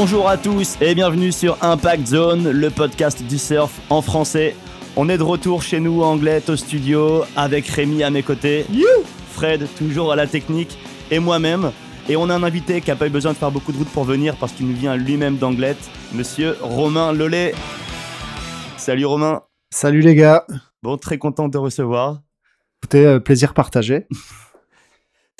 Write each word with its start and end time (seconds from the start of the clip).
Bonjour 0.00 0.28
à 0.28 0.36
tous 0.36 0.76
et 0.80 0.94
bienvenue 0.94 1.32
sur 1.32 1.58
Impact 1.60 2.06
Zone, 2.06 2.52
le 2.52 2.70
podcast 2.70 3.20
du 3.20 3.36
surf 3.36 3.80
en 3.90 4.00
français. 4.00 4.54
On 4.94 5.08
est 5.08 5.18
de 5.18 5.24
retour 5.24 5.60
chez 5.60 5.80
nous 5.80 6.02
anglais 6.02 6.40
au 6.48 6.54
studio 6.54 7.24
avec 7.34 7.66
Rémi 7.66 8.04
à 8.04 8.10
mes 8.10 8.22
côtés, 8.22 8.64
Fred 9.32 9.66
toujours 9.76 10.12
à 10.12 10.16
la 10.16 10.28
technique 10.28 10.78
et 11.10 11.18
moi-même. 11.18 11.72
Et 12.08 12.14
on 12.14 12.30
a 12.30 12.34
un 12.36 12.44
invité 12.44 12.80
qui 12.80 12.90
n'a 12.90 12.96
pas 12.96 13.08
eu 13.08 13.10
besoin 13.10 13.32
de 13.32 13.38
faire 13.38 13.50
beaucoup 13.50 13.72
de 13.72 13.78
route 13.78 13.88
pour 13.88 14.04
venir 14.04 14.36
parce 14.36 14.52
qu'il 14.52 14.68
nous 14.68 14.76
vient 14.76 14.94
lui-même 14.94 15.36
d'Anglette, 15.36 15.90
monsieur 16.14 16.56
Romain 16.60 17.12
Lollet. 17.12 17.52
Salut 18.76 19.04
Romain. 19.04 19.42
Salut 19.70 20.00
les 20.00 20.14
gars. 20.14 20.46
Bon, 20.80 20.96
très 20.96 21.18
content 21.18 21.48
de 21.48 21.54
te 21.54 21.58
recevoir. 21.58 22.20
Écoutez, 22.80 23.04
euh, 23.04 23.18
plaisir 23.18 23.52
partagé. 23.52 24.06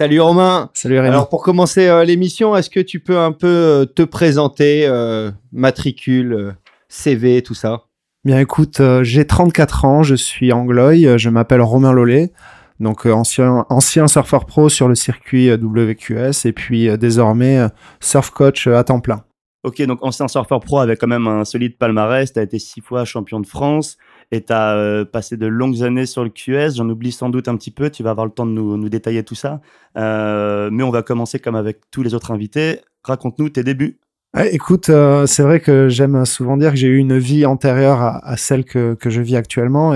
Salut 0.00 0.20
Romain. 0.20 0.70
Salut 0.74 1.00
Rémi. 1.00 1.08
Alors 1.08 1.28
pour 1.28 1.42
commencer 1.42 1.88
euh, 1.88 2.04
l'émission, 2.04 2.54
est-ce 2.54 2.70
que 2.70 2.78
tu 2.78 3.00
peux 3.00 3.18
un 3.18 3.32
peu 3.32 3.48
euh, 3.48 3.84
te 3.84 4.02
présenter, 4.02 4.86
euh, 4.86 5.32
matricule, 5.50 6.32
euh, 6.34 6.52
CV, 6.88 7.42
tout 7.42 7.54
ça? 7.54 7.82
Bien 8.24 8.38
écoute, 8.38 8.78
euh, 8.78 9.02
j'ai 9.02 9.26
34 9.26 9.84
ans, 9.84 10.02
je 10.04 10.14
suis 10.14 10.52
angloï, 10.52 11.18
je 11.18 11.28
m'appelle 11.30 11.62
Romain 11.62 11.90
Lollet, 11.92 12.30
donc 12.78 13.08
euh, 13.08 13.12
ancien, 13.12 13.66
ancien 13.70 14.06
surfeur 14.06 14.46
pro 14.46 14.68
sur 14.68 14.86
le 14.86 14.94
circuit 14.94 15.50
euh, 15.50 15.56
WQS 15.56 16.46
et 16.46 16.52
puis 16.52 16.88
euh, 16.88 16.96
désormais 16.96 17.58
euh, 17.58 17.68
surf 17.98 18.30
coach 18.30 18.68
euh, 18.68 18.76
à 18.76 18.84
temps 18.84 19.00
plein. 19.00 19.24
Ok, 19.64 19.82
donc 19.82 19.98
ancien 20.04 20.28
surfeur 20.28 20.60
pro 20.60 20.78
avec 20.78 21.00
quand 21.00 21.08
même 21.08 21.26
un 21.26 21.44
solide 21.44 21.76
palmarès. 21.76 22.32
Tu 22.32 22.38
as 22.38 22.42
été 22.42 22.60
six 22.60 22.82
fois 22.82 23.04
champion 23.04 23.40
de 23.40 23.46
France 23.48 23.96
et 24.30 24.44
tu 24.44 24.52
as 24.52 25.04
passé 25.10 25.36
de 25.36 25.46
longues 25.46 25.82
années 25.82 26.06
sur 26.06 26.24
le 26.24 26.30
QS. 26.30 26.76
J'en 26.76 26.88
oublie 26.88 27.12
sans 27.12 27.30
doute 27.30 27.48
un 27.48 27.56
petit 27.56 27.70
peu. 27.70 27.90
Tu 27.90 28.02
vas 28.02 28.10
avoir 28.10 28.26
le 28.26 28.32
temps 28.32 28.46
de 28.46 28.52
nous, 28.52 28.88
détailler 28.88 29.22
tout 29.22 29.34
ça. 29.34 29.60
Euh, 29.96 30.68
mais 30.70 30.82
on 30.82 30.90
va 30.90 31.02
commencer 31.02 31.38
comme 31.38 31.56
avec 31.56 31.80
tous 31.90 32.02
les 32.02 32.14
autres 32.14 32.30
invités. 32.30 32.80
Raconte-nous 33.04 33.48
tes 33.48 33.64
débuts. 33.64 33.98
Écoute, 34.36 34.90
euh, 34.90 35.26
c'est 35.26 35.42
vrai 35.42 35.60
que 35.60 35.88
j'aime 35.88 36.26
souvent 36.26 36.58
dire 36.58 36.72
que 36.72 36.76
j'ai 36.76 36.88
eu 36.88 36.98
une 36.98 37.16
vie 37.16 37.46
antérieure 37.46 38.02
à, 38.02 38.36
celle 38.36 38.64
que, 38.64 38.94
que 38.94 39.08
je 39.08 39.22
vis 39.22 39.36
actuellement 39.36 39.94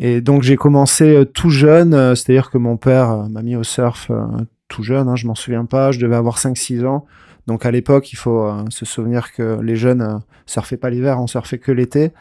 et, 0.00 0.20
donc 0.22 0.42
j'ai 0.42 0.56
commencé 0.56 1.14
euh, 1.14 1.24
tout 1.26 1.50
jeune, 1.50 1.92
euh, 1.92 2.14
c'est-à-dire 2.14 2.50
que 2.50 2.56
mon 2.56 2.78
père 2.78 3.10
euh, 3.10 3.28
m'a 3.28 3.42
mis 3.42 3.54
au 3.54 3.62
surf 3.62 4.10
euh, 4.10 4.24
tout 4.68 4.82
jeune, 4.82 5.08
hein, 5.08 5.16
je 5.16 5.26
m'en 5.26 5.34
souviens 5.34 5.66
pas, 5.66 5.92
je 5.92 6.00
devais 6.00 6.16
avoir 6.16 6.38
5-6 6.38 6.86
ans. 6.86 7.04
Donc 7.46 7.66
à 7.66 7.70
l'époque, 7.70 8.12
il 8.12 8.16
faut 8.16 8.44
euh, 8.44 8.64
se 8.68 8.84
souvenir 8.84 9.32
que 9.32 9.60
les 9.60 9.76
jeunes 9.76 10.02
euh, 10.02 10.18
surfaient 10.46 10.76
pas 10.76 10.90
l'hiver, 10.90 11.20
on 11.20 11.26
surfait 11.26 11.58
que 11.58 11.72
l'été. 11.72 12.12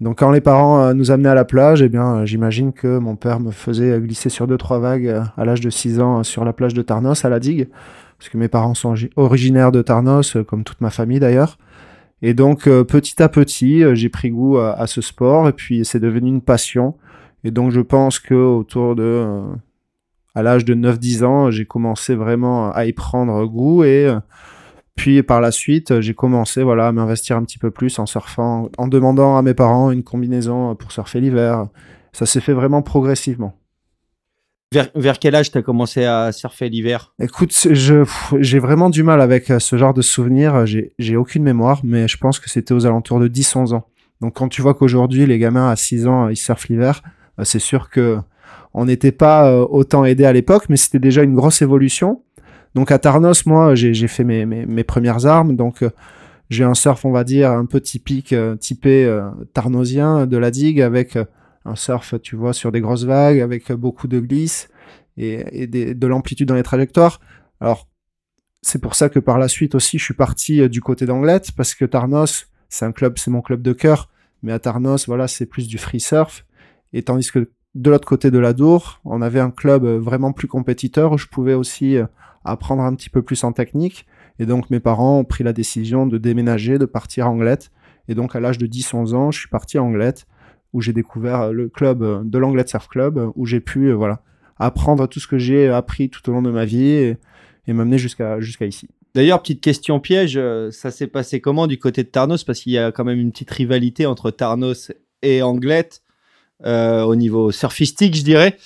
Donc 0.00 0.18
quand 0.18 0.30
les 0.30 0.40
parents 0.42 0.80
euh, 0.82 0.92
nous 0.94 1.10
amenaient 1.10 1.30
à 1.30 1.34
la 1.34 1.44
plage, 1.44 1.82
eh 1.82 1.88
bien 1.88 2.16
euh, 2.18 2.26
j'imagine 2.26 2.72
que 2.72 2.98
mon 2.98 3.16
père 3.16 3.40
me 3.40 3.50
faisait 3.50 3.98
glisser 4.00 4.28
sur 4.28 4.46
deux 4.46 4.58
trois 4.58 4.78
vagues 4.78 5.22
à 5.36 5.44
l'âge 5.44 5.60
de 5.62 5.70
6 5.70 6.00
ans 6.00 6.22
sur 6.22 6.44
la 6.44 6.52
plage 6.52 6.74
de 6.74 6.82
Tarnos 6.82 7.24
à 7.24 7.28
la 7.28 7.40
digue 7.40 7.68
parce 8.18 8.28
que 8.28 8.38
mes 8.38 8.48
parents 8.48 8.74
sont 8.74 8.94
origi- 8.94 9.10
originaires 9.16 9.72
de 9.72 9.82
Tarnos 9.82 10.36
comme 10.46 10.64
toute 10.64 10.80
ma 10.80 10.90
famille 10.90 11.20
d'ailleurs. 11.20 11.58
Et 12.22 12.32
donc 12.34 12.64
petit 12.64 13.22
à 13.22 13.28
petit, 13.28 13.82
j'ai 13.94 14.08
pris 14.08 14.30
goût 14.30 14.58
à, 14.58 14.72
à 14.72 14.86
ce 14.86 15.00
sport 15.00 15.48
et 15.48 15.52
puis 15.52 15.84
c'est 15.84 16.00
devenu 16.00 16.28
une 16.28 16.40
passion. 16.42 16.94
Et 17.44 17.50
donc 17.50 17.70
je 17.72 17.80
pense 17.80 18.18
que 18.18 18.34
autour 18.34 18.96
de 18.96 19.26
à 20.34 20.42
l'âge 20.42 20.64
de 20.66 20.74
9-10 20.74 21.24
ans, 21.24 21.50
j'ai 21.50 21.64
commencé 21.64 22.14
vraiment 22.14 22.70
à 22.72 22.84
y 22.84 22.92
prendre 22.92 23.44
goût 23.46 23.84
et 23.84 24.14
puis 24.96 25.22
par 25.22 25.40
la 25.40 25.52
suite, 25.52 26.00
j'ai 26.00 26.14
commencé 26.14 26.62
voilà, 26.62 26.88
à 26.88 26.92
m'investir 26.92 27.36
un 27.36 27.44
petit 27.44 27.58
peu 27.58 27.70
plus 27.70 27.98
en 27.98 28.06
surfant, 28.06 28.70
en 28.78 28.88
demandant 28.88 29.36
à 29.36 29.42
mes 29.42 29.54
parents 29.54 29.90
une 29.90 30.02
combinaison 30.02 30.74
pour 30.74 30.90
surfer 30.90 31.20
l'hiver. 31.20 31.66
Ça 32.12 32.24
s'est 32.24 32.40
fait 32.40 32.54
vraiment 32.54 32.80
progressivement. 32.80 33.58
vers, 34.72 34.88
vers 34.94 35.18
quel 35.18 35.34
âge 35.34 35.52
tu 35.52 35.58
as 35.58 35.62
commencé 35.62 36.04
à 36.04 36.32
surfer 36.32 36.70
l'hiver? 36.70 37.14
Écoute, 37.20 37.68
j'ai 37.70 38.58
vraiment 38.58 38.88
du 38.88 39.02
mal 39.02 39.20
avec 39.20 39.50
euh, 39.50 39.58
ce 39.58 39.76
genre 39.76 39.92
de 39.92 40.02
souvenirs. 40.02 40.64
J'ai, 40.64 40.94
j'ai 40.98 41.16
aucune 41.16 41.42
mémoire, 41.42 41.80
mais 41.84 42.08
je 42.08 42.16
pense 42.16 42.40
que 42.40 42.48
c'était 42.48 42.72
aux 42.72 42.86
alentours 42.86 43.20
de 43.20 43.28
10-11 43.28 43.74
ans. 43.74 43.86
Donc 44.22 44.34
quand 44.36 44.48
tu 44.48 44.62
vois 44.62 44.74
qu'aujourd'hui, 44.74 45.26
les 45.26 45.38
gamins 45.38 45.68
à 45.68 45.76
6 45.76 46.06
ans, 46.06 46.28
ils 46.28 46.36
surfent 46.36 46.68
l'hiver, 46.68 47.02
euh, 47.38 47.44
c'est 47.44 47.58
sûr 47.58 47.90
que 47.90 48.18
on 48.72 48.84
n'était 48.84 49.12
pas 49.12 49.50
euh, 49.50 49.66
autant 49.68 50.04
aidés 50.04 50.26
à 50.26 50.32
l'époque, 50.32 50.66
mais 50.68 50.76
c'était 50.76 50.98
déjà 50.98 51.22
une 51.22 51.34
grosse 51.34 51.62
évolution. 51.62 52.22
Donc 52.76 52.90
à 52.90 52.98
Tarnos, 52.98 53.46
moi, 53.46 53.74
j'ai, 53.74 53.94
fait 54.06 54.22
mes, 54.22 54.84
premières 54.84 55.24
armes. 55.24 55.56
Donc 55.56 55.82
euh, 55.82 55.88
j'ai 56.50 56.62
un 56.62 56.74
surf, 56.74 57.06
on 57.06 57.10
va 57.10 57.24
dire, 57.24 57.50
un 57.50 57.64
peu 57.64 57.80
typique, 57.80 58.34
euh, 58.34 58.54
typé 58.54 59.06
euh, 59.06 59.30
tarnosien 59.54 60.26
de 60.26 60.36
la 60.36 60.50
digue, 60.50 60.82
avec 60.82 61.18
un 61.64 61.74
surf, 61.74 62.20
tu 62.20 62.36
vois, 62.36 62.52
sur 62.52 62.72
des 62.72 62.82
grosses 62.82 63.04
vagues, 63.04 63.40
avec 63.40 63.72
beaucoup 63.72 64.08
de 64.08 64.20
glisse 64.20 64.68
et, 65.16 65.66
de 65.66 66.06
l'amplitude 66.06 66.48
dans 66.48 66.54
les 66.54 66.62
trajectoires. 66.62 67.18
Alors, 67.60 67.88
c'est 68.60 68.78
pour 68.78 68.94
ça 68.94 69.08
que 69.08 69.20
par 69.20 69.38
la 69.38 69.48
suite 69.48 69.74
aussi, 69.74 69.98
je 69.98 70.04
suis 70.04 70.14
parti 70.14 70.68
du 70.68 70.82
côté 70.82 71.06
d'Anglette, 71.06 71.52
parce 71.56 71.74
que 71.74 71.86
Tarnos, 71.86 72.46
c'est 72.68 72.84
un 72.84 72.92
club, 72.92 73.16
c'est 73.16 73.30
mon 73.30 73.40
club 73.40 73.62
de 73.62 73.72
cœur, 73.72 74.10
mais 74.42 74.52
à 74.52 74.58
Tarnos, 74.58 75.06
voilà, 75.06 75.28
c'est 75.28 75.46
plus 75.46 75.66
du 75.66 75.78
free 75.78 76.00
surf. 76.00 76.44
Et 76.92 77.02
tandis 77.02 77.30
que 77.30 77.48
de 77.74 77.90
l'autre 77.90 78.06
côté 78.06 78.30
de 78.30 78.38
la 78.38 78.52
Dour, 78.52 79.00
on 79.06 79.22
avait 79.22 79.40
un 79.40 79.50
club 79.50 79.86
vraiment 79.86 80.32
plus 80.32 80.46
compétiteur 80.46 81.12
où 81.12 81.16
je 81.16 81.26
pouvais 81.26 81.54
aussi 81.54 81.98
apprendre 82.50 82.82
un 82.82 82.94
petit 82.94 83.10
peu 83.10 83.22
plus 83.22 83.42
en 83.44 83.52
technique. 83.52 84.06
Et 84.38 84.46
donc, 84.46 84.70
mes 84.70 84.80
parents 84.80 85.18
ont 85.18 85.24
pris 85.24 85.44
la 85.44 85.52
décision 85.52 86.06
de 86.06 86.18
déménager, 86.18 86.78
de 86.78 86.84
partir 86.84 87.26
à 87.26 87.30
Anglette. 87.30 87.70
Et 88.08 88.14
donc, 88.14 88.36
à 88.36 88.40
l'âge 88.40 88.58
de 88.58 88.66
10-11 88.66 89.14
ans, 89.14 89.30
je 89.30 89.40
suis 89.40 89.48
parti 89.48 89.78
à 89.78 89.82
Anglette, 89.82 90.26
où 90.72 90.80
j'ai 90.80 90.92
découvert 90.92 91.42
euh, 91.42 91.52
le 91.52 91.68
club 91.68 92.02
euh, 92.02 92.20
de 92.24 92.38
l'Anglette 92.38 92.68
Surf 92.68 92.88
Club, 92.88 93.18
euh, 93.18 93.30
où 93.34 93.46
j'ai 93.46 93.60
pu, 93.60 93.92
voilà, 93.92 94.22
apprendre 94.58 95.06
tout 95.08 95.20
ce 95.20 95.26
que 95.26 95.38
j'ai 95.38 95.68
appris 95.68 96.10
tout 96.10 96.28
au 96.28 96.32
long 96.32 96.42
de 96.42 96.50
ma 96.50 96.64
vie 96.64 96.86
et, 96.86 97.18
m'amener 97.68 97.98
jusqu'à 97.98 98.38
ici. 98.38 98.88
D'ailleurs, 99.14 99.42
petite 99.42 99.60
question 99.60 99.98
piège, 99.98 100.38
ça 100.70 100.92
s'est 100.92 101.08
passé 101.08 101.40
comment 101.40 101.66
du 101.66 101.78
côté 101.78 102.04
de 102.04 102.08
Tarnos? 102.08 102.44
Parce 102.44 102.60
qu'il 102.60 102.72
y 102.72 102.78
a 102.78 102.92
quand 102.92 103.02
même 103.02 103.18
une 103.18 103.32
petite 103.32 103.50
rivalité 103.50 104.06
entre 104.06 104.30
Tarnos 104.30 104.92
et 105.22 105.42
Anglette 105.42 106.02
au 106.64 107.16
niveau 107.16 107.50
surfistique, 107.50 108.14
je 108.14 108.22
dirais. 108.22 108.56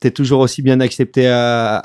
T'es 0.00 0.10
toujours 0.10 0.40
aussi 0.40 0.60
bien 0.60 0.80
accepté 0.80 1.26
à, 1.26 1.80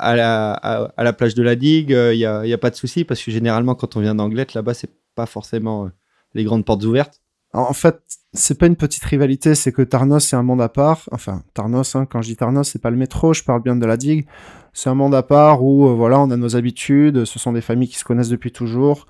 la, 0.96 1.12
plage 1.12 1.34
de 1.34 1.42
la 1.42 1.56
digue, 1.56 1.90
il 1.90 2.18
n'y 2.18 2.24
a, 2.24 2.58
pas 2.58 2.70
de 2.70 2.76
souci, 2.76 3.04
parce 3.04 3.22
que 3.22 3.30
généralement, 3.30 3.74
quand 3.74 3.96
on 3.96 4.00
vient 4.00 4.14
d'Anglette, 4.14 4.54
là-bas, 4.54 4.74
c'est 4.74 4.90
pas 5.14 5.26
forcément 5.26 5.84
euh, 5.84 5.88
les 6.34 6.44
grandes 6.44 6.64
portes 6.64 6.84
ouvertes. 6.84 7.20
En 7.52 7.62
en 7.62 7.72
fait, 7.72 8.00
c'est 8.32 8.58
pas 8.58 8.66
une 8.66 8.76
petite 8.76 9.04
rivalité, 9.04 9.54
c'est 9.54 9.72
que 9.72 9.82
Tarnos 9.82 10.20
c'est 10.20 10.36
un 10.36 10.42
monde 10.42 10.62
à 10.62 10.68
part. 10.68 11.08
Enfin, 11.10 11.42
Tarnos, 11.52 11.96
hein, 11.96 12.06
quand 12.06 12.22
je 12.22 12.28
dis 12.28 12.36
Tarnos, 12.36 12.68
c'est 12.68 12.80
pas 12.80 12.90
le 12.90 12.96
métro, 12.96 13.34
je 13.34 13.42
parle 13.42 13.62
bien 13.62 13.76
de 13.76 13.86
la 13.86 13.96
digue. 13.96 14.26
C'est 14.72 14.88
un 14.88 14.94
monde 14.94 15.14
à 15.14 15.22
part 15.22 15.64
où, 15.64 15.88
euh, 15.88 15.94
voilà, 15.94 16.20
on 16.20 16.30
a 16.30 16.36
nos 16.36 16.54
habitudes, 16.54 17.24
ce 17.24 17.38
sont 17.38 17.52
des 17.52 17.60
familles 17.60 17.88
qui 17.88 17.98
se 17.98 18.04
connaissent 18.04 18.28
depuis 18.28 18.52
toujours. 18.52 19.06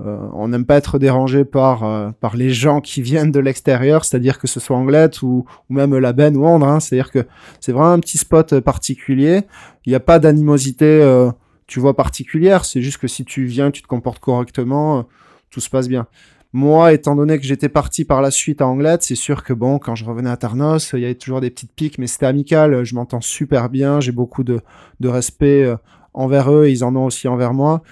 Euh, 0.00 0.28
on 0.32 0.48
n'aime 0.48 0.64
pas 0.64 0.76
être 0.76 0.98
dérangé 0.98 1.44
par, 1.44 1.82
euh, 1.82 2.10
par 2.20 2.36
les 2.36 2.50
gens 2.50 2.80
qui 2.80 3.02
viennent 3.02 3.32
de 3.32 3.40
l'extérieur, 3.40 4.04
c'est-à-dire 4.04 4.38
que 4.38 4.46
ce 4.46 4.60
soit 4.60 4.76
Anglette 4.76 5.22
ou, 5.22 5.44
ou 5.68 5.74
même 5.74 5.96
la 5.98 6.12
Benne 6.12 6.36
ou 6.36 6.46
Andre. 6.46 6.68
hein. 6.68 6.80
C'est-à-dire 6.80 7.10
que 7.10 7.26
c'est 7.60 7.72
vraiment 7.72 7.92
un 7.92 7.98
petit 7.98 8.18
spot 8.18 8.52
euh, 8.52 8.60
particulier. 8.60 9.42
Il 9.86 9.90
n'y 9.90 9.96
a 9.96 10.00
pas 10.00 10.20
d'animosité, 10.20 10.84
euh, 10.86 11.30
tu 11.66 11.80
vois, 11.80 11.96
particulière. 11.96 12.64
C'est 12.64 12.80
juste 12.80 12.98
que 12.98 13.08
si 13.08 13.24
tu 13.24 13.44
viens, 13.46 13.72
tu 13.72 13.82
te 13.82 13.88
comportes 13.88 14.20
correctement, 14.20 14.98
euh, 14.98 15.02
tout 15.50 15.60
se 15.60 15.68
passe 15.68 15.88
bien. 15.88 16.06
Moi, 16.52 16.92
étant 16.92 17.14
donné 17.14 17.38
que 17.38 17.44
j'étais 17.44 17.68
parti 17.68 18.04
par 18.06 18.22
la 18.22 18.30
suite 18.30 18.62
à 18.62 18.66
Anglette, 18.66 19.02
c'est 19.02 19.14
sûr 19.16 19.42
que 19.42 19.52
bon, 19.52 19.78
quand 19.78 19.94
je 19.94 20.04
revenais 20.04 20.30
à 20.30 20.36
Tarnos, 20.36 20.92
il 20.94 21.00
y 21.00 21.04
avait 21.04 21.14
toujours 21.14 21.42
des 21.42 21.50
petites 21.50 21.72
piques, 21.72 21.98
mais 21.98 22.06
c'était 22.06 22.26
amical. 22.26 22.84
Je 22.84 22.94
m'entends 22.94 23.20
super 23.20 23.68
bien, 23.68 24.00
j'ai 24.00 24.12
beaucoup 24.12 24.44
de, 24.44 24.60
de 25.00 25.08
respect 25.08 25.64
euh, 25.64 25.76
envers 26.14 26.50
eux, 26.50 26.70
ils 26.70 26.84
en 26.84 26.96
ont 26.96 27.04
aussi 27.04 27.28
envers 27.28 27.52
moi. 27.52 27.82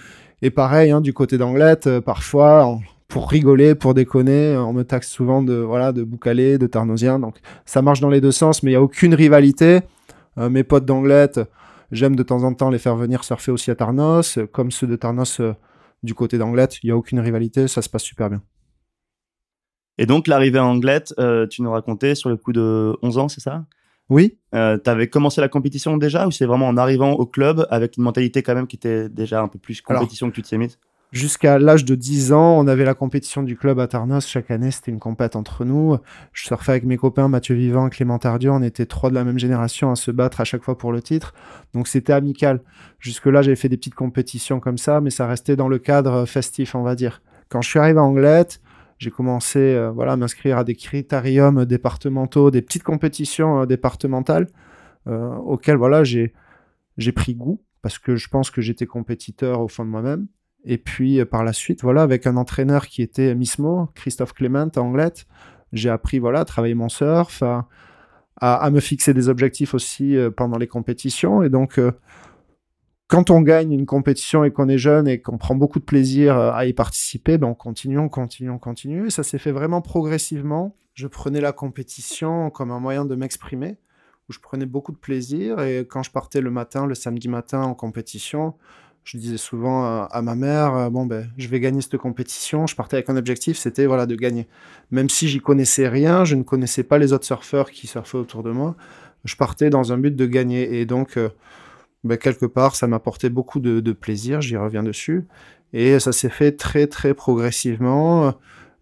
Et 0.42 0.50
pareil, 0.50 0.91
hein, 0.91 1.00
du 1.00 1.14
côté 1.14 1.38
d'Anglette, 1.38 1.86
euh, 1.86 2.00
parfois, 2.00 2.78
pour 3.08 3.30
rigoler, 3.30 3.74
pour 3.74 3.94
déconner, 3.94 4.56
on 4.56 4.72
me 4.72 4.82
taxe 4.82 5.08
souvent 5.08 5.42
de 5.42 5.54
voilà 5.54 5.92
de 5.92 6.02
boucalé, 6.04 6.59
de 6.59 6.66
tarnosien. 6.66 7.18
Donc 7.18 7.38
ça 7.65 7.80
marche 7.80 8.00
dans 8.00 8.10
les 8.10 8.21
deux 8.21 8.33
sens, 8.33 8.62
mais 8.62 8.72
il 8.72 8.74
y 8.74 8.77
a 8.77 8.83
aucune 8.83 9.15
rivalité. 9.15 9.80
Euh, 10.38 10.50
mes 10.50 10.65
potes 10.65 10.84
d'Anglette, 10.84 11.41
j'aime 11.91 12.16
de 12.16 12.22
temps 12.22 12.42
en 12.42 12.53
temps 12.53 12.68
les 12.68 12.78
faire 12.78 12.97
venir 12.97 13.24
surfer 13.24 13.50
aussi 13.50 13.71
à 13.71 13.74
Tarnos, 13.74 14.38
comme 14.53 14.71
ceux 14.71 14.86
de 14.86 14.97
Tarnos 14.97 15.41
euh, 15.41 15.54
du 16.03 16.15
côté 16.15 16.36
d'Anglette. 16.36 16.82
Il 16.82 16.89
y 16.89 16.91
a 16.91 16.97
aucune 16.97 17.21
rivalité, 17.21 17.68
ça 17.68 17.80
se 17.80 17.89
passe 17.89 18.03
super 18.03 18.28
bien. 18.28 18.42
Et 19.98 20.04
donc, 20.04 20.27
l'arrivée 20.27 20.59
à 20.59 20.65
Anglette, 20.66 21.15
tu 21.48 21.62
nous 21.62 21.71
racontais 21.71 22.15
sur 22.15 22.28
le 22.28 22.36
coup 22.36 22.53
de 22.53 22.94
11 23.00 23.16
ans, 23.16 23.28
c'est 23.28 23.41
ça? 23.41 23.65
Oui, 24.08 24.38
euh, 24.54 24.78
T'avais 24.78 25.08
commencé 25.08 25.41
la 25.41 25.48
compétition 25.48 25.97
déjà 25.97 26.26
ou 26.26 26.30
c'est 26.30 26.47
vraiment 26.47 26.68
en 26.68 26.76
arrivant 26.76 27.12
au 27.12 27.26
club 27.26 27.66
avec 27.70 27.97
une 27.97 28.04
mentalité 28.04 28.42
quand 28.42 28.54
même 28.54 28.66
qui 28.66 28.76
était 28.76 29.08
déjà 29.08 29.42
un 29.42 29.48
peu 29.48 29.58
plus 29.58 29.82
Alors, 29.88 30.00
compétition 30.00 30.30
que 30.30 30.34
tu 30.34 30.42
te 30.42 30.48
sais 30.48 30.58
mise? 30.58 30.78
Jusqu'à 31.12 31.58
l'âge 31.58 31.84
de 31.84 31.94
10 31.94 32.32
ans, 32.32 32.58
on 32.58 32.66
avait 32.66 32.84
la 32.84 32.94
compétition 32.94 33.42
du 33.42 33.56
club 33.56 33.78
à 33.78 33.86
Tarnos. 33.86 34.26
Chaque 34.26 34.50
année, 34.50 34.72
c'était 34.72 34.91
une 34.91 34.98
compète 34.98 35.36
entre 35.36 35.64
nous. 35.64 35.97
Je 36.32 36.44
surfais 36.44 36.72
avec 36.72 36.84
mes 36.84 36.97
copains 36.97 37.28
Mathieu 37.28 37.54
Vivant 37.54 37.88
Clément 37.88 38.18
Tardieu. 38.18 38.50
On 38.50 38.62
était 38.62 38.86
trois 38.86 39.08
de 39.10 39.14
la 39.14 39.24
même 39.24 39.38
génération 39.38 39.91
à 39.91 39.97
se 39.97 40.10
battre 40.10 40.41
à 40.41 40.44
chaque 40.44 40.62
fois 40.62 40.76
pour 40.76 40.92
le 40.92 41.00
titre. 41.00 41.32
Donc 41.74 41.86
c'était 41.86 42.12
amical. 42.12 42.60
Jusque-là, 42.98 43.42
j'avais 43.42 43.56
fait 43.56 43.68
des 43.68 43.76
petites 43.76 43.94
compétitions 43.94 44.58
comme 44.58 44.78
ça, 44.78 45.00
mais 45.00 45.10
ça 45.10 45.26
restait 45.26 45.56
dans 45.56 45.68
le 45.68 45.78
cadre 45.78 46.26
festif, 46.26 46.74
on 46.74 46.82
va 46.82 46.97
dire. 46.97 47.22
Quand 47.48 47.62
je 47.62 47.68
suis 47.68 47.78
arrivé 47.78 47.98
à 47.98 48.03
Anglette, 48.03 48.60
j'ai 48.98 49.10
commencé 49.10 49.59
euh, 49.59 49.91
voilà, 49.91 50.13
à 50.13 50.16
m'inscrire 50.16 50.59
à 50.59 50.65
des 50.65 50.75
critériums 50.75 51.65
départementaux, 51.65 52.51
des 52.51 52.63
petites 52.63 52.83
compétitions 52.83 53.63
euh, 53.63 53.66
départementales 53.66 54.48
euh, 55.07 55.34
auxquelles 55.37 55.77
voilà, 55.77 56.03
j'ai 56.04 56.33
pris 57.15 57.34
goût 57.34 57.63
parce 57.83 57.98
que 57.98 58.16
je 58.16 58.28
pense 58.28 58.51
que 58.51 58.60
j'étais 58.60 58.87
compétiteur 58.87 59.60
au 59.60 59.69
fond 59.69 59.84
de 59.84 59.91
moi-même. 59.91 60.27
Et 60.65 60.78
puis 60.78 61.25
par 61.25 61.45
la 61.45 61.53
suite, 61.53 61.83
voilà, 61.83 62.03
avec 62.03 62.27
un 62.27 62.37
entraîneur 62.37 62.87
qui 62.87 63.03
était 63.03 63.34
Mismo, 63.37 63.89
Christophe 63.95 64.33
Clément 64.33 64.69
à 64.75 64.81
Anglette, 64.81 65.27
j'ai 65.72 65.91
appris 65.91 66.19
voilà, 66.19 66.41
à 66.41 66.45
travailler 66.45 66.75
mon 66.75 66.89
surf, 66.89 67.42
à, 67.42 67.69
à, 68.41 68.71
me 68.71 68.81
fixer 68.81 69.15
des 69.15 69.28
objectifs 69.28 69.75
aussi 69.75 70.16
pendant 70.37 70.59
les 70.59 70.66
compétitions. 70.66 71.45
Et 71.45 71.51
donc, 71.51 71.78
quand 73.08 73.30
on 73.30 73.41
gagne 73.41 73.72
une 73.72 73.86
compétition 73.86 74.42
et 74.44 74.50
qu'on 74.50 74.68
est 74.68 74.78
jeune 74.78 75.06
et 75.06 75.20
qu'on 75.20 75.38
prend 75.38 75.54
beaucoup 75.54 75.78
de 75.78 75.84
plaisir 75.84 76.36
à 76.36 76.66
y 76.66 76.72
participer, 76.72 77.38
ben 77.38 77.48
on 77.48 77.54
continue, 77.54 77.98
on 77.98 78.08
continue, 78.08 78.50
on 78.50 78.58
continue. 78.58 79.06
Et 79.06 79.10
ça 79.10 79.22
s'est 79.22 79.38
fait 79.38 79.53
vraiment 79.53 79.80
progressivement. 79.80 80.74
Je 80.94 81.06
prenais 81.06 81.41
la 81.41 81.53
compétition 81.53 82.50
comme 82.50 82.70
un 82.70 82.80
moyen 82.80 83.04
de 83.04 83.14
m'exprimer, 83.14 83.76
où 84.28 84.32
je 84.32 84.41
prenais 84.41 84.66
beaucoup 84.66 84.92
de 84.92 84.97
plaisir. 84.97 85.60
Et 85.60 85.86
quand 85.88 86.03
je 86.03 86.10
partais 86.10 86.41
le 86.41 86.50
matin, 86.50 86.86
le 86.86 86.94
samedi 86.94 87.28
matin 87.28 87.62
en 87.62 87.74
compétition, 87.74 88.54
je 89.04 89.18
disais 89.18 89.36
souvent 89.36 90.04
à, 90.06 90.20
ma 90.22 90.34
mère, 90.34 90.74
euh, 90.74 90.91
bon 90.91 91.06
ben, 91.06 91.28
je 91.38 91.47
vais 91.47 91.60
gagner 91.60 91.80
cette 91.80 91.97
compétition. 91.97 92.66
Je 92.66 92.74
partais 92.74 92.97
avec 92.97 93.08
un 93.08 93.16
objectif, 93.16 93.56
c'était 93.56 93.86
voilà 93.86 94.06
de 94.06 94.16
gagner. 94.16 94.48
Même 94.91 95.08
si 95.08 95.28
j'y 95.28 95.38
connaissais 95.38 95.86
rien, 95.86 96.24
je 96.24 96.34
ne 96.34 96.42
connaissais 96.42 96.82
pas 96.82 96.98
les 96.98 97.12
autres 97.12 97.24
surfeurs 97.24 97.70
qui 97.70 97.86
surfaient 97.86 98.18
autour 98.18 98.42
de 98.42 98.50
moi. 98.50 98.74
Je 99.24 99.36
partais 99.36 99.70
dans 99.70 99.92
un 99.92 99.98
but 99.98 100.16
de 100.16 100.26
gagner. 100.26 100.80
Et 100.80 100.86
donc 100.86 101.16
euh, 101.18 101.28
ben, 102.06 102.18
quelque 102.18 102.47
part, 102.47 102.76
ça 102.76 102.86
m'apportait 102.86 103.30
beaucoup 103.30 103.60
de, 103.60 103.92
plaisir, 103.92 104.41
j'y 104.41 104.56
reviens 104.56 104.82
dessus. 104.82 105.26
Et 105.72 105.98
ça 105.98 106.12
s'est 106.12 106.30
fait 106.30 106.53
très, 106.53 106.86
très 106.86 107.14
progressivement. 107.14 108.34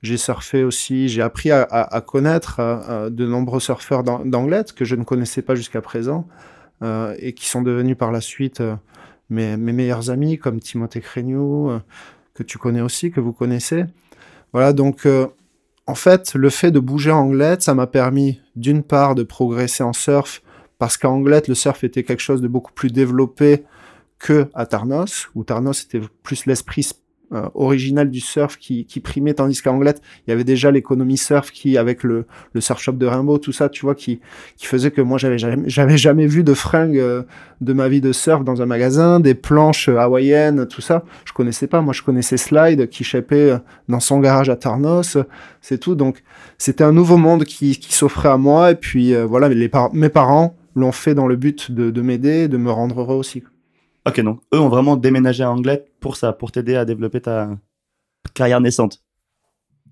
J'ai 0.02 0.18
surfé 0.18 0.64
aussi, 0.64 1.08
j'ai 1.08 1.22
appris 1.22 1.50
à, 1.50 2.04
connaître 2.06 2.60
euh, 2.60 3.08
de 3.08 3.26
nombreux 3.26 3.60
surfeurs 3.60 4.04
d'anglette 4.04 4.74
que 4.74 4.84
je 4.84 4.96
ne 4.96 5.02
connaissais 5.02 5.40
pas 5.40 5.54
jusqu'à 5.54 5.80
présent 5.80 6.28
euh, 6.82 7.14
et 7.18 7.32
qui 7.32 7.48
sont 7.48 7.62
devenus 7.62 7.96
par 7.96 8.12
la 8.12 8.20
suite 8.20 8.60
euh, 8.60 8.76
mes, 9.30 9.56
meilleurs 9.56 10.10
amis, 10.10 10.36
comme 10.36 10.60
Timothée 10.60 11.00
Créniou, 11.00 11.70
que 12.34 12.42
tu 12.42 12.58
connais 12.58 12.82
aussi, 12.82 13.10
que 13.10 13.20
vous 13.20 13.32
connaissez. 13.32 13.84
Voilà, 14.52 14.74
donc 14.74 15.08
en 15.86 15.94
fait, 15.94 16.34
le 16.34 16.50
fait 16.50 16.70
de 16.70 16.80
bouger 16.80 17.10
en 17.10 17.20
anglette, 17.20 17.62
ça 17.62 17.74
m'a 17.74 17.86
permis 17.86 18.40
d'une 18.56 18.82
part 18.82 19.14
de 19.14 19.22
progresser 19.22 19.82
en 19.82 19.94
surf 19.94 20.42
parce 20.84 20.98
qu'à 20.98 21.08
Anglette, 21.08 21.48
le 21.48 21.54
surf 21.54 21.82
était 21.82 22.02
quelque 22.02 22.20
chose 22.20 22.42
de 22.42 22.46
beaucoup 22.46 22.70
plus 22.70 22.90
développé 22.90 23.64
que 24.18 24.48
à 24.52 24.66
Tarnos, 24.66 25.30
où 25.34 25.42
Tarnos 25.42 25.82
était 25.82 26.02
plus 26.22 26.44
l'esprit 26.44 26.90
euh, 27.32 27.48
original 27.54 28.10
du 28.10 28.20
surf 28.20 28.58
qui, 28.58 28.84
primait, 29.02 29.32
tandis 29.32 29.62
qu'à 29.62 29.72
Anglette, 29.72 30.02
il 30.26 30.30
y 30.30 30.32
avait 30.34 30.44
déjà 30.44 30.70
l'économie 30.70 31.16
surf 31.16 31.50
qui, 31.50 31.78
avec 31.78 32.02
le, 32.02 32.26
le 32.52 32.60
surf 32.60 32.80
shop 32.82 32.92
de 32.92 33.06
Rimbaud, 33.06 33.38
tout 33.38 33.50
ça, 33.50 33.70
tu 33.70 33.86
vois, 33.86 33.94
qui, 33.94 34.20
qui 34.56 34.66
faisait 34.66 34.90
que 34.90 35.00
moi, 35.00 35.16
j'avais 35.16 35.38
jamais, 35.38 35.96
jamais 35.96 36.26
vu 36.26 36.44
de 36.44 36.52
fringues 36.52 36.98
euh, 36.98 37.22
de 37.62 37.72
ma 37.72 37.88
vie 37.88 38.02
de 38.02 38.12
surf 38.12 38.44
dans 38.44 38.60
un 38.60 38.66
magasin, 38.66 39.20
des 39.20 39.34
planches 39.34 39.88
hawaïennes, 39.88 40.66
tout 40.66 40.82
ça. 40.82 41.02
Je 41.24 41.32
connaissais 41.32 41.66
pas. 41.66 41.80
Moi, 41.80 41.94
je 41.94 42.02
connaissais 42.02 42.36
Slide 42.36 42.90
qui 42.90 43.04
chapait 43.04 43.52
euh, 43.52 43.58
dans 43.88 44.00
son 44.00 44.20
garage 44.20 44.50
à 44.50 44.56
Tarnos. 44.56 45.16
C'est 45.62 45.78
tout. 45.78 45.94
Donc, 45.94 46.22
c'était 46.58 46.84
un 46.84 46.92
nouveau 46.92 47.16
monde 47.16 47.44
qui, 47.44 47.80
s'offrait 47.88 48.28
à 48.28 48.36
moi. 48.36 48.72
Et 48.72 48.76
puis, 48.76 49.14
voilà, 49.14 49.48
mes 49.48 50.08
parents, 50.10 50.54
l'ont 50.74 50.92
fait 50.92 51.14
dans 51.14 51.26
le 51.26 51.36
but 51.36 51.70
de, 51.70 51.90
de 51.90 52.02
m'aider, 52.02 52.48
de 52.48 52.56
me 52.56 52.70
rendre 52.70 53.00
heureux 53.00 53.16
aussi. 53.16 53.42
Ok, 54.06 54.20
donc 54.20 54.40
eux 54.52 54.60
ont 54.60 54.68
vraiment 54.68 54.96
déménagé 54.96 55.42
à 55.42 55.50
Anglette 55.50 55.90
pour 56.00 56.16
ça, 56.16 56.32
pour 56.32 56.52
t'aider 56.52 56.76
à 56.76 56.84
développer 56.84 57.20
ta 57.20 57.50
carrière 58.34 58.60
naissante. 58.60 59.00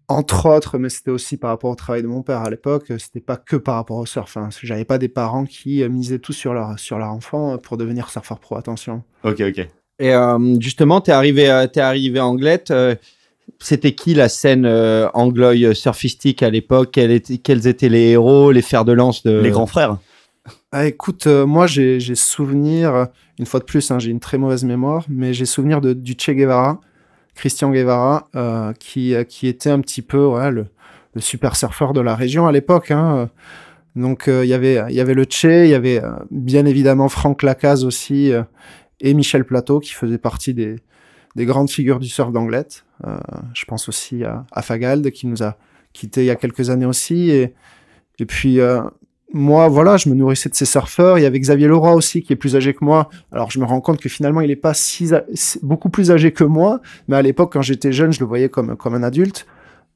Entre 0.08 0.46
autres, 0.46 0.78
mais 0.78 0.90
c'était 0.90 1.10
aussi 1.10 1.38
par 1.38 1.50
rapport 1.50 1.70
au 1.70 1.74
travail 1.74 2.02
de 2.02 2.06
mon 2.08 2.22
père 2.22 2.40
à 2.40 2.50
l'époque. 2.50 2.92
C'était 2.98 3.20
pas 3.20 3.36
que 3.36 3.56
par 3.56 3.76
rapport 3.76 3.96
au 3.96 4.04
surf. 4.04 4.36
Hein. 4.36 4.50
J'avais 4.62 4.84
pas 4.84 4.98
des 4.98 5.08
parents 5.08 5.46
qui 5.46 5.82
euh, 5.82 5.88
misaient 5.88 6.18
tout 6.18 6.34
sur 6.34 6.52
leur 6.52 6.78
sur 6.78 6.98
leur 6.98 7.08
enfant 7.08 7.56
pour 7.56 7.78
devenir 7.78 8.10
surfeur 8.10 8.38
pro. 8.38 8.56
Attention. 8.56 9.02
Ok, 9.24 9.40
ok. 9.40 9.68
Et 9.98 10.12
euh, 10.12 10.60
justement, 10.60 11.00
t'es 11.00 11.12
arrivé, 11.12 11.48
euh, 11.48 11.66
es 11.72 11.78
arrivé 11.78 12.18
à 12.18 12.26
Anglette. 12.26 12.72
c'était 13.58 13.92
qui 13.92 14.12
la 14.14 14.28
scène 14.28 14.66
angloï 15.14 15.74
surfistique 15.74 16.42
à 16.42 16.50
l'époque? 16.50 16.90
Quels 16.92 17.66
étaient 17.66 17.88
les 17.88 18.10
héros, 18.10 18.50
les 18.50 18.62
fers 18.62 18.84
de 18.84 18.92
lance 18.92 19.22
de 19.22 19.38
les 19.38 19.50
grands 19.50 19.66
frères 19.66 19.98
ah, 20.74 20.86
écoute, 20.86 21.26
euh, 21.26 21.44
moi 21.44 21.66
j'ai 21.66 22.00
souvenir, 22.14 23.08
une 23.38 23.44
fois 23.44 23.60
de 23.60 23.64
plus, 23.66 23.90
hein, 23.90 23.98
j'ai 23.98 24.10
une 24.10 24.20
très 24.20 24.38
mauvaise 24.38 24.64
mémoire, 24.64 25.04
mais 25.10 25.34
j'ai 25.34 25.44
souvenir 25.44 25.82
de, 25.82 25.92
du 25.92 26.14
Che 26.18 26.30
Guevara, 26.30 26.80
Christian 27.34 27.70
Guevara, 27.70 28.30
euh, 28.34 28.72
qui, 28.72 29.14
euh, 29.14 29.22
qui 29.22 29.48
était 29.48 29.68
un 29.68 29.80
petit 29.80 30.00
peu 30.00 30.24
ouais, 30.24 30.50
le, 30.50 30.66
le 31.12 31.20
super 31.20 31.56
surfeur 31.56 31.92
de 31.92 32.00
la 32.00 32.16
région 32.16 32.46
à 32.46 32.52
l'époque. 32.52 32.90
Hein. 32.90 33.28
Donc 33.96 34.24
il 34.28 34.46
y 34.46 34.54
avait 34.54 34.82
il 34.88 34.94
y 34.94 35.00
avait 35.00 35.12
le 35.12 35.26
Che, 35.28 35.44
il 35.44 35.68
y 35.68 35.74
avait 35.74 36.00
bien 36.30 36.64
évidemment 36.64 37.10
Franck 37.10 37.42
Lacaze 37.42 37.84
aussi 37.84 38.32
et 39.00 39.12
Michel 39.12 39.44
Plateau 39.44 39.80
qui 39.80 39.92
faisaient 39.92 40.16
partie 40.16 40.54
des, 40.54 40.76
des 41.36 41.44
grandes 41.44 41.68
figures 41.68 42.00
du 42.00 42.08
surf 42.08 42.32
d'Anglette. 42.32 42.86
je 43.52 43.64
pense 43.66 43.90
aussi 43.90 44.24
à, 44.24 44.46
à 44.50 44.62
Fagald 44.62 45.10
qui 45.10 45.26
nous 45.26 45.42
a 45.42 45.58
quitté 45.92 46.22
il 46.22 46.26
y 46.26 46.30
a 46.30 46.36
quelques 46.36 46.70
années 46.70 46.86
aussi 46.86 47.28
et 47.30 47.52
et 48.18 48.24
puis 48.24 48.60
moi, 49.32 49.68
voilà, 49.68 49.96
je 49.96 50.08
me 50.08 50.14
nourrissais 50.14 50.48
de 50.48 50.54
ces 50.54 50.64
surfeurs. 50.64 51.18
Il 51.18 51.22
y 51.22 51.26
avait 51.26 51.38
Xavier 51.38 51.66
Leroy 51.68 51.94
aussi, 51.94 52.22
qui 52.22 52.32
est 52.32 52.36
plus 52.36 52.56
âgé 52.56 52.74
que 52.74 52.84
moi. 52.84 53.08
Alors, 53.32 53.50
je 53.50 53.58
me 53.58 53.64
rends 53.64 53.80
compte 53.80 54.00
que 54.00 54.08
finalement, 54.08 54.40
il 54.40 54.48
n'est 54.48 54.56
pas 54.56 54.74
si, 54.74 55.10
beaucoup 55.62 55.88
plus 55.88 56.10
âgé 56.10 56.32
que 56.32 56.44
moi. 56.44 56.80
Mais 57.08 57.16
à 57.16 57.22
l'époque, 57.22 57.52
quand 57.52 57.62
j'étais 57.62 57.92
jeune, 57.92 58.12
je 58.12 58.20
le 58.20 58.26
voyais 58.26 58.48
comme, 58.48 58.76
comme 58.76 58.94
un 58.94 59.02
adulte. 59.02 59.46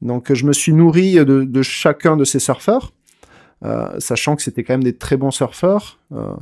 Donc, 0.01 0.33
je 0.33 0.45
me 0.45 0.53
suis 0.53 0.73
nourri 0.73 1.15
de, 1.15 1.43
de 1.43 1.61
chacun 1.61 2.17
de 2.17 2.23
ces 2.23 2.39
surfeurs. 2.39 2.93
Euh, 3.65 3.99
sachant 3.99 4.35
que 4.35 4.43
c'était 4.43 4.63
quand 4.63 4.73
même 4.73 4.83
des 4.83 4.95
très 4.95 5.17
bons 5.17 5.31
surfeurs, 5.31 5.97
euh, 6.13 6.33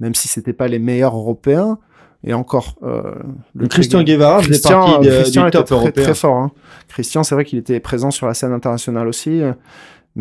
même 0.00 0.14
si 0.14 0.28
c'était 0.28 0.52
pas 0.52 0.68
les 0.68 0.78
meilleurs 0.78 1.16
européens. 1.16 1.78
Et 2.24 2.34
encore, 2.34 2.74
euh, 2.82 3.14
le 3.54 3.68
Christian 3.68 4.02
Guevara 4.02 4.42
Christian, 4.42 5.00
de, 5.00 5.08
Christian 5.08 5.44
du 5.46 5.50
top 5.52 5.66
était 5.66 5.92
très, 5.92 6.02
très 6.02 6.14
fort. 6.14 6.36
Hein. 6.36 6.52
Christian, 6.88 7.22
c'est 7.22 7.34
vrai 7.34 7.44
qu'il 7.44 7.58
était 7.58 7.80
présent 7.80 8.10
sur 8.10 8.26
la 8.26 8.34
scène 8.34 8.52
internationale 8.52 9.08
aussi 9.08 9.40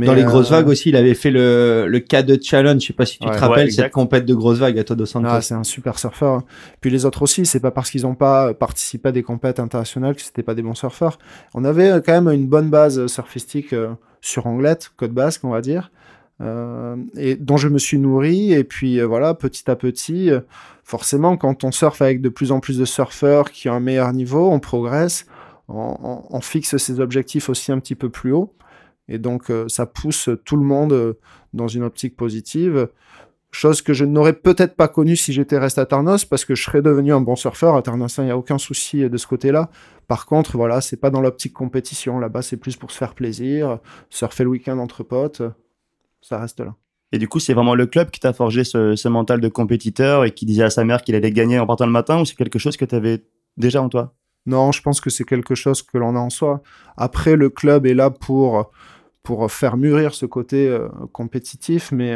dans 0.06 0.14
les 0.14 0.24
grosses 0.24 0.52
euh, 0.52 0.58
vagues 0.58 0.68
aussi, 0.68 0.90
il 0.90 0.96
avait 0.96 1.16
fait 1.16 1.32
le, 1.32 1.88
le 1.88 2.00
cas 2.00 2.22
de 2.22 2.38
challenge. 2.42 2.82
Je 2.82 2.88
sais 2.88 2.94
pas 2.94 3.06
si 3.06 3.18
tu 3.18 3.28
te 3.28 3.38
rappelles 3.38 3.72
cette 3.72 3.92
compète 3.92 4.26
de 4.26 4.36
grosses 4.36 4.60
vagues 4.60 4.78
à 4.78 4.84
Todo 4.84 5.06
Santos. 5.06 5.28
Ah, 5.30 5.42
c'est 5.42 5.56
un 5.56 5.64
super 5.64 5.98
surfeur. 5.98 6.44
Puis 6.82 6.92
les 6.92 7.06
autres 7.06 7.24
aussi, 7.24 7.46
c'est 7.46 7.60
pas 7.60 7.72
parce 7.72 7.90
qu'ils 7.90 8.06
ont 8.06 8.16
pas 8.16 8.54
participé 8.54 9.10
à 9.10 9.12
des 9.12 9.24
compètes 9.24 9.60
internationales 9.60 10.16
que 10.16 10.22
c'était 10.22 10.44
pas 10.44 10.54
des 10.54 10.62
bons 10.62 10.76
surfeurs. 10.76 11.18
On 11.56 11.66
avait 11.66 11.90
euh, 11.90 12.00
quand 12.00 12.22
même 12.22 12.32
une 12.32 12.48
bonne 12.48 12.70
base 12.70 13.08
surfistique 13.08 13.74
euh, 13.74 13.90
sur 14.22 14.46
Anglette, 14.46 14.92
Côte 14.98 15.14
Basque, 15.14 15.44
on 15.44 15.50
va 15.50 15.62
dire. 15.62 15.92
Euh, 16.39 16.96
et 17.16 17.36
dont 17.36 17.58
je 17.58 17.68
me 17.68 17.80
suis 17.80 17.98
nourri. 17.98 18.54
Et 18.54 18.63
puis 18.63 19.01
voilà, 19.01 19.34
petit 19.34 19.70
à 19.72 19.75
petit, 19.75 20.30
forcément, 20.84 21.38
quand 21.38 21.63
on 21.63 21.72
surfe 21.72 22.04
avec 22.04 22.22
de 22.22 22.30
plus 22.30 22.51
en 22.51 22.60
plus 22.60 22.77
de 22.77 22.86
surfeurs 22.86 23.51
qui 23.51 23.68
ont 23.68 23.74
un 23.74 23.80
meilleur 23.80 24.13
niveau, 24.13 24.51
on 24.51 24.60
progresse, 24.60 25.25
on, 25.68 26.22
on 26.30 26.42
fixe 26.42 26.77
ses 26.77 27.00
objectifs 27.00 27.50
aussi 27.50 27.72
un 27.72 27.80
petit 27.80 27.96
peu 27.96 28.10
plus 28.10 28.32
haut. 28.32 28.54
Et 29.10 29.20
donc, 29.20 29.50
euh, 29.50 29.68
ça 29.68 29.86
pousse 29.86 30.30
tout 30.46 30.58
le 30.58 30.64
monde 30.64 30.94
euh, 30.94 31.14
dans 31.54 31.68
une 31.68 31.84
optique 31.84 32.16
positive. 32.16 32.90
Chose 33.52 33.82
que 33.82 33.94
je 33.94 34.04
n'aurais 34.04 34.34
peut-être 34.34 34.76
pas 34.76 34.88
connue 34.88 35.16
si 35.16 35.32
j'étais 35.32 35.58
resté 35.58 35.80
à 35.80 35.86
Tarnos, 35.86 36.26
parce 36.26 36.44
que 36.44 36.54
je 36.54 36.64
serais 36.64 36.82
devenu 36.82 37.14
un 37.14 37.22
bon 37.22 37.36
surfeur. 37.36 37.76
À 37.76 37.82
Tarnos, 37.82 38.18
il 38.18 38.26
n'y 38.26 38.32
a 38.32 38.38
aucun 38.38 38.58
souci 38.58 39.04
euh, 39.04 39.10
de 39.10 39.18
ce 39.18 39.28
côté-là. 39.28 39.70
Par 40.08 40.26
contre, 40.26 40.58
voilà, 40.58 40.82
c'est 40.82 40.98
pas 40.98 41.10
dans 41.10 41.22
l'optique 41.22 41.54
compétition. 41.54 42.20
Là-bas, 42.20 42.42
c'est 42.42 42.58
plus 42.58 42.76
pour 42.76 42.92
se 42.92 42.98
faire 42.98 43.14
plaisir, 43.14 43.80
surfer 44.10 44.44
le 44.44 44.50
week-end 44.50 44.78
entre 44.80 45.04
potes. 45.04 45.42
Ça 46.22 46.40
reste 46.40 46.60
là. 46.60 46.76
Et 47.14 47.20
du 47.20 47.30
coup, 47.30 47.40
c'est 47.40 47.54
vraiment 47.54 47.76
le 47.76 47.86
club 47.86 48.12
qui 48.12 48.20
t'a 48.20 48.34
forgé 48.34 48.66
ce, 48.66 48.98
ce, 48.98 49.08
mental 49.08 49.40
de 49.40 49.48
compétiteur 49.48 50.26
et 50.26 50.32
qui 50.32 50.46
disait 50.46 50.64
à 50.64 50.70
sa 50.70 50.84
mère 50.84 51.02
qu'il 51.02 51.16
allait 51.16 51.32
gagner 51.32 51.58
en 51.58 51.66
partant 51.66 51.86
le 51.86 51.92
matin, 51.94 52.20
ou 52.20 52.26
c'est 52.26 52.36
quelque 52.36 52.60
chose 52.60 52.76
que 52.76 52.84
tu 52.84 52.96
avais 52.96 53.24
déjà 53.56 53.82
en 53.82 53.88
toi? 53.88 54.14
Non, 54.46 54.72
je 54.72 54.82
pense 54.82 55.02
que 55.02 55.10
c'est 55.10 55.26
quelque 55.26 55.56
chose 55.56 55.82
que 55.82 55.98
l'on 55.98 56.16
a 56.16 56.20
en 56.20 56.30
soi. 56.30 56.62
Après, 56.96 57.36
le 57.36 57.50
club 57.50 57.86
est 57.86 57.94
là 57.94 58.10
pour 58.10 58.72
pour 59.27 59.51
faire 59.51 59.75
mûrir 59.75 60.13
ce 60.13 60.25
côté 60.25 60.69
euh, 60.69 60.88
compétitif. 61.12 61.91
Mais 61.91 62.15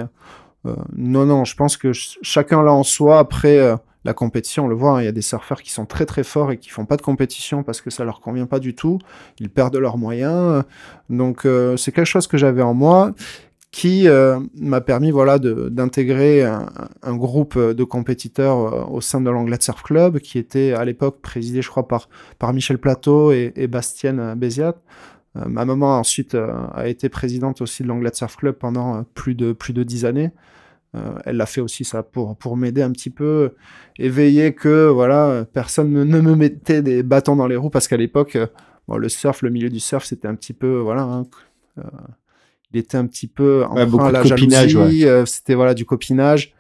euh, 0.66 0.74
non, 0.96 1.26
non, 1.26 1.44
je 1.44 1.58
pense 1.58 1.76
que 1.76 1.92
chacun 1.92 2.64
l'a 2.64 2.72
en 2.72 2.84
soi. 2.84 3.20
Après, 3.20 3.58
euh, 3.58 3.76
la 4.06 4.14
compétition, 4.14 4.64
on 4.64 4.68
le 4.70 4.76
voit, 4.76 4.92
hein, 4.92 5.02
il 5.02 5.06
y 5.06 5.10
a 5.10 5.12
des 5.12 5.22
surfeurs 5.22 5.62
qui 5.62 5.72
sont 5.72 5.86
très 5.86 6.06
très 6.06 6.24
forts 6.24 6.54
et 6.54 6.58
qui 6.58 6.70
font 6.70 6.86
pas 6.86 6.96
de 6.96 7.02
compétition 7.02 7.64
parce 7.64 7.82
que 7.82 7.90
ça 7.90 8.06
leur 8.06 8.22
convient 8.22 8.46
pas 8.46 8.60
du 8.60 8.76
tout. 8.76 8.98
Ils 9.40 9.50
perdent 9.50 9.76
leurs 9.76 9.98
moyens. 9.98 10.64
Donc 11.10 11.46
c'est 11.76 11.92
quelque 11.92 12.06
chose 12.06 12.28
que 12.28 12.38
j'avais 12.38 12.62
en 12.62 12.74
moi 12.74 13.12
qui 13.72 14.08
m'a 14.56 14.82
permis 14.82 15.12
voilà 15.12 15.40
d'intégrer 15.40 16.44
un, 16.44 17.16
groupe 17.16 17.58
de 17.58 17.84
compétiteurs 17.84 18.92
au 18.92 19.00
sein 19.00 19.22
de 19.22 19.30
l'Anglais 19.30 19.58
Surf 19.62 19.84
Club 19.84 20.20
qui 20.20 20.40
était 20.40 20.74
à 20.74 20.84
l'époque 20.84 21.22
présidé 21.22 21.62
je 21.62 21.70
crois 21.70 21.88
par 21.88 22.10
par 22.38 22.52
Michel 22.54 22.80
Plateau 22.80 23.32
et, 23.32 23.54
et 23.56 23.68
Bastien 23.68 24.36
Béziat 24.36 24.68
euh, 24.70 24.74
ma 25.36 25.66
maman 25.66 25.98
ensuite 25.98 26.36
euh, 26.36 26.54
a 26.74 26.88
été 26.88 27.10
présidente 27.10 27.62
aussi 27.62 27.84
de 27.84 27.88
l'Anglade 27.88 28.16
Surf 28.16 28.36
Club 28.36 28.56
pendant 28.56 28.98
euh, 28.98 29.02
plus 29.14 29.36
de 29.36 29.54
plus 29.54 29.74
de 29.74 29.84
dix 29.84 30.06
années. 30.06 30.32
elle 31.26 31.38
l'a 31.38 31.46
fait 31.46 31.62
aussi 31.62 31.86
ça 31.86 32.04
pour 32.04 32.36
pour 32.36 32.58
m'aider 32.58 32.82
un 32.82 32.92
petit 32.92 33.10
peu 33.10 33.56
et 33.98 34.10
veiller 34.10 34.54
que 34.54 34.90
voilà 34.90 35.46
personne 35.54 35.94
ne, 35.94 36.22
me 36.22 36.36
mettait 36.36 36.82
des 36.82 37.02
bâtons 37.02 37.38
dans 37.38 37.48
les 37.48 37.56
roues 37.56 37.70
parce 37.70 37.88
qu'à 37.88 37.98
l'époque 37.98 38.38
bon, 38.90 38.98
le 38.98 39.08
surf, 39.08 39.42
le 39.42 39.50
milieu 39.50 39.70
du 39.70 39.80
surf, 39.80 40.04
c'était 40.04 40.28
un 40.28 40.36
petit 40.36 40.54
peu 40.54 40.80
voilà. 40.80 41.04
Hein, 41.04 41.24
il 42.74 42.80
était 42.80 42.98
un 42.98 43.08
petit 43.08 43.28
peu 43.28 43.64
en 43.66 43.76
ouais, 43.76 44.12
la 44.12 44.24
jalousie. 44.24 45.06
C'était 45.26 45.56
voilà 45.56 45.74
du 45.74 45.86
copinage. 45.86 46.54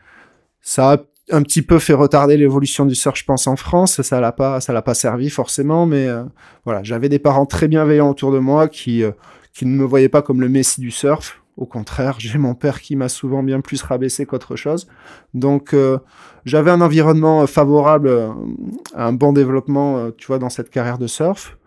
Ça 0.61 0.91
a 0.91 0.97
un 1.31 1.41
petit 1.43 1.61
peu 1.61 1.79
fait 1.79 1.93
retarder 1.93 2.37
l'évolution 2.37 2.85
du 2.85 2.95
surf, 2.95 3.17
je 3.17 3.25
pense, 3.25 3.47
en 3.47 3.55
France. 3.55 4.01
Ça 4.01 4.19
l'a 4.19 4.31
pas, 4.31 4.61
ça 4.61 4.73
l'a 4.73 4.81
pas 4.81 4.93
servi 4.93 5.29
forcément, 5.29 5.85
mais 5.85 6.07
euh, 6.07 6.23
voilà, 6.65 6.83
j'avais 6.83 7.09
des 7.09 7.19
parents 7.19 7.45
très 7.45 7.67
bienveillants 7.67 8.09
autour 8.09 8.31
de 8.31 8.39
moi 8.39 8.67
qui, 8.67 9.03
euh, 9.03 9.11
qui 9.53 9.65
ne 9.65 9.75
me 9.75 9.83
voyaient 9.83 10.09
pas 10.09 10.21
comme 10.21 10.41
le 10.41 10.49
messie 10.49 10.81
du 10.81 10.91
surf. 10.91 11.41
Au 11.57 11.65
contraire, 11.65 12.15
j'ai 12.19 12.37
mon 12.37 12.55
père 12.55 12.81
qui 12.81 12.95
m'a 12.95 13.09
souvent 13.09 13.43
bien 13.43 13.61
plus 13.61 13.81
rabaissé 13.83 14.25
qu'autre 14.25 14.55
chose. 14.55 14.87
Donc, 15.33 15.73
euh, 15.73 15.99
j'avais 16.45 16.71
un 16.71 16.81
environnement 16.81 17.45
favorable 17.47 18.09
à 18.95 19.07
un 19.07 19.13
bon 19.13 19.33
développement, 19.33 20.11
tu 20.17 20.27
vois, 20.27 20.39
dans 20.39 20.49
cette 20.49 20.69
carrière 20.69 20.97
de 20.97 21.07
surf. 21.07 21.57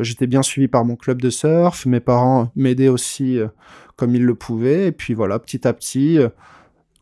J'étais 0.00 0.26
bien 0.26 0.42
suivi 0.42 0.68
par 0.68 0.84
mon 0.84 0.96
club 0.96 1.22
de 1.22 1.30
surf. 1.30 1.86
Mes 1.86 2.00
parents 2.00 2.50
m'aidaient 2.56 2.88
aussi 2.88 3.38
comme 3.96 4.14
ils 4.14 4.24
le 4.24 4.34
pouvaient. 4.34 4.88
Et 4.88 4.92
puis 4.92 5.14
voilà, 5.14 5.38
petit 5.38 5.68
à 5.68 5.72
petit 5.72 6.18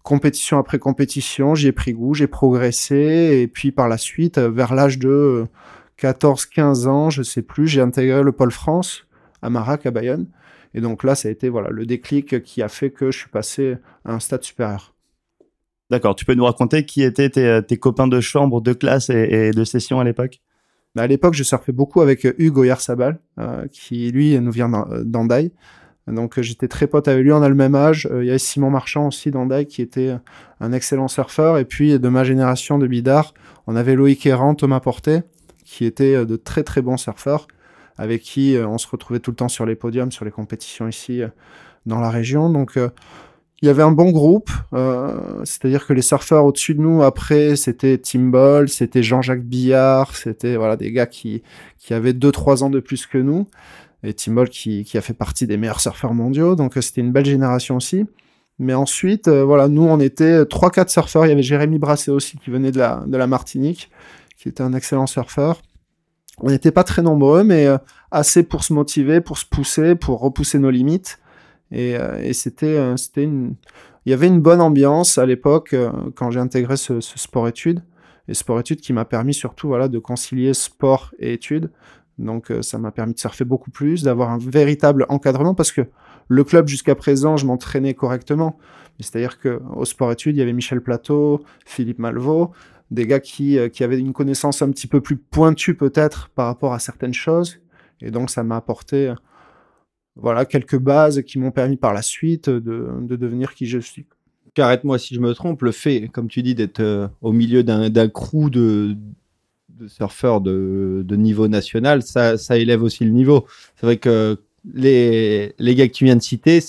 compétition 0.07 0.59
après 0.59 0.79
compétition, 0.79 1.57
j'ai 1.57 1.73
pris 1.73 1.93
goût, 1.93 2.15
j'ai 2.15 2.29
progressé, 2.29 3.41
et 3.43 3.49
puis 3.49 3.73
par 3.73 3.89
la 3.89 3.99
suite, 3.99 4.39
euh, 4.39 4.49
vers 4.49 4.73
l'âge 4.73 5.01
de 5.01 5.47
14-15 6.01 6.87
ans, 6.87 7.11
je 7.11 7.25
sais 7.25 7.43
plus, 7.43 7.67
j'ai 7.67 7.81
intégré 7.81 8.23
le 8.23 8.31
pôle 8.31 8.53
France 8.53 9.09
à 9.43 9.51
Marac, 9.51 9.85
à 9.85 9.91
Bayonne. 9.91 10.29
Et 10.75 10.81
donc 10.81 11.03
là, 11.03 11.17
ça 11.17 11.27
a 11.27 11.33
été 11.33 11.49
voilà, 11.49 11.71
le 11.71 11.87
déclic 11.87 12.41
qui 12.45 12.63
a 12.63 12.69
fait 12.69 12.91
que 12.91 13.11
je 13.11 13.19
suis 13.19 13.29
passé 13.29 13.79
à 14.05 14.13
un 14.13 14.21
stade 14.21 14.45
supérieur. 14.45 14.95
D'accord, 15.91 16.15
tu 16.15 16.25
peux 16.25 16.35
nous 16.35 16.45
raconter 16.45 16.85
qui 16.85 17.03
étaient 17.03 17.31
tes, 17.31 17.45
euh, 17.45 17.77
copains 17.81 18.07
de 18.07 18.21
chambre, 18.21 18.61
de 18.61 18.75
classe 18.75 19.11
et, 19.11 19.51
de 19.51 19.65
session 19.65 19.99
à 19.99 20.05
l'époque? 20.05 20.41
Bah, 20.95 21.03
À 21.03 21.07
l'époque, 21.09 21.35
je 21.35 21.43
surfais 21.43 21.73
beaucoup 21.73 22.01
avec 22.01 22.25
Hugo 22.39 22.63
Yersabal, 22.63 23.19
euh, 23.41 23.67
qui 23.73 24.13
lui 24.13 24.39
nous 24.39 24.53
vient 24.53 24.69
d'Andaï. 25.05 25.51
Donc 26.13 26.39
euh, 26.39 26.43
j'étais 26.43 26.69
très 26.69 26.87
pote 26.87 27.09
avec 27.09 27.25
lui, 27.25 27.33
on 27.33 27.43
a 27.43 27.49
le 27.49 27.55
même 27.55 27.75
âge. 27.75 28.09
Euh, 28.11 28.23
il 28.23 28.27
y 28.27 28.31
avait 28.31 28.39
Simon 28.39 28.71
Marchand 28.71 29.09
aussi 29.09 29.31
d'Andaï 29.31 29.67
qui 29.67 29.83
était 29.83 30.17
un 30.61 30.73
excellent 30.73 31.09
surfeur. 31.09 31.59
Et 31.59 31.65
puis 31.65 31.99
de 31.99 32.09
ma 32.09 32.25
génération 32.25 32.79
de 32.79 32.87
bidard, 32.87 33.35
on 33.67 33.75
avait 33.75 33.95
Loïc 33.95 34.25
Errant, 34.27 34.55
Thomas 34.55 34.81
Portet, 34.81 35.25
qui 35.65 35.85
étaient 35.85 36.15
euh, 36.15 36.25
de 36.25 36.37
très 36.37 36.63
très 36.63 36.81
bons 36.81 36.97
surfeurs, 36.97 37.49
avec 37.99 38.23
qui 38.23 38.57
on 38.59 38.79
se 38.79 38.87
retrouvait 38.87 39.21
tout 39.21 39.31
le 39.31 39.37
temps 39.37 39.49
sur 39.49 39.67
les 39.67 39.75
podiums, 39.75 40.13
sur 40.13 40.25
les 40.25 40.31
compétitions 40.31 40.87
ici 40.87 41.23
dans 41.87 41.99
la 41.99 42.11
région. 42.11 42.51
Donc 42.51 42.75
il 42.77 43.67
y 43.67 43.71
avait 43.71 43.83
un 43.83 43.91
bon 43.91 44.11
groupe, 44.11 44.51
c'est-à-dire 45.45 45.87
que 45.87 45.95
les 45.95 46.03
surfeurs 46.03 46.45
au-dessus 46.45 46.75
de 46.75 46.83
nous, 46.83 47.03
après, 47.03 47.57
c'était 47.57 47.97
Tim 47.97 48.29
Ball, 48.29 48.69
c'était 48.69 49.03
Jean-Jacques 49.03 49.45
Billard, 49.45 50.15
c'était 50.15 50.57
voilà 50.57 50.77
des 50.77 50.93
gars 50.93 51.07
qui, 51.07 51.43
qui 51.79 51.95
avaient 51.95 52.13
2-3 52.13 52.65
ans 52.65 52.69
de 52.69 52.81
plus 52.81 53.07
que 53.07 53.17
nous 53.17 53.49
et 54.03 54.15
Tim 54.15 54.45
qui, 54.45 54.87
a 54.95 55.01
fait 55.01 55.15
partie 55.15 55.47
des 55.47 55.57
meilleurs 55.57 55.81
surfeurs 55.81 56.15
mondiaux, 56.15 56.55
donc 56.55 56.77
euh, 56.77 56.81
c'était 56.81 57.01
une 57.01 57.13
belle 57.13 57.25
génération 57.25 57.77
aussi. 57.77 58.07
Mais 58.59 58.75
ensuite, 58.75 59.29
euh, 59.29 59.45
voilà, 59.45 59.69
nous 59.69 59.83
on 59.83 60.01
était 60.01 60.43
3-4 60.43 60.89
surfeurs, 60.89 61.27
il 61.27 61.31
y 61.31 61.33
avait 61.33 61.43
Jérémy 61.43 61.79
Brasset 61.79 62.11
aussi 62.11 62.39
qui 62.39 62.51
venait 62.51 62.73
de 62.73 62.79
la, 62.79 63.27
Martinique, 63.27 63.91
qui 64.39 64.49
était 64.49 64.63
un 64.63 64.73
excellent 64.73 65.07
surfeur. 65.07 65.61
On 66.39 66.51
n'était 66.51 66.71
pas 66.71 66.85
très 66.85 67.03
nombreux, 67.03 67.45
mais 67.45 67.67
euh, 67.67 67.79
assez 68.11 68.43
pour 68.43 68.65
se 68.65 68.73
motiver, 68.73 69.21
pour 69.21 69.39
se 69.39 69.47
pousser, 69.47 69.95
pour 69.95 70.21
repousser 70.21 70.59
nos 70.59 70.71
limites. 70.71 71.19
Et, 71.73 71.97
c'était. 72.33 72.79
Il 73.17 74.11
y 74.11 74.13
avait 74.13 74.29
une 74.29 74.41
bonne 74.41 74.61
ambiance 74.61 75.19
à 75.19 75.27
l'époque 75.27 75.75
quand 76.15 76.31
j'ai 76.31 76.39
intégré 76.39 76.77
ce, 76.77 77.01
ce 77.01 77.19
sport-études. 77.19 77.83
Et 78.29 78.35
sport-études 78.35 78.81
qui 78.81 78.93
m'a 78.93 79.05
permis 79.05 79.35
surtout 79.35 79.67
voilà, 79.69 79.89
de 79.89 79.99
concilier 79.99 80.55
sport 80.55 81.13
et 81.19 81.33
études. 81.33 81.71
Donc 82.19 82.51
euh, 82.51 82.63
ça 82.63 82.79
m'a 82.79 82.91
permis 82.91 83.15
de 83.15 83.19
surfer 83.19 83.45
beaucoup 83.45 83.71
plus, 83.71 84.03
d'avoir 84.03 84.31
un 84.31 84.39
véritable 84.39 85.07
encadrement 85.09 85.55
parce 85.55 85.73
que 85.73 85.83
le 86.29 86.45
club 86.45 86.69
jusqu'à 86.69 86.95
présent, 86.95 87.37
je 87.37 87.47
m'entraînais 87.47 87.95
correctement. 87.95 88.59
C'est-à-dire 89.01 89.39
que 89.39 89.61
au 89.75 89.85
sport 89.85 90.11
études, 90.13 90.37
il 90.37 90.39
y 90.39 90.43
avait 90.43 90.55
Michel 90.55 90.81
Plateau, 90.81 91.45
Philippe 91.67 91.99
Malvaux, 91.99 92.53
des 92.91 93.07
gars 93.07 93.21
qui, 93.21 93.59
euh, 93.59 93.69
qui 93.69 93.85
avaient 93.85 93.99
une 93.99 94.13
connaissance 94.13 94.63
un 94.63 94.71
petit 94.71 94.87
peu 94.87 95.01
plus 95.01 95.17
pointue 95.17 95.75
peut-être 95.75 96.31
par 96.31 96.47
rapport 96.47 96.73
à 96.73 96.79
certaines 96.79 97.15
choses. 97.15 97.61
Et 98.01 98.11
donc 98.11 98.31
ça 98.31 98.43
m'a 98.43 98.57
apporté 98.57 99.13
voilà 100.17 100.47
quelques 100.47 100.79
bases 100.79 101.23
qui 101.23 101.39
m'ont 101.39 101.51
permis 101.51 101.77
par 101.77 101.93
la 101.93 102.03
suite 102.03 102.49
de, 102.49 102.89
de 103.01 103.17
devenir 103.17 103.55
qui 103.55 103.67
je 103.67 103.79
suis. 103.79 104.07
Arrête-moi 104.63 104.99
si 104.99 105.15
je 105.15 105.21
me 105.21 105.35
trompe, 105.35 105.63
le 105.63 105.73
fait, 105.73 106.09
comme 106.09 106.29
tu 106.29 106.43
dis, 106.43 106.55
d'être 106.55 106.81
euh, 106.81 107.09
au 107.21 107.33
milieu 107.33 107.63
d'un 107.63 108.09
crew 108.09 108.51
de, 108.51 108.97
de 109.79 109.89
surfeurs 109.89 110.41
de, 110.41 111.05
niveau 111.11 111.49
national, 111.49 112.03
ça, 112.03 112.37
élève 112.51 112.83
aussi 112.83 113.05
le 113.05 113.11
niveau. 113.11 113.47
C'est 113.77 113.87
vrai 113.87 113.97
que 113.99 114.39
les, 114.75 115.55
les 115.59 115.75
gars 115.75 115.87
que 115.87 115.93
tu 115.93 116.05
viens 116.05 116.17
de 116.17 116.23
citer, 116.23 116.61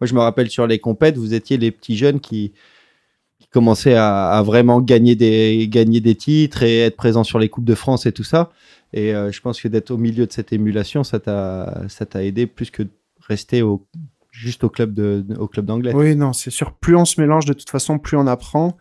moi 0.00 0.06
je 0.06 0.14
me 0.14 0.20
rappelle 0.20 0.50
sur 0.50 0.66
les 0.66 0.78
compètes, 0.78 1.16
vous 1.16 1.34
étiez 1.34 1.56
les 1.56 1.70
petits 1.70 1.96
jeunes 1.96 2.20
qui, 2.20 2.52
commençaient 3.52 3.94
à, 3.94 4.42
vraiment 4.44 4.80
gagner 4.80 5.14
des, 5.14 5.68
gagner 5.68 6.00
des 6.00 6.16
titres 6.16 6.64
et 6.64 6.80
être 6.80 6.96
présents 6.96 7.22
sur 7.22 7.38
les 7.38 7.48
Coupes 7.48 7.64
de 7.64 7.76
France 7.76 8.04
et 8.04 8.10
tout 8.10 8.24
ça. 8.24 8.50
Et 8.92 9.14
euh, 9.14 9.30
je 9.30 9.40
pense 9.40 9.60
que 9.60 9.68
d'être 9.68 9.92
au 9.92 9.96
milieu 9.96 10.26
de 10.26 10.32
cette 10.32 10.52
émulation, 10.52 11.04
ça 11.04 11.20
t'a 11.20 12.24
aidé 12.24 12.48
plus 12.48 12.72
que 12.72 12.82
de 12.82 12.90
rester 13.28 13.62
au, 13.62 13.86
juste 14.32 14.64
au 14.64 14.68
club 14.68 14.92
d'anglais. 14.92 15.94
Oui, 15.94 16.16
non, 16.16 16.32
c'est 16.32 16.50
sûr. 16.50 16.72
Plus 16.72 16.96
on 16.96 17.04
se 17.04 17.20
mélange, 17.20 17.44
de 17.44 17.52
toute 17.52 17.70
façon, 17.70 18.00
plus 18.00 18.16
on 18.16 18.26
apprend. 18.26 18.76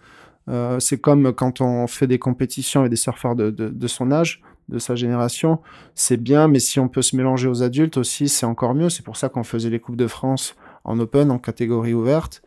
Euh, 0.50 0.80
c'est 0.80 0.98
comme 0.98 1.34
quand 1.34 1.62
on 1.62 1.88
fait 1.88 2.08
des 2.08 2.20
compétitions 2.20 2.82
avec 2.82 2.90
des 2.90 2.98
surfeurs 2.98 3.36
de, 3.36 3.88
son 3.88 4.12
âge, 4.12 4.42
de 4.70 4.80
sa 4.80 4.96
génération. 4.96 5.60
C'est 5.96 6.18
bien, 6.18 6.48
mais 6.48 6.60
si 6.60 6.80
on 6.80 6.88
peut 6.88 7.02
se 7.02 7.16
mélanger 7.16 7.48
aux 7.48 7.64
adultes 7.64 7.98
aussi, 7.98 8.30
c'est 8.30 8.46
encore 8.46 8.76
mieux. 8.76 8.90
C'est 8.90 9.04
pour 9.04 9.18
ça 9.18 9.30
qu'on 9.30 9.44
faisait 9.44 9.70
les 9.70 9.80
Coupes 9.80 9.96
de 9.96 10.08
France 10.08 10.56
en 10.84 11.00
open, 11.00 11.32
en 11.32 11.40
catégorie 11.40 11.94
ouverte, 11.94 12.42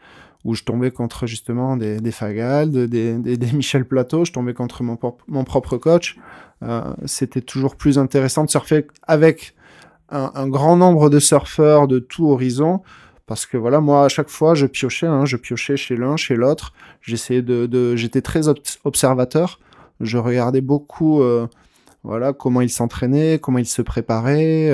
où 0.44 0.54
je 0.54 0.62
tombais 0.62 0.90
contre 0.90 1.26
justement 1.26 1.76
des, 1.76 2.00
des 2.00 2.12
Fagal, 2.12 2.70
des, 2.70 3.52
Michel 3.52 3.86
Plateau, 3.86 4.24
je 4.24 4.32
tombais 4.32 4.54
contre 4.54 4.82
mon, 4.82 5.44
propre 5.44 5.76
coach. 5.78 6.18
Euh, 6.62 6.92
c'était 7.04 7.40
toujours 7.40 7.76
plus 7.76 7.98
intéressant 7.98 8.44
de 8.44 8.50
surfer 8.50 8.86
avec 9.02 9.54
un, 10.10 10.30
un 10.34 10.48
grand 10.48 10.76
nombre 10.76 11.10
de 11.10 11.18
surfeurs 11.18 11.88
de 11.88 11.98
tout 11.98 12.28
horizon 12.28 12.82
parce 13.26 13.44
que 13.44 13.56
voilà, 13.56 13.80
moi, 13.80 14.04
à 14.04 14.08
chaque 14.08 14.28
fois, 14.28 14.54
je 14.54 14.66
piochais, 14.66 15.06
hein, 15.06 15.24
je 15.24 15.36
piochais 15.36 15.76
chez 15.76 15.96
l'un, 15.96 16.16
chez 16.16 16.36
l'autre. 16.36 16.72
J'essayais 17.00 17.42
de, 17.42 17.66
de 17.66 17.96
j'étais 17.96 18.22
très 18.22 18.42
observateur. 18.84 19.58
Je 20.00 20.16
regardais 20.18 20.60
beaucoup, 20.60 21.22
euh, 21.22 21.48
voilà, 22.04 22.32
comment 22.32 22.60
ils 22.60 22.70
s'entraînaient, 22.70 23.40
comment 23.40 23.58
ils 23.58 23.66
se 23.66 23.82
préparaient, 23.82 24.70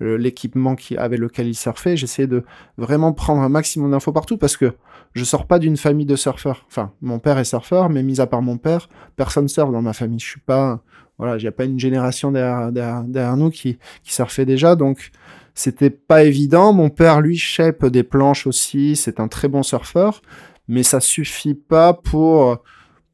euh, 0.00 0.18
l'équipement 0.18 0.76
qui, 0.76 0.96
avec 0.96 1.18
lequel 1.18 1.48
ils 1.48 1.56
surfaient. 1.56 1.96
J'essayais 1.96 2.28
de 2.28 2.44
vraiment 2.78 3.12
prendre 3.12 3.42
un 3.42 3.48
maximum 3.48 3.90
d'infos 3.90 4.12
partout 4.12 4.36
parce 4.36 4.56
que 4.56 4.74
je 5.14 5.24
sors 5.24 5.46
pas 5.46 5.58
d'une 5.58 5.76
famille 5.76 6.06
de 6.06 6.14
surfeurs. 6.16 6.64
Enfin, 6.68 6.92
mon 7.00 7.18
père 7.18 7.38
est 7.38 7.44
surfeur, 7.44 7.88
mais 7.88 8.02
mis 8.02 8.20
à 8.20 8.26
part 8.26 8.42
mon 8.42 8.58
père, 8.58 8.88
personne 9.16 9.48
surfe 9.48 9.72
dans 9.72 9.82
ma 9.82 9.94
famille. 9.94 10.20
Je 10.20 10.26
suis 10.26 10.40
pas, 10.40 10.80
voilà, 11.18 11.38
j'ai 11.38 11.50
pas 11.50 11.64
une 11.64 11.80
génération 11.80 12.30
derrière, 12.30 12.70
derrière, 12.70 13.36
nous 13.36 13.50
qui, 13.50 13.78
qui 14.04 14.12
surfait 14.12 14.44
déjà, 14.44 14.76
donc 14.76 15.10
c'était 15.56 15.90
pas 15.90 16.22
évident. 16.22 16.72
Mon 16.72 16.90
père, 16.90 17.20
lui, 17.20 17.36
shape 17.36 17.86
des 17.86 18.02
planches 18.02 18.46
aussi. 18.46 18.94
C'est 18.94 19.18
un 19.18 19.26
très 19.26 19.48
bon 19.48 19.64
surfeur. 19.64 20.22
Mais 20.68 20.82
ça 20.82 21.00
suffit 21.00 21.54
pas 21.54 21.94
pour, 21.94 22.58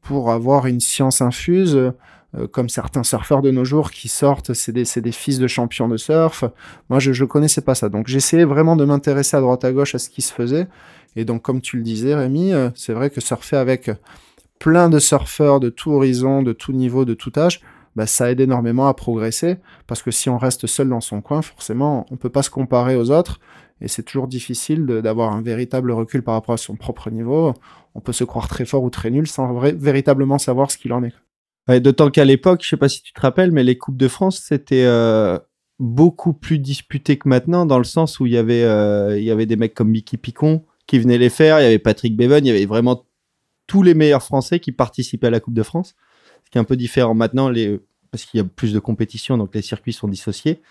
pour 0.01 0.31
avoir 0.31 0.67
une 0.67 0.81
science 0.81 1.21
infuse. 1.21 1.75
Euh, 2.35 2.47
comme 2.47 2.67
certains 2.67 3.03
surfeurs 3.03 3.41
de 3.41 3.51
nos 3.51 3.63
jours 3.63 3.91
qui 3.91 4.07
sortent, 4.07 4.53
c'est 4.53 4.71
des, 4.71 4.85
des, 5.01 5.11
fils 5.11 5.37
de 5.39 5.47
champions 5.47 5.87
de 5.87 5.97
surf. 5.97 6.43
Moi, 6.89 6.99
je, 6.99 7.13
je 7.13 7.25
connaissais 7.25 7.61
pas 7.61 7.75
ça. 7.75 7.89
Donc, 7.89 8.07
j'essayais 8.07 8.43
vraiment 8.43 8.75
de 8.75 8.85
m'intéresser 8.85 9.37
à 9.37 9.41
droite 9.41 9.63
à 9.63 9.71
gauche 9.71 9.95
à 9.95 9.99
ce 9.99 10.09
qui 10.09 10.21
se 10.21 10.33
faisait. 10.33 10.67
Et 11.15 11.25
donc, 11.25 11.43
comme 11.43 11.61
tu 11.61 11.77
le 11.77 11.83
disais, 11.83 12.15
Rémi, 12.15 12.51
euh, 12.51 12.71
c'est 12.75 12.93
vrai 12.93 13.09
que 13.09 13.21
surfer 13.21 13.55
avec 13.55 13.89
plein 14.59 14.89
de 14.89 14.99
surfeurs 14.99 15.59
de 15.59 15.69
tout 15.69 15.91
horizon, 15.91 16.41
de 16.41 16.53
tout 16.53 16.73
niveau, 16.73 17.05
de 17.05 17.13
tout 17.13 17.31
âge, 17.37 17.61
bah, 17.95 18.07
ça 18.07 18.31
aide 18.31 18.39
énormément 18.39 18.87
à 18.87 18.93
progresser 18.93 19.57
parce 19.87 20.01
que 20.01 20.11
si 20.11 20.29
on 20.29 20.37
reste 20.37 20.67
seul 20.67 20.89
dans 20.89 21.01
son 21.01 21.21
coin, 21.21 21.41
forcément, 21.41 22.05
on 22.11 22.17
peut 22.17 22.29
pas 22.29 22.43
se 22.43 22.49
comparer 22.49 22.95
aux 22.95 23.11
autres 23.11 23.39
et 23.81 23.87
c'est 23.87 24.03
toujours 24.03 24.27
difficile 24.27 24.85
d'avoir 24.85 25.33
un 25.33 25.41
véritable 25.41 25.91
recul 25.91 26.23
par 26.23 26.35
rapport 26.35 26.53
à 26.53 26.57
son 26.57 26.75
propre 26.75 27.09
niveau. 27.09 27.53
On 27.95 27.99
peut 27.99 28.13
se 28.13 28.23
croire 28.23 28.47
très 28.47 28.65
fort 28.65 28.83
ou 28.83 28.89
très 28.89 29.11
nul 29.11 29.27
sans 29.27 29.53
véritablement 29.59 30.37
savoir 30.37 30.71
ce 30.71 30.77
qu'il 30.77 30.93
en 30.93 31.03
est. 31.03 31.13
D'autant 31.79 32.09
qu'à 32.09 32.25
l'époque, 32.25 32.61
je 32.63 32.69
sais 32.69 32.77
pas 32.77 32.89
si 32.89 33.01
tu 33.01 33.13
te 33.13 33.21
rappelles, 33.21 33.51
mais 33.51 33.63
les 33.63 33.77
Coupes 33.77 33.97
de 33.97 34.07
France, 34.07 34.41
c'était 34.45 34.83
euh, 34.83 35.39
beaucoup 35.79 36.33
plus 36.33 36.59
disputé 36.59 37.17
que 37.17 37.27
maintenant, 37.27 37.65
dans 37.65 37.77
le 37.77 37.83
sens 37.83 38.19
où 38.19 38.25
il 38.25 38.33
y 38.33 38.37
avait, 38.37 38.63
euh, 38.63 39.17
il 39.17 39.23
y 39.23 39.31
avait 39.31 39.45
des 39.45 39.55
mecs 39.55 39.73
comme 39.73 39.89
Mickey 39.89 40.17
Picon 40.17 40.63
qui 40.87 40.99
venaient 40.99 41.17
les 41.17 41.29
faire, 41.29 41.59
il 41.59 41.63
y 41.63 41.65
avait 41.65 41.79
Patrick 41.79 42.17
Bevan, 42.17 42.45
il 42.45 42.47
y 42.47 42.51
avait 42.51 42.65
vraiment 42.65 43.05
tous 43.67 43.81
les 43.81 43.93
meilleurs 43.93 44.23
Français 44.23 44.59
qui 44.59 44.73
participaient 44.73 45.27
à 45.27 45.31
la 45.31 45.39
Coupe 45.39 45.53
de 45.53 45.63
France 45.63 45.95
qui 46.53 46.59
un 46.59 46.63
peu 46.63 46.75
différent 46.75 47.15
maintenant, 47.15 47.51
parce 48.11 48.25
qu'il 48.25 48.37
y 48.37 48.41
a 48.41 48.43
plus 48.43 48.73
de 48.73 48.79
compétition, 48.79 49.37
donc 49.37 49.53
les 49.55 49.61
circuits 49.61 49.93
sont 49.93 50.07
dissociés. 50.07 50.61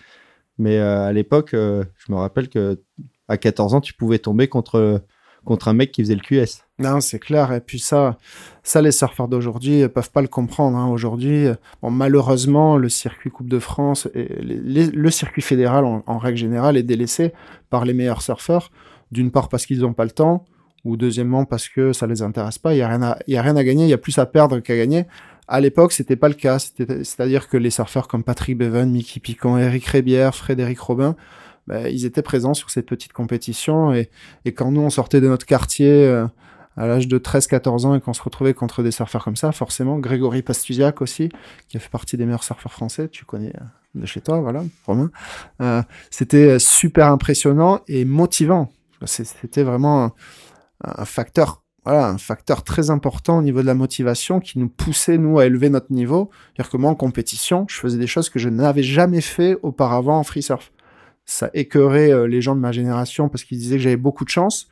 Mais 0.57 0.77
euh, 0.77 1.05
à 1.05 1.11
l'époque, 1.11 1.53
euh, 1.53 1.83
je 1.97 2.11
me 2.11 2.17
rappelle 2.17 2.47
que 2.47 2.79
à 3.27 3.37
14 3.37 3.73
ans, 3.75 3.81
tu 3.81 3.93
pouvais 3.93 4.19
tomber 4.19 4.47
contre, 4.47 5.01
contre 5.43 5.67
un 5.67 5.73
mec 5.73 5.91
qui 5.91 6.01
faisait 6.01 6.15
le 6.15 6.21
QS. 6.21 6.63
Non, 6.79 7.01
c'est 7.01 7.19
clair. 7.19 7.51
Et 7.51 7.59
puis 7.59 7.79
ça, 7.79 8.17
ça 8.63 8.81
les 8.81 8.91
surfeurs 8.91 9.27
d'aujourd'hui 9.27 9.87
peuvent 9.89 10.11
pas 10.11 10.21
le 10.21 10.27
comprendre. 10.27 10.77
Hein. 10.77 10.87
Aujourd'hui, 10.87 11.47
malheureusement, 11.81 12.77
le 12.77 12.89
circuit 12.89 13.29
Coupe 13.29 13.49
de 13.49 13.59
France 13.59 14.07
et 14.13 14.27
le 14.41 15.09
circuit 15.09 15.41
fédéral 15.41 15.85
en, 15.85 16.17
règle 16.17 16.37
générale 16.37 16.77
est 16.77 16.83
délaissé 16.83 17.33
par 17.69 17.85
les 17.85 17.93
meilleurs 17.93 18.21
surfeurs. 18.21 18.71
D'une 19.11 19.31
part 19.31 19.49
parce 19.49 19.65
qu'ils 19.65 19.81
n'ont 19.81 19.93
pas 19.93 20.05
le 20.05 20.11
temps, 20.11 20.45
ou 20.85 20.97
deuxièmement 20.97 21.45
parce 21.45 21.69
que 21.69 21.93
ça 21.93 22.07
les 22.07 22.21
intéresse 22.21 22.57
pas. 22.57 22.73
Il 22.73 22.77
y 22.77 22.81
a 22.81 22.87
rien 23.41 23.55
à 23.55 23.63
gagner, 23.63 23.85
il 23.85 23.89
y 23.89 23.93
a 23.93 23.97
plus 23.97 24.17
à 24.17 24.25
perdre 24.25 24.59
qu'à 24.59 24.75
gagner. 24.75 25.05
À 25.47 25.59
l'époque, 25.59 25.91
c'était 25.91 26.15
pas 26.15 26.29
le 26.29 26.35
cas. 26.35 26.59
C'est-à-dire 26.59 27.49
que 27.49 27.57
les 27.57 27.69
surfeurs 27.69 28.07
comme 28.07 28.23
Patrick 28.23 28.57
Bevan, 28.57 28.89
Mickey 28.89 29.19
Piquant, 29.19 29.57
Eric 29.57 29.85
Rébière, 29.85 30.35
Frédéric 30.35 30.79
Robin, 30.79 31.15
ben, 31.67 31.87
ils 31.87 32.05
étaient 32.05 32.21
présents 32.21 32.53
sur 32.53 32.69
cette 32.69 32.85
petite 32.85 33.13
compétition. 33.13 33.93
Et, 33.93 34.09
et 34.45 34.53
quand 34.53 34.71
nous, 34.71 34.81
on 34.81 34.89
sortait 34.89 35.21
de 35.21 35.27
notre 35.27 35.45
quartier 35.45 36.05
euh, 36.05 36.25
à 36.77 36.87
l'âge 36.87 37.07
de 37.07 37.17
13-14 37.17 37.85
ans 37.85 37.95
et 37.95 38.01
qu'on 38.01 38.13
se 38.13 38.21
retrouvait 38.21 38.53
contre 38.53 38.83
des 38.83 38.91
surfeurs 38.91 39.23
comme 39.23 39.35
ça, 39.35 39.51
forcément, 39.51 39.99
Grégory 39.99 40.41
Pastusiak 40.41 41.01
aussi, 41.01 41.29
qui 41.67 41.77
a 41.77 41.79
fait 41.79 41.89
partie 41.89 42.17
des 42.17 42.25
meilleurs 42.25 42.43
surfeurs 42.43 42.73
français, 42.73 43.09
tu 43.09 43.25
connais 43.25 43.53
euh, 43.55 43.65
de 43.95 44.05
chez 44.05 44.21
toi, 44.21 44.39
voilà, 44.39 44.63
Romain. 44.85 45.11
Euh, 45.61 45.81
c'était 46.09 46.57
super 46.59 47.07
impressionnant 47.07 47.81
et 47.87 48.05
motivant. 48.05 48.71
C'était 49.05 49.63
vraiment 49.63 50.13
un 50.81 51.05
facteur 51.05 51.62
voilà, 51.85 52.07
un 52.07 52.17
facteur 52.17 52.63
très 52.63 52.89
important 52.89 53.39
au 53.39 53.41
niveau 53.41 53.61
de 53.61 53.65
la 53.65 53.73
motivation 53.73 54.39
qui 54.39 54.57
nous 54.57 54.69
poussait, 54.69 55.17
nous, 55.17 55.39
à 55.39 55.45
élever 55.45 55.69
notre 55.69 55.91
niveau. 55.91 56.29
C'est-à-dire 56.55 56.71
que 56.71 56.77
moi, 56.77 56.91
en 56.91 56.95
compétition, 56.95 57.65
je 57.69 57.75
faisais 57.75 57.97
des 57.97 58.07
choses 58.07 58.29
que 58.29 58.39
je 58.39 58.49
n'avais 58.49 58.83
jamais 58.83 59.21
fait 59.21 59.57
auparavant 59.63 60.17
en 60.17 60.23
free 60.23 60.41
surf. 60.41 60.71
Ça 61.25 61.49
écœurait 61.53 62.11
euh, 62.11 62.27
les 62.27 62.41
gens 62.41 62.55
de 62.55 62.61
ma 62.61 62.71
génération 62.71 63.27
parce 63.29 63.43
qu'ils 63.43 63.57
disaient 63.57 63.77
que 63.77 63.81
j'avais 63.81 63.97
beaucoup 63.97 64.23
de 64.23 64.29
chance. 64.29 64.67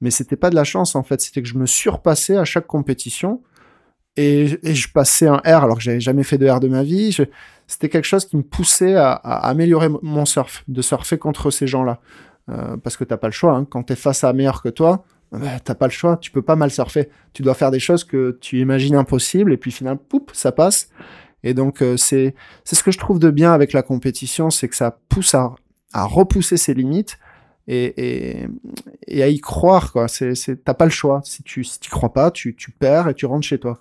Mais 0.00 0.10
c'était 0.10 0.36
pas 0.36 0.50
de 0.50 0.54
la 0.54 0.64
chance, 0.64 0.94
en 0.94 1.02
fait. 1.02 1.20
C'était 1.20 1.42
que 1.42 1.48
je 1.48 1.58
me 1.58 1.66
surpassais 1.66 2.36
à 2.36 2.44
chaque 2.44 2.66
compétition. 2.66 3.42
Et, 4.16 4.46
je 4.62 4.92
passais 4.92 5.26
un 5.26 5.38
R 5.38 5.64
alors 5.64 5.76
que 5.76 5.82
j'avais 5.82 6.00
jamais 6.00 6.22
fait 6.22 6.38
de 6.38 6.48
R 6.48 6.60
de 6.60 6.68
ma 6.68 6.84
vie. 6.84 7.16
C'était 7.66 7.88
quelque 7.88 8.04
chose 8.04 8.26
qui 8.26 8.36
me 8.36 8.42
poussait 8.42 8.94
à, 8.94 9.12
améliorer 9.12 9.88
mon 10.02 10.24
surf, 10.24 10.62
de 10.68 10.82
surfer 10.82 11.18
contre 11.18 11.50
ces 11.50 11.66
gens-là. 11.66 12.00
Euh, 12.50 12.76
parce 12.76 12.96
que 12.96 13.04
t'as 13.04 13.16
pas 13.16 13.28
le 13.28 13.32
choix. 13.32 13.54
Hein. 13.54 13.64
Quand 13.64 13.82
t'es 13.84 13.96
face 13.96 14.22
à 14.22 14.30
un 14.30 14.32
meilleur 14.34 14.62
que 14.62 14.68
toi, 14.68 15.04
bah, 15.38 15.58
t'as 15.62 15.74
pas 15.74 15.86
le 15.86 15.92
choix, 15.92 16.16
tu 16.16 16.30
peux 16.30 16.42
pas 16.42 16.56
mal 16.56 16.70
surfer. 16.70 17.08
Tu 17.32 17.42
dois 17.42 17.54
faire 17.54 17.70
des 17.70 17.80
choses 17.80 18.04
que 18.04 18.38
tu 18.40 18.60
imagines 18.60 18.94
impossibles 18.94 19.52
et 19.52 19.56
puis 19.56 19.70
finalement, 19.70 20.00
poup, 20.08 20.30
ça 20.32 20.52
passe. 20.52 20.88
Et 21.42 21.54
donc 21.54 21.82
euh, 21.82 21.96
c'est 21.96 22.34
ce 22.64 22.82
que 22.82 22.90
je 22.90 22.98
trouve 22.98 23.18
de 23.18 23.30
bien 23.30 23.52
avec 23.52 23.72
la 23.72 23.82
compétition, 23.82 24.50
c'est 24.50 24.68
que 24.68 24.76
ça 24.76 24.98
pousse 25.08 25.34
à, 25.34 25.54
à 25.92 26.04
repousser 26.04 26.56
ses 26.56 26.74
limites 26.74 27.18
et, 27.66 28.46
et, 29.06 29.22
à 29.22 29.28
y 29.28 29.40
croire 29.40 29.92
quoi. 29.92 30.06
T'as 30.08 30.74
pas 30.74 30.84
le 30.84 30.90
choix. 30.90 31.20
Si 31.24 31.42
tu 31.42 31.64
si 31.64 31.80
tu 31.80 31.90
crois 31.90 32.12
pas, 32.12 32.30
tu 32.30 32.54
tu 32.56 32.70
perds 32.70 33.08
et 33.08 33.14
tu 33.14 33.26
rentres 33.26 33.46
chez 33.46 33.58
toi. 33.58 33.78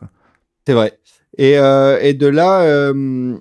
C'est 0.65 0.73
vrai. 0.73 0.99
Et 1.37 1.57
euh, 1.57 1.99
et 2.01 2.13
de 2.13 2.27
là. 2.27 2.61
Euh 2.63 3.37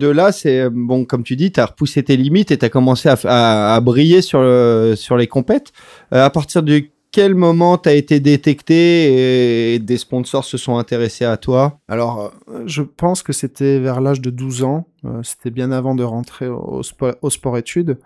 là, 0.00 0.32
c'est 0.32 0.68
bon, 0.70 1.04
comme 1.04 1.22
tu 1.22 1.36
dis, 1.36 1.52
tu 1.52 1.60
as 1.60 1.66
repoussé 1.66 2.02
tes 2.02 2.16
limites 2.16 2.50
et 2.50 2.58
tu 2.58 2.64
as 2.64 2.68
commencé 2.68 3.08
à, 3.08 3.16
à, 3.24 3.74
à, 3.74 3.80
briller 3.80 4.22
sur, 4.22 4.40
le, 4.40 4.94
sur 4.96 5.16
les 5.16 5.26
compètes. 5.26 5.72
Euh, 6.12 6.24
à 6.24 6.30
partir 6.30 6.62
de 6.62 6.82
quel 7.12 7.34
moment 7.34 7.76
tu 7.78 7.88
as 7.88 7.94
été 7.94 8.20
détecté 8.20 9.74
et 9.74 9.78
des 9.78 9.96
sponsors 9.96 10.44
se 10.44 10.56
sont 10.56 10.78
intéressés 10.78 11.24
à 11.24 11.36
toi? 11.36 11.78
Alors, 11.88 12.32
euh, 12.48 12.62
je 12.66 12.82
pense 12.82 13.22
que 13.22 13.32
c'était 13.32 13.78
vers 13.80 14.00
l'âge 14.00 14.20
de 14.20 14.30
12 14.30 14.62
ans. 14.62 14.86
Euh, 15.04 15.22
c'était 15.22 15.50
bien 15.50 15.72
avant 15.72 15.94
de 15.94 16.04
rentrer 16.04 16.46
au, 16.48 16.82
sport, 16.82 17.58
études. 17.58 17.98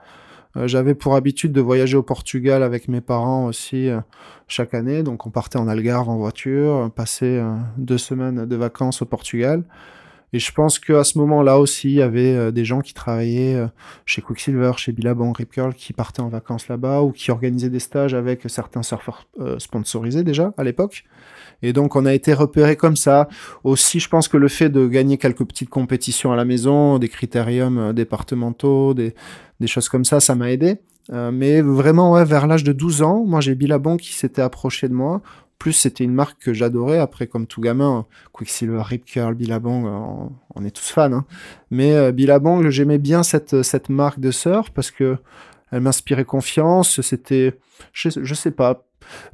Euh, 0.57 0.67
j'avais 0.67 0.95
pour 0.95 1.17
habitude 1.17 1.53
de 1.53 1.61
voyager 1.61 1.97
au 1.97 2.03
Portugal 2.03 2.63
avec 2.63 2.89
mes 2.89 3.01
parents 3.01 3.47
aussi 3.47 3.89
chaque 4.49 4.73
année. 4.73 5.03
Donc, 5.03 5.27
on 5.27 5.31
partait 5.31 5.59
en 5.59 5.69
Algarve 5.69 6.09
en 6.09 6.17
voiture, 6.17 6.91
passer 6.95 7.43
deux 7.77 7.99
semaines 7.99 8.47
de 8.47 8.57
vacances 8.57 9.03
au 9.03 9.07
Portugal. 9.07 9.65
Et 10.35 10.41
je 10.41 10.51
pense 10.51 10.81
qu'à 10.81 11.05
ce 11.05 11.17
moment-là 11.19 11.61
aussi, 11.61 11.91
il 11.91 11.95
y 11.95 12.03
avait 12.03 12.35
euh, 12.35 12.51
des 12.51 12.65
gens 12.65 12.81
qui 12.81 12.93
travaillaient 12.93 13.55
euh, 13.55 13.69
chez 14.05 14.21
Quicksilver, 14.21 14.73
chez 14.79 14.91
Billabong, 14.91 15.33
Rip 15.33 15.53
Curl, 15.53 15.73
qui 15.75 15.93
partaient 15.93 16.23
en 16.23 16.29
vacances 16.29 16.67
là-bas 16.67 17.03
ou 17.03 17.13
qui 17.13 17.31
organisaient 17.31 17.71
des 17.71 17.79
stages 17.79 18.15
avec 18.15 18.43
certains 18.49 18.83
surfeurs 18.83 19.29
euh, 19.39 19.61
sponsorisés 19.61 20.25
déjà 20.25 20.53
à 20.57 20.65
l'époque. 20.65 21.05
Et 21.63 21.73
donc 21.73 21.95
on 21.95 22.05
a 22.05 22.13
été 22.13 22.35
repérés 22.35 22.75
comme 22.75 22.97
ça. 22.97 23.29
Aussi, 23.63 24.01
je 24.01 24.09
pense 24.09 24.27
que 24.27 24.37
le 24.37 24.49
fait 24.49 24.71
de 24.71 24.89
gagner 24.89 25.19
quelques 25.19 25.45
petites 25.45 25.71
compétitions 25.71 26.33
à 26.33 26.37
la 26.37 26.45
maison, 26.45 26.99
des 26.99 27.09
critériums 27.09 27.93
départementaux, 27.93 28.93
des, 28.93 29.15
choses 29.67 29.89
comme 29.89 30.05
ça, 30.05 30.19
ça 30.19 30.35
m'a 30.35 30.51
aidé. 30.51 30.79
Mais 31.13 31.61
vraiment, 31.61 32.23
vers 32.25 32.47
l'âge 32.47 32.65
de 32.65 32.73
12 32.73 33.03
ans, 33.03 33.25
moi 33.25 33.41
j'ai 33.41 33.55
Billabong 33.55 33.99
qui 33.99 34.15
s'était 34.15 34.43
approché 34.43 34.89
de 34.89 34.95
moi 34.95 35.23
plus, 35.59 35.73
c'était 35.73 36.05
une 36.05 36.15
marque 36.15 36.43
que 36.43 36.53
j'adorais. 36.53 36.99
Après, 36.99 37.27
comme 37.27 37.47
tout 37.47 37.61
gamin, 37.61 38.07
Quicksilver, 38.33 38.83
Rip 38.83 39.05
Curl, 39.05 39.35
Billabong, 39.35 39.87
on, 39.87 40.33
on, 40.55 40.65
est 40.65 40.71
tous 40.71 40.91
fans. 40.91 41.13
Hein. 41.13 41.25
Mais 41.71 41.95
euh, 41.95 42.13
Billabong, 42.13 42.69
j'aimais 42.69 42.99
bien 42.99 43.23
cette, 43.23 43.63
cette 43.63 43.89
marque 43.89 44.21
de 44.21 44.31
surf 44.31 44.71
parce 44.71 44.91
que 44.91 45.17
elle 45.71 45.81
m'inspirait 45.81 46.25
confiance. 46.25 47.01
C'était, 47.01 47.59
je, 47.93 48.09
je 48.11 48.35
sais 48.35 48.51
pas, 48.51 48.85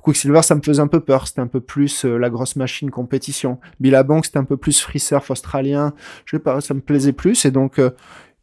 Quicksilver, 0.02 0.42
ça 0.42 0.54
me 0.54 0.62
faisait 0.62 0.80
un 0.80 0.86
peu 0.86 1.00
peur. 1.00 1.26
C'était 1.26 1.40
un 1.40 1.46
peu 1.46 1.60
plus 1.60 2.04
euh, 2.04 2.16
la 2.16 2.30
grosse 2.30 2.56
machine 2.56 2.90
compétition. 2.90 3.58
Billabong, 3.80 4.24
c'était 4.24 4.38
un 4.38 4.44
peu 4.44 4.56
plus 4.56 4.80
free 4.80 5.00
surf 5.00 5.30
australien. 5.30 5.94
Je 6.24 6.36
sais 6.36 6.42
pas, 6.42 6.60
ça 6.60 6.74
me 6.74 6.80
plaisait 6.80 7.12
plus. 7.12 7.44
Et 7.44 7.50
donc, 7.50 7.78
euh, 7.78 7.90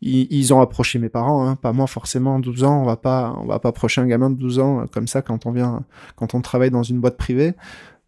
ils, 0.02 0.54
ont 0.54 0.62
approché 0.62 1.00
mes 1.00 1.10
parents, 1.10 1.48
hein, 1.48 1.56
pas 1.56 1.74
moi 1.74 1.88
forcément. 1.88 2.40
12 2.40 2.64
ans, 2.64 2.82
on 2.82 2.86
va 2.86 2.98
pas, 2.98 3.36
on 3.42 3.46
va 3.46 3.60
pas 3.60 3.70
approcher 3.70 4.02
un 4.02 4.08
gamin 4.08 4.30
de 4.30 4.36
12 4.36 4.60
ans 4.60 4.82
euh, 4.82 4.86
comme 4.86 5.08
ça 5.08 5.22
quand 5.22 5.46
on 5.46 5.52
vient, 5.52 5.84
quand 6.16 6.36
on 6.36 6.42
travaille 6.42 6.72
dans 6.72 6.84
une 6.84 7.00
boîte 7.00 7.18
privée. 7.18 7.54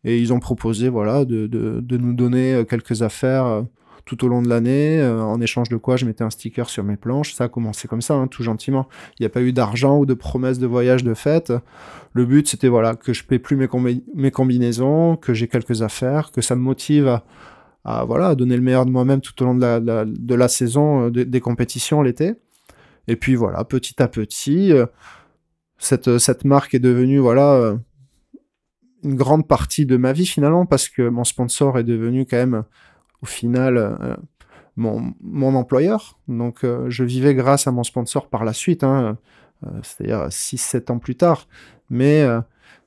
Et 0.04 0.17
ils 0.17 0.32
ont 0.32 0.39
proposé, 0.39 0.88
voilà, 0.88 1.25
de, 1.25 1.47
de, 1.47 1.80
de 1.82 1.97
nous 1.97 2.13
donner 2.13 2.54
euh, 2.54 2.63
quelques 2.63 3.02
affaires 3.02 3.45
euh, 3.45 3.62
tout 4.06 4.23
au 4.23 4.28
long 4.28 4.41
de 4.41 4.49
l'année, 4.49 5.06
en 5.06 5.39
échange 5.39 5.69
de 5.69 5.78
quoi 5.78 5.95
je 5.95 6.06
mettais 6.06 6.23
un 6.23 6.32
sticker 6.32 6.67
sur 6.67 6.84
mes 6.84 6.97
planches. 6.97 7.34
Ça 7.34 7.43
a 7.43 7.47
commencé 7.47 7.88
comme 7.88 8.02
ça, 8.02 8.15
hein, 8.15 8.25
tout 8.25 8.41
gentiment. 8.41 8.88
Il 9.19 9.21
n'y 9.21 9.28
a 9.28 9.30
pas 9.30 9.41
eu 9.41 9.54
d'argent 9.54 9.99
ou 9.99 10.08
de 10.08 10.15
promesses 10.15 10.58
de 10.58 10.65
voyage 10.65 11.04
de 11.04 11.13
fête. 11.13 11.54
Le 12.13 12.25
but, 12.25 12.47
c'était 12.47 12.69
voilà 12.69 12.95
que 12.95 13.13
je 13.13 13.23
paie 13.23 13.38
plus 13.38 13.56
mes, 13.56 13.67
mes 14.15 14.32
combinaisons, 14.32 15.15
que 15.15 15.36
j'ai 15.36 15.47
quelques 15.47 15.84
affaires, 15.84 16.32
que 16.32 16.41
ça 16.41 16.56
me 16.56 16.62
motive 16.62 17.08
à, 17.08 17.23
à 17.84 18.04
voilà 18.04 18.36
donner 18.36 18.56
le 18.56 18.62
meilleur 18.62 18.86
de 18.86 18.92
moi-même 18.92 19.22
tout 19.22 19.42
au 19.42 19.46
long 19.46 19.56
de 19.56 19.62
la, 19.62 19.80
la 19.80 20.06
de 20.06 20.36
la 20.36 20.48
saison 20.48 21.08
euh, 21.08 21.12
des 21.12 21.42
compétitions 21.42 22.02
l'été. 22.02 22.34
Et 23.08 23.15
puis 23.15 23.36
voilà, 23.36 23.63
petit 23.63 24.02
à 24.02 24.08
petit, 24.08 24.72
euh, 24.72 24.86
cette, 25.78 26.18
cette 26.20 26.46
marque 26.46 26.74
est 26.76 26.80
devenue 26.80 27.20
voilà 27.20 27.54
euh, 27.54 27.78
une 29.04 29.15
grande 29.15 29.48
partie 29.48 29.86
de 29.86 29.98
ma 29.98 30.13
vie 30.13 30.26
finalement 30.26 30.65
parce 30.65 30.89
que 30.89 31.08
mon 31.08 31.24
sponsor 31.24 31.80
est 31.80 31.84
devenu 31.84 32.26
quand 32.26 32.38
même 32.38 32.63
au 33.22 33.26
final 33.26 34.18
mon, 34.76 35.13
mon 35.22 35.56
employeur. 35.56 36.20
Donc 36.28 36.65
je 36.88 37.04
vivais 37.06 37.34
grâce 37.34 37.65
à 37.65 37.72
mon 37.72 37.84
sponsor 37.84 38.28
par 38.28 38.44
la 38.44 38.52
suite, 38.52 38.84
hein, 38.84 39.18
c'est-à-dire 39.84 40.28
6-7 40.28 40.92
ans 40.92 41.00
plus 41.00 41.15
tard. 41.15 41.48
Mais 41.89 42.26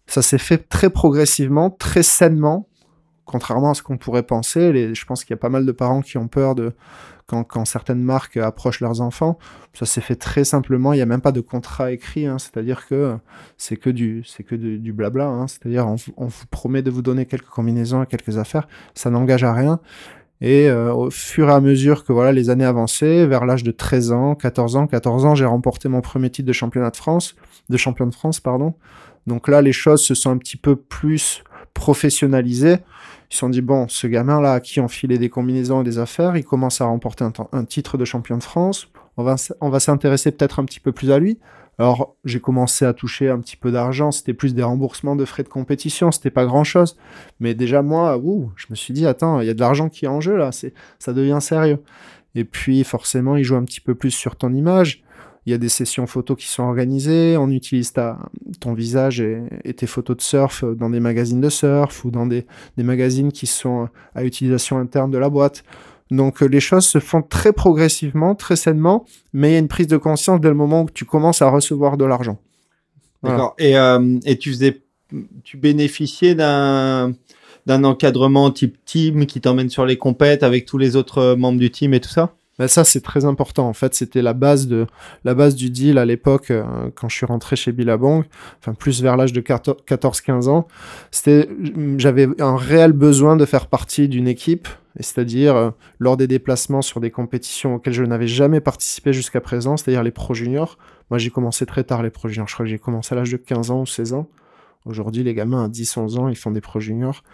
ça 0.06 0.20
s'est 0.20 0.36
fait 0.36 0.68
très 0.68 0.90
progressivement, 0.90 1.70
très 1.70 2.02
sainement 2.02 2.68
contrairement 3.32 3.70
à 3.70 3.74
ce 3.74 3.82
qu'on 3.82 3.96
pourrait 3.96 4.22
penser, 4.22 4.94
je 4.94 5.04
pense 5.04 5.24
qu'il 5.24 5.32
y 5.32 5.38
a 5.38 5.40
pas 5.40 5.48
mal 5.48 5.66
de 5.66 5.72
parents 5.72 6.02
qui 6.02 6.18
ont 6.18 6.28
peur 6.28 6.54
de 6.54 6.72
quand, 7.26 7.64
certaines 7.64 8.02
marques 8.02 8.36
approchent 8.36 8.80
leurs 8.80 9.00
enfants. 9.00 9.38
Ça 9.72 9.86
s'est 9.86 10.02
fait 10.02 10.16
très 10.16 10.44
simplement. 10.44 10.92
Il 10.92 10.96
n'y 10.96 11.02
a 11.02 11.06
même 11.06 11.22
pas 11.22 11.32
de 11.32 11.40
contrat 11.40 11.90
écrit. 11.90 12.26
Hein, 12.26 12.36
C'est-à-dire 12.38 12.86
que 12.86 13.16
c'est 13.56 13.76
que 13.76 13.88
du 13.88 14.22
c'est 14.26 14.42
que 14.42 14.54
du, 14.54 14.92
blabla. 14.92 15.26
Hein, 15.26 15.46
C'est-à-dire 15.46 15.86
on, 15.86 15.96
on, 16.18 16.26
vous 16.26 16.46
promet 16.50 16.82
de 16.82 16.90
vous 16.90 17.00
donner 17.00 17.24
quelques 17.24 17.48
combinaisons 17.48 18.02
et 18.02 18.06
quelques 18.06 18.36
affaires. 18.36 18.68
Ça 18.94 19.08
n'engage 19.08 19.44
à 19.44 19.54
rien. 19.54 19.80
Et 20.42 20.68
euh, 20.68 20.92
au 20.92 21.08
fur 21.08 21.48
et 21.48 21.52
à 21.52 21.60
mesure 21.60 22.04
que 22.04 22.12
voilà 22.12 22.32
les 22.32 22.50
années 22.50 22.64
avançaient, 22.64 23.26
vers 23.26 23.46
l'âge 23.46 23.62
de 23.62 23.70
13 23.70 24.10
ans, 24.10 24.34
14 24.34 24.74
ans, 24.74 24.86
14 24.88 25.24
ans, 25.24 25.34
j'ai 25.36 25.44
remporté 25.44 25.88
mon 25.88 26.00
premier 26.00 26.30
titre 26.30 26.48
de 26.48 26.52
championnat 26.52 26.90
de 26.90 26.96
France, 26.96 27.36
de 27.70 27.76
champion 27.76 28.08
de 28.08 28.14
France, 28.14 28.40
pardon. 28.40 28.74
Donc 29.28 29.46
là, 29.46 29.62
les 29.62 29.72
choses 29.72 30.02
se 30.02 30.16
sont 30.16 30.30
un 30.30 30.38
petit 30.38 30.56
peu 30.56 30.74
plus 30.74 31.44
professionnalisées. 31.74 32.78
Ils 33.30 33.34
se 33.34 33.38
sont 33.38 33.48
dit, 33.48 33.62
bon, 33.62 33.88
ce 33.88 34.06
gamin-là, 34.06 34.54
à 34.54 34.60
qui 34.60 34.80
on 34.80 34.88
filait 34.88 35.18
des 35.18 35.30
combinaisons 35.30 35.80
et 35.80 35.84
des 35.84 35.98
affaires, 35.98 36.36
il 36.36 36.44
commence 36.44 36.80
à 36.80 36.86
remporter 36.86 37.24
un, 37.24 37.32
un 37.52 37.64
titre 37.64 37.96
de 37.96 38.04
champion 38.04 38.36
de 38.36 38.42
France. 38.42 38.88
On 39.16 39.24
va, 39.24 39.36
on 39.60 39.70
va 39.70 39.80
s'intéresser 39.80 40.32
peut-être 40.32 40.60
un 40.60 40.64
petit 40.64 40.80
peu 40.80 40.92
plus 40.92 41.10
à 41.10 41.18
lui. 41.18 41.38
Alors, 41.78 42.14
j'ai 42.24 42.40
commencé 42.40 42.84
à 42.84 42.92
toucher 42.92 43.30
un 43.30 43.40
petit 43.40 43.56
peu 43.56 43.72
d'argent. 43.72 44.10
C'était 44.10 44.34
plus 44.34 44.54
des 44.54 44.62
remboursements 44.62 45.16
de 45.16 45.24
frais 45.24 45.42
de 45.42 45.48
compétition. 45.48 46.12
C'était 46.12 46.30
pas 46.30 46.44
grand-chose. 46.44 46.98
Mais 47.40 47.54
déjà, 47.54 47.80
moi, 47.82 48.18
ouh, 48.18 48.52
je 48.56 48.66
me 48.68 48.74
suis 48.74 48.92
dit, 48.92 49.06
attends, 49.06 49.40
il 49.40 49.46
y 49.46 49.50
a 49.50 49.54
de 49.54 49.60
l'argent 49.60 49.88
qui 49.88 50.04
est 50.04 50.08
en 50.08 50.20
jeu, 50.20 50.36
là. 50.36 50.50
Ça 50.52 51.12
devient 51.12 51.38
sérieux. 51.40 51.82
Et 52.34 52.44
puis, 52.44 52.84
forcément, 52.84 53.36
il 53.36 53.44
joue 53.44 53.56
un 53.56 53.64
petit 53.64 53.80
peu 53.80 53.94
plus 53.94 54.10
sur 54.10 54.36
ton 54.36 54.52
image 54.52 55.02
il 55.46 55.50
y 55.50 55.54
a 55.54 55.58
des 55.58 55.68
sessions 55.68 56.06
photos 56.06 56.36
qui 56.36 56.46
sont 56.46 56.62
organisées, 56.62 57.36
on 57.36 57.50
utilise 57.50 57.92
ta, 57.92 58.18
ton 58.60 58.74
visage 58.74 59.20
et, 59.20 59.74
tes 59.74 59.86
photos 59.86 60.16
de 60.16 60.22
surf 60.22 60.64
dans 60.64 60.90
des 60.90 61.00
magazines 61.00 61.40
de 61.40 61.48
surf 61.48 62.04
ou 62.04 62.10
dans 62.10 62.26
des, 62.26 62.46
des 62.76 62.84
magazines 62.84 63.32
qui 63.32 63.46
sont 63.46 63.88
à 64.14 64.24
utilisation 64.24 64.78
interne 64.78 65.10
de 65.10 65.18
la 65.18 65.28
boîte. 65.28 65.64
Donc 66.10 66.42
euh, 66.42 66.46
les 66.46 66.60
choses 66.60 66.86
se 66.86 67.00
font 67.00 67.22
très 67.22 67.52
progressivement, 67.52 68.34
très 68.34 68.56
sainement, 68.56 69.04
mais 69.32 69.50
il 69.50 69.52
y 69.54 69.56
a 69.56 69.58
une 69.58 69.68
prise 69.68 69.88
de 69.88 69.96
conscience 69.96 70.40
dès 70.40 70.48
le 70.48 70.54
moment 70.54 70.82
où 70.82 70.90
tu 70.92 71.04
commences 71.04 71.42
à 71.42 71.50
recevoir 71.50 71.96
de 71.96 72.04
l'argent. 72.04 72.38
D'accord. 73.22 73.54
Et, 73.58 73.76
euh, 73.76 74.18
et 74.24 74.36
tu 74.36 74.50
faisais, 74.50 74.82
tu 75.42 75.56
bénéficiais 75.56 76.34
d'un 76.34 77.14
d'un 77.66 77.84
encadrement 77.84 78.50
type 78.50 78.76
team 78.84 79.26
qui 79.26 79.40
t'emmène 79.40 79.70
sur 79.70 79.86
les 79.86 79.96
compètes 79.96 80.42
avec 80.42 80.66
tous 80.66 80.78
les 80.78 80.96
autres 80.96 81.34
membres 81.36 81.58
du 81.58 81.70
team 81.70 81.94
et 81.94 82.00
tout 82.00 82.08
ça? 82.08 82.34
Ben, 82.62 82.68
ça, 82.68 82.84
c'est 82.84 83.00
très 83.00 83.24
important. 83.24 83.68
En 83.68 83.72
fait, 83.72 83.92
c'était 83.92 84.22
la 84.22 84.34
base 84.34 84.68
de 84.68 84.86
la 85.24 85.34
base 85.34 85.56
du 85.56 85.68
deal 85.68 85.98
à 85.98 86.04
l'époque 86.04 86.52
euh, 86.52 86.62
quand 86.94 87.08
je 87.08 87.16
suis 87.16 87.26
rentré 87.26 87.56
chez 87.56 87.72
Billabong, 87.72 88.22
enfin 88.60 88.72
plus 88.72 89.02
vers 89.02 89.16
l'âge 89.16 89.32
de 89.32 89.40
14-15 89.40 90.48
ans. 90.48 90.68
C'était, 91.10 91.48
j'avais 91.96 92.28
un 92.40 92.56
réel 92.56 92.92
besoin 92.92 93.34
de 93.34 93.44
faire 93.46 93.66
partie 93.66 94.06
d'une 94.06 94.28
équipe, 94.28 94.68
c'est-à-dire 95.00 95.56
euh, 95.56 95.70
lors 95.98 96.16
des 96.16 96.28
déplacements 96.28 96.82
sur 96.82 97.00
des 97.00 97.10
compétitions 97.10 97.74
auxquelles 97.74 97.94
je 97.94 98.04
n'avais 98.04 98.28
jamais 98.28 98.60
participé 98.60 99.12
jusqu'à 99.12 99.40
présent, 99.40 99.76
c'est-à-dire 99.76 100.04
les 100.04 100.12
pro 100.12 100.32
juniors. 100.32 100.78
Moi, 101.10 101.18
j'ai 101.18 101.30
commencé 101.30 101.66
très 101.66 101.82
tard 101.82 102.04
les 102.04 102.10
pro 102.10 102.28
juniors. 102.28 102.46
Je 102.46 102.54
crois 102.54 102.64
que 102.64 102.70
j'ai 102.70 102.78
commencé 102.78 103.12
à 103.12 103.16
l'âge 103.16 103.32
de 103.32 103.38
15 103.38 103.72
ans 103.72 103.80
ou 103.80 103.86
16 103.86 104.12
ans. 104.12 104.28
Aujourd'hui, 104.84 105.24
les 105.24 105.34
gamins 105.34 105.64
à 105.64 105.68
10-11 105.68 106.18
ans, 106.18 106.28
ils 106.28 106.36
font 106.36 106.52
des 106.52 106.60
pro 106.60 106.78
juniors. 106.78 107.24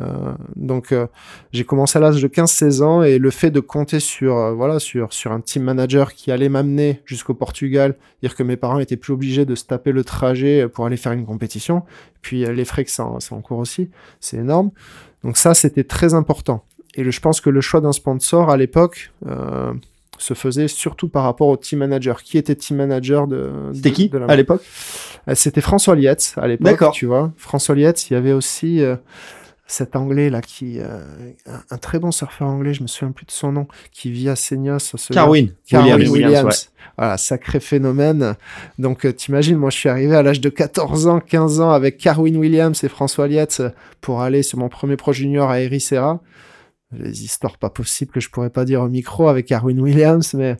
Euh, 0.00 0.32
donc 0.56 0.92
euh, 0.92 1.06
j'ai 1.52 1.64
commencé 1.64 1.98
à 1.98 2.00
l'âge 2.00 2.22
de 2.22 2.28
15-16 2.28 2.82
ans 2.82 3.02
et 3.02 3.18
le 3.18 3.30
fait 3.30 3.50
de 3.50 3.60
compter 3.60 4.00
sur 4.00 4.36
euh, 4.36 4.52
voilà 4.52 4.78
sur 4.78 5.12
sur 5.12 5.32
un 5.32 5.40
team 5.40 5.64
manager 5.64 6.14
qui 6.14 6.30
allait 6.32 6.48
m'amener 6.48 7.02
jusqu'au 7.04 7.34
Portugal, 7.34 7.96
dire 8.22 8.34
que 8.34 8.42
mes 8.42 8.56
parents 8.56 8.78
étaient 8.78 8.96
plus 8.96 9.12
obligés 9.12 9.44
de 9.44 9.54
se 9.54 9.64
taper 9.64 9.92
le 9.92 10.04
trajet 10.04 10.68
pour 10.68 10.86
aller 10.86 10.96
faire 10.96 11.12
une 11.12 11.26
compétition, 11.26 11.82
puis 12.22 12.44
les 12.44 12.64
frais 12.64 12.84
que 12.84 12.90
ça, 12.90 13.06
ça 13.18 13.34
en 13.34 13.40
court 13.40 13.58
aussi, 13.58 13.90
c'est 14.20 14.38
énorme. 14.38 14.70
Donc 15.24 15.36
ça 15.36 15.54
c'était 15.54 15.84
très 15.84 16.14
important. 16.14 16.64
Et 16.94 17.08
je 17.10 17.20
pense 17.20 17.40
que 17.40 17.50
le 17.50 17.60
choix 17.60 17.80
d'un 17.80 17.92
sponsor 17.92 18.50
à 18.50 18.56
l'époque 18.56 19.12
se 20.18 20.34
faisait 20.34 20.68
surtout 20.68 21.08
par 21.08 21.22
rapport 21.22 21.48
au 21.48 21.56
team 21.56 21.78
manager. 21.78 22.22
Qui 22.22 22.36
était 22.36 22.54
team 22.54 22.78
manager 22.78 23.26
de 23.26 23.50
C'était 23.72 23.92
qui 23.92 24.10
à 24.28 24.36
l'époque? 24.36 24.62
C'était 25.34 25.60
François 25.60 25.94
Lietz 25.94 26.34
à 26.36 26.48
l'époque, 26.48 26.92
tu 26.92 27.06
vois. 27.06 27.32
François 27.36 27.74
Lietz, 27.74 28.10
il 28.10 28.14
y 28.14 28.16
avait 28.16 28.32
aussi 28.32 28.82
cet 29.70 29.94
anglais 29.94 30.30
là 30.30 30.40
qui 30.40 30.80
euh, 30.80 31.00
un, 31.70 31.78
très 31.78 31.98
bon 31.98 32.10
surfeur 32.10 32.48
anglais 32.48 32.74
je 32.74 32.82
me 32.82 32.88
souviens 32.88 33.12
plus 33.12 33.24
de 33.24 33.30
son 33.30 33.52
nom 33.52 33.68
qui 33.92 34.10
vit 34.10 34.28
à 34.28 34.36
Seignos 34.36 34.78
Carwin 35.12 35.50
Carwin 35.66 36.08
Williams, 36.08 36.72
voilà 36.98 37.16
sacré 37.16 37.60
phénomène. 37.60 38.34
Donc 38.78 39.06
euh, 39.06 39.12
t'imagines 39.12 39.56
moi 39.56 39.70
je 39.70 39.76
suis 39.76 39.88
arrivé 39.88 40.16
à 40.16 40.22
l'âge 40.22 40.40
de 40.40 40.48
14 40.48 41.06
ans 41.06 41.20
15 41.20 41.60
ans 41.60 41.70
avec 41.70 41.98
Carwin 41.98 42.36
Williams 42.36 42.82
et 42.82 42.88
François 42.88 43.28
Lietz 43.28 43.62
pour 44.00 44.22
aller 44.22 44.42
sur 44.42 44.58
mon 44.58 44.68
premier 44.68 44.96
pro 44.96 45.12
junior 45.12 45.48
à 45.50 45.60
Ericeira 45.60 46.20
les 46.92 47.22
histoires 47.22 47.56
pas 47.56 47.70
possibles 47.70 48.10
que 48.10 48.20
je 48.20 48.28
pourrais 48.28 48.50
pas 48.50 48.64
dire 48.64 48.82
au 48.82 48.88
micro 48.88 49.28
avec 49.28 49.46
Carwin 49.46 49.80
Williams 49.80 50.34
mais 50.34 50.56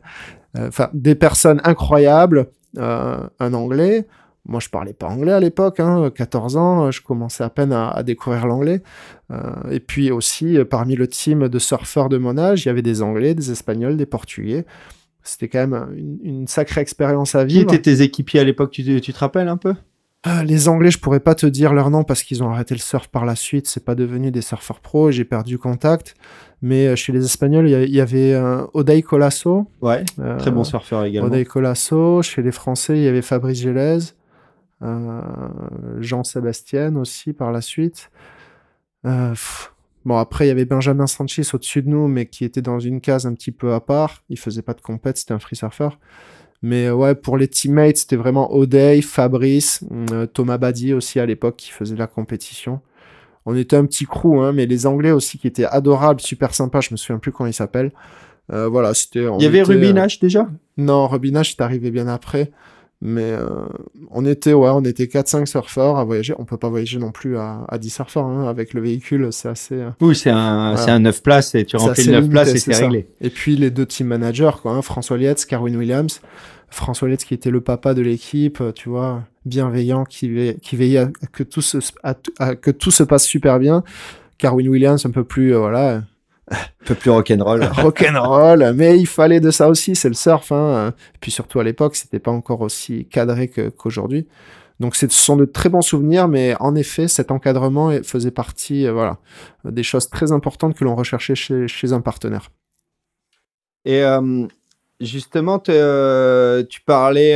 euh, 0.57 0.69
enfin 0.69 0.89
des 0.93 1.15
personnes 1.15 1.59
incroyables 1.65 2.47
un 2.77 3.53
anglais 3.53 4.07
moi, 4.45 4.59
je 4.59 4.69
parlais 4.69 4.93
pas 4.93 5.07
anglais 5.07 5.33
à 5.33 5.39
l'époque, 5.39 5.79
hein, 5.79 6.09
14 6.13 6.57
ans, 6.57 6.91
je 6.91 7.01
commençais 7.01 7.43
à 7.43 7.49
peine 7.49 7.71
à, 7.71 8.01
découvrir 8.03 8.47
l'anglais. 8.47 8.81
Euh, 9.29 9.53
et 9.69 9.79
puis 9.79 10.11
aussi, 10.11 10.57
euh, 10.57 10.65
parmi 10.65 10.95
le 10.95 11.07
team 11.07 11.47
de 11.47 11.59
surfeurs 11.59 12.09
de 12.09 12.17
mon 12.17 12.37
âge, 12.37 12.65
il 12.65 12.67
y 12.67 12.71
avait 12.71 12.81
des 12.81 13.03
Anglais, 13.03 13.35
des 13.35 13.51
Espagnols, 13.51 13.97
des 13.97 14.07
Portugais. 14.07 14.65
C'était 15.23 15.47
quand 15.47 15.67
même 15.67 16.19
une, 16.23 16.47
sacrée 16.47 16.81
expérience 16.81 17.35
à 17.35 17.45
vivre. 17.45 17.69
Qui 17.69 17.75
étaient 17.75 17.95
tes 17.95 18.01
équipiers 18.01 18.39
à 18.39 18.43
l'époque 18.43 18.71
tu, 18.71 18.83
te 18.99 19.19
rappelles 19.19 19.47
un 19.47 19.57
peu? 19.57 19.75
Euh, 20.25 20.41
les 20.43 20.67
Anglais, 20.67 20.89
je 20.89 20.97
pourrais 20.97 21.19
pas 21.19 21.35
te 21.35 21.45
dire 21.45 21.73
leur 21.73 21.91
nom 21.91 22.03
parce 22.03 22.23
qu'ils 22.23 22.43
ont 22.43 22.49
arrêté 22.49 22.73
le 22.73 22.79
surf 22.79 23.07
par 23.07 23.25
la 23.25 23.35
suite. 23.35 23.67
C'est 23.67 23.85
pas 23.85 23.93
devenu 23.93 24.31
des 24.31 24.41
surfeurs 24.41 24.79
pro 24.79 25.11
j'ai 25.11 25.23
perdu 25.23 25.59
contact. 25.59 26.15
Mais 26.63 26.95
chez 26.95 27.13
les 27.13 27.23
Espagnols, 27.25 27.69
il 27.69 27.91
y, 27.91 28.01
avait 28.01 28.39
Oday 28.73 29.03
Colasso. 29.03 29.67
Ouais, 29.81 30.03
très 30.39 30.51
bon 30.51 30.63
surfeur 30.63 31.05
également. 31.05 31.27
Oday 31.27 31.45
Colasso. 31.45 32.23
Chez 32.23 32.41
les 32.41 32.51
Français, 32.51 32.97
il 32.97 33.03
y 33.03 33.07
avait 33.07 33.21
Fabrice 33.21 33.59
Gélez. 33.59 33.99
Euh, 34.83 35.21
Jean-Sébastien 35.99 36.95
aussi 36.95 37.33
par 37.33 37.51
la 37.51 37.61
suite. 37.61 38.09
Euh, 39.05 39.35
bon, 40.05 40.17
après, 40.17 40.45
il 40.45 40.47
y 40.47 40.51
avait 40.51 40.65
Benjamin 40.65 41.07
Sanchez 41.07 41.43
au-dessus 41.53 41.83
de 41.83 41.89
nous, 41.89 42.07
mais 42.07 42.25
qui 42.25 42.45
était 42.45 42.61
dans 42.61 42.79
une 42.79 42.99
case 42.99 43.25
un 43.25 43.33
petit 43.33 43.51
peu 43.51 43.73
à 43.73 43.79
part. 43.79 44.23
Il 44.29 44.39
faisait 44.39 44.63
pas 44.63 44.73
de 44.73 44.81
compète, 44.81 45.17
c'était 45.17 45.33
un 45.33 45.39
free 45.39 45.55
surfer. 45.55 45.89
Mais 46.63 46.87
euh, 46.87 46.93
ouais, 46.93 47.15
pour 47.15 47.37
les 47.37 47.47
teammates, 47.47 47.97
c'était 47.97 48.15
vraiment 48.15 48.53
O'Day, 48.53 49.01
Fabrice, 49.01 49.83
Thomas 50.33 50.57
Badi 50.57 50.93
aussi 50.93 51.19
à 51.19 51.25
l'époque 51.25 51.57
qui 51.57 51.71
faisait 51.71 51.95
la 51.95 52.07
compétition. 52.07 52.81
On 53.45 53.55
était 53.55 53.75
un 53.75 53.85
petit 53.85 54.05
crew, 54.05 54.39
hein, 54.41 54.51
mais 54.51 54.67
les 54.67 54.85
Anglais 54.85 55.11
aussi 55.11 55.39
qui 55.39 55.47
étaient 55.47 55.65
adorables, 55.65 56.21
super 56.21 56.53
sympas, 56.53 56.81
je 56.81 56.89
me 56.91 56.97
souviens 56.97 57.17
plus 57.17 57.31
comment 57.31 57.47
ils 57.47 57.53
s'appellent. 57.53 57.91
voilà, 58.49 58.93
c'était. 58.93 59.25
Il 59.39 59.43
y 59.43 59.47
avait 59.47 59.63
Rubinage 59.63 60.19
déjà? 60.19 60.47
Non, 60.77 61.07
Rubinage, 61.07 61.51
c'est 61.51 61.61
arrivé 61.61 61.89
bien 61.89 62.07
après. 62.07 62.51
Mais 63.03 63.31
euh, 63.31 63.47
on 64.11 64.25
était 64.25 64.53
ouais, 64.53 64.69
on 64.69 64.83
était 64.83 65.05
4-5 65.05 65.47
surfeurs 65.47 65.97
à 65.97 66.03
voyager. 66.03 66.35
On 66.37 66.45
peut 66.45 66.57
pas 66.57 66.69
voyager 66.69 66.99
non 66.99 67.11
plus 67.11 67.35
à, 67.37 67.65
à 67.67 67.79
10 67.79 67.89
surfeurs 67.89 68.25
hein. 68.25 68.47
avec 68.47 68.75
le 68.75 68.81
véhicule, 68.81 69.29
c'est 69.31 69.49
assez. 69.49 69.75
Euh, 69.75 69.89
oui, 70.01 70.15
c'est 70.15 70.29
un 70.29 70.75
c'est 70.77 70.91
un 70.91 70.99
9 70.99 71.23
places 71.23 71.55
et 71.55 71.65
tu 71.65 71.77
remplis 71.77 72.05
le 72.05 72.21
9 72.21 72.29
places 72.29 72.53
et 72.53 72.59
c'est 72.59 72.75
réglé. 72.75 73.07
Et 73.19 73.31
puis 73.31 73.55
les 73.55 73.71
deux 73.71 73.87
team 73.87 74.07
managers 74.07 74.51
quoi, 74.61 74.73
hein, 74.73 74.81
François 74.83 75.17
Lietz, 75.17 75.45
Carwin 75.45 75.75
Williams. 75.75 76.21
François 76.69 77.09
Lietz 77.09 77.25
qui 77.25 77.33
était 77.33 77.49
le 77.49 77.59
papa 77.59 77.93
de 77.93 78.01
l'équipe, 78.01 78.63
tu 78.75 78.87
vois, 78.87 79.23
bienveillant, 79.45 80.05
qui, 80.05 80.55
qui 80.61 80.75
veillait 80.75 80.99
à 80.99 81.07
que 81.31 81.43
tout 81.43 81.61
se 81.61 81.79
à, 82.03 82.13
que 82.55 82.71
tout 82.71 82.91
se 82.91 83.03
passe 83.03 83.25
super 83.25 83.59
bien. 83.59 83.83
Carwin 84.37 84.67
Williams 84.69 85.05
un 85.05 85.11
peu 85.11 85.23
plus 85.23 85.53
euh, 85.53 85.59
voilà 85.59 86.03
un 86.51 86.55
peu 86.85 86.95
plus 86.95 87.09
rock'n'roll. 87.09 87.63
rock'n'roll, 87.73 88.73
mais 88.75 88.99
il 88.99 89.07
fallait 89.07 89.39
de 89.39 89.51
ça 89.51 89.69
aussi, 89.69 89.95
c'est 89.95 90.09
le 90.09 90.13
surf. 90.13 90.51
Hein. 90.51 90.93
Puis 91.19 91.31
surtout 91.31 91.59
à 91.59 91.63
l'époque, 91.63 91.95
c'était 91.95 92.19
pas 92.19 92.31
encore 92.31 92.61
aussi 92.61 93.05
cadré 93.05 93.49
qu'aujourd'hui. 93.49 94.27
Donc 94.81 94.95
ce 94.95 95.07
sont 95.09 95.37
de 95.37 95.45
très 95.45 95.69
bons 95.69 95.83
souvenirs, 95.83 96.27
mais 96.27 96.55
en 96.59 96.75
effet, 96.75 97.07
cet 97.07 97.29
encadrement 97.29 97.91
faisait 98.03 98.31
partie 98.31 98.87
euh, 98.87 98.93
voilà, 98.93 99.19
des 99.63 99.83
choses 99.83 100.09
très 100.09 100.31
importantes 100.31 100.75
que 100.75 100.83
l'on 100.83 100.95
recherchait 100.95 101.35
chez, 101.35 101.67
chez, 101.67 101.93
un 101.93 102.01
partenaire. 102.01 102.49
Et 103.85 104.03
euh, 104.03 104.47
justement, 104.99 105.61
euh, 105.69 106.63
tu 106.67 106.81
parlais, 106.81 107.35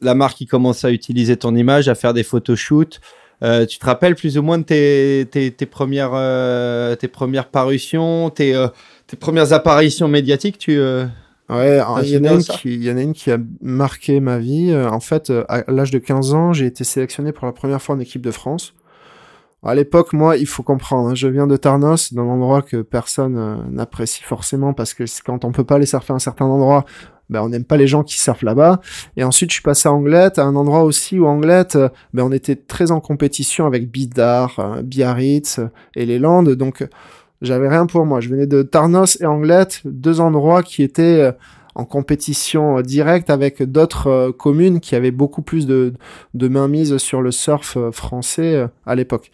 la 0.00 0.14
marque 0.16 0.38
qui 0.38 0.46
commence 0.46 0.84
à 0.84 0.90
utiliser 0.90 1.36
ton 1.36 1.54
image, 1.54 1.88
à 1.88 1.94
faire 1.94 2.12
des 2.12 2.24
photoshoots. 2.24 3.00
Euh, 3.42 3.66
tu 3.66 3.78
te 3.78 3.84
rappelles 3.84 4.14
plus 4.14 4.38
ou 4.38 4.42
moins 4.42 4.58
de 4.58 4.64
tes, 4.64 5.26
tes, 5.30 5.50
tes 5.50 5.66
premières, 5.66 6.12
euh, 6.14 6.94
tes 6.96 7.08
premières 7.08 7.48
parutions, 7.48 8.30
tes, 8.30 8.54
euh, 8.54 8.68
tes 9.06 9.16
premières 9.16 9.52
apparitions 9.52 10.08
médiatiques 10.08 10.58
tu, 10.58 10.80
Ouais, 11.48 11.80
il 12.02 12.08
y, 12.08 12.18
en 12.18 12.24
a 12.24 12.32
une 12.32 12.42
qui, 12.42 12.74
il 12.74 12.82
y 12.82 12.90
en 12.90 12.96
a 12.96 13.02
une 13.02 13.12
qui 13.12 13.30
a 13.30 13.38
marqué 13.62 14.18
ma 14.18 14.38
vie. 14.38 14.74
En 14.74 14.98
fait, 14.98 15.32
à 15.48 15.62
l'âge 15.70 15.92
de 15.92 15.98
15 16.00 16.34
ans, 16.34 16.52
j'ai 16.52 16.66
été 16.66 16.82
sélectionné 16.82 17.30
pour 17.30 17.46
la 17.46 17.52
première 17.52 17.80
fois 17.80 17.94
en 17.94 18.00
équipe 18.00 18.22
de 18.22 18.32
France. 18.32 18.74
À 19.62 19.76
l'époque, 19.76 20.12
moi, 20.12 20.36
il 20.36 20.46
faut 20.46 20.64
comprendre, 20.64 21.10
hein, 21.10 21.14
je 21.14 21.28
viens 21.28 21.46
de 21.46 21.56
Tarnos, 21.56 22.12
d'un 22.12 22.24
endroit 22.24 22.62
que 22.62 22.82
personne 22.82 23.64
n'apprécie 23.70 24.24
forcément 24.24 24.72
parce 24.74 24.92
que 24.92 25.04
quand 25.24 25.44
on 25.44 25.52
peut 25.52 25.62
pas 25.62 25.76
aller 25.76 25.86
surfer 25.86 26.12
à 26.12 26.16
un 26.16 26.18
certain 26.18 26.46
endroit, 26.46 26.84
ben, 27.28 27.42
on 27.42 27.48
n'aime 27.48 27.64
pas 27.64 27.76
les 27.76 27.86
gens 27.86 28.02
qui 28.02 28.20
surfent 28.20 28.42
là-bas. 28.42 28.80
Et 29.16 29.24
ensuite, 29.24 29.50
je 29.50 29.54
suis 29.54 29.62
passé 29.62 29.88
à 29.88 29.92
Anglette, 29.92 30.38
à 30.38 30.44
un 30.44 30.54
endroit 30.56 30.84
aussi 30.84 31.18
où 31.18 31.26
Anglette, 31.26 31.76
euh, 31.76 31.88
ben, 32.14 32.22
on 32.24 32.32
était 32.32 32.56
très 32.56 32.90
en 32.90 33.00
compétition 33.00 33.66
avec 33.66 33.90
Bidar, 33.90 34.58
euh, 34.58 34.82
Biarritz 34.82 35.58
euh, 35.58 35.68
et 35.94 36.06
les 36.06 36.18
Landes. 36.18 36.50
Donc, 36.50 36.86
j'avais 37.42 37.68
rien 37.68 37.86
pour 37.86 38.06
moi. 38.06 38.20
Je 38.20 38.28
venais 38.28 38.46
de 38.46 38.62
Tarnos 38.62 39.20
et 39.20 39.26
Anglette, 39.26 39.82
deux 39.84 40.20
endroits 40.20 40.62
qui 40.62 40.82
étaient 40.82 41.32
en 41.74 41.84
compétition 41.84 42.80
directe 42.80 43.28
avec 43.28 43.62
d'autres 43.62 44.30
communes 44.30 44.80
qui 44.80 44.94
avaient 44.94 45.10
beaucoup 45.10 45.42
plus 45.42 45.66
de, 45.66 45.92
de 46.32 46.48
mainmise 46.48 46.96
sur 46.96 47.20
le 47.20 47.30
surf 47.30 47.76
français 47.92 48.66
à 48.86 48.94
l'époque. 48.94 49.30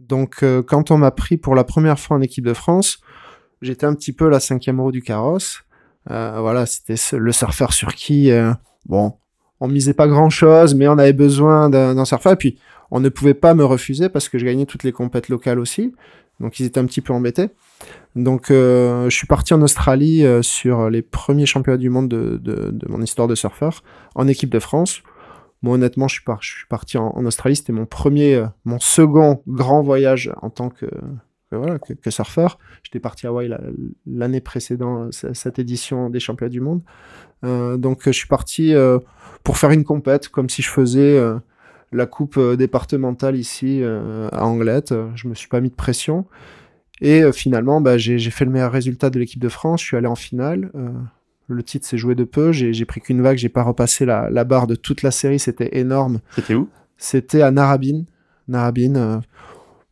Donc, 0.00 0.44
quand 0.66 0.90
on 0.90 0.98
m'a 0.98 1.12
pris 1.12 1.36
pour 1.36 1.54
la 1.54 1.62
première 1.62 2.00
fois 2.00 2.16
en 2.16 2.20
équipe 2.20 2.44
de 2.44 2.54
France, 2.54 2.98
j'étais 3.62 3.86
un 3.86 3.94
petit 3.94 4.12
peu 4.12 4.28
la 4.28 4.40
cinquième 4.40 4.80
roue 4.80 4.90
du 4.90 5.02
carrosse. 5.02 5.63
Euh, 6.10 6.38
voilà, 6.40 6.66
c'était 6.66 6.96
le 7.16 7.32
surfeur 7.32 7.72
sur 7.72 7.94
qui, 7.94 8.30
euh, 8.30 8.52
bon, 8.86 9.14
on 9.60 9.68
misait 9.68 9.94
pas 9.94 10.06
grand 10.06 10.30
chose, 10.30 10.74
mais 10.74 10.88
on 10.88 10.98
avait 10.98 11.12
besoin 11.12 11.70
d'un 11.70 12.04
surfeur. 12.04 12.32
Et 12.32 12.36
puis, 12.36 12.58
on 12.90 13.00
ne 13.00 13.08
pouvait 13.08 13.34
pas 13.34 13.54
me 13.54 13.64
refuser 13.64 14.08
parce 14.08 14.28
que 14.28 14.38
je 14.38 14.44
gagnais 14.44 14.66
toutes 14.66 14.84
les 14.84 14.92
compètes 14.92 15.28
locales 15.28 15.58
aussi. 15.58 15.94
Donc, 16.40 16.58
ils 16.58 16.66
étaient 16.66 16.80
un 16.80 16.86
petit 16.86 17.00
peu 17.00 17.12
embêtés. 17.12 17.48
Donc, 18.16 18.50
euh, 18.50 19.08
je 19.08 19.16
suis 19.16 19.26
parti 19.26 19.54
en 19.54 19.62
Australie 19.62 20.24
sur 20.42 20.90
les 20.90 21.02
premiers 21.02 21.46
championnats 21.46 21.78
du 21.78 21.90
monde 21.90 22.08
de, 22.08 22.38
de, 22.42 22.70
de, 22.70 22.88
mon 22.88 23.00
histoire 23.00 23.28
de 23.28 23.34
surfeur 23.34 23.82
en 24.14 24.28
équipe 24.28 24.50
de 24.50 24.58
France. 24.58 25.02
Moi, 25.62 25.76
honnêtement, 25.76 26.08
je 26.08 26.14
suis, 26.14 26.24
je 26.40 26.48
suis 26.48 26.66
parti 26.68 26.98
en, 26.98 27.08
en 27.08 27.24
Australie. 27.24 27.56
C'était 27.56 27.72
mon 27.72 27.86
premier, 27.86 28.44
mon 28.64 28.78
second 28.80 29.42
grand 29.46 29.82
voyage 29.82 30.30
en 30.42 30.50
tant 30.50 30.68
que, 30.68 30.86
voilà, 31.56 31.78
que, 31.78 32.10
surfeur. 32.10 32.58
J'étais 32.82 33.00
parti 33.00 33.26
à 33.26 33.30
Hawaï 33.30 33.54
l'année 34.06 34.40
précédente, 34.40 35.12
cette 35.12 35.58
édition 35.58 36.10
des 36.10 36.20
championnats 36.20 36.50
du 36.50 36.60
monde. 36.60 36.82
Euh, 37.44 37.76
donc 37.76 38.02
je 38.04 38.12
suis 38.12 38.28
parti 38.28 38.74
euh, 38.74 38.98
pour 39.42 39.58
faire 39.58 39.70
une 39.70 39.84
compète, 39.84 40.28
comme 40.28 40.48
si 40.48 40.62
je 40.62 40.70
faisais 40.70 41.18
euh, 41.18 41.36
la 41.92 42.06
coupe 42.06 42.40
départementale 42.40 43.36
ici 43.36 43.82
à 43.84 44.44
Anglette. 44.44 44.94
Je 45.14 45.28
me 45.28 45.34
suis 45.34 45.48
pas 45.48 45.60
mis 45.60 45.70
de 45.70 45.74
pression. 45.74 46.26
Et 47.00 47.22
finalement, 47.32 47.80
bah, 47.80 47.98
j'ai 47.98 48.18
fait 48.30 48.44
le 48.44 48.50
meilleur 48.50 48.72
résultat 48.72 49.10
de 49.10 49.18
l'équipe 49.18 49.40
de 49.40 49.48
France. 49.48 49.80
Je 49.80 49.86
suis 49.86 49.96
allé 49.96 50.06
en 50.06 50.14
finale. 50.14 50.72
le 51.46 51.62
titre 51.62 51.86
s'est 51.86 51.98
joué 51.98 52.16
de 52.16 52.24
peu. 52.24 52.50
J'ai 52.50 52.84
pris 52.84 53.00
qu'une 53.00 53.22
vague. 53.22 53.36
J'ai 53.36 53.48
pas 53.48 53.62
repassé 53.62 54.06
la, 54.06 54.28
la, 54.30 54.42
barre 54.42 54.66
de 54.66 54.74
toute 54.74 55.02
la 55.02 55.12
série. 55.12 55.38
C'était 55.38 55.78
énorme. 55.78 56.18
C'était 56.34 56.54
où? 56.54 56.68
C'était 56.96 57.42
à 57.42 57.52
Narabine. 57.52 58.06
Narabine. 58.48 59.20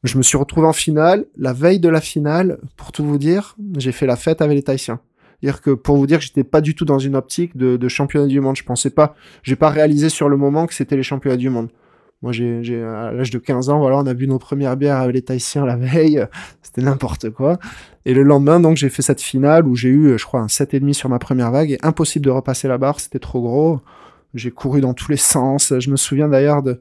Je 0.05 0.19
me 0.19 0.23
suis 0.23 0.37
retrouvé 0.37 0.67
en 0.67 0.73
finale. 0.73 1.27
La 1.37 1.53
veille 1.53 1.79
de 1.79 1.88
la 1.88 2.01
finale, 2.01 2.59
pour 2.77 2.93
tout 2.93 3.05
vous 3.05 3.19
dire, 3.19 3.57
j'ai 3.77 3.93
fait 3.93 4.07
la 4.07 4.17
fête 4.17 4.43
avec 4.43 4.57
les 4.57 4.62
Tahitiens. 4.62 5.01
dire 5.43 5.61
que 5.61 5.71
pour 5.71 5.97
vous 5.97 6.07
dire 6.07 6.19
que 6.19 6.25
j'étais 6.25 6.45
pas 6.45 6.61
du 6.61 6.75
tout 6.75 6.85
dans 6.85 6.99
une 6.99 7.15
optique 7.15 7.57
de, 7.57 7.88
championnat 7.88 8.27
du 8.27 8.41
monde. 8.41 8.57
Je 8.57 8.65
pensais 8.65 8.91
pas, 8.91 9.15
j'ai 9.43 9.57
pas 9.57 9.71
réalisé 9.71 10.09
sur 10.09 10.29
le 10.29 10.37
moment 10.37 10.67
que 10.67 10.75
c'était 10.75 10.97
les 10.97 11.05
championnats 11.05 11.37
du 11.37 11.51
monde. 11.51 11.69
Moi, 12.21 12.31
j'ai, 12.31 12.83
à 12.83 13.11
l'âge 13.11 13.31
de 13.31 13.38
15 13.38 13.69
ans, 13.69 13.81
voilà, 13.81 13.97
on 13.99 14.07
a 14.07 14.15
bu 14.15 14.29
nos 14.29 14.38
premières 14.38 14.77
bières 14.77 14.99
avec 14.99 15.15
les 15.15 15.23
Tahitiens 15.23 15.67
la 15.67 15.77
veille. 15.77 16.25
C'était 16.62 16.83
n'importe 16.83 17.31
quoi. 17.31 17.59
Et 18.05 18.15
le 18.15 18.23
lendemain, 18.23 18.61
donc, 18.61 18.77
j'ai 18.77 18.88
fait 18.88 19.03
cette 19.03 19.21
finale 19.21 19.67
où 19.67 19.75
j'ai 19.75 19.88
eu, 19.88 20.17
je 20.17 20.25
crois, 20.25 20.41
un 20.41 20.47
7,5 20.47 20.93
sur 20.93 21.09
ma 21.09 21.19
première 21.19 21.51
vague 21.51 21.79
impossible 21.83 22.25
de 22.25 22.31
repasser 22.31 22.69
la 22.69 22.79
barre. 22.79 23.01
C'était 23.01 23.19
trop 23.19 23.43
gros. 23.43 23.81
J'ai 24.35 24.53
couru 24.53 24.81
dans 24.81 24.95
tous 24.95 25.11
les 25.11 25.17
sens. 25.17 25.75
Je 25.77 25.91
me 25.91 25.97
souviens 25.97 26.29
d'ailleurs 26.29 26.62
de, 26.62 26.81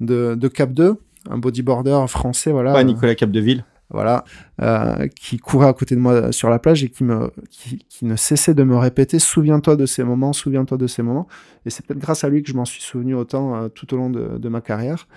de, 0.00 0.34
de 0.34 0.48
Cap 0.48 0.72
2, 0.72 0.96
un 1.30 1.38
bodyboarder 1.38 2.04
français, 2.08 2.52
voilà. 2.52 2.74
Ouais, 2.74 2.84
Nicolas 2.84 3.14
Capdeville. 3.14 3.64
Voilà, 3.90 4.24
euh, 4.62 5.06
qui 5.08 5.36
courait 5.36 5.68
à 5.68 5.74
côté 5.74 5.94
de 5.94 6.00
moi 6.00 6.32
sur 6.32 6.48
la 6.48 6.58
plage 6.58 6.82
et 6.82 6.88
qui, 6.88 7.04
me, 7.04 7.30
qui, 7.50 7.84
qui 7.90 8.06
ne 8.06 8.16
cessait 8.16 8.54
de 8.54 8.62
me 8.62 8.78
répéter 8.78 9.18
Souviens-toi 9.18 9.76
de 9.76 9.84
ces 9.84 10.02
moments, 10.02 10.32
souviens-toi 10.32 10.78
de 10.78 10.86
ces 10.86 11.02
moments. 11.02 11.28
Et 11.66 11.70
c'est 11.70 11.84
peut-être 11.84 12.00
grâce 12.00 12.24
à 12.24 12.30
lui 12.30 12.42
que 12.42 12.48
je 12.48 12.54
m'en 12.54 12.64
suis 12.64 12.80
souvenu 12.80 13.14
autant 13.14 13.54
euh, 13.54 13.68
tout 13.68 13.92
au 13.92 13.98
long 13.98 14.08
de, 14.08 14.38
de, 14.38 14.48
ma 14.48 14.62
carrière. 14.62 15.08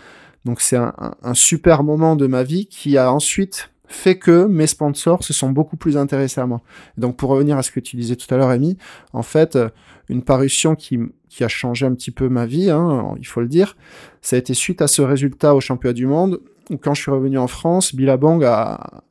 Donc 0.43 0.59
c'est 0.59 0.75
un, 0.75 0.93
un, 1.23 1.33
super 1.33 1.83
moment 1.83 2.17
de 2.17 2.27
ma 2.27 2.43
vie 2.43 2.65
qui 2.65 2.97
a 2.97 3.13
ensuite 3.13 3.71
fait 3.87 4.17
que 4.17 4.45
mes 4.45 4.67
sponsors 4.67 5.23
se 5.23 5.31
sont 5.31 5.51
beaucoup 5.51 5.77
plus 5.77 5.95
intéressés 5.95 6.41
à 6.41 6.45
moi. 6.45 6.61
Donc 6.97 7.15
pour 7.15 7.29
revenir 7.29 7.57
à 7.57 7.63
ce 7.63 7.71
que 7.71 7.79
tu 7.79 7.95
disais 7.95 8.17
tout 8.17 8.31
à 8.33 8.37
l'heure, 8.37 8.49
Amy, 8.49 8.77
en 9.13 9.23
fait, 9.23 9.55
euh, 9.55 9.69
une 10.09 10.23
parution 10.23 10.75
qui, 10.75 10.99
qui 11.29 11.43
a 11.43 11.47
changé 11.47 11.85
un 11.85 11.93
petit 11.93 12.11
peu 12.11 12.29
ma 12.29 12.45
vie, 12.45 12.69
hein, 12.69 13.15
il 13.17 13.25
faut 13.25 13.41
le 13.41 13.47
dire, 13.47 13.75
ça 14.21 14.35
a 14.35 14.39
été 14.39 14.53
suite 14.53 14.81
à 14.81 14.87
ce 14.87 15.01
résultat 15.01 15.55
au 15.55 15.59
championnat 15.59 15.93
du 15.93 16.07
monde 16.07 16.39
quand 16.81 16.93
je 16.93 17.01
suis 17.01 17.11
revenu 17.11 17.37
en 17.37 17.47
France, 17.47 17.95
Billabong 17.95 18.43
a, 18.43 19.03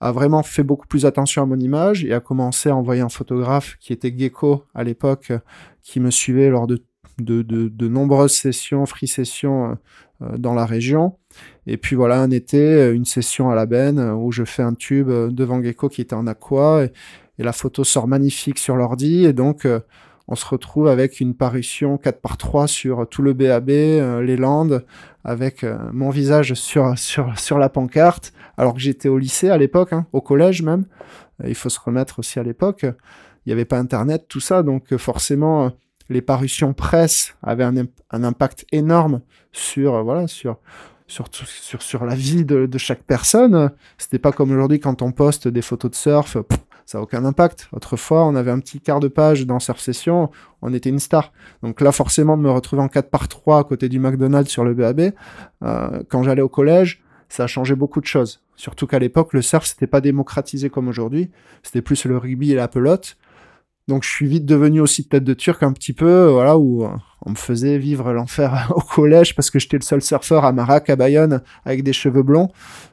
a 0.00 0.12
vraiment 0.12 0.42
fait 0.42 0.62
beaucoup 0.62 0.86
plus 0.86 1.06
attention 1.06 1.42
à 1.42 1.46
mon 1.46 1.58
image 1.58 2.04
et 2.04 2.12
a 2.12 2.20
commencé 2.20 2.68
à 2.68 2.76
envoyer 2.76 3.00
un 3.00 3.08
photographe 3.08 3.76
qui 3.80 3.92
était 3.92 4.14
Gecko 4.16 4.64
à 4.74 4.84
l'époque, 4.84 5.32
qui 5.82 6.00
me 6.00 6.10
suivait 6.10 6.50
lors 6.50 6.66
de, 6.66 6.82
de, 7.18 7.42
de, 7.42 7.68
de 7.68 7.88
nombreuses 7.88 8.34
sessions, 8.34 8.84
free 8.86 9.08
sessions 9.08 9.78
euh, 10.22 10.36
dans 10.36 10.54
la 10.54 10.66
région. 10.66 11.16
Et 11.66 11.76
puis 11.76 11.96
voilà, 11.96 12.20
un 12.20 12.30
été, 12.30 12.90
une 12.90 13.04
session 13.04 13.50
à 13.50 13.54
la 13.54 13.66
benne 13.66 14.00
où 14.00 14.32
je 14.32 14.44
fais 14.44 14.62
un 14.62 14.74
tube 14.74 15.08
devant 15.08 15.62
Gecko 15.62 15.88
qui 15.88 16.00
était 16.00 16.14
en 16.14 16.26
aqua 16.26 16.84
et, 16.84 16.92
et 17.38 17.42
la 17.42 17.52
photo 17.52 17.84
sort 17.84 18.08
magnifique 18.08 18.58
sur 18.58 18.76
l'ordi 18.76 19.24
et 19.24 19.32
donc 19.32 19.64
euh, 19.64 19.80
on 20.30 20.36
se 20.36 20.46
retrouve 20.46 20.86
avec 20.86 21.18
une 21.18 21.34
parution 21.34 21.98
4 21.98 22.20
par 22.20 22.36
3 22.36 22.68
sur 22.68 23.08
tout 23.08 23.20
le 23.20 23.32
BAB, 23.32 23.70
euh, 23.70 24.22
les 24.22 24.36
Landes, 24.36 24.86
avec 25.24 25.64
euh, 25.64 25.76
mon 25.92 26.10
visage 26.10 26.54
sur, 26.54 26.96
sur, 26.96 27.36
sur 27.38 27.58
la 27.58 27.68
pancarte, 27.68 28.32
alors 28.56 28.74
que 28.74 28.80
j'étais 28.80 29.08
au 29.08 29.18
lycée 29.18 29.50
à 29.50 29.58
l'époque, 29.58 29.92
hein, 29.92 30.06
au 30.12 30.20
collège 30.20 30.62
même. 30.62 30.86
Euh, 31.42 31.48
il 31.48 31.56
faut 31.56 31.68
se 31.68 31.80
remettre 31.80 32.20
aussi 32.20 32.38
à 32.38 32.44
l'époque. 32.44 32.82
Il 32.84 33.48
n'y 33.48 33.52
avait 33.52 33.64
pas 33.64 33.78
Internet, 33.78 34.26
tout 34.28 34.38
ça, 34.38 34.62
donc 34.62 34.92
euh, 34.92 34.98
forcément, 34.98 35.72
les 36.08 36.22
parutions 36.22 36.74
presse 36.74 37.34
avaient 37.42 37.64
un, 37.64 37.88
impact 38.12 38.66
énorme 38.70 39.22
sur, 39.50 40.04
voilà, 40.04 40.28
sur, 40.28 40.58
sur, 41.08 41.26
sur, 41.32 41.82
sur 41.82 42.04
la 42.04 42.14
vie 42.14 42.44
de, 42.44 42.66
de 42.66 42.78
chaque 42.78 43.02
personne. 43.02 43.72
C'était 43.98 44.20
pas 44.20 44.30
comme 44.30 44.52
aujourd'hui 44.52 44.78
quand 44.78 45.02
on 45.02 45.10
poste 45.10 45.48
des 45.48 45.62
photos 45.62 45.90
de 45.90 45.96
surf. 45.96 46.36
Ça 46.90 46.98
n'a 46.98 47.02
aucun 47.02 47.24
impact. 47.24 47.68
Autrefois, 47.70 48.26
on 48.26 48.34
avait 48.34 48.50
un 48.50 48.58
petit 48.58 48.80
quart 48.80 48.98
de 48.98 49.06
page 49.06 49.46
dans 49.46 49.60
Surf 49.60 49.78
Session, 49.78 50.28
on 50.60 50.74
était 50.74 50.90
une 50.90 50.98
star. 50.98 51.32
Donc 51.62 51.80
là, 51.80 51.92
forcément, 51.92 52.36
de 52.36 52.42
me 52.42 52.50
retrouver 52.50 52.82
en 52.82 52.88
4 52.88 53.10
par 53.10 53.28
3 53.28 53.60
à 53.60 53.62
côté 53.62 53.88
du 53.88 54.00
McDonald's 54.00 54.50
sur 54.50 54.64
le 54.64 54.74
BAB, 54.74 55.12
euh, 55.62 56.02
quand 56.08 56.24
j'allais 56.24 56.42
au 56.42 56.48
collège, 56.48 57.00
ça 57.28 57.44
a 57.44 57.46
changé 57.46 57.76
beaucoup 57.76 58.00
de 58.00 58.06
choses. 58.06 58.42
Surtout 58.56 58.88
qu'à 58.88 58.98
l'époque, 58.98 59.34
le 59.34 59.40
surf, 59.40 59.66
c'était 59.66 59.86
pas 59.86 60.00
démocratisé 60.00 60.68
comme 60.68 60.88
aujourd'hui. 60.88 61.30
C'était 61.62 61.80
plus 61.80 62.06
le 62.06 62.18
rugby 62.18 62.50
et 62.50 62.56
la 62.56 62.66
pelote. 62.66 63.16
Donc 63.90 64.04
je 64.04 64.08
suis 64.08 64.28
vite 64.28 64.46
devenu 64.46 64.80
aussi 64.80 65.04
tête 65.04 65.24
de 65.24 65.34
turc 65.34 65.64
un 65.64 65.72
petit 65.72 65.92
peu, 65.92 66.28
voilà, 66.28 66.56
où 66.56 66.86
on 67.26 67.30
me 67.30 67.34
faisait 67.34 67.76
vivre 67.76 68.12
l'enfer 68.12 68.70
au 68.76 68.80
collège 68.80 69.34
parce 69.34 69.50
que 69.50 69.58
j'étais 69.58 69.78
le 69.78 69.82
seul 69.82 70.00
surfeur 70.00 70.44
à 70.44 70.52
Marac, 70.52 70.88
à 70.88 70.94
Bayonne, 70.94 71.42
avec 71.64 71.82
des 71.82 71.92
cheveux 71.92 72.22
blonds. 72.22 72.50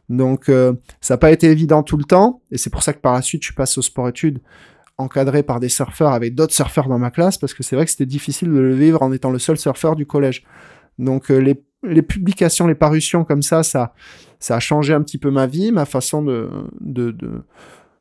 Donc 0.10 0.50
euh, 0.50 0.74
ça 1.00 1.14
n'a 1.14 1.18
pas 1.20 1.32
été 1.32 1.52
évident 1.52 1.84
tout 1.84 1.98
le 1.98 2.04
temps, 2.04 2.42
et 2.50 2.58
c'est 2.58 2.72
pour 2.72 2.82
ça 2.82 2.94
que 2.94 3.00
par 3.00 3.14
la 3.14 3.22
suite 3.22 3.44
je 3.46 3.54
passé 3.54 3.78
au 3.78 3.84
sport-études 3.84 4.40
encadré 4.98 5.44
par 5.44 5.60
des 5.60 5.70
surfeurs 5.70 6.14
avec 6.14 6.34
d'autres 6.34 6.56
surfeurs 6.56 6.88
dans 6.88 6.98
ma 6.98 7.12
classe, 7.12 7.38
parce 7.38 7.54
que 7.54 7.62
c'est 7.62 7.76
vrai 7.76 7.86
que 7.86 7.92
c'était 7.92 8.08
difficile 8.08 8.50
de 8.50 8.58
le 8.58 8.74
vivre 8.74 9.04
en 9.04 9.12
étant 9.12 9.30
le 9.30 9.38
seul 9.38 9.60
surfeur 9.60 9.96
du 9.96 10.08
collège. 10.08 10.46
Donc 10.98 11.30
euh, 11.30 11.38
les, 11.84 12.02
publications, 12.02 12.66
les 12.66 12.74
parutions 12.74 13.24
comme 13.24 13.44
ça, 13.44 13.62
ça, 13.62 13.94
a 14.50 14.60
changé 14.60 14.96
un 14.96 15.04
petit 15.04 15.20
peu 15.20 15.30
ma 15.30 15.46
vie, 15.46 15.72
ma 15.72 15.86
façon 15.86 16.24
de 16.24 16.50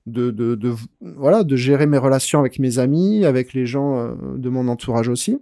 de, 0.06 0.30
de, 0.30 0.54
de, 0.54 0.74
voilà, 1.00 1.42
de 1.42 1.56
gérer 1.56 1.86
mes 1.86 1.98
relations 1.98 2.38
avec 2.38 2.58
mes 2.58 2.78
amis, 2.78 3.24
avec 3.24 3.52
les 3.52 3.66
gens 3.66 3.98
euh, 3.98 4.14
de 4.36 4.48
mon 4.48 4.68
entourage 4.68 5.08
aussi. 5.08 5.40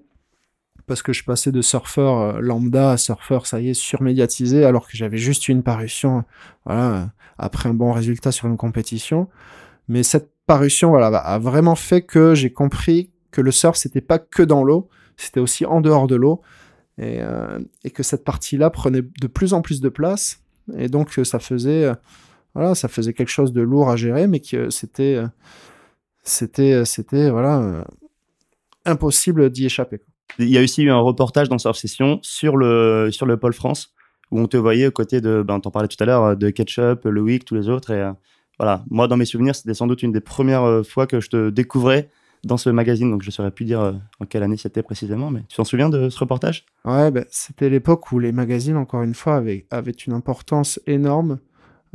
Parce 0.86 1.02
que 1.02 1.12
je 1.12 1.24
passais 1.24 1.52
de 1.52 1.62
surfeur 1.62 2.18
euh, 2.18 2.40
lambda 2.40 2.92
à 2.92 2.96
surfeur, 2.96 3.46
ça 3.46 3.60
y 3.60 3.70
est, 3.70 3.74
surmédiatisé, 3.74 4.64
alors 4.64 4.88
que 4.88 4.96
j'avais 4.96 5.18
juste 5.18 5.48
une 5.48 5.62
parution, 5.62 6.24
voilà, 6.64 7.10
après 7.38 7.68
un 7.68 7.74
bon 7.74 7.92
résultat 7.92 8.32
sur 8.32 8.48
une 8.48 8.56
compétition. 8.56 9.28
Mais 9.88 10.02
cette 10.02 10.30
parution, 10.46 10.90
voilà, 10.90 11.08
a 11.08 11.38
vraiment 11.38 11.74
fait 11.74 12.02
que 12.02 12.34
j'ai 12.34 12.52
compris 12.52 13.10
que 13.30 13.40
le 13.40 13.50
surf, 13.50 13.76
c'était 13.76 14.00
pas 14.00 14.18
que 14.18 14.42
dans 14.42 14.64
l'eau, 14.64 14.88
c'était 15.16 15.40
aussi 15.40 15.66
en 15.66 15.80
dehors 15.80 16.06
de 16.06 16.16
l'eau. 16.16 16.42
Et, 16.96 17.18
euh, 17.20 17.58
et, 17.82 17.90
que 17.90 18.04
cette 18.04 18.22
partie-là 18.22 18.70
prenait 18.70 19.02
de 19.02 19.26
plus 19.26 19.52
en 19.52 19.62
plus 19.62 19.80
de 19.80 19.88
place. 19.88 20.38
Et 20.78 20.88
donc, 20.88 21.10
ça 21.24 21.40
faisait 21.40 21.92
voilà, 22.54 22.74
ça 22.74 22.88
faisait 22.88 23.12
quelque 23.12 23.30
chose 23.30 23.52
de 23.52 23.62
lourd 23.62 23.90
à 23.90 23.96
gérer, 23.96 24.26
mais 24.26 24.40
que 24.40 24.70
c'était, 24.70 25.18
c'était, 26.22 26.84
c'était, 26.84 27.30
voilà, 27.30 27.84
impossible 28.84 29.50
d'y 29.50 29.66
échapper. 29.66 30.00
Il 30.38 30.48
y 30.48 30.58
a 30.58 30.62
aussi 30.62 30.82
eu 30.82 30.90
un 30.90 30.98
reportage 30.98 31.48
dans 31.48 31.58
Surf 31.58 31.76
Session 31.76 32.18
sur 32.22 32.56
le, 32.56 33.08
sur 33.10 33.26
le 33.26 33.36
pôle 33.36 33.52
France, 33.52 33.94
où 34.30 34.40
on 34.40 34.46
te 34.46 34.56
voyait 34.56 34.86
aux 34.86 34.92
côtés 34.92 35.20
de, 35.20 35.42
ben, 35.42 35.60
t'en 35.60 35.70
parlais 35.70 35.88
tout 35.88 36.02
à 36.02 36.06
l'heure, 36.06 36.36
de 36.36 36.50
Ketchup, 36.50 37.04
Loïc, 37.04 37.44
tous 37.44 37.54
les 37.54 37.68
autres, 37.68 37.90
et 37.90 38.00
euh, 38.00 38.12
voilà. 38.58 38.84
Moi, 38.90 39.08
dans 39.08 39.16
mes 39.16 39.24
souvenirs, 39.24 39.54
c'était 39.54 39.74
sans 39.74 39.86
doute 39.86 40.02
une 40.02 40.12
des 40.12 40.20
premières 40.20 40.64
euh, 40.64 40.82
fois 40.82 41.06
que 41.06 41.20
je 41.20 41.28
te 41.28 41.50
découvrais 41.50 42.10
dans 42.44 42.56
ce 42.56 42.68
magazine, 42.68 43.10
donc 43.10 43.22
je 43.22 43.28
ne 43.28 43.32
saurais 43.32 43.50
plus 43.50 43.64
dire 43.64 43.80
euh, 43.80 43.92
en 44.20 44.26
quelle 44.26 44.42
année 44.42 44.56
c'était 44.56 44.82
précisément, 44.82 45.30
mais 45.30 45.40
tu 45.48 45.56
t'en 45.56 45.64
souviens 45.64 45.88
de 45.88 46.10
ce 46.10 46.18
reportage? 46.18 46.66
Ouais, 46.84 47.10
ben, 47.10 47.24
c'était 47.30 47.70
l'époque 47.70 48.10
où 48.12 48.18
les 48.18 48.32
magazines, 48.32 48.76
encore 48.76 49.02
une 49.02 49.14
fois, 49.14 49.36
avaient, 49.36 49.66
avaient 49.70 49.92
une 49.92 50.12
importance 50.12 50.80
énorme. 50.86 51.38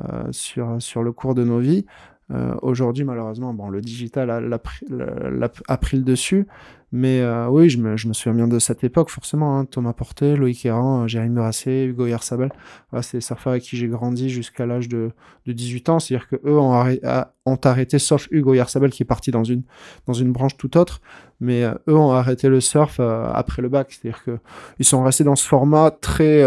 Euh, 0.07 0.27
sur, 0.31 0.81
sur 0.81 1.03
le 1.03 1.11
cours 1.11 1.35
de 1.35 1.43
nos 1.43 1.59
vies. 1.59 1.85
Euh, 2.31 2.53
Aujourd'hui, 2.61 3.03
malheureusement, 3.03 3.53
bon, 3.53 3.69
le 3.69 3.81
digital 3.81 4.29
a, 4.29 4.37
a, 4.37 5.77
pris, 5.77 5.97
le 5.97 6.03
dessus, 6.03 6.47
mais 6.93 7.21
euh, 7.21 7.47
oui, 7.49 7.69
je 7.69 7.79
me, 7.79 7.97
je 7.97 8.07
me, 8.07 8.13
souviens 8.13 8.33
bien 8.33 8.47
de 8.47 8.59
cette 8.59 8.83
époque, 8.83 9.09
forcément. 9.09 9.57
Hein, 9.57 9.65
Thomas 9.65 9.91
Porté, 9.93 10.37
Loïc 10.37 10.65
Errand, 10.65 11.05
Jérémy 11.07 11.33
Murassé, 11.35 11.85
Hugo 11.85 12.05
Yersabel. 12.05 12.49
Voilà, 12.91 13.01
c'est 13.01 13.17
les 13.17 13.21
surfeurs 13.21 13.51
avec 13.51 13.63
qui 13.63 13.75
j'ai 13.75 13.87
grandi 13.87 14.29
jusqu'à 14.29 14.65
l'âge 14.65 14.87
de, 14.87 15.11
de 15.47 15.51
18 15.51 15.89
ans. 15.89 15.99
C'est-à-dire 15.99 16.29
qu'eux 16.29 16.57
ont, 16.57 16.71
arrêté, 16.71 17.05
ont 17.45 17.59
arrêté, 17.63 17.99
sauf 17.99 18.27
Hugo 18.31 18.53
Yersabel 18.53 18.91
qui 18.91 19.03
est 19.03 19.07
parti 19.07 19.31
dans 19.31 19.43
une, 19.43 19.63
dans 20.05 20.13
une 20.13 20.31
branche 20.31 20.55
tout 20.55 20.77
autre, 20.77 21.01
mais 21.41 21.63
eux 21.63 21.97
ont 21.97 22.11
arrêté 22.11 22.47
le 22.47 22.61
surf 22.61 22.99
après 23.01 23.61
le 23.61 23.67
bac. 23.69 23.91
C'est-à-dire 23.91 24.23
qu'ils 24.23 24.85
sont 24.85 25.03
restés 25.03 25.25
dans 25.25 25.35
ce 25.35 25.45
format 25.45 25.91
très, 25.91 26.45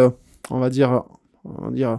on 0.49 0.59
va 0.61 0.71
dire, 0.71 1.03
on 1.45 1.67
va 1.67 1.71
dire 1.71 1.99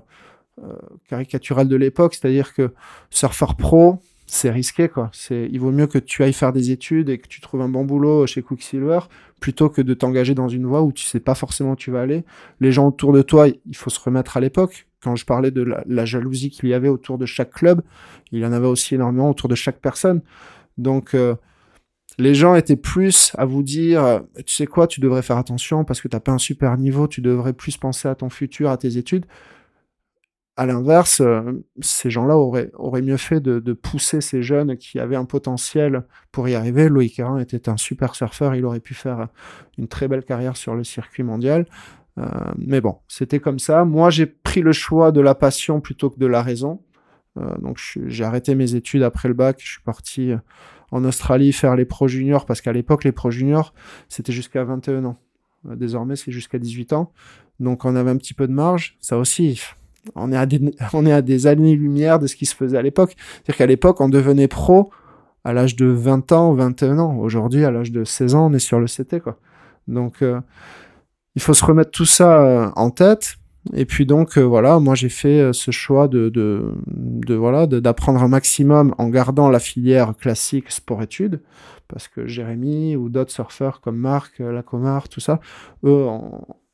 caricatural 1.08 1.68
de 1.68 1.76
l'époque, 1.76 2.16
c'est-à-dire 2.16 2.54
que 2.54 2.74
surfeur 3.10 3.56
pro, 3.56 4.00
c'est 4.26 4.50
risqué 4.50 4.89
quoi. 4.89 5.10
C'est, 5.13 5.48
il 5.52 5.60
vaut 5.60 5.72
mieux 5.72 5.88
que 5.88 5.98
tu 6.00 6.24
ailles 6.24 6.34
faire 6.34 6.54
des 6.54 6.72
études 6.72 7.10
et 7.10 7.18
que 7.18 7.28
tu 7.28 7.42
trouves 7.42 7.62
un 7.62 7.70
bon 7.70 7.86
boulot 7.86 8.26
chez 8.26 8.42
Quicksilver 8.42 9.00
plutôt 9.39 9.70
que 9.70 9.82
de 9.82 9.94
t'engager 9.94 10.34
dans 10.34 10.48
une 10.48 10.66
voie 10.66 10.82
où 10.82 10.92
tu 10.92 11.06
sais 11.06 11.20
pas 11.20 11.36
forcément 11.36 11.72
où 11.72 11.76
tu 11.76 11.92
vas 11.92 12.02
aller. 12.02 12.24
Les 12.60 12.72
gens 12.72 12.88
autour 12.88 13.13
de 13.13 13.22
toi, 13.22 13.48
il 13.48 13.76
faut 13.76 13.89
se 13.89 14.00
remettre 14.00 14.38
à 14.38 14.39
l'époque. 14.39 14.88
Quand 15.02 15.16
je 15.16 15.26
parlais 15.26 15.52
de 15.52 15.62
la, 15.62 15.84
la 15.86 16.06
jalousie 16.06 16.50
qu'il 16.50 16.70
y 16.70 16.74
avait 16.74 16.88
autour 16.88 17.18
de 17.18 17.26
chaque 17.26 17.52
club, 17.52 17.82
il 18.32 18.39
y 18.39 18.46
en 18.46 18.54
avait 18.54 18.68
aussi 18.68 18.96
énormément 18.96 19.30
autour 19.30 19.50
de 19.50 19.56
chaque 19.56 19.80
personne. 19.82 20.22
Donc 20.78 21.13
euh, 21.13 21.36
les 22.18 22.34
gens 22.34 22.56
étaient 22.56 22.78
plus 22.78 23.34
à 23.38 23.46
vous 23.46 23.63
dire, 23.63 24.22
tu 24.46 24.56
sais 24.56 24.68
quoi, 24.68 24.88
tu 24.88 25.02
devrais 25.02 25.22
faire 25.22 25.38
attention 25.38 25.84
parce 25.84 26.00
que 26.00 26.08
t'as 26.08 26.20
pas 26.20 26.32
un 26.32 26.38
super 26.38 26.78
niveau, 26.78 27.08
tu 27.08 27.22
devrais 27.22 27.54
plus 27.54 27.76
penser 27.78 28.08
à 28.08 28.16
ton 28.16 28.30
futur, 28.30 28.70
à 28.70 28.78
tes 28.78 28.98
études 28.98 29.26
à 30.56 30.66
l'inverse, 30.66 31.22
euh, 31.22 31.66
ces 31.82 32.12
gens-là 32.12 32.38
auraient, 32.38 33.02
mieux 33.02 33.18
fait 33.18 33.39
de, 33.39 33.74
pousser 33.74 34.22
ces 34.22 34.44
jeunes 34.44 34.78
qui 34.78 35.00
avaient 35.00 35.16
un 35.16 35.26
potentiel 35.26 36.06
pour 36.32 36.48
y 36.48 36.56
arriver. 36.56 36.89
Loïc 36.89 37.18
Hérin 37.20 37.39
était 37.39 37.70
un 37.70 37.78
super 37.78 38.13
surfeur, 38.16 38.54
il 38.56 38.66
aurait 38.66 38.80
pu 38.80 38.94
faire 38.94 39.30
une 39.78 39.88
très 39.88 40.08
belle 40.08 40.24
carrière 40.24 40.56
sur 40.56 40.76
le 40.76 40.84
circuit 40.84 41.24
mondial. 41.24 41.66
Euh, 42.20 42.28
mais 42.58 42.82
bon, 42.82 43.00
c'était 43.08 43.39
comme 43.39 43.58
ça. 43.58 43.84
Moi, 43.84 44.12
j'ai 44.12 44.28
pris 44.28 44.62
le 44.62 44.72
choix 44.72 45.12
de 45.12 45.22
la 45.22 45.34
passion 45.34 45.82
plutôt 45.82 46.12
que 46.12 46.20
de 46.20 46.28
la 46.28 46.44
raison. 46.44 46.82
Euh, 47.38 47.58
donc, 47.58 47.80
j'ai 48.06 48.24
arrêté 48.24 48.54
mes 48.54 48.76
études 48.76 49.02
après 49.02 49.28
le 49.28 49.34
bac. 49.34 49.58
Je 49.60 49.68
suis 49.68 49.82
parti 49.82 50.34
en 50.92 51.04
Australie 51.04 51.52
faire 51.52 51.76
les 51.76 51.86
pro 51.86 52.08
juniors 52.08 52.46
parce 52.46 52.62
qu'à 52.62 52.74
l'époque, 52.74 53.04
les 53.04 53.12
pro 53.12 53.32
juniors, 53.32 53.74
c'était 54.08 54.34
jusqu'à 54.34 54.63
21 54.63 55.06
ans. 55.06 55.18
Désormais, 55.63 56.16
c'est 56.16 56.32
jusqu'à 56.32 56.60
18 56.60 56.94
ans. 56.94 57.12
Donc, 57.60 57.86
on 57.86 57.96
avait 57.96 58.12
un 58.12 58.18
petit 58.18 58.36
peu 58.36 58.48
de 58.48 58.54
marge. 58.54 58.98
Ça 59.00 59.18
aussi, 59.18 59.60
on 60.16 60.32
est 60.32 60.38
à 60.38 60.46
des, 60.46 60.60
on 60.94 61.06
est 61.06 61.13
à 61.13 61.22
des 61.22 61.48
années-lumière 61.48 62.20
de 62.20 62.28
ce 62.28 62.36
qui 62.36 62.46
se 62.46 62.56
faisait 62.56 62.78
à 62.78 62.82
l'époque. 62.82 63.16
C'est-à-dire 63.18 63.58
qu'à 63.58 63.66
l'époque, 63.66 64.02
on 64.02 64.10
devenait 64.10 64.48
pro 64.48 64.92
à 65.44 65.54
l'âge 65.54 65.76
de 65.76 65.86
20 65.86 66.32
ans, 66.32 66.54
21 66.54 67.00
ans. 67.00 67.18
Aujourd'hui, 67.18 67.66
à 67.66 67.72
l'âge 67.72 67.92
de 67.92 68.04
16 68.04 68.36
ans, 68.36 68.48
on 68.48 68.54
est 68.54 68.60
sur 68.60 68.80
le 68.80 68.88
CT, 68.88 69.20
quoi. 69.20 69.38
Donc, 69.88 70.22
euh, 70.22 70.39
il 71.36 71.42
faut 71.42 71.54
se 71.54 71.66
remettre 71.66 71.92
tout 71.92 72.06
ça 72.06 72.42
euh, 72.42 72.70
en 72.76 72.89
tête. 72.89 73.36
Et 73.74 73.86
puis 73.86 74.06
donc, 74.06 74.38
voilà, 74.38 74.80
moi 74.80 74.94
j'ai 74.94 75.08
fait 75.08 75.54
ce 75.54 75.72
choix 75.72 76.10
de, 76.10 76.28
de, 76.28 76.74
de 76.86 77.34
voilà, 77.34 77.66
d'apprendre 77.66 78.22
un 78.22 78.28
maximum 78.28 78.94
en 78.98 79.08
gardant 79.08 79.50
la 79.50 79.60
filière 79.60 80.18
classique 80.18 80.70
sport-études, 80.70 81.39
parce 81.88 82.10
que 82.10 82.28
Jérémy 82.28 82.98
ou 82.98 83.08
d'autres 83.08 83.32
surfeurs 83.32 83.80
comme 83.80 83.96
Marc, 83.96 84.39
Lacomar, 84.39 85.08
tout 85.08 85.22
ça, 85.22 85.39
eux 85.86 86.06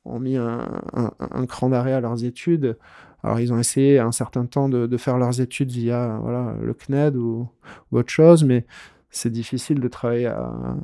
ont, 0.04 0.20
mis 0.20 0.36
un, 0.36 0.82
un 0.96 1.46
cran 1.46 1.70
d'arrêt 1.70 1.94
à 1.94 2.02
leurs 2.02 2.24
études 2.24 2.76
alors, 3.24 3.40
ils 3.40 3.52
ont 3.52 3.60
essayé 3.60 4.00
un 4.00 4.12
certain 4.12 4.46
temps 4.46 4.70
de, 4.70 4.98
faire 4.98 5.18
leurs 5.18 5.42
études 5.42 5.72
via 5.72 6.20
voilà, 6.22 6.56
le 6.62 6.74
CNED 6.74 7.16
ou, 7.18 7.50
autre 7.92 8.10
chose, 8.10 8.44
mais 8.44 8.66
c'est 9.10 9.32
difficile 9.32 9.80
de 9.80 9.88
travailler 9.88 10.28
à, 10.28 10.76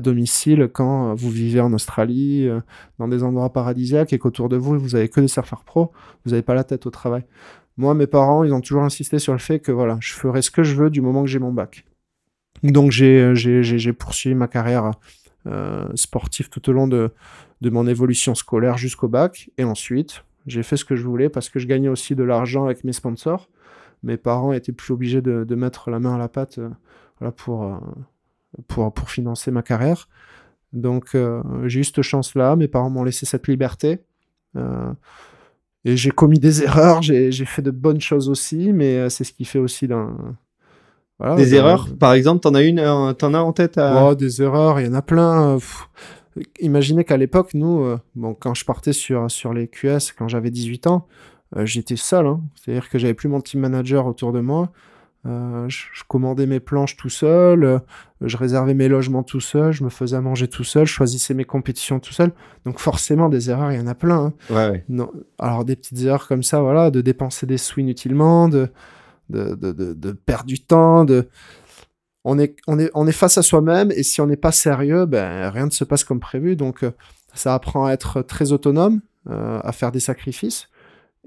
domicile 0.00 0.68
quand 0.72 1.14
vous 1.14 1.30
vivez 1.30 1.60
en 1.60 1.72
Australie, 1.72 2.48
euh, 2.48 2.60
dans 2.98 3.06
des 3.06 3.22
endroits 3.22 3.52
paradisiaques 3.52 4.12
et 4.12 4.18
qu'autour 4.18 4.48
de 4.48 4.56
vous, 4.56 4.76
vous 4.80 4.96
avez 4.96 5.08
que 5.08 5.20
des 5.20 5.28
surfeurs 5.28 5.62
pro, 5.62 5.92
vous 6.24 6.32
n'avez 6.32 6.42
pas 6.42 6.54
la 6.54 6.64
tête 6.64 6.86
au 6.86 6.90
travail. 6.90 7.24
Moi, 7.76 7.94
mes 7.94 8.08
parents, 8.08 8.42
ils 8.42 8.52
ont 8.52 8.60
toujours 8.60 8.82
insisté 8.82 9.20
sur 9.20 9.32
le 9.32 9.38
fait 9.38 9.60
que 9.60 9.70
voilà, 9.70 9.96
je 10.00 10.12
ferai 10.12 10.42
ce 10.42 10.50
que 10.50 10.64
je 10.64 10.74
veux 10.74 10.90
du 10.90 11.00
moment 11.00 11.22
que 11.22 11.28
j'ai 11.28 11.38
mon 11.38 11.52
bac. 11.52 11.84
Donc, 12.64 12.90
j'ai 12.90 13.92
poursuivi 13.92 14.34
ma 14.34 14.48
carrière 14.48 14.90
euh, 15.46 15.86
sportive 15.94 16.48
tout 16.48 16.68
au 16.68 16.72
long 16.72 16.88
de, 16.88 17.12
de 17.60 17.70
mon 17.70 17.86
évolution 17.86 18.34
scolaire 18.34 18.78
jusqu'au 18.78 19.06
bac. 19.06 19.50
Et 19.56 19.62
ensuite, 19.62 20.24
j'ai 20.46 20.62
fait 20.62 20.76
ce 20.76 20.84
que 20.84 20.96
je 20.96 21.04
voulais 21.04 21.28
parce 21.28 21.48
que 21.48 21.58
je 21.58 21.66
gagnais 21.66 21.88
aussi 21.88 22.14
de 22.14 22.22
l'argent 22.22 22.64
avec 22.64 22.84
mes 22.84 22.92
sponsors. 22.92 23.48
Mes 24.02 24.16
parents 24.16 24.52
étaient 24.52 24.72
plus 24.72 24.92
obligés 24.92 25.22
de, 25.22 25.54
mettre 25.54 25.90
la 25.90 25.98
main 25.98 26.14
à 26.14 26.18
la 26.18 26.28
pâte 26.28 26.58
euh, 26.58 27.30
pour, 27.32 27.64
euh, 27.64 27.76
pour, 28.68 28.92
pour 28.92 29.10
financer 29.10 29.50
ma 29.50 29.62
carrière. 29.62 30.08
Donc 30.72 31.14
euh, 31.14 31.42
j'ai 31.66 31.80
eu 31.80 31.84
cette 31.84 32.02
chance-là. 32.02 32.56
Mes 32.56 32.68
parents 32.68 32.90
m'ont 32.90 33.04
laissé 33.04 33.26
cette 33.26 33.48
liberté. 33.48 34.00
et 35.84 35.96
j'ai 35.96 36.10
commis 36.10 36.38
des 36.38 36.62
erreurs, 36.64 37.02
j'ai 37.02 37.32
fait 37.32 37.62
de 37.62 37.70
bonnes 37.70 38.00
choses 38.00 38.28
aussi, 38.28 38.72
mais 38.72 39.10
c'est 39.10 39.24
ce 39.24 39.32
qui 39.32 39.44
fait 39.44 39.58
aussi 39.58 39.88
d'un. 39.88 40.36
des 41.36 41.54
erreurs, 41.54 41.88
par 41.98 42.12
exemple, 42.12 42.40
t'en 42.40 42.54
as 42.54 42.62
une, 42.62 43.14
t'en 43.18 43.34
as 43.34 43.40
en 43.40 43.52
tête 43.52 43.80
oh, 43.80 44.14
Des 44.14 44.42
erreurs, 44.42 44.78
il 44.80 44.86
y 44.86 44.88
en 44.88 44.94
a 44.94 45.02
plein. 45.02 45.58
Imaginez 46.60 47.04
qu'à 47.04 47.16
l'époque, 47.16 47.54
nous, 47.54 47.82
euh, 47.82 47.98
bon, 48.14 48.34
quand 48.34 48.54
je 48.54 48.64
partais 48.64 48.92
sur, 48.92 49.30
sur 49.30 49.52
les 49.52 49.68
QS, 49.68 50.12
quand 50.16 50.28
j'avais 50.28 50.50
18 50.50 50.86
ans, 50.86 51.06
euh, 51.56 51.66
j'étais 51.66 51.96
seul. 51.96 52.26
Hein. 52.26 52.40
C'est-à-dire 52.54 52.88
que 52.88 52.98
j'avais 52.98 53.14
plus 53.14 53.28
mon 53.28 53.40
team 53.40 53.60
manager 53.60 54.06
autour 54.06 54.32
de 54.32 54.40
moi. 54.40 54.70
Euh, 55.26 55.68
je, 55.68 56.04
commandais 56.06 56.46
mes 56.46 56.60
planches 56.60 56.96
tout 56.96 57.08
seul, 57.08 57.80
je 58.20 58.36
réservais 58.36 58.74
mes 58.74 58.86
logements 58.86 59.24
tout 59.24 59.40
seul, 59.40 59.72
je 59.72 59.82
me 59.82 59.88
faisais 59.88 60.14
à 60.14 60.20
manger 60.20 60.46
tout 60.46 60.62
seul, 60.62 60.86
je 60.86 60.92
choisissais 60.92 61.34
mes 61.34 61.44
compétitions 61.44 61.98
tout 61.98 62.12
seul. 62.12 62.32
Donc 62.64 62.78
forcément, 62.78 63.28
des 63.28 63.50
erreurs, 63.50 63.72
il 63.72 63.78
y 63.78 63.82
en 63.82 63.88
a 63.88 63.96
plein. 63.96 64.32
Hein. 64.50 64.74
Non. 64.88 65.10
Alors 65.40 65.64
des 65.64 65.74
petites 65.74 66.00
erreurs 66.02 66.28
comme 66.28 66.44
ça, 66.44 66.60
voilà, 66.60 66.92
de 66.92 67.00
dépenser 67.00 67.44
des 67.44 67.58
sous 67.58 67.80
inutilement, 67.80 68.48
de, 68.48 68.68
de, 69.30 69.56
de, 69.56 69.72
de 69.72 70.12
perdre 70.12 70.46
du 70.46 70.60
temps, 70.60 71.04
de 71.04 71.28
on 72.28 72.40
est, 72.40 72.56
on 72.66 72.78
est, 72.80 72.90
on 72.94 73.06
est 73.06 73.12
face 73.12 73.38
à 73.38 73.42
soi-même 73.42 73.92
et 73.92 74.02
si 74.02 74.20
on 74.20 74.26
n'est 74.26 74.36
pas 74.36 74.50
sérieux, 74.50 75.06
ben, 75.06 75.48
rien 75.48 75.66
ne 75.66 75.70
se 75.70 75.84
passe 75.84 76.02
comme 76.02 76.18
prévu. 76.18 76.56
Donc, 76.56 76.82
euh, 76.82 76.90
ça 77.34 77.54
apprend 77.54 77.86
à 77.86 77.92
être 77.92 78.20
très 78.20 78.50
autonome, 78.50 79.00
euh, 79.30 79.60
à 79.62 79.70
faire 79.70 79.92
des 79.92 80.00
sacrifices. 80.00 80.68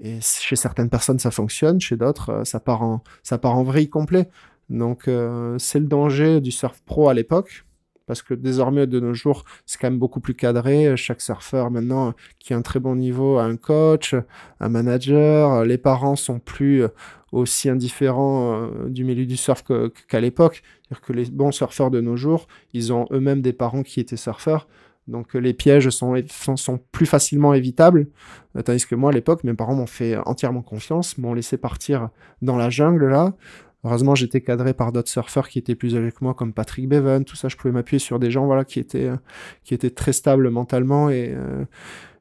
Et 0.02 0.18
chez 0.20 0.56
certaines 0.56 0.90
personnes, 0.90 1.18
ça 1.18 1.30
fonctionne, 1.30 1.80
chez 1.80 1.96
d'autres, 1.96 2.30
euh, 2.30 2.44
ça, 2.44 2.60
part 2.60 2.82
en, 2.82 3.02
ça 3.22 3.38
part 3.38 3.56
en 3.56 3.62
vrille 3.62 3.88
complet. 3.88 4.28
Donc, 4.68 5.10
c'est 5.58 5.80
le 5.80 5.86
danger 5.86 6.40
du 6.40 6.52
surf 6.52 6.80
pro 6.86 7.08
à 7.08 7.14
l'époque 7.14 7.64
parce 8.10 8.22
que 8.22 8.34
désormais, 8.34 8.88
de 8.88 8.98
nos 8.98 9.14
jours, 9.14 9.44
c'est 9.66 9.80
quand 9.80 9.88
même 9.88 10.00
beaucoup 10.00 10.18
plus 10.18 10.34
cadré. 10.34 10.96
Chaque 10.96 11.20
surfeur, 11.20 11.70
maintenant, 11.70 12.12
qui 12.40 12.54
a 12.54 12.56
un 12.56 12.62
très 12.62 12.80
bon 12.80 12.96
niveau, 12.96 13.38
a 13.38 13.44
un 13.44 13.56
coach, 13.56 14.16
un 14.58 14.68
manager. 14.68 15.64
Les 15.64 15.78
parents 15.78 16.16
sont 16.16 16.40
plus 16.40 16.82
aussi 17.30 17.68
indifférents 17.68 18.64
euh, 18.64 18.88
du 18.88 19.04
milieu 19.04 19.26
du 19.26 19.36
surf 19.36 19.62
qu'à 20.08 20.18
l'époque. 20.18 20.64
C'est-à-dire 20.82 21.06
que 21.06 21.12
les 21.12 21.26
bons 21.26 21.52
surfeurs 21.52 21.92
de 21.92 22.00
nos 22.00 22.16
jours, 22.16 22.48
ils 22.72 22.92
ont 22.92 23.06
eux-mêmes 23.12 23.42
des 23.42 23.52
parents 23.52 23.84
qui 23.84 24.00
étaient 24.00 24.16
surfeurs. 24.16 24.66
Donc 25.06 25.34
les 25.34 25.54
pièges 25.54 25.88
sont, 25.90 26.16
sont, 26.56 26.80
plus 26.90 27.06
facilement 27.06 27.54
évitables. 27.54 28.08
Euh, 28.56 28.62
tandis 28.62 28.86
que 28.86 28.96
moi, 28.96 29.10
à 29.10 29.14
l'époque, 29.14 29.44
mes 29.44 29.54
parents 29.54 29.76
m'ont 29.76 29.86
fait 29.86 30.16
entièrement 30.26 30.62
confiance, 30.62 31.16
m'ont 31.16 31.32
laissé 31.32 31.58
partir 31.58 32.08
dans 32.42 32.56
la 32.56 32.70
jungle, 32.70 33.08
là. 33.08 33.34
Heureusement, 33.82 34.14
j'étais 34.14 34.42
cadré 34.42 34.74
par 34.74 34.92
d'autres 34.92 35.08
surfeurs 35.08 35.48
qui 35.48 35.58
étaient 35.58 35.74
plus 35.74 35.96
âgés 35.96 36.12
que 36.12 36.22
moi, 36.22 36.34
comme 36.34 36.52
Patrick 36.52 36.86
Bevan, 36.86 37.24
tout 37.24 37.36
ça. 37.36 37.48
Je 37.48 37.56
pouvais 37.56 37.72
m'appuyer 37.72 37.98
sur 37.98 38.18
des 38.18 38.30
gens 38.30 38.44
voilà, 38.44 38.64
qui, 38.64 38.78
étaient, 38.78 39.06
euh, 39.06 39.16
qui 39.64 39.72
étaient 39.72 39.90
très 39.90 40.12
stables 40.12 40.50
mentalement 40.50 41.08
et, 41.08 41.32
euh, 41.34 41.64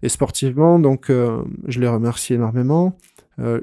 et 0.02 0.08
sportivement. 0.08 0.80
Donc, 0.80 1.10
euh, 1.10 1.44
je 1.68 1.82
les 1.82 1.88
remercie 1.88 2.34
énormément. 2.34 2.98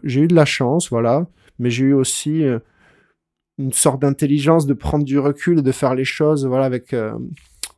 j'ai 0.03 0.23
eu 0.23 0.29
de 0.29 0.35
la 0.35 0.45
chance, 0.45 0.91
voilà, 0.91 1.27
mais 1.59 1.71
j'ai 1.71 1.85
eu 1.85 1.93
aussi 1.93 2.45
une 3.59 3.73
sorte 3.73 4.01
d'intelligence 4.01 4.67
de 4.67 4.75
prendre 4.75 5.05
du 5.05 5.19
recul 5.19 5.59
et 5.59 5.63
de 5.63 5.73
faire 5.73 5.95
les 5.95 6.05
choses 6.05 6.47
voilà, 6.47 6.65
avec, 6.65 6.95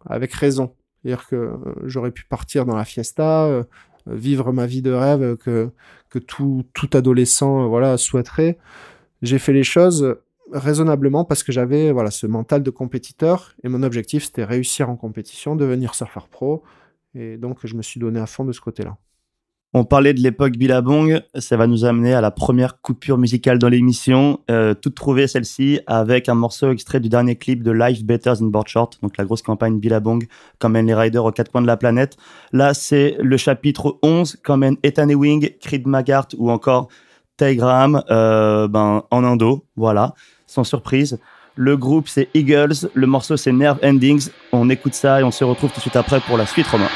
avec 0.06 0.32
raison. 0.32 0.74
C'est-à-dire 1.02 1.26
que 1.26 1.50
j'aurais 1.86 2.12
pu 2.12 2.24
partir 2.24 2.66
dans 2.66 2.76
la 2.76 2.84
fiesta, 2.84 3.66
vivre 4.06 4.52
ma 4.52 4.66
vie 4.66 4.82
de 4.82 4.92
rêve 4.92 5.36
que, 5.38 5.70
que 6.08 6.20
tout, 6.20 6.64
tout 6.72 6.90
adolescent 6.92 7.68
voilà, 7.68 7.96
souhaiterait 7.96 8.58
j'ai 9.22 9.38
fait 9.38 9.52
les 9.52 9.64
choses 9.64 10.16
raisonnablement 10.52 11.24
parce 11.24 11.42
que 11.42 11.52
j'avais 11.52 11.92
voilà 11.92 12.10
ce 12.10 12.26
mental 12.26 12.62
de 12.62 12.70
compétiteur 12.70 13.54
et 13.62 13.68
mon 13.68 13.82
objectif 13.82 14.24
c'était 14.24 14.44
réussir 14.44 14.88
en 14.88 14.96
compétition, 14.96 15.56
devenir 15.56 15.94
surfeur 15.94 16.28
pro 16.28 16.62
et 17.14 17.36
donc 17.36 17.58
je 17.64 17.74
me 17.74 17.82
suis 17.82 18.00
donné 18.00 18.20
à 18.20 18.26
fond 18.26 18.44
de 18.44 18.52
ce 18.52 18.60
côté-là. 18.60 18.96
On 19.74 19.84
parlait 19.84 20.14
de 20.14 20.20
l'époque 20.20 20.56
Billabong, 20.56 21.20
ça 21.34 21.58
va 21.58 21.66
nous 21.66 21.84
amener 21.84 22.14
à 22.14 22.22
la 22.22 22.30
première 22.30 22.80
coupure 22.80 23.18
musicale 23.18 23.58
dans 23.58 23.68
l'émission, 23.68 24.40
euh, 24.50 24.72
toute 24.72 24.94
trouvée 24.94 25.26
celle-ci 25.26 25.80
avec 25.86 26.30
un 26.30 26.34
morceau 26.34 26.72
extrait 26.72 27.00
du 27.00 27.10
dernier 27.10 27.36
clip 27.36 27.62
de 27.62 27.70
Life 27.70 28.02
Better 28.02 28.32
in 28.40 28.46
Board 28.46 28.66
Short, 28.66 28.98
donc 29.02 29.18
la 29.18 29.26
grosse 29.26 29.42
campagne 29.42 29.78
Billabong 29.78 30.26
mène 30.70 30.86
les 30.86 30.94
riders 30.94 31.22
aux 31.22 31.32
quatre 31.32 31.52
coins 31.52 31.60
de 31.60 31.66
la 31.66 31.76
planète. 31.76 32.16
Là, 32.52 32.72
c'est 32.72 33.18
le 33.20 33.36
chapitre 33.36 33.98
11 34.02 34.38
comme 34.42 34.60
mène 34.60 34.76
Ethan 34.82 35.10
Ewing, 35.10 35.50
Creed 35.60 35.86
Magart 35.86 36.28
ou 36.38 36.50
encore 36.50 36.88
Telegram 37.38 38.02
euh, 38.10 38.68
ben, 38.68 39.02
en 39.10 39.24
indo, 39.24 39.64
voilà, 39.76 40.14
sans 40.46 40.64
surprise. 40.64 41.18
Le 41.54 41.76
groupe 41.76 42.08
c'est 42.08 42.28
Eagles, 42.34 42.90
le 42.92 43.06
morceau 43.06 43.38
c'est 43.38 43.52
Nerve 43.52 43.78
Endings. 43.82 44.28
On 44.52 44.68
écoute 44.68 44.94
ça 44.94 45.20
et 45.20 45.24
on 45.24 45.30
se 45.30 45.44
retrouve 45.44 45.70
tout 45.70 45.76
de 45.76 45.80
suite 45.80 45.96
après 45.96 46.20
pour 46.20 46.36
la 46.36 46.44
suite, 46.44 46.66
Romain. 46.66 46.88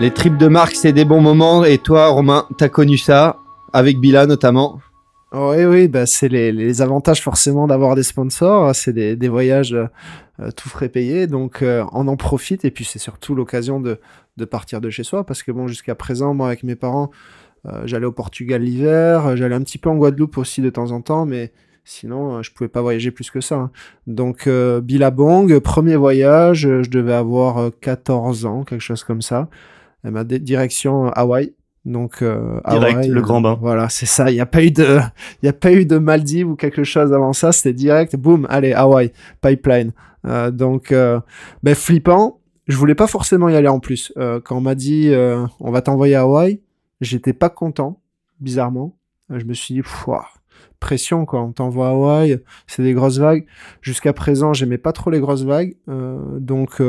Les 0.00 0.10
trips 0.10 0.38
de 0.38 0.48
marque, 0.48 0.76
c'est 0.76 0.94
des 0.94 1.04
bons 1.04 1.20
moments. 1.20 1.62
Et 1.62 1.76
toi, 1.76 2.08
Romain, 2.08 2.46
t'as 2.56 2.70
connu 2.70 2.96
ça 2.96 3.36
avec 3.74 3.98
Bila 3.98 4.24
notamment. 4.24 4.80
Oui, 5.30 5.66
oui, 5.66 5.88
bah 5.88 6.06
c'est 6.06 6.28
les, 6.28 6.80
avantages 6.80 7.20
forcément 7.20 7.66
d'avoir 7.66 7.96
des 7.96 8.02
sponsors. 8.02 8.74
C'est 8.74 8.94
des, 8.94 9.28
voyages 9.28 9.74
euh, 9.74 10.50
tout 10.56 10.70
frais 10.70 10.88
payés, 10.88 11.26
donc 11.26 11.60
euh, 11.60 11.84
on 11.92 12.08
en 12.08 12.16
profite. 12.16 12.64
Et 12.64 12.70
puis 12.70 12.86
c'est 12.86 12.98
surtout 12.98 13.34
l'occasion 13.34 13.78
de, 13.78 13.98
partir 14.46 14.80
de 14.80 14.88
chez 14.88 15.02
soi, 15.02 15.26
parce 15.26 15.42
que 15.42 15.52
bon, 15.52 15.68
jusqu'à 15.68 15.94
présent, 15.94 16.32
moi 16.32 16.46
avec 16.46 16.62
mes 16.62 16.76
parents, 16.76 17.10
euh, 17.66 17.82
j'allais 17.84 18.06
au 18.06 18.12
Portugal 18.12 18.62
l'hiver, 18.62 19.36
j'allais 19.36 19.54
un 19.54 19.62
petit 19.62 19.76
peu 19.76 19.90
en 19.90 19.96
Guadeloupe 19.96 20.38
aussi 20.38 20.62
de 20.62 20.70
temps 20.70 20.92
en 20.92 21.02
temps, 21.02 21.26
mais 21.26 21.52
sinon 21.84 22.42
je 22.42 22.50
pouvais 22.52 22.68
pas 22.68 22.80
voyager 22.80 23.10
plus 23.10 23.30
que 23.30 23.42
ça. 23.42 23.56
Hein. 23.56 23.70
Donc 24.06 24.48
Billabong, 24.48 25.60
premier 25.60 25.96
voyage, 25.96 26.62
je 26.62 26.88
devais 26.88 27.12
avoir 27.12 27.70
14 27.82 28.46
ans, 28.46 28.64
quelque 28.64 28.80
chose 28.80 29.04
comme 29.04 29.20
ça. 29.20 29.50
Et 30.04 30.10
ma 30.10 30.24
direction 30.24 31.08
Hawaï. 31.08 31.52
Donc 31.86 32.20
euh, 32.20 32.60
direct 32.68 33.06
le 33.06 33.22
grand 33.22 33.40
bain. 33.40 33.58
Voilà, 33.60 33.88
c'est 33.88 34.06
ça. 34.06 34.30
Il 34.30 34.34
n'y 34.34 34.40
a 34.40 34.46
pas 34.46 34.62
eu 34.62 34.70
de, 34.70 34.98
il 35.42 35.46
y 35.46 35.48
a 35.48 35.52
pas 35.52 35.72
eu 35.72 35.86
de 35.86 35.98
Maldives 35.98 36.48
ou 36.48 36.56
quelque 36.56 36.84
chose 36.84 37.12
avant 37.12 37.32
ça. 37.32 37.52
C'était 37.52 37.72
direct, 37.72 38.16
boum, 38.16 38.46
allez 38.50 38.72
Hawaï, 38.72 39.12
pipeline. 39.40 39.92
Euh, 40.26 40.50
donc, 40.50 40.92
euh, 40.92 41.20
ben 41.62 41.74
flippant. 41.74 42.40
Je 42.66 42.76
voulais 42.76 42.94
pas 42.94 43.06
forcément 43.06 43.48
y 43.48 43.56
aller 43.56 43.68
en 43.68 43.80
plus. 43.80 44.12
Euh, 44.16 44.40
quand 44.40 44.58
on 44.58 44.60
m'a 44.60 44.74
dit 44.74 45.10
on 45.58 45.70
va 45.70 45.82
t'envoyer 45.82 46.14
à 46.14 46.20
Hawaï, 46.20 46.60
j'étais 47.00 47.32
pas 47.32 47.48
content, 47.48 48.00
bizarrement. 48.40 48.96
Je 49.30 49.44
me 49.44 49.54
suis 49.54 49.74
dit, 49.74 49.82
pression 50.78 51.24
quoi. 51.24 51.42
On 51.42 51.52
t'envoie 51.52 51.88
à 51.88 51.90
Hawaï, 51.90 52.38
c'est 52.66 52.82
des 52.82 52.92
grosses 52.92 53.18
vagues. 53.18 53.46
Jusqu'à 53.80 54.12
présent, 54.12 54.52
j'aimais 54.52 54.78
pas 54.78 54.92
trop 54.92 55.10
les 55.10 55.18
grosses 55.18 55.42
vagues, 55.42 55.74
donc 55.88 56.80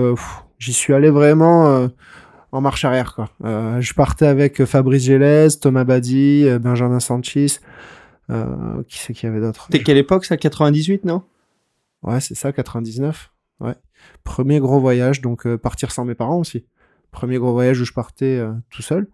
j'y 0.59 0.73
suis 0.73 0.93
allé 0.93 1.09
vraiment 1.09 1.89
en 2.51 2.61
marche 2.61 2.85
arrière 2.85 3.15
quoi. 3.15 3.29
Euh, 3.43 3.81
je 3.81 3.93
partais 3.93 4.25
avec 4.25 4.63
Fabrice 4.65 5.03
Gélès, 5.03 5.59
Thomas 5.59 5.83
Badi, 5.83 6.43
euh, 6.45 6.59
Benjamin 6.59 6.99
Sanchez. 6.99 7.47
Euh, 8.29 8.83
qui 8.87 8.97
c'est 8.99 9.13
qu'il 9.13 9.27
y 9.27 9.31
avait 9.31 9.41
d'autres 9.41 9.67
C'était 9.69 9.83
quelle 9.83 9.97
époque 9.97 10.23
ça? 10.25 10.37
98 10.37 11.03
non? 11.05 11.23
Ouais, 12.03 12.19
c'est 12.19 12.35
ça 12.35 12.51
99. 12.51 13.31
Ouais. 13.59 13.75
Premier 14.23 14.59
gros 14.59 14.79
voyage 14.79 15.21
donc 15.21 15.47
partir 15.57 15.91
sans 15.91 16.05
mes 16.05 16.15
parents 16.15 16.39
aussi. 16.39 16.65
Premier 17.11 17.37
gros 17.37 17.51
voyage 17.51 17.81
où 17.81 17.85
je 17.85 17.93
partais 17.93 18.41
tout 18.69 18.81
seul 18.81 19.07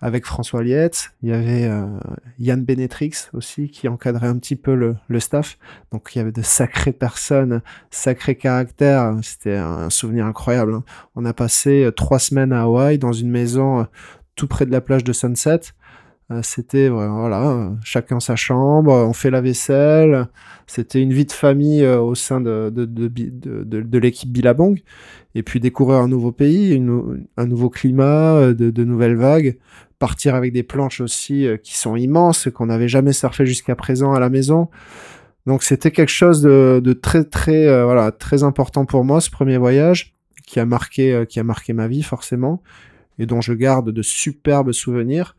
avec 0.00 0.24
François 0.24 0.62
Lietz. 0.62 1.12
Il 1.22 1.28
y 1.28 1.32
avait 1.32 1.64
euh, 1.64 1.86
Yann 2.38 2.64
Benetrix 2.64 3.12
aussi 3.32 3.68
qui 3.70 3.88
encadrait 3.88 4.28
un 4.28 4.38
petit 4.38 4.56
peu 4.56 4.74
le, 4.74 4.96
le, 5.08 5.20
staff. 5.20 5.58
Donc 5.92 6.14
il 6.14 6.18
y 6.18 6.20
avait 6.20 6.32
de 6.32 6.42
sacrées 6.42 6.92
personnes, 6.92 7.62
sacrés 7.90 8.36
caractères. 8.36 9.16
C'était 9.22 9.56
un 9.56 9.90
souvenir 9.90 10.26
incroyable. 10.26 10.74
Hein. 10.74 10.84
On 11.14 11.24
a 11.24 11.32
passé 11.32 11.84
euh, 11.84 11.90
trois 11.90 12.18
semaines 12.18 12.52
à 12.52 12.62
Hawaï 12.62 12.98
dans 12.98 13.12
une 13.12 13.30
maison 13.30 13.80
euh, 13.80 13.84
tout 14.34 14.46
près 14.46 14.66
de 14.66 14.72
la 14.72 14.80
plage 14.80 15.04
de 15.04 15.12
Sunset. 15.12 15.60
C'était 16.42 16.88
voilà, 16.88 17.72
chacun 17.82 18.20
sa 18.20 18.36
chambre, 18.36 18.92
on 18.92 19.12
fait 19.12 19.30
la 19.30 19.40
vaisselle. 19.40 20.28
C'était 20.68 21.02
une 21.02 21.12
vie 21.12 21.24
de 21.24 21.32
famille 21.32 21.84
au 21.84 22.14
sein 22.14 22.40
de, 22.40 22.70
de, 22.70 22.84
de, 22.84 23.98
l'équipe 23.98 24.30
Billabong. 24.30 24.80
Et 25.34 25.42
puis 25.42 25.58
découvrir 25.58 25.98
un 25.98 26.08
nouveau 26.08 26.30
pays, 26.30 26.80
un 27.36 27.46
nouveau 27.46 27.68
climat, 27.68 28.52
de, 28.52 28.70
de 28.70 28.84
nouvelles 28.84 29.16
vagues 29.16 29.58
partir 30.00 30.34
avec 30.34 30.52
des 30.52 30.64
planches 30.64 31.00
aussi 31.00 31.46
euh, 31.46 31.56
qui 31.56 31.78
sont 31.78 31.94
immenses, 31.94 32.48
qu'on 32.52 32.66
n'avait 32.66 32.88
jamais 32.88 33.12
surfé 33.12 33.46
jusqu'à 33.46 33.76
présent 33.76 34.12
à 34.12 34.18
la 34.18 34.30
maison. 34.30 34.68
Donc 35.46 35.62
c'était 35.62 35.92
quelque 35.92 36.10
chose 36.10 36.42
de, 36.42 36.98
très 37.00 37.22
très 37.24 37.66
euh, 37.66 37.84
voilà 37.84 38.10
très 38.10 38.42
important 38.42 38.84
pour 38.84 39.04
moi 39.04 39.20
ce 39.20 39.30
premier 39.30 39.56
voyage 39.56 40.14
qui 40.46 40.58
a 40.58 40.66
marqué 40.66 41.12
euh, 41.12 41.24
qui 41.24 41.38
a 41.38 41.44
marqué 41.44 41.72
ma 41.72 41.86
vie 41.86 42.02
forcément 42.02 42.62
et 43.18 43.26
dont 43.26 43.40
je 43.40 43.52
garde 43.52 43.90
de 43.90 44.02
superbes 44.02 44.72
souvenirs. 44.72 45.36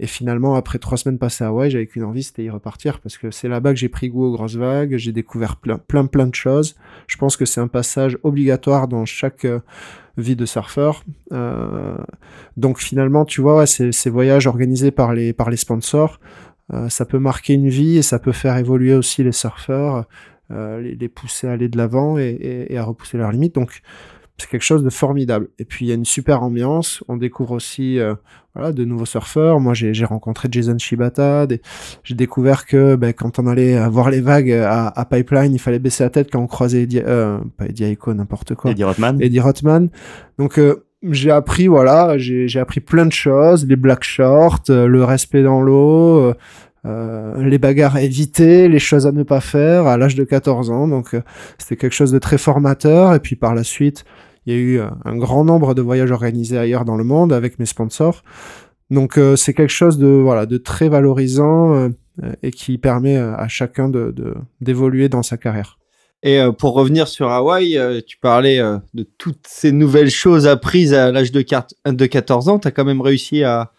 Et 0.00 0.06
finalement, 0.06 0.54
après 0.54 0.78
trois 0.78 0.96
semaines 0.96 1.18
passées 1.18 1.44
à 1.44 1.48
Hawaï, 1.48 1.70
j'avais 1.70 1.86
qu'une 1.86 2.04
envie, 2.04 2.22
c'était 2.22 2.44
y 2.44 2.50
repartir 2.50 3.00
parce 3.00 3.18
que 3.18 3.30
c'est 3.30 3.48
là-bas 3.48 3.72
que 3.72 3.78
j'ai 3.78 3.88
pris 3.88 4.08
goût 4.08 4.24
aux 4.24 4.32
grosses 4.32 4.56
vagues, 4.56 4.96
j'ai 4.96 5.12
découvert 5.12 5.56
plein, 5.56 5.78
plein, 5.78 6.06
plein 6.06 6.26
de 6.26 6.34
choses. 6.34 6.76
Je 7.08 7.16
pense 7.16 7.36
que 7.36 7.44
c'est 7.44 7.60
un 7.60 7.68
passage 7.68 8.16
obligatoire 8.22 8.86
dans 8.86 9.04
chaque 9.04 9.46
vie 10.18 10.36
de 10.36 10.44
surfeur. 10.44 11.04
Euh, 11.32 11.96
donc 12.56 12.78
finalement, 12.78 13.24
tu 13.24 13.40
vois, 13.40 13.66
ces, 13.66 14.10
voyages 14.10 14.46
organisés 14.46 14.90
par 14.90 15.14
les, 15.14 15.32
par 15.32 15.48
les 15.48 15.56
sponsors, 15.56 16.20
euh, 16.72 16.88
ça 16.88 17.06
peut 17.06 17.18
marquer 17.18 17.54
une 17.54 17.68
vie 17.68 17.96
et 17.96 18.02
ça 18.02 18.18
peut 18.18 18.32
faire 18.32 18.56
évoluer 18.56 18.94
aussi 18.94 19.24
les 19.24 19.32
surfeurs, 19.32 20.04
euh, 20.50 20.80
les, 20.80 21.08
pousser 21.08 21.46
à 21.46 21.52
aller 21.52 21.68
de 21.68 21.78
l'avant 21.78 22.18
et, 22.18 22.66
et, 22.68 22.76
à 22.76 22.84
repousser 22.84 23.16
leurs 23.16 23.32
limites. 23.32 23.54
Donc 23.54 23.80
c'est 24.40 24.48
quelque 24.48 24.62
chose 24.62 24.84
de 24.84 24.90
formidable. 24.90 25.48
Et 25.58 25.64
puis 25.64 25.86
il 25.86 25.88
y 25.88 25.92
a 25.92 25.94
une 25.94 26.04
super 26.04 26.42
ambiance. 26.42 27.02
On 27.08 27.16
découvre 27.16 27.52
aussi 27.52 27.98
euh, 27.98 28.14
voilà, 28.54 28.72
de 28.72 28.84
nouveaux 28.84 29.06
surfeurs. 29.06 29.60
Moi, 29.60 29.74
j'ai 29.74 30.04
rencontré 30.04 30.48
Jason 30.50 30.78
Shibata. 30.78 31.46
J'ai 32.04 32.14
découvert 32.14 32.66
que 32.66 32.96
ben, 32.96 33.12
quand 33.12 33.38
on 33.38 33.46
allait 33.46 33.88
voir 33.88 34.10
les 34.10 34.20
vagues 34.20 34.52
à, 34.52 34.88
à, 34.88 35.04
Pipeline, 35.04 35.52
il 35.52 35.58
fallait 35.58 35.78
baisser 35.78 36.04
la 36.04 36.10
tête 36.10 36.30
quand 36.32 36.40
on 36.40 36.46
croisait 36.46 36.82
Eddie, 36.82 37.02
euh, 37.04 37.38
pas 37.56 37.66
Eddie 37.66 37.84
Aiko, 37.84 38.14
n'importe 38.14 38.54
quoi. 38.54 38.70
Eddie 38.70 38.84
Rothman. 38.84 39.20
Eddie 39.20 39.40
Rothman. 39.40 39.88
Donc 40.38 40.58
euh, 40.58 40.84
j'ai 41.02 41.30
appris 41.30 41.68
voilà, 41.68 42.18
j'ai 42.18 42.58
appris 42.58 42.80
plein 42.80 43.06
de 43.06 43.12
choses, 43.12 43.66
les 43.66 43.76
black 43.76 44.02
shorts, 44.02 44.62
euh, 44.70 44.86
le 44.86 45.04
respect 45.04 45.42
dans 45.42 45.60
l'eau. 45.60 46.34
Euh, 46.86 47.42
les 47.42 47.58
bagarres 47.58 47.96
à 47.96 48.02
éviter, 48.02 48.68
les 48.68 48.78
choses 48.78 49.06
à 49.06 49.12
ne 49.12 49.22
pas 49.24 49.40
faire 49.40 49.86
à 49.86 49.96
l'âge 49.96 50.14
de 50.14 50.24
14 50.24 50.70
ans. 50.70 50.88
Donc 50.88 51.14
c'était 51.58 51.76
quelque 51.76 51.92
chose 51.92 52.12
de 52.12 52.18
très 52.18 52.38
formateur. 52.38 53.14
Et 53.14 53.20
puis 53.20 53.36
par 53.36 53.54
la 53.54 53.64
suite, 53.64 54.04
il 54.48 54.54
y 54.54 54.56
a 54.56 54.60
eu 54.60 54.80
euh, 54.80 54.88
un 55.04 55.14
grand 55.14 55.44
nombre 55.44 55.74
de 55.74 55.82
voyages 55.82 56.10
organisés 56.10 56.56
ailleurs 56.56 56.86
dans 56.86 56.96
le 56.96 57.04
monde 57.04 57.34
avec 57.34 57.58
mes 57.58 57.66
sponsors. 57.66 58.24
Donc 58.88 59.18
euh, 59.18 59.36
c'est 59.36 59.52
quelque 59.52 59.72
chose 59.72 59.98
de 59.98 60.06
voilà 60.06 60.46
de 60.46 60.56
très 60.56 60.88
valorisant 60.88 61.74
euh, 61.74 61.90
et 62.42 62.50
qui 62.50 62.78
permet 62.78 63.18
à 63.18 63.46
chacun 63.46 63.90
de 63.90 64.14
d'évoluer 64.62 65.10
dans 65.10 65.22
sa 65.22 65.36
carrière. 65.36 65.78
Et 66.22 66.40
pour 66.58 66.74
revenir 66.74 67.06
sur 67.06 67.30
Hawaï, 67.30 67.78
tu 68.04 68.16
parlais 68.18 68.58
de 68.92 69.06
toutes 69.18 69.46
ces 69.46 69.70
nouvelles 69.70 70.10
choses 70.10 70.48
apprises 70.48 70.92
à 70.92 71.12
l'âge 71.12 71.30
de, 71.30 71.44
de 71.86 72.06
14 72.06 72.48
ans. 72.48 72.58
Tu 72.58 72.66
as 72.66 72.72
quand 72.72 72.84
même 72.84 73.00
réussi 73.00 73.44
à, 73.44 73.70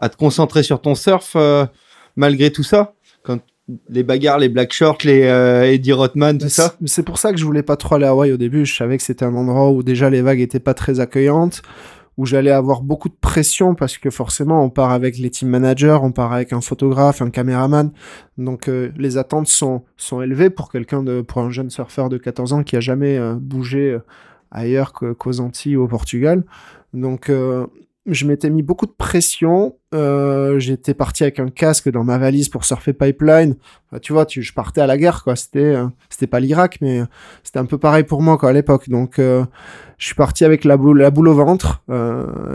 te 0.00 0.16
concentrer 0.16 0.62
sur 0.62 0.80
ton 0.80 0.94
surf 0.94 1.36
malgré 2.14 2.52
tout 2.52 2.62
ça? 2.62 2.94
Les 3.88 4.02
bagarres, 4.02 4.38
les 4.38 4.48
black 4.48 4.72
shorts, 4.72 4.98
les 5.04 5.24
euh, 5.24 5.70
Eddie 5.70 5.92
Rothman, 5.92 6.38
tout 6.38 6.48
ça. 6.48 6.74
C'est 6.86 7.02
pour 7.02 7.18
ça 7.18 7.32
que 7.32 7.38
je 7.38 7.44
voulais 7.44 7.62
pas 7.62 7.76
trop 7.76 7.96
aller 7.96 8.06
à 8.06 8.10
Hawaï 8.10 8.32
au 8.32 8.36
début. 8.36 8.64
Je 8.64 8.74
savais 8.74 8.96
que 8.96 9.02
c'était 9.02 9.24
un 9.24 9.34
endroit 9.34 9.70
où 9.70 9.82
déjà 9.82 10.10
les 10.10 10.22
vagues 10.22 10.40
étaient 10.40 10.60
pas 10.60 10.74
très 10.74 11.00
accueillantes, 11.00 11.62
où 12.16 12.26
j'allais 12.26 12.50
avoir 12.50 12.82
beaucoup 12.82 13.08
de 13.08 13.16
pression 13.20 13.74
parce 13.74 13.98
que 13.98 14.10
forcément 14.10 14.64
on 14.64 14.70
part 14.70 14.90
avec 14.90 15.18
les 15.18 15.30
team 15.30 15.48
managers, 15.48 15.98
on 16.02 16.12
part 16.12 16.32
avec 16.32 16.52
un 16.52 16.60
photographe, 16.60 17.22
un 17.22 17.30
caméraman. 17.30 17.92
Donc 18.38 18.68
euh, 18.68 18.90
les 18.96 19.18
attentes 19.18 19.48
sont, 19.48 19.82
sont 19.96 20.22
élevées 20.22 20.50
pour 20.50 20.70
quelqu'un 20.70 21.02
de, 21.02 21.20
pour 21.20 21.42
un 21.42 21.50
jeune 21.50 21.70
surfeur 21.70 22.08
de 22.08 22.18
14 22.18 22.52
ans 22.52 22.62
qui 22.62 22.76
a 22.76 22.80
jamais 22.80 23.18
euh, 23.18 23.34
bougé 23.34 23.98
ailleurs 24.50 24.92
qu'aux 24.92 25.40
Antilles 25.40 25.76
ou 25.76 25.84
au 25.84 25.88
Portugal. 25.88 26.44
Donc 26.92 27.30
je 28.06 28.26
m'étais 28.26 28.50
mis 28.50 28.62
beaucoup 28.62 28.86
de 28.86 28.94
pression. 28.96 29.76
Euh, 29.94 30.58
j'étais 30.58 30.94
parti 30.94 31.22
avec 31.22 31.38
un 31.38 31.48
casque 31.48 31.90
dans 31.90 32.04
ma 32.04 32.18
valise 32.18 32.48
pour 32.48 32.64
surfer 32.64 32.92
pipeline. 32.92 33.56
tu 34.00 34.12
vois, 34.12 34.24
tu, 34.24 34.42
je 34.42 34.54
partais 34.54 34.80
à 34.80 34.86
la 34.86 34.96
guerre, 34.96 35.22
quoi. 35.22 35.36
C'était, 35.36 35.74
euh, 35.74 35.86
c'était 36.08 36.26
pas 36.26 36.40
l'Irak, 36.40 36.78
mais 36.80 37.02
c'était 37.42 37.58
un 37.58 37.66
peu 37.66 37.78
pareil 37.78 38.04
pour 38.04 38.22
moi, 38.22 38.38
quoi, 38.38 38.50
à 38.50 38.52
l'époque. 38.52 38.88
Donc, 38.88 39.18
euh, 39.18 39.44
je 39.98 40.06
suis 40.06 40.14
parti 40.14 40.44
avec 40.44 40.64
la 40.64 40.76
boule, 40.76 41.00
la 41.00 41.10
boule 41.10 41.28
au 41.28 41.34
ventre. 41.34 41.82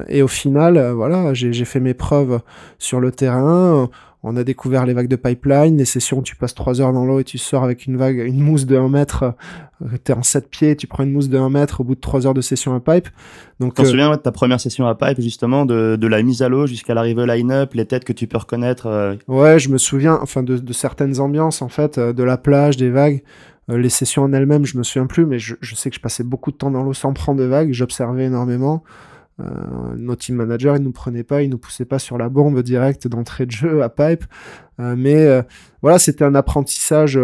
et 0.07 0.21
au 0.23 0.27
final, 0.27 0.91
voilà, 0.91 1.33
j'ai 1.33 1.65
fait 1.65 1.79
mes 1.79 1.93
preuves 1.93 2.39
sur 2.79 2.99
le 2.99 3.11
terrain. 3.11 3.89
On 4.27 4.35
a 4.37 4.43
découvert 4.43 4.87
les 4.87 4.93
vagues 4.93 5.07
de 5.07 5.15
pipeline, 5.15 5.77
les 5.77 5.85
sessions 5.85 6.17
où 6.17 6.23
tu 6.23 6.35
passes 6.35 6.55
3 6.55 6.81
heures 6.81 6.91
dans 6.91 7.05
l'eau 7.05 7.19
et 7.19 7.23
tu 7.23 7.37
sors 7.37 7.63
avec 7.63 7.85
une 7.85 7.95
vague, 7.95 8.17
une 8.17 8.39
mousse 8.39 8.65
de 8.65 8.75
1 8.75 8.89
mètre. 8.89 9.35
Euh, 9.83 9.97
tu 10.03 10.11
es 10.11 10.15
en 10.15 10.23
7 10.23 10.49
pieds, 10.49 10.75
tu 10.75 10.87
prends 10.87 11.03
une 11.03 11.11
mousse 11.11 11.29
de 11.29 11.37
1 11.37 11.51
mètre 11.51 11.81
au 11.81 11.83
bout 11.83 11.93
de 11.93 11.99
3 11.99 12.25
heures 12.25 12.33
de 12.33 12.41
session 12.41 12.73
à 12.73 12.79
pipe. 12.79 13.07
Donc, 13.59 13.75
tu 13.75 13.83
te 13.83 13.87
euh, 13.87 13.91
souviens 13.91 14.09
de 14.09 14.15
ta 14.15 14.31
première 14.31 14.59
session 14.59 14.87
à 14.87 14.95
pipe, 14.95 15.21
justement, 15.21 15.67
de, 15.67 15.95
de 15.95 16.07
la 16.07 16.23
mise 16.23 16.41
à 16.41 16.49
l'eau 16.49 16.65
jusqu'à 16.65 16.95
l'arrivée 16.95 17.21
au 17.21 17.25
line-up, 17.27 17.75
les 17.75 17.85
têtes 17.85 18.03
que 18.03 18.13
tu 18.13 18.25
peux 18.25 18.39
reconnaître 18.39 18.87
euh 18.87 19.13
Ouais, 19.27 19.59
je 19.59 19.69
me 19.69 19.77
souviens, 19.77 20.17
enfin, 20.19 20.41
de, 20.41 20.57
de, 20.57 20.73
certaines 20.73 21.19
ambiances, 21.19 21.61
en 21.61 21.69
fait, 21.69 21.99
de 21.99 22.23
la 22.23 22.37
plage, 22.37 22.77
des 22.77 22.89
vagues. 22.89 23.21
les 23.67 23.89
sessions 23.89 24.23
en 24.23 24.33
elles-mêmes, 24.33 24.65
je 24.65 24.79
me 24.79 24.81
souviens 24.81 25.05
plus, 25.05 25.27
mais 25.27 25.37
je, 25.37 25.53
je 25.61 25.75
sais 25.75 25.91
que 25.91 25.97
je 25.97 26.01
passais 26.01 26.23
beaucoup 26.23 26.51
de 26.51 26.57
temps 26.57 26.71
dans 26.71 26.81
l'eau 26.81 26.93
sans 26.93 27.13
prendre 27.13 27.39
de 27.39 27.45
vagues. 27.45 27.73
J'observais 27.73 28.25
énormément. 28.25 28.83
Euh, 29.41 29.95
nos 29.97 30.15
team 30.15 30.35
managers, 30.35 30.75
ils 30.77 30.83
nous 30.83 30.91
prenaient 30.91 31.23
pas, 31.23 31.41
ils 31.41 31.49
nous 31.49 31.57
poussaient 31.57 31.85
pas 31.85 31.99
sur 31.99 32.17
la 32.17 32.29
bombe 32.29 32.61
directe 32.61 33.07
d'entrée 33.07 33.45
de 33.45 33.51
jeu 33.51 33.83
à 33.83 33.89
pipe. 33.89 34.23
Euh, 34.79 34.95
mais 34.97 35.25
euh, 35.25 35.41
voilà, 35.81 35.99
c'était 35.99 36.23
un 36.23 36.35
apprentissage 36.35 37.19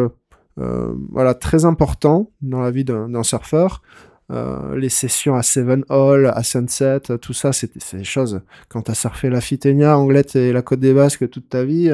voilà 1.11 1.33
très 1.33 1.65
important 1.65 2.29
dans 2.43 2.59
la 2.59 2.69
vie 2.69 2.83
d'un 2.83 3.23
surfeur. 3.23 3.81
les 4.29 4.89
sessions 4.89 5.33
à 5.33 5.41
Seven 5.41 5.83
Hall, 5.89 6.27
à 6.27 6.43
Sunset, 6.43 6.99
tout 7.19 7.33
ça, 7.33 7.51
c'était 7.51 7.79
des 7.97 8.03
choses. 8.03 8.41
Quand 8.69 8.83
tu 8.83 8.91
as 8.91 8.93
surfé 8.93 9.31
la 9.31 9.41
Fitenia, 9.41 9.97
Anglette 9.97 10.35
et 10.35 10.53
la 10.53 10.61
Côte 10.61 10.79
des 10.79 10.93
Basques 10.93 11.27
toute 11.31 11.49
ta 11.49 11.63
vie, 11.63 11.89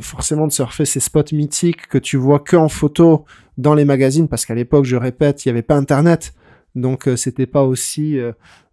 forcément 0.00 0.46
de 0.46 0.52
surfer 0.52 0.84
ces 0.84 1.00
spots 1.00 1.32
mythiques 1.32 1.88
que 1.88 1.98
tu 1.98 2.16
vois 2.16 2.38
que 2.38 2.54
en 2.54 2.68
photo 2.68 3.24
dans 3.58 3.74
les 3.74 3.84
magazines, 3.84 4.28
parce 4.28 4.46
qu'à 4.46 4.54
l'époque, 4.54 4.84
je 4.84 4.94
répète, 4.94 5.44
il 5.44 5.48
n'y 5.48 5.50
avait 5.50 5.62
pas 5.62 5.74
Internet. 5.74 6.34
Donc, 6.76 7.10
c'était 7.16 7.46
pas 7.46 7.64
aussi 7.64 8.20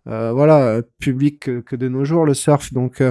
voilà 0.10 0.82
public 1.00 1.64
que, 1.64 1.76
de 1.76 1.88
nos 1.88 2.04
jours 2.04 2.26
le 2.26 2.34
surf. 2.34 2.74
Donc 2.74 3.04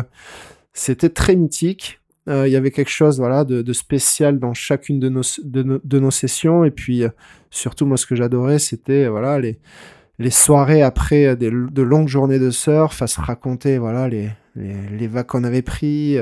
c'était 0.72 1.10
très 1.10 1.36
mythique. 1.36 2.00
Il 2.26 2.48
y 2.48 2.56
avait 2.56 2.70
quelque 2.70 2.90
chose 2.90 3.18
voilà 3.18 3.44
de, 3.44 3.72
spécial 3.72 4.38
dans 4.38 4.52
chacune 4.52 5.00
de 5.00 5.08
nos 5.08 5.22
de, 5.42 5.98
nos, 5.98 6.10
sessions 6.10 6.64
et 6.64 6.70
puis 6.70 7.04
surtout 7.50 7.86
moi 7.86 7.96
ce 7.96 8.04
que 8.04 8.14
j'adorais 8.14 8.58
c'était 8.58 9.08
voilà 9.08 9.38
les 9.38 9.58
les 10.18 10.30
soirées 10.30 10.82
après 10.82 11.36
de 11.36 11.82
longues 11.82 12.08
journées 12.08 12.38
de 12.38 12.50
surf 12.50 13.00
à 13.00 13.06
se 13.06 13.18
raconter 13.18 13.78
voilà 13.78 14.08
les, 14.08 14.28
les, 14.56 14.74
les 14.90 15.06
vagues 15.06 15.24
qu'on 15.26 15.44
avait 15.44 15.62
pris 15.62 16.18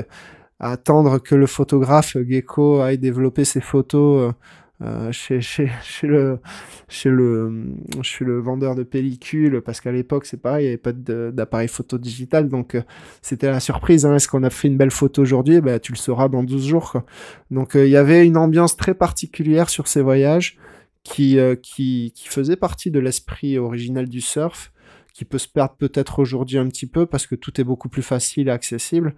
à 0.59 0.71
attendre 0.71 1.19
que 1.19 1.35
le 1.35 1.45
photographe 1.45 2.17
Gecko 2.27 2.81
aille 2.81 2.97
développer 2.97 3.45
ses 3.45 3.61
photos 3.61 4.33
euh, 4.81 5.07
euh, 5.07 5.11
chez, 5.11 5.41
chez, 5.41 5.69
chez, 5.83 6.07
le, 6.07 6.39
chez, 6.87 7.09
le, 7.09 7.73
le 8.21 8.39
vendeur 8.39 8.75
de 8.75 8.83
pellicules, 8.83 9.61
parce 9.61 9.81
qu'à 9.81 9.91
l'époque, 9.91 10.25
c'est 10.25 10.41
pareil, 10.41 10.65
il 10.65 10.67
n'y 10.67 10.73
avait 10.73 10.77
pas 10.77 10.93
d'appareil 11.31 11.67
photo 11.67 11.97
digital, 11.97 12.49
donc 12.49 12.75
euh, 12.75 12.81
c'était 13.21 13.49
la 13.49 13.59
surprise. 13.59 14.05
Hein, 14.05 14.15
Est-ce 14.15 14.27
qu'on 14.27 14.43
a 14.43 14.49
fait 14.49 14.67
une 14.67 14.77
belle 14.77 14.91
photo 14.91 15.21
aujourd'hui? 15.21 15.61
Bah, 15.61 15.79
Tu 15.79 15.91
le 15.91 15.97
sauras 15.97 16.29
dans 16.29 16.43
12 16.43 16.67
jours. 16.67 16.91
Quoi. 16.91 17.05
Donc 17.51 17.71
il 17.75 17.89
y 17.89 17.97
avait 17.97 18.25
une 18.25 18.37
ambiance 18.37 18.77
très 18.77 18.93
particulière 18.93 19.69
sur 19.69 19.87
ces 19.87 20.01
voyages 20.01 20.57
qui, 21.03 21.37
qui, 21.63 22.11
qui 22.15 22.27
faisait 22.27 22.57
partie 22.57 22.91
de 22.91 22.99
l'esprit 22.99 23.57
original 23.57 24.07
du 24.09 24.21
surf 24.21 24.71
qui 25.17 25.25
peut 25.25 25.39
se 25.39 25.47
perdre 25.47 25.73
peut-être 25.79 26.19
aujourd'hui 26.19 26.59
un 26.59 26.67
petit 26.67 26.85
peu 26.85 27.07
parce 27.07 27.25
que 27.25 27.33
tout 27.33 27.59
est 27.59 27.63
beaucoup 27.63 27.89
plus 27.89 28.03
facile 28.03 28.49
et 28.49 28.51
accessible. 28.51 29.15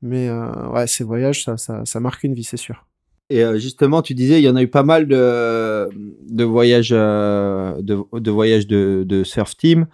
Mais 0.00 0.28
euh, 0.28 0.68
ouais, 0.70 0.86
ces 0.86 1.04
voyages, 1.04 1.44
ça, 1.44 1.58
ça, 1.58 1.84
ça, 1.84 2.00
marque 2.00 2.24
une 2.24 2.34
vie, 2.34 2.42
c'est 2.42 2.56
sûr. 2.56 2.86
Et 3.30 3.42
euh, 3.44 3.58
justement, 3.58 4.02
tu 4.02 4.14
disais, 4.14 4.40
il 4.40 4.44
y 4.44 4.48
en 4.48 4.56
a 4.56 4.62
eu 4.62 4.68
pas 4.68 4.82
mal 4.82 5.06
de, 5.06 5.88
de 6.28 6.44
voyages, 6.44 6.90
euh, 6.92 7.74
de, 7.80 7.96
de, 8.12 8.64
de, 8.66 9.04
de, 9.04 9.24
surf 9.24 9.56
team. 9.56 9.86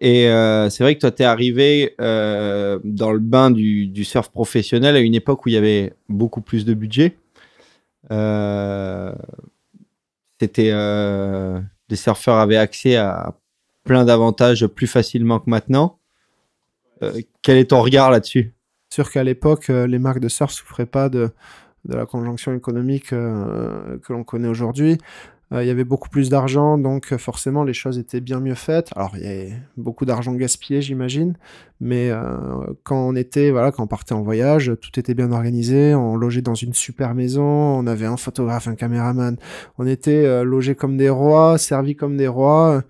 Et 0.00 0.24
c'est 0.68 0.82
vrai 0.82 0.94
que 0.96 1.00
toi, 1.00 1.10
tu 1.10 1.22
es 1.22 1.26
arrivé 1.26 1.94
dans 1.98 3.12
le 3.12 3.18
bain 3.20 3.50
du, 3.50 3.86
du, 3.86 4.04
surf 4.04 4.30
professionnel 4.30 4.96
à 4.96 5.00
une 5.00 5.14
époque 5.14 5.46
où 5.46 5.48
il 5.48 5.52
y 5.52 5.58
avait 5.58 5.94
beaucoup 6.08 6.40
plus 6.40 6.64
de 6.64 6.74
budget. 6.74 7.16
C'était 10.40 10.72
les 11.88 11.96
surfeurs 11.96 12.36
avaient 12.36 12.56
accès 12.56 12.96
à 12.96 13.34
plein 13.84 14.04
d'avantages 14.04 14.66
plus 14.66 14.86
facilement 14.86 15.38
que 15.38 15.48
maintenant. 15.48 15.98
quel 17.42 17.58
est 17.58 17.70
ton 17.70 17.80
regard 17.80 18.10
là-dessus? 18.10 18.54
Sûr 18.92 19.10
qu'à 19.10 19.24
l'époque, 19.24 19.70
euh, 19.70 19.86
les 19.86 19.98
marques 19.98 20.20
de 20.20 20.28
surf 20.28 20.52
souffraient 20.52 20.84
pas 20.84 21.08
de, 21.08 21.30
de 21.84 21.94
la 21.94 22.06
conjonction 22.06 22.54
économique 22.54 23.12
euh, 23.12 23.98
que 23.98 24.12
l'on 24.12 24.24
connaît 24.24 24.48
aujourd'hui. 24.48 24.98
Euh, 25.52 25.62
il 25.62 25.66
y 25.66 25.70
avait 25.70 25.84
beaucoup 25.84 26.08
plus 26.08 26.30
d'argent, 26.30 26.78
donc 26.78 27.14
forcément 27.16 27.62
les 27.64 27.74
choses 27.74 27.98
étaient 27.98 28.20
bien 28.20 28.40
mieux 28.40 28.54
faites. 28.54 28.90
Alors 28.96 29.12
il 29.16 29.22
y 29.22 29.26
avait 29.26 29.52
beaucoup 29.76 30.04
d'argent 30.04 30.32
gaspillé, 30.32 30.80
j'imagine, 30.80 31.36
mais 31.80 32.10
quand 32.84 33.08
on 33.08 33.14
était, 33.14 33.50
voilà, 33.50 33.70
quand 33.70 33.82
on 33.82 33.86
partait 33.86 34.14
en 34.14 34.22
voyage, 34.22 34.72
tout 34.80 34.98
était 34.98 35.12
bien 35.12 35.30
organisé. 35.30 35.94
On 35.94 36.16
logeait 36.16 36.40
dans 36.40 36.54
une 36.54 36.72
super 36.72 37.14
maison, 37.14 37.42
on 37.42 37.86
avait 37.86 38.06
un 38.06 38.16
photographe, 38.16 38.66
un 38.66 38.76
caméraman. 38.76 39.36
On 39.76 39.86
était 39.86 40.42
logés 40.42 40.74
comme 40.74 40.96
des 40.96 41.10
rois, 41.10 41.58
servis 41.58 41.96
comme 41.96 42.16
des 42.16 42.28
rois. 42.28 42.82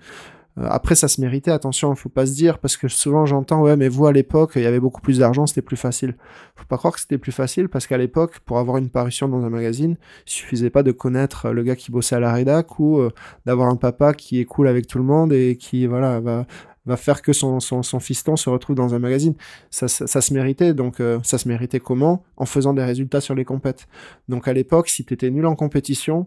Euh, 0.59 0.67
après, 0.69 0.95
ça 0.95 1.09
se 1.09 1.21
méritait, 1.21 1.51
attention, 1.51 1.95
faut 1.95 2.09
pas 2.09 2.27
se 2.27 2.35
dire, 2.35 2.59
parce 2.59 2.77
que 2.77 2.89
souvent 2.89 3.27
j'entends, 3.27 3.63
ouais, 3.63 3.77
mais 3.77 3.89
vous 3.89 4.07
à 4.07 4.13
l'époque, 4.13 4.53
il 4.57 4.63
y 4.63 4.67
avait 4.67 4.81
beaucoup 4.81 5.01
plus 5.01 5.19
d'argent, 5.19 5.47
c'était 5.47 5.63
plus 5.63 5.77
facile. 5.77 6.17
Faut 6.57 6.65
pas 6.67 6.77
croire 6.77 6.95
que 6.95 7.01
c'était 7.01 7.19
plus 7.19 7.33
facile, 7.33 7.69
parce 7.69 7.87
qu'à 7.87 7.99
l'époque, 7.99 8.41
pour 8.41 8.59
avoir 8.59 8.77
une 8.77 8.91
parution 8.91 9.29
dans 9.29 9.45
un 9.45 9.51
magazine, 9.51 9.97
il 10.27 10.31
suffisait 10.31 10.71
pas 10.71 10.83
de 10.83 10.93
connaître 10.93 11.51
le 11.51 11.63
gars 11.63 11.77
qui 11.77 11.91
bossait 11.91 12.17
à 12.17 12.21
la 12.21 12.33
rédac 12.33 12.79
ou 12.79 12.99
euh, 12.99 13.11
d'avoir 13.47 13.69
un 13.69 13.77
papa 13.77 14.13
qui 14.15 14.41
est 14.41 14.45
cool 14.45 14.69
avec 14.69 14.87
tout 14.87 14.99
le 14.99 15.05
monde 15.05 15.33
et 15.33 15.57
qui, 15.57 15.87
voilà, 15.87 16.21
va, 16.21 16.47
va 16.87 16.97
faire 16.97 17.23
que 17.23 17.33
son, 17.33 17.61
son, 17.61 17.83
son, 17.83 18.01
fiston 18.01 18.37
se 18.37 18.51
retrouve 18.51 18.77
dans 18.77 18.95
un 18.95 18.99
magazine. 18.99 19.35
Ça, 19.71 19.89
ça, 19.89 20.21
se 20.21 20.35
méritait, 20.35 20.75
donc 20.75 21.01
euh, 21.01 21.19
ça 21.23 21.39
se 21.39 21.49
méritait 21.49 21.81
comment? 21.81 22.25
En 22.37 22.47
faisant 22.47 22.75
des 22.75 22.85
résultats 22.85 23.21
sur 23.21 23.35
les 23.35 23.45
compètes. 23.45 23.87
Donc 24.29 24.49
à 24.49 24.53
l'époque, 24.53 24.89
si 24.89 25.05
tu 25.05 25.15
étais 25.15 25.31
nul 25.31 25.47
en 25.47 25.55
compétition, 25.55 26.27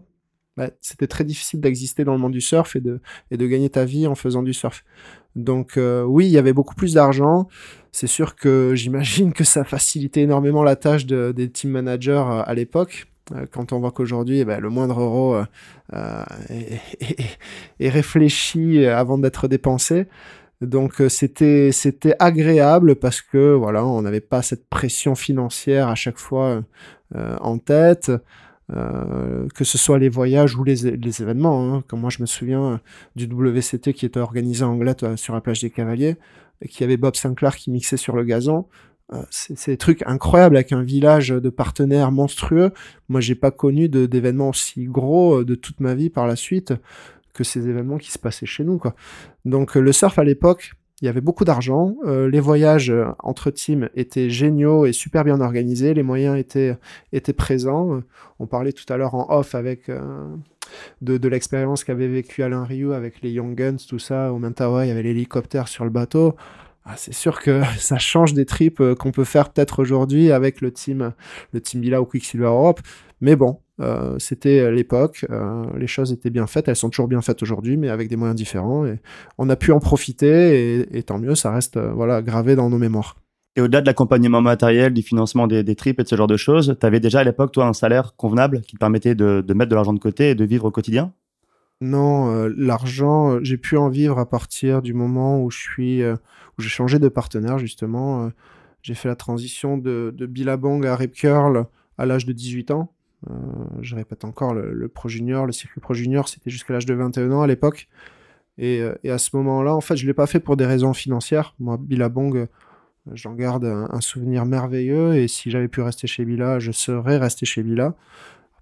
bah, 0.56 0.70
c'était 0.80 1.06
très 1.06 1.24
difficile 1.24 1.60
d'exister 1.60 2.04
dans 2.04 2.12
le 2.12 2.18
monde 2.18 2.32
du 2.32 2.40
surf 2.40 2.76
et 2.76 2.80
de, 2.80 3.00
et 3.30 3.36
de 3.36 3.46
gagner 3.46 3.68
ta 3.68 3.84
vie 3.84 4.06
en 4.06 4.14
faisant 4.14 4.42
du 4.42 4.54
surf. 4.54 4.84
Donc 5.34 5.76
euh, 5.76 6.02
oui, 6.02 6.26
il 6.26 6.32
y 6.32 6.38
avait 6.38 6.54
beaucoup 6.54 6.74
plus 6.74 6.94
d'argent. 6.94 7.46
C'est 7.92 8.06
sûr 8.06 8.34
que 8.34 8.72
j'imagine 8.74 9.32
que 9.32 9.44
ça 9.44 9.64
facilitait 9.64 10.22
énormément 10.22 10.62
la 10.62 10.76
tâche 10.76 11.06
de, 11.06 11.32
des 11.32 11.50
team 11.50 11.70
managers 11.70 12.24
euh, 12.26 12.42
à 12.44 12.54
l'époque. 12.54 13.06
Euh, 13.34 13.44
quand 13.50 13.72
on 13.72 13.80
voit 13.80 13.90
qu'aujourd'hui, 13.90 14.40
eh 14.40 14.44
ben, 14.44 14.60
le 14.60 14.70
moindre 14.70 15.00
euro 15.00 15.36
est, 16.48 16.80
est, 17.80 17.88
réfléchi 17.88 18.86
avant 18.86 19.18
d'être 19.18 19.46
dépensé. 19.46 20.06
Donc 20.62 21.02
c'était 21.10 21.70
c'était 21.70 22.14
agréable 22.18 22.96
parce 22.96 23.20
que 23.20 23.52
voilà, 23.52 23.84
on 23.84 24.00
n'avait 24.00 24.20
pas 24.22 24.40
cette 24.40 24.66
pression 24.70 25.14
financière 25.14 25.88
à 25.88 25.94
chaque 25.94 26.16
fois 26.16 26.62
en 27.14 27.58
tête. 27.58 28.10
Euh, 28.74 29.46
que 29.54 29.62
ce 29.62 29.78
soit 29.78 30.00
les 30.00 30.08
voyages 30.08 30.56
ou 30.56 30.64
les, 30.64 30.74
les 30.96 31.22
événements. 31.22 31.72
Hein. 31.72 31.84
Comme 31.86 32.00
moi, 32.00 32.10
je 32.10 32.20
me 32.20 32.26
souviens 32.26 32.64
euh, 32.64 32.78
du 33.14 33.26
WCT 33.26 33.92
qui 33.92 34.04
était 34.06 34.18
organisé 34.18 34.64
en 34.64 34.70
Anglette 34.70 35.04
euh, 35.04 35.16
sur 35.16 35.34
la 35.34 35.40
plage 35.40 35.60
des 35.60 35.70
Cavaliers, 35.70 36.16
et 36.60 36.68
qui 36.68 36.82
avait 36.82 36.96
Bob 36.96 37.14
Sinclair 37.14 37.54
qui 37.54 37.70
mixait 37.70 37.96
sur 37.96 38.16
le 38.16 38.24
gazon. 38.24 38.66
c'est 39.30 39.70
des 39.70 39.76
trucs 39.76 40.02
incroyables 40.04 40.56
avec 40.56 40.72
un 40.72 40.82
village 40.82 41.28
de 41.28 41.48
partenaires 41.48 42.10
monstrueux. 42.10 42.72
Moi, 43.08 43.20
j'ai 43.20 43.36
pas 43.36 43.52
connu 43.52 43.88
d'événements 43.88 44.48
aussi 44.48 44.84
gros 44.86 45.44
de 45.44 45.54
toute 45.54 45.78
ma 45.80 45.94
vie 45.94 46.10
par 46.10 46.26
la 46.26 46.34
suite 46.34 46.74
que 47.34 47.44
ces 47.44 47.68
événements 47.68 47.98
qui 47.98 48.10
se 48.10 48.18
passaient 48.18 48.46
chez 48.46 48.64
nous. 48.64 48.78
Quoi. 48.78 48.96
Donc, 49.44 49.76
le 49.76 49.92
surf 49.92 50.18
à 50.18 50.24
l'époque, 50.24 50.72
il 51.02 51.04
y 51.04 51.08
avait 51.08 51.20
beaucoup 51.20 51.44
d'argent, 51.44 51.94
euh, 52.06 52.30
les 52.30 52.40
voyages 52.40 52.90
euh, 52.90 53.06
entre 53.18 53.50
teams 53.50 53.90
étaient 53.94 54.30
géniaux 54.30 54.86
et 54.86 54.92
super 54.92 55.24
bien 55.24 55.40
organisés, 55.42 55.92
les 55.92 56.02
moyens 56.02 56.38
étaient, 56.38 56.76
étaient 57.12 57.34
présents. 57.34 58.00
On 58.38 58.46
parlait 58.46 58.72
tout 58.72 58.90
à 58.90 58.96
l'heure 58.96 59.14
en 59.14 59.26
off 59.30 59.54
avec 59.54 59.90
euh, 59.90 60.26
de, 61.02 61.18
de 61.18 61.28
l'expérience 61.28 61.84
qu'avait 61.84 62.08
vécu 62.08 62.42
Alain 62.42 62.64
Rioux 62.64 62.92
avec 62.92 63.20
les 63.20 63.30
Young 63.30 63.54
Guns, 63.54 63.76
tout 63.88 63.98
ça. 63.98 64.32
Au 64.32 64.38
Mentawa, 64.38 64.86
il 64.86 64.88
y 64.88 64.90
avait 64.90 65.02
l'hélicoptère 65.02 65.68
sur 65.68 65.84
le 65.84 65.90
bateau. 65.90 66.34
Ah, 66.86 66.94
c'est 66.96 67.14
sûr 67.14 67.40
que 67.40 67.62
ça 67.78 67.98
change 67.98 68.32
des 68.32 68.46
trips 68.46 68.82
qu'on 68.94 69.10
peut 69.12 69.24
faire 69.24 69.50
peut-être 69.50 69.80
aujourd'hui 69.80 70.30
avec 70.30 70.60
le 70.60 70.72
team, 70.72 71.12
le 71.52 71.60
team 71.60 71.80
Bila 71.80 72.00
ou 72.00 72.06
Quicksilver 72.06 72.46
Europe. 72.46 72.80
Mais 73.20 73.34
bon, 73.34 73.60
euh, 73.80 74.18
c'était 74.18 74.70
l'époque, 74.70 75.26
euh, 75.30 75.64
les 75.76 75.86
choses 75.86 76.12
étaient 76.12 76.30
bien 76.30 76.46
faites, 76.46 76.68
elles 76.68 76.76
sont 76.76 76.88
toujours 76.88 77.08
bien 77.08 77.20
faites 77.20 77.42
aujourd'hui, 77.42 77.76
mais 77.76 77.88
avec 77.88 78.08
des 78.08 78.16
moyens 78.16 78.36
différents. 78.36 78.86
Et 78.86 78.98
on 79.38 79.48
a 79.50 79.56
pu 79.56 79.72
en 79.72 79.80
profiter, 79.80 80.86
et, 80.96 81.02
tant 81.02 81.18
mieux, 81.18 81.34
ça 81.34 81.50
reste 81.50 81.76
euh, 81.76 81.92
voilà 81.92 82.22
gravé 82.22 82.56
dans 82.56 82.70
nos 82.70 82.78
mémoires. 82.78 83.16
Et 83.56 83.62
au-delà 83.62 83.80
de 83.80 83.86
l'accompagnement 83.86 84.42
matériel, 84.42 84.92
du 84.92 85.02
financement 85.02 85.46
des, 85.46 85.62
des 85.62 85.76
trips 85.76 85.98
et 85.98 86.02
de 86.02 86.08
ce 86.08 86.16
genre 86.16 86.26
de 86.26 86.36
choses, 86.36 86.76
tu 86.78 86.86
avais 86.86 87.00
déjà 87.00 87.20
à 87.20 87.24
l'époque, 87.24 87.52
toi, 87.52 87.66
un 87.66 87.72
salaire 87.72 88.14
convenable 88.16 88.60
qui 88.62 88.74
te 88.74 88.78
permettait 88.78 89.14
de 89.14 89.42
mettre 89.54 89.70
de 89.70 89.74
l'argent 89.74 89.94
de 89.94 89.98
côté 89.98 90.30
et 90.30 90.34
de 90.34 90.44
vivre 90.44 90.66
au 90.66 90.70
quotidien? 90.70 91.12
Non, 91.80 92.48
l'argent, 92.56 93.38
j'ai 93.42 93.58
pu 93.58 93.76
en 93.76 93.90
vivre 93.90 94.18
à 94.18 94.28
partir 94.28 94.80
du 94.80 94.94
moment 94.94 95.42
où 95.42 95.50
je 95.50 95.58
suis, 95.58 96.02
où 96.04 96.62
j'ai 96.62 96.68
changé 96.70 96.98
de 96.98 97.08
partenaire 97.08 97.58
justement. 97.58 98.30
j'ai 98.82 98.94
fait 98.94 99.08
la 99.08 99.16
transition 99.16 99.76
de, 99.76 100.14
de 100.16 100.26
Billabong 100.26 100.86
à 100.86 100.96
Rip 100.96 101.12
Curl 101.12 101.66
à 101.98 102.06
l'âge 102.06 102.24
de 102.24 102.32
18 102.32 102.70
ans. 102.70 102.92
Euh, 103.30 103.34
je 103.80 103.94
répète 103.96 104.24
encore, 104.24 104.54
le, 104.54 104.88
Pro 104.88 105.08
Junior, 105.08 105.46
le 105.46 105.52
circuit 105.52 105.80
Pro 105.80 105.94
Junior, 105.94 106.28
c'était 106.28 106.50
jusqu'à 106.50 106.74
l'âge 106.74 106.86
de 106.86 106.94
21 106.94 107.32
ans 107.32 107.42
à 107.42 107.46
l'époque. 107.46 107.88
Et, 108.58 108.80
euh, 108.80 108.94
à 109.04 109.18
ce 109.18 109.34
moment-là, 109.36 109.74
en 109.74 109.80
fait, 109.80 109.96
je 109.96 110.04
ne 110.04 110.08
l'ai 110.08 110.14
pas 110.14 110.26
fait 110.26 110.40
pour 110.40 110.56
des 110.56 110.66
raisons 110.66 110.94
financières. 110.94 111.54
Moi, 111.58 111.76
Billabong, 111.78 112.36
euh, 112.36 112.46
j'en 113.12 113.34
garde 113.34 113.64
un, 113.64 114.00
souvenir 114.00 114.44
merveilleux. 114.46 115.16
Et 115.16 115.28
si 115.28 115.50
j'avais 115.50 115.68
pu 115.68 115.80
rester 115.80 116.06
chez 116.06 116.24
Billa, 116.24 116.58
je 116.58 116.72
serais 116.72 117.18
resté 117.18 117.46
chez 117.46 117.62
Billa. 117.62 117.94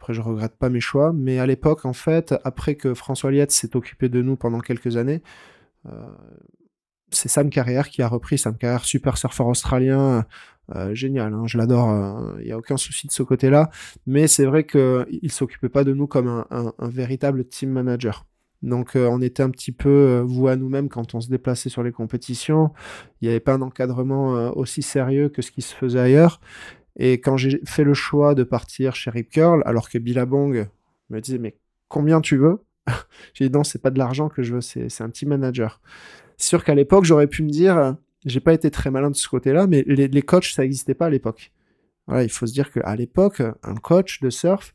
Après, 0.04 0.12
je 0.12 0.20
regrette 0.20 0.56
pas 0.56 0.68
mes 0.68 0.80
choix. 0.80 1.14
Mais 1.14 1.38
à 1.38 1.46
l'époque, 1.46 1.86
en 1.86 1.94
fait, 1.94 2.34
après 2.44 2.74
que 2.74 2.92
François 2.92 3.30
Liette 3.30 3.52
s'est 3.52 3.74
occupé 3.74 4.10
de 4.10 4.20
nous 4.20 4.36
pendant 4.36 4.60
quelques 4.60 4.98
années, 4.98 5.22
c'est 7.10 7.28
Sam 7.28 7.48
Carrière 7.48 7.88
qui 7.88 8.02
a 8.02 8.08
repris. 8.08 8.36
Sam 8.36 8.56
Carrière, 8.56 8.84
super 8.84 9.16
surfeur 9.16 9.46
australien, 9.46 10.26
euh, 10.74 10.94
génial, 10.94 11.34
hein, 11.34 11.44
je 11.46 11.58
l'adore, 11.58 11.88
il 12.38 12.40
euh, 12.40 12.44
n'y 12.44 12.52
a 12.52 12.58
aucun 12.58 12.76
souci 12.76 13.06
de 13.06 13.12
ce 13.12 13.22
côté-là, 13.22 13.70
mais 14.06 14.26
c'est 14.26 14.46
vrai 14.46 14.64
qu'il 14.64 14.80
ne 14.80 15.28
s'occupait 15.28 15.68
pas 15.68 15.84
de 15.84 15.92
nous 15.92 16.06
comme 16.06 16.44
un, 16.50 16.72
véritable 16.88 17.44
team 17.44 17.70
manager. 17.70 18.26
Donc 18.62 18.96
euh, 18.96 19.06
on 19.10 19.20
était 19.20 19.42
un 19.42 19.50
petit 19.50 19.72
peu 19.72 20.22
vous 20.24 20.48
à 20.48 20.56
nous-mêmes 20.56 20.88
quand 20.88 21.14
on 21.14 21.20
se 21.20 21.28
déplaçait 21.28 21.68
sur 21.68 21.82
les 21.82 21.92
compétitions, 21.92 22.70
il 23.20 23.26
n'y 23.26 23.30
avait 23.30 23.40
pas 23.40 23.52
un 23.52 23.60
encadrement 23.60 24.52
aussi 24.56 24.80
sérieux 24.80 25.28
que 25.28 25.42
ce 25.42 25.50
qui 25.50 25.60
se 25.60 25.74
faisait 25.74 26.00
ailleurs, 26.00 26.40
et 26.96 27.20
quand 27.20 27.36
j'ai 27.36 27.60
fait 27.64 27.84
le 27.84 27.94
choix 27.94 28.34
de 28.34 28.44
partir 28.44 28.94
chez 28.94 29.10
Rip 29.10 29.30
Curl, 29.30 29.62
alors 29.66 29.88
que 29.88 29.98
Billabong 29.98 30.68
me 31.10 31.20
disait 31.20 31.38
mais 31.38 31.56
combien 31.88 32.20
tu 32.20 32.36
veux? 32.36 32.58
J'ai 33.34 33.48
dit 33.48 33.54
non, 33.54 33.64
c'est 33.64 33.80
pas 33.80 33.90
de 33.90 33.98
l'argent 33.98 34.28
que 34.28 34.42
je 34.42 34.54
veux, 34.54 34.60
c'est 34.60 35.00
un 35.00 35.10
team 35.10 35.30
manager. 35.30 35.80
C'est 36.36 36.48
sûr 36.48 36.64
qu'à 36.64 36.74
l'époque, 36.74 37.04
j'aurais 37.04 37.26
pu 37.26 37.42
me 37.42 37.48
dire, 37.48 37.96
j'ai 38.26 38.40
pas 38.40 38.52
été 38.52 38.70
très 38.70 38.90
malin 38.90 39.10
de 39.10 39.16
ce 39.16 39.28
côté-là, 39.28 39.66
mais 39.66 39.84
les, 39.86 40.08
les 40.08 40.22
coachs, 40.22 40.44
ça 40.44 40.62
n'existait 40.62 40.94
pas 40.94 41.06
à 41.06 41.10
l'époque. 41.10 41.52
Voilà, 42.06 42.24
il 42.24 42.28
faut 42.28 42.46
se 42.46 42.52
dire 42.52 42.70
qu'à 42.70 42.94
l'époque, 42.96 43.40
un 43.40 43.74
coach 43.76 44.20
de 44.20 44.28
surf, 44.28 44.74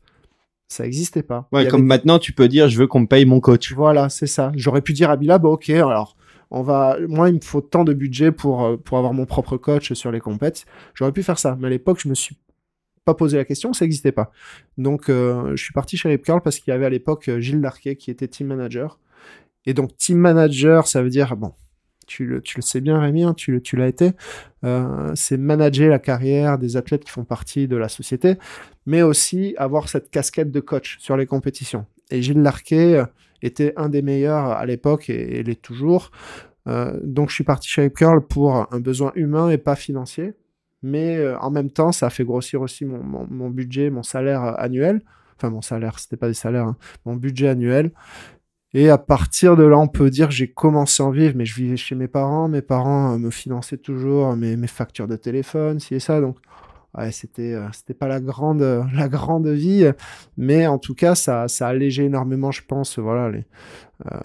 ça 0.68 0.84
n'existait 0.84 1.22
pas. 1.22 1.48
Ouais, 1.52 1.66
comme 1.66 1.84
maintenant, 1.84 2.18
tu 2.18 2.32
peux 2.32 2.48
dire, 2.48 2.68
je 2.68 2.78
veux 2.78 2.86
qu'on 2.86 3.00
me 3.00 3.06
paye 3.06 3.24
mon 3.24 3.40
coach. 3.40 3.72
Voilà, 3.72 4.08
c'est 4.08 4.26
ça. 4.26 4.52
J'aurais 4.54 4.82
pu 4.82 4.92
dire 4.92 5.10
à 5.10 5.16
Bila, 5.16 5.38
bah, 5.38 5.48
ok, 5.48 5.70
alors, 5.70 6.16
on 6.50 6.62
va, 6.62 6.98
moi, 7.08 7.28
il 7.28 7.36
me 7.36 7.40
faut 7.40 7.60
tant 7.60 7.84
de 7.84 7.92
budget 7.92 8.32
pour, 8.32 8.64
euh, 8.64 8.76
pour 8.76 8.98
avoir 8.98 9.12
mon 9.12 9.24
propre 9.24 9.56
coach 9.56 9.92
sur 9.92 10.10
les 10.10 10.20
compètes. 10.20 10.66
J'aurais 10.94 11.12
pu 11.12 11.22
faire 11.22 11.38
ça, 11.38 11.56
mais 11.60 11.68
à 11.68 11.70
l'époque, 11.70 12.00
je 12.02 12.08
me 12.08 12.14
suis 12.14 12.36
pas 13.04 13.14
posé 13.14 13.36
la 13.36 13.44
question, 13.44 13.72
ça 13.72 13.84
n'existait 13.84 14.12
pas. 14.12 14.32
Donc, 14.76 15.08
euh, 15.08 15.54
je 15.56 15.62
suis 15.62 15.72
parti 15.72 15.96
chez 15.96 16.08
Rip 16.08 16.26
parce 16.42 16.58
qu'il 16.58 16.72
y 16.72 16.74
avait 16.74 16.86
à 16.86 16.90
l'époque 16.90 17.28
euh, 17.28 17.40
Gilles 17.40 17.60
Larquet 17.60 17.96
qui 17.96 18.10
était 18.10 18.28
team 18.28 18.48
manager. 18.48 18.98
Et 19.64 19.74
donc, 19.74 19.96
team 19.96 20.18
manager, 20.18 20.86
ça 20.86 21.02
veut 21.02 21.10
dire, 21.10 21.36
bon, 21.36 21.52
tu 22.06 22.26
le, 22.26 22.40
tu 22.40 22.56
le 22.56 22.62
sais 22.62 22.80
bien, 22.80 22.98
Rémi, 22.98 23.22
hein, 23.22 23.34
tu, 23.34 23.62
tu 23.62 23.76
l'as 23.76 23.86
été, 23.86 24.12
c'est 25.14 25.36
manager 25.36 25.90
la 25.90 26.00
carrière 26.00 26.58
des 26.58 26.76
athlètes 26.76 27.04
qui 27.04 27.10
font 27.10 27.24
partie 27.24 27.68
de 27.68 27.76
la 27.76 27.88
société, 27.88 28.36
mais 28.86 29.02
aussi 29.02 29.54
avoir 29.58 29.88
cette 29.88 30.10
casquette 30.10 30.50
de 30.50 30.60
coach 30.60 30.96
sur 30.98 31.16
les 31.16 31.26
compétitions. 31.26 31.86
Et 32.10 32.20
Gilles 32.20 32.40
Larquet 32.42 33.04
était 33.42 33.72
un 33.76 33.88
des 33.88 34.02
meilleurs 34.02 34.46
à 34.46 34.66
l'époque 34.66 35.10
et, 35.10 35.42
l'est 35.42 35.60
toujours. 35.60 36.10
Euh, 36.68 36.98
donc 37.02 37.30
je 37.30 37.34
suis 37.34 37.44
parti 37.44 37.68
chez 37.68 37.90
Curl 37.90 38.26
pour 38.26 38.54
un 38.72 38.80
besoin 38.80 39.12
humain 39.14 39.50
et 39.50 39.58
pas 39.58 39.76
financier. 39.76 40.34
Mais 40.82 41.16
euh, 41.16 41.38
en 41.40 41.50
même 41.50 41.70
temps, 41.70 41.92
ça 41.92 42.06
a 42.06 42.10
fait 42.10 42.24
grossir 42.24 42.62
aussi 42.62 42.84
mon, 42.84 43.50
budget, 43.50 43.90
mon 43.90 44.02
salaire 44.02 44.44
euh, 44.44 44.54
annuel. 44.56 45.02
Enfin, 45.36 45.50
mon 45.50 45.62
salaire, 45.62 45.98
c'était 45.98 46.16
pas 46.16 46.28
des 46.28 46.34
salaires, 46.34 46.66
hein, 46.66 46.76
mon 47.04 47.16
budget 47.16 47.48
annuel. 47.48 47.92
Et 48.72 48.88
à 48.88 48.98
partir 48.98 49.56
de 49.56 49.64
là, 49.64 49.76
on 49.78 49.88
peut 49.88 50.10
dire 50.10 50.30
j'ai 50.30 50.48
commencé 50.48 51.02
à 51.02 51.06
en 51.06 51.10
vivre, 51.10 51.34
mais 51.36 51.44
je 51.44 51.54
vivais 51.56 51.76
chez 51.76 51.94
mes 51.94 52.08
parents. 52.08 52.48
Mes 52.48 52.62
parents 52.62 53.18
me 53.18 53.30
finançaient 53.30 53.78
toujours 53.78 54.36
mes, 54.36 54.56
factures 54.66 55.08
de 55.08 55.16
téléphone, 55.16 55.80
ci 55.80 55.94
et 55.94 56.00
ça. 56.00 56.20
Donc, 56.20 56.36
ouais, 56.96 57.12
c'était 57.12 57.54
euh, 57.54 57.68
c'était 57.72 57.94
pas 57.94 58.08
la 58.08 58.20
grande 58.20 58.62
la 58.94 59.08
grande 59.08 59.48
vie, 59.48 59.90
mais 60.36 60.66
en 60.66 60.78
tout 60.78 60.94
cas, 60.94 61.14
ça 61.14 61.48
ça 61.48 61.66
a 61.68 61.70
allégé 61.70 62.04
énormément, 62.04 62.50
je 62.50 62.62
pense, 62.66 62.98
voilà 62.98 63.30
les 63.30 63.44
euh, 64.12 64.20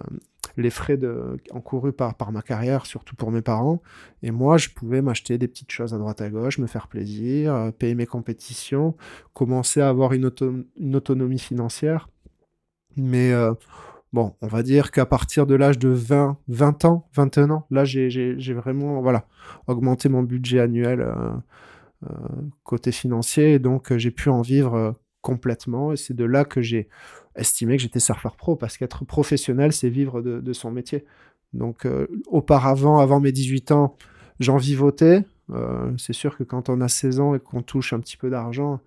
les 0.57 0.69
frais 0.69 0.97
de, 0.97 1.37
encourus 1.51 1.93
par, 1.93 2.15
par 2.15 2.31
ma 2.31 2.41
carrière, 2.41 2.85
surtout 2.85 3.15
pour 3.15 3.31
mes 3.31 3.41
parents. 3.41 3.81
Et 4.23 4.31
moi, 4.31 4.57
je 4.57 4.69
pouvais 4.69 5.01
m'acheter 5.01 5.37
des 5.37 5.47
petites 5.47 5.71
choses 5.71 5.93
à 5.93 5.97
droite 5.97 6.21
à 6.21 6.29
gauche, 6.29 6.59
me 6.59 6.67
faire 6.67 6.87
plaisir, 6.87 7.53
euh, 7.53 7.71
payer 7.71 7.95
mes 7.95 8.05
compétitions, 8.05 8.95
commencer 9.33 9.81
à 9.81 9.89
avoir 9.89 10.13
une, 10.13 10.25
auto 10.25 10.53
une 10.77 10.95
autonomie 10.95 11.39
financière. 11.39 12.09
Mais 12.95 13.33
euh, 13.33 13.53
bon, 14.13 14.35
on 14.41 14.47
va 14.47 14.63
dire 14.63 14.91
qu'à 14.91 15.05
partir 15.05 15.45
de 15.45 15.55
l'âge 15.55 15.79
de 15.79 15.89
20, 15.89 16.37
20 16.47 16.85
ans, 16.85 17.09
21 17.13 17.49
ans, 17.51 17.67
là, 17.69 17.83
j'ai 17.85 18.53
vraiment 18.53 19.01
voilà, 19.01 19.27
augmenté 19.67 20.09
mon 20.09 20.23
budget 20.23 20.59
annuel 20.59 21.01
euh, 21.01 21.13
euh, 21.13 21.33
côté 22.63 22.91
financier. 22.91 23.59
Donc, 23.59 23.95
j'ai 23.97 24.11
pu 24.11 24.29
en 24.29 24.41
vivre 24.41 24.95
complètement. 25.21 25.91
Et 25.91 25.97
c'est 25.97 26.13
de 26.13 26.23
là 26.23 26.45
que 26.45 26.61
j'ai 26.61 26.87
estimé 27.35 27.77
que 27.77 27.81
j'étais 27.81 27.99
surfeur 27.99 28.35
pro, 28.35 28.55
parce 28.55 28.77
qu'être 28.77 29.05
professionnel, 29.05 29.73
c'est 29.73 29.89
vivre 29.89 30.21
de, 30.21 30.53
son 30.53 30.71
métier. 30.71 31.05
Donc, 31.53 31.85
euh, 31.85 32.07
auparavant, 32.27 32.99
avant 32.99 33.19
mes 33.19 33.31
18 33.31 33.71
ans, 33.71 33.95
j'en 34.39 34.57
vivotais. 34.57 35.25
Euh, 35.51 35.91
c'est 35.97 36.13
sûr 36.13 36.37
que 36.37 36.43
quand 36.43 36.69
on 36.69 36.79
a 36.81 36.87
16 36.87 37.19
ans 37.19 37.35
et 37.35 37.39
qu'on 37.39 37.61
touche 37.61 37.93
un 37.93 37.99
petit 37.99 38.17
peu 38.17 38.29
d'argent, 38.29 38.79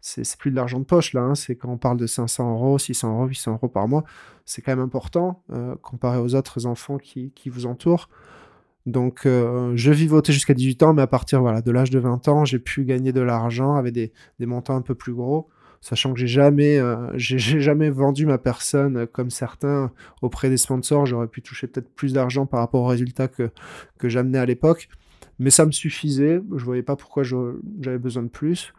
c'est 0.00 0.36
plus 0.36 0.50
de 0.50 0.56
l'argent 0.56 0.78
de 0.78 0.84
poche 0.84 1.14
là, 1.14 1.22
hein. 1.22 1.34
c'est 1.34 1.56
quand 1.56 1.68
on 1.68 1.78
parle 1.78 1.96
de 1.96 2.06
500 2.06 2.52
euros, 2.52 2.78
600 2.78 3.12
euros, 3.12 3.26
800 3.26 3.52
euros 3.54 3.68
par 3.68 3.88
mois, 3.88 4.04
c'est 4.44 4.62
quand 4.62 4.70
même 4.70 4.84
important 4.84 5.42
euh, 5.50 5.74
comparé 5.82 6.18
aux 6.18 6.34
autres 6.34 6.66
enfants 6.66 6.98
qui, 6.98 7.32
qui 7.34 7.48
vous 7.48 7.66
entourent. 7.66 8.08
Donc, 8.86 9.26
euh, 9.26 9.72
je 9.74 9.90
vivotais 9.90 10.32
jusqu'à 10.32 10.54
18 10.54 10.82
ans, 10.84 10.94
mais 10.94 11.02
à 11.02 11.08
partir 11.08 11.40
voilà, 11.40 11.60
de 11.60 11.70
l'âge 11.72 11.90
de 11.90 11.98
20 11.98 12.28
ans, 12.28 12.44
j'ai 12.44 12.60
pu 12.60 12.84
gagner 12.84 13.12
de 13.12 13.20
l'argent 13.20 13.74
avec 13.74 13.92
des, 13.92 14.12
montants 14.40 14.76
un 14.76 14.82
peu 14.82 14.94
plus 14.94 15.12
gros 15.12 15.48
sachant 15.82 16.14
que 16.14 16.18
j'ai 16.18 16.26
jamais, 16.26 16.78
euh, 16.78 17.12
jamais 17.16 17.90
vendu 17.90 18.26
ma 18.26 18.38
personne 18.38 18.96
euh, 18.96 19.06
comme 19.06 19.30
certains 19.30 19.92
auprès 20.20 20.48
des 20.48 20.56
sponsors. 20.56 21.06
J'aurais 21.06 21.28
pu 21.28 21.42
toucher 21.42 21.68
peut-être 21.68 21.94
plus 21.94 22.12
d'argent 22.12 22.46
par 22.46 22.60
rapport 22.60 22.82
aux 22.82 22.86
résultats 22.86 23.28
que, 23.28 23.50
que 23.98 24.08
j'amenais 24.08 24.38
à 24.38 24.46
l'époque. 24.46 24.88
Mais 25.38 25.50
ça 25.50 25.64
me 25.66 25.70
suffisait. 25.70 26.40
Je 26.56 26.64
voyais 26.64 26.82
pas 26.82 26.96
pourquoi 26.96 27.22
j'avais 27.22 27.98
besoin 27.98 28.24
de 28.24 28.28
plus. 28.28 28.72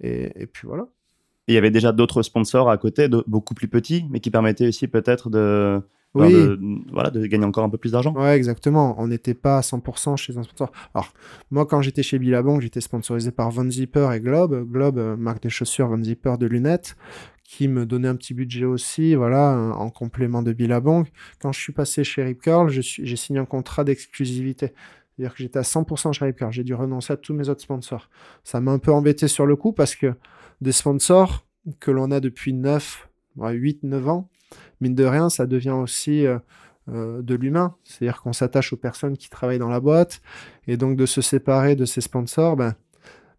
Et, 0.00 0.42
et 0.42 0.46
puis 0.46 0.66
voilà. 0.66 0.86
Il 1.50 1.54
y 1.54 1.58
avait 1.58 1.70
déjà 1.70 1.92
d'autres 1.92 2.22
sponsors 2.22 2.70
à 2.70 2.78
côté, 2.78 3.08
de, 3.08 3.22
beaucoup 3.26 3.54
plus 3.54 3.68
petits, 3.68 4.04
mais 4.10 4.20
qui 4.20 4.30
permettaient 4.30 4.68
aussi 4.68 4.88
peut-être 4.88 5.30
de, 5.30 5.80
oui. 6.14 6.32
de, 6.32 6.58
voilà, 6.92 7.10
de 7.10 7.24
gagner 7.26 7.44
encore 7.44 7.64
un 7.64 7.70
peu 7.70 7.78
plus 7.78 7.92
d'argent. 7.92 8.14
Ouais, 8.14 8.36
exactement. 8.36 8.94
On 8.98 9.08
n'était 9.08 9.34
pas 9.34 9.58
à 9.58 9.60
100% 9.60 10.16
chez 10.16 10.36
un 10.36 10.42
sponsor. 10.42 10.72
Alors, 10.94 11.12
moi, 11.50 11.66
quand 11.66 11.82
j'étais 11.82 12.02
chez 12.02 12.18
Billabong, 12.18 12.60
j'étais 12.60 12.80
sponsorisé 12.80 13.30
par 13.30 13.50
Von 13.50 13.70
Zipper 13.70 14.10
et 14.14 14.20
Globe. 14.20 14.66
Globe, 14.70 14.98
euh, 14.98 15.16
marque 15.16 15.42
de 15.42 15.48
chaussures, 15.48 15.88
Von 15.88 16.02
Zipper 16.02 16.34
de 16.38 16.46
lunettes, 16.46 16.96
qui 17.44 17.68
me 17.68 17.84
donnait 17.84 18.08
un 18.08 18.16
petit 18.16 18.34
budget 18.34 18.64
aussi, 18.64 19.14
voilà, 19.14 19.72
en 19.76 19.90
complément 19.90 20.42
de 20.42 20.52
Billabong. 20.52 21.06
Quand 21.40 21.52
je 21.52 21.60
suis 21.60 21.72
passé 21.72 22.04
chez 22.04 22.22
Rip 22.22 22.42
Curl, 22.42 22.70
j'ai 22.70 23.16
signé 23.16 23.40
un 23.40 23.44
contrat 23.44 23.82
d'exclusivité. 23.82 24.72
C'est-à-dire 25.20 25.34
que 25.34 25.42
j'étais 25.42 25.58
à 25.58 25.62
100% 25.62 26.12
chez 26.12 26.24
Rip 26.24 26.36
Curl. 26.36 26.52
J'ai 26.52 26.64
dû 26.64 26.74
renoncer 26.74 27.12
à 27.12 27.16
tous 27.16 27.34
mes 27.34 27.48
autres 27.48 27.60
sponsors. 27.60 28.08
Ça 28.42 28.60
m'a 28.60 28.70
un 28.70 28.78
peu 28.78 28.92
embêté 28.92 29.28
sur 29.28 29.46
le 29.46 29.54
coup 29.56 29.72
parce 29.72 29.94
que 29.94 30.14
des 30.60 30.72
sponsors 30.72 31.46
que 31.78 31.90
l'on 31.90 32.10
a 32.10 32.20
depuis 32.20 32.52
9, 32.52 33.08
8, 33.38 33.82
9 33.82 34.08
ans, 34.08 34.28
mine 34.80 34.94
de 34.94 35.04
rien, 35.04 35.30
ça 35.30 35.46
devient 35.46 35.70
aussi 35.70 36.26
euh, 36.26 36.38
euh, 36.88 37.22
de 37.22 37.34
l'humain. 37.34 37.76
C'est-à-dire 37.84 38.22
qu'on 38.22 38.32
s'attache 38.32 38.72
aux 38.72 38.76
personnes 38.76 39.16
qui 39.16 39.30
travaillent 39.30 39.58
dans 39.58 39.68
la 39.68 39.80
boîte. 39.80 40.20
Et 40.66 40.76
donc 40.76 40.96
de 40.96 41.06
se 41.06 41.20
séparer 41.20 41.76
de 41.76 41.84
ses 41.84 42.00
sponsors, 42.00 42.56
ben, 42.56 42.74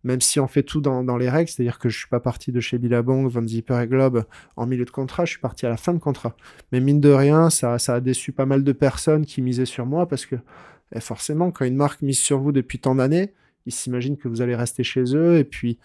même 0.04 0.22
si 0.22 0.40
on 0.40 0.48
fait 0.48 0.64
tout 0.64 0.82
dans, 0.82 1.18
les 1.18 1.30
règles, 1.30 1.50
c'est-à-dire 1.50 1.78
que 1.78 1.90
je 1.90 1.98
suis 1.98 2.08
pas 2.08 2.20
parti 2.20 2.52
de 2.52 2.60
chez 2.60 2.78
Billabong, 2.78 3.28
Van 3.28 3.46
Zipper 3.46 3.82
et 3.84 3.88
Globe 3.88 4.26
en 4.56 4.66
milieu 4.66 4.86
de 4.86 4.90
contrat, 4.90 5.26
je 5.26 5.32
suis 5.32 5.40
parti 5.40 5.66
à 5.66 5.70
la 5.70 5.78
fin 5.78 5.94
de 5.94 6.00
contrat. 6.00 6.36
Mais 6.72 6.80
mine 6.80 7.00
de 7.00 7.12
rien, 7.12 7.50
ça, 7.50 7.78
ça 7.78 7.96
a 7.96 8.00
déçu 8.00 8.32
pas 8.32 8.46
mal 8.46 8.64
de 8.64 8.72
personnes 8.72 9.26
qui 9.26 9.42
misaient 9.42 9.66
sur 9.66 9.86
moi 9.86 10.08
parce 10.08 10.26
que 10.26 10.36
eh, 10.94 11.00
forcément, 11.00 11.52
quand 11.52 11.66
une 11.66 11.76
marque 11.76 12.02
mise 12.02 12.18
sur 12.18 12.40
vous 12.40 12.52
depuis 12.52 12.80
tant 12.80 12.96
d'années, 12.96 13.34
ils 13.66 13.72
s'imaginent 13.72 14.18
que 14.18 14.28
vous 14.28 14.42
allez 14.42 14.56
rester 14.56 14.84
chez 14.84 15.16
eux 15.16 15.38
et 15.38 15.44
puis 15.44 15.78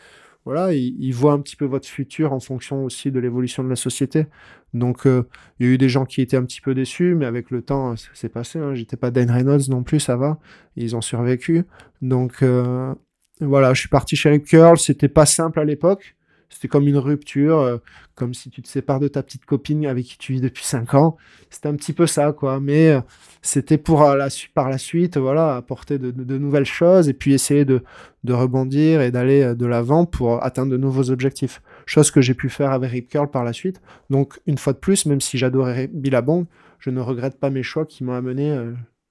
voilà, 0.47 0.73
ils, 0.73 0.97
ils, 0.99 1.13
voient 1.13 1.33
un 1.33 1.41
petit 1.41 1.57
peu 1.57 1.67
votre 1.67 1.87
futur 1.87 2.33
en 2.33 2.41
fonction 2.41 2.85
aussi 2.85 3.11
de 3.11 3.19
l'évolution 3.19 3.63
de 3.63 3.69
la 3.69 3.77
société. 3.77 4.27
Donc, 4.75 5.07
euh, 5.07 5.25
il 5.59 5.67
y 5.67 5.69
a 5.69 5.73
eu 5.73 5.79
des 5.79 5.89
gens 5.89 6.05
qui 6.05 6.21
étaient 6.21 6.37
un 6.37 6.45
petit 6.45 6.61
peu 6.61 6.75
déçus, 6.75 7.15
mais 7.15 7.27
avec 7.27 7.51
le 7.51 7.63
temps, 7.63 7.95
c'est 8.15 8.29
passé. 8.29 8.59
Hein. 8.59 8.75
J'étais 8.75 8.97
pas 8.97 9.11
Dan 9.11 9.31
Reynolds 9.31 9.69
non 9.69 9.83
plus, 9.83 10.01
ça 10.01 10.17
va. 10.17 10.39
Ils 10.77 10.97
ont 10.97 11.01
survécu. 11.01 11.65
Donc, 12.03 12.43
euh, 12.43 12.95
voilà, 13.41 13.75
je 13.75 13.81
suis 13.81 13.89
parti 13.89 14.17
chez 14.17 14.31
Rip 14.31 14.45
Curl. 14.45 14.79
C'était 14.79 15.09
pas 15.09 15.27
simple 15.27 15.61
à 15.61 15.65
l'époque. 15.65 16.16
C'était 16.49 16.69
comme 16.69 16.89
une 16.89 16.99
rupture, 16.99 17.59
euh, 17.59 17.79
comme 18.17 18.33
si 18.33 18.51
tu 18.51 18.63
te 18.63 18.69
sépares 18.69 18.99
de 18.99 19.09
ta 19.09 19.23
petite 19.23 19.45
copine 19.45 19.87
avec 19.87 20.07
qui 20.07 20.19
tu 20.19 20.33
vis 20.33 20.41
depuis 20.41 20.65
5 20.65 20.95
ans. 20.95 21.17
C'était 21.51 21.69
un 21.69 21.77
petit 21.77 21.93
peu 21.93 22.07
ça, 22.07 22.33
quoi. 22.33 22.61
Mais 22.61 22.89
euh, 22.89 23.01
c'était 23.43 23.79
pour 23.79 24.03
euh, 24.03 24.17
la, 24.17 24.29
par 24.55 24.71
la 24.71 24.79
suite, 24.79 25.19
voilà, 25.19 25.57
apporter 25.57 25.99
de, 25.99 26.39
nouvelles 26.39 26.65
choses 26.65 27.09
et 27.09 27.13
puis 27.13 27.35
essayer 27.35 27.65
de, 27.65 27.83
de 28.25 28.33
rebondir 28.33 29.03
et 29.03 29.11
d'aller 29.11 29.43
euh, 29.43 29.55
de 29.55 29.67
l'avant 29.67 30.07
pour 30.07 30.43
atteindre 30.43 30.73
de 30.73 30.79
nouveaux 30.79 31.11
objectifs. 31.11 31.63
Chose 31.85 32.11
que 32.11 32.23
j'ai 32.23 32.35
pu 32.35 32.49
faire 32.49 32.73
avec 32.73 32.91
Rip 32.91 33.09
Curl 33.09 33.31
par 33.31 33.45
la 33.45 33.53
suite. 33.53 33.81
Donc, 34.09 34.41
une 34.47 34.59
fois 34.59 34.73
de 34.73 34.79
plus, 34.79 35.05
même 35.07 35.21
si 35.21 35.37
j'adorais 35.37 35.89
Billabong, 35.93 36.47
je 36.79 36.91
ne 36.91 37.01
regrette 37.01 37.39
pas 37.39 37.51
mes 37.51 37.63
choix 37.63 37.85
qui 37.85 38.03
m'ont 38.03 38.15
amené 38.15 38.59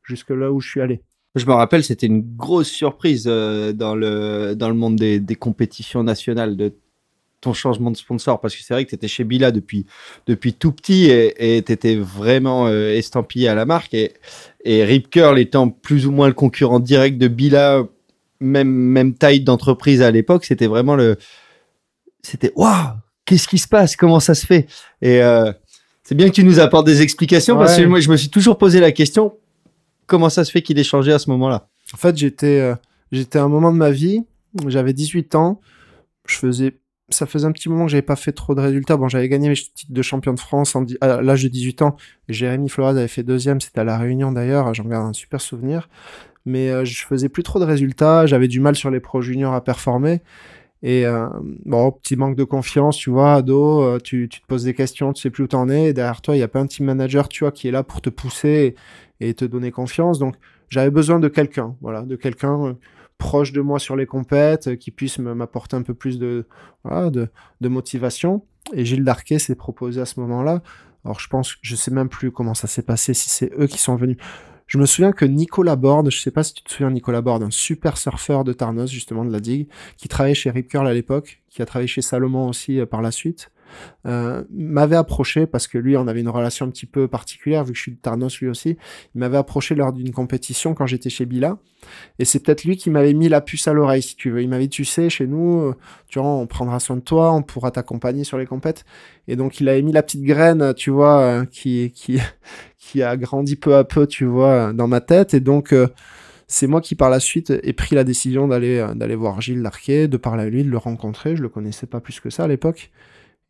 jusque 0.04 0.30
là 0.32 0.52
où 0.52 0.60
je 0.60 0.70
suis 0.70 0.82
allé. 0.82 1.02
Je 1.36 1.46
me 1.46 1.54
rappelle, 1.54 1.84
c'était 1.84 2.08
une 2.08 2.22
grosse 2.22 2.70
surprise 2.70 3.26
dans, 3.26 3.96
le, 3.96 4.54
dans 4.54 4.70
le 4.70 4.76
monde 4.76 4.96
des, 4.96 5.20
des 5.20 5.36
compétitions 5.36 6.04
nationales 6.04 6.56
de 6.56 6.74
ton 7.42 7.54
changement 7.54 7.92
de 7.92 7.98
sponsor 7.98 8.40
parce 8.40 8.56
que 8.56 8.64
c'est 8.64 8.74
vrai 8.74 8.86
que 8.86 8.90
tu 8.90 8.96
étais 8.96 9.08
chez 9.08 9.24
Bila 9.24 9.52
depuis, 9.52 9.86
depuis 10.28 10.54
tout 10.54 10.72
petit 10.72 11.06
et 11.10 11.64
tu 11.66 11.72
étais 11.72 11.96
vraiment 11.96 12.68
euh, 12.68 12.96
estampillé 12.96 13.48
à 13.48 13.56
la 13.56 13.66
marque 13.66 13.94
et, 13.94 14.14
et 14.64 14.84
Rip 14.84 15.10
Curl 15.10 15.38
étant 15.38 15.70
plus 15.70 16.08
ou 16.08 16.12
moins 16.12 16.28
le 16.28 16.34
concurrent 16.34 16.80
direct 16.80 17.18
de 17.18 17.28
Bila, 17.28 17.84
même, 18.40 18.70
même 18.70 19.14
taille 19.14 19.42
d'entreprise 19.42 20.02
à 20.02 20.12
l'époque, 20.12 20.46
c'était 20.46 20.68
vraiment 20.68 20.96
le. 20.96 21.18
C'était 22.22 22.52
waouh, 22.56 22.94
qu'est-ce 23.26 23.48
qui 23.48 23.60
se 23.60 23.68
passe? 23.68 23.96
Comment 23.96 24.20
ça 24.20 24.34
se 24.34 24.46
fait? 24.46 24.68
Et 25.02 25.22
euh, 25.22 25.52
c'est 26.04 26.16
bien 26.16 26.28
que 26.28 26.34
tu 26.34 26.44
nous 26.44 26.60
apportes 26.60 26.88
des 26.88 27.02
explications 27.02 27.56
ouais. 27.56 27.66
parce 27.66 27.78
que 27.78 27.84
moi 27.84 28.00
je 28.00 28.10
me 28.10 28.18
suis 28.18 28.30
toujours 28.30 28.58
posé 28.58 28.80
la 28.80 28.92
question 28.92 29.34
comment 30.06 30.30
ça 30.30 30.46
se 30.46 30.52
fait 30.52 30.62
qu'il 30.62 30.78
ait 30.80 30.84
changé 30.84 31.12
à 31.12 31.20
ce 31.20 31.30
moment-là? 31.32 31.68
En 31.94 31.98
fait, 31.98 32.18
j'étais 32.18 32.60
euh, 32.60 32.76
j'étais 33.12 33.40
à 33.40 33.44
un 33.44 33.50
moment 33.50 33.72
de 33.72 33.78
ma 33.78 33.92
vie, 33.92 34.22
j'avais 34.68 34.94
18 34.94 35.36
ans, 35.36 35.60
je 36.28 36.36
faisais 36.36 36.78
ça 37.10 37.26
faisait 37.26 37.46
un 37.46 37.52
petit 37.52 37.70
moment 37.70 37.86
que 37.86 37.92
j'avais 37.92 38.02
pas 38.02 38.16
fait 38.16 38.32
trop 38.32 38.56
de 38.56 38.62
résultats. 38.62 38.98
J'avais 39.08 39.30
gagné 39.30 39.50
mes 39.50 39.56
titres 39.56 39.92
de 39.92 40.02
champion 40.02 40.34
de 40.34 40.40
France 40.40 40.76
à 41.02 41.22
l'âge 41.22 41.44
de 41.44 41.50
18 41.50 41.82
ans. 41.84 41.96
Jérémy 42.30 42.70
Flores 42.70 42.90
avait 42.90 43.08
fait 43.08 43.24
deuxième, 43.24 43.62
c'était 43.62 43.80
à 43.80 43.84
La 43.84 43.98
Réunion 43.98 44.32
d'ailleurs, 44.32 44.74
j'en 44.74 44.86
garde 44.86 45.08
un 45.08 45.14
super 45.14 45.42
souvenir. 45.42 45.90
Mais 46.46 46.70
euh, 46.70 46.86
je 46.86 47.06
faisais 47.06 47.30
plus 47.30 47.44
trop 47.44 47.60
de 47.60 47.66
résultats, 47.66 48.26
j'avais 48.26 48.48
du 48.48 48.60
mal 48.60 48.76
sur 48.76 48.92
les 48.92 49.00
pros 49.00 49.22
juniors 49.22 49.54
à 49.54 49.64
performer. 49.64 50.22
Et 50.84 51.06
euh, 51.06 51.28
bon, 51.66 51.92
petit 51.92 52.16
manque 52.16 52.36
de 52.36 52.44
confiance, 52.44 52.98
tu 52.98 53.10
vois, 53.10 53.36
ado, 53.36 53.82
euh, 53.82 53.98
tu, 54.00 54.30
te 54.30 54.38
poses 54.48 54.66
des 54.66 54.76
questions, 54.76 55.14
tu 55.14 55.22
sais 55.22 55.32
plus 55.32 55.46
où 55.46 55.48
t'en 55.48 55.68
es, 55.68 55.94
derrière 55.94 56.22
toi, 56.22 56.36
il 56.36 56.38
n'y 56.38 56.44
a 56.44 56.48
pas 56.48 56.60
un 56.60 56.68
team 56.68 56.86
manager, 56.86 57.28
tu 57.28 57.44
vois, 57.44 57.52
qui 57.52 57.68
est 57.68 57.72
là 57.72 57.82
pour 57.82 58.02
te 58.02 58.10
pousser 58.12 58.76
et, 59.20 59.30
et 59.30 59.34
te 59.34 59.46
donner 59.46 59.72
confiance. 59.72 60.20
Donc, 60.20 60.36
j'avais 60.70 60.92
besoin 60.92 61.20
de 61.20 61.28
quelqu'un, 61.28 61.76
voilà, 61.82 62.02
de 62.02 62.16
quelqu'un 62.16 62.66
euh, 62.66 62.74
proche 63.18 63.52
de 63.52 63.62
moi 63.62 63.80
sur 63.80 63.96
les 63.96 64.06
compètes, 64.06 64.68
euh, 64.68 64.76
qui 64.76 64.92
puisse 64.92 65.20
m'apporter 65.20 65.76
un 65.76 65.82
peu 65.82 65.94
plus 65.94 66.20
de, 66.20 66.48
voilà, 66.84 67.10
de, 67.10 67.30
de 67.62 67.68
motivation. 67.68 68.46
Et 68.74 68.86
Gilles 68.86 69.04
Darquet 69.04 69.40
s'est 69.40 69.56
proposé 69.56 70.02
à 70.02 70.06
ce 70.06 70.20
moment-là. 70.20 70.62
Alors, 71.04 71.20
je 71.20 71.28
pense, 71.28 71.58
je 71.62 71.76
sais 71.76 71.92
même 71.92 72.10
plus 72.10 72.32
comment 72.32 72.56
ça 72.56 72.68
s'est 72.68 72.82
passé, 72.82 73.14
si 73.14 73.30
c'est 73.30 73.52
eux 73.60 73.68
qui 73.68 73.78
sont 73.78 73.96
venus. 73.96 74.18
Je 74.68 74.80
me 74.80 74.88
souviens 74.88 75.12
que 75.12 75.26
Nicolas 75.26 75.76
Borde, 75.76 76.10
je 76.10 76.20
sais 76.20 76.32
pas 76.32 76.44
si 76.44 76.56
tu 76.56 76.64
te 76.64 76.72
souviens 76.72 76.90
Nicolas 76.90 77.22
Borde, 77.22 77.44
un 77.44 77.52
super 77.52 77.98
surfeur 77.98 78.44
de 78.44 78.52
Tarnos 78.52 78.90
justement 78.90 79.24
de 79.24 79.32
la 79.32 79.40
digue, 79.40 79.68
qui 79.98 80.08
travaillait 80.08 80.34
chez 80.34 80.50
Rip 80.50 80.68
Curl 80.68 80.88
à 80.88 80.94
l'époque, 80.94 81.44
qui 81.50 81.62
a 81.62 81.66
travaillé 81.66 81.88
chez 81.88 82.02
Salomon 82.02 82.50
aussi 82.50 82.80
euh, 82.80 82.88
par 82.88 83.04
la 83.04 83.12
suite, 83.12 83.52
euh, 84.06 84.44
m'avait 84.52 84.96
approché 84.96 85.48
parce 85.48 85.68
que 85.68 85.78
lui, 85.78 85.98
on 85.98 86.08
avait 86.08 86.22
une 86.22 86.30
relation 86.30 86.66
un 86.66 86.70
petit 86.70 86.86
peu 86.86 87.08
particulière 87.08 87.64
vu 87.64 87.72
que 87.72 87.78
je 87.78 87.82
suis 87.82 87.92
de 87.92 87.98
Tarnos 87.98 88.40
lui 88.40 88.48
aussi. 88.48 88.78
Il 89.16 89.20
m'avait 89.20 89.38
approché 89.38 89.74
lors 89.74 89.94
d'une 89.94 90.12
compétition 90.12 90.74
quand 90.76 90.86
j'étais 90.86 91.10
chez 91.10 91.26
Bila, 91.26 91.58
et 92.20 92.26
c'est 92.26 92.40
peut-être 92.40 92.64
lui 92.64 92.78
qui 92.78 92.90
m'avait 92.90 93.14
mis 93.14 93.30
la 93.30 93.42
puce 93.42 93.68
à 93.68 93.74
l'oreille 93.74 94.02
si 94.02 94.16
tu 94.16 94.32
veux. 94.32 94.42
Il 94.42 94.50
m'avait 94.50 94.68
tu 94.68 94.86
sais, 94.86 95.10
chez 95.10 95.28
nous, 95.28 95.62
euh, 95.62 95.76
tu 96.08 96.20
vois, 96.20 96.28
on 96.28 96.48
prendra 96.48 96.80
soin 96.80 96.98
de 96.98 97.02
toi, 97.02 97.34
on 97.34 97.42
pourra 97.42 97.72
t'accompagner 97.72 98.24
sur 98.24 98.38
les 98.38 98.46
compètes. 98.46 98.86
Et 99.28 99.36
donc 99.36 99.60
il 99.60 99.70
avait 99.70 99.82
mis 99.82 99.92
la 99.92 100.04
petite 100.04 100.24
graine, 100.24 100.74
tu 100.76 100.92
vois, 100.92 101.20
euh, 101.22 101.46
qui 101.46 101.92
qui 101.92 102.20
qui 102.78 103.02
a 103.02 103.18
grandi 103.18 103.56
peu 103.56 103.76
à 103.76 103.84
peu, 103.84 104.08
tu 104.08 104.26
vois, 104.26 104.74
dans 104.74 104.88
ma 104.88 105.02
tête. 105.02 105.34
Et 105.34 105.40
donc 105.40 105.74
c'est 106.48 106.68
moi 106.68 106.82
qui 106.82 106.96
par 106.96 107.10
la 107.10 107.20
suite 107.20 107.52
ai 107.64 107.74
pris 107.74 107.96
la 107.96 108.04
décision 108.04 108.48
d'aller 108.48 108.86
d'aller 108.96 109.16
voir 109.16 109.42
Gilles 109.42 109.62
Larquet, 109.62 110.08
de 110.08 110.18
parler 110.18 110.44
à 110.44 110.50
lui, 110.50 110.64
de 110.64 110.70
le 110.70 110.78
rencontrer. 110.78 111.36
Je 111.36 111.42
le 111.42 111.50
connaissais 111.50 111.88
pas 111.88 112.00
plus 112.00 112.20
que 112.20 112.30
ça 112.30 112.44
à 112.44 112.48
l'époque. 112.48 112.92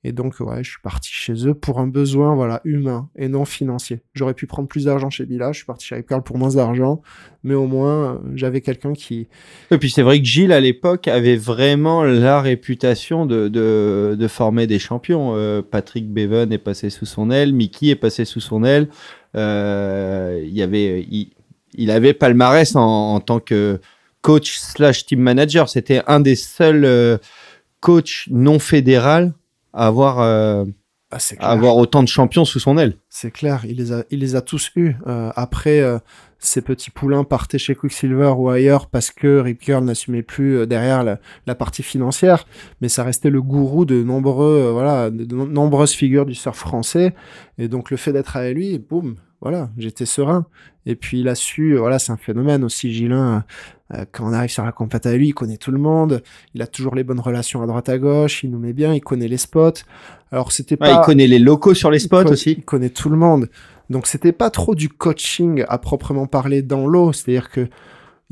Et 0.08 0.12
donc, 0.12 0.39
ouais, 0.39 0.64
je 0.64 0.70
suis 0.70 0.82
parti 0.84 1.10
chez 1.12 1.47
eux 1.47 1.56
pour 1.56 1.80
un 1.80 1.88
besoin, 1.88 2.36
voilà, 2.36 2.62
humain 2.64 3.10
et 3.16 3.28
non 3.28 3.43
financier. 3.43 4.01
J'aurais 4.14 4.36
pu 4.36 4.45
prendre 4.45 4.68
plus 4.68 4.86
d'argent 4.86 5.10
chez 5.10 5.26
Bila, 5.26 5.51
je 5.51 5.58
suis 5.58 5.66
parti 5.66 5.88
chez 5.88 6.03
Carl 6.03 6.22
pour 6.22 6.38
moins 6.38 6.53
d'argent, 6.53 7.01
mais 7.43 7.56
au 7.56 7.66
moins, 7.66 8.14
euh, 8.14 8.18
j'avais 8.36 8.62
quelqu'un 8.62 8.93
qui... 8.93 9.28
Et 9.72 9.80
puis 9.80 9.89
c'est 9.89 10.03
vrai 10.03 10.20
que 10.20 10.26
Gilles, 10.26 10.51
à 10.51 10.60
l'époque, 10.60 11.08
avait 11.08 11.38
vraiment 11.38 12.03
la 12.03 12.39
réputation 12.39 13.26
de, 13.26 13.47
de, 13.47 14.28
former 14.28 14.68
des 14.68 14.78
champions. 14.78 15.32
Euh, 15.34 15.64
Patrick 15.64 16.08
Bevan 16.08 16.51
est 16.51 16.60
passé 16.60 16.91
sous 16.91 17.08
son 17.08 17.32
aile, 17.32 17.51
Mickey 17.51 17.88
est 17.88 17.95
passé 17.95 18.26
sous 18.26 18.41
son 18.41 18.64
aile. 18.64 18.89
Euh, 19.36 20.39
il 20.47 20.62
avait... 21.89 22.14
Palmarès 22.14 22.76
en, 22.76 23.16
en, 23.16 23.20
tant 23.22 23.39
que 23.39 23.80
coach 24.22 24.60
slash 24.60 25.08
team 25.08 25.22
manager. 25.22 25.68
C'était 25.68 26.03
un 26.06 26.20
des 26.20 26.36
seuls 26.36 27.20
coachs 27.80 28.28
non 28.30 28.60
fédéral 28.60 29.34
avoir, 29.76 30.19
euh, 30.19 30.65
Ah, 31.11 31.51
avoir 31.51 31.78
autant 31.78 32.01
de 32.03 32.07
champions 32.07 32.45
sous 32.45 32.59
son 32.59 32.78
aile. 32.78 32.97
C'est 33.09 33.32
clair, 33.32 33.63
il 33.65 33.78
les 33.78 33.91
a, 33.93 34.03
il 34.09 34.19
les 34.19 34.36
a 34.36 34.41
tous 34.41 34.71
eus. 34.76 34.95
Euh, 35.07 35.32
après, 35.36 35.80
euh, 35.80 35.99
ces 36.39 36.61
petits 36.61 36.91
poulains 36.91 37.23
partaient 37.23 37.57
chez 37.59 37.76
Quicksilver 37.76 38.34
ou 38.38 38.49
ailleurs 38.49 38.88
parce 38.88 39.11
que 39.11 39.39
Rip 39.39 39.59
Curl 39.59 39.84
n'assumait 39.84 40.23
plus 40.23 40.57
euh, 40.57 40.65
derrière 40.65 41.03
la, 41.03 41.19
la 41.47 41.55
partie 41.55 41.84
financière, 41.84 42.45
mais 42.82 42.89
ça 42.89 43.03
restait 43.03 43.30
le 43.30 43.41
gourou 43.41 43.86
de 43.86 44.03
nombreux, 44.03 44.71
voilà, 44.71 45.09
de, 45.09 45.23
de 45.23 45.36
nombreuses 45.36 45.93
figures 45.93 46.26
du 46.26 46.36
surf 46.36 46.57
français. 46.57 47.13
Et 47.57 47.67
donc 47.67 47.91
le 47.91 47.97
fait 47.97 48.11
d'être 48.11 48.36
avec 48.36 48.55
lui, 48.55 48.78
boum, 48.80 49.15
voilà, 49.41 49.69
j'étais 49.78 50.05
serein. 50.05 50.47
Et 50.86 50.95
puis 50.95 51.21
il 51.21 51.30
a 51.30 51.36
su, 51.36 51.78
voilà, 51.78 51.97
c'est 51.99 52.11
un 52.11 52.17
phénomène 52.17 52.63
aussi, 52.63 52.91
Gilin. 52.93 53.43
Euh, 53.93 54.05
quand 54.11 54.27
on 54.27 54.33
arrive 54.33 54.49
sur 54.49 54.65
la 54.65 54.71
compète 54.71 55.05
avec 55.05 55.19
lui, 55.19 55.27
il 55.29 55.33
connaît 55.33 55.57
tout 55.57 55.71
le 55.71 55.77
monde. 55.77 56.23
Il 56.53 56.61
a 56.61 56.67
toujours 56.67 56.95
les 56.95 57.03
bonnes 57.03 57.19
relations 57.19 57.61
à 57.61 57.67
droite 57.67 57.88
à 57.89 57.97
gauche. 57.99 58.43
Il 58.43 58.51
nous 58.51 58.59
met 58.59 58.73
bien. 58.73 58.93
Il 58.93 59.01
connaît 59.01 59.27
les 59.27 59.38
spots. 59.38 59.83
Alors 60.31 60.51
c'était 60.51 60.73
Ouais, 60.81 60.89
pas. 60.89 61.01
il 61.01 61.05
connaît 61.05 61.27
les 61.27 61.39
locaux 61.39 61.73
sur 61.75 61.91
les 61.91 61.99
spots 61.99 62.25
aussi. 62.31 62.53
Il 62.57 62.65
connaît 62.65 62.89
tout 62.89 63.09
le 63.09 63.17
monde. 63.17 63.49
Donc 63.91 64.07
c'était 64.07 64.31
pas 64.31 64.49
trop 64.49 64.73
du 64.73 64.89
coaching 64.89 65.63
à 65.67 65.77
proprement 65.77 66.25
parler 66.25 66.61
dans 66.63 66.88
l'eau. 66.88 67.13
C'est-à-dire 67.13 67.49
que 67.51 67.67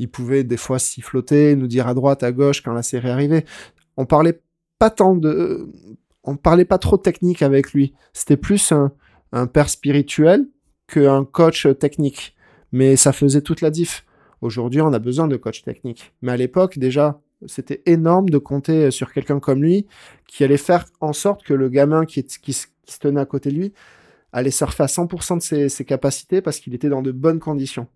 il 0.00 0.08
pouvait 0.10 0.42
des 0.42 0.56
fois 0.56 0.80
siffloter, 0.80 1.54
nous 1.54 1.68
dire 1.68 1.86
à 1.86 1.94
droite, 1.94 2.24
à 2.24 2.32
gauche 2.32 2.60
quand 2.62 2.72
la 2.72 2.82
série 2.82 3.10
arrivait. 3.10 3.44
On 3.96 4.06
parlait 4.06 4.40
pas 4.80 4.90
tant 4.90 5.14
de, 5.14 5.70
on 6.24 6.36
parlait 6.36 6.64
pas 6.64 6.78
trop 6.78 6.96
technique 6.96 7.42
avec 7.42 7.72
lui. 7.72 7.94
C'était 8.12 8.36
plus 8.36 8.72
un, 8.72 8.90
un 9.30 9.46
père 9.46 9.68
spirituel 9.68 10.46
qu'un 10.88 11.24
coach 11.24 11.68
technique. 11.78 12.34
Mais 12.72 12.96
ça 12.96 13.12
faisait 13.12 13.40
toute 13.40 13.60
la 13.60 13.70
diff. 13.70 14.04
Aujourd'hui, 14.44 14.82
on 14.82 14.92
a 14.92 14.98
besoin 14.98 15.26
de 15.26 15.36
coach 15.36 15.62
technique. 15.62 16.12
Mais 16.20 16.30
à 16.32 16.36
l'époque, 16.36 16.78
déjà, 16.78 17.18
c'était 17.46 17.80
énorme 17.86 18.28
de 18.28 18.36
compter 18.36 18.90
sur 18.90 19.10
quelqu'un 19.10 19.40
comme 19.40 19.62
lui 19.62 19.86
qui 20.28 20.44
allait 20.44 20.58
faire 20.58 20.84
en 21.00 21.14
sorte 21.14 21.42
que 21.44 21.54
le 21.54 21.70
gamin 21.70 22.04
qui, 22.04 22.22
se- 22.28 22.66
tenait 23.00 23.22
à 23.22 23.24
côté 23.24 23.48
de 23.48 23.54
lui 23.54 23.72
allait 24.34 24.50
surfer 24.50 24.82
à 24.82 24.86
100% 24.86 25.38
de 25.38 25.68
ses, 25.68 25.84
capacités 25.86 26.42
parce 26.42 26.58
qu'il 26.58 26.74
était 26.74 26.90
dans 26.90 27.00
de 27.00 27.10
bonnes 27.10 27.40
conditions. 27.40 27.86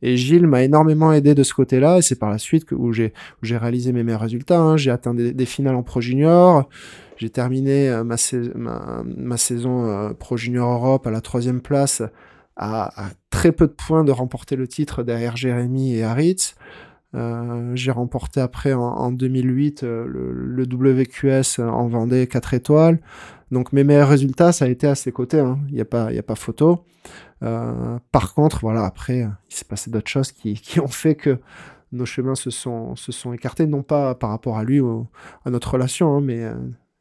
Et 0.00 0.16
Gilles 0.16 0.46
m'a 0.46 0.62
énormément 0.62 1.12
aidé 1.12 1.34
de 1.34 1.42
ce 1.42 1.52
côté-là, 1.52 1.98
et 1.98 2.02
c'est 2.02 2.18
par 2.18 2.30
la 2.30 2.38
suite 2.38 2.64
que, 2.64 2.74
où 2.74 2.92
j'ai 2.92 3.12
réalisé 3.42 3.92
mes 3.92 4.02
meilleurs 4.02 4.22
résultats. 4.22 4.60
hein. 4.60 4.76
J'ai 4.78 4.92
atteint 4.92 5.12
des, 5.12 5.44
finales 5.44 5.74
en 5.74 5.82
Pro 5.82 6.00
Junior, 6.00 6.68
j'ai 7.18 7.28
terminé 7.28 7.90
euh, 7.90 8.04
ma 8.04 8.16
saison 9.36 9.88
euh, 9.88 10.14
Pro 10.14 10.38
Junior 10.38 10.72
Europe 10.72 11.06
à 11.06 11.10
la 11.10 11.20
troisième 11.20 11.60
place, 11.60 12.02
à, 12.58 13.10
très 13.30 13.52
peu 13.52 13.66
de 13.66 13.72
points 13.72 14.04
de 14.04 14.12
remporter 14.12 14.56
le 14.56 14.66
titre 14.66 15.02
derrière 15.02 15.36
Jérémy 15.36 15.94
et 15.94 16.02
Haritz. 16.02 16.56
Euh, 17.14 17.72
j'ai 17.74 17.90
remporté 17.90 18.40
après 18.40 18.74
en, 18.74 18.82
en 18.82 19.10
2008 19.10 19.82
euh, 19.82 20.04
le, 20.06 20.64
WQS 20.64 21.60
en 21.60 21.88
Vendée 21.88 22.26
4 22.26 22.54
étoiles. 22.54 23.00
Donc 23.50 23.72
mes 23.72 23.84
meilleurs 23.84 24.08
résultats, 24.08 24.52
ça 24.52 24.66
a 24.66 24.68
été 24.68 24.86
à 24.86 24.94
ses 24.94 25.12
côtés. 25.12 25.40
hein. 25.40 25.58
Il 25.68 25.74
n'y 25.74 25.80
a 25.80 25.84
pas, 25.84 26.34
photo. 26.34 26.84
Euh, 27.42 27.98
par 28.12 28.34
contre, 28.34 28.60
voilà, 28.60 28.84
après, 28.84 29.22
euh, 29.22 29.28
il 29.50 29.54
s'est 29.54 29.64
passé 29.64 29.90
d'autres 29.90 30.10
choses 30.10 30.32
qui, 30.32 30.80
ont 30.80 30.88
fait 30.88 31.14
que 31.14 31.38
nos 31.92 32.04
chemins 32.04 32.34
se 32.34 32.50
sont, 32.50 32.94
écartés, 33.32 33.66
non 33.66 33.82
pas 33.82 34.14
par 34.14 34.30
rapport 34.30 34.58
à 34.58 34.64
lui 34.64 34.80
ou 34.80 35.06
à 35.44 35.50
notre 35.50 35.72
relation, 35.72 36.16
hein, 36.16 36.20
mais 36.20 36.44
euh, 36.44 36.54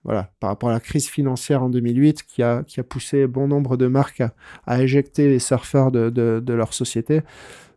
voilà, 0.08 0.32
par 0.40 0.50
rapport 0.50 0.70
à 0.70 0.74
la 0.74 0.80
crise 0.80 1.08
financière 1.08 1.62
en 1.62 1.70
2008 1.70 2.24
qui 2.24 2.42
a, 2.42 2.64
qui 2.64 2.80
a 2.80 2.84
poussé 2.84 3.28
bon 3.28 3.48
nombre 3.48 3.78
de 3.78 3.86
marques 3.86 4.22
à, 4.22 4.34
à 4.66 4.82
éjecter 4.82 5.28
les 5.28 5.40
surfeurs 5.40 5.92
de, 5.92 6.10
de, 6.10 6.54
leur 6.54 6.74
société. 6.74 7.22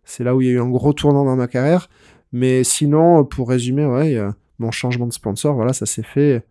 C'est 0.05 0.25
là 0.25 0.35
où 0.35 0.41
il 0.41 0.49
y 0.49 0.51
a 0.51 0.55
eu 0.55 0.61
un 0.61 0.71
gros 0.71 0.95
tournant 0.95 1.25
dans 1.25 1.37
ma 1.37 1.49
carrière. 1.49 1.91
Mais 2.33 2.65
sinon, 2.65 3.25
pour 3.25 3.49
résumer, 3.49 3.85
ouais, 3.85 4.19
mon 4.59 4.71
changement 4.71 5.07
de 5.07 5.13
sponsor, 5.13 5.55
voilà, 5.55 5.73
ça 5.73 5.87
s'est 5.87 6.05
fait 6.05 6.45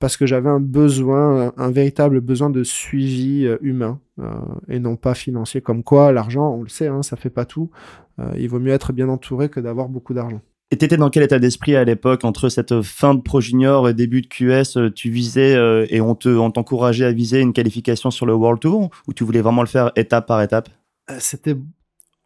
parce 0.00 0.16
que 0.16 0.26
j'avais 0.26 0.48
un 0.48 0.60
besoin, 0.60 1.52
un 1.56 1.70
véritable 1.70 2.20
besoin 2.20 2.50
de 2.50 2.64
suivi 2.64 3.46
euh, 3.46 3.58
humain 3.60 4.00
euh, 4.18 4.32
et 4.68 4.80
non 4.80 4.96
pas 4.96 5.14
financier. 5.14 5.60
Comme 5.60 5.84
quoi, 5.84 6.10
l'argent, 6.10 6.54
on 6.54 6.62
le 6.62 6.68
sait, 6.68 6.88
hein, 6.88 7.02
ça 7.02 7.16
fait 7.16 7.30
pas 7.30 7.44
tout. 7.44 7.70
Euh, 8.18 8.32
il 8.38 8.48
vaut 8.48 8.58
mieux 8.58 8.72
être 8.72 8.92
bien 8.92 9.08
entouré 9.10 9.50
que 9.50 9.60
d'avoir 9.60 9.88
beaucoup 9.88 10.14
d'argent. 10.14 10.40
Et 10.72 10.76
t'étais 10.76 10.96
dans 10.96 11.10
quel 11.10 11.24
état 11.24 11.40
d'esprit 11.40 11.74
à 11.74 11.82
l'époque 11.82 12.24
entre 12.24 12.48
cette 12.48 12.80
fin 12.82 13.14
de 13.14 13.20
Pro 13.20 13.40
Junior 13.40 13.88
et 13.88 13.94
début 13.94 14.22
de 14.22 14.28
QS 14.28 14.76
euh, 14.76 14.90
Tu 14.90 15.10
visais 15.10 15.56
euh, 15.56 15.84
et 15.90 16.00
on 16.00 16.14
te, 16.14 16.28
on 16.28 16.52
t'encourageait 16.52 17.06
à 17.06 17.12
viser 17.12 17.40
une 17.40 17.52
qualification 17.52 18.12
sur 18.12 18.24
le 18.24 18.34
World 18.34 18.60
Tour 18.60 18.88
ou 19.08 19.12
tu 19.12 19.24
voulais 19.24 19.40
vraiment 19.40 19.62
le 19.62 19.68
faire 19.68 19.90
étape 19.96 20.28
par 20.28 20.40
étape? 20.42 20.68
Euh, 21.10 21.16
C'était 21.18 21.56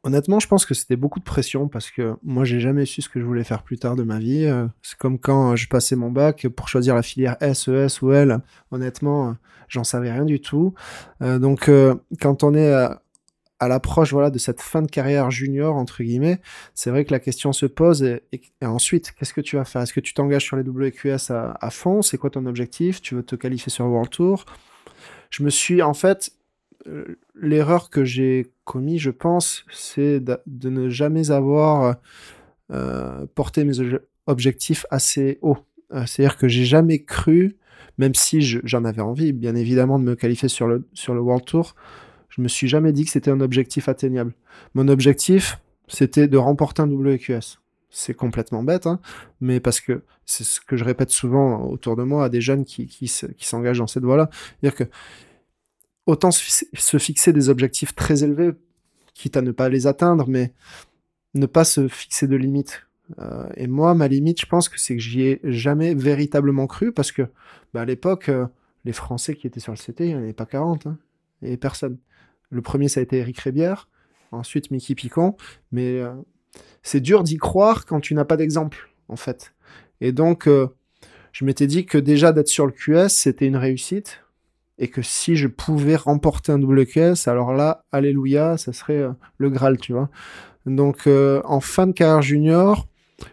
honnêtement, 0.03 0.40
je 0.40 0.47
pense 0.47 0.66
que 0.66 0.74
c'était 0.74 0.97
beaucoup 0.97 1.20
de 1.20 1.24
pression 1.24 1.68
parce 1.68 1.90
que 1.90 2.16
moi, 2.22 2.45
j'ai 2.45 2.61
jamais 2.61 2.84
su 2.84 3.01
ce 3.01 3.09
que 3.09 3.18
je 3.18 3.24
voulais 3.24 3.45
faire 3.45 3.62
plus 3.62 3.78
tard 3.78 3.97
de 3.97 4.03
ma 4.03 4.18
vie. 4.18 4.47
C'est 4.82 4.99
comme 4.99 5.18
quand 5.18 5.57
je 5.57 5.66
passais 5.66 5.97
mon 5.97 6.11
bac 6.11 6.47
pour 6.49 6.68
choisir 6.68 6.95
la 6.95 7.03
filière 7.03 7.38
S, 7.40 7.68
ES 7.68 8.03
ou 8.03 8.12
L. 8.12 8.40
Honnêtement, 8.70 9.36
j'en 9.68 9.84
savais 9.84 10.12
rien 10.12 10.26
du 10.26 10.40
tout. 10.40 10.74
Donc, 11.22 11.70
quand 12.20 12.45
on 12.45 12.55
est 12.55 12.86
à, 13.59 13.68
l'approche 13.68 14.12
voilà 14.12 14.30
de 14.30 14.38
cette 14.38 14.61
fin 14.61 14.82
de 14.82 14.90
carrière 14.90 15.30
junior 15.30 15.74
entre 15.76 16.02
guillemets, 16.02 16.40
c'est 16.74 16.90
vrai 16.90 17.05
que 17.05 17.12
la 17.12 17.20
question 17.20 17.52
se 17.52 17.66
pose 17.66 18.02
et, 18.02 18.22
ensuite 18.62 19.12
qu'est-ce 19.12 19.34
que 19.34 19.40
tu 19.40 19.57
vas 19.57 19.64
faire? 19.64 19.82
Est-ce 19.82 19.92
que 19.92 20.00
tu 20.00 20.14
t'engages 20.14 20.44
sur 20.44 20.57
les 20.57 20.62
WQS 20.62 21.30
à, 21.30 21.70
fond? 21.70 22.02
C'est 22.02 22.18
quoi 22.18 22.30
ton 22.30 22.46
objectif? 22.46 23.00
Tu 23.00 23.14
veux 23.14 23.22
te 23.22 23.36
qualifier 23.36 23.70
sur 23.70 23.86
World 23.86 24.11
Tour? 24.11 24.44
Je 25.30 25.42
me 25.42 25.50
suis 25.50 25.82
en 25.82 25.94
fait 25.94 26.32
euh, 26.86 27.18
l'erreur 27.34 27.90
que 27.90 28.05
j'ai 28.05 28.52
commis, 28.64 28.98
je 28.98 29.11
pense, 29.11 29.64
c'est 29.72 30.20
de, 30.20 30.68
ne 30.68 30.88
jamais 30.88 31.30
avoir 31.30 31.96
euh, 32.70 33.26
porté 33.34 33.64
mes 33.64 33.74
obje- 33.74 34.00
objectifs 34.26 34.86
assez 34.90 35.38
haut. 35.42 35.59
Euh, 35.92 36.05
C'est-à-dire 36.07 36.36
que 36.36 36.48
j'ai 36.48 36.64
jamais 36.64 37.02
cru, 37.02 37.57
même 37.98 38.14
si 38.14 38.42
je- 38.42 38.61
j'en 38.64 38.84
avais 38.84 39.02
envie, 39.02 39.32
bien 39.32 39.55
évidemment, 39.55 39.98
de 39.98 40.05
me 40.05 40.14
qualifier 40.14 40.48
sur 40.48 40.66
le, 40.66 40.86
sur 40.94 41.14
le 41.14 41.20
World 41.20 41.44
Tour, 41.44 41.74
je 42.35 42.41
me 42.43 42.49
suis 42.49 42.66
jamais 42.68 42.93
dit 42.93 43.05
que 43.05 43.11
c'était 43.11 43.30
un 43.30 43.41
objectif 43.41 43.89
atteignable. 43.89 44.32
Mon 44.74 44.89
objectif, 44.89 45.61
c'était 45.87 46.26
de 46.26 46.37
remporter 46.37 46.82
un 46.82 46.89
WQS. 46.91 47.59
C'est 47.91 48.14
complètement 48.14 48.64
bête, 48.64 48.87
hein, 48.89 48.99
mais 49.41 49.61
parce 49.61 49.80
que 49.80 50.03
c'est 50.26 50.43
ce 50.43 50.61
que 50.61 50.76
je 50.76 50.82
répète 50.82 51.11
souvent 51.11 51.62
autour 51.68 51.95
de 51.95 52.03
moi 52.03 52.24
à 52.24 52.28
des 52.28 52.41
jeunes 52.41 52.64
qui, 52.64 52.87
qui, 52.89 53.07
se- 53.07 53.26
qui 53.26 53.47
s'engagent 53.47 53.78
dans 53.78 53.87
cette 53.87 54.03
voie-là. 54.03 54.30
C'est-à-dire 54.61 54.74
que 54.76 54.85
autant 56.07 56.30
se 56.32 56.43
fixer- 56.43 56.68
se 56.74 56.99
fixer 56.99 57.32
des 57.32 57.49
objectifs 57.51 57.95
très 57.95 58.24
élevés, 58.24 58.51
quitte 59.14 59.37
à 59.37 59.43
ne 59.43 59.53
pas 59.53 59.68
les 59.68 59.87
atteindre, 59.87 60.26
mais 60.28 60.53
ne 61.35 61.47
pas 61.47 61.64
se 61.64 61.87
fixer 61.87 62.26
de 62.26 62.35
limites. 62.37 62.82
Euh, 63.20 63.47
et 63.57 63.66
moi, 63.68 63.95
ma 63.95 64.09
limite, 64.09 64.41
je 64.41 64.47
pense 64.47 64.68
que 64.68 64.80
c'est 64.80 64.97
que 64.97 65.03
j'y 65.03 65.22
ai 65.22 65.41
jamais 65.45 65.95
véritablement 65.95 66.66
cru, 66.66 66.91
parce 66.93 67.12
que 67.12 67.22
bah, 67.72 67.82
à 67.82 67.85
l'époque, 67.85 68.28
euh, 68.28 68.47
les 68.85 68.93
Français 68.93 69.35
qui 69.37 69.47
étaient 69.47 69.61
sur 69.61 69.72
le 69.72 69.78
CT, 69.78 70.01
il 70.01 70.09
n'y 70.09 70.14
en 70.16 70.18
avait 70.18 70.32
pas 70.32 70.47
40, 70.47 70.87
hein, 70.89 70.99
et 71.43 71.57
personne. 71.57 71.99
Le 72.55 72.62
premier, 72.62 72.86
ça 72.86 73.00
a 73.00 73.02
été 73.02 73.18
Eric 73.18 73.36
Rébière, 73.40 73.88
ensuite 74.30 74.70
Mickey 74.70 74.94
Picon, 74.94 75.36
mais 75.72 75.98
euh, 75.98 76.12
c'est 76.84 77.00
dur 77.00 77.24
d'y 77.24 77.36
croire 77.36 77.84
quand 77.84 77.98
tu 77.98 78.14
n'as 78.14 78.24
pas 78.24 78.36
d'exemple, 78.36 78.90
en 79.09 79.16
fait. 79.16 79.55
Et 80.00 80.12
donc, 80.12 80.46
euh, 80.46 80.68
je 81.32 81.44
m'étais 81.44 81.66
dit 81.66 81.84
que 81.84 81.98
déjà 81.98 82.30
d'être 82.30 82.46
sur 82.46 82.64
le 82.64 82.70
QS, 82.70 83.09
c'était 83.09 83.48
une 83.48 83.57
réussite, 83.57 84.20
et 84.78 84.86
que 84.86 85.02
si 85.02 85.34
je 85.34 85.48
pouvais 85.48 85.96
remporter 85.96 86.52
un 86.52 86.62
WQS, 86.62 87.26
alors 87.26 87.55
là, 87.55 87.84
alléluia, 87.90 88.57
ça 88.57 88.72
serait 88.72 88.98
euh, 88.98 89.11
le 89.38 89.50
Graal, 89.50 89.78
tu 89.78 89.92
vois. 89.92 90.09
Donc 90.64 91.07
en 91.07 91.61
fin 91.61 91.86
de 91.86 91.92
carrière 91.92 92.22
junior, 92.22 92.88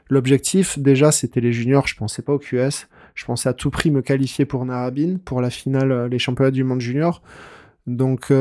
l'objectif 0.09 0.77
déjà 0.77 1.13
c'était 1.13 1.39
les 1.39 1.53
juniors, 1.53 1.87
je 1.87 1.95
pensais 1.95 2.21
pas 2.21 2.33
au 2.33 2.39
QS, 2.39 2.89
je 3.15 3.23
pensais 3.23 3.47
à 3.47 3.53
tout 3.53 3.71
prix 3.71 3.89
me 3.89 4.01
qualifier 4.01 4.43
pour 4.43 4.65
Narabine, 4.65 5.17
pour 5.17 5.39
la 5.39 5.49
finale, 5.49 6.07
les 6.07 6.19
championnats 6.19 6.51
du 6.51 6.65
monde 6.65 6.81
junior. 6.81 7.21
Donc 7.87 8.33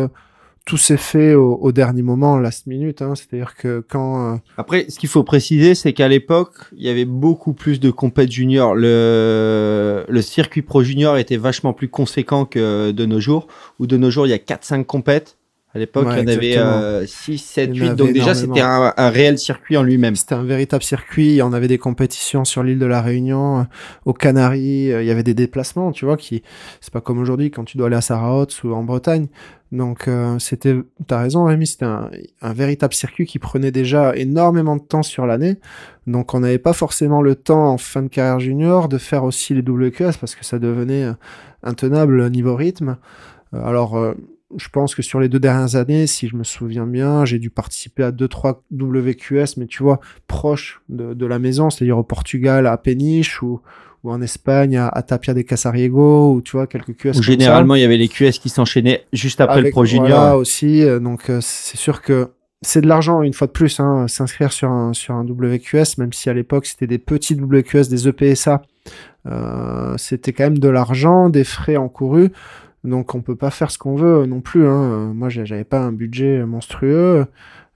tout 0.65 0.77
s'est 0.77 0.97
fait 0.97 1.35
au, 1.35 1.73
dernier 1.73 2.03
moment, 2.03 2.39
last 2.39 2.67
minute. 2.67 3.03
Hein. 3.03 3.15
C'est-à-dire 3.15 3.57
que 3.57 3.85
quand. 3.89 4.35
Euh, 4.35 4.37
Après, 4.57 4.87
ce 4.89 4.99
qu'il 4.99 5.09
faut 5.09 5.25
préciser, 5.25 5.75
c'est 5.75 5.93
qu'à 5.93 6.09
l'époque, 6.09 6.55
il 6.77 6.85
y 6.85 6.89
avait 6.89 7.05
beaucoup 7.05 7.53
plus 7.53 7.81
de 7.81 7.91
compètes 7.91 8.31
juniors. 8.31 8.75
Le, 8.75 10.05
circuit 10.21 10.63
pro 10.63 10.83
junior 10.83 11.17
était 11.17 11.37
vachement 11.37 11.73
plus 11.73 11.89
conséquent 11.89 12.45
que 12.45 12.93
de 12.93 13.07
nos 13.07 13.21
jours, 13.21 13.49
où 13.79 13.87
de 13.87 13.97
nos 13.97 14.11
jours, 14.11 14.27
il 14.27 14.31
y 14.31 14.35
a 14.35 14.39
4-5 14.39 14.85
compètes. 14.85 15.39
À 15.73 15.79
l'époque, 15.79 16.09
il 16.11 16.18
y 16.18 16.23
en 16.23 16.27
avait 16.27 17.07
6, 17.07 17.39
7, 17.39 17.77
8. 17.77 17.95
Donc 17.95 18.12
déjà, 18.12 18.35
c'était 18.35 18.61
un, 18.61 18.91
réel 19.11 19.39
circuit 19.39 19.77
en 19.77 19.85
lui-même. 19.85 20.16
C'était 20.16 20.35
un 20.35 20.43
véritable 20.43 20.83
circuit. 20.83 21.41
En 21.43 21.53
avait 21.53 21.68
des 21.68 21.79
compétitions 21.79 22.45
sur 22.45 22.64
l'île 22.64 22.81
de 22.81 22.87
la 22.87 23.01
Réunion, 23.01 23.61
euh, 23.61 23.62
aux 24.05 24.12
Canaries. 24.12 24.93
Euh, 24.93 25.03
il 25.03 25.07
y 25.07 25.12
avait 25.12 25.23
des 25.23 25.35
déplacements, 25.35 25.93
tu 25.93 26.05
vois, 26.05 26.16
qui 26.16 26.43
c'est 26.81 26.93
pas 26.93 27.01
comme 27.01 27.21
aujourd'hui 27.21 27.53
quand 27.53 27.64
tu 27.64 27.79
dois 27.79 27.87
aller 27.87 27.97
à 27.97 28.01
Sarah 28.01 28.47
ou 28.64 28.73
en 28.73 28.83
Bretagne. 28.83 29.29
Donc 29.71 30.09
euh, 30.09 30.41
c'était, 30.41 30.75
t'as 31.07 31.21
raison 31.21 31.45
Rémi, 31.45 31.68
c'était 31.68 31.85
un, 31.85 32.11
un, 32.43 32.53
véritable 32.53 32.93
circuit 32.93 33.25
qui 33.25 33.39
prenait 33.39 33.71
déjà 33.71 34.16
énormément 34.16 34.75
de 34.75 34.83
temps 34.83 35.05
sur 35.05 35.27
l'année. 35.27 35.59
Donc 36.09 36.35
on 36.35 36.41
n'avait 36.41 36.59
pas 36.59 36.73
forcément 36.73 37.23
le 37.23 37.37
temps 37.37 37.68
en 37.68 37.79
fin 37.79 38.03
de 38.03 38.09
carrière 38.09 38.41
junior 38.41 38.89
de 38.89 38.99
faire 38.99 39.23
aussi 39.23 39.55
les 39.55 39.61
WQS 39.61 40.18
parce 40.21 40.35
que 40.35 40.45
ça 40.45 40.59
devenait 40.59 41.07
intenable 41.62 42.29
niveau 42.31 42.57
rythme. 42.57 42.97
Alors 43.53 43.97
je 44.57 44.69
pense 44.69 44.95
que 44.95 45.03
sur 45.03 45.21
les 45.21 45.29
deux 45.29 45.39
dernières 45.39 45.77
années, 45.77 46.07
si 46.07 46.29
je 46.29 46.37
me 46.37 46.45
souviens 46.45 46.87
bien, 46.87 47.25
j'ai 47.25 47.39
dû 47.39 47.51
participer 47.51 48.03
à 48.03 48.11
2-3 48.11 48.59
WQS, 48.73 49.59
mais 49.59 49.67
tu 49.67 49.83
vois, 49.83 50.01
proche 50.27 50.83
de, 50.89 51.27
la 51.27 51.39
maison, 51.39 51.71
c'est-à-dire 51.71 51.99
au 51.99 52.03
Portugal, 52.03 52.67
à 52.67 52.77
Peniche, 52.77 53.43
ou, 53.43 53.61
ou 54.03 54.11
en 54.11 54.21
Espagne, 54.21 54.77
à, 54.77 55.03
Tapia 55.03 55.35
de 55.35 55.43
Casariego, 55.43 56.35
ou 56.35 56.43
tu 56.43 56.53
vois, 56.53 56.67
quelques 56.67 56.97
QS. 56.97 57.23
généralement, 57.23 57.75
il 57.75 57.83
y 57.83 57.85
avait 57.85 57.97
les 57.97 58.09
QS 58.09 58.39
qui 58.41 58.49
s'enchaînaient 58.49 59.05
juste 59.13 59.41
après 59.41 59.63
le 59.63 59.71
Pro 59.71 59.85
Junior. 59.85 60.09
Voilà, 60.09 60.37
aussi, 60.37 60.83
euh, 60.83 60.99
donc 60.99 61.31
euh, 61.31 61.39
c'est 61.41 61.79
sûr 61.79 62.03
que 62.03 62.31
c'est 62.63 62.81
de 62.81 62.89
l'argent, 62.89 63.23
une 63.23 63.33
fois 63.33 63.47
de 63.47 63.53
plus, 63.53 63.81
hein, 63.81 64.07
s'inscrire 64.09 64.53
sur 64.53 64.71
un, 64.71 64.93
sur 64.93 65.15
un 65.15 65.25
WQS, 65.25 65.97
même 65.99 66.13
si 66.13 66.29
à 66.29 66.35
l'époque 66.35 66.67
c'était 66.67 66.87
des 66.87 66.99
petits 66.99 67.35
WQS, 67.35 67.89
des 67.89 68.09
EPSA, 68.09 68.63
euh, 69.27 69.95
c'était 69.97 70.33
quand 70.33 70.45
même 70.45 70.59
de 70.59 70.69
l'argent, 70.69 71.29
des 71.31 71.45
frais 71.45 71.77
encourus. 71.77 72.31
Donc 72.85 73.14
on 73.14 73.22
peut 73.22 73.37
pas 73.37 73.51
faire 73.51 73.70
ce 73.70 73.78
qu'on 73.78 73.95
veut 73.95 74.26
non 74.26 74.41
plus. 74.41 74.66
Hein. 74.66 75.12
Moi, 75.14 75.28
j'avais 75.28 75.64
pas 75.64 75.81
un 75.81 75.93
budget 75.93 76.45
monstrueux 76.45 77.26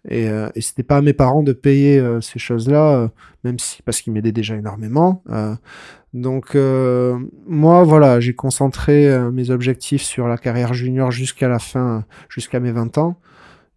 et, 0.09 0.28
euh, 0.28 0.48
et 0.55 0.61
c'était 0.61 0.82
pas 0.82 0.98
à 0.98 1.02
mes 1.02 1.14
parents 1.14 1.42
de 1.42 1.52
payer 1.52 1.98
euh, 1.98 2.20
ces 2.20 2.38
choses-là, 2.38 2.96
euh, 2.96 3.09
même 3.42 3.59
si 3.59 3.82
parce 3.82 4.02
qu'ils 4.02 4.12
m'aidaient 4.12 4.32
déjà 4.32 4.55
énormément. 4.55 5.22
Euh. 5.30 5.55
donc 6.12 6.57
moi, 7.46 7.84
voilà, 7.84 8.20
j'ai 8.20 8.34
concentré 8.34 9.18
mes 9.32 9.50
objectifs 9.50 10.02
sur 10.02 10.28
la 10.28 10.38
carrière 10.38 10.74
junior 10.74 11.11
jusqu'à 11.11 11.48
la 11.48 11.59
fin, 11.59 12.05
jusqu'à 12.28 12.61
mes 12.61 12.72
20 12.72 12.98
ans. 12.98 13.16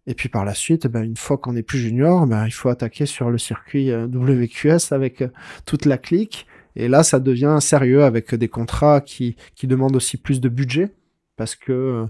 Et 0.06 0.14
puis 0.14 0.28
par 0.30 0.44
la 0.44 0.54
suite, 0.54 0.86
ben, 0.86 1.02
une 1.02 1.16
fois 1.16 1.36
qu'on 1.36 1.56
est 1.56 1.62
plus 1.62 1.78
junior, 1.78 2.26
ben, 2.26 2.46
il 2.46 2.52
faut 2.52 2.70
attaquer 2.70 3.06
sur 3.06 3.30
le 3.30 3.38
circuit 3.38 3.92
WQS 3.92 4.92
avec 4.92 5.24
toute 5.66 5.84
la 5.84 5.98
clique. 5.98 6.46
Et 6.76 6.88
là, 6.88 7.02
ça 7.02 7.18
devient 7.20 7.58
sérieux 7.60 8.04
avec 8.04 8.34
des 8.34 8.48
contrats 8.48 9.00
qui, 9.00 9.36
qui 9.54 9.66
demandent 9.66 9.96
aussi 9.96 10.16
plus 10.16 10.40
de 10.40 10.48
budget 10.48 10.92
parce 11.38 11.54
que 11.54 11.72
euh, 11.72 12.06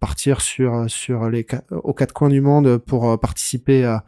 partir 0.00 0.42
sur, 0.42 0.84
sur 0.88 1.30
les, 1.30 1.46
aux 1.70 1.94
quatre 1.94 2.12
coins 2.12 2.28
du 2.28 2.42
monde 2.42 2.76
pour 2.76 3.08
euh, 3.08 3.16
participer 3.16 3.86
à, 3.86 4.04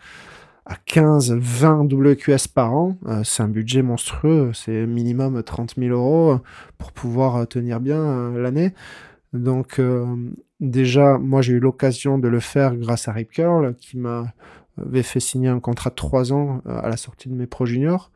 à 0.66 0.74
15, 0.84 1.32
20 1.32 1.90
WQS 1.90 2.48
par 2.52 2.74
an, 2.74 2.98
euh, 3.06 3.22
c'est 3.24 3.42
un 3.42 3.48
budget 3.48 3.80
monstrueux, 3.80 4.50
c'est 4.52 4.84
minimum 4.84 5.42
30 5.42 5.76
000 5.78 5.96
euros 5.96 6.40
pour 6.76 6.92
pouvoir 6.92 7.48
tenir 7.48 7.80
bien 7.80 8.32
l'année. 8.32 8.74
Donc 9.32 9.80
déjà, 10.60 11.18
moi 11.18 11.42
j'ai 11.42 11.54
eu 11.54 11.60
l'occasion 11.60 12.18
de 12.18 12.28
le 12.28 12.40
faire 12.40 12.74
grâce 12.76 13.06
à 13.08 13.12
Rip 13.12 13.30
Curl 13.30 13.74
qui 13.74 13.98
m'avait 13.98 15.02
fait 15.02 15.20
signer 15.20 15.48
un 15.48 15.60
contrat 15.60 15.90
de 15.90 15.94
3 15.94 16.32
ans 16.32 16.62
à 16.66 16.88
la 16.88 16.96
sortie 16.96 17.28
de 17.28 17.34
mes 17.34 17.46
pro 17.46 17.66
juniors. 17.66 18.10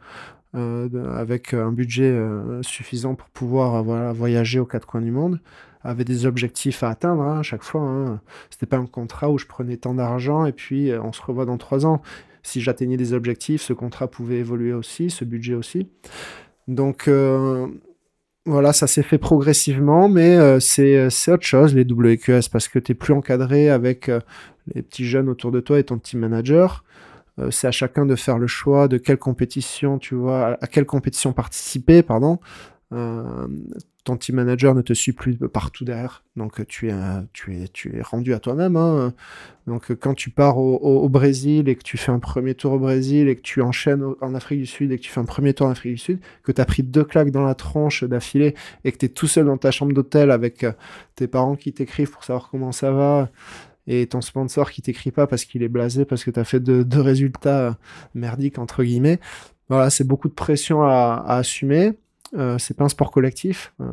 avec 0.55 1.53
un 1.53 1.72
budget 1.72 2.18
suffisant 2.62 3.14
pour 3.14 3.28
pouvoir 3.28 3.84
voilà, 3.84 4.12
voyager 4.12 4.61
aux 4.61 4.66
quatre 4.66 4.86
coins 4.86 5.03
du 5.03 5.11
monde 5.11 5.40
avait 5.83 6.05
des 6.05 6.26
objectifs 6.26 6.83
à 6.83 6.91
atteindre 6.91 7.22
hein, 7.22 7.41
à 7.41 7.43
chaque 7.43 7.62
fois. 7.62 7.83
Hein. 7.83 8.20
C'était 8.51 8.66
pas 8.66 8.76
un 8.76 8.87
contrat 8.87 9.31
où 9.31 9.39
je 9.39 9.47
prenais 9.47 9.76
tant 9.76 9.95
d'argent 9.95 10.47
et 10.47 10.53
puis 10.53 10.91
euh, 10.91 11.01
on 11.03 11.12
se 11.12 11.22
revoit 11.22 11.47
dans 11.47 11.59
trois 11.59 11.87
ans. 11.87 12.03
Si 12.43 12.61
j'atteignais 12.61 12.97
des 12.97 13.12
objectifs, 13.12 13.62
ce 13.62 13.72
contrat 13.72 14.09
pouvait 14.09 14.39
évoluer 14.39 14.72
aussi, 14.72 15.11
ce 15.11 15.24
budget 15.24 15.55
aussi. 15.55 15.89
Donc 16.68 17.09
euh, 17.09 17.66
voilà, 18.47 18.72
ça 18.72 18.87
s'est 18.87 19.03
fait 19.03 19.18
progressivement, 19.18 20.09
mais 20.09 20.37
euh, 20.37 20.61
c'est 20.61 21.33
autre 21.33 21.45
chose, 21.45 21.74
les 21.74 21.85
WQS, 21.85 22.49
parce 22.51 22.68
que 22.68 22.78
tu 22.78 22.93
es 22.93 22.95
plus 22.95 23.12
encadré 23.12 23.70
avec 23.70 24.11
les 24.74 24.83
petits 24.83 25.07
jeunes 25.07 25.28
autour 25.28 25.51
de 25.51 25.61
toi 25.61 25.78
et 25.78 25.85
ton 25.85 25.99
team 25.99 26.20
manager. 26.20 26.85
c'est 27.51 27.66
à 27.66 27.72
chacun 27.72 28.07
de 28.07 28.16
faire 28.16 28.39
le 28.39 28.47
choix 28.47 28.89
de 28.89 28.97
quelle 28.99 29.18
compétition, 29.18 29.99
tu 29.99 30.14
vois, 30.14 30.59
à 30.61 30.66
quelle 30.66 30.87
compétition 30.87 31.33
participer, 31.33 32.03
pardon. 32.03 32.39
Euh, 34.11 34.13
ton 34.13 34.17
team 34.17 34.37
manager 34.37 34.75
ne 34.75 34.83
te 34.83 34.93
suit 34.93 35.13
plus 35.13 35.37
partout 35.37 35.85
derrière. 35.85 36.25
Donc 36.37 36.67
tu 36.67 36.89
es, 36.89 36.95
tu 37.33 37.57
es, 37.57 37.69
tu 37.69 37.97
es 37.97 38.03
rendu 38.03 38.35
à 38.35 38.41
toi-même. 38.41 38.77
Hein. 38.77 39.15
Donc 39.67 39.93
quand 39.95 40.15
tu 40.15 40.31
pars 40.31 40.59
au, 40.59 41.09
Brésil 41.09 41.69
et 41.69 41.77
que 41.77 41.83
tu 41.83 41.97
fais 41.97 42.13
un 42.13 42.19
premier 42.19 42.55
tour 42.55 42.73
au 42.73 42.79
Brésil 42.79 43.29
et 43.29 43.37
que 43.37 43.43
tu 43.43 43.63
enchaînes 43.63 44.05
en 44.21 44.35
Afrique 44.35 44.61
du 44.61 44.67
Sud 44.67 44.93
et 44.93 44.99
que 44.99 45.03
tu 45.03 45.11
fais 45.11 45.21
un 45.21 45.25
premier 45.25 45.55
tour 45.55 45.67
en 45.67 45.71
Afrique 45.71 45.95
du 45.95 45.99
Sud, 45.99 46.21
que 46.43 46.53
tu 46.53 46.61
as 46.61 46.65
pris 46.65 46.83
deux 46.83 47.05
claques 47.05 47.31
dans 47.31 47.45
la 47.45 47.55
tronche 47.55 48.05
d'affilée 48.05 48.55
et 48.85 48.93
que 48.93 48.99
tu 48.99 49.07
es 49.07 49.09
tout 49.09 49.27
seul 49.27 49.47
dans 49.47 49.59
ta 49.59 49.71
chambre 49.71 49.93
d'hôtel 49.93 50.31
avec 50.31 50.65
euh, 50.65 50.73
tes 51.15 51.29
parents 51.29 51.57
qui 51.57 51.73
t'écrivent 51.73 52.11
pour 52.11 52.25
savoir 52.25 52.49
comment 52.51 52.73
ça 52.73 52.91
va 52.93 53.31
et 53.87 54.07
ton 54.07 54.21
sponsor 54.21 54.71
qui 54.71 54.83
t'écrit 54.83 55.11
pas 55.11 55.27
parce 55.27 55.45
qu'il 55.45 55.63
est 55.63 55.69
blasé 55.69 56.05
parce 56.05 56.25
que 56.25 56.31
tu 56.31 56.39
as 56.39 56.45
fait 56.45 56.61
deux 56.61 57.01
résultats 57.01 57.77
merdiques 58.15 58.59
entre 58.59 58.85
guillemets. 58.85 59.21
Voilà, 59.69 59.91
c'est 59.91 60.05
beaucoup 60.05 60.29
de 60.29 60.35
pression 60.35 60.83
à 60.83 61.25
assumer. 61.27 61.93
Euh, 62.37 62.59
c'est 62.59 62.76
pas 62.76 62.85
un 62.85 62.89
sport 62.89 63.11
collectif. 63.11 63.72
Euh, 63.81 63.91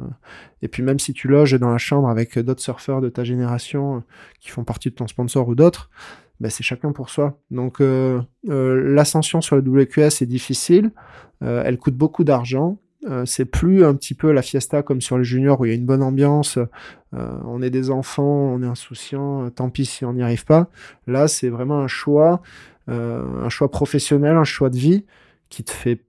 et 0.61 0.67
puis 0.67 0.83
même 0.83 0.99
si 0.99 1.13
tu 1.13 1.27
loges 1.27 1.53
dans 1.59 1.71
la 1.71 1.77
chambre 1.77 2.07
avec 2.09 2.37
d'autres 2.37 2.61
surfeurs 2.61 3.01
de 3.01 3.09
ta 3.09 3.23
génération 3.23 3.97
euh, 3.97 3.99
qui 4.39 4.49
font 4.49 4.63
partie 4.63 4.89
de 4.89 4.95
ton 4.95 5.07
sponsor 5.07 5.47
ou 5.47 5.55
d'autres, 5.55 5.89
ben, 6.39 6.49
c'est 6.49 6.63
chacun 6.63 6.91
pour 6.91 7.09
soi. 7.09 7.39
Donc 7.49 7.81
l'ascension 8.43 9.41
sur 9.41 9.55
le 9.55 9.61
WQS 9.63 10.21
est 10.21 10.27
difficile. 10.27 10.91
elle 11.41 11.79
coûte 11.79 11.95
beaucoup 11.95 12.23
d'argent. 12.23 12.77
c'est 13.25 13.45
plus 13.45 13.83
un 13.83 13.95
petit 13.95 14.13
peu 14.13 14.31
la 14.31 14.43
fiesta 14.43 14.83
comme 14.83 15.01
sur 15.01 15.17
les 15.17 15.23
juniors 15.23 15.59
où 15.59 15.65
il 15.65 15.69
y 15.69 15.71
a 15.71 15.75
une 15.75 15.87
bonne 15.87 16.03
ambiance. 16.03 16.59
on 17.13 17.61
est 17.63 17.71
des 17.71 17.89
enfants, 17.89 18.53
on 18.53 18.61
est 18.61 18.67
insouciant. 18.67 19.49
tant 19.49 19.71
pis 19.71 19.85
si 19.85 20.05
on 20.05 20.13
n'y 20.13 20.21
arrive 20.21 20.45
pas. 20.45 20.69
Là, 21.07 21.27
c'est 21.27 21.49
vraiment 21.49 21.79
un 21.79 21.87
choix, 21.87 22.43
un 22.87 23.49
choix 23.49 23.71
professionnel, 23.71 24.35
un 24.35 24.43
choix 24.43 24.69
de 24.69 24.77
vie 24.77 25.05
qui 25.49 25.63
te 25.63 25.71
fait 25.71 26.03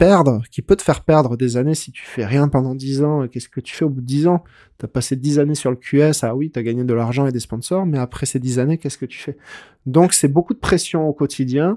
perdre, 0.00 0.40
qui 0.50 0.62
peut 0.62 0.76
te 0.76 0.82
faire 0.82 1.02
perdre 1.02 1.36
des 1.36 1.58
années 1.58 1.74
si 1.74 1.92
tu 1.92 2.02
fais 2.02 2.24
rien 2.24 2.48
pendant 2.48 2.74
10 2.74 3.02
ans. 3.02 3.28
Qu'est-ce 3.28 3.50
que 3.50 3.60
tu 3.60 3.76
fais 3.76 3.84
au 3.84 3.90
bout 3.90 4.00
de 4.00 4.06
10 4.06 4.28
ans? 4.28 4.42
Tu 4.78 4.86
as 4.86 4.88
passé 4.88 5.14
10 5.14 5.38
années 5.38 5.54
sur 5.54 5.70
le 5.70 5.76
QS, 5.76 6.22
ah 6.24 6.34
oui, 6.34 6.50
tu 6.50 6.58
as 6.58 6.62
gagné 6.62 6.84
de 6.84 6.94
l'argent 6.94 7.26
et 7.26 7.32
des 7.32 7.40
sponsors, 7.40 7.84
mais 7.84 7.98
après 7.98 8.24
ces 8.24 8.38
10 8.38 8.60
années, 8.60 8.78
qu'est-ce 8.78 8.96
que 8.96 9.04
tu 9.04 9.18
fais? 9.18 9.36
Donc 9.84 10.14
c'est 10.14 10.28
beaucoup 10.28 10.54
de 10.54 10.58
pression 10.58 11.06
au 11.06 11.12
quotidien, 11.12 11.76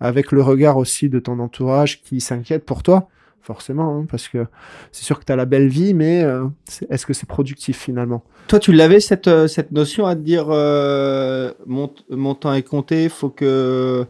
avec 0.00 0.32
le 0.32 0.40
regard 0.40 0.78
aussi 0.78 1.10
de 1.10 1.18
ton 1.18 1.38
entourage 1.38 2.00
qui 2.00 2.22
s'inquiète 2.22 2.64
pour 2.64 2.82
toi, 2.82 3.10
forcément, 3.42 3.94
hein, 3.94 4.06
parce 4.10 4.28
que 4.28 4.46
c'est 4.90 5.04
sûr 5.04 5.20
que 5.20 5.26
tu 5.26 5.32
as 5.32 5.36
la 5.36 5.44
belle 5.44 5.68
vie, 5.68 5.92
mais 5.92 6.22
euh, 6.22 6.46
est-ce 6.88 7.04
que 7.04 7.12
c'est 7.12 7.28
productif 7.28 7.78
finalement? 7.78 8.24
Toi, 8.48 8.58
tu 8.58 8.72
l'avais 8.72 9.00
cette, 9.00 9.28
euh, 9.28 9.48
cette 9.48 9.72
notion 9.72 10.06
à 10.06 10.16
te 10.16 10.22
dire, 10.22 10.46
euh, 10.48 11.52
mon, 11.66 11.92
mon 12.08 12.34
temps 12.34 12.54
est 12.54 12.62
compté, 12.62 13.10
faut 13.10 13.28
que 13.28 14.06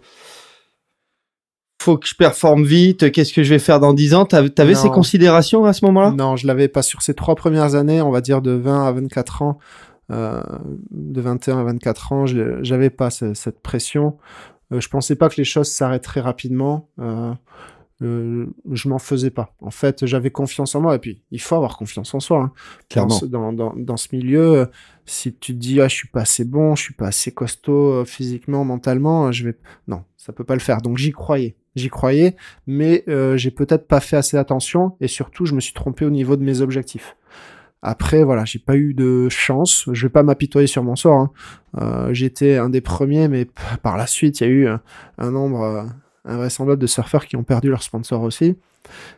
faut 1.80 1.96
que 1.96 2.06
je 2.06 2.14
performe 2.14 2.64
vite, 2.64 3.10
qu'est-ce 3.10 3.32
que 3.32 3.42
je 3.42 3.54
vais 3.54 3.58
faire 3.58 3.80
dans 3.80 3.94
10 3.94 4.14
ans? 4.14 4.26
T'avais 4.26 4.74
ces 4.74 4.90
considérations 4.90 5.64
à 5.64 5.72
ce 5.72 5.84
moment-là? 5.86 6.10
Non, 6.10 6.36
je 6.36 6.46
l'avais 6.46 6.68
pas 6.68 6.82
sur 6.82 7.02
ces 7.02 7.14
trois 7.14 7.34
premières 7.34 7.74
années, 7.74 8.02
on 8.02 8.10
va 8.10 8.20
dire 8.20 8.42
de 8.42 8.50
20 8.50 8.86
à 8.86 8.92
24 8.92 9.42
ans, 9.42 9.58
euh, 10.10 10.42
de 10.90 11.20
21 11.20 11.58
à 11.58 11.64
24 11.64 12.12
ans, 12.12 12.24
j'avais 12.26 12.90
pas 12.90 13.10
cette 13.10 13.60
pression. 13.60 14.16
Euh, 14.72 14.80
je 14.80 14.88
pensais 14.88 15.16
pas 15.16 15.28
que 15.28 15.36
les 15.36 15.44
choses 15.44 15.68
s'arrêteraient 15.68 16.20
rapidement. 16.20 16.88
Euh, 17.00 17.32
euh, 18.02 18.46
je 18.70 18.88
m'en 18.88 18.98
faisais 18.98 19.30
pas. 19.30 19.54
En 19.60 19.70
fait, 19.70 20.06
j'avais 20.06 20.30
confiance 20.30 20.74
en 20.74 20.80
moi. 20.80 20.94
Et 20.94 20.98
puis, 20.98 21.22
il 21.30 21.40
faut 21.40 21.56
avoir 21.56 21.76
confiance 21.76 22.14
en 22.14 22.20
soi. 22.20 22.42
Hein. 22.42 22.52
Clairement. 22.88 23.18
Dans, 23.22 23.52
dans, 23.52 23.74
dans, 23.76 23.96
ce 23.96 24.08
milieu, 24.12 24.68
si 25.06 25.34
tu 25.34 25.54
te 25.54 25.58
dis, 25.58 25.80
ah, 25.80 25.88
je 25.88 25.94
suis 25.94 26.08
pas 26.08 26.22
assez 26.22 26.44
bon, 26.44 26.74
je 26.76 26.82
suis 26.82 26.94
pas 26.94 27.08
assez 27.08 27.32
costaud 27.32 28.04
physiquement, 28.04 28.64
mentalement, 28.64 29.32
je 29.32 29.48
vais. 29.48 29.56
Non, 29.88 30.04
ça 30.16 30.32
peut 30.32 30.44
pas 30.44 30.54
le 30.54 30.60
faire. 30.60 30.80
Donc, 30.82 30.96
j'y 30.98 31.12
croyais. 31.12 31.56
J'y 31.76 31.88
croyais, 31.88 32.36
mais 32.66 33.04
euh, 33.08 33.36
j'ai 33.36 33.50
peut-être 33.50 33.86
pas 33.86 34.00
fait 34.00 34.16
assez 34.16 34.36
attention 34.36 34.96
et 35.00 35.08
surtout 35.08 35.46
je 35.46 35.54
me 35.54 35.60
suis 35.60 35.72
trompé 35.72 36.04
au 36.04 36.10
niveau 36.10 36.36
de 36.36 36.42
mes 36.42 36.60
objectifs. 36.60 37.16
Après, 37.82 38.24
voilà, 38.24 38.44
j'ai 38.44 38.58
pas 38.58 38.76
eu 38.76 38.92
de 38.92 39.28
chance. 39.30 39.88
Je 39.90 40.06
vais 40.06 40.10
pas 40.10 40.22
m'apitoyer 40.22 40.66
sur 40.66 40.82
mon 40.82 40.96
sort. 40.96 41.18
Hein. 41.18 41.30
Euh, 41.78 42.12
J'étais 42.12 42.58
un 42.58 42.68
des 42.68 42.82
premiers, 42.82 43.28
mais 43.28 43.46
par 43.82 43.96
la 43.96 44.06
suite, 44.06 44.40
il 44.40 44.42
y 44.42 44.46
a 44.46 44.50
eu 44.50 44.66
un, 44.68 44.82
un 45.16 45.30
nombre 45.30 45.62
euh, 45.62 45.84
invraisemblable 46.26 46.80
de 46.80 46.86
surfeurs 46.86 47.26
qui 47.26 47.36
ont 47.36 47.44
perdu 47.44 47.70
leur 47.70 47.82
sponsor 47.82 48.22
aussi. 48.22 48.56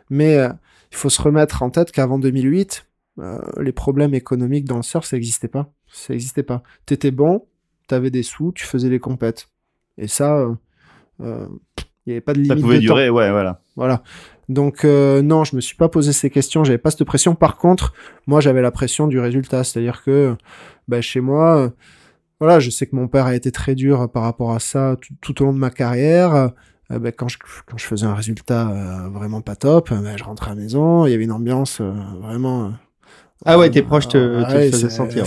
Mais 0.09 0.37
euh, 0.37 0.49
il 0.91 0.97
faut 0.97 1.09
se 1.09 1.21
remettre 1.21 1.63
en 1.63 1.69
tête 1.71 1.91
qu'avant 1.91 2.19
2008, 2.19 2.85
euh, 3.19 3.39
les 3.59 3.71
problèmes 3.71 4.13
économiques 4.13 4.65
dans 4.65 4.77
le 4.77 4.83
surf, 4.83 5.05
ça 5.05 5.15
n'existait 5.15 5.47
pas. 5.47 5.71
Ça 5.91 6.13
n'existait 6.13 6.43
pas. 6.43 6.63
T'étais 6.85 7.11
bon, 7.11 7.47
t'avais 7.87 8.11
des 8.11 8.23
sous, 8.23 8.51
tu 8.53 8.65
faisais 8.65 8.89
les 8.89 8.99
compètes. 8.99 9.49
Et 9.97 10.07
ça, 10.07 10.37
euh, 10.37 10.55
euh, 11.21 11.47
il 12.05 12.09
n'y 12.09 12.13
avait 12.13 12.21
pas 12.21 12.33
de 12.33 12.39
limite 12.39 12.57
Ça 12.57 12.61
pouvait 12.61 12.75
de 12.75 12.81
durer, 12.81 13.09
ouais, 13.09 13.31
voilà. 13.31 13.61
voilà. 13.75 14.03
Donc 14.49 14.83
euh, 14.83 15.21
non, 15.21 15.43
je 15.45 15.55
me 15.55 15.61
suis 15.61 15.75
pas 15.77 15.87
posé 15.89 16.11
ces 16.11 16.29
questions, 16.29 16.63
j'avais 16.63 16.77
pas 16.77 16.91
cette 16.91 17.03
pression. 17.05 17.33
Par 17.35 17.55
contre, 17.57 17.93
moi 18.27 18.41
j'avais 18.41 18.61
la 18.61 18.71
pression 18.71 19.07
du 19.07 19.19
résultat, 19.19 19.63
c'est-à-dire 19.63 20.03
que 20.03 20.35
bah, 20.87 20.99
chez 21.01 21.21
moi, 21.21 21.57
euh, 21.57 21.69
voilà, 22.39 22.59
je 22.59 22.69
sais 22.69 22.85
que 22.85 22.95
mon 22.95 23.07
père 23.07 23.25
a 23.25 23.35
été 23.35 23.51
très 23.51 23.73
dur 23.73 24.09
par 24.11 24.23
rapport 24.23 24.51
à 24.51 24.59
ça 24.59 24.97
tout, 24.99 25.13
tout 25.21 25.41
au 25.41 25.45
long 25.45 25.53
de 25.53 25.59
ma 25.59 25.69
carrière. 25.69 26.33
Euh, 26.35 26.99
bah, 26.99 27.13
quand, 27.13 27.29
je, 27.29 27.37
quand 27.65 27.77
je 27.77 27.85
faisais 27.85 28.05
un 28.05 28.13
résultat 28.13 28.69
euh, 28.69 29.07
vraiment 29.09 29.39
pas 29.41 29.55
top, 29.55 29.91
euh, 29.93 30.01
bah, 30.01 30.17
je 30.17 30.23
rentrais 30.25 30.51
à 30.51 30.55
la 30.55 30.61
maison, 30.61 31.05
il 31.05 31.11
y 31.11 31.13
avait 31.13 31.23
une 31.23 31.31
ambiance 31.31 31.79
euh, 31.79 31.93
vraiment. 32.21 32.65
euh, 32.65 32.69
Ah 33.45 33.57
ouais, 33.57 33.69
tes 33.69 33.81
proches 33.81 34.09
te, 34.09 34.17
te 34.43 34.53
ouais, 34.53 34.69
faisaient 34.71 34.89
sentir. 34.89 35.25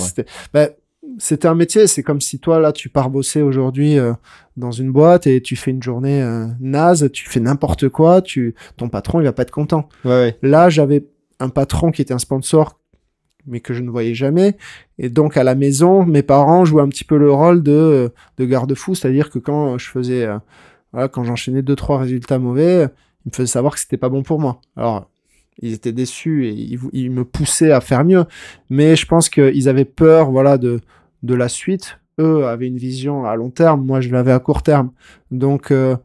ouais. 0.54 0.76
C'était 1.18 1.48
un 1.48 1.54
métier, 1.54 1.86
c'est 1.86 2.02
comme 2.02 2.20
si 2.20 2.38
toi 2.38 2.60
là 2.60 2.72
tu 2.72 2.88
pars 2.88 3.10
bosser 3.10 3.42
aujourd'hui 3.42 3.98
euh, 3.98 4.12
dans 4.56 4.70
une 4.70 4.92
boîte 4.92 5.26
et 5.26 5.40
tu 5.40 5.56
fais 5.56 5.70
une 5.70 5.82
journée 5.82 6.22
euh, 6.22 6.46
naze, 6.60 7.10
tu 7.12 7.28
fais 7.28 7.40
n'importe 7.40 7.88
quoi, 7.88 8.20
tu 8.20 8.54
ton 8.76 8.88
patron 8.88 9.20
il 9.20 9.24
va 9.24 9.32
pas 9.32 9.42
être 9.42 9.50
content. 9.50 9.88
Ouais, 10.04 10.10
ouais. 10.10 10.38
Là, 10.42 10.68
j'avais 10.68 11.06
un 11.40 11.48
patron 11.48 11.90
qui 11.90 12.02
était 12.02 12.14
un 12.14 12.18
sponsor, 12.18 12.78
mais 13.46 13.60
que 13.60 13.74
je 13.74 13.82
ne 13.82 13.90
voyais 13.90 14.14
jamais. 14.14 14.56
Et 14.98 15.08
donc, 15.08 15.36
à 15.36 15.44
la 15.44 15.54
maison, 15.54 16.04
mes 16.04 16.22
parents 16.22 16.64
jouaient 16.64 16.82
un 16.82 16.88
petit 16.88 17.04
peu 17.04 17.16
le 17.18 17.30
rôle 17.30 17.62
de, 17.62 18.12
de 18.38 18.44
garde-fou, 18.44 18.94
c'est-à-dire 18.94 19.30
que 19.30 19.38
quand 19.38 19.78
je 19.78 19.88
faisais, 19.88 20.24
euh, 20.24 20.38
voilà, 20.92 21.08
quand 21.08 21.24
j'enchaînais 21.24 21.62
deux, 21.62 21.76
trois 21.76 21.98
résultats 21.98 22.38
mauvais, 22.38 22.88
ils 23.24 23.30
me 23.30 23.34
faisaient 23.34 23.46
savoir 23.46 23.74
que 23.74 23.80
c'était 23.80 23.96
pas 23.96 24.08
bon 24.08 24.22
pour 24.22 24.40
moi. 24.40 24.60
Alors, 24.76 25.10
ils 25.62 25.72
étaient 25.72 25.92
déçus 25.92 26.46
et 26.46 26.52
ils, 26.52 26.78
ils 26.92 27.10
me 27.10 27.24
poussaient 27.24 27.72
à 27.72 27.80
faire 27.80 28.04
mieux. 28.04 28.24
Mais 28.68 28.96
je 28.96 29.06
pense 29.06 29.28
qu'ils 29.28 29.68
avaient 29.68 29.84
peur, 29.84 30.30
voilà, 30.30 30.58
de, 30.58 30.80
de 31.22 31.34
la 31.34 31.48
suite. 31.48 31.98
Eux 32.18 32.46
avaient 32.46 32.66
une 32.68 32.78
vision 32.78 33.24
à 33.26 33.36
long 33.36 33.50
terme, 33.50 33.84
moi 33.84 34.00
je 34.00 34.10
l'avais 34.10 34.32
à 34.32 34.38
court 34.38 34.62
terme. 34.62 34.90
Donc, 35.30 35.70
euh, 35.70 35.96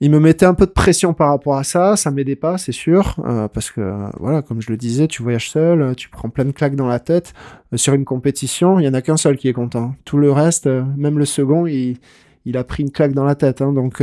il 0.00 0.10
me 0.10 0.18
mettait 0.20 0.44
un 0.44 0.52
peu 0.54 0.66
de 0.66 0.72
pression 0.72 1.14
par 1.14 1.30
rapport 1.30 1.56
à 1.56 1.64
ça, 1.64 1.96
ça 1.96 2.10
m'aidait 2.10 2.36
pas, 2.36 2.58
c'est 2.58 2.72
sûr, 2.72 3.14
euh, 3.24 3.48
parce 3.48 3.70
que 3.70 3.80
voilà, 4.20 4.42
comme 4.42 4.60
je 4.60 4.70
le 4.70 4.76
disais, 4.76 5.06
tu 5.06 5.22
voyages 5.22 5.48
seul, 5.50 5.80
euh, 5.80 5.94
tu 5.94 6.10
prends 6.10 6.28
plein 6.28 6.44
de 6.44 6.50
claques 6.50 6.76
dans 6.76 6.88
la 6.88 6.98
tête. 6.98 7.32
Euh, 7.72 7.78
sur 7.78 7.94
une 7.94 8.04
compétition, 8.04 8.78
il 8.78 8.84
y 8.84 8.88
en 8.88 8.92
a 8.92 9.00
qu'un 9.00 9.16
seul 9.16 9.36
qui 9.38 9.48
est 9.48 9.54
content. 9.54 9.94
Tout 10.04 10.18
le 10.18 10.30
reste, 10.30 10.66
euh, 10.66 10.82
même 10.96 11.18
le 11.18 11.24
second, 11.24 11.64
il, 11.66 11.96
il 12.44 12.58
a 12.58 12.64
pris 12.64 12.82
une 12.82 12.90
claque 12.90 13.14
dans 13.14 13.24
la 13.24 13.34
tête. 13.34 13.62
hein. 13.62 13.72
donc 13.72 14.02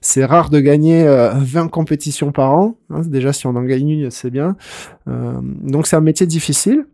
c'est 0.00 0.24
rare 0.24 0.48
de 0.50 0.60
gagner 0.60 1.02
euh, 1.08 1.32
20 1.34 1.66
compétitions 1.68 2.30
par 2.30 2.52
an. 2.52 2.76
hein. 2.90 3.00
Déjà, 3.04 3.32
si 3.32 3.48
on 3.48 3.56
en 3.56 3.64
gagne 3.64 3.88
une, 3.88 4.10
c'est 4.12 4.30
bien. 4.30 4.54
Donc 5.06 5.88
c'est 5.88 5.96
un 5.96 6.00
métier 6.00 6.26
difficile, 6.26 6.86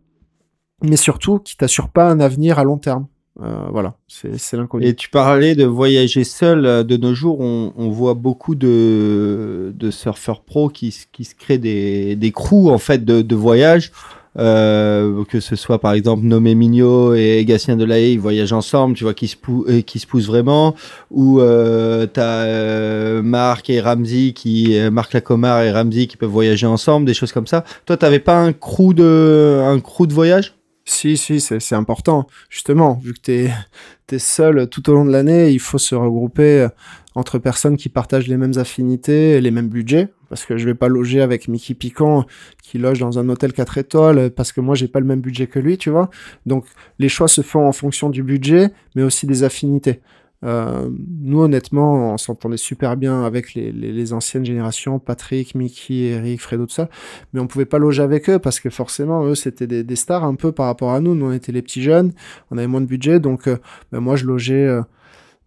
mais 0.83 0.97
surtout 0.97 1.39
qui 1.39 1.55
t'assure 1.57 1.89
pas 1.89 2.09
un 2.09 2.19
avenir 2.19 2.59
à 2.59 2.63
long 2.63 2.77
terme. 2.77 3.05
Euh, 3.41 3.67
voilà, 3.71 3.93
c'est 4.07 4.57
l'inconnu. 4.57 4.85
Et 4.85 4.93
tu 4.95 5.09
parlais 5.09 5.55
de 5.55 5.63
voyager 5.63 6.25
seul. 6.25 6.65
euh, 6.65 6.83
De 6.83 6.97
nos 6.97 7.13
jours, 7.13 7.39
on, 7.39 7.71
on 7.77 7.89
voit 7.89 8.13
beaucoup 8.13 8.53
de, 8.53 9.73
de 9.73 9.91
surfeurs 9.91 10.41
pros 10.41 10.67
qui, 10.67 10.93
qui 11.13 11.23
se 11.23 11.35
créent 11.35 11.57
des, 11.57 12.17
des 12.17 12.31
crews 12.31 12.69
en 12.69 12.79
fait 12.79 13.05
de, 13.05 13.21
de 13.21 13.35
voyage. 13.35 13.91
Euh, 14.37 15.23
que 15.25 15.39
ce 15.39 15.55
soit 15.55 15.79
par 15.79 15.93
exemple 15.93 16.23
Nomé 16.23 16.53
Mignot 16.53 17.13
et 17.15 17.43
Gatien 17.45 17.75
Delahaye, 17.77 18.13
ils 18.13 18.19
voyagent 18.19 18.53
ensemble, 18.53 18.95
tu 18.95 19.03
vois, 19.03 19.13
qui 19.13 19.27
se, 19.27 19.35
pou- 19.35 19.65
euh, 19.67 19.81
qui 19.81 19.99
se 19.99 20.05
poussent 20.07 20.27
vraiment. 20.27 20.75
Ou 21.09 21.39
euh, 21.39 22.05
t'as 22.07 22.43
euh, 22.45 23.21
Marc 23.21 23.69
et 23.69 23.79
Ramsey 23.81 24.33
qui, 24.33 24.77
Marc 24.91 25.13
Lacomar 25.13 25.63
et 25.63 25.71
Ramsey 25.71 26.07
qui 26.07 26.15
peuvent 26.17 26.29
voyager 26.29 26.67
ensemble, 26.67 27.05
des 27.05 27.13
choses 27.13 27.31
comme 27.31 27.47
ça. 27.47 27.63
Toi, 27.85 27.97
t'avais 27.97 28.19
pas 28.19 28.37
un 28.37 28.53
crew 28.53 28.93
de, 28.93 29.61
un 29.65 29.79
crew 29.79 30.05
de 30.07 30.13
voyage? 30.13 30.55
Si, 30.89 31.17
si, 31.17 31.39
c'est 31.39 31.75
important. 31.75 32.25
Justement, 32.49 32.95
vu 32.95 33.13
que 33.13 33.19
tu 33.21 34.15
es, 34.15 34.17
seul 34.19 34.67
tout 34.67 34.89
au 34.89 34.93
long 34.93 35.05
de 35.05 35.11
l'année, 35.11 35.51
il 35.51 35.59
faut 35.59 35.77
se 35.77 35.93
regrouper 35.93 36.61
euh, 36.61 36.69
entre 37.13 37.37
personnes 37.37 37.77
qui 37.77 37.89
partagent 37.89 38.27
les 38.27 38.37
mêmes 38.37 38.57
affinités 38.57 39.33
et 39.33 39.41
les 39.41 39.51
mêmes 39.51 39.69
budgets. 39.69 40.09
Parce 40.29 40.45
que 40.45 40.57
je 40.57 40.65
vais 40.65 40.73
pas 40.73 40.87
loger 40.87 41.21
avec 41.21 41.47
Mickey 41.47 41.75
Piquant 41.75 42.25
qui 42.63 42.79
loge 42.79 42.99
dans 42.99 43.19
un 43.19 43.29
hôtel 43.29 43.53
4 43.53 43.77
étoiles 43.77 44.31
parce 44.31 44.51
que 44.51 44.61
moi 44.61 44.73
j'ai 44.73 44.87
pas 44.87 44.99
le 44.99 45.05
même 45.05 45.21
budget 45.21 45.45
que 45.45 45.59
lui, 45.59 45.77
tu 45.77 45.91
vois. 45.91 46.09
Donc 46.47 46.65
les 46.97 47.07
choix 47.07 47.27
se 47.27 47.41
font 47.41 47.67
en 47.67 47.71
fonction 47.71 48.09
du 48.09 48.23
budget, 48.23 48.71
mais 48.95 49.03
aussi 49.03 49.27
des 49.27 49.43
affinités. 49.43 50.01
Euh, 50.45 50.89
nous, 51.21 51.41
honnêtement, 51.41 52.13
on 52.13 52.17
s'entendait 52.17 52.57
super 52.57 52.95
bien 52.95 53.23
avec 53.25 53.53
les, 53.53 53.71
les, 53.71 53.91
les 53.91 54.13
anciennes 54.13 54.45
générations, 54.45 54.97
Patrick, 54.99 55.53
Mickey, 55.55 56.11
Eric, 56.11 56.41
Fredo, 56.41 56.65
tout 56.65 56.73
ça, 56.73 56.89
mais 57.33 57.39
on 57.41 57.47
pouvait 57.47 57.65
pas 57.65 57.77
loger 57.77 58.01
avec 58.03 58.29
eux 58.29 58.39
parce 58.39 58.59
que 58.59 58.69
forcément, 58.69 59.25
eux, 59.25 59.35
c'était 59.35 59.67
des, 59.67 59.83
des 59.83 59.95
stars 59.97 60.23
un 60.23 60.35
peu 60.35 60.51
par 60.51 60.67
rapport 60.67 60.91
à 60.91 61.01
nous. 61.01 61.13
Nous, 61.15 61.25
on 61.25 61.33
était 61.33 61.51
les 61.51 61.61
petits 61.61 61.81
jeunes, 61.81 62.13
on 62.51 62.57
avait 62.57 62.67
moins 62.67 62.81
de 62.81 62.85
budget, 62.85 63.19
donc 63.19 63.47
euh, 63.47 63.57
ben, 63.91 63.99
moi, 63.99 64.15
je 64.15 64.25
logeais. 64.25 64.65
euh, 64.65 64.81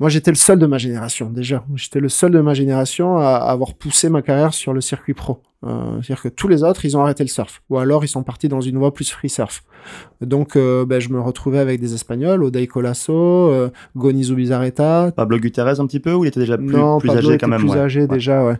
moi, 0.02 0.08
j'étais 0.08 0.32
le 0.32 0.36
seul 0.36 0.58
de 0.58 0.66
ma 0.66 0.78
génération, 0.78 1.30
déjà. 1.30 1.64
J'étais 1.76 2.00
le 2.00 2.08
seul 2.08 2.32
de 2.32 2.40
ma 2.40 2.54
génération 2.54 3.18
à, 3.18 3.36
avoir 3.36 3.74
poussé 3.74 4.08
ma 4.08 4.20
carrière 4.20 4.52
sur 4.52 4.72
le 4.72 4.80
circuit 4.80 5.14
pro. 5.14 5.40
Euh, 5.64 6.02
C'est-à-dire 6.02 6.22
que 6.22 6.28
tous 6.28 6.48
les 6.48 6.64
autres, 6.64 6.84
ils 6.84 6.96
ont 6.96 7.02
arrêté 7.02 7.22
le 7.22 7.28
surf. 7.28 7.62
Ou 7.70 7.78
alors, 7.78 8.04
ils 8.04 8.08
sont 8.08 8.24
partis 8.24 8.48
dans 8.48 8.60
une 8.60 8.78
voie 8.78 8.92
plus 8.92 9.08
free 9.12 9.28
surf. 9.28 9.62
Donc, 10.20 10.56
euh, 10.56 10.84
ben, 10.84 11.00
je 11.00 11.08
me 11.10 11.20
retrouvais 11.20 11.60
avec 11.60 11.78
des 11.78 11.94
Espagnols, 11.94 12.42
Oday 12.42 12.66
Colasso, 12.66 13.12
euh, 13.14 13.70
Goni 13.94 14.24
Zubizarreta, 14.24 15.12
Pablo 15.14 15.38
Gutierrez 15.38 15.78
un 15.78 15.86
petit 15.86 16.00
peu 16.00 16.12
ou 16.14 16.24
il 16.24 16.28
était 16.28 16.40
déjà 16.40 16.58
plus, 16.58 16.66
non, 16.66 16.98
plus 16.98 17.06
Pablo 17.06 17.28
âgé 17.28 17.38
quand 17.38 17.46
même 17.46 17.60
plus 17.60 17.70
ouais. 17.70 17.78
âgé 17.78 18.08
déjà, 18.08 18.44
ouais. 18.44 18.56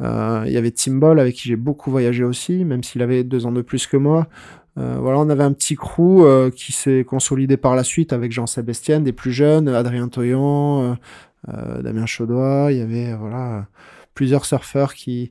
Euh, 0.00 0.44
Il 0.46 0.52
y 0.52 0.56
avait 0.56 0.70
Tim 0.70 0.94
Ball 0.94 1.20
avec 1.20 1.34
qui 1.34 1.48
j'ai 1.48 1.56
beaucoup 1.56 1.90
voyagé 1.90 2.24
aussi, 2.24 2.64
même 2.64 2.82
s'il 2.82 3.02
avait 3.02 3.22
deux 3.22 3.44
ans 3.44 3.52
de 3.52 3.60
plus 3.60 3.86
que 3.86 3.98
moi. 3.98 4.28
Euh, 4.78 4.98
voilà, 5.00 5.18
on 5.18 5.28
avait 5.30 5.42
un 5.44 5.52
petit 5.52 5.74
crew 5.74 6.22
euh, 6.22 6.50
qui 6.50 6.72
s'est 6.72 7.04
consolidé 7.04 7.56
par 7.56 7.74
la 7.74 7.82
suite 7.84 8.12
avec 8.12 8.32
Jean 8.32 8.46
Sébastien, 8.46 9.00
des 9.00 9.12
plus 9.12 9.32
jeunes, 9.32 9.68
Adrien 9.68 10.08
Toyon, 10.08 10.82
euh, 10.82 10.94
euh, 11.54 11.82
Damien 11.82 12.06
Chaudois. 12.06 12.68
Il 12.70 12.78
y 12.78 12.80
avait 12.82 13.12
euh, 13.12 13.16
voilà 13.16 13.66
plusieurs 14.14 14.44
surfeurs 14.44 14.94
qui 14.94 15.30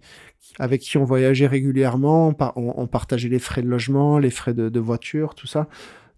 avec 0.58 0.82
qui 0.82 0.98
on 0.98 1.04
voyageait 1.04 1.48
régulièrement. 1.48 2.30
On, 2.30 2.34
par- 2.34 2.56
partageait 2.92 3.30
les 3.30 3.40
frais 3.40 3.62
de 3.62 3.68
logement, 3.68 4.20
les 4.20 4.30
frais 4.32 4.54
de, 4.54 4.70
de 4.70 4.80
voiture, 4.80 5.36
tout 5.36 5.48
ça. 5.48 5.68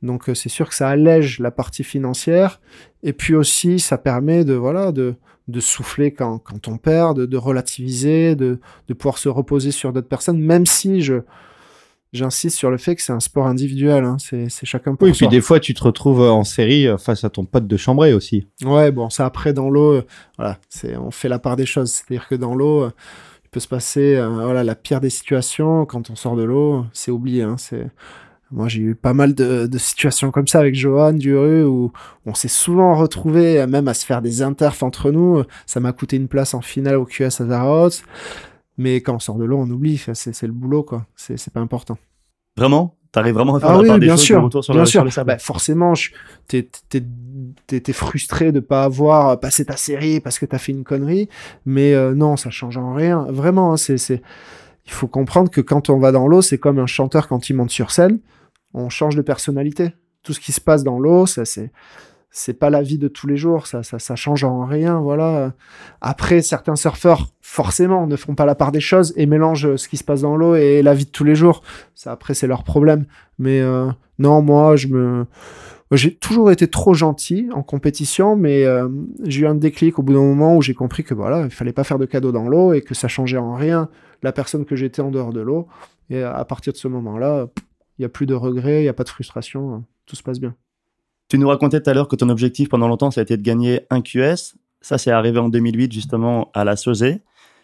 Donc 0.03 0.29
euh, 0.29 0.35
c'est 0.35 0.49
sûr 0.49 0.69
que 0.69 0.75
ça 0.75 0.87
allège 0.87 1.39
la 1.39 1.51
partie 1.51 1.83
financière 1.83 2.61
et 3.03 3.13
puis 3.13 3.35
aussi 3.35 3.79
ça 3.79 3.97
permet 3.97 4.45
de 4.45 4.53
voilà 4.53 4.91
de 4.91 5.15
de 5.47 5.61
souffler 5.61 6.11
quand, 6.11 6.39
quand 6.39 6.67
on 6.67 6.77
perd, 6.77 7.19
de, 7.19 7.25
de 7.25 7.37
relativiser, 7.37 8.35
de, 8.35 8.59
de 8.89 8.93
pouvoir 8.93 9.17
se 9.17 9.29
reposer 9.29 9.71
sur 9.71 9.93
d'autres 9.93 10.09
personnes, 10.09 10.39
même 10.41 10.65
si 10.65 11.01
je 11.01 11.21
j'insiste 12.13 12.57
sur 12.57 12.71
le 12.71 12.77
fait 12.77 12.95
que 12.95 13.01
c'est 13.01 13.13
un 13.13 13.19
sport 13.19 13.47
individuel, 13.47 14.03
hein, 14.03 14.17
c'est 14.19 14.47
chacun 14.63 14.95
pour 14.95 15.03
Oui, 15.05 15.11
puis 15.11 15.19
soi. 15.19 15.27
des 15.27 15.41
fois, 15.41 15.59
tu 15.59 15.73
te 15.73 15.83
retrouves 15.83 16.21
en 16.21 16.43
série 16.43 16.87
euh, 16.87 16.97
face 16.97 17.23
à 17.23 17.29
ton 17.29 17.45
pote 17.45 17.67
de 17.67 17.77
chambrée 17.77 18.13
aussi. 18.13 18.47
Ouais, 18.63 18.91
bon, 18.91 19.09
ça 19.09 19.25
après 19.25 19.53
dans 19.53 19.69
l'eau, 19.69 19.93
euh, 19.93 20.05
voilà, 20.37 20.57
c'est 20.69 20.95
on 20.97 21.11
fait 21.11 21.29
la 21.29 21.39
part 21.39 21.55
des 21.55 21.65
choses, 21.65 21.91
c'est-à-dire 21.91 22.27
que 22.27 22.35
dans 22.35 22.55
l'eau, 22.55 22.83
euh, 22.83 22.91
il 23.45 23.49
peut 23.49 23.59
se 23.59 23.67
passer 23.67 24.15
euh, 24.15 24.27
voilà 24.29 24.63
la 24.63 24.75
pire 24.75 24.99
des 25.01 25.09
situations 25.09 25.85
quand 25.85 26.09
on 26.09 26.15
sort 26.15 26.35
de 26.35 26.43
l'eau, 26.43 26.85
c'est 26.93 27.11
oublié, 27.11 27.43
hein, 27.43 27.55
c'est 27.57 27.87
moi, 28.49 28.69
j'ai 28.69 28.79
eu 28.79 28.95
pas 28.95 29.13
mal 29.13 29.35
de, 29.35 29.67
de 29.67 29.77
situations 29.77 30.31
comme 30.31 30.47
ça 30.47 30.59
avec 30.59 30.73
Johan 30.73 31.11
Duru 31.11 31.65
où 31.65 31.91
on 32.25 32.33
s'est 32.33 32.47
souvent 32.47 32.95
retrouvé 32.95 33.67
même 33.67 33.89
à 33.89 33.93
se 33.93 34.05
faire 34.05 34.21
des 34.21 34.41
interfs 34.41 34.83
entre 34.83 35.11
nous. 35.11 35.43
Ça 35.65 35.81
m'a 35.81 35.91
coûté 35.91 36.15
une 36.15 36.29
place 36.29 36.53
en 36.53 36.61
finale 36.61 36.95
au 36.95 37.03
QS 37.03 37.41
à. 37.41 38.03
Mais 38.77 39.01
quand 39.01 39.15
on 39.15 39.19
sort 39.19 39.37
de 39.37 39.45
l'eau, 39.45 39.57
on 39.57 39.69
oublie. 39.69 39.97
C'est 40.13 40.43
le 40.43 40.53
boulot, 40.53 40.83
quoi. 40.83 41.05
C'est 41.15 41.51
pas 41.51 41.59
important. 41.59 41.97
Vraiment? 42.55 42.95
T'arrives 43.11 43.33
vraiment 43.33 43.55
à 43.55 43.59
faire 43.59 43.69
Ah 43.69 43.79
oui, 43.79 43.87
part 43.87 43.99
des 43.99 44.05
bien 44.05 44.17
sûr, 44.17 44.49
sur 44.61 44.73
bien 44.73 44.81
le, 44.81 44.85
sûr. 44.85 45.11
sur 45.11 45.21
le 45.21 45.25
Bah, 45.25 45.37
forcément, 45.37 45.93
t'es 46.47 47.93
frustré 47.93 48.51
de 48.51 48.59
pas 48.59 48.83
avoir 48.83 49.39
passé 49.39 49.65
ta 49.65 49.77
série 49.77 50.19
parce 50.19 50.39
que 50.39 50.45
t'as 50.45 50.57
fait 50.57 50.71
une 50.73 50.83
connerie, 50.83 51.29
mais 51.65 51.93
euh, 51.93 52.13
non, 52.13 52.35
ça 52.35 52.49
change 52.49 52.77
en 52.77 52.93
rien. 52.93 53.25
Vraiment, 53.29 53.73
hein, 53.73 53.77
c'est 53.77 54.21
il 54.87 54.91
faut 54.91 55.07
comprendre 55.07 55.49
que 55.51 55.61
quand 55.61 55.89
on 55.89 55.99
va 55.99 56.11
dans 56.11 56.27
l'eau, 56.27 56.41
c'est 56.41 56.57
comme 56.57 56.79
un 56.79 56.85
chanteur 56.85 57.27
quand 57.27 57.49
il 57.49 57.55
monte 57.55 57.71
sur 57.71 57.91
scène, 57.91 58.19
on 58.73 58.89
change 58.89 59.15
de 59.15 59.21
personnalité. 59.21 59.93
Tout 60.23 60.33
ce 60.33 60.39
qui 60.39 60.51
se 60.51 60.61
passe 60.61 60.83
dans 60.83 60.99
l'eau, 60.99 61.25
ça 61.25 61.45
c'est 61.45 61.71
c'est 62.37 62.53
pas 62.53 62.69
la 62.69 62.83
vie 62.83 62.99
de 62.99 63.07
tous 63.07 63.25
les 63.25 63.35
jours, 63.35 63.65
ça, 63.65 63.81
change 64.15 64.43
en 64.43 64.63
rien, 64.63 64.99
voilà. 64.99 65.53
Après, 66.01 66.43
certains 66.43 66.75
surfeurs, 66.75 67.29
forcément, 67.41 68.05
ne 68.05 68.15
font 68.15 68.35
pas 68.35 68.45
la 68.45 68.53
part 68.53 68.71
des 68.71 68.79
choses 68.79 69.11
et 69.17 69.25
mélangent 69.25 69.75
ce 69.75 69.87
qui 69.87 69.97
se 69.97 70.03
passe 70.03 70.21
dans 70.21 70.37
l'eau 70.37 70.53
et 70.55 70.83
la 70.83 70.93
vie 70.93 71.05
de 71.05 71.09
tous 71.09 71.23
les 71.23 71.33
jours. 71.33 71.63
Ça, 71.95 72.11
après, 72.11 72.35
c'est 72.35 72.45
leur 72.45 72.63
problème. 72.63 73.05
Mais 73.39 73.59
euh, 73.61 73.87
non, 74.19 74.43
moi, 74.43 74.75
je 74.75 74.87
me, 74.87 75.25
j'ai 75.91 76.13
toujours 76.13 76.51
été 76.51 76.67
trop 76.67 76.93
gentil 76.93 77.49
en 77.53 77.63
compétition, 77.63 78.35
mais 78.35 78.65
euh, 78.65 78.87
j'ai 79.23 79.41
eu 79.41 79.47
un 79.47 79.55
déclic 79.55 79.97
au 79.97 80.03
bout 80.03 80.13
d'un 80.13 80.19
moment 80.19 80.55
où 80.55 80.61
j'ai 80.61 80.75
compris 80.75 81.03
que 81.03 81.15
voilà, 81.15 81.45
il 81.45 81.49
fallait 81.49 81.73
pas 81.73 81.83
faire 81.83 81.97
de 81.97 82.05
cadeaux 82.05 82.31
dans 82.31 82.47
l'eau 82.47 82.71
et 82.71 82.81
que 82.81 82.93
ça 82.93 83.07
changeait 83.07 83.37
en 83.37 83.55
rien 83.55 83.89
la 84.21 84.31
personne 84.31 84.63
que 84.63 84.75
j'étais 84.75 85.01
en 85.01 85.09
dehors 85.09 85.33
de 85.33 85.41
l'eau. 85.41 85.67
Et 86.11 86.21
à 86.21 86.45
partir 86.45 86.71
de 86.71 86.77
ce 86.77 86.87
moment-là, 86.87 87.47
Il 87.97 88.03
n'y 88.03 88.05
a 88.05 88.09
plus 88.09 88.27
de 88.27 88.35
regrets, 88.35 88.81
il 88.81 88.83
n'y 88.83 88.89
a 88.89 88.93
pas 88.93 89.05
de 89.05 89.09
frustration, 89.09 89.73
euh, 89.73 89.77
tout 90.05 90.15
se 90.15 90.21
passe 90.21 90.39
bien. 90.39 90.55
Tu 91.29 91.37
nous 91.37 91.47
racontais 91.47 91.81
tout 91.81 91.89
à 91.89 91.93
l'heure 91.93 92.07
que 92.07 92.15
ton 92.15 92.29
objectif 92.29 92.69
pendant 92.69 92.87
longtemps, 92.87 93.11
ça 93.11 93.21
a 93.21 93.23
été 93.23 93.35
de 93.35 93.41
gagner 93.41 93.81
un 93.89 94.01
QS. 94.01 94.55
Ça, 94.81 94.97
c'est 94.97 95.11
arrivé 95.11 95.39
en 95.39 95.49
2008, 95.49 95.91
justement, 95.91 96.51
à 96.53 96.63
la 96.63 96.77
Sauzé. 96.77 97.21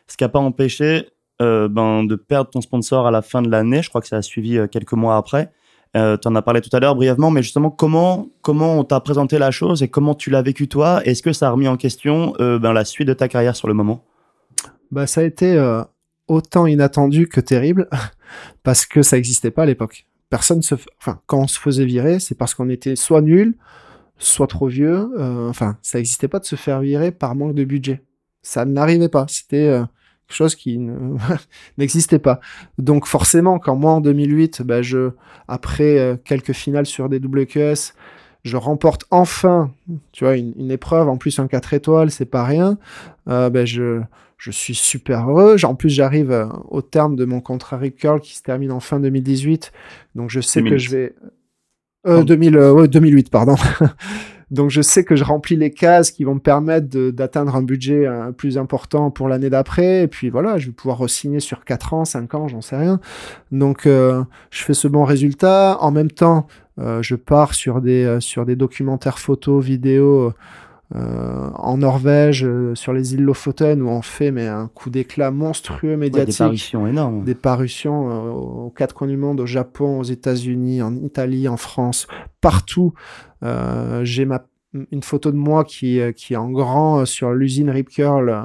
Ce 0.07 0.17
qui 0.17 0.23
n'a 0.23 0.29
pas 0.29 0.39
empêché 0.39 1.07
euh, 1.41 1.69
ben, 1.69 2.03
de 2.03 2.15
perdre 2.15 2.49
ton 2.49 2.61
sponsor 2.61 3.07
à 3.07 3.11
la 3.11 3.21
fin 3.21 3.41
de 3.41 3.49
l'année. 3.49 3.81
Je 3.81 3.89
crois 3.89 4.01
que 4.01 4.07
ça 4.07 4.17
a 4.17 4.21
suivi 4.21 4.57
euh, 4.57 4.67
quelques 4.67 4.93
mois 4.93 5.15
après. 5.15 5.51
Euh, 5.95 6.17
tu 6.17 6.27
en 6.27 6.35
as 6.35 6.41
parlé 6.41 6.59
tout 6.59 6.75
à 6.75 6.79
l'heure 6.79 6.95
brièvement, 6.95 7.31
mais 7.31 7.41
justement, 7.41 7.69
comment, 7.69 8.27
comment 8.41 8.79
on 8.79 8.83
t'a 8.83 8.99
présenté 8.99 9.39
la 9.39 9.51
chose 9.51 9.81
et 9.81 9.87
comment 9.87 10.15
tu 10.15 10.29
l'as 10.29 10.41
vécu 10.41 10.67
toi? 10.67 11.01
Est-ce 11.05 11.23
que 11.23 11.31
ça 11.31 11.47
a 11.47 11.51
remis 11.51 11.67
en 11.67 11.77
question 11.77 12.33
ben, 12.39 12.73
la 12.73 12.83
suite 12.83 13.07
de 13.07 13.13
ta 13.13 13.27
carrière 13.27 13.55
sur 13.55 13.67
le 13.67 13.73
moment? 13.73 14.03
Bah, 14.91 15.07
Ça 15.07 15.21
a 15.21 15.23
été 15.23 15.57
autant 16.27 16.65
inattendu 16.65 17.27
que 17.27 17.39
terrible 17.39 17.87
parce 18.63 18.85
que 18.85 19.03
ça 19.03 19.15
n'existait 19.17 19.51
pas 19.51 19.63
à 19.63 19.65
l'époque. 19.67 20.07
Personne 20.33 20.63
se, 20.63 20.73
quand 21.27 21.41
on 21.41 21.47
se 21.47 21.59
faisait 21.59 21.85
virer, 21.85 22.19
c'est 22.19 22.33
parce 22.33 22.55
qu'on 22.55 22.67
était 22.67 22.95
soit 22.95 23.21
nul, 23.21 23.53
soit 24.17 24.47
trop 24.47 24.65
vieux. 24.65 25.11
Euh, 25.19 25.47
enfin, 25.47 25.77
ça 25.83 25.99
n'existait 25.99 26.27
pas 26.27 26.39
de 26.39 26.45
se 26.45 26.55
faire 26.55 26.79
virer 26.79 27.11
par 27.11 27.35
manque 27.35 27.53
de 27.53 27.63
budget. 27.63 28.01
Ça 28.41 28.65
n'arrivait 28.65 29.09
pas. 29.09 29.27
C'était 29.29 29.67
euh, 29.67 29.83
quelque 30.25 30.35
chose 30.35 30.55
qui 30.55 30.79
n'existait 31.77 32.17
pas. 32.17 32.39
Donc 32.79 33.05
forcément, 33.05 33.59
quand 33.59 33.75
moi 33.75 33.91
en 33.91 34.01
2008, 34.01 34.63
bah, 34.63 34.81
je, 34.81 35.11
après 35.47 35.99
euh, 35.99 36.15
quelques 36.15 36.53
finales 36.53 36.87
sur 36.87 37.09
des 37.09 37.19
WQS, 37.19 37.93
je 38.43 38.57
remporte 38.57 39.05
enfin, 39.11 39.71
tu 40.13 40.23
vois, 40.23 40.35
une, 40.35 40.71
épreuve, 40.71 41.09
en 41.09 41.17
plus 41.17 41.37
un 41.37 41.45
4 41.45 41.75
étoiles, 41.75 42.09
c'est 42.09 42.25
pas 42.25 42.43
rien. 42.43 42.79
Ben 43.27 43.67
je, 43.67 44.01
je 44.43 44.51
suis 44.51 44.75
super 44.75 45.29
heureux. 45.29 45.55
En 45.63 45.73
plus, 45.73 45.89
j'arrive 45.89 46.29
euh, 46.29 46.47
au 46.67 46.81
terme 46.81 47.15
de 47.15 47.23
mon 47.23 47.39
contrat 47.39 47.77
Rip 47.77 47.95
Curl 47.95 48.19
qui 48.19 48.35
se 48.35 48.41
termine 48.41 48.73
en 48.73 48.81
fin 48.81 48.99
2018. 48.99 49.71
Donc, 50.15 50.29
je 50.29 50.41
sais 50.41 50.61
que 50.61 50.77
je 50.77 50.89
vais. 50.89 51.15
Euh, 52.05 52.23
2000, 52.23 52.87
2008, 52.89 53.29
pardon. 53.29 53.55
Donc, 54.51 54.69
je 54.69 54.81
sais 54.81 55.05
que 55.05 55.15
je 55.15 55.23
remplis 55.23 55.55
les 55.55 55.71
cases 55.71 56.11
qui 56.11 56.25
vont 56.25 56.35
me 56.35 56.41
permettre 56.41 56.87
d'atteindre 57.11 57.55
un 57.55 57.61
budget 57.61 58.05
euh, 58.05 58.33
plus 58.33 58.57
important 58.57 59.11
pour 59.11 59.29
l'année 59.29 59.49
d'après. 59.49 60.03
Et 60.03 60.07
puis 60.09 60.29
voilà, 60.29 60.57
je 60.57 60.65
vais 60.65 60.73
pouvoir 60.73 60.97
re-signer 60.97 61.39
sur 61.39 61.63
4 61.63 61.93
ans, 61.93 62.03
5 62.03 62.33
ans, 62.33 62.49
j'en 62.49 62.59
sais 62.59 62.75
rien. 62.75 62.99
Donc, 63.53 63.85
euh, 63.85 64.25
je 64.51 64.61
fais 64.61 64.73
ce 64.73 64.89
bon 64.89 65.05
résultat. 65.05 65.77
En 65.79 65.91
même 65.91 66.11
temps, 66.11 66.47
je 66.77 67.15
pars 67.15 67.53
sur 67.53 67.79
des, 67.79 68.17
sur 68.19 68.45
des 68.45 68.57
documentaires 68.57 69.19
photos, 69.19 69.63
vidéos 69.63 70.33
euh, 70.95 71.49
en 71.55 71.77
Norvège, 71.77 72.45
euh, 72.45 72.75
sur 72.75 72.93
les 72.93 73.15
îles 73.15 73.23
Lofoten, 73.23 73.81
où 73.81 73.89
on 73.89 74.03
fait 74.03 74.29
mais 74.29 74.47
un 74.47 74.67
coup 74.67 74.91
d'éclat 74.91 75.31
monstrueux 75.31 75.97
médiatique. 75.97 76.37
des 76.37 76.37
parutions 76.37 76.87
énormes. 76.87 77.23
Des 77.23 77.33
parutions 77.33 78.09
euh, 78.09 78.29
aux 78.29 78.69
quatre 78.69 78.93
coins 78.93 79.07
du 79.07 79.17
monde, 79.17 79.39
au 79.39 79.47
Japon, 79.47 79.99
aux 79.99 80.03
États-Unis, 80.03 80.83
en 80.83 80.95
Italie, 80.95 81.47
en 81.47 81.57
France, 81.57 82.07
partout. 82.41 82.93
J'ai 84.03 84.23
ma 84.23 84.45
une 84.91 85.03
photo 85.03 85.31
de 85.31 85.37
moi 85.37 85.63
qui, 85.63 85.99
qui 86.15 86.33
est 86.33 86.37
en 86.37 86.49
grand 86.49 87.05
sur 87.05 87.31
l'usine 87.31 87.69
Rip 87.69 87.89
Curl 87.89 88.43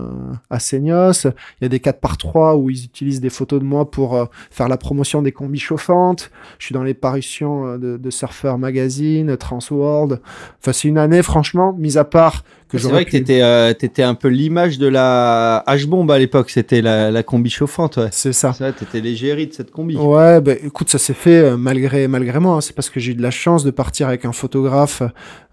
à 0.51 0.59
Seignos. 0.59 1.25
Il 1.25 1.63
y 1.63 1.65
a 1.65 1.69
des 1.69 1.81
4 1.81 2.01
par 2.01 2.17
3 2.17 2.57
où 2.57 2.71
ils 2.71 2.85
utilisent 2.85 3.21
des 3.21 3.31
photos 3.31 3.61
de 3.61 3.65
moi 3.65 3.91
pour 3.91 4.29
faire 4.51 4.69
la 4.69 4.77
promotion 4.77 5.23
des 5.23 5.33
combis 5.33 5.59
chauffantes. 5.59 6.31
Je 6.59 6.67
suis 6.67 6.73
dans 6.73 6.83
les 6.83 6.95
parutions 6.95 7.79
de, 7.79 7.97
de 7.97 8.11
Surfer 8.11 8.57
Magazine, 8.59 9.37
Transworld. 9.37 10.21
Enfin, 10.61 10.73
c'est 10.73 10.89
une 10.89 10.99
année, 10.99 11.23
franchement, 11.23 11.75
mis 11.79 11.99
à 11.99 12.05
part 12.05 12.45
c'est 12.73 12.89
vrai 12.89 13.05
que 13.05 13.11
t'étais 13.11 13.43
euh, 13.43 13.71
étais 13.71 14.03
un 14.03 14.15
peu 14.15 14.29
l'image 14.29 14.79
de 14.79 14.87
la 14.87 15.65
H-bombe 15.67 16.11
à 16.11 16.19
l'époque, 16.19 16.51
c'était 16.51 16.83
la, 16.83 17.11
la, 17.11 17.23
combi 17.23 17.51
chauffante. 17.51 17.97
Ouais. 17.97 18.09
C'est 18.11 18.33
ça. 18.33 18.53
T'étais 18.79 19.01
l'égérie 19.01 19.47
de 19.47 19.53
cette 19.53 19.71
combi. 19.71 19.97
Ouais, 19.97 20.41
bah 20.41 20.53
écoute, 20.63 20.91
ça 20.91 20.99
s'est 20.99 21.15
fait 21.15 21.41
euh, 21.41 21.57
malgré, 21.57 22.09
malgré 22.09 22.39
moi. 22.39 22.57
Hein. 22.57 22.61
C'est 22.61 22.75
parce 22.75 22.91
que 22.91 23.01
j'ai 23.01 23.13
eu 23.13 23.15
de 23.15 23.23
la 23.23 23.31
chance 23.31 23.65
de 23.65 23.71
partir 23.71 24.09
avec 24.09 24.25
un 24.25 24.33
photographe, 24.33 25.03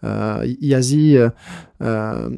euh, 0.04 0.46
Yazi, 0.62 1.18
euh, 1.82 2.30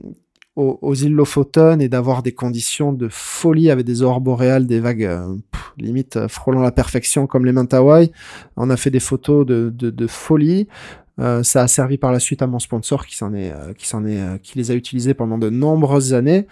aux, 0.56 0.80
aux, 0.82 0.96
îles 0.96 1.14
Lofoten 1.14 1.82
et 1.82 1.90
d'avoir 1.90 2.22
des 2.22 2.34
conditions 2.34 2.94
de 2.94 3.08
folie 3.10 3.72
avec 3.72 3.86
des 3.86 4.02
aurores 4.02 4.22
boréales, 4.22 4.68
des 4.68 4.80
vagues 4.80 5.10
limite 5.78 6.28
frôlant 6.28 6.62
la 6.62 6.72
perfection 6.72 7.28
comme 7.28 7.46
les 7.46 7.52
Mentawai. 7.52 8.12
On 8.56 8.70
a 8.70 8.78
fait 8.78 8.90
des 8.90 9.00
photos 9.00 9.46
de, 9.46 9.72
de, 9.74 9.90
de 9.90 10.08
folie. 10.08 10.68
Euh, 11.20 11.42
ça 11.44 11.64
a 11.64 11.68
servi 11.68 11.98
par 11.98 12.12
la 12.12 12.20
suite 12.20 12.42
à 12.42 12.48
mon 12.48 12.60
sponsor 12.60 13.06
qui 13.06 13.16
s'en 13.16 13.34
est, 13.34 13.52
euh, 13.52 13.74
qui 13.74 13.88
s'en 13.88 14.06
est, 14.06 14.22
euh, 14.22 14.38
qui 14.38 14.58
les 14.58 14.70
a 14.72 14.76
utilisés 14.76 15.14
pendant 15.14 15.38
de 15.38 15.50
nombreuses 15.50 16.14
années. 16.14 16.48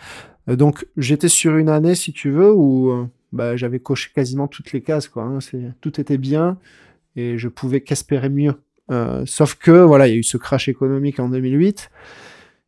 donc 0.48 0.86
j'étais 0.98 1.28
sur 1.28 1.58
une 1.58 1.70
année, 1.70 1.96
si 1.96 2.14
tu 2.14 2.32
veux, 2.32 2.52
où 2.52 3.08
bah, 3.32 3.56
j'avais 3.56 3.80
coché 3.80 4.12
quasiment 4.14 4.48
toutes 4.48 4.72
les 4.74 4.82
cases, 4.82 5.08
quoi. 5.08 5.24
Hein. 5.24 5.40
tout 5.82 6.00
était 6.00 6.18
bien 6.18 6.58
et 7.16 7.38
je 7.38 7.48
pouvais 7.48 7.82
qu'espérer 7.82 8.30
mieux. 8.30 8.54
sauf 9.26 9.56
que 9.56 9.72
voilà, 9.72 10.08
il 10.08 10.12
y 10.14 10.16
a 10.16 10.20
eu 10.20 10.24
ce 10.24 10.38
crash 10.38 10.68
économique 10.68 11.20
en 11.20 11.30
2008 11.30 11.90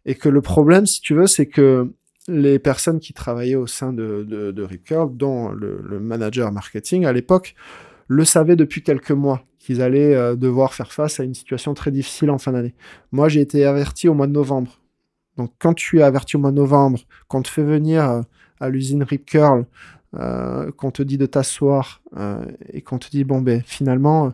et 0.06 0.15
que 0.15 0.30
le 0.30 0.41
problème, 0.41 0.86
si 0.86 1.02
tu 1.02 1.14
veux, 1.14 1.28
c'est 1.28 1.45
que 1.45 1.91
les 2.28 2.60
personnes 2.60 2.99
qui 2.99 3.14
travaillaient 3.14 3.56
au 3.56 3.68
sein 3.68 3.94
de, 3.94 4.26
de, 4.28 4.52
dont 5.11 5.49
le, 5.49 5.82
le, 5.82 5.99
manager 5.99 6.52
marketing 6.52 7.06
à 7.06 7.14
l'époque, 7.14 7.56
le 8.07 8.26
savaient 8.26 8.56
depuis 8.56 8.84
quelques 8.84 9.11
mois 9.11 9.45
qu'ils 9.68 9.81
allaient 9.81 10.15
euh, 10.15 10.38
devoir 10.38 10.73
faire 10.73 10.94
face 10.94 11.19
à 11.19 11.26
une 11.26 11.34
situation 11.34 11.73
très 11.73 11.91
difficile 11.91 12.31
en 12.31 12.38
fin 12.38 12.53
d'année. 12.53 12.73
Moi, 13.11 13.27
j'ai 13.27 13.41
été 13.41 13.65
averti 13.65 14.07
au 14.07 14.14
mois 14.14 14.26
de 14.26 14.31
novembre. 14.31 14.80
Donc, 15.35 15.52
quand 15.60 15.73
tu 15.73 15.99
es 15.99 16.03
averti 16.03 16.38
au 16.38 16.39
mois 16.39 16.52
de 16.52 16.56
novembre, 16.56 17.02
qu'on 17.27 17.41
te 17.41 17.49
fait 17.49 17.64
venir 17.64 18.10
euh, 18.10 18.22
à 18.61 18.69
l'usine 18.69 19.03
Rip 19.03 19.26
Curl, 19.26 19.65
euh, 20.15 20.72
qu'on 20.72 20.89
te 20.89 21.03
dit 21.03 21.18
de 21.18 21.26
t'asseoir 21.26 22.02
et 22.72 22.81
qu'on 22.81 22.98
te 22.98 23.10
dit, 23.10 23.26
bon, 23.26 23.41
ben, 23.41 23.61
finalement, 23.65 24.31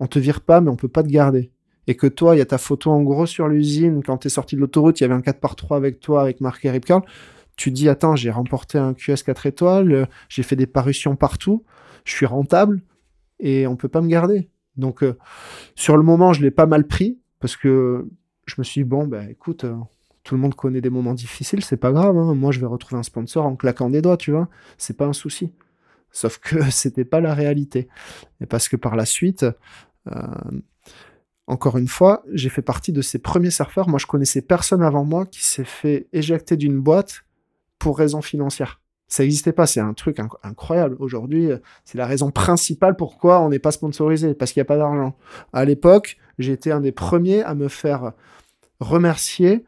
on 0.00 0.08
te 0.08 0.18
vire 0.18 0.40
pas, 0.40 0.60
mais 0.60 0.70
on 0.70 0.76
peut 0.76 0.88
pas 0.88 1.04
te 1.04 1.08
garder. 1.08 1.52
Et 1.86 1.94
que 1.94 2.08
toi, 2.08 2.34
il 2.34 2.38
y 2.38 2.42
a 2.42 2.46
ta 2.46 2.58
photo 2.58 2.90
en 2.90 3.02
gros 3.02 3.26
sur 3.26 3.46
l'usine, 3.46 4.02
quand 4.04 4.18
tu 4.18 4.26
es 4.26 4.30
sorti 4.30 4.56
de 4.56 4.60
l'autoroute, 4.60 4.98
il 4.98 5.04
y 5.04 5.06
avait 5.06 5.14
un 5.14 5.22
4 5.22 5.38
par 5.38 5.54
3 5.54 5.76
avec 5.76 6.00
toi, 6.00 6.20
avec 6.20 6.40
marqué 6.40 6.68
Rip 6.68 6.84
Curl. 6.84 7.02
Tu 7.54 7.70
dis, 7.70 7.88
attends, 7.88 8.16
j'ai 8.16 8.32
remporté 8.32 8.76
un 8.76 8.92
QS 8.92 9.22
4 9.24 9.46
étoiles, 9.46 10.08
j'ai 10.28 10.42
fait 10.42 10.56
des 10.56 10.66
parutions 10.66 11.14
partout, 11.14 11.62
je 12.04 12.12
suis 12.12 12.26
rentable, 12.26 12.82
et 13.40 13.66
on 13.66 13.76
peut 13.76 13.88
pas 13.88 14.00
me 14.00 14.08
garder. 14.08 14.50
Donc, 14.76 15.02
euh, 15.02 15.18
sur 15.74 15.96
le 15.96 16.02
moment, 16.02 16.32
je 16.32 16.42
l'ai 16.42 16.50
pas 16.50 16.66
mal 16.66 16.86
pris 16.86 17.18
parce 17.40 17.56
que 17.56 18.08
je 18.46 18.54
me 18.58 18.64
suis 18.64 18.82
dit, 18.82 18.88
bon, 18.88 19.06
bah, 19.06 19.28
écoute, 19.28 19.64
euh, 19.64 19.74
tout 20.22 20.34
le 20.34 20.40
monde 20.40 20.54
connaît 20.54 20.80
des 20.80 20.90
moments 20.90 21.14
difficiles, 21.14 21.64
c'est 21.64 21.76
pas 21.76 21.92
grave. 21.92 22.16
Hein. 22.16 22.34
Moi, 22.34 22.52
je 22.52 22.60
vais 22.60 22.66
retrouver 22.66 22.98
un 22.98 23.02
sponsor 23.02 23.44
en 23.44 23.56
claquant 23.56 23.90
des 23.90 24.02
doigts, 24.02 24.16
tu 24.16 24.30
vois. 24.30 24.48
C'est 24.76 24.96
pas 24.96 25.06
un 25.06 25.12
souci. 25.12 25.52
Sauf 26.10 26.38
que 26.38 26.58
c'était 26.70 27.04
pas 27.04 27.20
la 27.20 27.34
réalité. 27.34 27.88
Et 28.40 28.46
parce 28.46 28.68
que 28.68 28.76
par 28.76 28.96
la 28.96 29.04
suite, 29.04 29.44
euh, 30.10 30.60
encore 31.46 31.78
une 31.78 31.88
fois, 31.88 32.22
j'ai 32.32 32.50
fait 32.50 32.62
partie 32.62 32.92
de 32.92 33.02
ces 33.02 33.18
premiers 33.18 33.50
surfeurs. 33.50 33.88
Moi, 33.88 33.98
je 33.98 34.06
connaissais 34.06 34.42
personne 34.42 34.82
avant 34.82 35.04
moi 35.04 35.26
qui 35.26 35.44
s'est 35.44 35.64
fait 35.64 36.08
éjecter 36.12 36.56
d'une 36.56 36.80
boîte 36.80 37.24
pour 37.78 37.98
raison 37.98 38.20
financière. 38.20 38.80
Ça 39.08 39.22
n'existait 39.22 39.52
pas, 39.52 39.66
c'est 39.66 39.80
un 39.80 39.94
truc 39.94 40.18
incroyable. 40.42 40.96
Aujourd'hui, 41.00 41.48
c'est 41.84 41.96
la 41.98 42.06
raison 42.06 42.30
principale 42.30 42.94
pourquoi 42.94 43.40
on 43.40 43.48
n'est 43.48 43.58
pas 43.58 43.72
sponsorisé, 43.72 44.34
parce 44.34 44.52
qu'il 44.52 44.60
n'y 44.60 44.66
a 44.66 44.66
pas 44.66 44.76
d'argent. 44.76 45.16
À 45.52 45.64
l'époque, 45.64 46.18
j'étais 46.38 46.70
un 46.70 46.80
des 46.80 46.92
premiers 46.92 47.42
à 47.42 47.54
me 47.54 47.68
faire 47.68 48.12
remercier 48.80 49.64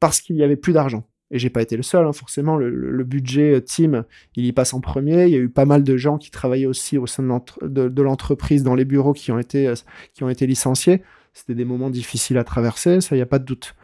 parce 0.00 0.20
qu'il 0.20 0.36
n'y 0.36 0.42
avait 0.42 0.56
plus 0.56 0.72
d'argent. 0.72 1.04
Et 1.30 1.38
j'ai 1.38 1.48
pas 1.48 1.62
été 1.62 1.76
le 1.76 1.82
seul, 1.82 2.06
hein, 2.06 2.12
forcément. 2.12 2.56
Le, 2.56 3.04
budget 3.04 3.54
euh, 3.54 3.60
team, 3.60 4.04
il 4.36 4.44
y 4.44 4.52
passe 4.52 4.74
en 4.74 4.80
premier. 4.80 5.24
Il 5.24 5.30
y 5.30 5.34
a 5.34 5.38
eu 5.38 5.48
pas 5.48 5.64
mal 5.64 5.82
de 5.82 5.96
gens 5.96 6.18
qui 6.18 6.30
travaillaient 6.30 6.66
aussi 6.66 6.98
au 6.98 7.06
sein 7.06 7.22
de 7.62 8.02
l'entreprise, 8.02 8.62
dans 8.62 8.74
les 8.74 8.84
bureaux, 8.84 9.14
qui 9.14 9.32
ont 9.32 9.38
été, 9.38 9.66
euh, 9.66 9.74
qui 10.12 10.24
ont 10.24 10.28
été 10.28 10.46
licenciés. 10.46 11.02
C'était 11.32 11.54
des 11.54 11.64
moments 11.64 11.88
difficiles 11.88 12.36
à 12.36 12.44
traverser, 12.44 13.00
ça, 13.00 13.16
il 13.16 13.18
n'y 13.18 13.22
a 13.22 13.26
pas 13.26 13.38
de 13.38 13.46
doute. 13.46 13.74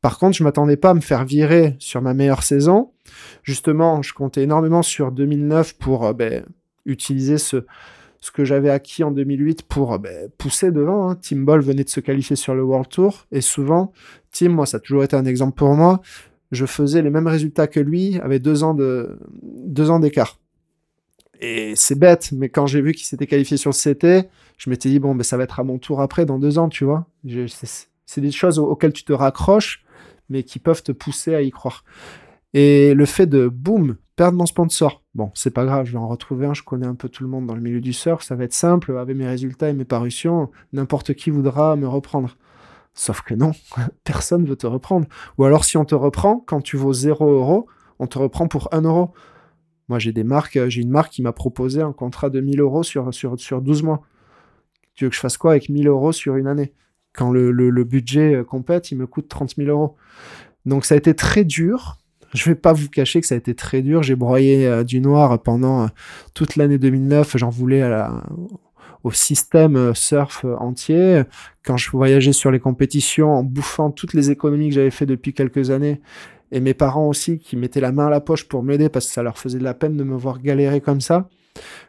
Par 0.00 0.18
contre, 0.18 0.36
je 0.36 0.44
m'attendais 0.44 0.76
pas 0.76 0.90
à 0.90 0.94
me 0.94 1.00
faire 1.00 1.24
virer 1.24 1.76
sur 1.78 2.00
ma 2.00 2.14
meilleure 2.14 2.42
saison. 2.42 2.90
Justement, 3.42 4.02
je 4.02 4.14
comptais 4.14 4.42
énormément 4.42 4.82
sur 4.82 5.12
2009 5.12 5.76
pour 5.76 6.06
euh, 6.06 6.12
ben, 6.12 6.44
utiliser 6.86 7.36
ce, 7.36 7.64
ce 8.20 8.30
que 8.30 8.44
j'avais 8.44 8.70
acquis 8.70 9.04
en 9.04 9.10
2008 9.10 9.62
pour 9.62 9.94
euh, 9.94 9.98
ben, 9.98 10.30
pousser 10.38 10.70
devant. 10.70 11.10
Hein. 11.10 11.18
Tim 11.20 11.40
Ball 11.40 11.60
venait 11.60 11.84
de 11.84 11.90
se 11.90 12.00
qualifier 12.00 12.36
sur 12.36 12.54
le 12.54 12.62
World 12.62 12.88
Tour 12.88 13.26
et 13.30 13.42
souvent, 13.42 13.92
Tim, 14.32 14.50
moi, 14.50 14.64
ça 14.64 14.78
a 14.78 14.80
toujours 14.80 15.04
été 15.04 15.16
un 15.16 15.26
exemple 15.26 15.54
pour 15.54 15.74
moi. 15.74 16.00
Je 16.50 16.66
faisais 16.66 17.02
les 17.02 17.10
mêmes 17.10 17.26
résultats 17.26 17.66
que 17.66 17.80
lui 17.80 18.18
avec 18.20 18.42
deux 18.42 18.64
ans 18.64 18.74
d'écart. 20.00 20.38
Et 21.40 21.74
c'est 21.76 21.98
bête, 21.98 22.32
mais 22.32 22.48
quand 22.48 22.66
j'ai 22.66 22.82
vu 22.82 22.92
qu'il 22.92 23.06
s'était 23.06 23.26
qualifié 23.26 23.56
sur 23.56 23.70
le 23.70 23.94
CT, 23.94 24.28
je 24.58 24.68
m'étais 24.68 24.90
dit 24.90 24.98
bon, 24.98 25.14
ben 25.14 25.22
ça 25.22 25.36
va 25.36 25.44
être 25.44 25.58
à 25.58 25.64
mon 25.64 25.78
tour 25.78 26.02
après 26.02 26.26
dans 26.26 26.38
deux 26.38 26.58
ans, 26.58 26.68
tu 26.68 26.84
vois. 26.84 27.06
C'est 28.04 28.20
des 28.20 28.30
choses 28.30 28.58
auxquelles 28.58 28.92
tu 28.92 29.04
te 29.04 29.12
raccroches 29.12 29.84
mais 30.30 30.44
qui 30.44 30.58
peuvent 30.58 30.82
te 30.82 30.92
pousser 30.92 31.34
à 31.34 31.42
y 31.42 31.50
croire. 31.50 31.84
Et 32.54 32.94
le 32.94 33.04
fait 33.04 33.26
de, 33.26 33.48
boum, 33.48 33.96
perdre 34.16 34.38
mon 34.38 34.46
sponsor, 34.46 35.02
bon, 35.14 35.30
c'est 35.34 35.52
pas 35.52 35.64
grave, 35.64 35.86
je 35.86 35.92
vais 35.92 35.98
en 35.98 36.08
retrouver 36.08 36.46
un, 36.46 36.54
je 36.54 36.62
connais 36.62 36.86
un 36.86 36.94
peu 36.94 37.08
tout 37.08 37.22
le 37.22 37.28
monde 37.28 37.46
dans 37.46 37.54
le 37.54 37.60
milieu 37.60 37.80
du 37.80 37.92
surf, 37.92 38.22
ça 38.22 38.34
va 38.34 38.44
être 38.44 38.52
simple, 38.52 38.96
avec 38.96 39.16
mes 39.16 39.26
résultats 39.26 39.68
et 39.68 39.72
mes 39.72 39.84
parutions, 39.84 40.50
n'importe 40.72 41.14
qui 41.14 41.30
voudra 41.30 41.76
me 41.76 41.86
reprendre. 41.86 42.36
Sauf 42.92 43.22
que 43.22 43.34
non, 43.34 43.52
personne 44.04 44.44
veut 44.44 44.56
te 44.56 44.66
reprendre. 44.66 45.06
Ou 45.38 45.44
alors 45.44 45.64
si 45.64 45.76
on 45.76 45.84
te 45.84 45.94
reprend, 45.94 46.42
quand 46.46 46.60
tu 46.60 46.76
vaux 46.76 46.92
0 46.92 47.30
euro, 47.30 47.68
on 47.98 48.06
te 48.06 48.18
reprend 48.18 48.48
pour 48.48 48.72
1 48.74 48.82
euro. 48.82 49.12
Moi 49.88 49.98
j'ai 49.98 50.12
des 50.12 50.24
marques, 50.24 50.58
j'ai 50.68 50.82
une 50.82 50.90
marque 50.90 51.12
qui 51.12 51.22
m'a 51.22 51.32
proposé 51.32 51.82
un 51.82 51.92
contrat 51.92 52.30
de 52.30 52.40
1000 52.40 52.60
euros 52.60 52.82
sur, 52.82 53.12
sur, 53.14 53.38
sur 53.38 53.62
12 53.62 53.82
mois 53.82 54.02
Tu 54.94 55.04
veux 55.04 55.10
que 55.10 55.16
je 55.16 55.20
fasse 55.20 55.36
quoi 55.36 55.52
avec 55.52 55.68
1000 55.68 55.88
euros 55.88 56.12
sur 56.12 56.36
une 56.36 56.46
année? 56.46 56.74
Quand 57.12 57.30
le, 57.30 57.50
le, 57.50 57.70
le 57.70 57.84
budget 57.84 58.34
euh, 58.34 58.44
compète, 58.44 58.90
il 58.90 58.98
me 58.98 59.06
coûte 59.06 59.28
30 59.28 59.56
000 59.56 59.68
euros. 59.68 59.96
Donc 60.66 60.84
ça 60.84 60.94
a 60.94 60.98
été 60.98 61.14
très 61.14 61.44
dur. 61.44 61.98
Je 62.32 62.48
vais 62.48 62.54
pas 62.54 62.72
vous 62.72 62.88
cacher 62.88 63.20
que 63.20 63.26
ça 63.26 63.34
a 63.34 63.38
été 63.38 63.54
très 63.54 63.82
dur. 63.82 64.02
J'ai 64.02 64.14
broyé 64.14 64.66
euh, 64.66 64.84
du 64.84 65.00
noir 65.00 65.42
pendant 65.42 65.84
euh, 65.84 65.86
toute 66.34 66.56
l'année 66.56 66.78
2009. 66.78 67.36
J'en 67.36 67.50
voulais 67.50 67.82
à 67.82 67.88
la, 67.88 68.22
au 69.02 69.10
système 69.10 69.76
euh, 69.76 69.94
surf 69.94 70.44
entier. 70.44 71.22
Quand 71.64 71.76
je 71.76 71.90
voyageais 71.90 72.32
sur 72.32 72.50
les 72.50 72.60
compétitions 72.60 73.34
en 73.34 73.42
bouffant 73.42 73.90
toutes 73.90 74.14
les 74.14 74.30
économies 74.30 74.68
que 74.68 74.74
j'avais 74.76 74.90
fait 74.90 75.06
depuis 75.06 75.32
quelques 75.32 75.70
années, 75.70 76.00
et 76.52 76.60
mes 76.60 76.74
parents 76.74 77.08
aussi 77.08 77.38
qui 77.38 77.56
mettaient 77.56 77.80
la 77.80 77.92
main 77.92 78.08
à 78.08 78.10
la 78.10 78.20
poche 78.20 78.48
pour 78.48 78.64
m'aider 78.64 78.88
parce 78.88 79.06
que 79.06 79.12
ça 79.12 79.22
leur 79.22 79.38
faisait 79.38 79.58
de 79.58 79.64
la 79.64 79.74
peine 79.74 79.96
de 79.96 80.02
me 80.02 80.16
voir 80.16 80.40
galérer 80.40 80.80
comme 80.80 81.00
ça. 81.00 81.28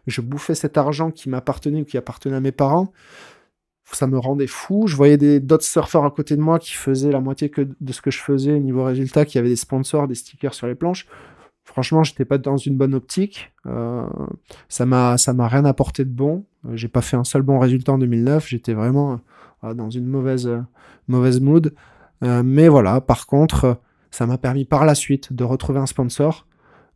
Je 0.05 0.21
bouffais 0.21 0.53
cet 0.53 0.77
argent 0.77 1.09
qui 1.09 1.29
m'appartenait 1.29 1.81
ou 1.81 1.85
qui 1.85 1.97
appartenait 1.97 2.35
à 2.35 2.39
mes 2.39 2.51
parents. 2.51 2.91
Ça 3.93 4.07
me 4.07 4.17
rendait 4.17 4.47
fou. 4.47 4.87
Je 4.87 4.95
voyais 4.95 5.39
d'autres 5.39 5.65
surfeurs 5.65 6.05
à 6.05 6.11
côté 6.11 6.35
de 6.35 6.41
moi 6.41 6.59
qui 6.59 6.73
faisaient 6.73 7.11
la 7.11 7.19
moitié 7.19 7.51
de 7.57 7.93
ce 7.93 8.01
que 8.01 8.11
je 8.11 8.19
faisais 8.19 8.59
niveau 8.59 8.83
résultat, 8.83 9.25
qui 9.25 9.37
avaient 9.37 9.49
des 9.49 9.55
sponsors, 9.55 10.07
des 10.07 10.15
stickers 10.15 10.53
sur 10.53 10.67
les 10.67 10.75
planches. 10.75 11.07
Franchement, 11.63 12.03
j'étais 12.03 12.25
pas 12.25 12.37
dans 12.37 12.57
une 12.57 12.75
bonne 12.75 12.93
optique. 12.93 13.53
Euh, 13.65 14.05
ça 14.67 14.85
m'a 14.85 15.15
m'a 15.33 15.47
rien 15.47 15.65
apporté 15.65 16.03
de 16.03 16.09
bon. 16.09 16.43
Euh, 16.65 16.75
j'ai 16.75 16.87
pas 16.87 17.01
fait 17.01 17.17
un 17.17 17.23
seul 17.23 17.43
bon 17.43 17.59
résultat 17.59 17.93
en 17.93 17.97
2009. 17.97 18.47
J'étais 18.47 18.73
vraiment 18.73 19.19
euh, 19.63 19.73
dans 19.73 19.89
une 19.89 20.05
mauvaise 20.05 20.49
mauvaise 21.07 21.39
mood. 21.39 21.73
Mais 22.21 22.67
voilà, 22.67 23.01
par 23.01 23.25
contre, 23.25 23.77
ça 24.11 24.27
m'a 24.27 24.37
permis 24.37 24.65
par 24.65 24.85
la 24.85 24.93
suite 24.93 25.33
de 25.33 25.43
retrouver 25.43 25.79
un 25.79 25.87
sponsor. 25.87 26.45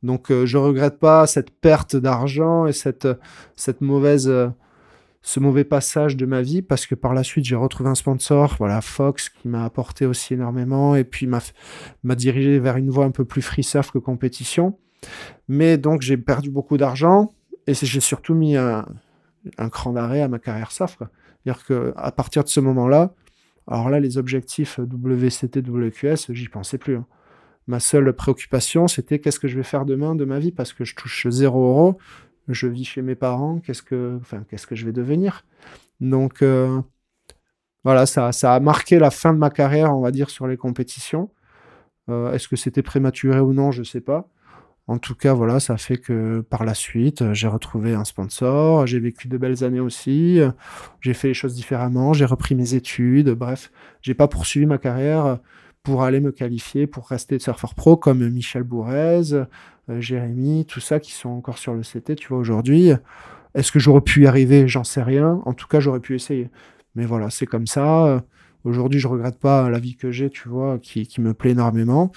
Donc 0.04 0.28
je 0.30 0.58
regrette 0.58 1.00
pas 1.00 1.26
cette 1.26 1.50
perte 1.50 1.96
d'argent 1.96 2.68
et 2.68 2.74
cette 2.74 3.08
cette 3.56 3.82
mauvaise 3.82 4.32
ce 5.28 5.40
mauvais 5.40 5.64
passage 5.64 6.16
de 6.18 6.28
ma 6.28 6.44
vie 6.44 6.62
parce 6.62 6.86
que 6.86 6.94
par 6.94 7.16
la 7.16 7.24
suite 7.24 7.46
j'ai 7.46 7.56
retrouvé 7.56 7.90
un 7.90 7.96
sponsor, 7.96 8.56
voilà 8.60 8.80
Fox 8.80 9.30
qui 9.30 9.48
m'a 9.48 9.66
apporté 9.66 10.06
aussi 10.06 10.36
énormément 10.36 10.96
et 10.96 11.04
puis 11.04 11.26
m'a 11.26 11.40
m'a 12.04 12.14
dirigé 12.14 12.60
vers 12.60 12.78
une 12.78 12.92
voie 12.92 13.06
un 13.06 13.12
peu 13.12 13.26
plus 13.26 13.42
free 13.42 13.64
surf 13.64 13.90
que 13.90 13.98
compétition. 13.98 14.78
Mais 15.48 15.78
donc 15.80 16.02
j'ai 16.04 16.16
perdu 16.18 16.52
beaucoup 16.52 16.78
d'argent 16.78 17.34
et 17.66 17.74
j'ai 17.74 18.00
surtout 18.02 18.36
mis 18.36 18.56
un, 18.56 18.86
un 19.58 19.70
cran 19.70 19.94
d'arrêt 19.94 20.22
à 20.22 20.28
ma 20.28 20.38
carrière 20.38 20.72
surf. 20.72 20.98
C'est-à-dire 21.00 21.66
que 21.66 21.92
à 21.98 22.12
partir 22.12 22.44
de 22.44 22.50
ce 22.50 22.60
moment-là, 22.60 23.16
alors 23.68 23.90
là 23.90 24.00
les 24.00 24.20
objectifs 24.20 24.78
WCT, 24.80 25.62
WQS, 25.68 26.32
j'y 26.34 26.50
pensais 26.50 26.78
plus. 26.78 26.98
hein. 26.98 27.08
Ma 27.66 27.80
seule 27.80 28.14
préoccupation, 28.14 28.88
c'était 28.88 29.18
qu'est-ce 29.18 29.40
que 29.40 29.48
je 29.48 29.58
vais 29.58 29.64
faire 29.64 29.86
demain 29.86 30.14
de 30.14 30.24
ma 30.24 30.38
vie 30.38 30.52
parce 30.52 30.72
que 30.72 30.86
je 30.86 30.94
touche 30.94 31.28
0 31.28 31.68
euros, 31.68 31.98
je 32.48 32.68
vis 32.68 32.86
chez 32.86 33.02
mes 33.02 33.16
parents, 33.16 33.60
qu'est-ce 33.60 33.82
que, 33.82 34.20
je 34.72 34.86
vais 34.86 34.92
devenir? 34.92 35.46
Donc 36.00 36.42
euh, 36.42 36.82
voilà, 37.84 38.06
ça, 38.06 38.32
ça 38.32 38.56
a 38.56 38.60
marqué 38.60 39.00
la 39.00 39.12
fin 39.12 39.34
de 39.34 39.38
ma 39.38 39.50
carrière, 39.50 39.96
on 39.96 40.02
va 40.02 40.12
dire, 40.12 40.30
sur 40.30 40.48
les 40.48 40.58
compétitions. 40.58 41.30
Euh, 42.10 42.32
Est-ce 42.34 42.48
que 42.48 42.56
c'était 42.56 42.84
prématuré 42.84 43.40
ou 43.40 43.54
non, 43.54 43.72
je 43.72 43.84
sais 43.84 44.02
pas. 44.02 44.28
En 44.88 45.00
tout 45.00 45.16
cas, 45.16 45.34
voilà, 45.34 45.60
ça 45.60 45.78
fait 45.78 45.98
que 45.98 46.42
par 46.42 46.64
la 46.64 46.76
suite, 46.76 47.34
j'ai 47.34 47.48
retrouvé 47.48 47.96
un 47.96 48.04
sponsor, 48.04 48.86
j'ai 48.86 49.00
vécu 49.00 49.28
de 49.28 49.38
belles 49.38 49.64
années 49.64 49.80
aussi, 49.80 50.40
j'ai 51.02 51.14
fait 51.16 51.30
les 51.30 51.34
choses 51.34 51.56
différemment, 51.56 52.14
j'ai 52.14 52.26
repris 52.26 52.54
mes 52.54 52.76
études, 52.76 53.32
bref, 53.32 53.72
j'ai 54.04 54.14
pas 54.14 54.28
poursuivi 54.28 54.68
ma 54.68 54.78
carrière 54.78 55.40
pour 55.82 56.04
aller 56.04 56.20
me 56.20 56.32
qualifier, 56.32 56.86
pour 56.86 57.08
rester 57.08 57.40
surfeur 57.40 57.74
pro 57.74 57.98
comme 57.98 58.28
Michel 58.30 58.64
Bourrez, 58.64 59.48
Jérémy, 59.88 60.66
tout 60.66 60.80
ça 60.80 61.00
qui 61.00 61.12
sont 61.12 61.30
encore 61.30 61.58
sur 61.58 61.74
le 61.74 61.82
CT, 61.82 62.16
tu 62.16 62.28
vois, 62.30 62.38
aujourd'hui. 62.38 62.92
Est-ce 63.54 63.72
que 63.72 63.80
j'aurais 63.80 64.02
pu 64.02 64.24
y 64.24 64.28
arriver? 64.28 64.68
J'en 64.68 64.84
sais 64.84 65.04
rien. 65.04 65.42
En 65.46 65.54
tout 65.54 65.68
cas, 65.68 65.80
j'aurais 65.80 66.00
pu 66.00 66.16
essayer. 66.16 66.50
Mais 66.96 67.06
voilà, 67.06 67.30
c'est 67.30 67.46
comme 67.46 67.68
ça. 67.68 68.06
Euh, 68.06 68.20
Aujourd'hui, 68.66 69.00
je 69.00 69.08
regrette 69.08 69.40
pas 69.40 69.70
la 69.70 69.78
vie 69.78 69.96
que 69.96 70.12
j'ai, 70.12 70.32
tu 70.32 70.50
vois, 70.50 70.80
qui, 70.80 71.08
me 71.20 71.36
plaît 71.36 71.52
énormément. 71.52 72.12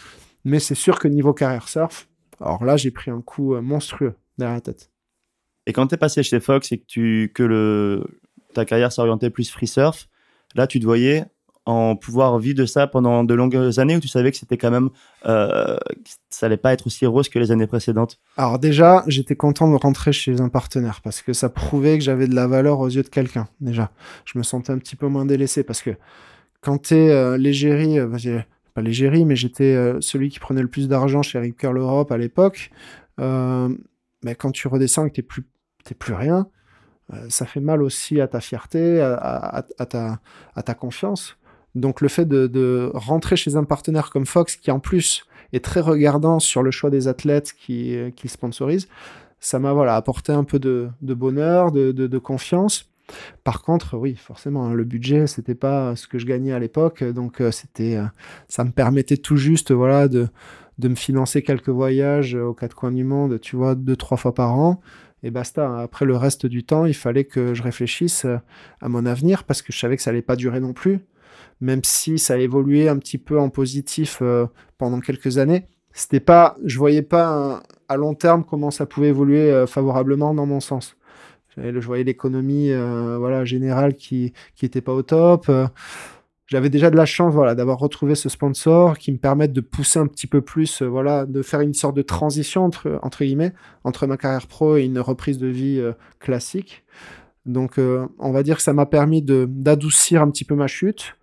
Mais 0.45 0.61
c'est 0.61 0.75
sûr 0.75 0.99
que 0.99 1.07
niveau 1.07 1.35
carrière 1.35 1.69
surf, 1.69 2.09
alors 2.41 2.65
là, 2.65 2.79
j'ai 2.79 2.91
pris 2.91 3.11
un 3.11 3.21
coup 3.21 3.55
euh, 3.55 3.61
monstrueux 3.61 4.15
derrière 4.39 4.55
la 4.55 4.61
tête. 4.63 4.91
Et 5.67 5.75
quand 5.75 5.89
tu 5.89 5.95
es 5.95 5.99
passé 5.99 6.23
chez 6.23 6.41
Fox 6.41 6.73
et 6.73 6.79
que, 6.79 6.87
tu, 6.87 7.33
que 7.35 8.03
ta 8.55 8.65
carrière 8.65 8.91
s'orientait 8.93 9.29
plus 9.29 9.51
free 9.51 9.67
surf, 9.67 10.09
là, 10.55 10.67
tu 10.67 10.81
te 10.81 10.87
voyais 10.87 11.27
en 11.69 11.97
pouvoir 11.97 12.39
vivre 12.39 12.57
de 12.57 12.65
ça 12.65 12.87
pendant 12.87 13.25
de 13.25 13.35
longues 13.35 13.79
années 13.79 13.97
ou 13.97 14.01
tu 14.01 14.09
savais 14.09 14.31
que 14.31 14.39
c'était 14.39 14.57
quand 14.57 14.71
même. 14.71 14.89
Euh, 15.27 15.77
ça 16.31 16.47
allait 16.47 16.57
pas 16.57 16.73
être 16.73 16.87
aussi 16.87 17.05
rose 17.05 17.29
que 17.29 17.39
les 17.39 17.51
années 17.51 17.67
précédentes? 17.67 18.19
Alors 18.39 18.59
déjà, 18.59 19.05
j'étais 19.07 19.37
content 19.37 19.71
de 19.71 19.77
rentrer 19.77 20.13
chez 20.13 20.41
un 20.41 20.49
partenaire 20.49 21.01
parce 21.03 21.21
que 21.21 21.35
ça 21.35 21.51
prouvait 21.51 21.99
que 21.99 22.05
j'avais 22.05 22.27
de 22.27 22.35
la 22.35 22.47
valeur 22.47 22.81
aux 22.81 22.89
yeux 22.89 23.03
de 23.03 23.09
quelqu'un. 23.09 23.49
Déjà, 23.61 23.91
je 24.25 24.39
me 24.39 24.43
sentais 24.43 24.73
un 24.73 24.79
petit 24.79 24.97
peu 24.97 25.09
moins 25.09 25.27
délaissé 25.27 25.63
parce 25.63 25.83
que 25.83 25.91
quand 26.63 26.79
t'es 26.79 27.11
euh, 27.11 27.37
l'égérie, 27.37 27.99
euh, 27.99 28.41
pas 28.73 28.81
l'égérie, 28.81 29.27
mais 29.27 29.37
j'étais 29.37 29.75
euh, 29.75 30.01
celui 30.01 30.31
qui 30.31 30.39
prenait 30.39 30.63
le 30.63 30.69
plus 30.69 30.89
d'argent 30.89 31.23
chez 31.23 31.39
Rip 31.39 31.59
Curl 31.59 31.77
Europe 31.77 32.11
à 32.11 32.17
l'époque. 32.17 32.71
Bah, 33.19 34.35
quand 34.35 34.53
tu 34.53 34.69
redescends 34.69 35.05
et 35.05 35.11
que 35.11 35.17
t'es 35.17 35.23
plus, 35.23 35.45
t'es 35.85 35.95
plus 35.95 36.15
rien, 36.15 36.49
ça 37.29 37.47
fait 37.47 37.61
mal 37.61 37.83
aussi 37.83 38.21
à 38.21 38.29
ta 38.29 38.41
fierté, 38.41 39.01
à 39.01 39.87
ta, 39.89 40.21
à 40.55 40.63
ta 40.63 40.75
confiance. 40.75 41.38
Donc 41.79 42.01
le 42.01 42.09
fait 42.09 42.27
de, 42.27 42.91
rentrer 42.95 43.37
chez 43.37 43.57
un 43.57 43.65
partenaire 43.65 44.11
comme 44.11 44.27
Fox, 44.27 44.57
qui 44.57 44.71
en 44.71 44.81
plus 44.81 45.25
est 45.53 45.65
très 45.65 45.81
regardant 45.81 46.41
sur 46.41 46.63
le 46.63 46.71
choix 46.71 46.91
des 46.91 47.09
athlètes 47.09 47.55
qui, 47.59 47.97
euh, 47.97 48.11
qu'il 48.11 48.29
sponsorise, 48.29 48.89
ça 49.41 49.59
m'a 49.59 49.73
voilà, 49.73 49.97
apporté 49.97 50.33
un 50.33 50.45
peu 50.45 50.59
de, 50.59 50.91
bonheur, 51.01 51.73
de, 51.73 52.19
confiance. 52.19 52.91
Par 53.45 53.63
contre, 53.63 53.97
oui, 53.97 54.17
forcément, 54.17 54.67
hein, 54.67 54.75
le 54.75 54.85
budget, 54.85 55.27
c'était 55.27 55.55
pas 55.55 55.97
ce 55.97 56.07
que 56.07 56.19
je 56.19 56.27
gagnais 56.27 56.53
à 56.53 56.59
l'époque, 56.59 57.03
donc 57.03 57.41
euh, 57.41 57.51
c'était, 57.51 57.97
euh, 57.97 58.05
ça 58.49 58.65
me 58.65 58.71
permettait 58.71 59.17
tout 59.17 59.37
juste, 59.37 59.73
voilà, 59.73 60.09
de, 60.09 60.29
de 60.79 60.89
me 60.89 60.95
financer 60.95 61.43
quelques 61.43 61.71
voyages 61.71 62.35
aux 62.35 62.53
quatre 62.53 62.75
coins 62.75 62.93
du 62.93 63.05
monde, 63.05 63.41
tu 63.41 63.57
vois, 63.57 63.75
deux, 63.75 63.97
trois 63.97 64.19
fois 64.19 64.35
par 64.35 64.55
an, 64.55 64.81
et 65.23 65.31
basta. 65.31 65.81
Après 65.81 66.05
le 66.05 66.17
reste 66.17 66.45
du 66.45 66.65
temps, 66.65 66.85
il 66.85 66.95
fallait 66.95 67.25
que 67.25 67.55
je 67.55 67.63
réfléchisse 67.63 68.27
à 68.81 68.89
mon 68.89 69.07
avenir 69.07 69.45
parce 69.45 69.63
que 69.63 69.73
je 69.73 69.79
savais 69.79 69.97
que 69.97 70.03
ça 70.03 70.11
allait 70.11 70.21
pas 70.21 70.37
durer 70.37 70.61
non 70.61 70.75
plus, 70.75 71.01
même 71.61 71.83
si 71.85 72.19
ça 72.19 72.35
a 72.35 72.39
évolué 72.39 72.89
un 72.89 72.99
petit 72.99 73.19
peu 73.19 73.39
en 73.39 73.51
positif 73.51 74.19
euh, 74.23 74.47
pendant 74.77 75.01
quelques 75.01 75.39
années. 75.39 75.67
C'était 75.93 76.21
pas, 76.21 76.57
je 76.65 76.79
voyais 76.79 77.03
pas 77.03 77.63
à 77.89 77.97
long 77.97 78.15
terme 78.15 78.45
comment 78.45 78.71
ça 78.71 78.87
pouvait 78.87 79.09
évoluer 79.09 79.51
euh, 79.51 79.67
favorablement 79.67 80.35
dans 80.35 80.47
mon 80.47 80.61
sens. 80.61 80.97
Je 81.57 81.85
voyais 81.87 82.05
l'économie 82.05 82.71
euh, 82.71 83.17
voilà, 83.19 83.45
générale 83.45 83.95
qui 83.95 84.33
qui 84.55 84.65
était 84.65 84.81
pas 84.81 84.93
au 84.93 85.03
top. 85.03 85.51
J'avais 86.47 86.71
déjà 86.71 86.89
de 86.89 86.97
la 86.97 87.05
chance 87.05 87.35
voilà, 87.35 87.57
d'avoir 87.57 87.79
retrouvé 87.79 88.15
ce 88.15 88.29
sponsor 88.29 88.97
qui 88.97 89.11
me 89.11 89.19
permette 89.19 89.53
de 89.53 89.61
pousser 89.61 89.99
un 89.99 90.07
petit 90.07 90.29
peu 90.29 90.41
plus, 90.41 90.83
voilà, 90.83 91.27
de 91.27 91.43
faire 91.43 91.61
une 91.61 91.75
sorte 91.75 91.97
de 91.97 92.03
transition 92.03 92.65
entre, 92.65 93.01
entre 93.03 93.25
guillemets, 93.25 93.53
entre 93.83 94.07
ma 94.07 94.17
carrière 94.17 94.47
pro 94.47 94.77
et 94.77 94.85
une 94.85 95.01
reprise 95.01 95.39
de 95.39 95.49
vie 95.49 95.83
classique. 96.21 96.85
Donc, 97.45 97.79
on 98.19 98.31
va 98.31 98.43
dire 98.45 98.57
que 98.57 98.63
ça 98.63 98.73
m'a 98.73 98.87
permis 98.87 99.21
d'adoucir 99.21 100.23
un 100.23 100.31
petit 100.31 100.45
peu 100.45 100.55
ma 100.55 100.69
chute 100.69 101.18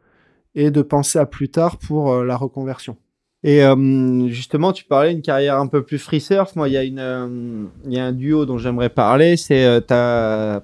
et 0.56 0.72
de 0.72 0.82
penser 0.82 1.20
à 1.20 1.26
plus 1.26 1.50
tard 1.50 1.78
pour 1.78 2.12
euh, 2.12 2.26
la 2.26 2.38
reconversion. 2.38 2.98
Et 3.46 3.64
euh, 3.64 4.28
justement, 4.30 4.74
tu 4.74 4.86
parlais 4.86 5.14
d'une 5.14 5.22
carrière 5.22 5.60
un 5.60 5.68
peu 5.68 5.84
plus 5.84 6.00
free 6.00 6.20
surf. 6.20 6.56
Moi, 6.56 6.68
il 6.68 6.74
y 6.74 6.78
a 6.78 6.82
euh, 6.82 7.66
y 7.86 8.00
a 8.00 8.06
un 8.06 8.12
duo 8.12 8.48
dont 8.48 8.58
j'aimerais 8.58 8.90
parler. 8.90 9.38
C'est 9.38 9.64
euh, 9.64 9.80
t'as 9.82 10.62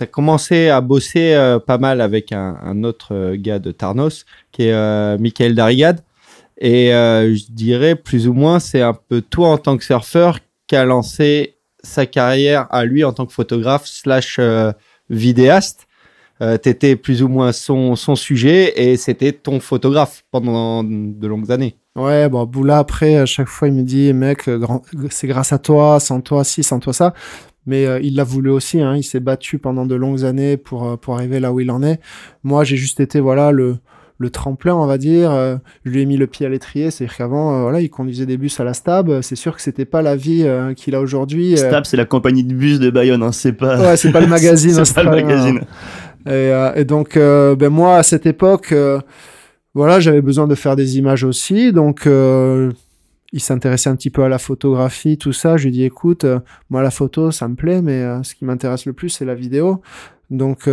as 0.00 0.06
commencé 0.06 0.68
à 0.68 0.80
bosser 0.80 1.34
euh, 1.34 1.58
pas 1.58 1.76
mal 1.76 2.00
avec 2.00 2.30
un, 2.30 2.56
un 2.62 2.84
autre 2.84 3.34
gars 3.34 3.58
de 3.58 3.72
Tarnos, 3.72 4.26
qui 4.52 4.68
est 4.68 5.18
Michael 5.18 5.56
Darigade. 5.56 6.04
Et 6.60 6.90
je 6.90 7.52
dirais 7.52 7.96
plus 7.96 8.28
ou 8.28 8.32
moins, 8.32 8.60
c'est 8.60 8.82
un 8.82 8.94
peu 8.94 9.20
toi 9.20 9.48
en 9.48 9.58
tant 9.58 9.76
que 9.76 9.84
surfeur 9.84 10.38
qui 10.68 10.76
a 10.76 10.84
lancé 10.84 11.56
sa 11.82 12.06
carrière 12.06 12.68
à 12.70 12.84
lui 12.84 13.02
en 13.02 13.12
tant 13.12 13.26
que 13.26 13.32
photographe 13.32 13.86
slash 13.86 14.38
vidéaste. 15.10 15.87
Euh, 16.40 16.56
T'étais 16.56 16.96
plus 16.96 17.22
ou 17.22 17.28
moins 17.28 17.52
son, 17.52 17.96
son 17.96 18.14
sujet 18.14 18.72
et 18.80 18.96
c'était 18.96 19.32
ton 19.32 19.60
photographe 19.60 20.22
pendant 20.30 20.84
de 20.84 21.26
longues 21.26 21.50
années. 21.50 21.76
Ouais, 21.96 22.28
bon, 22.28 22.44
Boula, 22.44 22.78
après, 22.78 23.16
à 23.16 23.26
chaque 23.26 23.48
fois, 23.48 23.66
il 23.68 23.74
me 23.74 23.82
dit, 23.82 24.12
mec, 24.12 24.46
euh, 24.48 24.64
c'est 25.10 25.26
grâce 25.26 25.52
à 25.52 25.58
toi, 25.58 25.98
sans 25.98 26.20
toi, 26.20 26.44
ci, 26.44 26.62
sans 26.62 26.78
toi, 26.78 26.92
ça. 26.92 27.12
Mais 27.66 27.86
euh, 27.86 27.98
il 28.00 28.14
l'a 28.14 28.24
voulu 28.24 28.50
aussi, 28.50 28.80
hein, 28.80 28.96
il 28.96 29.02
s'est 29.02 29.20
battu 29.20 29.58
pendant 29.58 29.84
de 29.84 29.94
longues 29.94 30.24
années 30.24 30.56
pour, 30.56 30.96
pour 30.98 31.14
arriver 31.16 31.40
là 31.40 31.52
où 31.52 31.60
il 31.60 31.70
en 31.70 31.82
est. 31.82 32.00
Moi, 32.44 32.62
j'ai 32.64 32.76
juste 32.76 33.00
été, 33.00 33.18
voilà, 33.20 33.50
le, 33.50 33.78
le 34.18 34.30
tremplin, 34.30 34.74
on 34.74 34.86
va 34.86 34.98
dire. 34.98 35.30
Euh, 35.30 35.56
je 35.84 35.90
lui 35.90 36.02
ai 36.02 36.06
mis 36.06 36.16
le 36.16 36.26
pied 36.26 36.44
à 36.44 36.48
l'étrier, 36.48 36.90
c'est-à-dire 36.90 37.16
qu'avant, 37.16 37.54
euh, 37.54 37.62
voilà, 37.62 37.80
il 37.80 37.88
conduisait 37.88 38.26
des 38.26 38.36
bus 38.36 38.58
à 38.60 38.64
la 38.64 38.74
Stab. 38.74 39.20
C'est 39.22 39.36
sûr 39.36 39.54
que 39.56 39.62
c'était 39.62 39.84
pas 39.84 40.02
la 40.02 40.16
vie 40.16 40.42
euh, 40.44 40.74
qu'il 40.74 40.94
a 40.94 41.00
aujourd'hui. 41.00 41.54
Euh, 41.54 41.56
Stab, 41.56 41.84
c'est 41.84 41.96
la 41.96 42.04
compagnie 42.04 42.44
de 42.44 42.52
bus 42.52 42.80
de 42.80 42.90
Bayonne, 42.90 43.22
hein, 43.22 43.32
c'est 43.32 43.52
pas. 43.52 43.78
Ouais, 43.80 43.96
c'est 43.96 44.10
pas 44.12 44.20
le 44.20 44.26
magazine 44.38 44.84
c'est 44.84 44.94
pas 44.94 45.04
le 45.04 45.10
australien. 45.10 45.26
magazine. 45.26 45.60
Et, 46.26 46.30
euh, 46.30 46.74
et 46.74 46.84
donc, 46.84 47.16
euh, 47.16 47.54
ben 47.54 47.68
moi, 47.68 47.96
à 47.96 48.02
cette 48.02 48.26
époque, 48.26 48.72
euh, 48.72 49.00
voilà, 49.74 50.00
j'avais 50.00 50.22
besoin 50.22 50.46
de 50.46 50.54
faire 50.54 50.76
des 50.76 50.98
images 50.98 51.24
aussi. 51.24 51.72
Donc, 51.72 52.06
euh, 52.06 52.72
il 53.32 53.40
s'intéressait 53.40 53.90
un 53.90 53.96
petit 53.96 54.10
peu 54.10 54.22
à 54.22 54.28
la 54.28 54.38
photographie, 54.38 55.18
tout 55.18 55.32
ça. 55.32 55.56
Je 55.56 55.64
lui 55.64 55.72
dit, 55.72 55.84
écoute, 55.84 56.24
euh, 56.24 56.40
moi, 56.70 56.82
la 56.82 56.90
photo, 56.90 57.30
ça 57.30 57.48
me 57.48 57.54
plaît, 57.54 57.82
mais 57.82 58.02
euh, 58.02 58.22
ce 58.22 58.34
qui 58.34 58.44
m'intéresse 58.44 58.86
le 58.86 58.92
plus, 58.92 59.10
c'est 59.10 59.24
la 59.24 59.34
vidéo. 59.34 59.80
Donc 60.30 60.68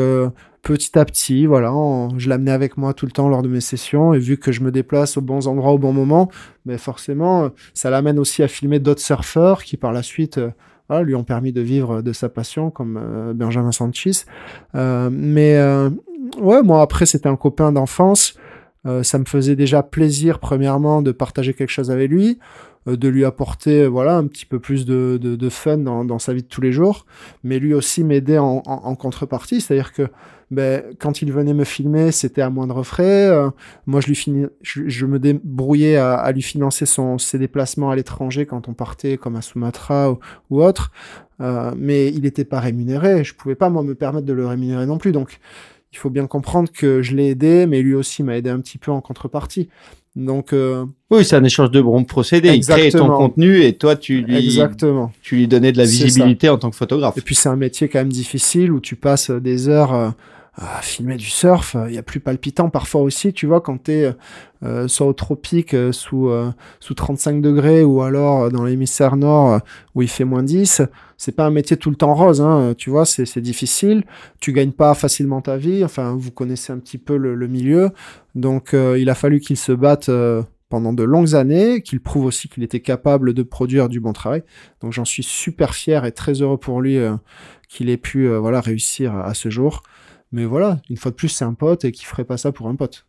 petit 0.63 0.99
à 0.99 1.05
petit, 1.05 1.45
voilà, 1.45 1.71
je 2.17 2.27
l'amenais 2.27 2.51
avec 2.51 2.75
moi 2.75 2.93
tout 2.93 3.05
le 3.05 3.13
temps 3.13 3.29
lors 3.29 3.41
de 3.41 3.47
mes 3.47 3.61
sessions 3.61 4.13
et 4.13 4.19
vu 4.19 4.35
que 4.35 4.51
je 4.51 4.59
me 4.59 4.69
déplace 4.69 5.15
aux 5.15 5.21
bons 5.21 5.47
endroits 5.47 5.71
au 5.71 5.77
bon 5.77 5.93
moment, 5.93 6.29
mais 6.65 6.73
ben, 6.73 6.77
forcément, 6.77 7.51
ça 7.73 7.89
l'amène 7.89 8.19
aussi 8.19 8.43
à 8.43 8.49
filmer 8.49 8.79
d'autres 8.79 9.01
surfeurs 9.01 9.63
qui 9.63 9.77
par 9.77 9.93
la 9.93 10.03
suite 10.03 10.41
lui 11.03 11.15
ont 11.15 11.23
permis 11.23 11.51
de 11.51 11.61
vivre 11.61 12.01
de 12.01 12.13
sa 12.13 12.29
passion, 12.29 12.69
comme 12.69 13.33
Benjamin 13.35 13.71
Sanchez. 13.71 14.25
mais 14.73 15.59
ouais, 16.39 16.63
moi 16.63 16.81
après, 16.81 17.05
c'était 17.05 17.29
un 17.29 17.35
copain 17.35 17.71
d'enfance. 17.71 18.37
Euh, 18.85 19.03
ça 19.03 19.17
me 19.17 19.25
faisait 19.25 19.55
déjà 19.55 19.83
plaisir, 19.83 20.39
premièrement, 20.39 21.01
de 21.01 21.11
partager 21.11 21.53
quelque 21.53 21.69
chose 21.69 21.89
avec 21.89 22.09
lui, 22.09 22.37
euh, 22.37 22.39
de 22.85 23.07
lui 23.07 23.25
apporter 23.25 23.87
voilà 23.87 24.17
un 24.17 24.27
petit 24.27 24.45
peu 24.45 24.59
plus 24.59 24.85
de, 24.85 25.17
de, 25.17 25.49
fun 25.49 25.77
dans, 25.77 26.05
dans, 26.05 26.19
sa 26.19 26.33
vie 26.33 26.43
de 26.43 26.47
tous 26.47 26.61
les 26.61 26.71
jours, 26.71 27.05
mais 27.43 27.59
lui 27.59 27.73
aussi 27.73 28.03
m'aider 28.03 28.37
en, 28.37 28.61
en, 28.65 28.95
contrepartie, 28.95 29.61
c'est-à-dire 29.61 29.91
que 29.91 30.07
ben, 30.51 30.83
quand 30.99 31.23
il 31.23 31.31
venait 31.33 31.55
me 31.55 31.63
filmer, 31.63 32.11
c'était 32.11 32.41
à 32.41 32.51
moindre 32.51 32.83
frais. 32.83 33.27
Euh, 33.29 33.49
moi, 33.87 33.99
je, 33.99 34.07
lui 34.07 34.15
fini, 34.15 34.45
je, 34.61 35.05
me 35.07 35.17
débrouillais 35.17 35.97
à, 35.97 36.13
à, 36.13 36.31
lui 36.31 36.43
financer 36.43 36.85
son, 36.85 37.17
ses 37.17 37.39
déplacements 37.39 37.89
à 37.89 37.95
l'étranger 37.95 38.45
quand 38.45 38.67
on 38.69 38.75
partait, 38.75 39.17
comme 39.17 39.35
à 39.35 39.41
Sumatra 39.41 40.11
ou, 40.11 40.19
ou 40.51 40.63
autre. 40.63 40.91
mais 41.39 42.09
il 42.09 42.21
n'était 42.21 42.45
pas 42.45 42.59
rémunéré. 42.59 43.23
Je 43.23 43.33
pouvais 43.33 43.55
pas 43.55 43.69
moi 43.69 43.81
me 43.81 43.95
permettre 43.95 44.27
de 44.27 44.33
le 44.33 44.45
rémunérer 44.45 44.85
non 44.85 44.99
plus. 44.99 45.11
Donc 45.11 45.39
il 45.95 45.97
faut 45.97 46.09
bien 46.09 46.27
comprendre 46.27 46.69
que 46.71 47.01
je 47.01 47.15
l'ai 47.15 47.29
aidé, 47.29 47.65
mais 47.67 47.81
lui 47.81 47.95
aussi 47.95 48.21
m'a 48.21 48.35
aidé 48.35 48.49
un 48.49 48.59
petit 48.59 48.77
peu 48.77 48.91
en 48.91 48.99
contrepartie. 48.99 49.69
Donc 50.15 50.53
euh, 50.53 50.85
oui, 51.11 51.25
c'est 51.25 51.35
un 51.35 51.43
échange 51.43 51.71
de 51.71 51.81
bons 51.81 52.05
procédés. 52.05 52.53
Il 52.55 52.65
crée 52.65 52.89
ton 52.89 53.07
contenu 53.07 53.61
et 53.61 53.73
toi 53.73 53.95
tu 53.95 54.21
lui 54.21 54.37
exactement. 54.37 55.11
tu 55.21 55.35
lui 55.35 55.47
donnais 55.47 55.73
de 55.73 55.77
la 55.77 55.83
visibilité 55.83 56.47
en 56.47 56.57
tant 56.57 56.69
que 56.69 56.75
photographe. 56.75 57.17
Et 57.17 57.21
puis 57.21 57.35
c'est 57.35 57.49
un 57.49 57.57
métier 57.57 57.89
quand 57.89 57.99
même 57.99 58.11
difficile 58.11 58.71
où 58.71 58.79
tu 58.79 58.95
passes 58.95 59.29
des 59.29 59.67
heures 59.67 59.93
euh, 59.93 60.09
à 60.57 60.81
filmer 60.81 61.17
du 61.17 61.25
surf, 61.25 61.75
il 61.87 61.93
y 61.93 61.97
a 61.97 62.03
plus 62.03 62.21
palpitant 62.21 62.69
parfois 62.69 63.01
aussi, 63.01 63.33
tu 63.33 63.45
vois, 63.45 63.59
quand 63.59 63.83
tu 63.83 63.91
es 63.91 64.15
euh, 64.63 64.87
soit 64.87 65.05
au 65.05 65.13
tropique 65.13 65.73
euh, 65.73 65.91
sous, 65.91 66.29
euh, 66.29 66.49
sous 66.79 66.93
35 66.93 67.41
degrés 67.41 67.83
ou 67.83 68.01
alors 68.01 68.49
dans 68.49 68.63
l'hémisphère 68.63 69.17
nord 69.17 69.59
où 69.95 70.01
il 70.01 70.07
fait 70.07 70.23
moins 70.23 70.43
10, 70.43 70.81
c'est 71.17 71.33
pas 71.33 71.45
un 71.45 71.51
métier 71.51 71.75
tout 71.75 71.89
le 71.89 71.97
temps 71.97 72.13
rose, 72.13 72.39
hein, 72.39 72.73
tu 72.77 72.89
vois, 72.89 73.05
c'est 73.05 73.39
difficile, 73.39 74.05
tu 74.39 74.53
gagnes 74.53 74.71
pas 74.71 74.93
facilement 74.93 75.41
ta 75.41 75.57
vie, 75.57 75.83
enfin, 75.83 76.15
vous 76.17 76.31
connaissez 76.31 76.71
un 76.71 76.79
petit 76.79 76.97
peu 76.97 77.17
le, 77.17 77.35
le 77.35 77.47
milieu, 77.47 77.91
donc 78.33 78.73
il 78.73 79.09
a 79.09 79.15
fallu 79.15 79.41
qu'il 79.41 79.57
se 79.57 79.73
batte 79.73 80.09
pendant 80.69 80.93
de 80.93 81.03
longues 81.03 81.35
années, 81.35 81.81
qu'il 81.81 81.99
prouve 81.99 82.25
aussi 82.25 82.47
qu'il 82.47 82.63
était 82.63 82.79
capable 82.79 83.33
de 83.33 83.43
produire 83.43 83.87
du 83.89 83.99
bon 83.99 84.13
travail. 84.13 84.43
Donc 84.81 84.93
j'en 84.93 85.05
suis 85.05 85.23
super 85.23 85.73
fier 85.73 86.05
et 86.05 86.11
très 86.11 86.41
heureux 86.41 86.57
pour 86.57 86.81
lui 86.81 86.97
qu'il 87.69 87.89
ait 87.89 87.97
pu 87.97 88.27
voilà 88.27 88.61
réussir 88.61 89.15
à 89.15 89.33
ce 89.33 89.49
jour. 89.49 89.83
Mais 90.31 90.45
voilà, 90.45 90.81
une 90.89 90.97
fois 90.97 91.11
de 91.11 91.15
plus, 91.15 91.29
c'est 91.29 91.45
un 91.45 91.53
pote 91.53 91.85
et 91.85 91.91
qui 91.91 92.05
ferait 92.05 92.25
pas 92.25 92.37
ça 92.37 92.51
pour 92.51 92.67
un 92.67 92.75
pote. 92.75 93.05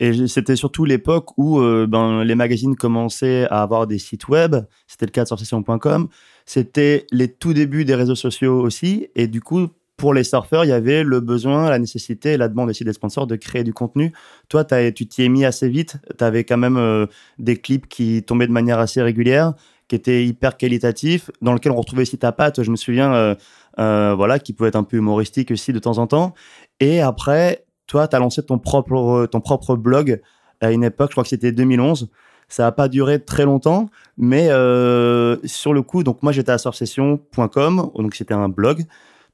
Et 0.00 0.26
c'était 0.26 0.56
surtout 0.56 0.84
l'époque 0.84 1.38
où 1.38 1.60
euh, 1.60 1.86
ben, 1.86 2.24
les 2.24 2.34
magazines 2.34 2.74
commençaient 2.74 3.46
à 3.50 3.62
avoir 3.62 3.86
des 3.86 3.98
sites 3.98 4.26
web. 4.26 4.56
C'était 4.88 5.06
le 5.06 5.12
cas 5.12 5.22
de 5.22 5.28
Sorcession.com. 5.28 6.08
C'était 6.44 7.06
les 7.12 7.28
tout 7.32 7.52
débuts 7.52 7.84
des 7.84 7.94
réseaux 7.94 8.16
sociaux 8.16 8.60
aussi. 8.60 9.06
Et 9.14 9.28
du 9.28 9.40
coup, 9.40 9.68
pour 9.96 10.12
les 10.12 10.24
surfeurs, 10.24 10.64
il 10.64 10.68
y 10.68 10.72
avait 10.72 11.04
le 11.04 11.20
besoin, 11.20 11.70
la 11.70 11.78
nécessité, 11.78 12.36
la 12.36 12.48
demande 12.48 12.70
aussi 12.70 12.82
des 12.82 12.92
sponsors 12.92 13.28
de 13.28 13.36
créer 13.36 13.62
du 13.62 13.72
contenu. 13.72 14.12
Toi, 14.48 14.64
tu 14.64 15.06
t'y 15.06 15.22
es 15.22 15.28
mis 15.28 15.44
assez 15.44 15.68
vite. 15.68 15.98
Tu 16.18 16.24
avais 16.24 16.42
quand 16.42 16.56
même 16.56 16.76
euh, 16.76 17.06
des 17.38 17.56
clips 17.56 17.86
qui 17.86 18.24
tombaient 18.24 18.48
de 18.48 18.52
manière 18.52 18.80
assez 18.80 19.00
régulière, 19.00 19.54
qui 19.86 19.94
étaient 19.94 20.24
hyper 20.24 20.56
qualitatifs, 20.56 21.30
dans 21.40 21.54
lesquels 21.54 21.70
on 21.70 21.76
retrouvait 21.76 22.02
aussi 22.02 22.18
ta 22.18 22.32
patte. 22.32 22.64
Je 22.64 22.70
me 22.72 22.76
souviens, 22.76 23.14
euh, 23.14 23.36
voilà, 23.76 24.38
qui 24.38 24.52
pouvait 24.52 24.68
être 24.68 24.76
un 24.76 24.84
peu 24.84 24.96
humoristique 24.96 25.50
aussi 25.50 25.72
de 25.72 25.78
temps 25.78 25.98
en 25.98 26.06
temps. 26.06 26.34
Et 26.80 27.00
après, 27.00 27.64
toi, 27.86 28.08
tu 28.08 28.16
as 28.16 28.18
lancé 28.18 28.42
ton 28.42 28.58
propre, 28.58 29.26
ton 29.26 29.40
propre 29.40 29.76
blog 29.76 30.20
à 30.62 30.70
une 30.70 30.84
époque, 30.84 31.10
je 31.10 31.14
crois 31.14 31.24
que 31.24 31.28
c'était 31.28 31.52
2011. 31.52 32.08
Ça 32.48 32.64
n'a 32.64 32.72
pas 32.72 32.88
duré 32.88 33.18
très 33.18 33.44
longtemps, 33.44 33.88
mais 34.16 34.48
euh, 34.50 35.36
sur 35.44 35.72
le 35.72 35.82
coup, 35.82 36.02
donc 36.02 36.22
moi 36.22 36.32
j'étais 36.32 36.52
à 36.52 36.58
sortsession.com, 36.58 37.90
donc 37.96 38.14
c'était 38.14 38.34
un 38.34 38.48
blog. 38.48 38.84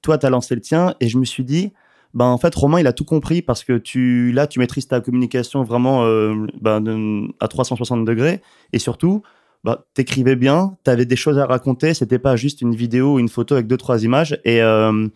Toi, 0.02 0.18
tu 0.18 0.26
as 0.26 0.30
lancé 0.30 0.54
le 0.54 0.60
tien 0.60 0.94
et 1.00 1.08
je 1.08 1.18
me 1.18 1.24
suis 1.24 1.44
dit, 1.44 1.72
ben 2.14 2.26
en 2.26 2.38
fait, 2.38 2.54
Romain, 2.54 2.78
il 2.78 2.86
a 2.86 2.92
tout 2.92 3.04
compris 3.04 3.42
parce 3.42 3.64
que 3.64 3.76
tu, 3.76 4.30
là, 4.32 4.46
tu 4.46 4.60
maîtrises 4.60 4.86
ta 4.86 5.00
communication 5.00 5.64
vraiment 5.64 6.04
euh, 6.04 6.46
ben, 6.60 7.28
à 7.40 7.48
360 7.48 8.04
degrés 8.04 8.40
et 8.72 8.78
surtout, 8.78 9.22
bah, 9.64 9.86
t'écrivais 9.94 10.36
bien, 10.36 10.76
t'avais 10.84 11.04
des 11.04 11.16
choses 11.16 11.38
à 11.38 11.46
raconter, 11.46 11.94
c'était 11.94 12.18
pas 12.18 12.36
juste 12.36 12.62
une 12.62 12.74
vidéo 12.74 13.14
ou 13.14 13.18
une 13.18 13.28
photo 13.28 13.54
avec 13.54 13.66
deux, 13.66 13.76
trois 13.76 14.04
images. 14.04 14.38
Et 14.44 14.62
euh, 14.62 15.08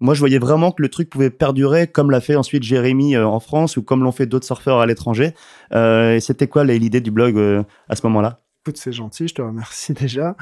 moi, 0.00 0.14
je 0.14 0.20
voyais 0.20 0.38
vraiment 0.38 0.70
que 0.70 0.82
le 0.82 0.88
truc 0.88 1.10
pouvait 1.10 1.30
perdurer, 1.30 1.88
comme 1.88 2.10
l'a 2.10 2.20
fait 2.20 2.36
ensuite 2.36 2.62
Jérémy 2.62 3.16
euh, 3.16 3.26
en 3.26 3.40
France 3.40 3.76
ou 3.76 3.82
comme 3.82 4.04
l'ont 4.04 4.12
fait 4.12 4.26
d'autres 4.26 4.46
surfeurs 4.46 4.78
à 4.78 4.86
l'étranger. 4.86 5.34
Euh, 5.74 6.14
et 6.14 6.20
c'était 6.20 6.46
quoi 6.46 6.64
l'idée 6.64 7.00
du 7.00 7.10
blog 7.10 7.64
à 7.88 7.96
ce 7.96 8.06
moment-là? 8.06 8.40
C'est 8.74 8.92
gentil, 8.92 9.26
je 9.26 9.34
te 9.34 9.42
remercie 9.42 9.92
déjà. 10.00 10.36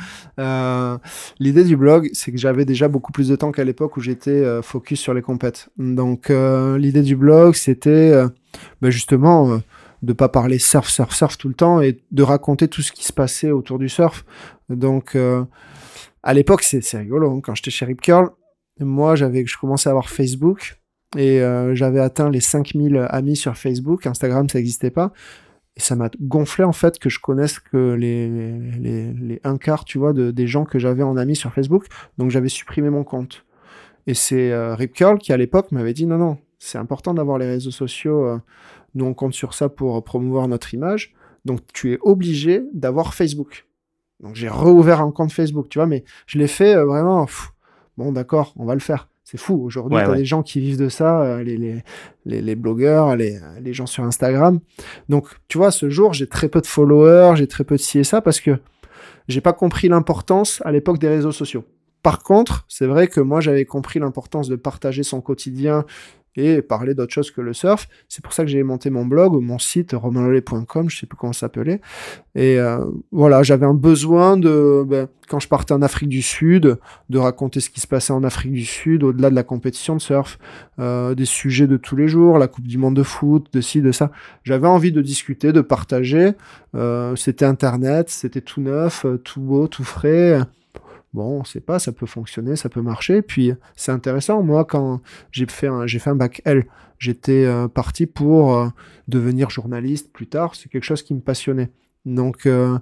L'idée 1.39 1.65
du 1.65 1.79
blog, 1.79 2.11
c'est 2.12 2.33
que 2.33 2.39
j'avais 2.39 2.67
déjà 2.67 2.89
beaucoup 2.89 3.12
plus 3.12 3.29
de 3.29 3.37
temps 3.37 3.53
qu'à 3.53 3.65
l'époque 3.65 3.97
où 3.97 4.01
j'étais 4.01 4.45
focus 4.62 5.01
sur 5.01 5.15
les 5.15 5.23
compètes. 5.23 5.71
Donc, 5.79 6.29
l'idée 6.29 7.03
du 7.03 7.17
blog, 7.17 7.55
c'était 7.55 8.12
bah, 8.83 8.91
justement 8.91 9.62
de 10.03 10.13
pas 10.13 10.29
parler 10.29 10.59
surf, 10.59 10.89
surf, 10.89 11.15
surf 11.15 11.37
tout 11.37 11.49
le 11.49 11.55
temps 11.55 11.81
et 11.81 12.01
de 12.11 12.23
raconter 12.23 12.69
tout 12.69 12.83
ce 12.83 12.93
qui 12.93 13.05
se 13.05 13.13
passait 13.13 13.51
autour 13.51 13.79
du 13.79 13.89
surf. 13.89 14.25
Donc, 14.69 15.15
euh, 15.15 15.45
à 16.23 16.35
l'époque, 16.35 16.63
c'est 16.63 16.97
rigolo. 16.97 17.31
Hein. 17.31 17.41
Quand 17.43 17.55
j'étais 17.55 17.71
chez 17.71 17.85
Rip 17.85 18.01
Curl, 18.01 18.31
moi, 18.79 19.15
j'avais, 19.15 19.45
je 19.45 19.59
commençais 19.59 19.89
à 19.89 19.93
avoir 19.93 20.09
Facebook 20.09 20.81
et 21.17 21.41
euh, 21.41 21.75
j'avais 21.75 22.01
atteint 22.01 22.31
les 22.31 22.41
5000 22.41 23.07
amis 23.11 23.37
sur 23.37 23.57
Facebook. 23.57 24.07
Instagram, 24.07 24.49
ça 24.49 24.59
n'existait 24.59 24.91
pas. 24.91 25.13
Et 25.77 25.81
ça 25.81 25.97
m'a 25.97 26.11
gonflé, 26.21 26.65
en 26.65 26.73
fait, 26.73 26.99
que 26.99 27.11
je 27.11 27.21
connaisse 27.21 27.59
que 27.59 27.93
les, 27.93 28.29
les, 28.79 29.41
un 29.45 29.57
quart, 29.57 29.85
tu 29.85 29.99
vois, 29.99 30.13
de, 30.13 30.31
des 30.31 30.47
gens 30.47 30.65
que 30.65 30.79
j'avais 30.79 31.03
en 31.03 31.17
amis 31.17 31.37
sur 31.37 31.53
Facebook. 31.53 31.87
Donc, 32.17 32.31
j'avais 32.31 32.49
supprimé 32.49 32.91
mon 32.91 33.05
compte. 33.05 33.45
Et 34.07 34.15
c'est 34.15 34.51
euh, 34.51 34.75
Rip 34.75 34.95
Curl 34.95 35.19
qui, 35.19 35.33
à 35.33 35.37
l'époque, 35.37 35.73
m'avait 35.73 35.93
dit 35.93 36.07
non, 36.07 36.19
non, 36.19 36.39
c'est 36.59 36.79
important 36.79 37.13
d'avoir 37.15 37.39
les 37.39 37.47
réseaux 37.47 37.71
sociaux 37.71 38.41
nous, 38.95 39.05
on 39.05 39.15
compte 39.15 39.35
sur 39.35 39.55
ça 39.55 39.69
pour 39.69 40.03
promouvoir 40.05 40.49
notre 40.49 40.75
image. 40.75 41.15
Donc, 41.45 41.61
tu 41.73 41.93
es 41.93 41.99
obligé 42.03 42.62
d'avoir 42.73 43.15
Facebook. 43.15 43.67
Donc, 44.21 44.35
j'ai 44.35 44.49
rouvert 44.49 45.01
un 45.01 45.11
compte 45.11 45.33
Facebook, 45.33 45.69
tu 45.69 45.79
vois, 45.79 45.87
mais 45.87 46.05
je 46.27 46.39
l'ai 46.39 46.47
fait 46.47 46.77
euh, 46.77 46.85
vraiment. 46.85 47.27
bon, 47.97 48.12
d'accord, 48.12 48.53
on 48.57 48.65
va 48.65 48.75
le 48.75 48.81
faire. 48.81 49.09
C'est 49.25 49.39
fou. 49.39 49.62
Aujourd'hui, 49.65 49.97
tu 49.97 50.11
as 50.11 50.15
des 50.15 50.25
gens 50.25 50.43
qui 50.43 50.59
vivent 50.59 50.79
de 50.79 50.89
ça, 50.89 51.23
euh, 51.23 51.45
les, 51.45 51.57
les, 51.57 51.85
les, 52.25 52.43
les, 52.43 52.57
blogueurs, 52.57 53.15
les, 53.17 53.39
les 53.61 53.73
gens 53.73 53.87
sur 53.87 54.03
Instagram. 54.03 54.59
Donc, 55.09 55.29
tu 55.47 55.57
vois, 55.57 55.71
ce 55.71 55.89
jour, 55.89 56.12
j'ai 56.12 56.27
très 56.27 56.49
peu 56.49 56.61
de 56.61 56.67
followers, 56.67 57.37
j'ai 57.37 57.47
très 57.47 57.62
peu 57.62 57.77
de 57.77 57.81
ci 57.81 58.01
et 58.01 58.05
ça 58.05 58.21
parce 58.21 58.41
que 58.41 58.59
j'ai 59.29 59.41
pas 59.41 59.53
compris 59.53 59.89
l'importance 59.89 60.61
à 60.65 60.73
l'époque 60.73 60.99
des 60.99 61.09
réseaux 61.09 61.31
sociaux. 61.31 61.65
Par 62.03 62.23
contre, 62.23 62.65
c'est 62.67 62.87
vrai 62.87 63.09
que 63.09 63.21
moi, 63.21 63.41
j'avais 63.41 63.65
compris 63.65 64.01
l'importance 64.01 64.49
de 64.49 64.57
partager 64.57 65.03
son 65.03 65.21
quotidien 65.21 65.85
et 66.36 66.62
parler 66.62 66.94
d'autre 66.94 67.12
chose 67.12 67.31
que 67.31 67.40
le 67.40 67.52
surf. 67.52 67.89
C'est 68.09 68.23
pour 68.23 68.32
ça 68.32 68.44
que 68.44 68.51
j'ai 68.51 68.62
monté 68.62 68.90
mon 68.90 69.05
blog, 69.05 69.40
mon 69.40 69.59
site 69.59 69.93
romainlollet.com, 69.93 70.89
je 70.89 70.98
sais 70.98 71.07
plus 71.07 71.16
comment 71.16 71.32
ça 71.32 71.40
s'appelait. 71.40 71.81
Et 72.35 72.59
euh, 72.59 72.85
voilà, 73.11 73.43
j'avais 73.43 73.66
un 73.66 73.74
besoin 73.74 74.36
de, 74.36 74.85
ben, 74.86 75.09
quand 75.28 75.40
je 75.40 75.48
partais 75.48 75.73
en 75.73 75.82
Afrique 75.82 76.09
du 76.09 76.23
Sud, 76.23 76.78
de 77.09 77.19
raconter 77.19 77.61
ce 77.61 77.70
qui 77.70 77.81
se 77.81 77.86
passait 77.86 78.12
en 78.12 78.23
Afrique 78.23 78.52
du 78.52 78.65
Sud, 78.65 79.02
au-delà 79.02 79.31
de 79.31 79.35
la 79.35 79.43
compétition 79.43 79.97
de 79.97 80.01
surf, 80.01 80.39
euh, 80.78 81.15
des 81.15 81.24
sujets 81.24 81.66
de 81.66 81.77
tous 81.77 81.97
les 81.97 82.09
jours, 82.09 82.39
la 82.39 82.48
Coupe 82.48 82.66
du 82.66 82.78
Monde 82.78 82.97
de 82.97 83.02
foot, 83.02 83.48
de 83.52 83.61
ci, 83.61 83.82
de 83.82 83.93
ça. 83.93 84.11
J'avais 84.44 84.69
envie 84.69 84.93
de 84.93 85.02
discuter, 85.02 85.52
de 85.52 85.61
partager. 85.61 86.32
Euh, 86.77 87.16
c'était 87.16 87.44
Internet, 87.44 88.11
c'était 88.11 88.40
tout 88.40 88.61
neuf, 88.61 89.05
tout 89.24 89.40
beau, 89.40 89.66
tout 89.66 89.85
frais. 89.85 90.40
Bon, 91.12 91.41
on 91.41 91.45
sait 91.45 91.61
pas, 91.61 91.81
ça 91.81 91.91
peut 91.91 92.07
fonctionner, 92.07 92.55
ça 92.55 92.69
peut 92.69 92.82
marcher. 92.82 93.20
Puis 93.23 93.53
c'est 93.74 93.91
intéressant. 93.91 94.43
Moi, 94.43 94.65
quand 94.65 95.01
j'ai 95.32 95.47
fait 95.47 95.66
un, 95.66 96.15
bac 96.15 96.41
L, 96.45 96.66
j'étais 96.99 97.45
euh, 97.47 97.66
parti 97.66 98.07
pour 98.07 98.57
euh, 98.57 98.69
devenir 99.09 99.51
journaliste 99.51 100.12
plus 100.12 100.28
tard. 100.28 100.55
C'est 100.55 100.69
quelque 100.69 100.85
chose 100.85 101.03
qui 101.03 101.15
me 101.15 101.20
passionnait. 101.20 101.70
Donc 102.07 102.47
euh, 102.47 102.78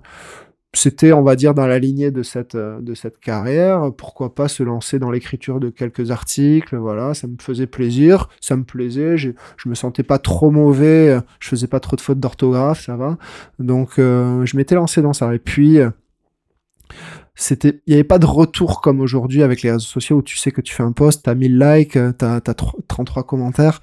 c'était, 0.75 1.15
on 1.15 1.23
va 1.23 1.37
dire, 1.37 1.55
dans 1.55 1.67
la 1.67 1.79
lignée 1.79 2.11
de 2.11 2.23
cette 2.23 2.55
de 2.55 2.95
cette 2.95 3.19
carrière. 3.19 3.91
Pourquoi 3.97 4.35
pas 4.35 4.49
se 4.49 4.63
lancer 4.63 4.99
dans 4.99 5.11
l'écriture 5.11 5.59
de 5.59 5.71
quelques 5.71 6.11
articles 6.11 6.77
Voilà, 6.77 7.15
ça 7.15 7.27
me 7.29 7.37
faisait 7.41 7.67
plaisir, 7.67 8.29
ça 8.43 8.57
me 8.57 8.65
plaisait. 8.65 9.17
Je, 9.17 9.31
je 9.57 9.71
me 9.71 9.75
sentais 9.75 10.03
pas 10.03 10.19
trop 10.19 10.51
mauvais, 10.51 11.19
je 11.41 11.49
faisais 11.49 11.67
pas 11.67 11.81
trop 11.81 11.97
de 11.97 12.03
fautes 12.03 12.21
d'orthographe, 12.21 12.85
ça 12.85 12.97
va. 12.97 13.17
Donc 13.59 13.95
je 13.97 14.57
m'étais 14.57 14.75
lancé 14.75 15.01
dans 15.01 15.15
ça. 15.15 15.35
Et 15.35 15.39
puis 15.39 15.81
il 17.51 17.81
n'y 17.87 17.95
avait 17.95 18.05
pas 18.05 18.19
de 18.19 18.27
retour 18.27 18.81
comme 18.81 19.01
aujourd'hui 19.01 19.43
avec 19.43 19.63
les 19.63 19.71
réseaux 19.71 19.87
sociaux 19.87 20.17
où 20.19 20.23
tu 20.23 20.37
sais 20.37 20.51
que 20.51 20.61
tu 20.61 20.75
fais 20.75 20.83
un 20.83 20.93
post, 20.93 21.25
tu 21.25 21.31
as 21.31 21.35
1000 21.35 21.59
likes, 21.59 21.93
tu 21.93 22.25
as, 22.25 22.41
33 22.41 23.25
commentaires. 23.25 23.81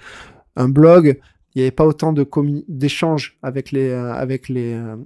Un 0.56 0.70
blog, 0.70 1.20
il 1.54 1.60
n'y 1.60 1.64
avait 1.64 1.72
pas 1.72 1.86
autant 1.86 2.14
d'échanges 2.68 3.38
avec 3.42 3.72
les 3.72 3.90
euh, 3.90 4.14
avec 4.14 4.50
les 4.50 4.74
euh, 4.74 4.98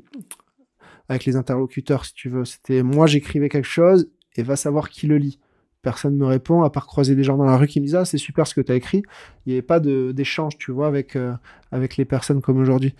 avec 1.09 1.25
les 1.25 1.35
interlocuteurs 1.35 2.05
si 2.05 2.13
tu 2.13 2.29
veux. 2.29 2.45
C'était 2.45 2.81
moi 2.81 3.05
j'écrivais 3.07 3.49
quelque 3.49 3.67
chose 3.67 4.09
et 4.35 4.43
va 4.43 4.55
savoir 4.55 4.89
qui 4.89 5.05
le 5.07 5.17
lit. 5.17 5.39
personne 5.81 6.15
me 6.15 6.25
répond, 6.25 6.63
à 6.63 6.69
part 6.69 6.87
croiser 6.87 7.15
des 7.15 7.23
gens 7.23 7.37
dans 7.37 7.45
la 7.45 7.57
rue 7.57 7.67
qui 7.67 7.79
me 7.79 7.85
disent 7.85 7.95
Ah, 7.95 8.05
c'est 8.05 8.17
super 8.17 8.47
ce 8.47 8.55
que 8.55 8.61
tu 8.61 8.71
as 8.71 8.75
écrit. 8.75 9.03
Il 9.45 9.49
n'y 9.49 9.53
avait 9.53 9.61
pas 9.61 9.79
d'échange, 9.79 10.57
tu 10.57 10.71
vois, 10.71 10.87
avec, 10.87 11.15
euh, 11.15 11.33
avec 11.71 11.97
les 11.97 12.05
personnes 12.05 12.41
comme 12.41 12.57
aujourd'hui. 12.57 12.95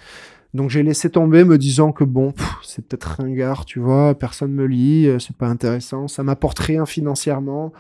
Donc 0.54 0.70
j'ai 0.70 0.84
laissé 0.84 1.10
tomber, 1.10 1.44
me 1.44 1.58
disant 1.58 1.92
que 1.92 2.04
bon, 2.04 2.34
c'est 2.64 2.88
peut-être 2.88 3.18
ringard, 3.20 3.66
tu 3.66 3.80
vois, 3.80 4.16
personne 4.18 4.52
me 4.52 4.66
lit, 4.66 5.08
euh, 5.08 5.20
c'est 5.20 5.36
pas 5.36 5.48
intéressant, 5.48 6.08
ça 6.08 6.24
m'apporte 6.24 6.60
rien 6.60 6.86
financièrement. 6.86 7.72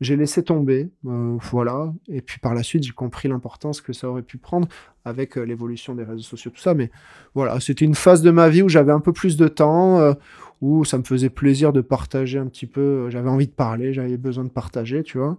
J'ai 0.00 0.16
laissé 0.16 0.44
tomber, 0.44 0.90
euh, 1.06 1.36
voilà. 1.50 1.92
Et 2.06 2.20
puis 2.22 2.38
par 2.38 2.54
la 2.54 2.62
suite, 2.62 2.84
j'ai 2.84 2.92
compris 2.92 3.28
l'importance 3.28 3.80
que 3.80 3.92
ça 3.92 4.08
aurait 4.08 4.22
pu 4.22 4.38
prendre 4.38 4.68
avec 5.04 5.34
l'évolution 5.34 5.96
des 5.96 6.04
réseaux 6.04 6.22
sociaux, 6.22 6.52
tout 6.52 6.60
ça. 6.60 6.72
Mais 6.72 6.90
voilà, 7.34 7.58
c'était 7.58 7.84
une 7.84 7.96
phase 7.96 8.22
de 8.22 8.30
ma 8.30 8.48
vie 8.48 8.62
où 8.62 8.68
j'avais 8.68 8.92
un 8.92 9.00
peu 9.00 9.12
plus 9.12 9.36
de 9.36 9.48
temps, 9.48 10.14
où 10.60 10.84
ça 10.84 10.98
me 10.98 11.04
faisait 11.04 11.30
plaisir 11.30 11.72
de 11.72 11.80
partager 11.80 12.38
un 12.38 12.46
petit 12.46 12.66
peu. 12.66 12.80
Euh, 12.80 13.10
j'avais 13.10 13.30
envie 13.30 13.46
de 13.46 13.52
parler, 13.52 13.92
j'avais 13.92 14.16
besoin 14.16 14.44
de 14.44 14.50
partager, 14.50 15.02
tu 15.02 15.18
vois. 15.18 15.36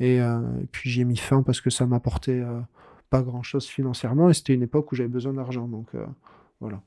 Et, 0.00 0.20
euh, 0.20 0.40
puis 0.72 0.90
j'ai 0.90 1.04
mis 1.04 1.16
fin 1.16 1.42
parce 1.42 1.60
que 1.60 1.70
ça 1.70 1.86
m'apportait 1.86 2.40
euh, 2.40 2.60
pas 3.12 3.22
grand 3.22 3.42
chose 3.42 3.66
financièrement 3.66 4.30
et 4.30 4.34
c'était 4.34 4.54
une 4.54 4.62
époque 4.62 4.90
où 4.90 4.94
j'avais 4.96 5.08
besoin 5.08 5.34
d'argent. 5.34 5.68
Donc 5.68 5.88
voilà. 6.60 6.80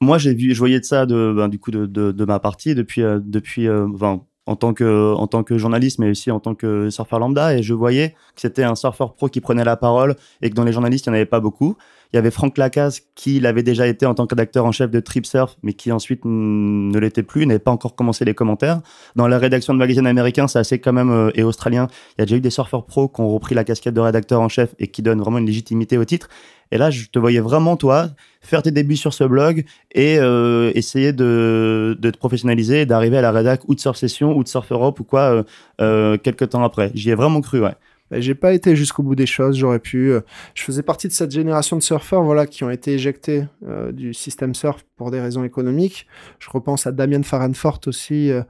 Moi, 0.00 0.18
j'ai 0.18 0.34
vu, 0.34 0.52
je 0.54 0.58
voyais 0.58 0.80
de 0.80 0.84
ça 0.84 1.06
de, 1.06 1.32
ben, 1.36 1.48
du 1.48 1.58
coup 1.58 1.70
de, 1.70 1.86
de, 1.86 2.24
ma 2.24 2.40
partie 2.40 2.74
depuis, 2.74 3.02
depuis, 3.02 3.68
en 3.68 4.56
tant 4.56 4.72
que 4.72 5.14
en 5.14 5.26
tant 5.26 5.42
que 5.42 5.58
journaliste 5.58 5.98
mais 5.98 6.10
aussi 6.10 6.30
en 6.30 6.40
tant 6.40 6.54
que 6.54 6.88
surfeur 6.90 7.18
lambda 7.18 7.56
et 7.56 7.62
je 7.62 7.74
voyais 7.74 8.10
que 8.34 8.40
c'était 8.40 8.62
un 8.62 8.76
surfeur 8.76 9.14
pro 9.14 9.28
qui 9.28 9.40
prenait 9.40 9.64
la 9.64 9.76
parole 9.76 10.16
et 10.40 10.50
que 10.50 10.54
dans 10.54 10.64
les 10.64 10.72
journalistes 10.72 11.06
il 11.06 11.10
n'y 11.10 11.14
en 11.14 11.16
avait 11.16 11.26
pas 11.26 11.40
beaucoup 11.40 11.76
il 12.16 12.18
y 12.18 12.20
avait 12.20 12.30
Franck 12.30 12.56
Lacaze 12.56 13.02
qui 13.14 13.40
l'avait 13.40 13.62
déjà 13.62 13.86
été 13.86 14.06
en 14.06 14.14
tant 14.14 14.26
que 14.26 14.34
rédacteur 14.34 14.64
en 14.64 14.72
chef 14.72 14.90
de 14.90 15.00
Trip 15.00 15.26
Surf, 15.26 15.58
mais 15.62 15.74
qui 15.74 15.92
ensuite 15.92 16.22
ne 16.24 16.98
l'était 16.98 17.22
plus, 17.22 17.44
n'avait 17.44 17.58
pas 17.58 17.70
encore 17.70 17.94
commencé 17.94 18.24
les 18.24 18.32
commentaires. 18.32 18.80
Dans 19.16 19.28
la 19.28 19.36
rédaction 19.36 19.74
de 19.74 19.78
magazines 19.78 20.06
américains, 20.06 20.48
c'est 20.48 20.58
assez 20.58 20.78
quand 20.78 20.94
même, 20.94 21.10
euh, 21.10 21.30
et 21.34 21.42
australien, 21.42 21.88
il 22.16 22.20
y 22.20 22.22
a 22.22 22.24
déjà 22.24 22.36
eu 22.36 22.40
des 22.40 22.48
surfeurs 22.48 22.86
pros 22.86 23.08
qui 23.08 23.20
ont 23.20 23.28
repris 23.28 23.54
la 23.54 23.64
casquette 23.64 23.92
de 23.92 24.00
rédacteur 24.00 24.40
en 24.40 24.48
chef 24.48 24.74
et 24.78 24.88
qui 24.88 25.02
donnent 25.02 25.20
vraiment 25.20 25.36
une 25.36 25.44
légitimité 25.44 25.98
au 25.98 26.06
titre. 26.06 26.30
Et 26.72 26.78
là, 26.78 26.90
je 26.90 27.04
te 27.04 27.18
voyais 27.18 27.40
vraiment, 27.40 27.76
toi, 27.76 28.08
faire 28.40 28.62
tes 28.62 28.70
débuts 28.70 28.96
sur 28.96 29.12
ce 29.12 29.24
blog 29.24 29.66
et 29.92 30.18
euh, 30.18 30.72
essayer 30.74 31.12
de, 31.12 31.98
te 32.00 32.16
professionnaliser 32.16 32.86
d'arriver 32.86 33.18
à 33.18 33.20
la 33.20 33.30
rédac 33.30 33.60
ou 33.68 33.74
de 33.74 33.80
Surf 33.80 33.98
Session 33.98 34.34
ou 34.34 34.42
de 34.42 34.48
Surf 34.48 34.72
Europe 34.72 34.98
ou 35.00 35.04
quoi 35.04 35.44
euh 35.82 36.16
quelques 36.16 36.48
temps 36.48 36.64
après. 36.64 36.92
J'y 36.94 37.10
ai 37.10 37.14
vraiment 37.14 37.42
cru, 37.42 37.60
ouais. 37.60 37.74
Ben, 38.10 38.20
j'ai 38.20 38.34
pas 38.34 38.52
été 38.52 38.76
jusqu'au 38.76 39.02
bout 39.02 39.14
des 39.14 39.26
choses, 39.26 39.56
j'aurais 39.56 39.80
pu. 39.80 40.12
Euh, 40.12 40.20
je 40.54 40.62
faisais 40.62 40.82
partie 40.82 41.08
de 41.08 41.12
cette 41.12 41.32
génération 41.32 41.76
de 41.76 41.82
surfeurs 41.82 42.22
voilà, 42.22 42.46
qui 42.46 42.62
ont 42.62 42.70
été 42.70 42.92
éjectés 42.92 43.44
euh, 43.66 43.90
du 43.92 44.14
système 44.14 44.54
surf 44.54 44.84
pour 44.96 45.10
des 45.10 45.20
raisons 45.20 45.42
économiques. 45.42 46.06
Je 46.38 46.48
repense 46.50 46.86
à 46.86 46.92
Damien 46.92 47.22
Farenfort 47.22 47.80
aussi, 47.86 48.30
euh, 48.30 48.42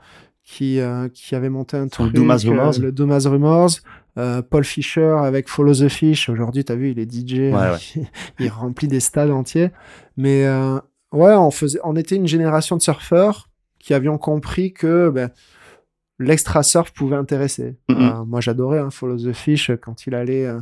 qui, 0.42 0.78
qui 1.12 1.34
avait 1.34 1.48
monté 1.48 1.76
un 1.76 1.88
truc, 1.88 2.12
le 2.12 2.92
Dumas 2.92 3.28
Rumors. 3.28 3.70
Paul 4.48 4.64
Fischer 4.64 5.14
avec 5.22 5.48
Follow 5.48 5.74
the 5.74 5.88
Fish. 5.88 6.30
Aujourd'hui, 6.30 6.64
tu 6.64 6.72
as 6.72 6.76
vu, 6.76 6.92
il 6.92 6.98
est 6.98 7.10
DJ, 7.10 7.52
il 8.38 8.48
remplit 8.48 8.88
des 8.88 9.00
stades 9.00 9.30
entiers. 9.30 9.70
Mais 10.16 10.48
ouais, 11.12 11.34
on, 11.34 11.50
faisait, 11.50 11.80
on 11.84 11.96
était 11.96 12.16
une 12.16 12.28
génération 12.28 12.76
de 12.76 12.82
surfeurs 12.82 13.50
qui 13.78 13.92
avions 13.92 14.18
compris 14.18 14.72
que 14.72 15.10
ben, 15.10 15.30
l'extra 16.18 16.62
surf 16.62 16.92
pouvait 16.92 17.16
intéresser. 17.16 17.76
Euh, 17.90 18.24
moi, 18.24 18.40
j'adorais 18.40 18.78
hein, 18.78 18.90
Follow 18.90 19.16
the 19.16 19.32
Fish 19.32 19.70
quand 19.82 20.06
il 20.06 20.14
allait 20.14 20.46
euh, 20.46 20.58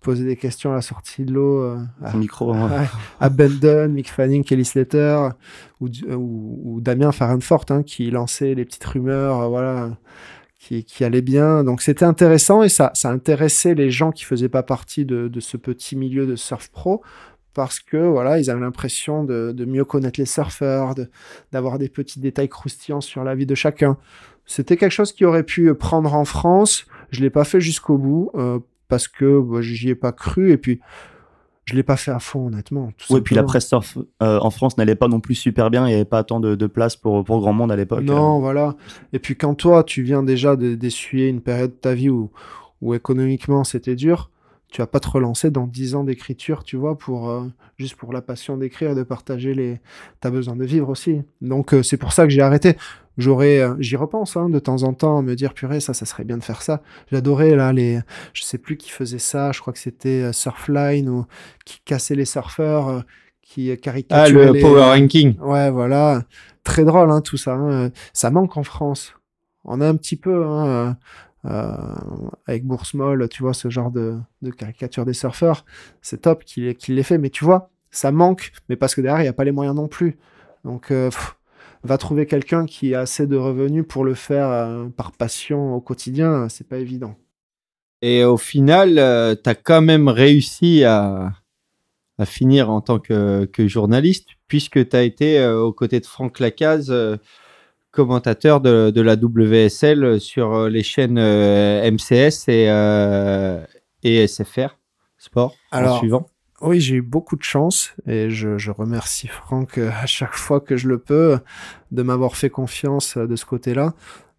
poser 0.00 0.24
des 0.24 0.36
questions 0.36 0.72
à 0.72 0.74
la 0.76 0.82
sortie 0.82 1.24
de 1.24 1.32
l'eau 1.32 1.62
euh, 1.62 1.78
à, 2.02 2.16
micro, 2.16 2.54
à 3.20 3.28
Ben 3.28 3.88
Mick 3.88 4.10
Fanning, 4.10 4.44
Kelly 4.44 4.64
Slater 4.64 5.30
ou, 5.80 5.88
ou, 6.10 6.80
Damien 6.80 7.12
Farenfort 7.12 7.66
hein, 7.70 7.82
qui 7.82 8.10
lançait 8.10 8.54
les 8.54 8.64
petites 8.64 8.84
rumeurs, 8.84 9.48
voilà, 9.48 9.90
qui, 10.58 10.84
qui 10.84 11.04
allaient 11.04 11.22
bien. 11.22 11.64
Donc, 11.64 11.82
c'était 11.82 12.04
intéressant 12.04 12.62
et 12.62 12.68
ça, 12.68 12.90
ça 12.94 13.10
intéressait 13.10 13.74
les 13.74 13.90
gens 13.90 14.12
qui 14.12 14.24
faisaient 14.24 14.48
pas 14.48 14.62
partie 14.62 15.04
de, 15.04 15.28
de 15.28 15.40
ce 15.40 15.56
petit 15.56 15.96
milieu 15.96 16.26
de 16.26 16.36
surf 16.36 16.68
pro 16.68 17.02
parce 17.54 17.80
que 17.80 17.96
voilà, 17.96 18.38
ils 18.38 18.50
avaient 18.50 18.60
l'impression 18.60 19.24
de, 19.24 19.52
de, 19.52 19.64
mieux 19.64 19.84
connaître 19.84 20.20
les 20.20 20.26
surfeurs, 20.26 20.94
d'avoir 21.52 21.78
des 21.78 21.88
petits 21.88 22.20
détails 22.20 22.48
croustillants 22.48 23.00
sur 23.00 23.24
la 23.24 23.34
vie 23.34 23.46
de 23.46 23.54
chacun. 23.54 23.96
C'était 24.50 24.76
quelque 24.76 24.90
chose 24.90 25.12
qui 25.12 25.24
aurait 25.24 25.44
pu 25.44 25.72
prendre 25.74 26.12
en 26.12 26.24
France. 26.24 26.86
Je 27.10 27.20
l'ai 27.20 27.30
pas 27.30 27.44
fait 27.44 27.60
jusqu'au 27.60 27.98
bout 27.98 28.32
euh, 28.34 28.58
parce 28.88 29.06
que 29.06 29.40
bah, 29.40 29.60
j'y 29.62 29.90
ai 29.90 29.94
pas 29.94 30.10
cru 30.10 30.50
et 30.50 30.56
puis 30.56 30.80
je 31.66 31.76
l'ai 31.76 31.84
pas 31.84 31.96
fait 31.96 32.10
à 32.10 32.18
fond 32.18 32.48
honnêtement. 32.48 32.90
Oui, 33.10 33.18
et 33.18 33.20
puis 33.20 33.36
la 33.36 33.44
presse 33.44 33.68
surf 33.68 33.96
euh, 34.20 34.40
en 34.40 34.50
France 34.50 34.76
n'allait 34.76 34.96
pas 34.96 35.06
non 35.06 35.20
plus 35.20 35.36
super 35.36 35.70
bien. 35.70 35.86
Il 35.86 35.90
n'y 35.90 35.94
avait 35.94 36.04
pas 36.04 36.24
tant 36.24 36.40
de, 36.40 36.56
de 36.56 36.66
place 36.66 36.96
pour 36.96 37.22
pour 37.22 37.38
grand 37.38 37.52
monde 37.52 37.70
à 37.70 37.76
l'époque. 37.76 38.02
Non, 38.02 38.38
euh. 38.38 38.40
voilà. 38.40 38.74
Et 39.12 39.20
puis 39.20 39.36
quand 39.36 39.54
toi 39.54 39.84
tu 39.84 40.02
viens 40.02 40.24
déjà 40.24 40.56
d'essuyer 40.56 41.28
une 41.28 41.42
période 41.42 41.70
de 41.70 41.76
ta 41.76 41.94
vie 41.94 42.10
où 42.10 42.32
où 42.80 42.92
économiquement 42.92 43.62
c'était 43.62 43.94
dur 43.94 44.30
tu 44.70 44.80
vas 44.80 44.86
pas 44.86 45.00
te 45.00 45.08
relancer 45.08 45.50
dans 45.50 45.66
10 45.66 45.96
ans 45.96 46.04
d'écriture, 46.04 46.62
tu 46.62 46.76
vois, 46.76 46.96
pour 46.96 47.28
euh, 47.28 47.44
juste 47.76 47.96
pour 47.96 48.12
la 48.12 48.22
passion 48.22 48.56
d'écrire, 48.56 48.94
de 48.94 49.02
partager 49.02 49.52
les. 49.52 49.80
T'as 50.20 50.30
besoin 50.30 50.54
de 50.54 50.64
vivre 50.64 50.88
aussi. 50.88 51.22
Donc 51.40 51.74
euh, 51.74 51.82
c'est 51.82 51.96
pour 51.96 52.12
ça 52.12 52.24
que 52.24 52.30
j'ai 52.30 52.40
arrêté. 52.40 52.76
J'aurais, 53.18 53.60
euh, 53.60 53.74
j'y 53.80 53.96
repense 53.96 54.36
hein, 54.36 54.48
de 54.48 54.58
temps 54.60 54.84
en 54.84 54.94
temps, 54.94 55.22
me 55.22 55.34
dire 55.34 55.54
purée, 55.54 55.80
ça, 55.80 55.92
ça 55.92 56.06
serait 56.06 56.24
bien 56.24 56.38
de 56.38 56.44
faire 56.44 56.62
ça. 56.62 56.82
J'adorais 57.10 57.56
là 57.56 57.72
les, 57.72 58.00
je 58.32 58.42
sais 58.44 58.58
plus 58.58 58.76
qui 58.76 58.90
faisait 58.90 59.18
ça. 59.18 59.50
Je 59.52 59.60
crois 59.60 59.72
que 59.72 59.80
c'était 59.80 60.32
Surfline 60.32 61.08
ou 61.08 61.26
qui 61.64 61.80
cassait 61.84 62.14
les 62.14 62.24
surfeurs, 62.24 63.04
qui 63.42 63.76
caricaturait. 63.76 64.46
Ah 64.48 64.52
le 64.52 64.60
power 64.60 64.84
ranking. 64.84 65.36
Ouais, 65.40 65.70
voilà, 65.70 66.22
très 66.62 66.84
drôle 66.84 67.10
hein, 67.10 67.20
tout 67.20 67.36
ça. 67.36 67.54
Hein. 67.54 67.90
Ça 68.12 68.30
manque 68.30 68.56
en 68.56 68.62
France. 68.62 69.14
On 69.64 69.80
a 69.80 69.88
un 69.88 69.96
petit 69.96 70.16
peu. 70.16 70.46
Hein, 70.46 70.96
avec 71.44 72.64
Bourse 72.64 72.94
Molle, 72.94 73.28
tu 73.28 73.42
vois, 73.42 73.54
ce 73.54 73.70
genre 73.70 73.90
de, 73.90 74.16
de 74.42 74.50
caricature 74.50 75.04
des 75.04 75.14
surfeurs, 75.14 75.64
c'est 76.02 76.22
top 76.22 76.44
qu'il 76.44 76.74
qu 76.76 76.92
l'ait 76.92 77.02
fait, 77.02 77.18
mais 77.18 77.30
tu 77.30 77.44
vois, 77.44 77.70
ça 77.90 78.12
manque, 78.12 78.52
mais 78.68 78.76
parce 78.76 78.94
que 78.94 79.00
derrière, 79.00 79.20
il 79.20 79.24
n'y 79.24 79.28
a 79.28 79.34
pas 79.34 79.44
les 79.44 79.52
moyens 79.52 79.74
non 79.74 79.88
plus. 79.88 80.18
Donc, 80.64 80.90
euh, 80.90 81.10
va 81.82 81.96
trouver 81.96 82.26
quelqu'un 82.26 82.66
qui 82.66 82.94
a 82.94 83.00
assez 83.00 83.26
de 83.26 83.36
revenus 83.36 83.84
pour 83.88 84.04
le 84.04 84.14
faire 84.14 84.48
euh, 84.48 84.88
par 84.88 85.12
passion 85.12 85.74
au 85.74 85.80
quotidien, 85.80 86.48
c'est 86.48 86.68
pas 86.68 86.78
évident. 86.78 87.16
Et 88.02 88.24
au 88.24 88.36
final, 88.38 88.94
tu 89.42 89.50
as 89.50 89.54
quand 89.54 89.82
même 89.82 90.08
réussi 90.08 90.84
à, 90.84 91.32
finir 92.24 92.68
en 92.68 92.82
tant 92.82 92.98
que, 92.98 93.46
que 93.46 93.66
journaliste, 93.66 94.28
puisque 94.46 94.88
tu 94.88 94.96
as 94.96 95.02
été 95.02 95.42
aux 95.46 95.72
côtés 95.72 96.00
de 96.00 96.06
Franck 96.06 96.38
Lacaze 96.38 96.92
commentateur 97.90 98.60
de, 98.60 98.90
de, 98.90 99.00
la 99.00 99.14
WSL 99.14 100.20
sur 100.20 100.54
euh, 100.54 100.68
les 100.68 100.82
chaînes 100.82 101.18
euh, 101.18 101.90
MCS 101.90 102.48
et, 102.48 102.66
euh, 102.68 103.64
et 104.02 104.26
SFR 104.26 104.76
Sport 105.18 105.54
Alors, 105.70 105.98
suivant. 105.98 106.26
Oui, 106.60 106.80
j'ai 106.80 106.96
eu 106.96 107.02
beaucoup 107.02 107.36
de 107.36 107.42
chance 107.42 107.94
et 108.06 108.30
je, 108.30 108.58
je, 108.58 108.70
remercie 108.70 109.28
Franck 109.28 109.78
à 109.78 110.06
chaque 110.06 110.34
fois 110.34 110.60
que 110.60 110.76
je 110.76 110.88
le 110.88 110.98
peux 110.98 111.38
de 111.90 112.02
m'avoir 112.02 112.36
fait 112.36 112.50
confiance 112.50 113.16
de 113.16 113.34
ce 113.34 113.46
côté-là. 113.46 113.94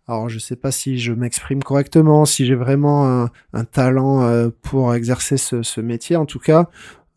Alors, 0.07 0.30
je 0.30 0.38
sais 0.38 0.56
pas 0.56 0.72
si 0.72 0.99
je 0.99 1.14
m'exprime 1.14 1.64
correctement, 1.64 2.26
si 2.26 2.45
j'ai 2.45 2.56
vraiment 2.56 3.23
un, 3.23 3.30
un 3.53 3.64
talent 3.64 4.49
pour 4.61 4.94
exercer 4.94 5.38
ce, 5.38 5.64
ce, 5.64 5.82
métier. 5.82 6.15
En 6.15 6.26
tout 6.26 6.40
cas, 6.40 6.69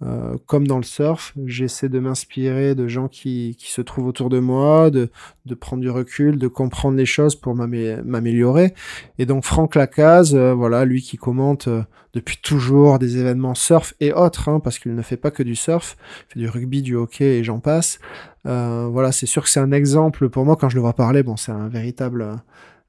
euh, 0.05 0.36
comme 0.47 0.66
dans 0.66 0.76
le 0.76 0.82
surf, 0.82 1.32
j'essaie 1.47 1.89
de 1.89 1.98
m'inspirer 1.98 2.74
de 2.74 2.86
gens 2.89 3.09
qui, 3.09 3.56
qui, 3.59 3.70
se 3.72 3.81
trouvent 3.81 4.06
autour 4.06 4.28
de 4.28 4.39
moi, 4.39 4.90
de, 4.90 5.10
de, 5.47 5.55
prendre 5.55 5.81
du 5.81 5.89
recul, 5.89 6.39
de 6.39 6.47
comprendre 6.48 6.97
les 6.97 7.06
choses 7.06 7.36
pour 7.36 7.55
m'améliorer. 7.55 8.74
Et 9.18 9.24
donc 9.24 9.44
Franck 9.44 9.74
Lacaze, 9.76 10.35
euh, 10.35 10.52
voilà, 10.52 10.85
lui 10.85 11.01
qui 11.01 11.16
commente 11.16 11.68
euh, 11.68 11.82
depuis 12.12 12.36
toujours 12.36 12.98
des 12.98 13.16
événements 13.16 13.55
surf 13.55 13.94
et 14.01 14.12
autres, 14.12 14.48
hein, 14.48 14.60
parce 14.60 14.78
qu'il 14.78 14.94
ne 14.94 15.02
fait 15.02 15.16
pas 15.16 15.31
que 15.31 15.43
du 15.43 15.56
surf, 15.56 15.97
il 16.28 16.32
fait 16.35 16.40
du 16.40 16.48
rugby, 16.48 16.82
du 16.82 16.97
hockey 16.97 17.39
et 17.39 17.44
j'en 17.44 17.60
passe. 17.60 17.98
voilà, 18.44 19.10
c'est 19.10 19.26
sûr 19.26 19.43
que 19.43 19.48
c'est 19.48 19.60
un 19.60 19.72
exemple 19.72 20.28
pour 20.28 20.44
moi 20.44 20.56
quand 20.56 20.68
je 20.68 20.74
le 20.74 20.82
vois 20.82 20.93
parler. 20.93 21.22
Bon, 21.22 21.36
c'est 21.36 21.52
un 21.52 21.68
véritable 21.68 22.43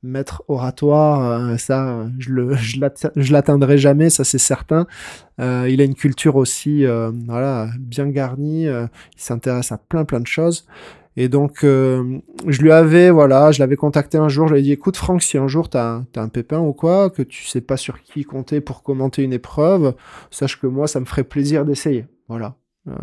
maître 0.06 0.44
oratoire, 0.48 1.42
euh, 1.42 1.58
ça, 1.58 2.06
je 2.20 3.32
l'atteindrai 3.34 3.78
jamais, 3.78 4.10
ça 4.10 4.24
c'est 4.24 4.38
certain. 4.38 4.88
Euh, 5.40 5.68
il 5.70 5.82
a 5.82 5.84
une 5.84 5.96
culture 5.96 6.36
aussi, 6.36 6.86
euh, 6.86 7.12
voilà, 7.28 7.70
bien 7.80 8.08
garnie. 8.08 8.66
il 8.66 8.90
s'intéresse 9.18 9.72
à 9.72 9.78
plein 9.78 10.06
plein 10.06 10.20
de 10.20 10.28
choses. 10.28 10.66
Et 11.18 11.30
donc, 11.30 11.60
je 11.62 12.62
lui 12.62 12.74
avais, 12.74 13.10
voilà, 13.10 13.54
je 13.54 13.60
l'avais 13.60 13.78
contacté 13.78 14.18
un 14.18 14.28
jour, 14.28 14.50
je 14.50 14.54
lui 14.54 14.60
ai 14.60 14.64
dit, 14.64 14.74
écoute 14.74 14.98
Franck, 14.98 15.24
si 15.24 15.38
un 15.38 15.48
jour 15.48 15.70
tu 15.70 15.78
as, 15.78 16.04
un 16.18 16.28
pépin 16.28 16.60
ou 16.60 16.74
quoi, 16.74 17.10
que 17.10 17.22
tu 17.22 17.46
sais 17.46 17.62
pas 17.62 17.78
sur 17.78 18.02
qui 18.02 18.26
compter 18.26 18.60
pour 18.60 18.84
commenter 18.84 19.24
une 19.24 19.32
épreuve, 19.32 19.96
sache 20.30 20.60
que 20.60 20.68
moi, 20.68 20.88
ça 20.88 21.00
me 21.00 21.06
ferait 21.06 21.24
plaisir 21.24 21.64
d'essayer. 21.64 22.06
Voilà. 22.28 22.56
Euh, 22.88 22.94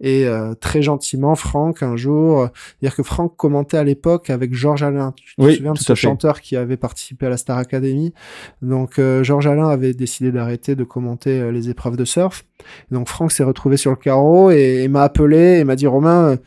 et 0.00 0.26
euh, 0.26 0.54
très 0.54 0.82
gentiment, 0.82 1.34
Franck, 1.34 1.82
un 1.82 1.96
jour, 1.96 2.40
euh, 2.40 2.46
dire 2.80 2.94
que 2.94 3.02
Franck 3.02 3.36
commentait 3.36 3.76
à 3.76 3.84
l'époque 3.84 4.30
avec 4.30 4.54
Georges 4.54 4.82
Alain. 4.82 5.12
Tu 5.12 5.34
te 5.36 5.50
souviens 5.52 5.72
de 5.72 5.78
ce 5.78 5.94
chanteur 5.94 6.40
qui 6.40 6.56
avait 6.56 6.76
participé 6.76 7.26
à 7.26 7.28
la 7.28 7.36
Star 7.36 7.58
Academy? 7.58 8.14
Donc 8.62 9.00
Georges 9.22 9.46
Alain 9.46 9.68
avait 9.68 9.94
décidé 9.94 10.32
d'arrêter 10.32 10.74
de 10.74 10.84
commenter 10.84 11.52
les 11.52 11.68
épreuves 11.68 11.96
de 11.96 12.04
surf. 12.04 12.44
donc 12.90 13.08
Franck 13.08 13.32
s'est 13.32 13.44
retrouvé 13.44 13.76
sur 13.76 13.90
le 13.90 13.96
carreau 13.96 14.50
et, 14.50 14.88
m'a 14.88 15.02
appelé 15.02 15.58
et 15.58 15.64
m'a 15.64 15.76
dit 15.76 15.86
Romain, 15.86 16.38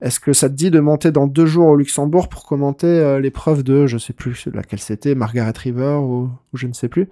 est-ce 0.00 0.20
que 0.20 0.32
ça 0.32 0.48
te 0.48 0.54
dit 0.54 0.70
de 0.70 0.78
monter 0.78 1.10
dans 1.10 1.26
deux 1.26 1.46
jours 1.46 1.68
au 1.68 1.76
Luxembourg 1.76 2.28
pour 2.28 2.46
commenter 2.46 2.86
euh, 2.86 3.20
l'épreuve 3.20 3.64
de, 3.64 3.86
je 3.86 3.98
sais 3.98 4.12
plus 4.12 4.46
laquelle 4.52 4.78
c'était, 4.78 5.14
Margaret 5.14 5.52
River 5.56 5.98
ou, 6.00 6.30
ou 6.52 6.56
je 6.56 6.68
ne 6.68 6.72
sais 6.72 6.88
plus? 6.88 7.08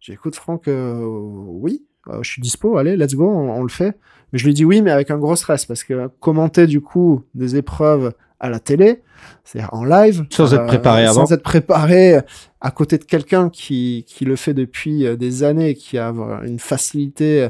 J'ai 0.00 0.14
écoute 0.14 0.34
Franck, 0.34 0.66
euh, 0.66 1.00
oui, 1.04 1.84
euh, 2.08 2.22
je 2.22 2.30
suis 2.30 2.42
dispo, 2.42 2.76
allez, 2.76 2.96
let's 2.96 3.14
go, 3.14 3.28
on, 3.28 3.50
on, 3.50 3.62
le 3.62 3.68
fait. 3.68 3.96
Mais 4.32 4.38
je 4.38 4.46
lui 4.46 4.54
dis 4.54 4.64
oui, 4.64 4.82
mais 4.82 4.90
avec 4.90 5.10
un 5.10 5.18
gros 5.18 5.36
stress 5.36 5.64
parce 5.64 5.84
que 5.84 6.08
commenter 6.20 6.66
du 6.66 6.80
coup 6.80 7.22
des 7.34 7.56
épreuves 7.56 8.12
à 8.40 8.50
la 8.50 8.58
télé, 8.58 9.02
c'est-à-dire 9.44 9.70
en 9.72 9.84
live, 9.84 10.26
sans 10.30 10.52
être 10.52 10.66
préparé 10.66 11.06
avant, 11.06 11.26
sans 11.26 11.32
être 11.32 11.42
préparé 11.42 12.18
à 12.60 12.70
côté 12.70 12.98
de 12.98 13.04
quelqu'un 13.04 13.48
qui 13.48 14.04
qui 14.06 14.24
le 14.24 14.36
fait 14.36 14.54
depuis 14.54 15.16
des 15.16 15.44
années, 15.44 15.74
qui 15.74 15.98
a 15.98 16.12
une 16.44 16.58
facilité 16.58 17.48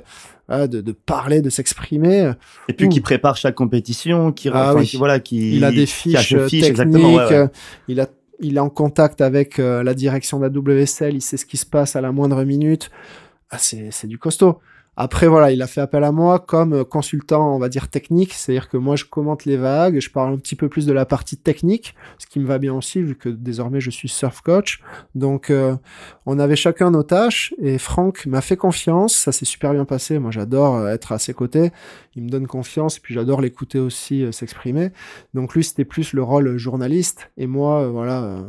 de, 0.48 0.66
de, 0.66 0.92
parler, 0.92 1.40
de 1.40 1.50
s'exprimer. 1.50 2.32
Et 2.68 2.74
puis 2.74 2.88
qui 2.90 3.00
prépare 3.00 3.36
chaque 3.36 3.54
compétition, 3.54 4.30
qui, 4.30 4.50
ah, 4.50 4.70
enfin, 4.70 4.80
oui. 4.80 4.86
qui 4.86 4.98
voilà, 4.98 5.18
qui 5.18 5.56
il 5.56 5.64
a 5.64 5.72
des 5.72 5.86
fiches, 5.86 6.28
techniques, 6.28 6.64
exactement, 6.64 7.14
ouais, 7.14 7.28
ouais. 7.28 7.48
il 7.88 7.98
a 7.98 8.06
il 8.40 8.56
est 8.56 8.60
en 8.60 8.68
contact 8.68 9.20
avec 9.20 9.58
euh, 9.58 9.82
la 9.82 9.94
direction 9.94 10.38
de 10.38 10.44
la 10.44 10.50
WSL, 10.50 11.14
il 11.14 11.20
sait 11.20 11.36
ce 11.36 11.46
qui 11.46 11.56
se 11.56 11.66
passe 11.66 11.96
à 11.96 12.00
la 12.00 12.12
moindre 12.12 12.44
minute. 12.44 12.90
Ah, 13.50 13.58
c'est 13.58 14.06
du 14.06 14.18
costaud. 14.18 14.60
Après, 14.96 15.26
voilà, 15.26 15.50
il 15.50 15.60
a 15.60 15.66
fait 15.66 15.80
appel 15.80 16.04
à 16.04 16.12
moi 16.12 16.38
comme 16.38 16.84
consultant, 16.84 17.54
on 17.54 17.58
va 17.58 17.68
dire, 17.68 17.88
technique. 17.88 18.32
C'est-à-dire 18.32 18.68
que 18.68 18.76
moi, 18.76 18.94
je 18.94 19.04
commente 19.04 19.44
les 19.44 19.56
vagues, 19.56 19.98
je 20.00 20.08
parle 20.08 20.34
un 20.34 20.38
petit 20.38 20.54
peu 20.54 20.68
plus 20.68 20.86
de 20.86 20.92
la 20.92 21.04
partie 21.04 21.36
technique, 21.36 21.96
ce 22.18 22.26
qui 22.26 22.38
me 22.38 22.46
va 22.46 22.58
bien 22.58 22.72
aussi, 22.74 23.02
vu 23.02 23.16
que 23.16 23.28
désormais, 23.28 23.80
je 23.80 23.90
suis 23.90 24.08
surf 24.08 24.40
coach. 24.40 24.80
Donc, 25.16 25.50
euh, 25.50 25.74
on 26.26 26.38
avait 26.38 26.54
chacun 26.54 26.92
nos 26.92 27.02
tâches 27.02 27.54
et 27.60 27.78
Franck 27.78 28.26
m'a 28.26 28.40
fait 28.40 28.56
confiance. 28.56 29.16
Ça 29.16 29.32
s'est 29.32 29.44
super 29.44 29.72
bien 29.72 29.84
passé. 29.84 30.20
Moi, 30.20 30.30
j'adore 30.30 30.88
être 30.88 31.10
à 31.10 31.18
ses 31.18 31.34
côtés. 31.34 31.72
Il 32.14 32.22
me 32.22 32.28
donne 32.28 32.46
confiance 32.46 32.98
et 32.98 33.00
puis 33.00 33.14
j'adore 33.14 33.40
l'écouter 33.40 33.80
aussi 33.80 34.22
euh, 34.22 34.30
s'exprimer. 34.30 34.90
Donc, 35.34 35.54
lui, 35.54 35.64
c'était 35.64 35.84
plus 35.84 36.12
le 36.12 36.22
rôle 36.22 36.56
journaliste 36.56 37.30
et 37.36 37.48
moi, 37.48 37.82
euh, 37.82 37.88
voilà, 37.88 38.44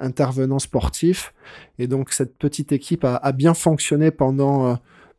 euh, 0.00 0.04
intervenant 0.04 0.58
sportif. 0.58 1.34
Et 1.78 1.86
donc, 1.86 2.12
cette 2.12 2.36
petite 2.38 2.72
équipe 2.72 3.04
a, 3.04 3.32
bien 3.32 3.54
fonctionné 3.54 4.10
pendant 4.10 4.66
euh, 4.66 4.74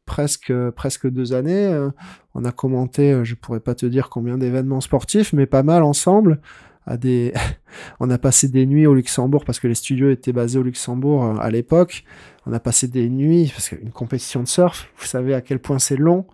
presque 0.06 0.54
presque 0.72 1.08
deux 1.08 1.34
années. 1.34 1.68
Euh, 1.68 1.90
on 2.36 2.44
a 2.46 2.52
commenté, 2.52 3.14
euh, 3.14 3.24
je 3.24 3.36
pourrais 3.36 3.60
pas 3.60 3.76
te 3.76 3.86
dire 3.86 4.10
combien 4.10 4.38
d'événements 4.38 4.82
sportifs, 4.82 5.34
mais 5.34 5.46
pas 5.46 5.64
mal 5.64 5.84
ensemble. 5.84 6.42
On 8.00 8.10
a 8.10 8.18
passé 8.18 8.50
des 8.50 8.66
nuits 8.66 8.88
au 8.88 8.96
Luxembourg 8.96 9.46
parce 9.46 9.60
que 9.60 9.68
les 9.68 9.76
studios 9.76 10.10
étaient 10.10 10.34
basés 10.34 10.60
au 10.60 10.64
Luxembourg 10.64 11.24
euh, 11.24 11.36
à 11.40 11.50
l'époque. 11.50 12.04
On 12.46 12.54
a 12.54 12.60
passé 12.60 12.88
des 12.88 13.08
nuits 13.08 13.52
parce 13.54 13.70
qu'une 13.70 13.92
compétition 13.92 14.42
de 14.42 14.48
surf, 14.48 14.90
vous 14.98 15.06
savez 15.06 15.34
à 15.34 15.42
quel 15.42 15.60
point 15.60 15.80
c'est 15.80 15.96
long. 15.96 16.26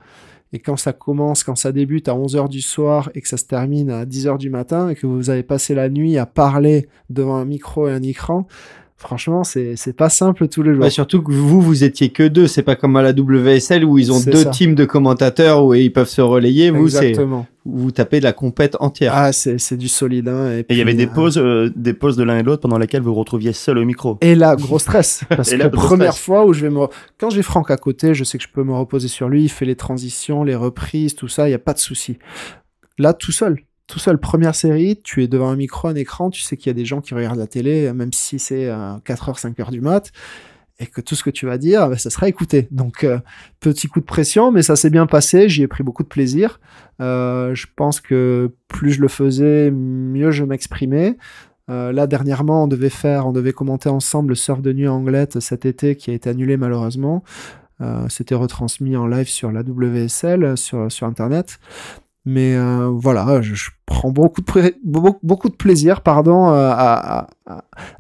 Et 0.54 0.60
quand 0.60 0.78
ça 0.78 0.94
commence, 0.94 1.44
quand 1.44 1.56
ça 1.56 1.72
débute 1.72 2.08
à 2.08 2.14
11h 2.14 2.48
du 2.48 2.62
soir 2.62 3.10
et 3.16 3.22
que 3.22 3.28
ça 3.28 3.38
se 3.38 3.46
termine 3.46 3.90
à 3.90 4.06
10h 4.06 4.38
du 4.38 4.50
matin 4.50 4.90
et 4.90 4.96
que 4.96 5.06
vous 5.06 5.30
avez 5.30 5.44
passé 5.44 5.76
la 5.76 5.90
nuit 5.90 6.18
à 6.18 6.26
parler 6.26 6.88
devant 7.10 7.36
un 7.36 7.46
micro 7.46 7.88
et 7.88 7.92
un 7.92 8.04
écran, 8.04 8.48
franchement, 8.98 9.44
c'est 9.44 9.76
c'est 9.76 9.94
pas 9.96 10.10
simple 10.10 10.48
tous 10.48 10.64
les 10.64 10.72
jours. 10.74 10.82
Bah, 10.82 10.90
surtout 10.90 11.22
que 11.22 11.32
vous, 11.32 11.62
vous 11.62 11.84
étiez 11.84 12.10
que 12.10 12.28
deux. 12.28 12.48
C'est 12.48 12.64
pas 12.64 12.76
comme 12.76 12.96
à 12.96 13.02
la 13.02 13.12
WSL 13.12 13.86
où 13.86 13.98
ils 13.98 14.12
ont 14.12 14.20
deux 14.20 14.44
ça. 14.44 14.50
teams 14.50 14.76
de 14.76 14.86
commentateurs 14.86 15.64
où 15.64 15.74
ils 15.74 15.92
peuvent 15.94 16.10
se 16.10 16.22
relayer. 16.22 16.72
Vous, 16.72 16.90
vous 17.70 17.92
tapez 17.92 18.20
de 18.20 18.24
la 18.24 18.34
compète 18.34 18.78
entière. 18.80 19.12
Ah, 19.14 19.34
c'est 19.34 19.58
c'est 19.58 19.78
du 19.78 19.88
solide. 19.88 20.30
Hein, 20.30 20.52
et, 20.52 20.60
Et 20.60 20.66
il 20.70 20.78
y 20.78 20.82
avait 20.82 20.94
des 20.94 21.06
euh, 21.06 21.10
pauses, 21.14 21.38
euh, 21.38 21.72
des 21.76 21.94
pauses 21.94 22.16
de 22.16 22.24
l'un 22.24 22.38
et 22.38 22.42
de 22.42 22.48
l'autre 22.48 22.62
pendant 22.62 22.78
lesquelles 22.78 23.02
vous 23.02 23.14
vous 23.14 23.20
retrouviez 23.20 23.54
seul 23.54 23.78
au 23.78 23.86
micro. 23.86 24.18
Et 24.22 24.36
là, 24.36 24.56
gros 24.56 24.80
stress. 24.80 25.24
Parce 25.30 25.52
Et 25.52 25.58
que 25.58 25.68
gros 25.68 25.86
première 25.88 26.14
stress. 26.14 26.26
fois 26.26 26.46
où 26.46 26.54
je 26.54 26.62
vais 26.62 26.70
me... 26.70 26.88
Quand 27.20 27.30
j'ai 27.30 27.42
Franck 27.44 27.70
à 27.70 27.78
côté, 27.78 28.14
je 28.14 28.24
sais 28.24 28.38
que 28.38 28.44
je 28.44 28.50
peux 28.50 28.64
me 28.64 28.74
reposer 28.74 29.10
sur 29.10 29.28
lui. 29.28 29.44
Il 29.44 29.50
fait 29.50 29.66
les 29.66 29.76
transitions, 29.76 30.44
les 30.44 30.56
reprises, 30.56 31.16
tout 31.16 31.28
ça. 31.28 31.48
Il 31.48 31.52
n'y 31.52 31.56
a 31.56 31.60
pas 31.60 31.74
de 31.74 31.80
souci. 31.80 32.18
Là, 32.98 33.14
tout 33.14 33.34
seul. 33.34 33.60
Tout 33.88 34.00
seul. 34.00 34.18
Première 34.18 34.54
série, 34.54 35.00
tu 35.02 35.24
es 35.24 35.28
devant 35.28 35.50
un 35.50 35.56
micro, 35.56 35.88
un 35.88 35.96
écran. 35.96 36.30
Tu 36.30 36.42
sais 36.42 36.58
qu'il 36.58 36.68
y 36.68 36.72
a 36.72 36.74
des 36.74 36.86
gens 36.86 37.00
qui 37.02 37.14
regardent 37.14 37.40
la 37.40 37.48
télé, 37.48 37.92
même 37.94 38.12
si 38.12 38.38
c'est 38.38 38.68
euh, 38.70 38.98
4h, 39.06 39.40
5h 39.40 39.72
du 39.72 39.82
mat. 39.82 40.12
Et 40.80 40.86
que 40.86 41.02
tout 41.02 41.16
ce 41.16 41.24
que 41.24 41.30
tu 41.30 41.48
vas 41.48 41.58
dire, 41.58 41.90
bah, 41.90 41.98
ça 41.98 42.10
sera 42.10 42.28
écouté. 42.28 42.68
Donc, 42.70 43.04
euh, 43.04 43.20
petit 43.60 43.88
coup 43.88 44.00
de 44.00 44.06
pression, 44.06 44.52
mais 44.52 44.62
ça 44.62 44.76
s'est 44.76 44.90
bien 44.92 45.08
passé. 45.08 45.50
J'y 45.50 45.64
ai 45.64 45.68
pris 45.68 45.84
beaucoup 45.84 46.04
de 46.04 46.08
plaisir. 46.08 46.60
Euh, 47.02 47.56
je 47.56 47.66
pense 47.76 48.00
que 48.02 48.52
plus 48.68 48.92
je 48.92 49.02
le 49.02 49.08
faisais, 49.08 49.72
mieux 49.72 50.32
je 50.32 50.44
m'exprimais. 50.44 51.18
Euh, 51.70 51.92
là, 51.92 52.08
dernièrement, 52.08 52.64
on 52.64 52.68
devait 52.68 52.90
faire, 52.90 53.28
on 53.28 53.32
devait 53.32 53.54
commenter 53.54 53.90
ensemble 53.90 54.30
le 54.30 54.36
surf 54.36 54.62
de 54.62 54.72
nuit 54.72 54.88
Anglette 54.88 55.40
cet 55.40 55.66
été 55.66 55.96
qui 55.96 56.12
a 56.12 56.14
été 56.14 56.30
annulé 56.30 56.58
malheureusement. 56.58 57.24
Euh, 57.82 58.08
C'était 58.10 58.36
retransmis 58.36 58.96
en 58.96 59.06
live 59.06 59.28
sur 59.28 59.52
la 59.52 59.62
WSL, 59.62 60.44
euh, 60.44 60.56
sur 60.56 61.08
Internet. 61.08 61.60
Mais 62.30 62.58
euh, 62.58 62.90
voilà, 62.94 63.42
je, 63.42 63.70
prends 63.86 64.12
beaucoup 64.12 64.42
de, 64.42 64.76
beaucoup, 64.84 65.48
de 65.48 65.56
plaisir 65.56 66.02
pardon, 66.02 66.50
euh, 66.50 66.72
à, 66.76 67.28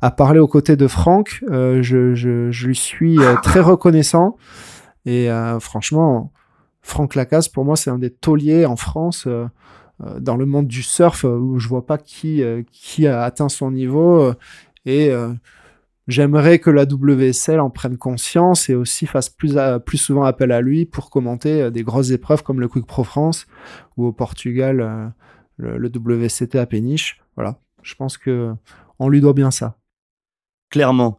à, 0.01 0.11
parler 0.11 0.39
aux 0.39 0.49
côtés 0.49 0.75
de 0.75 0.85
Franck. 0.85 1.41
Euh, 1.49 1.81
je, 1.81 2.13
je, 2.13 2.67
lui 2.67 2.75
suis 2.75 3.17
très 3.41 3.61
reconnaissant. 3.61 4.35
Et 5.05 5.29
franchement, 5.61 6.33
Franck 6.81 7.15
Lacasse, 7.15 7.47
pour 7.47 7.63
moi, 7.63 7.77
c'est 7.77 7.89
un 7.89 7.99
des 7.99 8.09
tauliers 8.09 8.65
en 8.65 8.75
France. 8.75 9.29
dans 10.19 10.35
le 10.35 10.45
monde 10.45 10.67
du 10.67 10.83
surf 10.83 11.23
où 11.23 11.57
je 11.57 11.69
vois 11.69 11.85
pas 11.85 11.97
qui 11.97 12.43
qui 12.73 13.07
a 13.07 13.23
atteint 13.23 13.47
son 13.47 13.71
niveau 13.71 14.33
et 14.85 15.09
j'aimerais 16.07 16.59
que 16.59 16.69
la 16.69 16.83
WSL 16.85 17.59
en 17.59 17.69
prenne 17.69 17.97
conscience 17.97 18.69
et 18.69 18.75
aussi 18.75 19.05
fasse 19.05 19.29
plus 19.29 19.57
à- 19.57 19.79
plus 19.79 19.97
souvent 19.97 20.23
appel 20.23 20.51
à 20.51 20.61
lui 20.61 20.85
pour 20.85 21.09
commenter 21.09 21.61
euh, 21.63 21.69
des 21.69 21.83
grosses 21.83 22.11
épreuves 22.11 22.43
comme 22.43 22.59
le 22.59 22.67
Quick 22.67 22.85
Pro 22.85 23.03
France 23.03 23.45
ou 23.97 24.05
au 24.05 24.13
Portugal 24.13 24.81
euh, 24.81 25.07
le, 25.57 25.77
le 25.77 25.89
WCT 25.89 26.57
à 26.59 26.65
Péniche 26.65 27.19
voilà 27.35 27.59
je 27.83 27.95
pense 27.95 28.17
que 28.17 28.53
on 28.99 29.09
lui 29.09 29.21
doit 29.21 29.33
bien 29.33 29.51
ça 29.51 29.77
Clairement. 30.69 31.17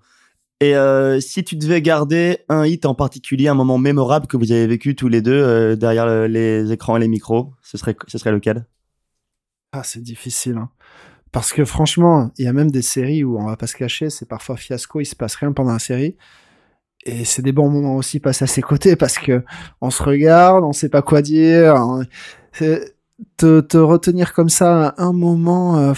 Et 0.60 0.76
euh, 0.76 1.20
si 1.20 1.42
tu 1.44 1.56
devais 1.56 1.80
garder 1.80 2.40
un 2.48 2.66
hit 2.66 2.84
en 2.84 2.94
particulier, 2.94 3.48
un 3.48 3.54
moment 3.54 3.78
mémorable 3.78 4.26
que 4.26 4.36
vous 4.36 4.52
avez 4.52 4.66
vécu 4.66 4.94
tous 4.96 5.08
les 5.08 5.22
deux 5.22 5.32
euh, 5.32 5.76
derrière 5.76 6.04
le- 6.04 6.26
les 6.26 6.70
écrans 6.72 6.96
et 6.96 7.00
les 7.00 7.08
micros, 7.08 7.54
ce 7.62 7.78
serait, 7.78 7.96
ce 8.08 8.18
serait 8.18 8.32
lequel? 8.32 8.66
Ah, 9.72 9.82
c'est 9.84 10.02
difficile. 10.02 10.56
hein. 10.58 10.68
Parce 11.32 11.52
que 11.52 11.64
franchement, 11.64 12.30
il 12.38 12.44
y 12.44 12.48
a 12.48 12.52
même 12.52 12.70
des 12.70 12.82
séries 12.82 13.24
où 13.24 13.38
on 13.38 13.46
va 13.46 13.56
pas 13.56 13.66
se 13.66 13.76
cacher, 13.76 14.10
c'est 14.10 14.28
parfois 14.28 14.56
fiasco, 14.56 15.00
il 15.00 15.06
se 15.06 15.16
passe 15.16 15.36
rien 15.36 15.52
pendant 15.52 15.72
la 15.72 15.78
série. 15.78 16.16
Et 17.04 17.24
c'est 17.24 17.42
des 17.42 17.52
bons 17.52 17.70
moments 17.70 17.96
aussi 17.96 18.20
passés 18.20 18.44
à 18.44 18.48
ses 18.48 18.62
côtés 18.62 18.96
parce 18.96 19.18
que 19.18 19.44
on 19.80 19.90
se 19.90 20.02
regarde, 20.02 20.64
on 20.64 20.72
sait 20.72 20.88
pas 20.88 21.02
quoi 21.02 21.22
dire. 21.22 21.76
Te, 23.36 23.60
te 23.60 23.76
retenir 23.76 24.32
comme 24.32 24.48
ça 24.48 24.94
un 24.96 25.12
moment, 25.12 25.76
euh, 25.78 25.92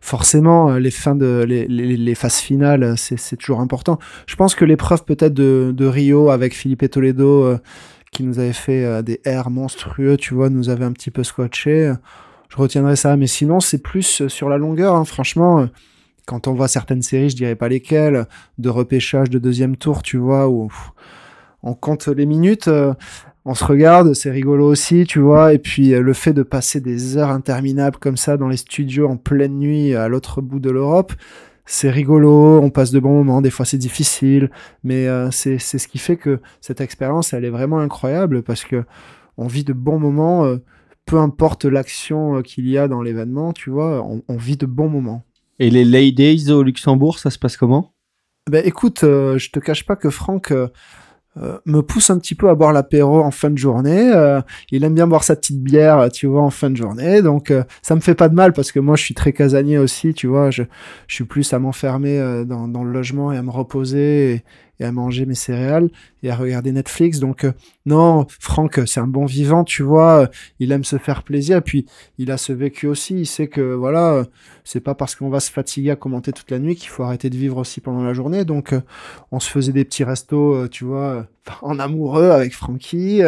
forcément, 0.00 0.70
euh, 0.70 0.78
les 0.80 0.90
fins 0.90 1.16
les, 1.16 1.66
les, 1.68 2.14
phases 2.16 2.38
finales, 2.38 2.94
c'est 2.96 3.36
toujours 3.36 3.60
important. 3.60 3.98
Je 4.26 4.34
pense 4.34 4.56
que 4.56 4.64
l'épreuve 4.64 5.04
peut-être 5.04 5.34
de, 5.34 5.86
Rio 5.86 6.30
avec 6.30 6.54
Philippe 6.56 6.90
Toledo, 6.90 7.44
euh, 7.44 7.58
qui 8.10 8.24
nous 8.24 8.40
avait 8.40 8.52
fait 8.52 9.02
des 9.04 9.20
airs 9.24 9.50
monstrueux, 9.50 10.16
tu 10.16 10.34
vois, 10.34 10.50
nous 10.50 10.68
avait 10.68 10.84
un 10.84 10.92
petit 10.92 11.12
peu 11.12 11.22
scotché 11.22 11.92
je 12.48 12.56
retiendrai 12.56 12.96
ça. 12.96 13.16
Mais 13.16 13.26
sinon, 13.26 13.60
c'est 13.60 13.82
plus 13.82 14.22
euh, 14.22 14.28
sur 14.28 14.48
la 14.48 14.58
longueur. 14.58 14.94
hein. 14.94 15.04
Franchement, 15.04 15.60
euh, 15.60 15.66
quand 16.26 16.48
on 16.48 16.54
voit 16.54 16.68
certaines 16.68 17.02
séries, 17.02 17.30
je 17.30 17.36
dirais 17.36 17.54
pas 17.54 17.68
lesquelles, 17.68 18.26
de 18.58 18.68
repêchage 18.68 19.30
de 19.30 19.38
deuxième 19.38 19.76
tour, 19.76 20.02
tu 20.02 20.18
vois, 20.18 20.48
où 20.48 20.68
on 21.62 21.74
compte 21.74 22.08
les 22.08 22.26
minutes, 22.26 22.68
euh, 22.68 22.92
on 23.44 23.54
se 23.54 23.64
regarde, 23.64 24.12
c'est 24.12 24.30
rigolo 24.30 24.66
aussi, 24.66 25.04
tu 25.04 25.20
vois. 25.20 25.54
Et 25.54 25.58
puis 25.58 25.90
le 25.90 26.12
fait 26.12 26.34
de 26.34 26.42
passer 26.42 26.80
des 26.80 27.16
heures 27.16 27.30
interminables 27.30 27.96
comme 27.96 28.18
ça 28.18 28.36
dans 28.36 28.48
les 28.48 28.58
studios 28.58 29.08
en 29.08 29.16
pleine 29.16 29.58
nuit 29.58 29.94
à 29.94 30.08
l'autre 30.08 30.42
bout 30.42 30.60
de 30.60 30.70
l'Europe. 30.70 31.14
C'est 31.64 31.90
rigolo, 31.90 32.60
on 32.60 32.68
passe 32.70 32.92
de 32.92 33.00
bons 33.00 33.14
moments, 33.14 33.40
des 33.40 33.50
fois 33.50 33.64
c'est 33.64 33.78
difficile, 33.78 34.50
mais 34.84 35.06
c'est 35.30 35.58
ce 35.58 35.88
qui 35.88 35.98
fait 35.98 36.16
que 36.16 36.40
cette 36.60 36.80
expérience, 36.80 37.32
elle 37.32 37.44
est 37.44 37.50
vraiment 37.50 37.78
incroyable 37.78 38.42
parce 38.42 38.64
que 38.64 38.84
on 39.36 39.46
vit 39.46 39.64
de 39.64 39.72
bons 39.72 39.98
moments, 39.98 40.46
peu 41.08 41.18
importe 41.18 41.64
l'action 41.64 42.36
euh, 42.36 42.42
qu'il 42.42 42.68
y 42.68 42.78
a 42.78 42.86
dans 42.86 43.02
l'événement, 43.02 43.52
tu 43.52 43.70
vois, 43.70 44.04
on, 44.04 44.22
on 44.28 44.36
vit 44.36 44.56
de 44.56 44.66
bons 44.66 44.88
moments. 44.88 45.24
Et 45.58 45.70
les 45.70 45.84
Ladies 45.84 46.52
au 46.52 46.62
Luxembourg, 46.62 47.18
ça 47.18 47.30
se 47.30 47.38
passe 47.38 47.56
comment? 47.56 47.92
Ben 48.48 48.64
écoute, 48.64 49.02
euh, 49.04 49.38
je 49.38 49.50
te 49.50 49.58
cache 49.58 49.84
pas 49.84 49.96
que 49.96 50.08
Franck 50.08 50.52
euh, 50.52 50.68
me 51.66 51.80
pousse 51.80 52.10
un 52.10 52.18
petit 52.18 52.34
peu 52.34 52.48
à 52.48 52.54
boire 52.54 52.72
l'apéro 52.72 53.20
en 53.22 53.30
fin 53.30 53.50
de 53.50 53.58
journée. 53.58 54.12
euh, 54.14 54.40
il 54.70 54.84
aime 54.84 54.94
bien 54.94 55.06
boire 55.06 55.24
sa 55.24 55.36
petite 55.36 55.62
bière, 55.62 56.08
tu 56.12 56.26
vois, 56.26 56.42
en 56.42 56.50
fin 56.50 56.70
de 56.70 56.76
journée. 56.76 57.22
Donc 57.22 57.52
ça 57.82 57.94
me 57.94 58.00
fait 58.00 58.14
pas 58.14 58.28
de 58.28 58.34
mal 58.34 58.52
parce 58.52 58.70
que 58.70 58.80
moi 58.80 58.96
je 58.96 59.04
suis 59.04 59.14
très 59.14 59.32
casanier 59.32 59.78
aussi, 59.78 60.14
tu 60.14 60.26
vois. 60.26 60.50
Je, 60.50 60.62
je 61.08 61.14
suis 61.14 61.24
plus 61.24 61.52
à 61.52 61.58
m'enfermer 61.58 62.44
dans, 62.46 62.68
dans 62.68 62.84
le 62.84 62.92
logement 62.92 63.32
et 63.32 63.36
à 63.36 63.42
me 63.42 63.50
reposer 63.50 64.34
et, 64.34 64.42
et 64.80 64.84
à 64.84 64.92
manger 64.92 65.26
mes 65.26 65.34
céréales 65.34 65.90
et 66.22 66.30
à 66.30 66.36
regarder 66.36 66.72
Netflix. 66.72 67.18
Donc 67.20 67.44
euh, 67.44 67.52
non, 67.86 68.26
Franck, 68.40 68.80
c'est 68.86 69.00
un 69.00 69.06
bon 69.06 69.24
vivant, 69.26 69.64
tu 69.64 69.82
vois. 69.82 70.22
euh, 70.22 70.26
Il 70.60 70.72
aime 70.72 70.84
se 70.84 70.98
faire 70.98 71.22
plaisir. 71.22 71.62
Puis 71.62 71.86
il 72.18 72.30
a 72.30 72.36
ce 72.36 72.52
vécu 72.52 72.86
aussi. 72.86 73.20
Il 73.20 73.26
sait 73.26 73.48
que 73.48 73.74
voilà, 73.74 74.12
euh, 74.12 74.24
c'est 74.64 74.80
pas 74.80 74.94
parce 74.94 75.14
qu'on 75.14 75.30
va 75.30 75.40
se 75.40 75.50
fatiguer 75.50 75.90
à 75.90 75.96
commenter 75.96 76.32
toute 76.32 76.50
la 76.50 76.58
nuit 76.58 76.76
qu'il 76.76 76.88
faut 76.88 77.02
arrêter 77.02 77.30
de 77.30 77.36
vivre 77.36 77.56
aussi 77.58 77.80
pendant 77.80 78.02
la 78.02 78.12
journée. 78.12 78.44
Donc 78.44 78.72
euh, 78.72 78.80
on 79.32 79.40
se 79.40 79.50
faisait 79.50 79.72
des 79.72 79.84
petits 79.84 80.04
restos, 80.04 80.54
euh, 80.54 80.68
tu 80.68 80.84
vois, 80.84 81.00
euh, 81.00 81.22
en 81.62 81.78
amoureux 81.78 82.30
avec 82.30 82.54
Francky. 82.54 83.22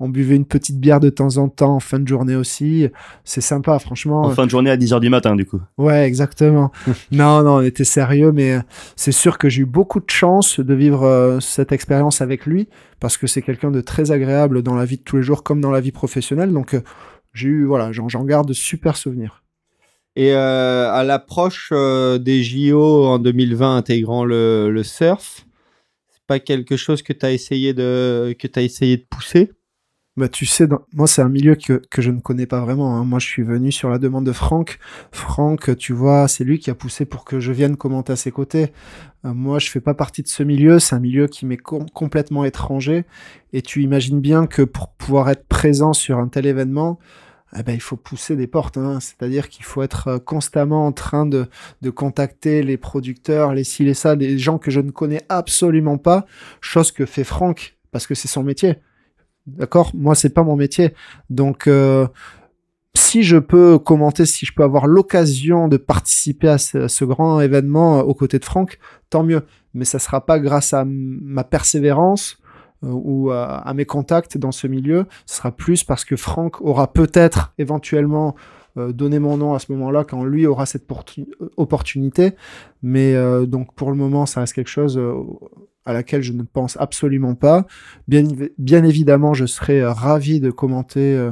Euh, 0.00 0.04
On 0.04 0.08
buvait 0.08 0.36
une 0.36 0.44
petite 0.44 0.78
bière 0.78 1.00
de 1.00 1.10
temps 1.10 1.36
en 1.36 1.48
temps 1.48 1.76
en 1.76 1.80
fin 1.80 1.98
de 1.98 2.06
journée 2.06 2.36
aussi. 2.36 2.88
C'est 3.24 3.40
sympa, 3.40 3.78
franchement. 3.78 4.22
En 4.22 4.30
fin 4.30 4.44
de 4.44 4.50
journée 4.50 4.70
à 4.70 4.76
10h 4.76 5.00
du 5.00 5.08
matin, 5.08 5.36
du 5.36 5.46
coup. 5.46 5.60
Ouais, 5.78 6.06
exactement. 6.06 6.72
non, 7.12 7.42
non, 7.42 7.56
on 7.56 7.62
était 7.62 7.84
sérieux, 7.84 8.32
mais 8.32 8.58
c'est 8.96 9.12
sûr 9.12 9.38
que 9.38 9.48
j'ai 9.48 9.62
eu 9.62 9.66
beaucoup 9.66 10.00
de 10.00 10.10
chance 10.10 10.60
de 10.60 10.74
vivre 10.74 11.04
euh, 11.04 11.40
cette 11.40 11.72
expérience 11.72 12.20
avec 12.20 12.46
lui 12.46 12.68
parce 13.00 13.16
que 13.16 13.26
c'est 13.26 13.42
quelqu'un 13.42 13.70
de 13.70 13.80
très 13.80 14.12
agréable 14.12 14.62
dans 14.62 14.74
la 14.74 14.84
vie 14.84 14.96
de 14.96 15.02
tous 15.02 15.16
les 15.16 15.22
jours 15.22 15.42
comme 15.42 15.60
dans 15.60 15.70
la 15.70 15.80
vie 15.80 15.92
professionnelle. 15.92 16.52
Donc, 16.52 16.74
euh, 16.74 16.80
j'ai 17.32 17.48
eu, 17.48 17.64
voilà, 17.64 17.92
j'en 17.92 18.08
j'en 18.08 18.24
garde 18.24 18.48
de 18.48 18.54
super 18.54 18.96
souvenirs. 18.96 19.44
Et 20.16 20.32
euh, 20.32 20.90
à 20.92 21.02
l'approche 21.02 21.70
euh, 21.72 22.18
des 22.18 22.42
JO 22.42 23.06
en 23.06 23.18
2020 23.18 23.76
intégrant 23.76 24.24
le, 24.24 24.70
le 24.70 24.82
surf, 24.84 25.44
c'est 26.08 26.22
pas 26.26 26.38
quelque 26.38 26.76
chose 26.76 27.02
que 27.02 27.12
tu 27.12 27.26
as 27.26 27.32
essayé 27.32 27.74
de 27.74 28.34
que 28.38 28.46
tu 28.46 28.60
essayé 28.60 28.96
de 28.96 29.04
pousser? 29.10 29.50
Bah, 30.16 30.28
tu 30.28 30.46
sais, 30.46 30.68
dans- 30.68 30.82
moi, 30.92 31.08
c'est 31.08 31.22
un 31.22 31.28
milieu 31.28 31.56
que, 31.56 31.82
je 31.98 32.10
ne 32.12 32.20
connais 32.20 32.46
pas 32.46 32.60
vraiment. 32.60 32.96
hein. 32.96 33.04
Moi, 33.04 33.18
je 33.18 33.26
suis 33.26 33.42
venu 33.42 33.72
sur 33.72 33.90
la 33.90 33.98
demande 33.98 34.24
de 34.24 34.30
Franck. 34.30 34.78
Franck, 35.10 35.76
tu 35.76 35.92
vois, 35.92 36.28
c'est 36.28 36.44
lui 36.44 36.60
qui 36.60 36.70
a 36.70 36.74
poussé 36.76 37.04
pour 37.04 37.24
que 37.24 37.40
je 37.40 37.50
vienne 37.50 37.76
commenter 37.76 38.12
à 38.12 38.16
ses 38.16 38.30
côtés. 38.30 38.72
Euh, 39.24 39.34
moi, 39.34 39.58
je 39.58 39.68
fais 39.70 39.80
pas 39.80 39.94
partie 39.94 40.22
de 40.22 40.28
ce 40.28 40.44
milieu. 40.44 40.78
C'est 40.78 40.94
un 40.94 41.00
milieu 41.00 41.26
qui 41.26 41.46
m'est 41.46 41.56
com- 41.56 41.86
complètement 41.92 42.44
étranger. 42.44 43.06
Et 43.52 43.60
tu 43.60 43.82
imagines 43.82 44.20
bien 44.20 44.46
que 44.46 44.62
pour 44.62 44.90
pouvoir 44.92 45.30
être 45.30 45.48
présent 45.48 45.92
sur 45.92 46.18
un 46.20 46.28
tel 46.28 46.46
événement, 46.46 47.00
eh 47.58 47.64
ben, 47.64 47.72
il 47.72 47.80
faut 47.80 47.96
pousser 47.96 48.36
des 48.36 48.46
portes. 48.46 48.76
hein. 48.78 49.00
C'est-à-dire 49.00 49.48
qu'il 49.48 49.64
faut 49.64 49.82
être 49.82 50.06
euh, 50.08 50.18
constamment 50.20 50.86
en 50.86 50.92
train 50.92 51.26
de, 51.26 51.46
de 51.82 51.90
contacter 51.90 52.62
les 52.62 52.76
producteurs, 52.76 53.52
les 53.52 53.64
ci, 53.64 53.84
les 53.84 53.94
ça, 53.94 54.14
des 54.14 54.38
gens 54.38 54.58
que 54.58 54.70
je 54.70 54.78
ne 54.80 54.92
connais 54.92 55.22
absolument 55.28 55.98
pas. 55.98 56.24
Chose 56.60 56.92
que 56.92 57.04
fait 57.04 57.24
Franck, 57.24 57.76
parce 57.90 58.06
que 58.06 58.14
c'est 58.14 58.28
son 58.28 58.44
métier. 58.44 58.76
D'accord? 59.46 59.90
Moi, 59.94 60.14
c'est 60.14 60.30
pas 60.30 60.42
mon 60.42 60.56
métier. 60.56 60.94
Donc, 61.30 61.66
euh, 61.66 62.06
si 62.94 63.22
je 63.22 63.36
peux 63.36 63.78
commenter, 63.78 64.26
si 64.26 64.46
je 64.46 64.52
peux 64.54 64.62
avoir 64.62 64.86
l'occasion 64.86 65.68
de 65.68 65.76
participer 65.76 66.48
à 66.48 66.58
ce, 66.58 67.04
grand 67.04 67.40
événement 67.40 67.98
euh, 67.98 68.02
aux 68.02 68.14
côtés 68.14 68.38
de 68.38 68.44
Franck, 68.44 68.78
tant 69.10 69.22
mieux. 69.22 69.42
Mais 69.74 69.84
ça 69.84 69.98
sera 69.98 70.24
pas 70.24 70.38
grâce 70.38 70.72
à 70.72 70.84
ma 70.86 71.44
persévérance 71.44 72.38
euh, 72.84 72.88
ou 72.90 73.30
à, 73.30 73.72
mes 73.74 73.84
contacts 73.84 74.38
dans 74.38 74.52
ce 74.52 74.66
milieu. 74.66 75.06
Ce 75.26 75.36
sera 75.36 75.50
plus 75.50 75.84
parce 75.84 76.04
que 76.04 76.16
Franck 76.16 76.60
aura 76.60 76.92
peut-être 76.92 77.52
éventuellement 77.58 78.34
euh, 78.76 78.92
donné 78.92 79.20
mon 79.20 79.36
nom 79.36 79.54
à 79.54 79.60
ce 79.60 79.70
moment-là 79.72 80.02
quand 80.02 80.24
lui 80.24 80.46
aura 80.46 80.66
cette 80.66 80.90
euh, 80.90 81.24
opportunité. 81.56 82.32
Mais 82.82 83.14
euh, 83.14 83.46
donc, 83.46 83.72
pour 83.74 83.90
le 83.90 83.96
moment, 83.96 84.26
ça 84.26 84.40
reste 84.40 84.54
quelque 84.54 84.68
chose 84.68 85.00
à 85.86 85.92
laquelle 85.92 86.22
je 86.22 86.32
ne 86.32 86.42
pense 86.42 86.76
absolument 86.78 87.34
pas. 87.34 87.66
Bien, 88.08 88.22
évi- 88.22 88.52
bien 88.58 88.84
évidemment, 88.84 89.34
je 89.34 89.46
serais 89.46 89.80
euh, 89.80 89.92
ravi 89.92 90.40
de 90.40 90.50
commenter 90.50 91.14
euh, 91.14 91.30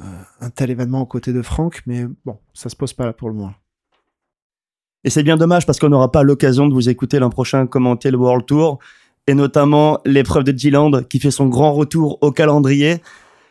euh, 0.00 0.04
un 0.40 0.50
tel 0.50 0.70
événement 0.70 1.02
aux 1.02 1.06
côtés 1.06 1.32
de 1.32 1.42
Franck, 1.42 1.82
mais 1.86 2.06
bon, 2.24 2.38
ça 2.54 2.68
se 2.68 2.76
pose 2.76 2.92
pas 2.92 3.06
là 3.06 3.12
pour 3.12 3.28
le 3.28 3.34
moment. 3.34 3.54
Et 5.04 5.10
c'est 5.10 5.24
bien 5.24 5.36
dommage 5.36 5.66
parce 5.66 5.80
qu'on 5.80 5.88
n'aura 5.88 6.12
pas 6.12 6.22
l'occasion 6.22 6.68
de 6.68 6.74
vous 6.74 6.88
écouter 6.88 7.18
l'an 7.18 7.30
prochain 7.30 7.66
commenter 7.66 8.10
le 8.12 8.18
World 8.18 8.46
Tour 8.46 8.78
et 9.26 9.34
notamment 9.34 9.98
l'épreuve 10.04 10.44
de 10.44 10.56
G-Land 10.56 11.02
qui 11.08 11.18
fait 11.18 11.32
son 11.32 11.48
grand 11.48 11.72
retour 11.72 12.18
au 12.22 12.30
calendrier. 12.30 13.02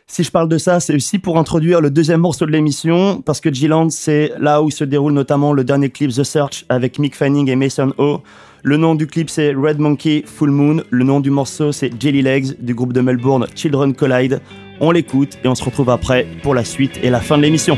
Si 0.08 0.24
je 0.24 0.32
parle 0.32 0.50
de 0.50 0.58
ça, 0.58 0.80
c'est 0.80 0.96
aussi 0.96 1.20
pour 1.20 1.38
introduire 1.38 1.80
le 1.82 1.90
deuxième 1.90 2.22
morceau 2.22 2.46
de 2.46 2.52
l'émission 2.52 3.22
parce 3.22 3.42
que 3.42 3.54
G-Land, 3.54 3.90
c'est 3.90 4.32
là 4.40 4.62
où 4.62 4.72
se 4.72 4.84
déroule 4.86 5.14
notamment 5.14 5.52
le 5.54 5.64
dernier 5.66 5.90
clip 5.90 6.12
The 6.12 6.24
Search 6.24 6.66
avec 6.70 7.00
Mick 7.00 7.16
Fanning 7.16 7.50
et 7.50 7.56
Mason 7.56 7.94
O. 7.98 8.22
Le 8.64 8.78
nom 8.78 8.94
du 8.94 9.08
clip, 9.08 9.28
c'est 9.32 9.54
Red 9.54 9.80
Monkey 9.80 10.24
Full 10.24 10.52
Moon. 10.52 10.84
Le 10.92 11.04
nom 11.04 11.20
du 11.20 11.32
morceau, 11.32 11.72
c'est 11.72 11.90
Jelly 12.00 12.22
Legs 12.22 12.58
du 12.60 12.76
groupe 12.76 12.94
de 12.94 13.02
Melbourne 13.02 13.48
Children 13.56 13.96
Collide. 13.96 14.40
On 14.80 14.92
l'écoute 14.92 15.40
et 15.44 15.48
on 15.48 15.56
se 15.56 15.64
retrouve 15.64 15.90
après 15.90 16.28
pour 16.44 16.54
la 16.54 16.64
suite 16.64 17.00
et 17.02 17.10
la 17.10 17.22
fin 17.22 17.40
de 17.40 17.42
l'émission. 17.42 17.76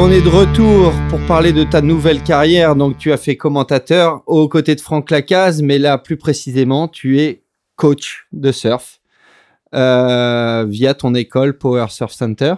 On 0.00 0.10
est 0.10 0.22
de 0.22 0.28
retour 0.30 0.94
pour 1.10 1.20
parler 1.26 1.52
de 1.52 1.62
ta 1.62 1.82
nouvelle 1.82 2.22
carrière. 2.22 2.74
Donc, 2.74 2.96
tu 2.96 3.12
as 3.12 3.18
fait 3.18 3.36
commentateur 3.36 4.22
aux 4.26 4.48
côtés 4.48 4.74
de 4.74 4.80
Franck 4.80 5.10
Lacaze, 5.10 5.60
mais 5.60 5.78
là, 5.78 5.98
plus 5.98 6.16
précisément, 6.16 6.88
tu 6.88 7.20
es 7.20 7.42
coach 7.76 8.26
de 8.32 8.50
surf 8.50 9.00
euh, 9.74 10.64
via 10.66 10.94
ton 10.94 11.14
école 11.14 11.58
Power 11.58 11.86
Surf 11.90 12.12
Center. 12.12 12.54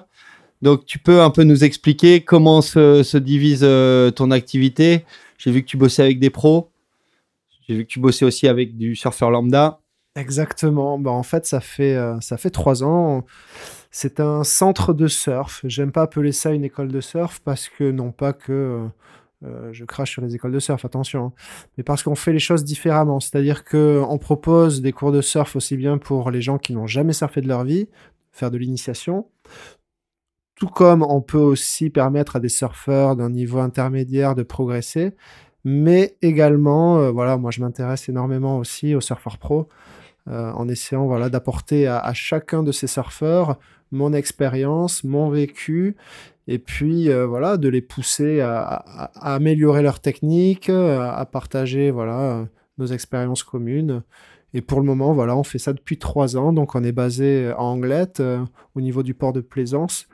Donc, 0.62 0.86
tu 0.86 1.00
peux 1.00 1.20
un 1.20 1.30
peu 1.30 1.42
nous 1.42 1.64
expliquer 1.64 2.20
comment 2.20 2.62
se, 2.62 3.02
se 3.02 3.18
divise 3.18 3.62
euh, 3.64 4.12
ton 4.12 4.30
activité. 4.30 5.04
J'ai 5.36 5.50
vu 5.50 5.62
que 5.62 5.68
tu 5.68 5.76
bossais 5.76 6.02
avec 6.02 6.20
des 6.20 6.30
pros. 6.30 6.70
J'ai 7.66 7.74
vu 7.74 7.84
que 7.84 7.90
tu 7.90 7.98
bossais 7.98 8.24
aussi 8.24 8.46
avec 8.46 8.76
du 8.76 8.94
surfeur 8.94 9.32
lambda. 9.32 9.80
Exactement. 10.14 10.96
Bah, 10.96 11.10
en 11.10 11.24
fait, 11.24 11.44
ça 11.44 11.60
fait, 11.60 11.96
euh, 11.96 12.20
ça 12.20 12.36
fait 12.36 12.50
trois 12.50 12.84
ans. 12.84 13.24
C'est 13.94 14.20
un 14.20 14.42
centre 14.42 14.94
de 14.94 15.06
surf. 15.06 15.60
J'aime 15.64 15.92
pas 15.92 16.02
appeler 16.02 16.32
ça 16.32 16.52
une 16.52 16.64
école 16.64 16.88
de 16.88 17.02
surf 17.02 17.40
parce 17.44 17.68
que 17.68 17.90
non 17.90 18.10
pas 18.10 18.32
que 18.32 18.52
euh, 18.52 18.88
euh, 19.44 19.68
je 19.72 19.84
crache 19.84 20.12
sur 20.12 20.22
les 20.22 20.34
écoles 20.34 20.52
de 20.52 20.60
surf, 20.60 20.82
attention, 20.86 21.26
hein, 21.26 21.32
mais 21.76 21.84
parce 21.84 22.02
qu'on 22.02 22.14
fait 22.14 22.32
les 22.32 22.38
choses 22.38 22.64
différemment. 22.64 23.20
C'est-à-dire 23.20 23.64
que 23.64 24.02
on 24.08 24.16
propose 24.16 24.80
des 24.80 24.92
cours 24.92 25.12
de 25.12 25.20
surf 25.20 25.56
aussi 25.56 25.76
bien 25.76 25.98
pour 25.98 26.30
les 26.30 26.40
gens 26.40 26.56
qui 26.56 26.72
n'ont 26.72 26.86
jamais 26.86 27.12
surfé 27.12 27.42
de 27.42 27.48
leur 27.48 27.64
vie, 27.64 27.86
faire 28.32 28.50
de 28.50 28.56
l'initiation, 28.56 29.26
tout 30.54 30.68
comme 30.68 31.02
on 31.02 31.20
peut 31.20 31.36
aussi 31.36 31.90
permettre 31.90 32.36
à 32.36 32.40
des 32.40 32.48
surfeurs 32.48 33.14
d'un 33.14 33.28
niveau 33.28 33.58
intermédiaire 33.58 34.34
de 34.34 34.42
progresser, 34.42 35.12
mais 35.64 36.16
également, 36.22 36.96
euh, 36.96 37.10
voilà, 37.10 37.36
moi 37.36 37.50
je 37.50 37.60
m'intéresse 37.60 38.08
énormément 38.08 38.56
aussi 38.56 38.94
aux 38.94 39.02
surfeurs 39.02 39.36
pro, 39.36 39.68
en 40.30 40.68
essayant 40.68 41.04
voilà 41.06 41.28
d'apporter 41.28 41.88
à 41.88 42.12
chacun 42.14 42.62
de 42.62 42.70
ces 42.70 42.86
surfeurs 42.86 43.58
mon 43.92 44.12
expérience, 44.12 45.04
mon 45.04 45.30
vécu, 45.30 45.96
et 46.48 46.58
puis 46.58 47.08
euh, 47.10 47.26
voilà 47.26 47.56
de 47.56 47.68
les 47.68 47.82
pousser 47.82 48.40
à, 48.40 48.74
améliorer 49.14 49.82
leur 49.82 50.00
technique, 50.00 50.68
à, 50.70 51.24
partager 51.30 51.90
voilà 51.90 52.20
euh, 52.20 52.44
nos 52.78 52.86
expériences 52.86 53.44
communes. 53.44 54.02
Et 54.54 54.60
pour 54.60 54.80
le 54.80 54.86
moment, 54.86 55.12
voilà, 55.14 55.36
on 55.36 55.44
fait 55.44 55.58
ça 55.58 55.72
depuis 55.72 55.98
trois 55.98 56.36
ans. 56.36 56.52
Donc, 56.52 56.74
on 56.74 56.84
est 56.84 56.92
basé 56.92 57.48
à 57.50 57.60
Anglette, 57.60 58.20
euh, 58.20 58.44
au 58.74 58.80
niveau 58.80 59.02
du 59.02 59.14
port 59.14 59.32
de 59.32 59.40
Plaisance. 59.40 60.08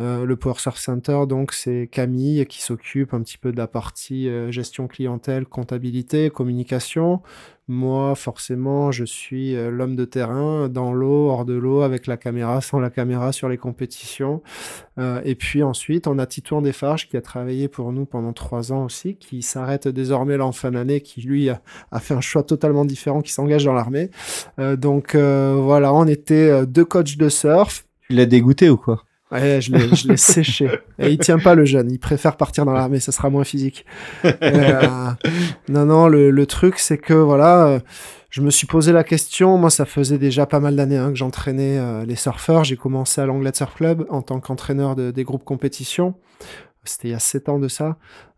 Euh, 0.00 0.24
le 0.24 0.36
Power 0.36 0.58
Surf 0.58 0.78
Center, 0.78 1.20
donc, 1.28 1.52
c'est 1.52 1.88
Camille 1.90 2.44
qui 2.46 2.62
s'occupe 2.62 3.14
un 3.14 3.20
petit 3.20 3.38
peu 3.38 3.52
de 3.52 3.56
la 3.56 3.68
partie 3.68 4.28
euh, 4.28 4.50
gestion 4.50 4.88
clientèle, 4.88 5.46
comptabilité, 5.46 6.30
communication. 6.30 7.22
Moi, 7.66 8.14
forcément, 8.14 8.92
je 8.92 9.04
suis 9.04 9.56
euh, 9.56 9.70
l'homme 9.70 9.96
de 9.96 10.04
terrain, 10.04 10.68
dans 10.68 10.92
l'eau, 10.92 11.30
hors 11.30 11.46
de 11.46 11.54
l'eau, 11.54 11.80
avec 11.80 12.06
la 12.06 12.18
caméra, 12.18 12.60
sans 12.60 12.78
la 12.78 12.90
caméra, 12.90 13.32
sur 13.32 13.48
les 13.48 13.56
compétitions. 13.56 14.42
Euh, 14.98 15.22
et 15.24 15.34
puis 15.34 15.62
ensuite, 15.62 16.06
on 16.06 16.18
a 16.18 16.26
Titouan 16.26 16.60
Desfarges 16.60 17.08
qui 17.08 17.16
a 17.16 17.22
travaillé 17.22 17.68
pour 17.68 17.90
nous 17.92 18.04
pendant 18.04 18.34
trois 18.34 18.70
ans 18.70 18.84
aussi, 18.84 19.16
qui 19.16 19.40
s'arrête 19.40 19.88
désormais 19.88 20.36
là 20.36 20.44
en 20.44 20.52
fin 20.52 20.72
d'année, 20.72 21.00
qui 21.00 21.22
lui 21.22 21.48
a, 21.48 21.62
fait 22.00 22.12
un 22.12 22.20
choix 22.20 22.42
totalement 22.42 22.84
différent, 22.84 23.22
qui 23.22 23.32
s'engage 23.32 23.64
dans 23.64 23.72
l'armée. 23.72 24.10
Euh, 24.58 24.76
donc 24.76 25.14
voilà, 25.14 25.94
on 25.94 26.06
était 26.06 26.66
deux 26.66 26.84
coachs 26.84 27.16
de 27.16 27.30
surf. 27.30 27.86
Tu 28.08 28.14
l'as 28.14 28.26
dégoûté 28.26 28.68
ou 28.68 28.76
quoi? 28.76 29.04
Je 29.34 29.72
l'ai, 29.72 29.94
je 29.94 30.08
l'ai 30.08 30.16
séché. 30.16 30.68
Et 30.98 31.10
il 31.10 31.18
tient 31.18 31.38
pas 31.38 31.54
le 31.54 31.64
jeune. 31.64 31.90
Il 31.90 31.98
préfère 31.98 32.36
partir 32.36 32.64
dans 32.64 32.72
l'armée. 32.72 33.00
Ça 33.00 33.12
sera 33.12 33.30
moins 33.30 33.44
physique. 33.44 33.84
Euh, 34.24 35.10
non, 35.68 35.86
non. 35.86 36.08
Le, 36.08 36.30
le 36.30 36.46
truc, 36.46 36.78
c'est 36.78 36.98
que 36.98 37.14
voilà, 37.14 37.66
euh, 37.66 37.80
je 38.30 38.40
me 38.40 38.50
suis 38.50 38.66
posé 38.66 38.92
la 38.92 39.04
question. 39.04 39.58
Moi, 39.58 39.70
ça 39.70 39.84
faisait 39.84 40.18
déjà 40.18 40.46
pas 40.46 40.60
mal 40.60 40.76
d'années 40.76 40.96
hein, 40.96 41.10
que 41.10 41.16
j'entraînais 41.16 41.78
euh, 41.78 42.04
les 42.04 42.16
surfeurs. 42.16 42.64
J'ai 42.64 42.76
commencé 42.76 43.20
à 43.20 43.26
l'Anglet 43.26 43.52
Surf 43.54 43.74
Club 43.74 44.06
en 44.10 44.22
tant 44.22 44.40
qu'entraîneur 44.40 44.96
de, 44.96 45.10
des 45.10 45.24
groupes 45.24 45.44
compétition. 45.44 46.14
C'était 46.84 47.08
il 47.08 47.12
y 47.12 47.14
a 47.14 47.18
sept 47.18 47.48
ans 47.48 47.58
de 47.58 47.68
ça. 47.68 47.96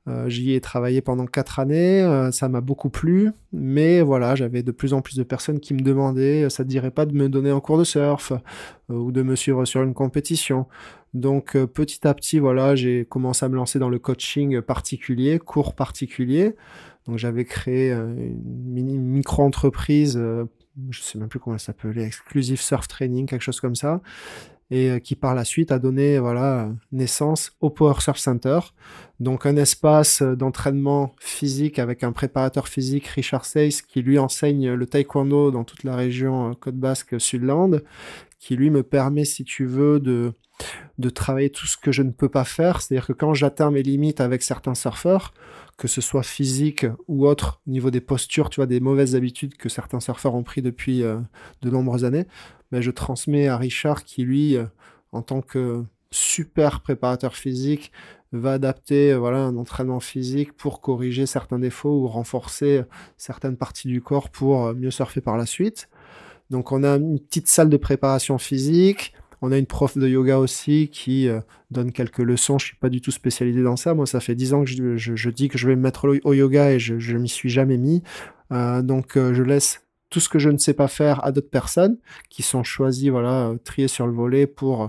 Euh, 0.09 0.29
J'y 0.29 0.55
ai 0.55 0.61
travaillé 0.61 1.01
pendant 1.01 1.27
quatre 1.27 1.59
années. 1.59 2.03
euh, 2.03 2.31
ça 2.31 2.49
m'a 2.49 2.61
beaucoup 2.61 2.91
plu. 2.91 3.33
Mais 3.53 4.03
voilà, 4.03 4.35
j'avais 4.35 4.63
de 4.63 4.71
plus 4.71 4.93
en 4.93 5.03
plus 5.03 5.17
de 5.17 5.23
personnes 5.23 5.61
qui 5.61 5.75
me 5.75 5.81
demandaient, 5.81 6.45
euh, 6.45 6.49
ça 6.49 6.63
te 6.65 6.69
dirait 6.69 6.91
pas 6.91 7.07
de 7.07 7.15
me 7.15 7.29
donner 7.29 7.51
un 7.51 7.61
cours 7.61 7.79
de 7.79 7.85
surf 7.85 8.33
euh, 8.33 8.95
ou 8.95 9.13
de 9.13 9.23
me 9.23 9.35
suivre 9.35 9.65
sur 9.65 9.83
une 9.83 9.95
compétition. 9.95 10.67
Donc 11.15 11.57
euh, 11.57 11.67
petit 11.67 12.07
à 12.07 12.15
petit, 12.15 12.39
voilà, 12.39 12.77
j'ai 12.77 13.05
commencé 13.05 13.45
à 13.45 13.49
me 13.49 13.57
lancer 13.57 13.79
dans 13.79 13.89
le 13.89 13.99
coaching 13.99 14.61
particulier, 14.61 15.39
cours 15.39 15.75
particulier. 15.75 16.55
Donc 17.07 17.19
j'avais 17.19 17.45
créé 17.45 17.93
une 17.93 18.43
mini 18.45 18.99
micro-entreprise, 18.99 20.21
je 20.91 21.01
sais 21.01 21.19
même 21.19 21.29
plus 21.29 21.39
comment 21.39 21.55
elle 21.55 21.61
s'appelait, 21.61 22.05
Exclusive 22.05 22.61
Surf 22.61 22.89
Training, 22.89 23.27
quelque 23.27 23.43
chose 23.43 23.61
comme 23.61 23.77
ça, 23.77 24.01
et 24.71 24.91
euh, 24.91 24.99
qui 24.99 25.15
par 25.15 25.35
la 25.35 25.45
suite 25.45 25.71
a 25.71 25.79
donné 25.79 26.19
voilà 26.19 26.69
naissance 26.93 27.53
au 27.61 27.71
Power 27.71 28.01
Surf 28.01 28.19
Center. 28.19 28.59
Donc 29.21 29.47
un 29.47 29.57
espace 29.57 30.23
euh, 30.23 30.35
d'entraînement 30.35 31.15
physique 31.19 31.79
avec 31.79 32.03
un 32.05 32.13
préparateur 32.13 32.69
physique, 32.69 33.07
Richard 33.07 33.45
Seyss, 33.45 33.83
qui 33.83 34.03
lui 34.03 34.19
enseigne 34.19 34.73
le 34.73 34.87
taekwondo 34.87 35.51
dans 35.51 35.65
toute 35.65 35.85
la 35.85 35.97
région 35.97 36.51
euh, 36.51 36.55
Côte 36.55 36.77
Basque 36.77 37.21
Sudland, 37.21 37.81
qui 38.39 38.57
lui 38.57 38.71
me 38.71 38.83
permet, 38.83 39.25
si 39.25 39.45
tu 39.45 39.67
veux, 39.67 40.01
de 40.01 40.33
de 40.97 41.11
travailler 41.11 41.51
tout 41.51 41.67
ce 41.67 41.77
que 41.77 41.93
je 41.93 42.03
ne 42.03 42.11
peux 42.11 42.31
pas 42.31 42.45
faire. 42.45 42.81
C'est-à-dire 42.81 43.07
que 43.07 43.13
quand 43.13 43.35
j'atteins 43.35 43.71
mes 43.71 43.83
limites 43.83 44.23
avec 44.23 44.43
certains 44.43 44.75
surfeurs, 44.75 45.35
que 45.77 45.87
ce 45.87 46.01
soit 46.01 46.23
physique 46.23 46.87
ou 47.09 47.27
autre, 47.27 47.61
au 47.67 47.71
niveau 47.73 47.91
des 47.91 48.01
postures, 48.01 48.49
tu 48.49 48.57
vois, 48.57 48.67
des 48.67 48.81
mauvaises 48.81 49.15
habitudes 49.15 49.59
que 49.59 49.69
certains 49.69 50.01
surfeurs 50.01 50.35
ont 50.35 50.43
pris 50.43 50.63
depuis 50.63 51.01
de 51.03 51.71
nombreuses 51.71 52.07
années, 52.07 52.25
ben, 52.73 52.81
je 52.81 52.91
transmets 52.91 53.49
à 53.49 53.57
Richard 53.57 54.05
qui, 54.05 54.23
lui, 54.23 54.57
euh, 54.57 54.65
en 55.13 55.23
tant 55.23 55.41
que 55.41 55.85
super 56.11 56.81
préparateur 56.81 57.37
physique, 57.37 57.93
va 58.33 58.55
adapter 58.55 59.13
euh, 59.13 59.19
voilà, 59.19 59.39
un 59.39 59.57
entraînement 59.57 60.01
physique 60.01 60.53
pour 60.53 60.81
corriger 60.81 61.27
certains 61.27 61.59
défauts 61.59 62.03
ou 62.03 62.07
renforcer 62.09 62.79
euh, 62.79 62.83
certaines 63.17 63.57
parties 63.57 63.89
du 63.89 64.01
corps 64.03 64.31
pour 64.31 64.75
mieux 64.75 64.91
surfer 64.91 65.21
par 65.21 65.37
la 65.37 65.47
suite. 65.47 65.89
Donc 66.51 66.73
on 66.73 66.85
a 66.85 66.97
une 66.97 67.19
petite 67.21 67.49
salle 67.49 67.69
de 67.69 67.77
préparation 67.77 68.39
physique, 68.39 69.15
on 69.43 69.53
a 69.53 69.59
une 69.59 69.67
prof 69.67 69.99
de 69.99 70.09
yoga 70.09 70.39
aussi 70.39 70.89
qui 70.89 71.29
donne 71.71 71.93
quelques 71.93 72.21
leçons. 72.21 72.59
Je 72.59 72.67
suis 72.67 72.77
pas 72.77 72.89
du 72.89 73.01
tout 73.01 73.11
spécialisé 73.11 73.63
dans 73.63 73.77
ça. 73.77 73.95
Moi, 73.95 74.07
ça 74.07 74.19
fait 74.19 74.35
dix 74.35 74.55
ans 74.55 74.65
que 74.65 74.71
je, 74.97 75.31
dis 75.31 75.49
que 75.49 75.59
je 75.59 75.69
vais 75.69 75.77
me 75.77 75.83
mettre 75.83 76.09
au, 76.25 76.33
yoga 76.33 76.71
et 76.71 76.79
je, 76.79 76.99
je 76.99 77.19
m'y 77.19 77.29
suis 77.29 77.51
jamais 77.51 77.77
mis. 77.77 78.03
Donc, 78.51 79.13
je 79.15 79.43
laisse 79.43 79.86
tout 80.11 80.21
ce 80.21 80.29
que 80.29 80.39
je 80.39 80.51
ne 80.51 80.59
sais 80.59 80.75
pas 80.75 80.89
faire 80.89 81.25
à 81.25 81.33
d'autres 81.33 81.51
personnes 81.51 81.99
qui 82.31 82.43
sont 82.43 82.65
choisies, 82.65 83.11
voilà, 83.11 83.49
euh, 83.49 83.57
triées 83.63 83.89
sur 83.89 84.07
le 84.07 84.13
volet 84.13 84.47
pour 84.47 84.85
euh, 84.85 84.89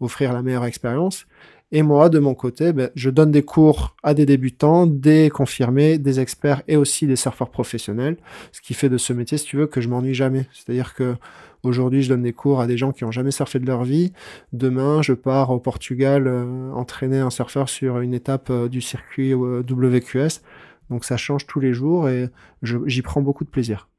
offrir 0.00 0.32
la 0.32 0.42
meilleure 0.42 0.64
expérience. 0.64 1.26
Et 1.72 1.82
moi, 1.82 2.08
de 2.08 2.18
mon 2.18 2.34
côté, 2.34 2.72
ben, 2.72 2.90
je 2.96 3.10
donne 3.10 3.30
des 3.30 3.42
cours 3.42 3.94
à 4.02 4.12
des 4.12 4.26
débutants, 4.26 4.86
des 4.86 5.30
confirmés, 5.30 5.98
des 5.98 6.18
experts 6.18 6.62
et 6.66 6.76
aussi 6.76 7.06
des 7.06 7.14
surfeurs 7.14 7.50
professionnels. 7.50 8.16
Ce 8.50 8.60
qui 8.60 8.74
fait 8.74 8.88
de 8.88 8.98
ce 8.98 9.12
métier, 9.12 9.38
si 9.38 9.46
tu 9.46 9.56
veux, 9.56 9.68
que 9.68 9.80
je 9.80 9.88
m'ennuie 9.88 10.14
jamais. 10.14 10.46
C'est-à-dire 10.52 10.94
que 10.94 11.16
Aujourd'hui, 11.62 12.02
je 12.02 12.08
donne 12.08 12.22
des 12.22 12.32
cours 12.32 12.62
à 12.62 12.66
des 12.66 12.78
gens 12.78 12.90
qui 12.90 13.04
n'ont 13.04 13.10
jamais 13.10 13.32
surfé 13.32 13.58
de 13.58 13.66
leur 13.66 13.84
vie. 13.84 14.14
Demain, 14.54 15.02
je 15.02 15.12
pars 15.12 15.50
au 15.50 15.60
Portugal 15.60 16.26
euh, 16.26 16.72
entraîner 16.72 17.18
un 17.18 17.28
surfeur 17.28 17.68
sur 17.68 18.00
une 18.00 18.14
étape 18.14 18.50
du 18.68 18.80
circuit 18.80 19.34
WQS. 19.34 20.40
Donc 20.88 21.04
ça 21.04 21.18
change 21.18 21.46
tous 21.46 21.60
les 21.60 21.74
jours 21.74 22.08
et 22.08 22.30
j'y 22.62 23.02
prends 23.02 23.20
beaucoup 23.20 23.44
de 23.44 23.50
plaisir. 23.50 23.89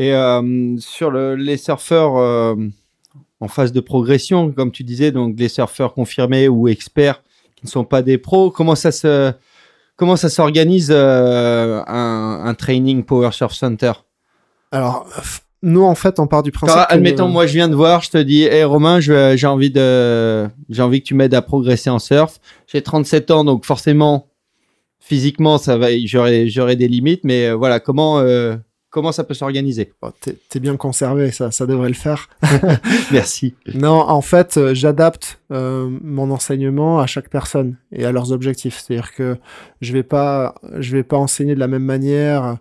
Et 0.00 0.14
euh, 0.14 0.76
sur 0.78 1.10
le- 1.10 1.34
les 1.36 1.58
surfeurs 1.58 2.16
euh, 2.16 2.54
en 3.40 3.48
phase 3.48 3.70
de 3.72 3.80
progression, 3.80 4.50
comme 4.50 4.72
tu 4.72 4.82
disais, 4.82 5.12
donc 5.12 5.34
les 5.38 5.48
surfeurs 5.50 5.92
confirmés 5.92 6.48
ou 6.48 6.68
experts 6.68 7.22
qui 7.56 7.66
ne 7.66 7.70
sont 7.70 7.84
pas 7.84 8.00
des 8.00 8.16
pros, 8.16 8.50
comment 8.50 8.74
ça 8.74 8.92
se 8.92 9.32
comment 9.96 10.16
ça 10.16 10.30
s'organise 10.30 10.90
euh, 10.90 11.82
un, 11.86 12.42
un 12.46 12.54
training 12.54 13.04
Power 13.04 13.30
Surf 13.32 13.52
Center? 13.52 13.92
Alors, 14.72 15.06
nous, 15.62 15.82
en 15.82 15.94
fait, 15.94 16.18
on 16.18 16.26
part 16.26 16.42
du 16.42 16.50
principe. 16.52 16.78
Quand, 16.78 16.86
Admettons, 16.88 17.28
moi 17.28 17.46
je 17.46 17.52
viens 17.52 17.68
de 17.68 17.74
voir, 17.74 18.00
je 18.00 18.08
te 18.10 18.16
dis, 18.18 18.44
hé 18.44 18.64
Romain, 18.64 19.00
je- 19.00 19.36
j'ai 19.36 19.46
envie 19.46 19.70
de 19.70 20.48
j'ai 20.70 20.80
envie 20.80 21.02
que 21.02 21.06
tu 21.08 21.14
m'aides 21.14 21.34
à 21.34 21.42
progresser 21.42 21.90
en 21.90 21.98
surf. 21.98 22.38
J'ai 22.66 22.80
37 22.80 23.30
ans, 23.30 23.44
donc 23.44 23.66
forcément 23.66 24.28
physiquement 24.98 25.58
ça 25.58 25.76
va, 25.76 25.88
j'aurai 26.06 26.48
j'aurai 26.48 26.76
des 26.76 26.88
limites, 26.88 27.24
mais 27.24 27.50
voilà 27.52 27.80
comment 27.80 28.20
euh, 28.20 28.56
comment 28.90 29.12
ça 29.12 29.24
peut 29.24 29.34
s'organiser. 29.34 29.92
T'es- 30.20 30.36
T'es 30.48 30.60
bien 30.60 30.76
conservé, 30.76 31.30
ça, 31.30 31.50
ça 31.50 31.66
devrait 31.66 31.88
le 31.88 31.94
faire. 31.94 32.28
Merci. 33.12 33.54
Non, 33.74 34.00
en 34.00 34.20
fait, 34.20 34.56
euh, 34.56 34.74
j'adapte 34.74 35.40
euh, 35.52 35.88
mon 36.02 36.30
enseignement 36.30 37.00
à 37.00 37.06
chaque 37.06 37.28
personne 37.30 37.76
et 37.92 38.04
à 38.04 38.12
leurs 38.12 38.32
objectifs. 38.32 38.78
C'est-à-dire 38.80 39.12
que 39.14 39.36
je 39.80 39.92
vais 39.92 40.02
pas, 40.02 40.54
je 40.78 40.92
vais 40.96 41.02
pas 41.04 41.16
enseigner 41.16 41.54
de 41.54 41.60
la 41.60 41.68
même 41.68 41.84
manière 41.84 42.56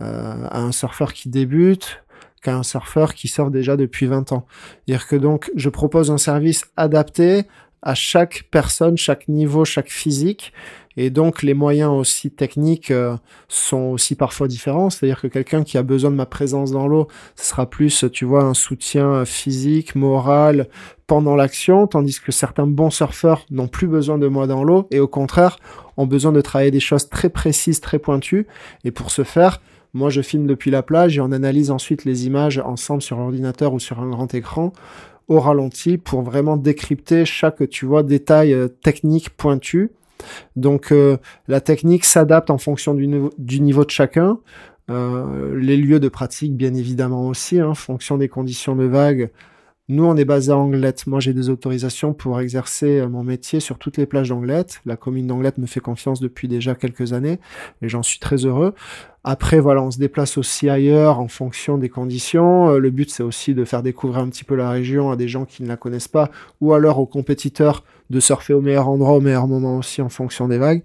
euh, 0.00 0.46
à 0.50 0.60
un 0.60 0.72
surfeur 0.72 1.12
qui 1.12 1.28
débute 1.28 2.02
qu'à 2.42 2.56
un 2.56 2.62
surfeur 2.64 3.14
qui 3.14 3.28
surfe 3.28 3.50
déjà 3.52 3.76
depuis 3.76 4.06
20 4.06 4.32
ans. 4.32 4.46
C'est-à-dire 4.86 5.06
que 5.06 5.16
donc, 5.16 5.50
je 5.54 5.68
propose 5.68 6.10
un 6.10 6.18
service 6.18 6.64
adapté 6.76 7.44
à 7.82 7.94
chaque 7.94 8.44
personne, 8.50 8.96
chaque 8.96 9.28
niveau, 9.28 9.64
chaque 9.64 9.90
physique. 9.90 10.52
Et 10.96 11.10
donc, 11.10 11.42
les 11.42 11.54
moyens 11.54 11.92
aussi 11.92 12.30
techniques 12.30 12.90
euh, 12.90 13.16
sont 13.48 13.90
aussi 13.90 14.14
parfois 14.14 14.48
différents. 14.48 14.90
C'est-à-dire 14.90 15.20
que 15.20 15.26
quelqu'un 15.26 15.64
qui 15.64 15.78
a 15.78 15.82
besoin 15.82 16.10
de 16.10 16.16
ma 16.16 16.26
présence 16.26 16.70
dans 16.70 16.86
l'eau, 16.86 17.08
ce 17.36 17.46
sera 17.46 17.68
plus, 17.68 18.04
tu 18.12 18.24
vois, 18.24 18.44
un 18.44 18.54
soutien 18.54 19.24
physique, 19.24 19.94
moral 19.94 20.68
pendant 21.06 21.36
l'action, 21.36 21.86
tandis 21.86 22.20
que 22.20 22.32
certains 22.32 22.66
bons 22.66 22.90
surfeurs 22.90 23.44
n'ont 23.50 23.68
plus 23.68 23.86
besoin 23.86 24.18
de 24.18 24.28
moi 24.28 24.46
dans 24.46 24.64
l'eau 24.64 24.86
et 24.90 25.00
au 25.00 25.08
contraire, 25.08 25.58
ont 25.96 26.06
besoin 26.06 26.32
de 26.32 26.40
travailler 26.40 26.70
des 26.70 26.80
choses 26.80 27.08
très 27.08 27.28
précises, 27.28 27.80
très 27.80 27.98
pointues. 27.98 28.46
Et 28.84 28.90
pour 28.90 29.10
ce 29.10 29.24
faire, 29.24 29.60
moi, 29.94 30.08
je 30.08 30.22
filme 30.22 30.46
depuis 30.46 30.70
la 30.70 30.82
plage 30.82 31.18
et 31.18 31.20
on 31.20 31.32
analyse 31.32 31.70
ensuite 31.70 32.04
les 32.04 32.26
images 32.26 32.58
ensemble 32.58 33.02
sur 33.02 33.18
l'ordinateur 33.18 33.74
ou 33.74 33.78
sur 33.78 34.00
un 34.00 34.08
grand 34.08 34.32
écran 34.34 34.72
au 35.28 35.38
ralenti 35.38 35.98
pour 35.98 36.22
vraiment 36.22 36.56
décrypter 36.56 37.24
chaque, 37.24 37.68
tu 37.68 37.86
vois, 37.86 38.02
détail 38.02 38.52
euh, 38.54 38.68
technique 38.68 39.30
pointu. 39.30 39.90
Donc, 40.56 40.92
euh, 40.92 41.16
la 41.48 41.60
technique 41.60 42.04
s'adapte 42.04 42.50
en 42.50 42.58
fonction 42.58 42.94
du, 42.94 43.06
niveau- 43.06 43.30
de 43.84 43.90
chacun. 43.90 44.38
Euh, 44.90 45.56
les 45.58 45.76
lieux 45.76 46.00
de 46.00 46.08
pratique, 46.08 46.56
bien 46.56 46.74
évidemment 46.74 47.26
aussi, 47.28 47.60
hein, 47.60 47.68
en 47.68 47.74
fonction 47.74 48.18
des 48.18 48.28
conditions 48.28 48.74
de 48.76 48.84
vague. 48.84 49.30
Nous, 49.88 50.04
on 50.04 50.16
est 50.16 50.24
basé 50.24 50.52
à 50.52 50.56
Anglette. 50.56 51.06
Moi, 51.06 51.20
j'ai 51.20 51.34
des 51.34 51.50
autorisations 51.50 52.14
pour 52.14 52.40
exercer 52.40 53.00
euh, 53.00 53.08
mon 53.08 53.24
métier 53.24 53.60
sur 53.60 53.78
toutes 53.78 53.96
les 53.96 54.06
plages 54.06 54.28
d'Anglette. 54.30 54.80
La 54.86 54.96
commune 54.96 55.26
d'Anglette 55.26 55.58
me 55.58 55.66
fait 55.66 55.80
confiance 55.80 56.20
depuis 56.20 56.48
déjà 56.48 56.74
quelques 56.74 57.12
années 57.12 57.38
et 57.82 57.88
j'en 57.88 58.02
suis 58.02 58.18
très 58.18 58.44
heureux. 58.46 58.74
Après, 59.24 59.60
voilà, 59.60 59.82
on 59.82 59.90
se 59.92 59.98
déplace 59.98 60.36
aussi 60.36 60.68
ailleurs 60.68 61.20
en 61.20 61.28
fonction 61.28 61.78
des 61.78 61.88
conditions. 61.88 62.70
Euh, 62.70 62.78
le 62.78 62.90
but, 62.90 63.08
c'est 63.08 63.22
aussi 63.22 63.54
de 63.54 63.64
faire 63.64 63.82
découvrir 63.84 64.18
un 64.20 64.28
petit 64.28 64.42
peu 64.42 64.56
la 64.56 64.68
région 64.70 65.12
à 65.12 65.16
des 65.16 65.28
gens 65.28 65.44
qui 65.44 65.62
ne 65.62 65.68
la 65.68 65.76
connaissent 65.76 66.08
pas 66.08 66.30
ou 66.60 66.72
alors 66.74 66.98
aux 66.98 67.06
compétiteurs 67.06 67.84
de 68.10 68.18
surfer 68.18 68.52
au 68.52 68.60
meilleur 68.60 68.88
endroit, 68.88 69.12
au 69.14 69.20
meilleur 69.20 69.46
moment 69.46 69.78
aussi 69.78 70.02
en 70.02 70.08
fonction 70.08 70.48
des 70.48 70.58
vagues. 70.58 70.82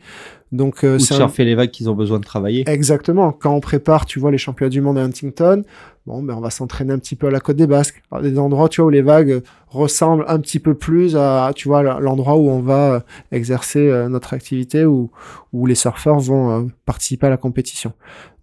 Donc, 0.51 0.83
euh, 0.83 0.93
Ou 0.93 0.97
de 0.97 1.01
c'est 1.01 1.15
un- 1.15 1.17
surfer 1.17 1.45
les 1.45 1.55
vagues 1.55 1.71
qu'ils 1.71 1.89
ont 1.89 1.95
besoin 1.95 2.19
de 2.19 2.23
travailler. 2.23 2.63
Exactement. 2.69 3.31
Quand 3.33 3.53
on 3.53 3.59
prépare, 3.59 4.05
tu 4.05 4.19
vois, 4.19 4.31
les 4.31 4.37
championnats 4.37 4.69
du 4.69 4.79
monde 4.81 4.97
à 4.99 5.01
Huntington, 5.03 5.63
bon, 6.05 6.21
ben, 6.23 6.35
on 6.35 6.39
va 6.39 6.51
s'entraîner 6.51 6.93
un 6.93 6.99
petit 6.99 7.15
peu 7.15 7.27
à 7.27 7.31
la 7.31 7.39
côte 7.41 7.57
des 7.57 7.67
Basques. 7.67 8.01
Alors, 8.11 8.21
des 8.23 8.37
endroits, 8.39 8.69
tu 8.69 8.79
vois, 8.81 8.87
où 8.87 8.91
les 8.91 9.01
vagues 9.01 9.41
ressemblent 9.67 10.25
un 10.27 10.39
petit 10.39 10.59
peu 10.59 10.73
plus 10.73 11.15
à, 11.15 11.51
tu 11.55 11.67
vois, 11.67 11.83
l'endroit 11.99 12.35
où 12.35 12.49
on 12.49 12.61
va 12.61 12.93
euh, 12.93 12.99
exercer 13.31 13.79
euh, 13.79 14.09
notre 14.09 14.33
activité, 14.33 14.85
où, 14.85 15.11
où 15.53 15.65
les 15.65 15.75
surfeurs 15.75 16.19
vont 16.19 16.51
euh, 16.51 16.63
participer 16.85 17.27
à 17.27 17.29
la 17.29 17.37
compétition. 17.37 17.93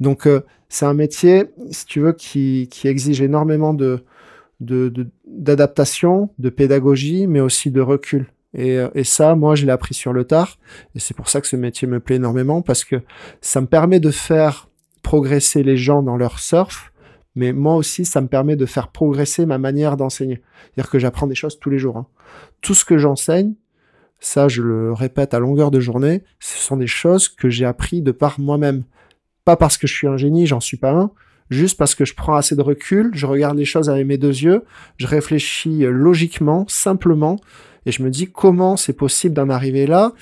Donc, 0.00 0.28
c'est 0.68 0.86
un 0.86 0.94
métier, 0.94 1.46
si 1.70 1.86
tu 1.86 2.00
veux, 2.00 2.12
qui, 2.12 2.68
qui 2.70 2.88
exige 2.88 3.22
énormément 3.22 3.74
de, 3.74 4.04
de, 4.60 4.88
de- 4.88 5.08
d'adaptation, 5.26 6.30
de 6.38 6.50
pédagogie, 6.50 7.26
mais 7.26 7.40
aussi 7.40 7.70
de 7.70 7.80
recul. 7.80 8.26
Et, 8.56 8.78
et 8.94 9.04
ça, 9.04 9.34
moi, 9.34 9.54
je 9.54 9.66
l'ai 9.66 9.72
appris 9.72 9.94
sur 9.94 10.12
le 10.12 10.24
tard. 10.24 10.58
Et 10.94 11.00
c'est 11.00 11.14
pour 11.14 11.28
ça 11.28 11.40
que 11.40 11.46
ce 11.46 11.56
métier 11.56 11.88
me 11.88 12.00
plaît 12.00 12.16
énormément 12.16 12.62
parce 12.62 12.84
que 12.84 13.02
ça 13.40 13.60
me 13.60 13.66
permet 13.66 14.00
de 14.00 14.10
faire 14.10 14.68
progresser 15.02 15.62
les 15.62 15.76
gens 15.76 16.02
dans 16.02 16.16
leur 16.16 16.38
surf, 16.38 16.92
mais 17.34 17.52
moi 17.52 17.74
aussi, 17.76 18.04
ça 18.04 18.20
me 18.20 18.28
permet 18.28 18.56
de 18.56 18.66
faire 18.66 18.88
progresser 18.88 19.46
ma 19.46 19.58
manière 19.58 19.96
d'enseigner. 19.96 20.42
C'est-à-dire 20.64 20.90
que 20.90 20.98
j'apprends 20.98 21.26
des 21.26 21.34
choses 21.34 21.58
tous 21.58 21.70
les 21.70 21.78
jours. 21.78 21.96
hein. 21.96 22.06
Tout 22.60 22.74
ce 22.74 22.84
que 22.84 22.98
j'enseigne, 22.98 23.54
ça, 24.20 24.48
je 24.48 24.62
le 24.62 24.92
répète 24.92 25.34
à 25.34 25.38
longueur 25.38 25.70
de 25.70 25.80
journée, 25.80 26.22
ce 26.38 26.58
sont 26.58 26.76
des 26.76 26.86
choses 26.86 27.28
que 27.28 27.50
j'ai 27.50 27.64
appris 27.64 28.02
de 28.02 28.12
par 28.12 28.40
moi-même. 28.40 28.84
Pas 29.44 29.56
parce 29.56 29.76
que 29.76 29.86
je 29.86 29.94
suis 29.94 30.06
un 30.06 30.16
génie, 30.16 30.46
j'en 30.46 30.60
suis 30.60 30.76
pas 30.78 30.92
un, 30.92 31.10
juste 31.50 31.76
parce 31.76 31.94
que 31.94 32.04
je 32.04 32.14
prends 32.14 32.34
assez 32.34 32.56
de 32.56 32.62
recul, 32.62 33.10
je 33.12 33.26
regarde 33.26 33.56
les 33.56 33.64
choses 33.64 33.90
avec 33.90 34.06
mes 34.06 34.16
deux 34.16 34.28
yeux, 34.28 34.64
je 34.96 35.06
réfléchis 35.06 35.80
logiquement, 35.80 36.64
simplement, 36.68 37.38
et 37.86 37.92
je 37.92 38.02
me 38.02 38.10
dis 38.10 38.26
comment 38.30 38.76
c'est 38.76 38.92
possible 38.92 39.34
d'en 39.34 39.48
arriver 39.50 39.86
là? 39.86 40.12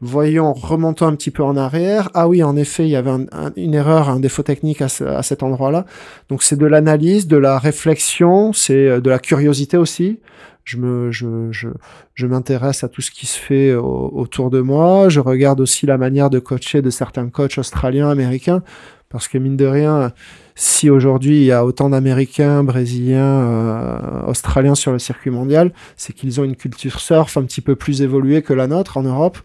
Voyons, 0.00 0.52
remontons 0.52 1.06
un 1.06 1.14
petit 1.14 1.30
peu 1.30 1.42
en 1.42 1.56
arrière. 1.56 2.10
Ah 2.14 2.28
oui, 2.28 2.42
en 2.42 2.56
effet, 2.56 2.84
il 2.84 2.90
y 2.90 2.96
avait 2.96 3.10
un- 3.10 3.26
un- 3.32 3.52
une 3.56 3.74
erreur, 3.74 4.08
un 4.08 4.20
défaut 4.20 4.42
technique 4.42 4.82
à, 4.82 4.88
ce- 4.88 5.04
à 5.04 5.22
cet 5.22 5.42
endroit-là. 5.42 5.84
Donc 6.28 6.42
c'est 6.42 6.56
de 6.56 6.66
l'analyse, 6.66 7.26
de 7.26 7.36
la 7.36 7.58
réflexion, 7.58 8.52
c'est 8.52 8.86
euh, 8.88 9.00
de 9.00 9.10
la 9.10 9.18
curiosité 9.18 9.76
aussi. 9.76 10.20
Je 10.64 10.76
me, 10.76 11.10
je, 11.10 11.48
je, 11.50 11.68
je 12.14 12.26
m'intéresse 12.26 12.84
à 12.84 12.88
tout 12.88 13.00
ce 13.00 13.10
qui 13.10 13.26
se 13.26 13.38
fait 13.38 13.74
au- 13.74 14.10
autour 14.14 14.50
de 14.50 14.60
moi. 14.60 15.08
Je 15.08 15.18
regarde 15.20 15.60
aussi 15.60 15.86
la 15.86 15.98
manière 15.98 16.30
de 16.30 16.38
coacher 16.38 16.82
de 16.82 16.90
certains 16.90 17.28
coachs 17.28 17.58
australiens, 17.58 18.08
américains, 18.10 18.62
parce 19.10 19.26
que 19.26 19.38
mine 19.38 19.56
de 19.56 19.66
rien, 19.66 20.12
si 20.54 20.88
aujourd'hui 20.88 21.40
il 21.40 21.44
y 21.44 21.52
a 21.52 21.64
autant 21.64 21.90
d'Américains, 21.90 22.62
Brésiliens, 22.62 23.42
euh, 23.42 24.26
Australiens 24.26 24.76
sur 24.76 24.92
le 24.92 25.00
circuit 25.00 25.30
mondial, 25.30 25.72
c'est 25.96 26.12
qu'ils 26.12 26.40
ont 26.40 26.44
une 26.44 26.56
culture 26.56 27.00
surf 27.00 27.36
un 27.36 27.42
petit 27.42 27.60
peu 27.60 27.74
plus 27.74 28.02
évoluée 28.02 28.40
que 28.40 28.52
la 28.54 28.68
nôtre 28.68 28.96
en 28.96 29.02
Europe 29.02 29.38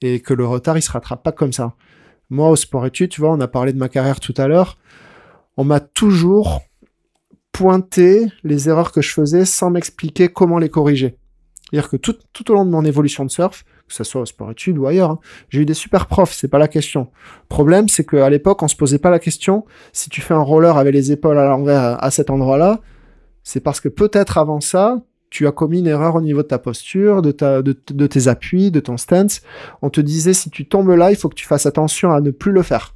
et 0.00 0.20
que 0.20 0.32
le 0.32 0.46
retard 0.46 0.78
il 0.78 0.82
se 0.82 0.92
rattrape 0.92 1.24
pas 1.24 1.32
comme 1.32 1.52
ça. 1.52 1.74
Moi 2.30 2.48
au 2.48 2.56
sport 2.56 2.86
études, 2.86 3.10
tu 3.10 3.20
vois, 3.20 3.32
on 3.32 3.40
a 3.40 3.48
parlé 3.48 3.72
de 3.72 3.78
ma 3.78 3.88
carrière 3.88 4.20
tout 4.20 4.34
à 4.36 4.46
l'heure, 4.46 4.78
on 5.56 5.64
m'a 5.64 5.80
toujours 5.80 6.62
pointé 7.50 8.26
les 8.44 8.68
erreurs 8.68 8.92
que 8.92 9.02
je 9.02 9.12
faisais 9.12 9.44
sans 9.44 9.70
m'expliquer 9.70 10.28
comment 10.28 10.58
les 10.58 10.68
corriger. 10.68 11.16
C'est-à-dire 11.70 11.90
que 11.90 11.96
tout, 11.96 12.14
tout 12.32 12.50
au 12.52 12.54
long 12.54 12.64
de 12.64 12.70
mon 12.70 12.84
évolution 12.84 13.24
de 13.24 13.30
surf, 13.30 13.64
que 13.88 13.94
ce 13.94 14.04
soit 14.04 14.22
au 14.22 14.26
sport 14.26 14.50
études 14.50 14.78
ou 14.78 14.86
ailleurs, 14.86 15.10
hein, 15.10 15.18
j'ai 15.50 15.60
eu 15.60 15.66
des 15.66 15.74
super 15.74 16.06
profs, 16.06 16.32
c'est 16.32 16.48
pas 16.48 16.58
la 16.58 16.68
question. 16.68 17.08
Le 17.42 17.48
problème, 17.48 17.88
c'est 17.88 18.04
qu'à 18.04 18.30
l'époque, 18.30 18.62
on 18.62 18.68
se 18.68 18.76
posait 18.76 18.98
pas 18.98 19.10
la 19.10 19.18
question 19.18 19.64
si 19.92 20.08
tu 20.10 20.20
fais 20.20 20.34
un 20.34 20.40
roller 20.40 20.76
avec 20.78 20.92
les 20.94 21.12
épaules 21.12 21.38
à 21.38 21.44
l'envers 21.44 21.80
à- 21.80 22.04
à 22.04 22.10
cet 22.10 22.30
endroit-là, 22.30 22.80
c'est 23.42 23.60
parce 23.60 23.80
que 23.80 23.88
peut-être 23.90 24.38
avant 24.38 24.60
ça, 24.60 25.02
tu 25.28 25.46
as 25.46 25.52
commis 25.52 25.80
une 25.80 25.86
erreur 25.88 26.14
au 26.14 26.20
niveau 26.22 26.42
de 26.42 26.46
ta 26.48 26.58
posture, 26.58 27.20
de, 27.20 27.32
ta, 27.32 27.60
de, 27.60 27.76
de 27.88 28.06
tes 28.06 28.28
appuis, 28.28 28.70
de 28.70 28.80
ton 28.80 28.96
stance. 28.96 29.42
On 29.82 29.90
te 29.90 30.00
disait 30.00 30.32
si 30.32 30.48
tu 30.48 30.66
tombes 30.66 30.90
là, 30.90 31.10
il 31.10 31.16
faut 31.16 31.28
que 31.28 31.34
tu 31.34 31.44
fasses 31.46 31.66
attention 31.66 32.12
à 32.12 32.20
ne 32.20 32.30
plus 32.30 32.52
le 32.52 32.62
faire. 32.62 32.94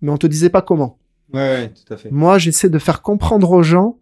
Mais 0.00 0.10
on 0.10 0.16
te 0.16 0.26
disait 0.26 0.48
pas 0.50 0.62
comment. 0.62 0.98
Ouais, 1.32 1.40
ouais, 1.40 1.68
tout 1.86 1.92
à 1.94 1.96
fait. 1.96 2.10
Moi, 2.10 2.38
j'essaie 2.38 2.70
de 2.70 2.78
faire 2.78 3.02
comprendre 3.02 3.50
aux 3.52 3.62
gens 3.62 3.98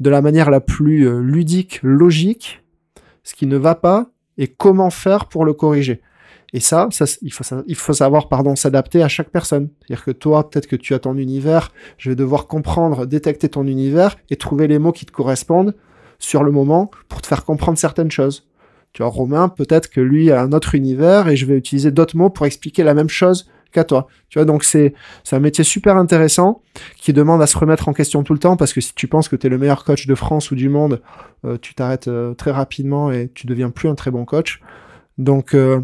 de 0.00 0.08
la 0.10 0.20
manière 0.22 0.50
la 0.50 0.60
plus 0.60 1.08
euh, 1.08 1.18
ludique, 1.20 1.80
logique, 1.82 2.62
ce 3.24 3.34
qui 3.34 3.46
ne 3.46 3.56
va 3.56 3.74
pas 3.74 4.10
et 4.38 4.48
comment 4.48 4.90
faire 4.90 5.26
pour 5.26 5.44
le 5.44 5.52
corriger. 5.52 6.00
Et 6.52 6.60
ça, 6.60 6.88
ça 6.90 7.06
il, 7.22 7.32
faut, 7.32 7.92
savoir 7.94 8.28
pardon, 8.28 8.56
s'adapter 8.56 9.02
à 9.02 9.08
chaque 9.08 9.30
personne. 9.30 9.70
C'est-à-dire 9.80 10.04
que 10.04 10.10
toi, 10.10 10.50
peut-être 10.50 10.66
que 10.66 10.76
tu 10.76 10.92
as 10.92 10.98
ton 10.98 11.16
univers, 11.16 11.72
je 11.96 12.10
vais 12.10 12.16
devoir 12.16 12.46
comprendre, 12.46 13.06
détecter 13.06 13.48
ton 13.48 13.66
univers 13.66 14.16
et 14.28 14.36
trouver 14.36 14.68
les 14.68 14.78
mots 14.78 14.92
qui 14.92 15.06
te 15.06 15.12
correspondent 15.12 15.74
sur 16.18 16.42
le 16.42 16.52
moment 16.52 16.90
pour 17.08 17.22
te 17.22 17.26
faire 17.26 17.44
comprendre 17.44 17.78
certaines 17.78 18.10
choses. 18.10 18.46
Tu 18.92 19.02
vois, 19.02 19.10
Romain, 19.10 19.48
peut-être 19.48 19.88
que 19.88 20.02
lui 20.02 20.30
a 20.30 20.42
un 20.42 20.52
autre 20.52 20.74
univers 20.74 21.28
et 21.28 21.36
je 21.36 21.46
vais 21.46 21.56
utiliser 21.56 21.90
d'autres 21.90 22.16
mots 22.16 22.28
pour 22.28 22.44
expliquer 22.44 22.82
la 22.82 22.92
même 22.92 23.08
chose 23.08 23.48
qu'à 23.72 23.84
toi. 23.84 24.06
Tu 24.28 24.38
vois, 24.38 24.44
donc 24.44 24.64
c'est 24.64 24.94
un 25.32 25.40
métier 25.40 25.64
super 25.64 25.96
intéressant 25.96 26.62
qui 26.96 27.12
demande 27.12 27.42
à 27.42 27.46
se 27.46 27.58
remettre 27.58 27.88
en 27.88 27.92
question 27.92 28.22
tout 28.22 28.32
le 28.32 28.38
temps 28.38 28.56
parce 28.56 28.72
que 28.72 28.80
si 28.80 28.94
tu 28.94 29.08
penses 29.08 29.28
que 29.28 29.36
tu 29.36 29.46
es 29.46 29.50
le 29.50 29.58
meilleur 29.58 29.84
coach 29.84 30.06
de 30.06 30.14
France 30.14 30.50
ou 30.50 30.54
du 30.54 30.68
monde, 30.68 31.02
euh, 31.44 31.56
tu 31.60 31.74
t'arrêtes 31.74 32.08
euh, 32.08 32.34
très 32.34 32.50
rapidement 32.50 33.10
et 33.10 33.30
tu 33.34 33.46
deviens 33.46 33.70
plus 33.70 33.88
un 33.88 33.94
très 33.94 34.10
bon 34.10 34.24
coach. 34.24 34.60
Donc 35.18 35.54
euh, 35.54 35.80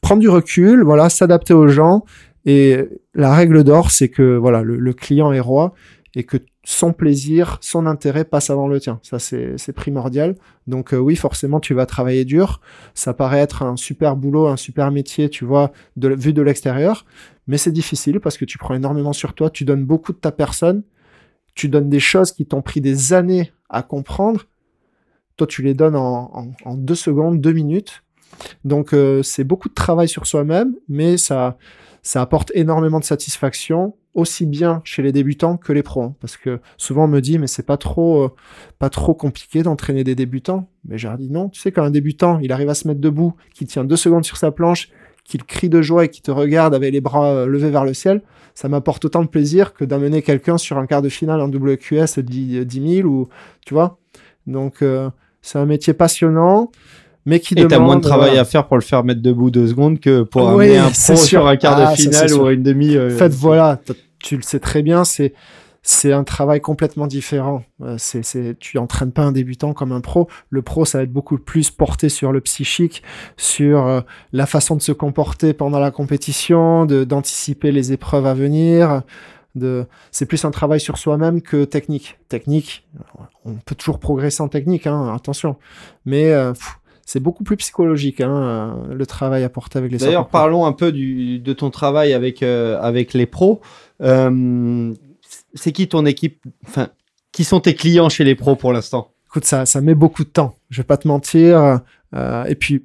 prendre 0.00 0.20
du 0.20 0.28
recul, 0.28 0.82
voilà, 0.82 1.08
s'adapter 1.08 1.54
aux 1.54 1.68
gens 1.68 2.04
et 2.44 2.84
la 3.14 3.34
règle 3.34 3.64
d'or 3.64 3.90
c'est 3.90 4.08
que 4.08 4.36
voilà, 4.36 4.62
le 4.62 4.92
client 4.92 5.32
est 5.32 5.40
roi 5.40 5.74
et 6.14 6.24
que 6.24 6.38
son 6.64 6.92
plaisir, 6.92 7.58
son 7.60 7.86
intérêt 7.86 8.24
passe 8.24 8.50
avant 8.50 8.68
le 8.68 8.80
tien. 8.80 9.00
Ça 9.02 9.18
c'est 9.18 9.72
primordial. 9.72 10.36
Donc 10.66 10.92
euh, 10.92 10.98
oui, 10.98 11.16
forcément 11.16 11.60
tu 11.60 11.74
vas 11.74 11.86
travailler 11.86 12.24
dur, 12.24 12.60
ça 12.94 13.14
paraît 13.14 13.40
être 13.40 13.62
un 13.62 13.76
super 13.76 14.16
boulot, 14.16 14.46
un 14.46 14.56
super 14.56 14.90
métier, 14.90 15.28
tu 15.28 15.44
vois, 15.44 15.72
de, 15.96 16.08
vu 16.08 16.32
de 16.32 16.42
l'extérieur, 16.42 17.04
mais 17.46 17.58
c'est 17.58 17.72
difficile 17.72 18.20
parce 18.20 18.36
que 18.36 18.44
tu 18.44 18.58
prends 18.58 18.74
énormément 18.74 19.12
sur 19.12 19.34
toi, 19.34 19.50
tu 19.50 19.64
donnes 19.64 19.84
beaucoup 19.84 20.12
de 20.12 20.18
ta 20.18 20.32
personne, 20.32 20.82
tu 21.54 21.68
donnes 21.68 21.88
des 21.88 22.00
choses 22.00 22.32
qui 22.32 22.46
t'ont 22.46 22.62
pris 22.62 22.80
des 22.80 23.12
années 23.12 23.52
à 23.68 23.82
comprendre, 23.82 24.44
toi 25.36 25.46
tu 25.46 25.62
les 25.62 25.74
donnes 25.74 25.96
en 25.96 26.74
deux 26.74 26.94
secondes, 26.94 27.40
deux 27.40 27.52
minutes. 27.52 28.02
Donc 28.64 28.92
euh, 28.92 29.22
c'est 29.22 29.44
beaucoup 29.44 29.68
de 29.68 29.74
travail 29.74 30.08
sur 30.08 30.26
soi-même, 30.26 30.74
mais 30.88 31.16
ça, 31.16 31.56
ça 32.08 32.22
apporte 32.22 32.50
énormément 32.54 33.00
de 33.00 33.04
satisfaction, 33.04 33.94
aussi 34.14 34.46
bien 34.46 34.80
chez 34.82 35.02
les 35.02 35.12
débutants 35.12 35.58
que 35.58 35.74
les 35.74 35.82
pros. 35.82 36.04
hein. 36.04 36.14
parce 36.22 36.38
que 36.38 36.58
souvent 36.78 37.04
on 37.04 37.08
me 37.08 37.20
dit 37.20 37.38
mais 37.38 37.46
c'est 37.46 37.66
pas 37.66 37.76
trop, 37.76 38.24
euh, 38.24 38.28
pas 38.78 38.88
trop 38.88 39.12
compliqué 39.12 39.62
d'entraîner 39.62 40.04
des 40.04 40.14
débutants. 40.14 40.70
Mais 40.86 40.96
j'ai 40.96 41.10
dit 41.18 41.28
non, 41.30 41.50
tu 41.50 41.60
sais 41.60 41.70
quand 41.70 41.82
un 41.82 41.90
débutant 41.90 42.38
il 42.38 42.50
arrive 42.50 42.70
à 42.70 42.74
se 42.74 42.88
mettre 42.88 43.02
debout, 43.02 43.34
qu'il 43.52 43.66
tient 43.66 43.84
deux 43.84 43.96
secondes 43.96 44.24
sur 44.24 44.38
sa 44.38 44.50
planche, 44.52 44.88
qu'il 45.22 45.44
crie 45.44 45.68
de 45.68 45.82
joie 45.82 46.06
et 46.06 46.08
qu'il 46.08 46.22
te 46.22 46.30
regarde 46.30 46.74
avec 46.74 46.94
les 46.94 47.02
bras 47.02 47.26
euh, 47.26 47.46
levés 47.46 47.68
vers 47.68 47.84
le 47.84 47.92
ciel, 47.92 48.22
ça 48.54 48.70
m'apporte 48.70 49.04
autant 49.04 49.22
de 49.22 49.28
plaisir 49.28 49.74
que 49.74 49.84
d'amener 49.84 50.22
quelqu'un 50.22 50.56
sur 50.56 50.78
un 50.78 50.86
quart 50.86 51.02
de 51.02 51.10
finale 51.10 51.42
en 51.42 51.50
WQS 51.50 52.20
10, 52.20 52.64
10 52.64 52.96
000 53.02 53.06
ou 53.06 53.28
tu 53.66 53.74
vois. 53.74 53.98
Donc 54.46 54.80
euh, 54.80 55.10
c'est 55.42 55.58
un 55.58 55.66
métier 55.66 55.92
passionnant, 55.92 56.70
mais 57.28 57.40
qui 57.40 57.54
Et 57.54 57.58
t'as 57.58 57.76
demande 57.76 57.86
moins 57.86 57.96
de 57.96 58.00
travail 58.02 58.28
voilà. 58.30 58.40
à 58.42 58.44
faire 58.44 58.66
pour 58.66 58.76
le 58.76 58.82
faire 58.82 59.04
mettre 59.04 59.20
debout 59.22 59.50
deux 59.50 59.68
secondes 59.68 60.00
que 60.00 60.22
pour 60.22 60.42
Oui, 60.54 60.64
amener 60.64 60.78
un 60.78 60.90
pro 60.90 61.16
sur 61.16 61.46
un 61.46 61.56
quart 61.56 61.76
Ah, 61.78 61.92
de 61.92 61.96
ça, 61.96 61.96
finale 61.96 62.32
ou 62.34 62.48
une 62.50 62.62
demi. 62.62 62.96
euh, 62.96 63.14
En 63.14 63.18
fait, 63.18 63.32
voilà, 63.34 63.78
t'as- 63.84 63.94
tu 64.22 64.36
le 64.36 64.42
sais 64.42 64.58
très 64.60 64.82
bien, 64.82 65.04
c'est 65.04 65.32
c'est 65.82 66.12
un 66.12 66.24
travail 66.24 66.60
complètement 66.60 67.06
différent. 67.06 67.62
Euh, 67.82 67.94
c'est, 67.98 68.22
c'est, 68.22 68.56
tu 68.58 68.76
entraînes 68.78 69.12
pas 69.12 69.22
un 69.22 69.32
débutant 69.32 69.72
comme 69.72 69.92
un 69.92 70.00
pro. 70.02 70.28
Le 70.50 70.60
pro, 70.60 70.84
ça 70.84 70.98
va 70.98 71.04
être 71.04 71.12
beaucoup 71.12 71.38
plus 71.38 71.70
porté 71.70 72.08
sur 72.10 72.30
le 72.32 72.40
psychique, 72.42 73.02
sur 73.38 73.86
euh, 73.86 74.00
la 74.32 74.44
façon 74.46 74.76
de 74.76 74.82
se 74.82 74.92
comporter 74.92 75.54
pendant 75.54 75.78
la 75.78 75.90
compétition, 75.90 76.84
de, 76.84 77.04
d'anticiper 77.04 77.72
les 77.72 77.92
épreuves 77.92 78.26
à 78.26 78.34
venir. 78.34 79.02
De... 79.54 79.86
C'est 80.10 80.26
plus 80.26 80.44
un 80.44 80.50
travail 80.50 80.78
sur 80.78 80.98
soi-même 80.98 81.40
que 81.40 81.64
technique. 81.64 82.18
Technique, 82.28 82.86
on 83.46 83.54
peut 83.54 83.74
toujours 83.74 83.98
progresser 83.98 84.42
en 84.42 84.48
technique, 84.48 84.86
hein, 84.86 85.14
attention. 85.14 85.56
Mais 86.04 86.30
euh, 86.32 86.52
pff, 86.52 86.77
c'est 87.08 87.20
beaucoup 87.20 87.42
plus 87.42 87.56
psychologique, 87.56 88.20
hein, 88.20 88.82
le 88.90 89.06
travail 89.06 89.42
apporté 89.42 89.78
avec 89.78 89.92
les 89.92 89.96
D'ailleurs, 89.96 90.28
parlons 90.28 90.66
un 90.66 90.72
peu 90.72 90.92
du, 90.92 91.38
de 91.38 91.52
ton 91.54 91.70
travail 91.70 92.12
avec, 92.12 92.42
euh, 92.42 92.78
avec 92.82 93.14
les 93.14 93.24
pros. 93.24 93.62
Euh, 94.02 94.92
c'est 95.54 95.72
qui 95.72 95.88
ton 95.88 96.04
équipe 96.04 96.44
Enfin, 96.66 96.88
qui 97.32 97.44
sont 97.44 97.60
tes 97.60 97.74
clients 97.74 98.10
chez 98.10 98.24
les 98.24 98.34
pros 98.34 98.56
pour 98.56 98.74
l'instant? 98.74 99.12
Écoute, 99.26 99.46
ça, 99.46 99.64
ça 99.64 99.80
met 99.80 99.94
beaucoup 99.94 100.22
de 100.22 100.28
temps. 100.28 100.56
Je 100.68 100.82
vais 100.82 100.86
pas 100.86 100.98
te 100.98 101.08
mentir. 101.08 101.80
Euh, 102.14 102.44
et 102.44 102.54
puis, 102.54 102.84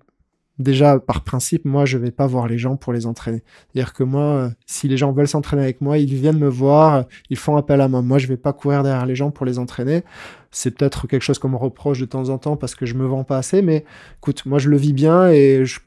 déjà, 0.59 0.99
par 0.99 1.23
principe, 1.23 1.65
moi, 1.65 1.85
je 1.85 1.97
vais 1.97 2.11
pas 2.11 2.27
voir 2.27 2.47
les 2.47 2.57
gens 2.57 2.75
pour 2.75 2.93
les 2.93 3.05
entraîner. 3.05 3.43
C'est-à-dire 3.71 3.93
que 3.93 4.03
moi, 4.03 4.23
euh, 4.23 4.49
si 4.65 4.87
les 4.87 4.97
gens 4.97 5.11
veulent 5.11 5.27
s'entraîner 5.27 5.63
avec 5.63 5.81
moi, 5.81 5.97
ils 5.97 6.13
viennent 6.13 6.37
me 6.37 6.49
voir, 6.49 6.95
euh, 6.95 7.03
ils 7.29 7.37
font 7.37 7.57
appel 7.57 7.81
à 7.81 7.87
moi. 7.87 8.01
Moi, 8.01 8.17
je 8.19 8.27
vais 8.27 8.37
pas 8.37 8.53
courir 8.53 8.83
derrière 8.83 9.05
les 9.05 9.15
gens 9.15 9.31
pour 9.31 9.45
les 9.45 9.59
entraîner. 9.59 10.03
C'est 10.51 10.77
peut-être 10.77 11.07
quelque 11.07 11.23
chose 11.23 11.39
qu'on 11.39 11.49
me 11.49 11.57
reproche 11.57 11.99
de 11.99 12.05
temps 12.05 12.29
en 12.29 12.37
temps 12.37 12.57
parce 12.57 12.75
que 12.75 12.85
je 12.85 12.93
me 12.93 13.05
vends 13.05 13.23
pas 13.23 13.37
assez, 13.37 13.61
mais 13.61 13.85
écoute, 14.17 14.45
moi, 14.45 14.59
je 14.59 14.69
le 14.69 14.77
vis 14.77 14.93
bien 14.93 15.29
et 15.29 15.65
je, 15.65 15.79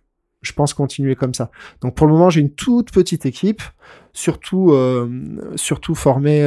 pense 0.55 0.75
continuer 0.75 1.17
comme 1.17 1.35
ça. 1.35 1.51
Donc, 1.81 1.95
pour 1.97 2.07
le 2.07 2.13
moment, 2.13 2.31
j'ai 2.31 2.41
une 2.41 2.53
toute 2.53 2.93
petite 2.93 3.27
équipe, 3.27 3.63
surtout, 4.13 4.71
euh, 4.73 5.09
surtout 5.57 5.97
formée 5.97 6.45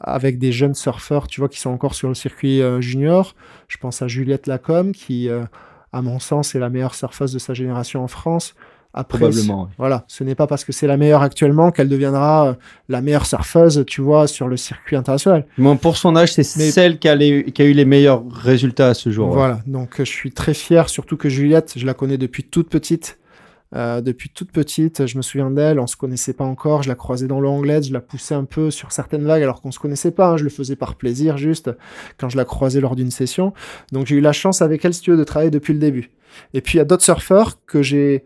avec 0.00 0.38
des 0.38 0.50
jeunes 0.50 0.74
surfeurs, 0.74 1.26
tu 1.26 1.40
vois, 1.40 1.50
qui 1.50 1.60
sont 1.60 1.70
encore 1.70 1.94
sur 1.94 2.08
le 2.08 2.14
circuit 2.14 2.62
junior. 2.80 3.34
Je 3.68 3.76
pense 3.76 4.00
à 4.00 4.08
Juliette 4.08 4.46
Lacombe, 4.46 4.92
qui, 4.92 5.28
à 5.94 6.02
mon 6.02 6.18
sens, 6.18 6.54
est 6.54 6.58
la 6.58 6.70
meilleure 6.70 6.94
surfeuse 6.94 7.32
de 7.32 7.38
sa 7.38 7.54
génération 7.54 8.02
en 8.02 8.08
France. 8.08 8.54
Après, 8.96 9.18
Probablement. 9.18 9.64
oui. 9.64 9.68
voilà, 9.76 10.04
ce 10.06 10.22
n'est 10.22 10.36
pas 10.36 10.46
parce 10.46 10.64
que 10.64 10.70
c'est 10.70 10.86
la 10.86 10.96
meilleure 10.96 11.22
actuellement 11.22 11.72
qu'elle 11.72 11.88
deviendra 11.88 12.48
euh, 12.50 12.54
la 12.88 13.00
meilleure 13.00 13.26
surfeuse, 13.26 13.82
tu 13.88 14.00
vois, 14.00 14.28
sur 14.28 14.46
le 14.46 14.56
circuit 14.56 14.94
international. 14.94 15.46
Bon, 15.58 15.76
pour 15.76 15.96
son 15.96 16.14
âge, 16.14 16.32
c'est 16.32 16.46
Mais- 16.58 16.70
celle 16.70 17.00
qui 17.00 17.08
a, 17.08 17.16
les- 17.16 17.44
qui 17.46 17.60
a 17.62 17.64
eu 17.64 17.72
les 17.72 17.84
meilleurs 17.84 18.22
résultats 18.30 18.88
à 18.90 18.94
ce 18.94 19.10
jour. 19.10 19.30
ouais. 19.30 19.34
Voilà, 19.34 19.58
donc 19.66 19.98
euh, 20.00 20.04
je 20.04 20.10
suis 20.12 20.30
très 20.30 20.54
fier, 20.54 20.88
surtout 20.88 21.16
que 21.16 21.28
Juliette, 21.28 21.72
je 21.76 21.86
la 21.86 21.94
connais 21.94 22.18
depuis 22.18 22.44
toute 22.44 22.68
petite. 22.70 23.18
Euh, 23.74 24.00
depuis 24.00 24.30
toute 24.30 24.52
petite, 24.52 25.06
je 25.06 25.16
me 25.16 25.22
souviens 25.22 25.50
d'elle, 25.50 25.80
on 25.80 25.86
se 25.86 25.96
connaissait 25.96 26.32
pas 26.32 26.44
encore, 26.44 26.82
je 26.82 26.88
la 26.88 26.94
croisais 26.94 27.26
dans 27.26 27.40
l'eau 27.40 27.50
anglaise, 27.50 27.88
je 27.88 27.92
la 27.92 28.00
poussais 28.00 28.34
un 28.34 28.44
peu 28.44 28.70
sur 28.70 28.92
certaines 28.92 29.24
vagues 29.24 29.42
alors 29.42 29.60
qu'on 29.60 29.72
se 29.72 29.80
connaissait 29.80 30.12
pas, 30.12 30.30
hein, 30.30 30.36
je 30.36 30.44
le 30.44 30.50
faisais 30.50 30.76
par 30.76 30.94
plaisir 30.94 31.36
juste 31.36 31.70
quand 32.16 32.28
je 32.28 32.36
la 32.36 32.44
croisais 32.44 32.80
lors 32.80 32.94
d'une 32.94 33.10
session. 33.10 33.52
Donc 33.90 34.06
j'ai 34.06 34.16
eu 34.16 34.20
la 34.20 34.32
chance 34.32 34.62
avec 34.62 34.84
elle, 34.84 34.94
si 34.94 35.00
tu 35.00 35.10
veux, 35.10 35.16
de 35.16 35.24
travailler 35.24 35.50
depuis 35.50 35.72
le 35.72 35.80
début. 35.80 36.10
Et 36.52 36.60
puis 36.60 36.74
il 36.74 36.78
y 36.78 36.80
a 36.80 36.84
d'autres 36.84 37.02
surfeurs 37.02 37.64
que 37.66 37.82
j'ai 37.82 38.24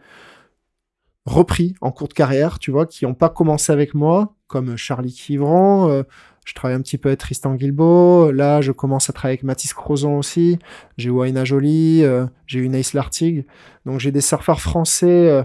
repris 1.25 1.75
en 1.81 1.93
cours 1.93 2.09
de 2.09 2.15
carrière, 2.15 2.59
tu 2.59 2.71
vois, 2.71 2.87
qui 2.87 3.05
n'ont 3.05 3.15
pas 3.15 3.29
commencé 3.29 3.73
avec 3.73 3.95
moi, 3.95 4.35
comme 4.47 4.77
Charlie 4.77 5.13
Kivron, 5.13 5.91
euh, 5.91 6.03
je 6.49 6.55
travaille 6.55 6.77
un 6.77 6.81
petit 6.81 6.97
peu 6.97 7.11
avec 7.11 7.21
Tristan 7.21 7.55
Guilbeault, 7.55 8.33
là 8.33 8.63
je 8.63 8.73
commence 8.73 9.11
à 9.11 9.13
travailler 9.13 9.35
avec 9.35 9.43
Mathis 9.43 9.75
Crozon 9.75 10.17
aussi, 10.17 10.59
j'ai 10.97 11.11
Waina 11.11 11.45
Jolie, 11.45 12.03
euh, 12.05 12.25
j'ai 12.47 12.61
eu 12.61 12.71
Nace 12.71 12.95
Lartigue. 12.95 13.45
Donc 13.85 14.01
j'ai 14.01 14.13
des 14.13 14.23
surfeurs 14.23 14.63
français 14.63 15.29
euh, 15.29 15.43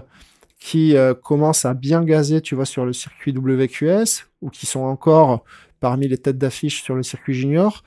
qui 0.58 0.96
euh, 0.96 1.12
commencent 1.12 1.66
à 1.66 1.74
bien 1.74 2.02
gazer, 2.04 2.40
tu 2.40 2.54
vois, 2.54 2.64
sur 2.64 2.86
le 2.86 2.94
circuit 2.94 3.32
WQS, 3.36 4.24
ou 4.40 4.48
qui 4.48 4.64
sont 4.64 4.80
encore 4.80 5.44
parmi 5.78 6.08
les 6.08 6.16
têtes 6.16 6.38
d'affiche 6.38 6.82
sur 6.82 6.94
le 6.94 7.02
circuit 7.02 7.34
junior. 7.34 7.82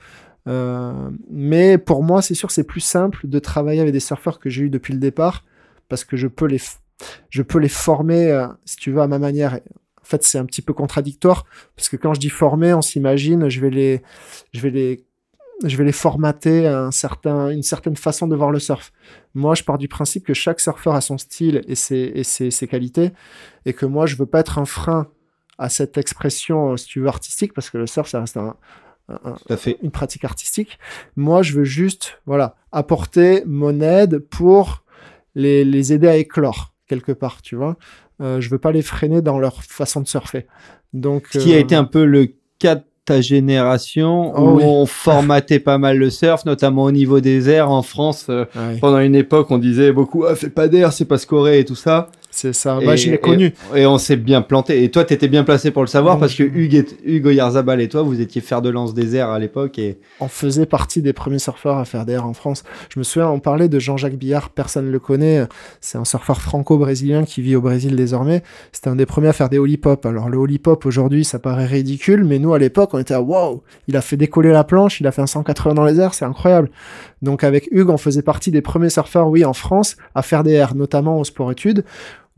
Mais 1.28 1.76
pour 1.76 2.04
moi, 2.04 2.22
c'est 2.22 2.34
sûr, 2.34 2.52
c'est 2.52 2.64
plus 2.64 2.80
simple 2.80 3.28
de 3.28 3.38
travailler 3.40 3.80
avec 3.80 3.92
des 3.92 4.00
surfeurs 4.00 4.38
que 4.38 4.48
j'ai 4.48 4.62
eu 4.62 4.70
depuis 4.70 4.94
le 4.94 5.00
départ, 5.00 5.44
parce 5.88 6.04
que 6.04 6.16
je 6.16 6.28
peux 6.28 6.46
les, 6.46 6.60
je 7.28 7.42
peux 7.42 7.58
les 7.58 7.68
former, 7.68 8.46
si 8.64 8.76
tu 8.76 8.92
veux, 8.92 9.02
à 9.02 9.08
ma 9.08 9.18
manière. 9.18 9.58
En 10.08 10.10
fait, 10.10 10.24
c'est 10.24 10.38
un 10.38 10.46
petit 10.46 10.62
peu 10.62 10.72
contradictoire, 10.72 11.44
parce 11.76 11.90
que 11.90 11.96
quand 11.96 12.14
je 12.14 12.20
dis 12.20 12.30
former, 12.30 12.72
on 12.72 12.80
s'imagine, 12.80 13.50
je 13.50 13.60
vais 13.60 13.68
les, 13.68 14.02
je 14.54 14.60
vais 14.60 14.70
les 14.70 15.04
je 15.64 15.76
vais 15.76 15.82
les 15.84 15.92
formater 15.92 16.66
à 16.68 16.84
un 16.84 16.92
certain, 16.92 17.50
une 17.50 17.64
certaine 17.64 17.96
façon 17.96 18.28
de 18.28 18.36
voir 18.36 18.52
le 18.52 18.60
surf. 18.60 18.92
Moi, 19.34 19.56
je 19.56 19.64
pars 19.64 19.76
du 19.76 19.88
principe 19.88 20.24
que 20.24 20.32
chaque 20.32 20.60
surfeur 20.60 20.94
a 20.94 21.00
son 21.00 21.18
style 21.18 21.62
et 21.66 21.74
ses, 21.74 22.12
et 22.14 22.22
ses, 22.22 22.50
ses 22.52 22.68
qualités, 22.68 23.10
et 23.66 23.72
que 23.72 23.84
moi, 23.84 24.06
je 24.06 24.14
veux 24.16 24.24
pas 24.24 24.38
être 24.40 24.58
un 24.58 24.64
frein 24.64 25.08
à 25.58 25.68
cette 25.68 25.98
expression, 25.98 26.72
euh, 26.72 26.76
si 26.76 26.86
tu 26.86 27.00
veux, 27.00 27.08
artistique, 27.08 27.52
parce 27.54 27.70
que 27.70 27.76
le 27.76 27.88
surf, 27.88 28.08
ça 28.08 28.20
reste 28.20 28.36
un- 28.36 28.54
un- 29.08 29.20
un, 29.24 29.32
Tout 29.32 29.52
à 29.52 29.56
fait. 29.56 29.78
une 29.82 29.90
pratique 29.90 30.24
artistique. 30.24 30.78
Moi, 31.16 31.42
je 31.42 31.52
veux 31.54 31.64
juste, 31.64 32.20
voilà, 32.24 32.54
apporter 32.70 33.42
mon 33.44 33.80
aide 33.80 34.20
pour 34.20 34.84
les, 35.34 35.64
les 35.64 35.92
aider 35.92 36.06
à 36.08 36.16
éclore 36.16 36.72
quelque 36.86 37.12
part, 37.12 37.42
tu 37.42 37.56
vois. 37.56 37.76
Euh, 38.20 38.40
je 38.40 38.50
veux 38.50 38.58
pas 38.58 38.72
les 38.72 38.82
freiner 38.82 39.22
dans 39.22 39.38
leur 39.38 39.62
façon 39.62 40.00
de 40.00 40.08
surfer. 40.08 40.46
Donc, 40.92 41.26
Ce 41.30 41.38
qui 41.38 41.52
a 41.52 41.56
euh, 41.56 41.60
été 41.60 41.74
un 41.74 41.84
peu 41.84 42.04
le 42.04 42.28
cas 42.58 42.76
de 42.76 42.82
ta 43.04 43.20
génération 43.20 44.32
Oh 44.36 44.40
où 44.40 44.56
oui. 44.56 44.64
on 44.66 44.86
formatait 44.86 45.60
pas 45.60 45.78
mal 45.78 45.96
le 45.98 46.10
surf, 46.10 46.44
notamment 46.44 46.84
au 46.84 46.90
niveau 46.92 47.20
des 47.20 47.48
airs 47.48 47.70
en 47.70 47.82
France. 47.82 48.26
euh, 48.28 48.44
ouais, 48.56 48.78
pendant 48.80 48.98
une 48.98 49.14
époque, 49.14 49.50
on 49.50 49.58
disait 49.58 49.92
beaucoup 49.92 50.24
ah, 50.26 50.34
fais 50.34 50.50
pas 50.50 50.68
d'air, 50.68 50.92
c'est 50.92 51.04
pas 51.06 51.18
scorer 51.18 51.60
et 51.60 51.64
tout 51.64 51.74
ça. 51.76 52.10
C'est 52.38 52.52
ça. 52.52 52.78
Et- 52.80 52.86
Bah, 52.86 52.96
je 52.96 53.08
l'ai 53.08 53.14
et- 53.14 53.18
connu. 53.18 53.52
Et 53.74 53.84
on 53.86 53.98
s'est 53.98 54.16
bien 54.16 54.42
planté. 54.42 54.84
Et 54.84 54.90
toi, 54.90 55.04
tu 55.04 55.12
étais 55.14 55.28
bien 55.28 55.44
placé 55.44 55.70
pour 55.70 55.82
le 55.82 55.88
savoir 55.88 56.18
parce 56.18 56.34
que 56.34 56.42
Hugues, 56.42 56.74
et- 56.74 56.86
Hugo 57.04 57.30
Yarzabal 57.30 57.80
et 57.80 57.88
toi, 57.88 58.02
vous 58.02 58.20
étiez 58.20 58.40
fer 58.40 58.62
de 58.62 58.68
lance 58.70 58.94
des 58.94 59.16
airs 59.16 59.30
à 59.30 59.38
l'époque. 59.38 59.78
Et 59.78 59.98
on 60.20 60.28
faisait 60.28 60.66
partie 60.66 61.02
des 61.02 61.12
premiers 61.12 61.38
surfeurs 61.40 61.78
à 61.78 61.84
faire 61.84 62.06
des 62.06 62.12
airs 62.14 62.26
en 62.26 62.32
France. 62.34 62.62
Je 62.94 62.98
me 62.98 63.04
souviens, 63.04 63.28
on 63.28 63.40
parlait 63.40 63.68
de 63.68 63.78
Jean-Jacques 63.78 64.16
Billard, 64.16 64.50
personne 64.50 64.86
ne 64.86 64.90
le 64.90 64.98
connaît. 65.00 65.46
C'est 65.80 65.98
un 65.98 66.04
surfeur 66.04 66.40
franco-brésilien 66.40 67.24
qui 67.24 67.42
vit 67.42 67.56
au 67.56 67.60
Brésil 67.60 67.96
désormais. 67.96 68.42
C'était 68.72 68.88
un 68.88 68.96
des 68.96 69.06
premiers 69.06 69.28
à 69.28 69.32
faire 69.32 69.48
des 69.48 69.58
holly 69.58 69.76
pop. 69.76 70.06
Alors, 70.06 70.28
le 70.28 70.38
holly 70.38 70.58
pop 70.58 70.86
aujourd'hui, 70.86 71.24
ça 71.24 71.38
paraît 71.38 71.66
ridicule, 71.66 72.24
mais 72.24 72.38
nous, 72.38 72.54
à 72.54 72.58
l'époque, 72.58 72.90
on 72.92 72.98
était 72.98 73.14
à 73.14 73.20
wow, 73.20 73.62
il 73.88 73.96
a 73.96 74.00
fait 74.00 74.16
décoller 74.16 74.50
la 74.50 74.64
planche, 74.64 75.00
il 75.00 75.06
a 75.06 75.12
fait 75.12 75.22
un 75.22 75.26
180 75.26 75.74
dans 75.74 75.84
les 75.84 75.98
airs, 76.00 76.14
c'est 76.14 76.24
incroyable. 76.24 76.70
Donc, 77.22 77.42
avec 77.42 77.68
Hugues, 77.72 77.90
on 77.90 77.96
faisait 77.96 78.22
partie 78.22 78.50
des 78.50 78.60
premiers 78.62 78.90
surfeurs, 78.90 79.28
oui, 79.28 79.44
en 79.44 79.52
France, 79.52 79.96
à 80.14 80.22
faire 80.22 80.44
des 80.44 80.52
airs, 80.52 80.74
notamment 80.74 81.18
au 81.18 81.24
sport 81.24 81.50
études, 81.50 81.84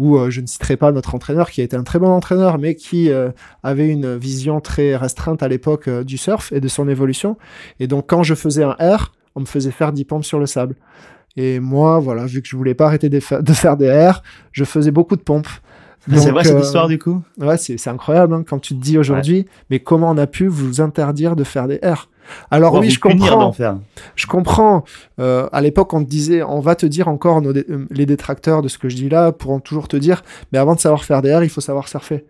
où 0.01 0.16
euh, 0.16 0.31
je 0.31 0.40
ne 0.40 0.47
citerai 0.47 0.77
pas 0.78 0.90
notre 0.93 1.14
entraîneur, 1.14 1.51
qui 1.51 1.60
a 1.60 1.64
été 1.64 1.77
un 1.77 1.85
très 1.85 1.98
bon 1.98 2.09
entraîneur, 2.09 2.59
mais 2.59 2.74
qui 2.74 3.10
euh, 3.10 3.31
avait 3.62 3.89
une 3.89 4.16
vision 4.16 4.60
très 4.60 4.97
restreinte 4.97 5.43
à 5.43 5.48
l'époque 5.48 5.89
euh, 5.89 6.02
du 6.05 6.16
surf 6.16 6.51
et 6.52 6.60
de 6.60 6.68
son 6.68 6.89
évolution. 6.89 7.36
Et 7.81 7.86
donc, 7.86 8.06
quand 8.09 8.22
je 8.22 8.35
faisais 8.35 8.64
un 8.64 8.77
R, 8.81 9.12
on 9.36 9.40
me 9.40 9.44
faisait 9.47 9.70
faire 9.70 9.93
10 9.93 10.05
pompes 10.06 10.24
sur 10.24 10.39
le 10.40 10.47
sable. 10.47 10.74
Et 11.36 11.60
moi, 11.60 11.98
voilà, 12.01 12.24
vu 12.24 12.40
que 12.43 12.48
je 12.48 12.56
voulais 12.56 12.74
pas 12.74 12.86
arrêter 12.86 13.09
de, 13.10 13.20
fa- 13.20 13.43
de 13.43 13.52
faire 13.52 13.77
des 13.77 13.90
R, 13.90 14.22
je 14.52 14.64
faisais 14.64 14.90
beaucoup 14.90 15.16
de 15.16 15.22
pompes. 15.22 15.47
C'est 16.18 16.31
vrai 16.31 16.43
cette 16.44 16.64
histoire 16.64 16.89
du 16.89 16.98
coup? 16.98 17.22
Ouais, 17.39 17.59
c'est 17.59 17.77
c'est 17.77 17.90
incroyable 17.90 18.32
hein, 18.32 18.43
quand 18.48 18.59
tu 18.59 18.74
te 18.74 18.81
dis 18.82 18.97
aujourd'hui, 18.97 19.44
mais 19.68 19.81
comment 19.81 20.10
on 20.10 20.16
a 20.16 20.27
pu 20.27 20.47
vous 20.47 20.81
interdire 20.81 21.36
de 21.36 21.44
faire 21.44 21.68
des 21.68 21.77
R? 21.85 22.09
Alors 22.51 22.73
oui, 22.81 22.86
je 22.94 23.01
comprends. 23.19 23.52
Je 24.16 24.27
comprends. 24.27 24.85
Euh, 25.19 25.48
à 25.52 25.61
l'époque, 25.61 25.93
on 25.94 26.05
te 26.05 26.09
disait, 26.09 26.43
on 26.43 26.61
va 26.61 26.74
te 26.74 26.86
dire 26.86 27.09
encore, 27.09 27.43
nos 27.43 27.52
dé- 27.52 27.65
euh, 27.70 27.86
les 27.90 28.07
détracteurs 28.07 28.62
de 28.62 28.69
ce 28.69 28.78
que 28.78 28.89
je 28.89 28.97
dis 28.97 29.09
là 29.09 29.32
pourront 29.32 29.61
toujours 29.61 29.89
te 29.89 29.97
dire, 29.97 30.23
mais 30.52 30.59
avant 30.59 30.74
de 30.74 30.81
savoir 30.81 31.05
faire 31.05 31.23
des 31.23 31.28
airs, 31.31 31.44
il 31.44 31.51
faut 31.51 31.61
savoir 31.61 31.89
surfer. 31.89 32.24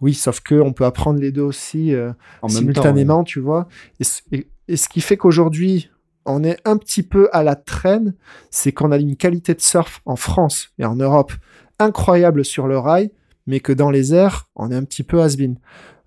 Oui, 0.00 0.14
sauf 0.14 0.40
que 0.40 0.54
on 0.56 0.72
peut 0.72 0.84
apprendre 0.84 1.20
les 1.20 1.30
deux 1.30 1.42
aussi 1.42 1.94
euh, 1.94 2.08
en 2.08 2.48
même 2.48 2.72
temps, 2.72 2.82
simultanément, 2.82 3.24
tu 3.24 3.40
vois. 3.40 3.68
Et, 4.00 4.04
ce- 4.04 4.22
et- 4.32 4.48
et 4.68 4.76
ce 4.76 4.88
qui 4.88 5.00
fait 5.00 5.16
qu'aujourd'hui, 5.16 5.90
on 6.26 6.42
est 6.44 6.56
un 6.64 6.76
petit 6.76 7.02
peu 7.02 7.28
à 7.32 7.42
la 7.42 7.54
traîne, 7.56 8.14
c'est 8.50 8.72
qu'on 8.72 8.90
a 8.92 8.96
une 8.96 9.16
qualité 9.16 9.54
de 9.54 9.60
surf 9.60 10.00
en 10.06 10.16
France 10.16 10.70
et 10.78 10.84
en 10.84 10.94
Europe 10.96 11.32
incroyable 11.78 12.44
sur 12.44 12.66
le 12.68 12.78
rail, 12.78 13.10
mais 13.46 13.60
que 13.60 13.72
dans 13.72 13.90
les 13.90 14.14
airs, 14.14 14.48
on 14.54 14.70
est 14.70 14.74
un 14.76 14.84
petit 14.84 15.02
peu 15.02 15.20
has-been. 15.20 15.56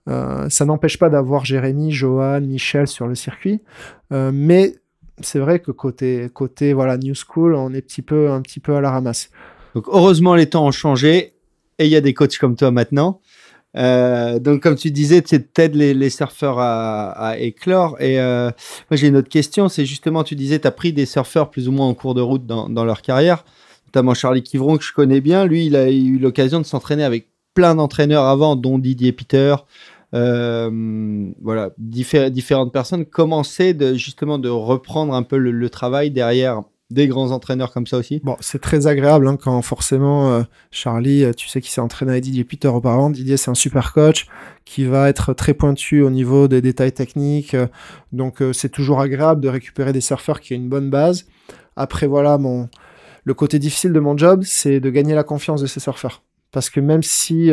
Euh, 0.07 0.49
ça 0.49 0.65
n'empêche 0.65 0.97
pas 0.99 1.09
d'avoir 1.09 1.45
Jérémy, 1.45 1.91
Johan, 1.91 2.41
Michel 2.41 2.87
sur 2.87 3.07
le 3.07 3.15
circuit, 3.15 3.61
euh, 4.11 4.31
mais 4.33 4.75
c'est 5.21 5.39
vrai 5.39 5.59
que 5.59 5.71
côté 5.71 6.29
côté 6.31 6.73
voilà 6.73 6.97
New 6.97 7.15
School, 7.15 7.55
on 7.55 7.73
est 7.73 7.81
petit 7.81 8.03
peu 8.03 8.29
un 8.29 8.41
petit 8.41 8.59
peu 8.59 8.75
à 8.75 8.81
la 8.81 8.91
ramasse. 8.91 9.31
Donc 9.73 9.85
heureusement 9.87 10.35
les 10.35 10.47
temps 10.47 10.65
ont 10.65 10.71
changé 10.71 11.33
et 11.79 11.85
il 11.85 11.87
y 11.87 11.95
a 11.95 12.01
des 12.01 12.13
coachs 12.13 12.37
comme 12.37 12.55
toi 12.55 12.69
maintenant. 12.69 13.19
Euh, 13.77 14.39
donc 14.39 14.61
comme 14.61 14.75
tu 14.75 14.91
disais, 14.91 15.21
tu 15.21 15.35
aides 15.35 15.75
les, 15.75 15.93
les 15.93 16.09
surfeurs 16.09 16.59
à, 16.59 17.35
éclore. 17.39 17.99
Et 17.99 18.17
moi 18.17 18.53
j'ai 18.91 19.07
une 19.07 19.17
autre 19.17 19.29
question, 19.29 19.69
c'est 19.69 19.85
justement 19.85 20.23
tu 20.23 20.35
disais 20.35 20.59
tu 20.59 20.67
as 20.67 20.71
pris 20.71 20.93
des 20.93 21.07
surfeurs 21.07 21.49
plus 21.49 21.67
ou 21.67 21.71
moins 21.71 21.87
en 21.87 21.95
cours 21.95 22.13
de 22.13 22.21
route 22.21 22.45
dans, 22.45 22.69
dans 22.69 22.85
leur 22.85 23.01
carrière, 23.01 23.43
notamment 23.87 24.13
Charlie 24.13 24.43
Kivron 24.43 24.77
que 24.77 24.83
je 24.83 24.93
connais 24.93 25.19
bien. 25.19 25.45
Lui 25.45 25.65
il 25.65 25.75
a 25.75 25.89
eu 25.89 26.19
l'occasion 26.19 26.59
de 26.59 26.65
s'entraîner 26.65 27.03
avec 27.03 27.27
plein 27.55 27.73
d'entraîneurs 27.73 28.25
avant, 28.25 28.55
dont 28.55 28.77
Didier 28.77 29.13
Peter. 29.13 29.55
Euh, 30.15 31.31
voilà, 31.41 31.71
diffé- 31.79 32.29
différentes 32.29 32.71
personnes. 32.71 33.05
De 33.05 33.93
justement 33.95 34.39
de 34.39 34.49
reprendre 34.49 35.13
un 35.13 35.23
peu 35.23 35.37
le, 35.37 35.69
travail 35.69 36.11
derrière 36.11 36.63
des 36.91 37.07
grands 37.07 37.31
entraîneurs 37.31 37.73
comme 37.73 37.87
ça 37.87 37.97
aussi. 37.97 38.21
Bon, 38.23 38.37
c'est 38.39 38.61
très 38.61 38.87
agréable 38.87 39.27
hein, 39.27 39.37
quand 39.41 39.61
forcément 39.61 40.31
euh, 40.31 40.43
Charlie, 40.71 41.23
euh, 41.23 41.33
tu 41.33 41.47
sais 41.47 41.59
qu'il 41.59 41.71
s'est 41.71 41.81
entraîné 41.81 42.11
avec 42.11 42.23
Didier 42.23 42.43
Peter 42.43 42.67
auparavant. 42.67 43.09
Didier, 43.09 43.37
c'est 43.37 43.49
un 43.49 43.55
super 43.55 43.91
coach 43.91 44.27
qui 44.63 44.85
va 44.85 45.09
être 45.09 45.33
très 45.33 45.53
pointu 45.53 46.01
au 46.01 46.09
niveau 46.09 46.47
des 46.47 46.61
détails 46.61 46.93
techniques. 46.93 47.55
donc, 48.11 48.41
c'est 48.53 48.69
toujours 48.69 49.01
agréable 49.01 49.41
de 49.41 49.49
récupérer 49.49 49.93
des 49.93 50.01
surfeurs 50.01 50.39
qui 50.39 50.53
ont 50.53 50.57
une 50.57 50.69
bonne 50.69 50.89
base. 50.89 51.25
Après, 51.75 52.07
voilà, 52.07 52.37
mon... 52.37 52.69
le 53.23 53.33
côté 53.33 53.59
difficile 53.59 53.91
de 53.91 53.99
mon 53.99 54.17
job, 54.17 54.43
c'est 54.43 54.79
de 54.79 54.89
gagner 54.89 55.13
la 55.13 55.23
confiance 55.23 55.61
de 55.61 55.67
ces 55.67 55.79
surfeurs. 55.79 56.23
Parce 56.51 56.69
que 56.69 56.79
même 56.79 57.03
si 57.03 57.51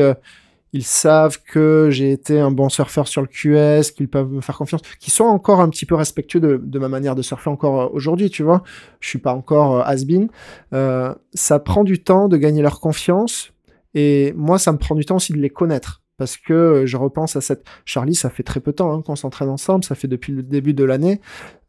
ils 0.72 0.84
savent 0.84 1.38
que 1.42 1.88
j'ai 1.90 2.12
été 2.12 2.40
un 2.40 2.50
bon 2.50 2.68
surfeur 2.68 3.08
sur 3.08 3.20
le 3.20 3.28
QS, 3.28 3.92
qu'ils 3.92 4.08
peuvent 4.08 4.30
me 4.30 4.40
faire 4.40 4.56
confiance, 4.56 4.82
qu'ils 4.98 5.12
sont 5.12 5.24
encore 5.24 5.60
un 5.60 5.68
petit 5.68 5.86
peu 5.86 5.94
respectueux 5.94 6.40
de, 6.40 6.78
ma 6.78 6.88
manière 6.88 7.14
de 7.14 7.22
surfer 7.22 7.50
encore 7.50 7.80
euh, 7.80 7.88
aujourd'hui, 7.92 8.30
tu 8.30 8.42
vois. 8.42 8.62
Je 9.00 9.08
suis 9.08 9.18
pas 9.18 9.34
encore 9.34 9.80
euh, 9.80 9.82
has-been. 9.84 10.28
Euh, 10.72 11.14
ça 11.34 11.58
prend 11.58 11.84
du 11.84 12.02
temps 12.02 12.28
de 12.28 12.36
gagner 12.36 12.62
leur 12.62 12.80
confiance 12.80 13.52
et 13.94 14.32
moi, 14.36 14.58
ça 14.58 14.72
me 14.72 14.78
prend 14.78 14.94
du 14.94 15.04
temps 15.04 15.16
aussi 15.16 15.32
de 15.32 15.38
les 15.38 15.50
connaître. 15.50 16.02
Parce 16.18 16.36
que 16.36 16.52
euh, 16.52 16.86
je 16.86 16.96
repense 16.96 17.36
à 17.36 17.40
cette... 17.40 17.64
Charlie, 17.84 18.14
ça 18.14 18.30
fait 18.30 18.42
très 18.42 18.60
peu 18.60 18.72
de 18.72 18.76
temps 18.76 18.92
hein, 18.92 19.02
qu'on 19.02 19.16
s'entraîne 19.16 19.48
ensemble, 19.48 19.84
ça 19.84 19.94
fait 19.94 20.08
depuis 20.08 20.32
le 20.32 20.42
début 20.42 20.74
de 20.74 20.84
l'année. 20.84 21.20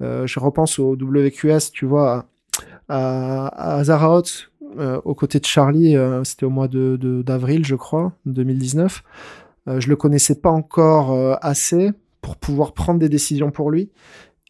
Euh, 0.01 0.27
je 0.27 0.39
repense 0.39 0.80
au 0.80 0.93
WQS, 0.93 1.71
tu 1.71 1.85
vois, 1.85 2.25
à, 2.88 3.47
à, 3.47 3.77
à 3.77 3.84
Zaraot, 3.84 4.23
euh, 4.79 4.99
aux 5.05 5.15
côtés 5.15 5.39
de 5.39 5.45
Charlie, 5.45 5.95
euh, 5.95 6.23
c'était 6.23 6.45
au 6.45 6.49
mois 6.49 6.67
de, 6.67 6.97
de- 6.99 7.21
d'avril, 7.21 7.65
je 7.65 7.75
crois, 7.75 8.13
2019. 8.25 9.03
Euh, 9.67 9.79
je 9.79 9.89
le 9.89 9.95
connaissais 9.95 10.35
pas 10.35 10.51
encore 10.51 11.11
euh, 11.13 11.35
assez 11.41 11.91
pour 12.21 12.35
pouvoir 12.37 12.73
prendre 12.73 12.99
des 12.99 13.09
décisions 13.09 13.51
pour 13.51 13.71
lui. 13.71 13.89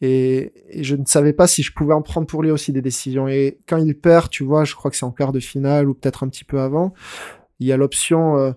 Et 0.02 0.52
je 0.82 0.96
ne 0.96 1.06
savais 1.06 1.34
pas 1.34 1.48
si 1.48 1.64
je 1.64 1.72
pouvais 1.74 1.94
en 1.94 2.02
prendre 2.02 2.28
pour 2.28 2.44
lui 2.44 2.52
aussi 2.52 2.74
des 2.74 2.82
décisions. 2.82 3.28
Et 3.28 3.60
quand 3.68 3.78
il 3.78 3.98
perd, 3.98 4.30
tu 4.30 4.44
vois, 4.44 4.66
je 4.66 4.76
crois 4.76 4.92
que 4.92 4.98
c'est 4.98 5.06
en 5.06 5.12
quart 5.12 5.32
de 5.32 5.40
finale 5.40 5.88
ou 5.88 5.94
peut-être 5.94 6.24
un 6.24 6.28
petit 6.28 6.44
peu 6.44 6.60
avant, 6.60 6.94
il 7.64 7.68
y 7.68 7.72
a 7.72 7.78
l'option, 7.78 8.38
euh, 8.38 8.52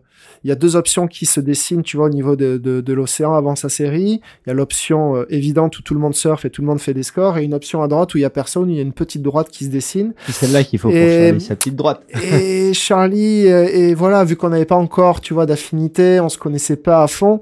il 0.45 0.49
y 0.49 0.53
a 0.53 0.55
deux 0.55 0.77
options 0.77 1.07
qui 1.07 1.27
se 1.27 1.41
dessinent, 1.41 1.83
tu 1.83 1.97
vois, 1.97 2.07
au 2.07 2.11
niveau 2.11 2.37
de, 2.37 2.57
de, 2.59 2.81
de 2.81 2.93
l'océan 2.93 3.35
avant 3.35 3.55
sa 3.57 3.69
série. 3.69 4.21
Il 4.45 4.49
y 4.49 4.51
a 4.51 4.55
l'option 4.55 5.17
euh, 5.17 5.27
évidente 5.31 5.79
où 5.79 5.83
tout 5.83 5.95
le 5.95 6.01
monde 6.01 6.15
surfe 6.15 6.45
et 6.45 6.51
tout 6.51 6.63
le 6.63 6.67
monde 6.67 6.81
fait 6.81 6.95
des 6.95 7.03
scores, 7.03 7.39
et 7.39 7.45
une 7.45 7.55
option 7.55 7.83
à 7.83 7.89
droite 7.89 8.15
où 8.15 8.19
il 8.19 8.23
y 8.23 8.25
a 8.25 8.31
personne, 8.31 8.65
où 8.65 8.71
il 8.71 8.77
y 8.77 8.79
a 8.79 8.83
une 8.83 8.93
petite 8.93 9.23
droite 9.23 9.49
qui 9.51 9.65
se 9.65 9.71
dessine. 9.71 10.13
C'est 10.27 10.33
celle-là 10.33 10.65
qu'il 10.65 10.79
faut 10.79 10.89
pour 10.89 10.97
Et- 10.97 11.27
Charlie, 11.29 11.41
sa 11.41 11.57
petite 11.57 11.77
droite. 11.77 12.03
Et 12.33 12.73
Charlie, 12.75 13.49
euh, 13.49 13.69
et 13.73 13.95
voilà, 13.95 14.25
vu 14.25 14.37
qu'on 14.37 14.49
n'avait 14.49 14.65
pas 14.65 14.77
encore, 14.77 15.21
tu 15.21 15.33
vois, 15.35 15.47
d'affinité, 15.47 16.21
on 16.21 16.29
se 16.29 16.39
connaissait 16.39 16.77
pas 16.77 17.03
à 17.03 17.07
fond, 17.07 17.39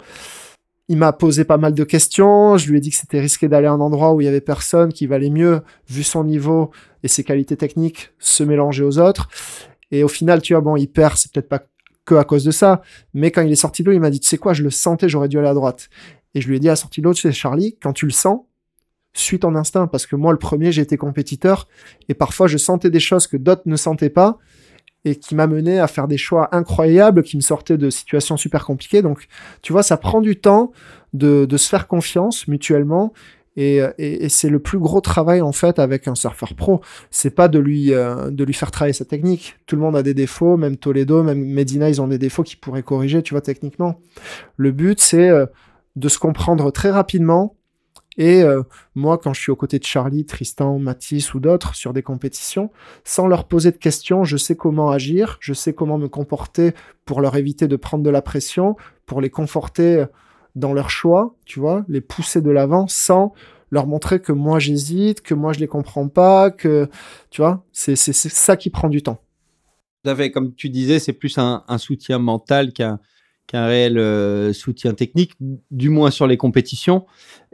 il 0.89 0.99
m'a 0.99 1.13
posé 1.15 1.45
pas 1.45 1.57
mal 1.57 1.73
de 1.73 1.85
questions. 1.85 2.59
Je 2.59 2.69
lui 2.71 2.77
ai 2.77 2.81
dit 2.81 2.91
que 2.91 2.97
c'était 2.97 3.21
risqué 3.21 3.49
d'aller 3.49 3.67
à 3.67 3.73
un 3.73 3.81
endroit 3.81 4.13
où 4.13 4.21
il 4.21 4.25
y 4.25 4.29
avait 4.29 4.43
personne, 4.43 4.93
qui 4.93 5.07
valait 5.07 5.31
mieux, 5.31 5.61
vu 5.89 6.03
son 6.03 6.25
niveau 6.25 6.71
et 7.03 7.09
ses 7.09 7.25
qualités 7.25 7.57
techniques, 7.57 8.11
se 8.19 8.45
mélanger 8.45 8.85
aux 8.85 8.99
autres. 8.99 9.29
Et 9.95 10.03
au 10.03 10.09
final, 10.09 10.43
tu 10.43 10.55
vois, 10.55 10.61
bon, 10.61 10.77
il 10.77 10.89
perd, 10.89 11.17
c'est 11.17 11.33
peut-être 11.33 11.49
pas 11.49 11.63
que 12.05 12.17
à 12.17 12.25
cause 12.25 12.45
de 12.45 12.51
ça, 12.51 12.83
mais 13.15 13.31
quand 13.31 13.43
il 13.43 13.53
est 13.53 13.57
sorti 13.57 13.83
de 13.83 13.89
l'eau, 13.89 13.97
il 13.97 14.01
m'a 14.01 14.11
dit, 14.11 14.19
tu 14.19 14.29
sais 14.29 14.39
quoi, 14.39 14.53
je 14.53 14.63
le 14.65 14.71
sentais, 14.71 15.09
j'aurais 15.09 15.29
dû 15.29 15.39
aller 15.39 15.49
à 15.49 15.55
droite. 15.55 15.89
Et 16.35 16.41
je 16.41 16.49
lui 16.49 16.57
ai 16.57 16.59
dit 16.59 16.69
à 16.69 16.73
la 16.73 16.77
sortie 16.77 17.01
de 17.01 17.07
l'eau, 17.07 17.15
tu 17.15 17.23
sais, 17.23 17.33
Charlie, 17.33 17.77
quand 17.81 17.93
tu 17.93 18.05
le 18.05 18.11
sens, 18.11 18.41
suis 19.15 19.39
ton 19.39 19.55
instinct, 19.55 19.87
parce 19.87 20.07
que 20.07 20.17
moi, 20.17 20.33
le 20.33 20.39
premier, 20.39 20.77
été 20.77 20.97
compétiteur, 20.97 21.69
et 22.09 22.15
parfois, 22.15 22.49
je 22.49 22.59
sentais 22.59 22.91
des 22.91 22.99
choses 22.99 23.29
que 23.29 23.37
d'autres 23.37 23.63
ne 23.67 23.77
sentaient 23.77 24.11
pas, 24.11 24.39
et 25.05 25.15
qui 25.15 25.37
m'a 25.37 25.47
mené 25.47 25.79
à 25.79 25.87
faire 25.87 26.09
des 26.09 26.19
choix 26.19 26.49
incroyables, 26.51 27.23
qui 27.23 27.37
me 27.37 27.43
sortaient 27.43 27.79
de 27.79 27.89
situations 27.89 28.37
super 28.37 28.65
compliquées. 28.65 29.01
Donc, 29.01 29.29
tu 29.63 29.73
vois, 29.73 29.85
ça 29.85 29.97
prend 29.97 30.21
du 30.21 30.41
temps 30.41 30.73
de, 31.13 31.45
de 31.45 31.57
se 31.57 31.69
faire 31.69 31.87
confiance 31.87 32.49
mutuellement. 32.49 33.13
Et, 33.57 33.77
et, 33.99 34.25
et 34.25 34.29
c'est 34.29 34.49
le 34.49 34.59
plus 34.59 34.79
gros 34.79 35.01
travail 35.01 35.41
en 35.41 35.53
fait 35.53 35.79
avec 35.79 36.09
un 36.09 36.15
surfeur 36.15 36.55
pro. 36.55 36.81
C'est 37.11 37.31
pas 37.31 37.49
de 37.49 37.59
lui 37.59 37.95
euh, 37.95 38.31
de 38.31 38.45
lui 38.45 38.55
faire 38.55 38.71
travailler 38.71 38.93
sa 38.93 39.05
technique. 39.05 39.57
Tout 39.67 39.77
le 39.77 39.83
monde 39.83 39.97
a 39.97 40.03
des 40.03 40.15
défauts, 40.15 40.57
même 40.57 40.77
Toledo, 40.77 41.23
même 41.23 41.45
Medina, 41.45 41.89
ils 41.89 42.01
ont 42.03 42.09
des 42.09 42.19
défauts 42.19 42.43
qu'ils 42.43 42.59
pourraient 42.59 42.83
corriger, 42.83 43.23
tu 43.23 43.35
vois, 43.35 43.41
techniquement. 43.41 44.01
Le 44.57 44.73
but 44.73 45.01
c'est 45.01 45.29
euh, 45.29 45.47
de 45.97 46.09
se 46.09 46.19
comprendre 46.19 46.71
très 46.71 46.91
rapidement. 46.91 47.57
Et 48.17 48.45
euh, 48.45 48.63
moi, 48.95 49.19
quand 49.19 49.35
je 49.35 49.41
suis 49.41 49.51
aux 49.51 49.57
côtés 49.57 49.81
de 49.81 49.85
Charlie, 49.85 50.25
Tristan, 50.25 50.79
Mathis 50.79 51.35
ou 51.35 51.41
d'autres 51.41 51.75
sur 51.75 51.93
des 51.93 52.03
compétitions, 52.03 52.71
sans 53.03 53.27
leur 53.27 53.45
poser 53.49 53.73
de 53.73 53.77
questions, 53.77 54.23
je 54.23 54.37
sais 54.37 54.55
comment 54.55 54.91
agir, 54.91 55.37
je 55.41 55.53
sais 55.53 55.73
comment 55.73 55.99
me 55.99 56.07
comporter 56.07 56.75
pour 57.07 57.21
leur 57.21 57.35
éviter 57.35 57.67
de 57.67 57.75
prendre 57.75 58.05
de 58.05 58.11
la 58.11 58.23
pression, 58.23 58.77
pour 59.05 59.21
les 59.21 59.31
conforter 59.31 60.05
dans 60.55 60.73
leur 60.73 60.91
choix, 60.91 61.35
tu 61.45 61.61
vois, 61.61 61.85
les 61.89 62.01
pousser 62.01 62.41
de 62.41 62.51
l'avant 62.51 62.87
sans 62.87 63.33
leur 63.71 63.87
montrer 63.87 64.21
que 64.21 64.33
moi 64.33 64.59
j'hésite, 64.59 65.21
que 65.21 65.35
moi 65.35 65.53
je 65.53 65.59
les 65.59 65.67
comprends 65.67 66.09
pas, 66.09 66.51
que 66.51 66.89
tu 67.31 67.43
vois, 67.43 67.65
c'est 67.73 67.97
ça 67.97 68.57
qui 68.57 68.71
prend 68.71 68.89
du 68.89 69.03
temps. 69.03 69.21
Tout 70.05 70.11
à 70.11 70.17
fait, 70.17 70.31
comme 70.31 70.55
tu 70.55 70.69
disais, 70.69 70.99
c'est 70.99 71.13
plus 71.13 71.39
un, 71.39 71.65
soutien 71.79 72.19
mental 72.19 72.73
qu'un 72.73 72.99
réel 73.53 73.99
euh, 73.99 74.53
soutien 74.53 74.95
technique, 74.95 75.33
du 75.71 75.89
moins 75.89 76.11
sur 76.11 76.27
les 76.27 76.37
compétitions. 76.37 77.07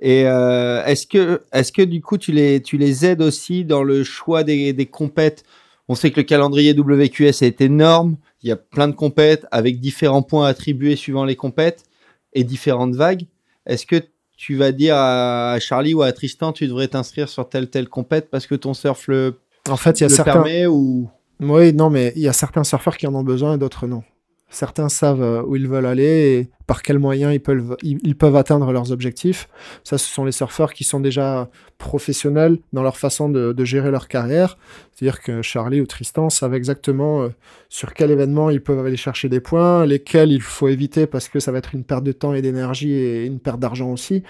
Et 0.02 0.26
euh, 0.26 0.84
est-ce 0.84 1.06
que, 1.06 1.42
est-ce 1.52 1.72
que 1.72 1.82
du 1.82 2.02
coup 2.02 2.18
tu 2.18 2.32
les, 2.32 2.60
tu 2.60 2.76
les 2.76 3.06
aides 3.06 3.22
aussi 3.22 3.64
dans 3.64 3.82
le 3.82 4.04
choix 4.04 4.44
des, 4.44 4.72
des 4.72 4.86
compètes? 4.86 5.44
On 5.88 5.94
sait 5.94 6.10
que 6.10 6.20
le 6.20 6.24
calendrier 6.24 6.72
WQS 6.72 7.42
est 7.42 7.60
énorme. 7.60 8.16
Il 8.42 8.48
y 8.48 8.52
a 8.52 8.56
plein 8.56 8.88
de 8.88 8.94
compètes 8.94 9.46
avec 9.50 9.80
différents 9.80 10.22
points 10.22 10.46
attribués 10.46 10.96
suivant 10.96 11.24
les 11.24 11.36
compètes 11.36 11.84
et 12.32 12.44
différentes 12.44 12.94
vagues. 12.94 13.26
Est-ce 13.66 13.86
que 13.86 14.02
tu 14.36 14.56
vas 14.56 14.72
dire 14.72 14.96
à 14.96 15.58
Charlie 15.60 15.92
ou 15.92 16.02
à 16.02 16.12
Tristan, 16.12 16.52
tu 16.52 16.66
devrais 16.66 16.88
t'inscrire 16.88 17.28
sur 17.28 17.48
telle 17.48 17.68
telle 17.68 17.88
compète 17.88 18.30
parce 18.30 18.46
que 18.46 18.54
ton 18.54 18.72
surf 18.72 19.06
le, 19.08 19.38
En 19.68 19.76
fait, 19.76 20.00
il 20.00 20.04
y 20.04 20.06
a 20.06 20.08
le 20.08 20.14
certains 20.14 20.32
permet 20.32 20.66
ou 20.66 21.10
Oui, 21.40 21.74
non, 21.74 21.90
mais 21.90 22.12
il 22.16 22.22
y 22.22 22.28
a 22.28 22.32
certains 22.32 22.64
surfeurs 22.64 22.96
qui 22.96 23.06
en 23.06 23.14
ont 23.14 23.22
besoin 23.22 23.54
et 23.54 23.58
d'autres 23.58 23.86
non. 23.86 24.02
Certains 24.50 24.88
savent 24.88 25.22
euh, 25.22 25.42
où 25.42 25.54
ils 25.54 25.68
veulent 25.68 25.86
aller 25.86 26.02
et 26.04 26.50
par 26.66 26.82
quels 26.82 26.98
moyens 26.98 27.32
ils 27.32 27.40
peuvent, 27.40 27.76
ils, 27.82 28.16
peuvent 28.16 28.36
atteindre 28.36 28.72
leurs 28.72 28.92
objectifs. 28.92 29.48
Ça, 29.84 29.96
ce 29.96 30.06
sont 30.06 30.24
les 30.24 30.32
surfeurs 30.32 30.72
qui 30.72 30.84
sont 30.84 31.00
déjà 31.00 31.48
professionnels 31.78 32.58
dans 32.72 32.82
leur 32.82 32.96
façon 32.96 33.28
de, 33.28 33.64
gérer 33.64 33.90
leur 33.90 34.08
carrière. 34.08 34.58
C'est-à-dire 34.92 35.20
que 35.20 35.42
Charlie 35.42 35.80
ou 35.80 35.86
Tristan 35.86 36.30
savent 36.30 36.54
exactement 36.54 37.22
euh, 37.22 37.28
sur 37.68 37.94
quel 37.94 38.10
événement 38.10 38.50
ils 38.50 38.62
peuvent 38.62 38.84
aller 38.84 38.96
chercher 38.96 39.28
des 39.28 39.40
points, 39.40 39.86
lesquels 39.86 40.32
il 40.32 40.42
faut 40.42 40.68
éviter 40.68 41.06
parce 41.06 41.28
que 41.28 41.40
ça 41.40 41.52
va 41.52 41.58
être 41.58 41.74
une 41.74 41.84
perte 41.84 42.04
de 42.04 42.12
temps 42.12 42.34
et 42.34 42.42
d'énergie 42.42 42.92
et 42.92 43.26
une 43.26 43.38
perte 43.38 43.60
d'argent 43.60 43.90
aussi. 43.90 44.24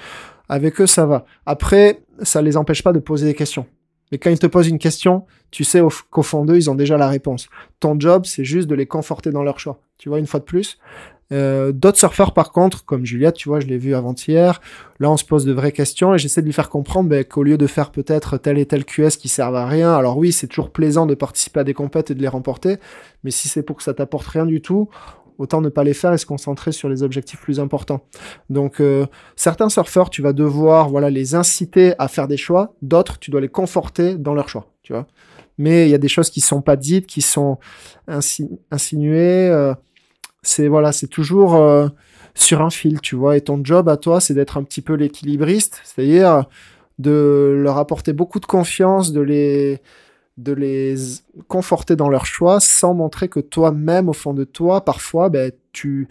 Avec 0.49 0.81
eux, 0.81 0.87
ça 0.87 1.07
va. 1.07 1.25
Après, 1.47 2.03
ça 2.23 2.43
les 2.43 2.57
empêche 2.57 2.83
pas 2.83 2.93
de 2.93 2.99
poser 2.99 3.27
des 3.27 3.35
questions. 3.35 3.67
Mais 4.13 4.19
quand 4.19 4.31
ils 4.31 4.39
te 4.39 4.47
posent 4.47 4.69
une 4.69 4.79
question, 4.79 5.25
tu 5.51 5.65
sais 5.65 5.81
qu'au 6.11 6.23
fond 6.23 6.45
d'eux, 6.45 6.57
ils 6.57 6.71
ont 6.71 6.75
déjà 6.75 6.97
la 6.97 7.09
réponse. 7.09 7.49
Ton 7.79 7.99
job, 7.99 8.25
c'est 8.27 8.45
juste 8.45 8.69
de 8.69 8.75
les 8.75 8.87
conforter 8.87 9.31
dans 9.31 9.43
leur 9.43 9.61
choix. 9.61 9.81
Tu 10.01 10.09
vois, 10.09 10.19
une 10.19 10.27
fois 10.27 10.41
de 10.41 10.45
plus. 10.47 10.79
Euh, 11.31 11.73
D'autres 11.73 11.99
surfeurs, 11.99 12.33
par 12.33 12.51
contre, 12.53 12.85
comme 12.87 13.05
Juliette, 13.05 13.35
tu 13.37 13.49
vois, 13.51 13.61
je 13.61 13.67
l'ai 13.67 13.77
vu 13.79 13.95
avant-hier, 13.95 14.61
là, 14.99 15.11
on 15.11 15.17
se 15.19 15.25
pose 15.25 15.45
de 15.45 15.53
vraies 15.53 15.73
questions 15.73 16.15
et 16.15 16.19
j'essaie 16.19 16.41
de 16.41 16.47
lui 16.47 16.55
faire 16.55 16.71
comprendre 16.71 17.09
ben, 17.11 17.23
qu'au 17.23 17.43
lieu 17.43 17.59
de 17.59 17.67
faire 17.67 17.91
peut-être 17.93 18.39
tel 18.39 18.59
et 18.59 18.65
tel 18.67 18.85
QS 18.85 19.11
qui 19.19 19.29
servent 19.29 19.55
à 19.57 19.67
rien, 19.67 19.93
alors 19.95 20.17
oui, 20.17 20.33
c'est 20.33 20.47
toujours 20.49 20.71
plaisant 20.71 21.05
de 21.07 21.15
participer 21.15 21.61
à 21.61 21.65
des 21.65 21.75
compètes 21.75 22.11
et 22.11 22.15
de 22.15 22.23
les 22.23 22.29
remporter, 22.29 22.79
mais 23.25 23.31
si 23.31 23.49
c'est 23.49 23.63
pour 23.63 23.77
que 23.77 23.83
ça 23.83 23.93
t'apporte 23.95 24.27
rien 24.27 24.47
du 24.47 24.61
tout, 24.63 24.89
autant 25.39 25.61
ne 25.61 25.69
pas 25.69 25.85
les 25.85 25.95
faire 25.95 26.13
et 26.15 26.19
se 26.19 26.27
concentrer 26.27 26.73
sur 26.73 26.89
les 26.89 27.03
objectifs 27.03 27.41
plus 27.41 27.61
importants. 27.61 28.01
Donc, 28.49 28.81
euh, 28.81 29.07
certains 29.37 29.69
surfeurs, 29.69 30.11
tu 30.11 30.23
vas 30.23 30.33
devoir 30.33 30.89
voilà, 30.89 31.11
les 31.11 31.35
inciter 31.35 31.93
à 31.99 32.09
faire 32.09 32.27
des 32.27 32.39
choix, 32.39 32.75
d'autres, 32.83 33.19
tu 33.21 33.31
dois 33.31 33.41
les 33.43 33.49
conforter 33.49 34.17
dans 34.17 34.35
leurs 34.35 34.49
choix, 34.49 34.67
tu 34.83 34.95
vois. 34.95 35.07
Mais 35.59 35.87
il 35.87 35.91
y 35.91 35.95
a 35.95 35.99
des 35.99 36.09
choses 36.09 36.31
qui 36.31 36.41
sont 36.41 36.63
pas 36.63 36.77
dites, 36.77 37.07
qui 37.07 37.21
sont 37.21 37.59
insi- 38.09 38.49
insinuées. 38.71 39.47
euh, 39.49 39.75
c'est 40.43 40.69
voilà, 40.69 40.93
c'est 40.93 41.09
toujours 41.09 41.57
euh, 41.57 41.89
sur 42.35 42.63
un 42.63 42.71
fil, 42.71 43.01
tu 43.01 43.17
vois. 43.17 43.37
Et 43.37 43.43
ton 43.43 43.61
job 43.63 43.89
à 43.89 43.97
toi, 43.97 44.21
c'est 44.21 44.35
d'être 44.35 44.57
un 44.57 44.63
petit 44.63 44.83
peu 44.83 44.95
l'équilibriste, 44.95 45.81
c'est-à-dire 45.85 46.45
de 46.99 47.55
leur 47.59 47.79
apporter 47.79 48.13
beaucoup 48.13 48.41
de 48.41 48.47
confiance, 48.47 49.13
de 49.13 49.21
les 49.21 49.81
de 50.37 50.53
les 50.53 50.95
conforter 51.49 51.97
dans 51.97 52.09
leur 52.09 52.25
choix 52.25 52.61
sans 52.61 52.95
montrer 52.95 53.29
que 53.29 53.41
toi-même 53.41 54.09
au 54.09 54.13
fond 54.15 54.33
de 54.33 54.45
toi 54.45 54.85
parfois 54.85 55.29
ben, 55.29 55.53
tu 55.73 56.09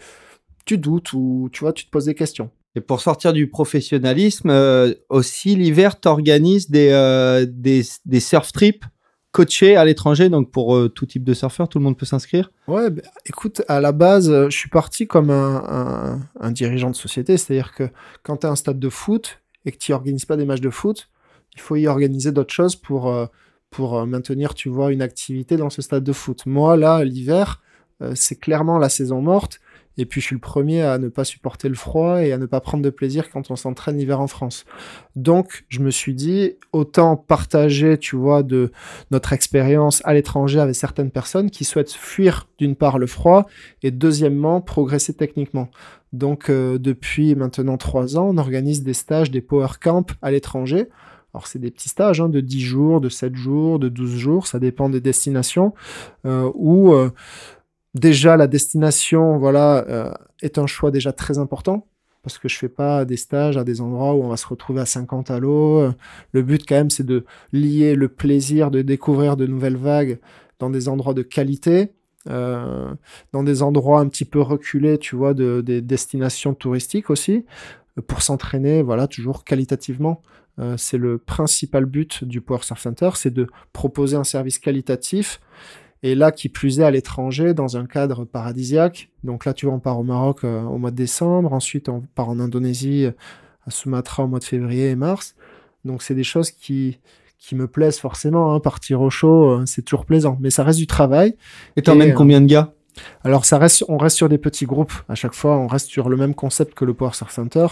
tu 0.66 0.78
doutes 0.78 1.12
ou 1.14 1.48
tu 1.52 1.60
vois 1.60 1.72
tu 1.72 1.84
te 1.86 1.90
poses 1.90 2.04
des 2.04 2.14
questions 2.14 2.50
Et 2.76 2.80
pour 2.80 3.00
sortir 3.00 3.32
du 3.32 3.48
professionnalisme, 3.48 4.50
euh, 4.50 4.94
aussi 5.08 5.56
l'hiver, 5.56 5.98
tu 5.98 6.06
organises 6.06 6.70
des, 6.70 6.90
euh, 6.92 7.44
des, 7.48 7.82
des 8.04 8.20
surf 8.20 8.52
trips 8.52 8.84
coachés 9.32 9.76
à 9.76 9.84
l'étranger, 9.84 10.28
donc 10.28 10.50
pour 10.50 10.76
euh, 10.76 10.88
tout 10.88 11.06
type 11.06 11.24
de 11.24 11.34
surfeur, 11.34 11.68
tout 11.68 11.78
le 11.78 11.84
monde 11.84 11.96
peut 11.96 12.06
s'inscrire? 12.06 12.50
Ouais, 12.66 12.90
bah, 12.90 13.02
écoute, 13.26 13.62
à 13.68 13.80
la 13.80 13.92
base, 13.92 14.30
euh, 14.30 14.50
je 14.50 14.56
suis 14.56 14.68
parti 14.68 15.06
comme 15.06 15.30
un, 15.30 16.50
dirigeant 16.50 16.90
de 16.90 16.96
société, 16.96 17.36
c'est-à-dire 17.36 17.72
que 17.72 17.88
quand 18.22 18.38
tu 18.38 18.46
as 18.46 18.50
un 18.50 18.56
stade 18.56 18.78
de 18.78 18.88
foot 18.88 19.40
et 19.64 19.72
que 19.72 19.78
tu 19.78 19.92
organises 19.92 20.24
pas 20.24 20.36
des 20.36 20.44
matchs 20.44 20.60
de 20.60 20.70
foot, 20.70 21.08
il 21.54 21.60
faut 21.60 21.76
y 21.76 21.86
organiser 21.86 22.32
d'autres 22.32 22.52
choses 22.52 22.76
pour, 22.76 23.08
euh, 23.08 23.26
pour 23.70 24.04
maintenir, 24.06 24.54
tu 24.54 24.68
vois, 24.68 24.92
une 24.92 25.02
activité 25.02 25.56
dans 25.56 25.70
ce 25.70 25.82
stade 25.82 26.04
de 26.04 26.12
foot. 26.12 26.46
Moi, 26.46 26.76
là, 26.76 27.04
l'hiver, 27.04 27.62
c'est 28.14 28.36
clairement 28.36 28.78
la 28.78 28.88
saison 28.88 29.20
morte 29.20 29.60
Et 29.98 30.06
puis 30.06 30.20
je 30.20 30.26
suis 30.26 30.36
le 30.36 30.40
premier 30.40 30.82
à 30.82 30.98
ne 30.98 31.08
pas 31.08 31.24
supporter 31.24 31.68
le 31.68 31.74
froid 31.74 32.22
et 32.22 32.32
à 32.32 32.38
ne 32.38 32.46
pas 32.46 32.60
prendre 32.60 32.82
de 32.82 32.90
plaisir 32.90 33.30
quand 33.30 33.50
on 33.50 33.56
s'entraîne 33.56 33.98
l'hiver 33.98 34.20
en 34.20 34.26
France. 34.26 34.64
Donc 35.16 35.64
je 35.68 35.80
me 35.80 35.90
suis 35.90 36.14
dit, 36.14 36.54
autant 36.72 37.16
partager, 37.16 37.98
tu 37.98 38.16
vois, 38.16 38.42
de 38.42 38.72
notre 39.10 39.32
expérience 39.32 40.00
à 40.04 40.14
l'étranger 40.14 40.60
avec 40.60 40.74
certaines 40.74 41.10
personnes 41.10 41.50
qui 41.50 41.64
souhaitent 41.64 41.92
fuir 41.92 42.48
d'une 42.58 42.76
part 42.76 42.98
le 42.98 43.06
froid 43.06 43.46
et 43.82 43.90
deuxièmement 43.90 44.60
progresser 44.60 45.14
techniquement. 45.14 45.68
Donc 46.12 46.50
euh, 46.50 46.78
depuis 46.78 47.34
maintenant 47.34 47.76
trois 47.76 48.16
ans, 48.16 48.28
on 48.30 48.38
organise 48.38 48.82
des 48.82 48.94
stages, 48.94 49.30
des 49.30 49.40
power 49.40 49.68
camps 49.80 50.06
à 50.22 50.30
l'étranger. 50.30 50.88
Alors 51.32 51.46
c'est 51.46 51.60
des 51.60 51.70
petits 51.70 51.88
stages 51.88 52.20
hein, 52.20 52.28
de 52.28 52.40
10 52.40 52.60
jours, 52.60 53.00
de 53.00 53.08
7 53.08 53.36
jours, 53.36 53.78
de 53.78 53.88
12 53.88 54.16
jours, 54.16 54.46
ça 54.46 54.58
dépend 54.58 54.88
des 54.88 55.00
destinations, 55.00 55.74
euh, 56.26 56.50
où 56.54 56.92
euh, 56.92 57.10
déjà 57.94 58.36
la 58.36 58.46
destination 58.46 59.38
voilà, 59.38 59.84
euh, 59.88 60.12
est 60.42 60.58
un 60.58 60.66
choix 60.66 60.90
déjà 60.90 61.12
très 61.12 61.38
important, 61.38 61.86
parce 62.22 62.38
que 62.38 62.48
je 62.48 62.56
fais 62.56 62.68
pas 62.68 63.04
des 63.04 63.16
stages 63.16 63.56
à 63.56 63.64
des 63.64 63.80
endroits 63.80 64.14
où 64.14 64.22
on 64.22 64.28
va 64.28 64.36
se 64.36 64.46
retrouver 64.46 64.80
à 64.80 64.86
50 64.86 65.30
à 65.30 65.38
l'eau. 65.38 65.90
Le 66.32 66.42
but 66.42 66.64
quand 66.68 66.76
même 66.76 66.90
c'est 66.90 67.06
de 67.06 67.24
lier 67.52 67.94
le 67.94 68.08
plaisir 68.08 68.70
de 68.70 68.82
découvrir 68.82 69.36
de 69.36 69.46
nouvelles 69.46 69.76
vagues 69.76 70.18
dans 70.58 70.70
des 70.70 70.88
endroits 70.88 71.14
de 71.14 71.22
qualité, 71.22 71.92
euh, 72.28 72.94
dans 73.32 73.42
des 73.42 73.62
endroits 73.62 74.00
un 74.00 74.08
petit 74.08 74.26
peu 74.26 74.40
reculés, 74.40 74.98
tu 74.98 75.16
vois, 75.16 75.34
de, 75.34 75.62
des 75.62 75.80
destinations 75.80 76.54
touristiques 76.54 77.10
aussi, 77.10 77.44
pour 78.06 78.22
s'entraîner, 78.22 78.82
voilà, 78.82 79.08
toujours 79.08 79.44
qualitativement. 79.44 80.22
Euh, 80.58 80.76
c'est 80.76 80.98
le 80.98 81.18
principal 81.18 81.86
but 81.86 82.24
du 82.24 82.40
Power 82.40 82.60
Surf 82.62 82.80
Center, 82.80 83.10
c'est 83.14 83.32
de 83.32 83.46
proposer 83.72 84.16
un 84.16 84.24
service 84.24 84.58
qualitatif. 84.58 85.40
Et 86.02 86.14
là, 86.14 86.32
qui 86.32 86.48
plus 86.48 86.80
est 86.80 86.84
à 86.84 86.90
l'étranger, 86.90 87.52
dans 87.52 87.76
un 87.76 87.86
cadre 87.86 88.24
paradisiaque. 88.24 89.10
Donc 89.22 89.44
là, 89.44 89.52
tu 89.52 89.66
vois, 89.66 89.74
on 89.74 89.80
part 89.80 89.98
au 89.98 90.02
Maroc 90.02 90.44
euh, 90.44 90.62
au 90.62 90.78
mois 90.78 90.90
de 90.90 90.96
décembre. 90.96 91.52
Ensuite, 91.52 91.88
on 91.88 92.02
part 92.14 92.30
en 92.30 92.40
Indonésie, 92.40 93.06
euh, 93.06 93.12
à 93.66 93.70
Sumatra 93.70 94.24
au 94.24 94.28
mois 94.28 94.38
de 94.38 94.44
février 94.44 94.88
et 94.88 94.96
mars. 94.96 95.34
Donc 95.84 96.02
c'est 96.02 96.14
des 96.14 96.24
choses 96.24 96.50
qui, 96.50 96.98
qui 97.38 97.54
me 97.54 97.66
plaisent 97.66 97.98
forcément. 97.98 98.54
Hein. 98.54 98.60
Partir 98.60 99.02
au 99.02 99.10
chaud, 99.10 99.50
euh, 99.50 99.66
c'est 99.66 99.82
toujours 99.82 100.06
plaisant. 100.06 100.38
Mais 100.40 100.50
ça 100.50 100.64
reste 100.64 100.78
du 100.78 100.86
travail. 100.86 101.36
Et 101.76 101.82
t'emmènes 101.82 102.14
combien 102.14 102.40
de 102.40 102.46
gars? 102.46 102.72
Alors 103.22 103.44
ça 103.44 103.58
reste, 103.58 103.84
on 103.88 103.98
reste 103.98 104.16
sur 104.16 104.28
des 104.28 104.38
petits 104.38 104.66
groupes. 104.66 104.92
À 105.08 105.14
chaque 105.14 105.34
fois, 105.34 105.56
on 105.56 105.66
reste 105.66 105.88
sur 105.88 106.08
le 106.08 106.16
même 106.16 106.34
concept 106.34 106.74
que 106.74 106.84
le 106.84 106.94
Power 106.94 107.12
Surf 107.12 107.32
Center. 107.32 107.66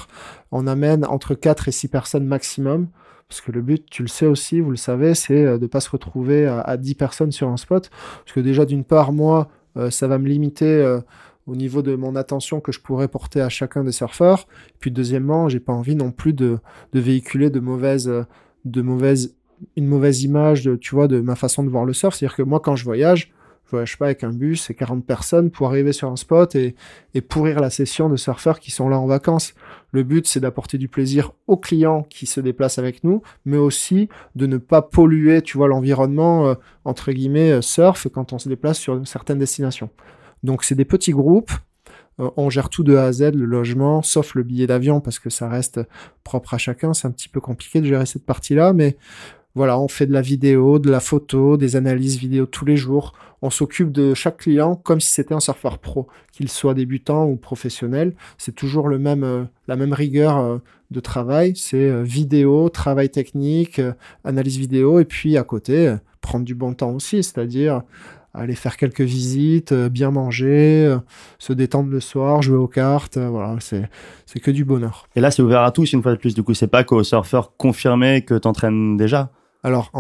On 0.53 0.67
amène 0.67 1.05
entre 1.05 1.35
4 1.35 1.69
et 1.69 1.73
6 1.73 1.89
personnes 1.89 2.25
maximum. 2.25 2.89
Parce 3.29 3.43
que 3.43 3.53
le 3.53 3.61
but, 3.61 3.85
tu 3.91 4.03
le 4.03 4.09
sais 4.09 4.27
aussi, 4.27 4.61
vous 4.61 4.71
le 4.71 4.77
savez, 4.77 5.15
c'est 5.15 5.45
euh, 5.45 5.59
de 5.59 5.67
pas 5.67 5.81
se 5.81 5.91
retrouver 5.91 6.47
à, 6.47 6.61
à 6.61 6.77
10 6.77 6.95
personnes 6.95 7.33
sur 7.33 7.49
un 7.49 7.59
spot. 7.59 7.91
Parce 8.25 8.33
que 8.33 8.41
déjà, 8.41 8.65
d'une 8.65 8.85
part, 8.85 9.13
moi, 9.13 9.49
euh, 9.77 9.91
ça 9.91 10.09
va 10.09 10.19
me 10.19 10.27
limiter 10.29 10.67
euh, 10.67 11.01
au 11.47 11.55
niveau 11.55 11.83
de 11.83 11.95
mon 11.95 12.17
attention 12.17 12.61
que 12.61 12.73
je 12.73 12.81
pourrais 12.81 13.09
porter 13.09 13.41
à 13.41 13.49
chacun 13.49 13.85
des 13.85 13.93
surfeurs. 13.93 14.47
Puis 14.81 14.91
deuxièmement, 14.91 15.49
j'ai 15.49 15.61
pas 15.61 15.73
envie 15.73 15.95
non 15.95 16.11
plus 16.11 16.33
de, 16.33 16.59
véhiculer 16.93 17.51
de 17.51 17.61
mauvaises, 17.61 18.11
de 18.65 18.83
mauvaises, 18.83 19.37
une 19.77 19.87
mauvaise 19.87 20.23
image, 20.23 20.65
de, 20.65 20.77
tu 20.77 20.95
vois, 20.95 21.09
de 21.09 21.21
ma 21.21 21.35
façon 21.35 21.63
de 21.63 21.69
voir 21.69 21.85
le 21.85 21.93
surf. 21.93 22.15
C'est-à-dire 22.15 22.37
que 22.37 22.43
moi, 22.43 22.61
quand 22.61 22.77
je 22.77 22.85
voyage, 22.85 23.33
je 23.69 23.73
voyage 23.73 23.99
pas 23.99 24.07
avec 24.07 24.25
un 24.25 24.31
bus 24.31 24.71
et 24.71 24.75
40 24.75 25.05
personnes 25.05 25.51
pour 25.51 25.67
arriver 25.67 25.93
sur 25.93 26.11
un 26.11 26.17
spot 26.17 26.55
et, 26.55 26.75
pourrir 27.29 27.61
la 27.61 27.69
session 27.69 28.09
de 28.09 28.17
surfeurs 28.17 28.61
qui 28.61 28.71
sont 28.71 28.89
là 28.89 28.99
en 28.99 29.07
vacances. 29.07 29.53
Le 29.91 30.05
but, 30.05 30.27
c'est 30.27 30.41
d'apporter 30.41 30.79
du 30.79 30.89
plaisir 30.89 31.33
aux 31.49 31.59
clients 31.59 32.05
qui 32.09 32.25
se 32.25 32.41
déplacent 32.41 32.79
avec 32.79 33.05
nous, 33.05 33.23
mais 33.45 33.59
aussi 33.59 34.09
de 34.37 34.47
ne 34.47 34.57
pas 34.57 34.81
polluer, 34.81 35.43
tu 35.43 35.59
vois, 35.59 35.69
l'environnement, 35.69 36.47
euh, 36.47 36.55
entre 36.87 37.13
guillemets, 37.13 37.51
euh, 37.51 37.61
surf 37.61 38.07
quand 38.09 38.33
on 38.33 38.39
se 38.39 38.49
déplace 38.49 38.79
sur 38.79 39.07
certaines 39.07 39.39
destinations. 39.39 39.91
Donc, 40.45 40.65
c'est 40.65 40.77
des 40.77 40.87
petits 40.87 41.13
groupes. 41.13 41.51
Euh, 42.21 42.31
on 42.37 42.49
gère 42.49 42.71
tout 42.71 42.85
de 42.85 42.97
A 42.97 43.05
à 43.05 43.13
Z, 43.13 43.35
le 43.35 43.45
logement, 43.45 44.01
sauf 44.01 44.35
le 44.35 44.45
billet 44.45 44.67
d'avion, 44.67 45.01
parce 45.03 45.19
que 45.19 45.29
ça 45.29 45.49
reste 45.49 45.81
propre 46.25 46.55
à 46.55 46.59
chacun. 46.59 46.95
C'est 46.95 47.07
un 47.07 47.11
petit 47.11 47.29
peu 47.29 47.41
compliqué 47.41 47.81
de 47.81 47.87
gérer 47.87 48.07
cette 48.07 48.25
partie-là, 48.25 48.73
mais 48.73 48.97
voilà, 49.59 49.77
on 49.81 49.89
fait 49.89 50.07
de 50.07 50.13
la 50.13 50.21
vidéo, 50.21 50.79
de 50.79 50.89
la 50.89 51.01
photo, 51.01 51.57
des 51.57 51.75
analyses 51.75 52.17
vidéo 52.17 52.47
tous 52.47 52.65
les 52.65 52.77
jours. 52.77 53.13
On 53.43 53.51
s'occupe 53.51 53.91
de 53.91 54.15
chaque 54.15 54.37
client 54.37 54.77
comme 54.77 55.01
si 55.01 55.11
c'était 55.11 55.35
un 55.35 55.41
surfeur 55.41 55.79
pro, 55.79 56.07
qu'il 56.31 56.49
soit 56.49 56.75
débutant 56.75 57.27
ou 57.27 57.35
professionnel. 57.35 58.15
C'est 58.39 58.55
toujours 58.55 58.87
le 58.87 59.01
même, 59.01 59.25
euh, 59.25 59.43
la 59.67 59.75
même 59.75 59.93
rigueur 59.93 60.39
euh, 60.39 60.59
de 60.93 61.01
travail. 61.01 61.55
C'est 61.57 61.91
euh, 61.91 62.05
vidéo, 62.05 62.69
travail 62.69 63.11
technique, 63.11 63.81
analyse 64.23 64.59
vidéo, 64.59 65.01
et 65.01 65.05
puis 65.05 65.37
à 65.37 65.43
côté, 65.43 65.93
prendre 66.21 66.45
du 66.45 66.55
bon 66.55 66.73
temps 66.73 66.93
aussi, 66.93 67.25
c'est-à-dire 67.25 67.83
aller 68.33 68.55
faire 68.55 68.77
quelques 68.77 69.01
visites, 69.01 69.75
bien 69.75 70.13
manger, 70.13 70.97
se 71.41 71.53
détendre 71.53 71.91
le 71.91 71.99
soir, 71.99 72.43
jouer 72.43 72.59
aux 72.59 72.69
cartes. 72.69 73.19
voilà, 73.19 73.57
c'est 73.59 73.91
c'est 74.25 74.39
que 74.39 74.53
du 74.53 74.65
bonheur. 74.65 75.09
Et 75.17 75.21
là, 75.21 75.33
c'est 75.33 75.43
ouvert 75.43 75.63
à 75.63 75.73
tous 75.73 75.93
une 75.93 76.03
fois 76.03 76.13
de 76.13 76.19
plus. 76.19 76.35
Du 76.35 76.45
coup, 76.45 76.55
c'est 76.55 76.69
pas 76.69 76.85
qu'aux 76.85 77.03
surfeurs 77.03 77.57
confirmés 77.57 78.23
que 78.23 78.35
t'entraînes 78.35 78.97
déjà. 78.97 79.33
Alors, 79.63 79.91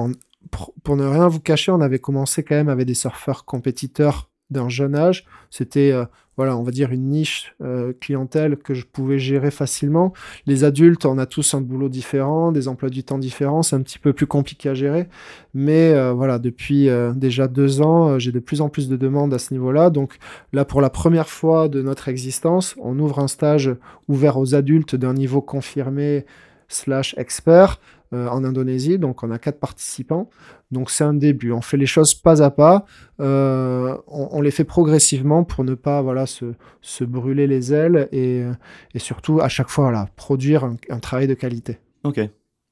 pour, 0.82 0.97
ne 0.97 1.05
rien 1.05 1.28
vous 1.28 1.40
cacher, 1.40 1.72
on 1.72 1.80
avait 1.80 1.98
commencé 1.98 2.43
quand 2.43 2.55
même 2.55 2.68
avec 2.68 2.86
des 2.86 2.94
surfeurs 2.94 3.44
compétiteurs 3.44 4.30
d'un 4.51 4.68
jeune 4.68 4.94
âge. 4.94 5.26
C'était, 5.51 5.93
euh, 5.93 6.06
voilà, 6.39 6.56
on 6.56 6.62
va 6.62 6.70
dire 6.70 6.90
une 6.90 7.10
niche 7.10 7.55
euh, 7.60 7.93
clientèle 8.01 8.56
que 8.56 8.72
je 8.72 8.86
pouvais 8.86 9.18
gérer 9.18 9.51
facilement. 9.51 10.14
Les 10.47 10.64
adultes, 10.64 11.05
on 11.05 11.18
a 11.18 11.26
tous 11.26 11.52
un 11.52 11.60
boulot 11.60 11.90
différent, 11.90 12.51
des 12.51 12.66
emplois 12.66 12.89
du 12.89 13.05
temps 13.05 13.18
différents, 13.18 13.62
c'est 13.62 13.76
un 13.76 13.82
petit 13.82 13.98
peu 13.98 14.14
plus 14.14 14.26
compliqué 14.26 14.70
à 14.70 14.74
gérer. 14.74 15.09
Mais 15.52 15.93
euh, 15.93 16.12
voilà, 16.12 16.39
depuis 16.39 16.89
déjà 17.14 17.47
deux 17.47 17.82
ans, 17.82 18.18
j'ai 18.18 18.32
de 18.32 18.39
plus 18.39 18.62
en 18.62 18.70
plus 18.70 18.89
de 18.89 18.97
demandes 18.97 19.35
à 19.35 19.39
ce 19.39 19.52
niveau-là. 19.52 19.90
Donc 19.90 20.16
là, 20.55 20.64
pour 20.64 20.80
la 20.80 20.89
première 20.89 21.28
fois 21.28 21.68
de 21.68 21.82
notre 21.82 22.09
existence, 22.09 22.74
on 22.80 22.98
ouvre 22.98 23.18
un 23.18 23.28
stage 23.28 23.70
ouvert 24.09 24.39
aux 24.39 24.55
adultes 24.55 24.94
d'un 24.94 25.12
niveau 25.12 25.43
confirmé 25.43 26.24
slash 26.68 27.14
expert 27.18 27.80
en 28.12 28.44
Indonésie. 28.44 28.98
Donc, 28.98 29.22
on 29.22 29.30
a 29.30 29.39
quatre 29.39 29.60
participants. 29.60 30.30
Donc, 30.70 30.90
c'est 30.90 31.05
un 31.05 31.14
début. 31.14 31.52
On 31.52 31.60
fait 31.60 31.76
les 31.76 31.86
choses 31.86 32.14
pas 32.14 32.43
à 32.43 32.51
pas. 32.51 32.85
Euh, 33.20 33.97
on, 34.06 34.28
on 34.32 34.40
les 34.40 34.51
fait 34.51 34.64
progressivement 34.64 35.44
pour 35.44 35.64
ne 35.64 35.74
pas 35.74 36.02
voilà, 36.02 36.26
se, 36.26 36.52
se 36.80 37.05
brûler 37.05 37.47
les 37.47 37.72
ailes 37.72 38.09
et, 38.12 38.43
euh, 38.43 38.52
et 38.94 38.98
surtout, 38.98 39.40
à 39.40 39.48
chaque 39.48 39.68
fois, 39.68 39.85
voilà, 39.85 40.09
produire 40.16 40.64
un, 40.64 40.76
un 40.90 40.98
travail 40.98 41.26
de 41.26 41.35
qualité. 41.35 41.78
Ok. 42.05 42.20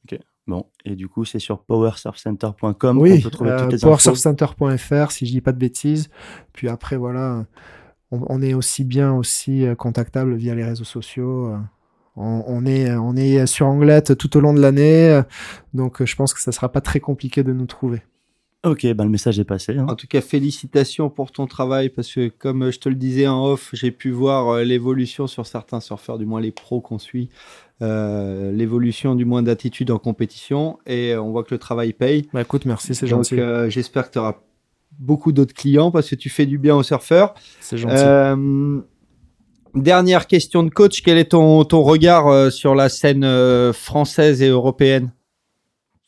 Ok. 0.05 0.19
Bon. 0.47 0.67
Et 0.85 0.95
du 0.95 1.09
coup, 1.09 1.25
c'est 1.25 1.39
sur 1.39 1.61
powersurfcenter.com 1.65 2.99
oui, 2.99 3.17
qu'on 3.17 3.23
peut 3.23 3.31
trouver 3.31 3.51
euh, 3.51 3.63
toutes 3.63 3.73
les 3.73 3.79
powersurfcenter.fr, 3.79 5.11
si 5.11 5.27
je 5.27 5.33
dis 5.33 5.41
pas 5.41 5.53
de 5.53 5.59
bêtises. 5.59 6.09
Puis 6.53 6.69
après, 6.69 6.97
voilà, 6.97 7.47
on, 8.11 8.21
on 8.29 8.43
est 8.43 8.55
aussi 8.55 8.85
bien 8.85 9.15
aussi 9.15 9.67
euh, 9.67 9.75
contactable 9.75 10.35
via 10.35 10.55
les 10.55 10.65
réseaux 10.65 10.85
sociaux. 10.85 11.57
On, 12.17 12.43
on 12.47 12.65
est, 12.67 12.91
on 12.97 13.15
est 13.17 13.47
sur 13.47 13.67
Anglette 13.67 14.17
tout 14.17 14.37
au 14.37 14.41
long 14.41 14.55
de 14.55 14.61
l'année, 14.61 15.11
euh, 15.11 15.23
donc 15.75 16.01
euh, 16.01 16.07
je 16.07 16.17
pense 16.17 16.33
que 16.35 16.41
ça 16.41 16.51
sera 16.53 16.71
pas 16.73 16.81
très 16.81 16.99
compliqué 17.01 17.43
de 17.43 17.53
nous 17.53 17.67
trouver. 17.67 18.03
Ok, 18.65 18.85
ben 18.95 19.05
le 19.05 19.11
message 19.11 19.39
est 19.39 19.45
passé. 19.45 19.77
hein. 19.79 19.87
En 19.89 19.95
tout 19.95 20.09
cas, 20.09 20.21
félicitations 20.21 21.09
pour 21.09 21.31
ton 21.31 21.47
travail 21.47 21.89
parce 21.89 22.13
que, 22.13 22.29
comme 22.29 22.65
euh, 22.65 22.71
je 22.73 22.81
te 22.81 22.89
le 22.89 22.95
disais 22.97 23.27
en 23.29 23.45
off, 23.45 23.69
j'ai 23.75 23.91
pu 23.93 24.11
voir 24.11 24.59
l'évolution 24.65 25.27
sur 25.29 25.47
certains 25.47 25.79
surfeurs, 25.81 26.19
du 26.19 26.27
moins 26.27 26.41
les 26.41 26.51
pros 26.51 26.81
qu'on 26.81 26.99
suit, 26.99 27.29
euh, 27.83 28.51
l'évolution 28.51 29.15
du 29.15 29.25
moins 29.25 29.43
d'attitude 29.43 29.91
en 29.93 29.99
compétition 29.99 30.79
et 30.87 31.15
on 31.17 31.31
voit 31.31 31.45
que 31.45 31.55
le 31.55 31.59
travail 31.59 31.93
paye. 31.93 32.29
Bah 32.33 32.41
écoute, 32.41 32.65
merci, 32.65 32.95
c'est 32.95 33.07
Donc, 33.07 33.25
gentil. 33.25 33.39
euh, 33.39 33.69
j'espère 33.71 34.09
que 34.09 34.15
tu 34.15 34.19
auras 34.19 34.37
beaucoup 34.99 35.31
d'autres 35.31 35.55
clients 35.55 35.91
parce 35.93 36.09
que 36.09 36.15
tu 36.17 36.31
fais 36.31 36.47
du 36.47 36.57
bien 36.59 36.75
aux 36.75 36.83
surfeurs. 36.83 37.35
c'est 37.61 37.77
gentil. 37.77 37.95
Euh, 37.99 38.81
dernière 39.77 40.27
question 40.27 40.63
de 40.63 40.71
coach, 40.71 41.03
quel 41.03 41.19
est 41.19 41.31
ton, 41.31 41.65
ton 41.65 41.83
regard 41.83 42.29
euh, 42.29 42.51
sur 42.51 42.75
la 42.75 42.89
scène 42.89 43.25
euh, 43.25 43.73
française 43.73 44.43
et 44.43 44.49
européenne? 44.49 45.13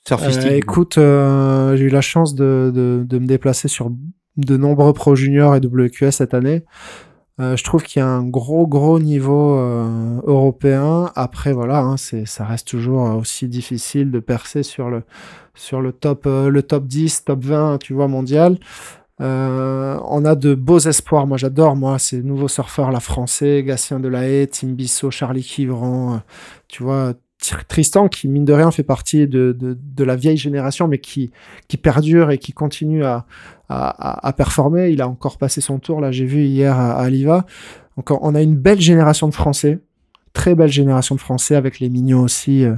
Surfistique 0.07 0.53
Euh, 0.53 0.57
écoute, 0.57 0.95
j'ai 0.97 1.85
eu 1.85 1.90
la 1.90 2.01
chance 2.01 2.35
de, 2.35 2.73
de, 2.74 3.05
de 3.07 3.19
me 3.19 3.27
déplacer 3.27 3.69
sur 3.69 3.90
de 4.36 4.57
nombreux 4.57 4.93
Pro 4.93 5.15
Junior 5.15 5.55
et 5.55 5.59
WQS 5.59 6.12
cette 6.12 6.35
année. 6.35 6.65
Je 7.40 7.62
trouve 7.62 7.85
qu'il 7.85 8.01
y 8.01 8.03
a 8.03 8.09
un 8.09 8.24
gros 8.24 8.66
gros 8.66 8.99
niveau 8.99 9.55
européen. 10.27 11.12
Après 11.15 11.53
voilà, 11.53 11.78
hein, 11.78 11.97
c'est 11.97 12.27
ça 12.27 12.45
reste 12.45 12.66
toujours 12.66 13.15
aussi 13.16 13.47
difficile 13.47 14.11
de 14.11 14.19
percer 14.19 14.65
sur 14.65 14.90
le 14.90 15.05
sur 15.55 15.81
le 15.81 15.93
top 15.93 16.24
le 16.27 16.62
top 16.62 16.86
10, 16.86 17.24
top 17.27 17.45
20, 17.45 17.78
tu 17.78 17.93
vois 17.93 18.09
mondial. 18.09 18.59
Euh, 19.20 19.99
on 20.05 20.24
a 20.24 20.35
de 20.35 20.55
beaux 20.55 20.78
espoirs. 20.78 21.27
Moi, 21.27 21.36
j'adore 21.36 21.77
moi 21.77 21.99
ces 21.99 22.23
nouveaux 22.23 22.49
surfeurs 22.49 22.90
là 22.90 23.01
français, 23.01 23.62
Gatien 23.65 24.01
Delahaye, 24.01 24.49
Tim 24.49 24.69
Bissot, 24.69 25.11
Charlie 25.11 25.43
Kivran, 25.43 26.15
euh, 26.15 26.19
tu 26.69 26.82
vois 26.82 27.15
Tr- 27.43 27.65
Tristan 27.66 28.09
qui 28.09 28.28
mine 28.28 28.45
de 28.45 28.53
rien 28.53 28.70
fait 28.70 28.82
partie 28.82 29.28
de, 29.28 29.57
de, 29.59 30.05
la 30.05 30.16
vieille 30.16 30.36
génération 30.36 30.89
mais 30.89 30.99
qui 30.99 31.31
qui 31.69 31.77
perdure 31.77 32.32
et 32.32 32.39
qui 32.39 32.53
continue 32.53 33.05
à, 33.05 33.27
à, 33.69 34.32
performer 34.32 34.90
il 34.90 35.01
a 35.01 35.09
encore 35.09 35.39
passé 35.39 35.61
son 35.61 35.78
tour 35.78 36.01
là 36.01 36.11
j'ai 36.11 36.24
vu 36.24 36.43
hier 36.43 36.77
à, 36.77 36.95
à 36.95 37.09
Liva 37.09 37.47
donc 37.97 38.11
on 38.11 38.35
a 38.35 38.43
une 38.43 38.57
belle 38.57 38.81
génération 38.81 39.28
de 39.28 39.35
français 39.35 39.78
très 40.32 40.57
belle 40.57 40.70
génération 40.70 41.15
de 41.15 41.20
français 41.20 41.55
avec 41.55 41.78
les 41.78 41.90
mignons 41.90 42.23
aussi 42.23 42.65
euh, 42.65 42.74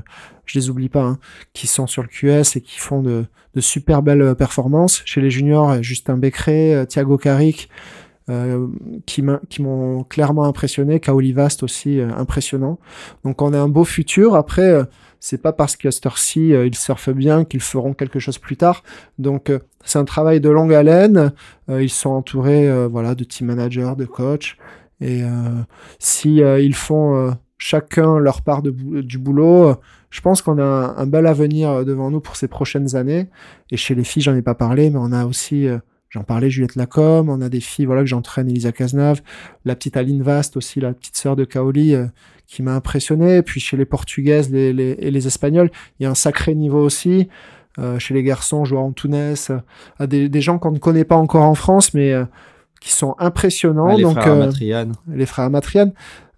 je 0.51 0.59
les 0.59 0.68
oublie 0.68 0.89
pas 0.89 1.05
hein, 1.05 1.18
qui 1.52 1.66
sont 1.68 1.86
sur 1.86 2.02
le 2.02 2.09
QS 2.09 2.56
et 2.56 2.60
qui 2.60 2.78
font 2.78 3.02
de, 3.02 3.24
de 3.55 3.60
super 3.60 4.02
belles 4.02 4.22
euh, 4.22 4.35
performances 4.35 5.02
chez 5.05 5.20
les 5.20 5.31
juniors 5.31 5.70
euh, 5.70 5.82
Justin 5.82 6.16
Becquerel 6.16 6.78
euh, 6.78 6.85
Thiago 6.85 7.18
Carrick 7.18 7.68
euh, 8.28 8.66
qui 9.06 9.22
m'ont 9.22 10.05
clairement 10.05 10.44
impressionné. 10.44 11.01
Kaoli 11.01 11.32
Vast 11.32 11.62
aussi 11.64 12.01
impressionnant. 12.01 12.78
Donc 13.24 13.43
on 13.43 13.52
a 13.52 13.59
un 13.59 13.68
beau 13.68 13.85
futur. 13.85 14.36
Après, 14.36 14.70
euh, 14.70 14.85
c'est 15.18 15.43
pas 15.43 15.52
parce 15.52 15.77
qu'à 15.77 15.90
cette 15.90 16.06
heure-ci 16.06 16.51
ils 16.51 16.77
surfent 16.77 17.10
bien 17.10 17.44
qu'ils 17.44 17.60
feront 17.60 17.93
quelque 17.93 18.18
chose 18.18 18.39
plus 18.39 18.56
tard. 18.56 18.82
Donc 19.18 19.52
c'est 19.85 19.98
un 19.98 20.05
travail 20.05 20.40
de 20.40 20.48
longue 20.48 20.72
haleine. 20.72 21.32
Ils 21.68 21.90
sont 21.90 22.10
entourés 22.10 22.86
voilà 22.89 23.14
de 23.14 23.24
team 23.24 23.48
managers, 23.48 23.94
de 23.98 24.05
coachs. 24.05 24.56
Et 25.01 25.22
si 25.98 26.36
ils 26.36 26.74
font 26.74 27.35
chacun 27.61 28.19
leur 28.19 28.41
part 28.43 28.62
de 28.62 28.70
du 29.03 29.19
boulot, 29.19 29.69
euh, 29.69 29.74
je 30.09 30.20
pense 30.23 30.41
qu'on 30.43 30.59
a 30.59 30.65
un, 30.65 30.97
un 30.97 31.07
bel 31.07 31.27
avenir 31.27 31.69
euh, 31.70 31.85
devant 31.85 32.11
nous 32.11 32.20
pour 32.20 32.35
ces 32.35 32.49
prochaines 32.49 32.97
années. 32.97 33.28
Et 33.70 33.77
chez 33.77 33.95
les 33.95 34.03
filles, 34.03 34.23
j'en 34.23 34.35
ai 34.35 34.43
pas 34.43 34.55
parlé, 34.55 34.89
mais 34.91 34.99
on 34.99 35.12
a 35.12 35.27
aussi, 35.27 35.69
euh, 35.69 35.78
j'en 36.09 36.23
parlais, 36.24 36.49
Juliette 36.51 36.74
Lacombe, 36.74 37.28
on 37.28 37.41
a 37.43 37.49
des 37.51 37.61
filles 37.61 37.85
voilà, 37.85 38.01
que 38.01 38.09
j'entraîne, 38.09 38.49
Elisa 38.49 38.73
Cazenave, 38.73 39.20
la 39.66 39.77
petite 39.77 39.97
Aline 39.99 40.23
Vast 40.23 40.57
aussi, 40.57 40.81
la 40.81 40.95
petite 40.95 41.16
sœur 41.16 41.37
de 41.37 41.45
Kaoli, 41.45 41.95
euh, 41.95 42.07
qui 42.47 42.62
m'a 42.62 42.74
impressionné. 42.74 43.37
Et 43.37 43.43
puis 43.43 43.61
chez 43.61 43.77
les 43.77 43.85
Portugaises 43.85 44.51
les, 44.51 44.73
les- 44.73 44.97
et 44.99 45.11
les 45.11 45.27
Espagnols, 45.27 45.70
il 45.99 46.05
y 46.05 46.07
a 46.07 46.11
un 46.11 46.15
sacré 46.16 46.55
niveau 46.55 46.82
aussi. 46.82 47.28
Euh, 47.78 47.99
chez 48.01 48.15
les 48.15 48.23
garçons, 48.24 48.65
Joao 48.65 48.82
Antunes, 48.82 49.35
à 50.01 50.07
des, 50.07 50.28
des 50.28 50.41
gens 50.41 50.59
qu'on 50.59 50.73
ne 50.73 50.78
connaît 50.78 51.05
pas 51.05 51.15
encore 51.16 51.45
en 51.45 51.55
France, 51.55 51.95
mais 51.95 52.12
qui 52.81 52.93
sont 52.93 53.15
impressionnants. 53.19 53.89
Ouais, 53.91 53.97
les 53.99 54.03
donc, 54.03 54.15
frères 54.19 54.35
les 55.12 55.27
frères 55.27 55.45
Amatrian. 55.45 55.93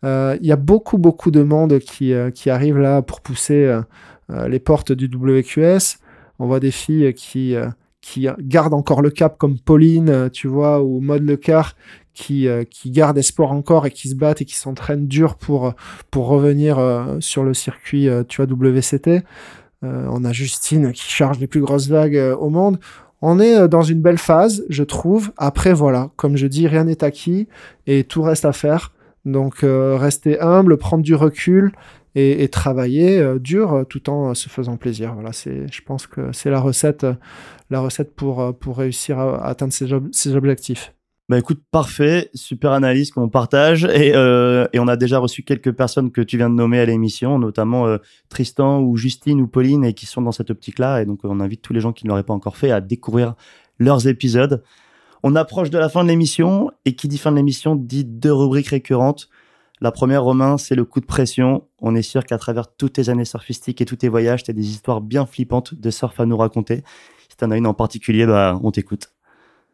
Euh, 0.04 0.36
Il 0.40 0.46
y 0.46 0.52
a 0.52 0.56
beaucoup, 0.56 0.98
beaucoup 0.98 1.30
de 1.30 1.42
monde 1.42 1.78
qui, 1.78 2.12
euh, 2.12 2.30
qui 2.30 2.50
arrive 2.50 2.78
là 2.78 3.02
pour 3.02 3.20
pousser 3.20 3.64
euh, 4.30 4.48
les 4.48 4.58
portes 4.58 4.92
du 4.92 5.06
WQS. 5.06 5.98
On 6.38 6.46
voit 6.46 6.60
des 6.60 6.70
filles 6.70 7.12
qui, 7.14 7.54
qui 8.00 8.28
gardent 8.40 8.74
encore 8.74 9.02
le 9.02 9.10
cap, 9.10 9.36
comme 9.38 9.58
Pauline, 9.58 10.30
tu 10.32 10.48
vois, 10.48 10.82
ou 10.82 11.00
Maud 11.00 11.22
Lecar, 11.22 11.76
qui, 12.14 12.48
qui 12.70 12.90
gardent 12.90 13.18
espoir 13.18 13.52
encore 13.52 13.86
et 13.86 13.90
qui 13.90 14.08
se 14.08 14.14
battent 14.14 14.40
et 14.40 14.44
qui 14.44 14.56
s'entraînent 14.56 15.06
dur 15.06 15.36
pour, 15.36 15.74
pour 16.10 16.26
revenir 16.26 16.80
sur 17.20 17.44
le 17.44 17.54
circuit, 17.54 18.08
tu 18.28 18.42
vois, 18.42 18.50
WCT. 18.50 19.22
Euh, 19.84 20.06
on 20.10 20.24
a 20.24 20.32
Justine 20.32 20.92
qui 20.92 21.08
charge 21.08 21.38
les 21.38 21.46
plus 21.46 21.60
grosses 21.60 21.88
vagues 21.88 22.34
au 22.40 22.48
monde. 22.48 22.78
On 23.20 23.38
est 23.38 23.68
dans 23.68 23.82
une 23.82 24.00
belle 24.00 24.18
phase, 24.18 24.64
je 24.68 24.82
trouve. 24.82 25.30
Après, 25.36 25.72
voilà, 25.72 26.10
comme 26.16 26.36
je 26.36 26.46
dis, 26.46 26.66
rien 26.66 26.84
n'est 26.84 27.04
acquis 27.04 27.46
et 27.86 28.04
tout 28.04 28.22
reste 28.22 28.44
à 28.44 28.52
faire. 28.52 28.92
Donc, 29.24 29.62
euh, 29.62 29.96
rester 29.96 30.40
humble, 30.40 30.76
prendre 30.78 31.04
du 31.04 31.14
recul 31.14 31.72
et, 32.14 32.48
travailler 32.48 33.18
euh, 33.18 33.38
dur 33.38 33.72
euh, 33.72 33.84
tout 33.84 34.10
en 34.10 34.34
se 34.34 34.48
faisant 34.48 34.76
plaisir. 34.76 35.14
Voilà, 35.14 35.32
c'est, 35.32 35.72
je 35.72 35.82
pense 35.82 36.06
que 36.06 36.32
c'est 36.32 36.50
la 36.50 36.60
recette, 36.60 37.06
la 37.70 37.80
recette 37.80 38.14
pour, 38.14 38.56
pour 38.58 38.78
réussir 38.78 39.18
à, 39.18 39.46
atteindre 39.46 39.72
ses, 39.72 39.92
ob- 39.92 40.08
ses 40.12 40.34
objectifs. 40.34 40.92
Bah 41.28 41.38
écoute, 41.38 41.62
parfait, 41.70 42.30
super 42.34 42.72
analyse 42.72 43.10
qu'on 43.12 43.28
partage 43.28 43.84
et, 43.84 44.08
et 44.08 44.78
on 44.80 44.88
a 44.88 44.96
déjà 44.96 45.18
reçu 45.18 45.44
quelques 45.44 45.72
personnes 45.72 46.10
que 46.10 46.20
tu 46.20 46.36
viens 46.36 46.50
de 46.50 46.54
nommer 46.54 46.80
à 46.80 46.84
l'émission, 46.84 47.38
notamment 47.38 47.86
Tristan 48.28 48.80
ou 48.80 48.96
Justine 48.96 49.40
ou 49.40 49.46
Pauline 49.46 49.84
et 49.84 49.94
qui 49.94 50.04
sont 50.04 50.20
dans 50.20 50.32
cette 50.32 50.50
optique-là 50.50 51.00
et 51.00 51.06
donc 51.06 51.20
on 51.22 51.40
invite 51.40 51.62
tous 51.62 51.72
les 51.72 51.80
gens 51.80 51.92
qui 51.92 52.04
ne 52.04 52.10
l'auraient 52.10 52.24
pas 52.24 52.34
encore 52.34 52.56
fait 52.56 52.72
à 52.72 52.82
découvrir 52.82 53.34
leurs 53.78 54.08
épisodes. 54.08 54.62
On 55.24 55.36
approche 55.36 55.70
de 55.70 55.78
la 55.78 55.88
fin 55.88 56.02
de 56.02 56.08
l'émission 56.08 56.70
et 56.84 56.96
qui 56.96 57.06
dit 57.06 57.18
fin 57.18 57.30
de 57.30 57.36
l'émission 57.36 57.76
dit 57.76 58.04
deux 58.04 58.32
rubriques 58.32 58.68
récurrentes. 58.68 59.28
La 59.80 59.92
première, 59.92 60.24
Romain, 60.24 60.58
c'est 60.58 60.74
le 60.74 60.84
coup 60.84 61.00
de 61.00 61.06
pression. 61.06 61.68
On 61.80 61.94
est 61.94 62.02
sûr 62.02 62.24
qu'à 62.24 62.38
travers 62.38 62.74
toutes 62.74 62.94
tes 62.94 63.08
années 63.08 63.24
surfistiques 63.24 63.80
et 63.80 63.84
tous 63.84 63.96
tes 63.96 64.08
voyages, 64.08 64.42
tu 64.42 64.52
des 64.52 64.68
histoires 64.68 65.00
bien 65.00 65.24
flippantes 65.26 65.74
de 65.74 65.90
surf 65.90 66.18
à 66.18 66.26
nous 66.26 66.36
raconter. 66.36 66.82
Si 67.28 67.36
tu 67.36 67.44
en 67.44 67.50
as 67.52 67.56
une 67.56 67.66
en 67.66 67.74
particulier, 67.74 68.26
bah, 68.26 68.58
on 68.62 68.72
t'écoute. 68.72 69.12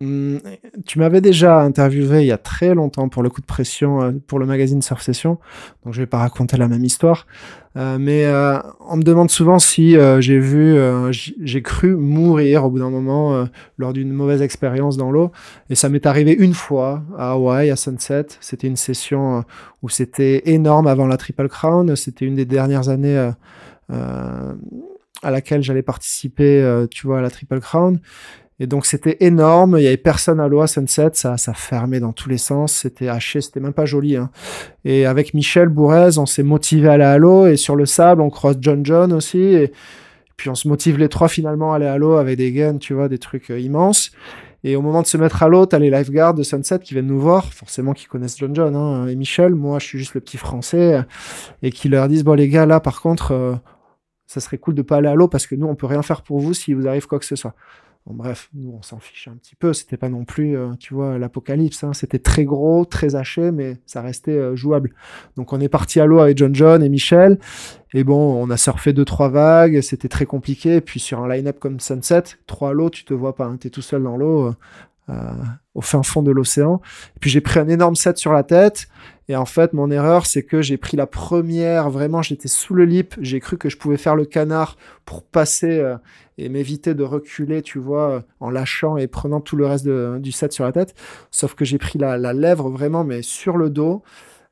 Hum, 0.01 0.39
tu 0.87 1.01
m'avais 1.01 1.20
déjà 1.20 1.61
interviewé 1.61 2.20
il 2.20 2.27
y 2.27 2.33
a 2.33 2.39
très 2.39 2.73
longtemps 2.73 3.09
pour 3.09 3.25
le 3.25 3.31
coup 3.31 3.41
de 3.41 3.47
pression 3.47 4.01
euh, 4.01 4.12
pour 4.29 4.39
le 4.39 4.47
magazine 4.47 4.81
Surf 4.81 5.03
Session, 5.03 5.39
donc 5.85 5.93
je 5.93 6.01
vais 6.01 6.07
pas 6.07 6.19
raconter 6.19 6.57
la 6.57 6.69
même 6.69 6.85
histoire. 6.85 7.27
Euh, 7.79 7.97
mais 8.01 8.25
euh, 8.25 8.59
on 8.89 8.97
me 8.97 9.03
demande 9.03 9.31
souvent 9.31 9.61
si 9.61 9.97
euh, 9.97 10.20
j'ai 10.20 10.41
vu, 10.41 10.77
j'ai 11.12 11.62
cru 11.62 11.95
mourir 11.95 12.65
au 12.65 12.70
bout 12.70 12.81
d'un 12.81 12.91
moment 12.91 13.47
lors 13.77 13.93
d'une 13.93 14.12
mauvaise 14.12 14.43
expérience 14.43 14.97
dans 14.97 15.11
l'eau. 15.11 15.31
Et 15.70 15.75
ça 15.75 15.89
m'est 15.89 16.07
arrivé 16.07 16.33
une 16.33 16.55
fois 16.55 17.03
à 17.16 17.33
Hawaï, 17.33 17.70
à 17.70 17.77
Sunset. 17.77 18.27
C'était 18.41 18.66
une 18.66 18.77
session 18.77 19.45
où 19.83 19.89
c'était 19.89 20.51
énorme 20.51 20.87
avant 20.87 21.07
la 21.07 21.16
Triple 21.16 21.49
Crown. 21.49 21.95
C'était 21.95 22.25
une 22.25 22.35
des 22.35 22.47
dernières 22.47 22.89
années 22.89 23.31
à 23.91 25.31
laquelle 25.31 25.62
j'allais 25.62 25.83
participer, 25.83 26.87
tu 26.91 27.07
vois, 27.07 27.19
à 27.19 27.23
la 27.23 27.31
Triple 27.31 27.61
Crown. 27.61 28.01
Et 28.60 28.66
donc 28.66 28.86
c'était 28.86 29.18
énorme, 29.20 29.76
il 29.78 29.85
y 29.85 29.86
avait 29.86 29.97
personne 29.97 30.40
à 30.40 30.48
l'eau 30.48 30.60
à 30.60 30.66
Sunset, 30.66 31.10
ça, 31.12 31.36
ça 31.36 31.55
fermait 31.55 32.01
dans 32.01 32.12
tous 32.12 32.28
les 32.28 32.39
sens, 32.39 32.72
c'était 32.72 33.09
haché, 33.09 33.40
c'était 33.40 33.60
même 33.60 33.72
pas 33.72 33.86
joli. 33.86 34.16
Hein. 34.16 34.30
Et 34.85 35.06
avec 35.06 35.32
Michel 35.32 35.68
Bourrez, 35.68 36.18
on 36.18 36.26
s'est 36.26 36.43
motivé 36.43 36.89
à 36.89 36.93
aller 36.94 37.05
à 37.05 37.18
l'eau, 37.18 37.47
et 37.47 37.56
sur 37.56 37.76
le 37.76 37.86
sable, 37.86 38.20
on 38.20 38.30
croise 38.30 38.56
John 38.60 38.85
John 38.85 39.12
aussi, 39.12 39.39
et 39.39 39.72
puis 40.36 40.51
on 40.51 40.56
se 40.56 40.66
motive 40.66 40.98
les 40.98 41.09
trois 41.09 41.28
finalement 41.28 41.72
à 41.72 41.76
aller 41.76 41.86
à 41.86 41.98
l'eau 41.98 42.16
avec 42.16 42.36
des 42.36 42.51
gains, 42.51 42.78
tu 42.78 42.94
vois, 42.94 43.09
des 43.09 43.18
trucs 43.18 43.51
euh, 43.51 43.60
immenses. 43.60 44.10
Et 44.64 44.74
au 44.74 44.82
moment 44.82 45.02
de 45.02 45.06
se 45.06 45.16
mettre 45.16 45.44
à 45.44 45.48
l'eau, 45.48 45.66
t'as 45.66 45.78
les 45.78 45.89
lifeguards 45.89 46.35
de 46.35 46.43
Sunset 46.43 46.80
qui 46.80 46.94
viennent 46.94 47.06
nous 47.06 47.20
voir, 47.20 47.52
forcément 47.52 47.93
qui 47.93 48.06
connaissent 48.06 48.36
John 48.39 48.55
John 48.56 48.74
hein, 48.74 49.06
et 49.06 49.14
Michel. 49.14 49.55
Moi, 49.55 49.78
je 49.78 49.86
suis 49.86 49.98
juste 49.98 50.14
le 50.14 50.20
petit 50.20 50.36
français, 50.36 50.94
euh, 50.94 51.02
et 51.62 51.70
qui 51.70 51.89
leur 51.89 52.09
disent, 52.09 52.24
bon 52.24 52.35
les 52.35 52.48
gars, 52.48 52.66
là 52.66 52.80
par 52.80 53.01
contre, 53.01 53.32
euh, 53.32 53.55
ça 54.26 54.40
serait 54.40 54.59
cool 54.59 54.74
de 54.74 54.82
pas 54.82 54.97
aller 54.97 55.09
à 55.09 55.14
l'eau 55.14 55.28
parce 55.28 55.47
que 55.47 55.55
nous, 55.55 55.66
on 55.66 55.76
peut 55.76 55.86
rien 55.86 56.02
faire 56.02 56.22
pour 56.22 56.40
vous 56.40 56.55
si 56.55 56.74
vous 56.74 56.89
arrive 56.89 57.06
quoi 57.06 57.20
que 57.20 57.24
ce 57.24 57.36
soit. 57.36 57.55
Bref, 58.14 58.48
nous, 58.55 58.74
on 58.78 58.82
s'en 58.82 58.98
fiche 58.98 59.28
un 59.28 59.36
petit 59.36 59.55
peu. 59.55 59.72
C'était 59.72 59.97
pas 59.97 60.09
non 60.09 60.24
plus, 60.24 60.56
euh, 60.56 60.72
tu 60.78 60.94
vois, 60.94 61.18
l'apocalypse. 61.18 61.85
hein. 61.85 61.93
C'était 61.93 62.18
très 62.18 62.44
gros, 62.44 62.85
très 62.85 63.14
haché, 63.14 63.51
mais 63.51 63.78
ça 63.86 64.01
restait 64.02 64.32
euh, 64.32 64.56
jouable. 64.56 64.93
Donc, 65.36 65.52
on 65.52 65.60
est 65.60 65.68
parti 65.68 66.01
à 66.01 66.06
l'eau 66.06 66.18
avec 66.20 66.39
John 66.39 66.55
John 66.55 66.82
et 66.82 66.89
Michel. 66.89 67.39
Et 67.94 68.05
bon, 68.05 68.43
on 68.43 68.51
a 68.51 68.56
surfé 68.56 68.93
deux, 68.93 69.05
trois 69.05 69.28
vagues. 69.28 69.80
C'était 69.80 70.09
très 70.09 70.26
compliqué. 70.26 70.80
Puis, 70.80 71.01
sur 71.01 71.20
un 71.20 71.28
line-up 71.28 71.59
comme 71.59 71.80
Sunset, 71.80 72.22
trois 72.47 72.70
à 72.70 72.72
l'eau, 72.72 72.90
tu 72.90 73.05
te 73.05 73.14
vois 73.14 73.35
pas. 73.35 73.51
Tu 73.52 73.59
T'es 73.59 73.70
tout 73.70 73.82
seul 73.82 74.02
dans 74.02 74.16
l'eau, 74.16 74.55
euh, 75.09 75.32
au 75.74 75.80
fin 75.80 76.02
fond 76.02 76.22
de 76.22 76.30
l'océan. 76.30 76.80
Puis, 77.20 77.30
j'ai 77.30 77.40
pris 77.40 77.60
un 77.60 77.68
énorme 77.68 77.97
set 77.97 78.18
sur 78.18 78.32
la 78.32 78.43
tête. 78.43 78.89
Et 79.29 79.37
en 79.37 79.45
fait, 79.45 79.75
mon 79.75 79.91
erreur, 79.91 80.25
c'est 80.25 80.43
que 80.43 80.63
j'ai 80.63 80.79
pris 80.79 80.97
la 80.97 81.07
première, 81.07 81.91
vraiment, 81.91 82.23
j'étais 82.23 82.49
sous 82.49 82.75
le 82.75 82.87
lip. 82.87 83.15
J'ai 83.21 83.41
cru 83.41 83.59
que 83.59 83.69
je 83.69 83.77
pouvais 83.77 83.99
faire 83.99 84.17
le 84.17 84.25
canard 84.25 84.77
pour 85.05 85.23
passer 85.23 85.81
euh, 85.81 85.97
et 86.39 86.49
m'éviter 86.49 86.95
de 86.95 87.03
reculer, 87.03 87.61
tu 87.61 87.79
vois, 87.79 88.11
euh, 88.11 88.21
en 88.41 88.49
lâchant 88.49 88.97
et 88.97 89.07
prenant 89.07 89.41
tout 89.41 89.57
le 89.57 89.67
reste 89.67 89.87
du 89.87 90.33
set 90.33 90.53
sur 90.53 90.65
la 90.65 90.73
tête. 90.73 90.95
Sauf 91.31 91.55
que 91.55 91.67
j'ai 91.67 91.77
pris 91.79 91.99
la, 91.99 92.17
la 92.17 92.33
lèvre 92.33 92.71
vraiment, 92.71 93.05
mais 93.05 93.21
sur 93.21 93.59
le 93.59 93.69
dos. 93.69 94.03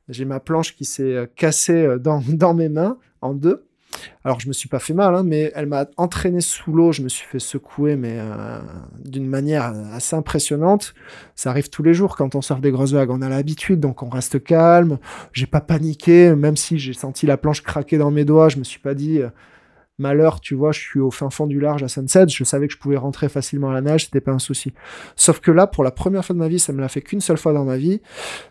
J'ai 0.09 0.25
ma 0.25 0.39
planche 0.39 0.75
qui 0.75 0.85
s'est 0.85 1.15
euh, 1.15 1.25
cassée 1.25 1.97
dans 1.99 2.53
mes 2.53 2.69
mains 2.69 2.97
en 3.21 3.33
deux. 3.33 3.66
Alors, 4.23 4.39
je 4.39 4.47
me 4.47 4.53
suis 4.53 4.69
pas 4.69 4.79
fait 4.79 4.93
mal, 4.93 5.15
hein, 5.15 5.23
mais 5.23 5.51
elle 5.55 5.67
m'a 5.67 5.85
entraîné 5.97 6.41
sous 6.41 6.71
l'eau. 6.71 6.91
Je 6.91 7.01
me 7.01 7.09
suis 7.09 7.25
fait 7.25 7.39
secouer, 7.39 7.95
mais 7.95 8.17
euh, 8.17 8.59
d'une 9.03 9.27
manière 9.27 9.73
assez 9.93 10.15
impressionnante. 10.15 10.93
Ça 11.35 11.49
arrive 11.49 11.69
tous 11.69 11.83
les 11.83 11.93
jours 11.93 12.15
quand 12.15 12.35
on 12.35 12.41
sort 12.41 12.59
des 12.59 12.71
grosses 12.71 12.93
vagues. 12.93 13.11
On 13.11 13.21
a 13.21 13.29
l'habitude, 13.29 13.79
donc 13.79 14.03
on 14.03 14.09
reste 14.09 14.43
calme. 14.43 14.97
J'ai 15.33 15.47
pas 15.47 15.61
paniqué, 15.61 16.35
même 16.35 16.57
si 16.57 16.77
j'ai 16.79 16.93
senti 16.93 17.25
la 17.25 17.37
planche 17.37 17.61
craquer 17.61 17.97
dans 17.97 18.11
mes 18.11 18.25
doigts. 18.25 18.49
Je 18.49 18.57
me 18.57 18.63
suis 18.63 18.79
pas 18.79 18.93
dit 18.93 19.19
euh, 19.19 19.29
malheur, 19.97 20.39
tu 20.39 20.55
vois, 20.55 20.71
je 20.71 20.79
suis 20.79 20.99
au 20.99 21.11
fin 21.11 21.29
fond 21.29 21.47
du 21.47 21.59
large 21.59 21.83
à 21.83 21.87
Sunset. 21.87 22.27
Je 22.27 22.43
savais 22.43 22.67
que 22.67 22.73
je 22.73 22.79
pouvais 22.79 22.97
rentrer 22.97 23.29
facilement 23.29 23.69
à 23.69 23.73
la 23.73 23.81
nage, 23.81 24.05
c'était 24.05 24.21
pas 24.21 24.31
un 24.31 24.39
souci. 24.39 24.73
Sauf 25.15 25.39
que 25.39 25.51
là, 25.51 25.67
pour 25.67 25.83
la 25.83 25.91
première 25.91 26.23
fois 26.23 26.33
de 26.33 26.39
ma 26.39 26.47
vie, 26.47 26.59
ça 26.59 26.73
me 26.73 26.81
l'a 26.81 26.87
fait 26.87 27.01
qu'une 27.01 27.21
seule 27.21 27.37
fois 27.37 27.53
dans 27.53 27.65
ma 27.65 27.77
vie. 27.77 28.01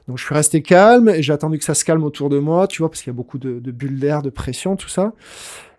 Donc 0.09 0.19
je 0.19 0.25
suis 0.25 0.35
resté 0.35 0.63
calme 0.63 1.09
et 1.09 1.23
j'ai 1.23 1.33
attendu 1.33 1.59
que 1.59 1.65
ça 1.65 1.75
se 1.75 1.85
calme 1.85 2.05
autour 2.05 2.29
de 2.29 2.39
moi, 2.39 2.67
tu 2.67 2.83
vois, 2.83 2.91
parce 2.91 3.03
qu'il 3.03 3.11
y 3.11 3.15
a 3.15 3.17
beaucoup 3.17 3.39
de, 3.39 3.59
de 3.61 3.71
bulles 3.71 3.99
d'air, 3.99 4.23
de 4.23 4.31
pression, 4.31 4.77
tout 4.77 4.89
ça. 4.89 5.13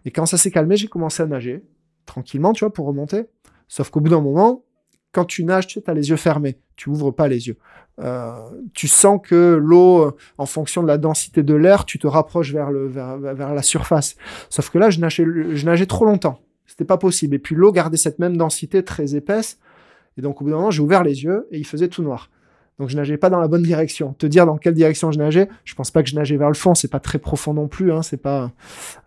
Et 0.06 0.12
quand 0.12 0.26
ça 0.26 0.38
s'est 0.38 0.52
calmé, 0.52 0.78
j'ai 0.78 0.88
commencé 0.88 1.22
à 1.22 1.26
nager 1.26 1.64
tranquillement, 2.06 2.54
tu 2.54 2.64
vois, 2.64 2.74
pour 2.74 2.88
remonter. 2.88 3.26
Sauf 3.68 3.90
qu'au 3.90 4.00
bout 4.00 4.10
d'un 4.10 4.22
moment, 4.22 4.64
quand 5.12 5.26
tu 5.26 5.44
nages, 5.44 5.68
tu 5.68 5.80
sais, 5.80 5.90
as 5.90 5.94
les 5.94 6.10
yeux 6.10 6.16
fermés. 6.16 6.60
Tu 6.76 6.90
ouvres 6.90 7.12
pas 7.12 7.28
les 7.28 7.48
yeux. 7.48 7.58
Euh, 8.00 8.32
tu 8.74 8.88
sens 8.88 9.20
que 9.24 9.56
l'eau, 9.60 10.02
euh, 10.02 10.16
en 10.38 10.46
fonction 10.46 10.84
de 10.84 10.88
la 10.88 10.98
densité 10.98 11.42
de 11.42 11.56
l'air, 11.56 11.86
tu 11.86 11.98
te 11.98 12.06
rapproches 12.06 12.54
vers, 12.54 12.70
la 12.72 13.62
surface. 13.64 14.16
Sauf 14.50 14.70
que 14.70 14.78
là, 14.78 14.90
je 14.90 15.00
nageais, 15.00 15.86
trop 15.86 16.06
longtemps. 16.06 16.40
C'était 16.68 16.86
pas 16.86 16.98
possible. 16.98 17.36
Et 17.36 17.40
puis 17.40 17.56
l'eau 17.56 17.72
gardait 17.72 17.98
cette 17.98 18.20
même 18.20 18.38
densité 18.38 18.84
très 18.84 19.16
épaisse. 19.16 19.58
Et 20.18 20.22
donc, 20.22 20.42
au 20.42 20.46
bout 20.46 20.52
d'un 20.52 20.58
moment, 20.58 20.72
j'ai 20.72 20.82
ouvert 20.82 21.04
les 21.04 21.24
yeux 21.24 21.48
et 21.52 21.58
il 21.58 21.66
faisait 21.66 21.88
tout 21.88 22.04
noir. 22.04 22.30
Donc, 22.78 22.90
je 22.90 22.96
nageais 22.96 23.18
pas 23.18 23.32
dans 23.32 23.40
la 23.40 23.48
bonne 23.48 23.64
direction. 23.64 24.14
Te 24.14 24.28
dire 24.28 24.46
dans 24.46 24.58
quelle 24.58 24.76
direction 24.76 25.12
je 25.12 25.18
nageais, 25.18 25.50
je 25.64 25.74
pense 25.74 25.90
pas 25.90 26.04
que 26.04 26.10
je 26.10 26.16
nageais 26.16 26.38
vers 26.38 26.50
le 26.50 26.54
fond. 26.54 26.76
C'est 26.76 26.92
pas 26.92 27.00
très 27.00 27.18
profond 27.18 27.54
non 27.56 27.68
plus. 27.68 27.92
Hein. 27.92 28.04
C'est 28.04 28.22
pas, 28.22 28.52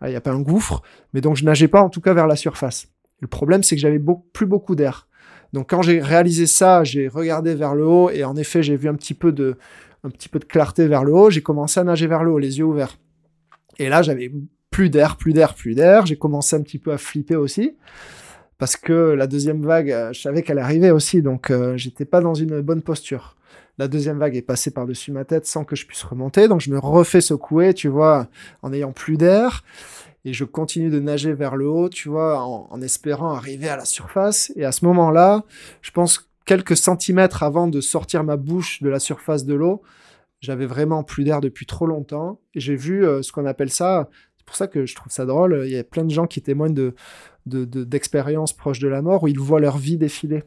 il 0.05 0.11
y 0.11 0.17
a 0.17 0.21
pas 0.21 0.33
un 0.33 0.41
gouffre. 0.41 0.83
Mais 1.15 1.21
donc, 1.21 1.37
je 1.37 1.45
nageais 1.45 1.69
pas 1.69 1.81
en 1.81 1.89
tout 1.89 2.01
cas 2.01 2.15
vers 2.15 2.27
la 2.27 2.35
surface. 2.35 2.89
Le 3.21 3.29
problème, 3.29 3.63
c'est 3.63 3.77
que 3.77 3.81
j'avais 3.81 4.01
plus 4.33 4.47
beaucoup 4.47 4.75
d'air. 4.75 5.07
Donc 5.53 5.71
quand 5.71 5.83
j'ai 5.83 6.01
réalisé 6.01 6.47
ça, 6.47 6.85
j'ai 6.85 7.09
regardé 7.09 7.55
vers 7.55 7.75
le 7.75 7.87
haut 7.87 8.11
et 8.11 8.25
en 8.25 8.37
effet, 8.37 8.63
j'ai 8.63 8.77
vu 8.77 8.89
un 8.89 8.95
petit 8.95 9.15
peu 9.15 9.33
de 9.33 9.57
clarté 10.49 10.87
vers 10.87 11.05
le 11.05 11.13
haut, 11.13 11.31
j'ai 11.31 11.43
commencé 11.43 11.81
à 11.81 11.85
nager 11.85 12.07
vers 12.07 12.23
le 12.23 12.33
haut, 12.33 12.39
les 12.39 12.59
yeux 12.59 12.65
ouverts. 12.65 12.97
Et 13.79 13.89
là, 13.89 14.03
j'avais 14.03 14.33
plus 14.71 14.91
d'air, 14.91 15.17
plus 15.17 15.33
d'air, 15.33 15.55
plus 15.55 15.75
d'air, 15.75 16.07
j'ai 16.07 16.17
commencé 16.17 16.55
un 16.57 16.63
petit 16.63 16.79
peu 16.79 16.93
à 16.93 16.99
flipper 16.99 17.37
aussi 17.37 17.77
parce 18.59 18.77
que 18.77 18.93
la 18.93 19.27
deuxième 19.27 19.65
vague, 19.65 19.91
euh, 19.91 20.13
je 20.13 20.21
savais 20.21 20.43
qu'elle 20.43 20.59
arrivait 20.59 20.91
aussi 20.91 21.23
donc 21.23 21.51
euh, 21.51 21.77
j'étais 21.77 22.05
pas 22.05 22.21
dans 22.21 22.35
une 22.35 22.61
bonne 22.61 22.83
posture. 22.83 23.37
La 23.81 23.89
deuxième 23.89 24.19
vague 24.19 24.37
est 24.37 24.43
passée 24.43 24.71
par-dessus 24.71 25.11
ma 25.11 25.25
tête 25.25 25.47
sans 25.47 25.65
que 25.65 25.75
je 25.75 25.87
puisse 25.87 26.03
remonter. 26.03 26.49
Donc, 26.49 26.61
je 26.61 26.71
me 26.71 26.79
refais 26.79 27.23
secouer, 27.23 27.73
tu 27.73 27.89
vois, 27.89 28.29
en 28.61 28.75
ayant 28.75 28.93
plus 28.93 29.17
d'air. 29.17 29.65
Et 30.25 30.33
je 30.33 30.45
continue 30.45 30.91
de 30.91 31.01
nager 31.01 31.33
vers 31.33 31.57
le 31.57 31.69
haut, 31.69 31.89
tu 31.89 32.09
vois, 32.09 32.43
en, 32.43 32.81
espérant 32.83 33.33
arriver 33.33 33.69
à 33.69 33.77
la 33.77 33.85
surface. 33.85 34.53
Et 34.57 34.65
à 34.65 34.73
ce 34.73 34.85
moment-là, 34.85 35.45
je 35.81 35.91
pense 35.91 36.31
quelques 36.45 36.77
centimètres 36.77 37.43
avant 37.43 37.69
de 37.69 37.81
sortir 37.81 38.23
ma 38.25 38.37
bouche 38.37 38.83
de 38.83 38.89
la 38.89 38.99
surface 38.99 39.45
de 39.45 39.55
l'eau, 39.55 39.83
j'avais 40.41 40.67
vraiment 40.67 41.05
plus 41.05 41.25
d'air 41.25 41.41
depuis 41.41 41.67
trop 41.67 41.87
longtemps. 41.87 42.41
Et 42.55 42.61
j'ai 42.61 42.77
vu 42.77 43.05
euh, 43.05 43.23
ce 43.23 43.33
qu'on 43.33 43.47
appelle 43.47 43.71
ça. 43.71 44.09
C'est 44.37 44.47
pour 44.47 44.57
ça 44.57 44.67
que 44.67 44.85
je 44.87 44.95
trouve 44.95 45.13
ça 45.13 45.27
drôle. 45.27 45.63
Il 45.65 45.71
y 45.71 45.79
a 45.79 45.85
plein 45.85 46.05
de 46.05 46.11
gens 46.11 46.27
qui 46.27 46.43
témoignent 46.43 46.75
de- 46.75 46.95
d'expériences 47.47 48.53
proches 48.53 48.79
de 48.81 48.89
la 48.89 49.03
mort 49.03 49.23
où 49.23 49.29
ils 49.29 49.39
voient 49.39 49.61
leur 49.61 49.79
vie 49.79 49.97
défiler. 49.97 50.43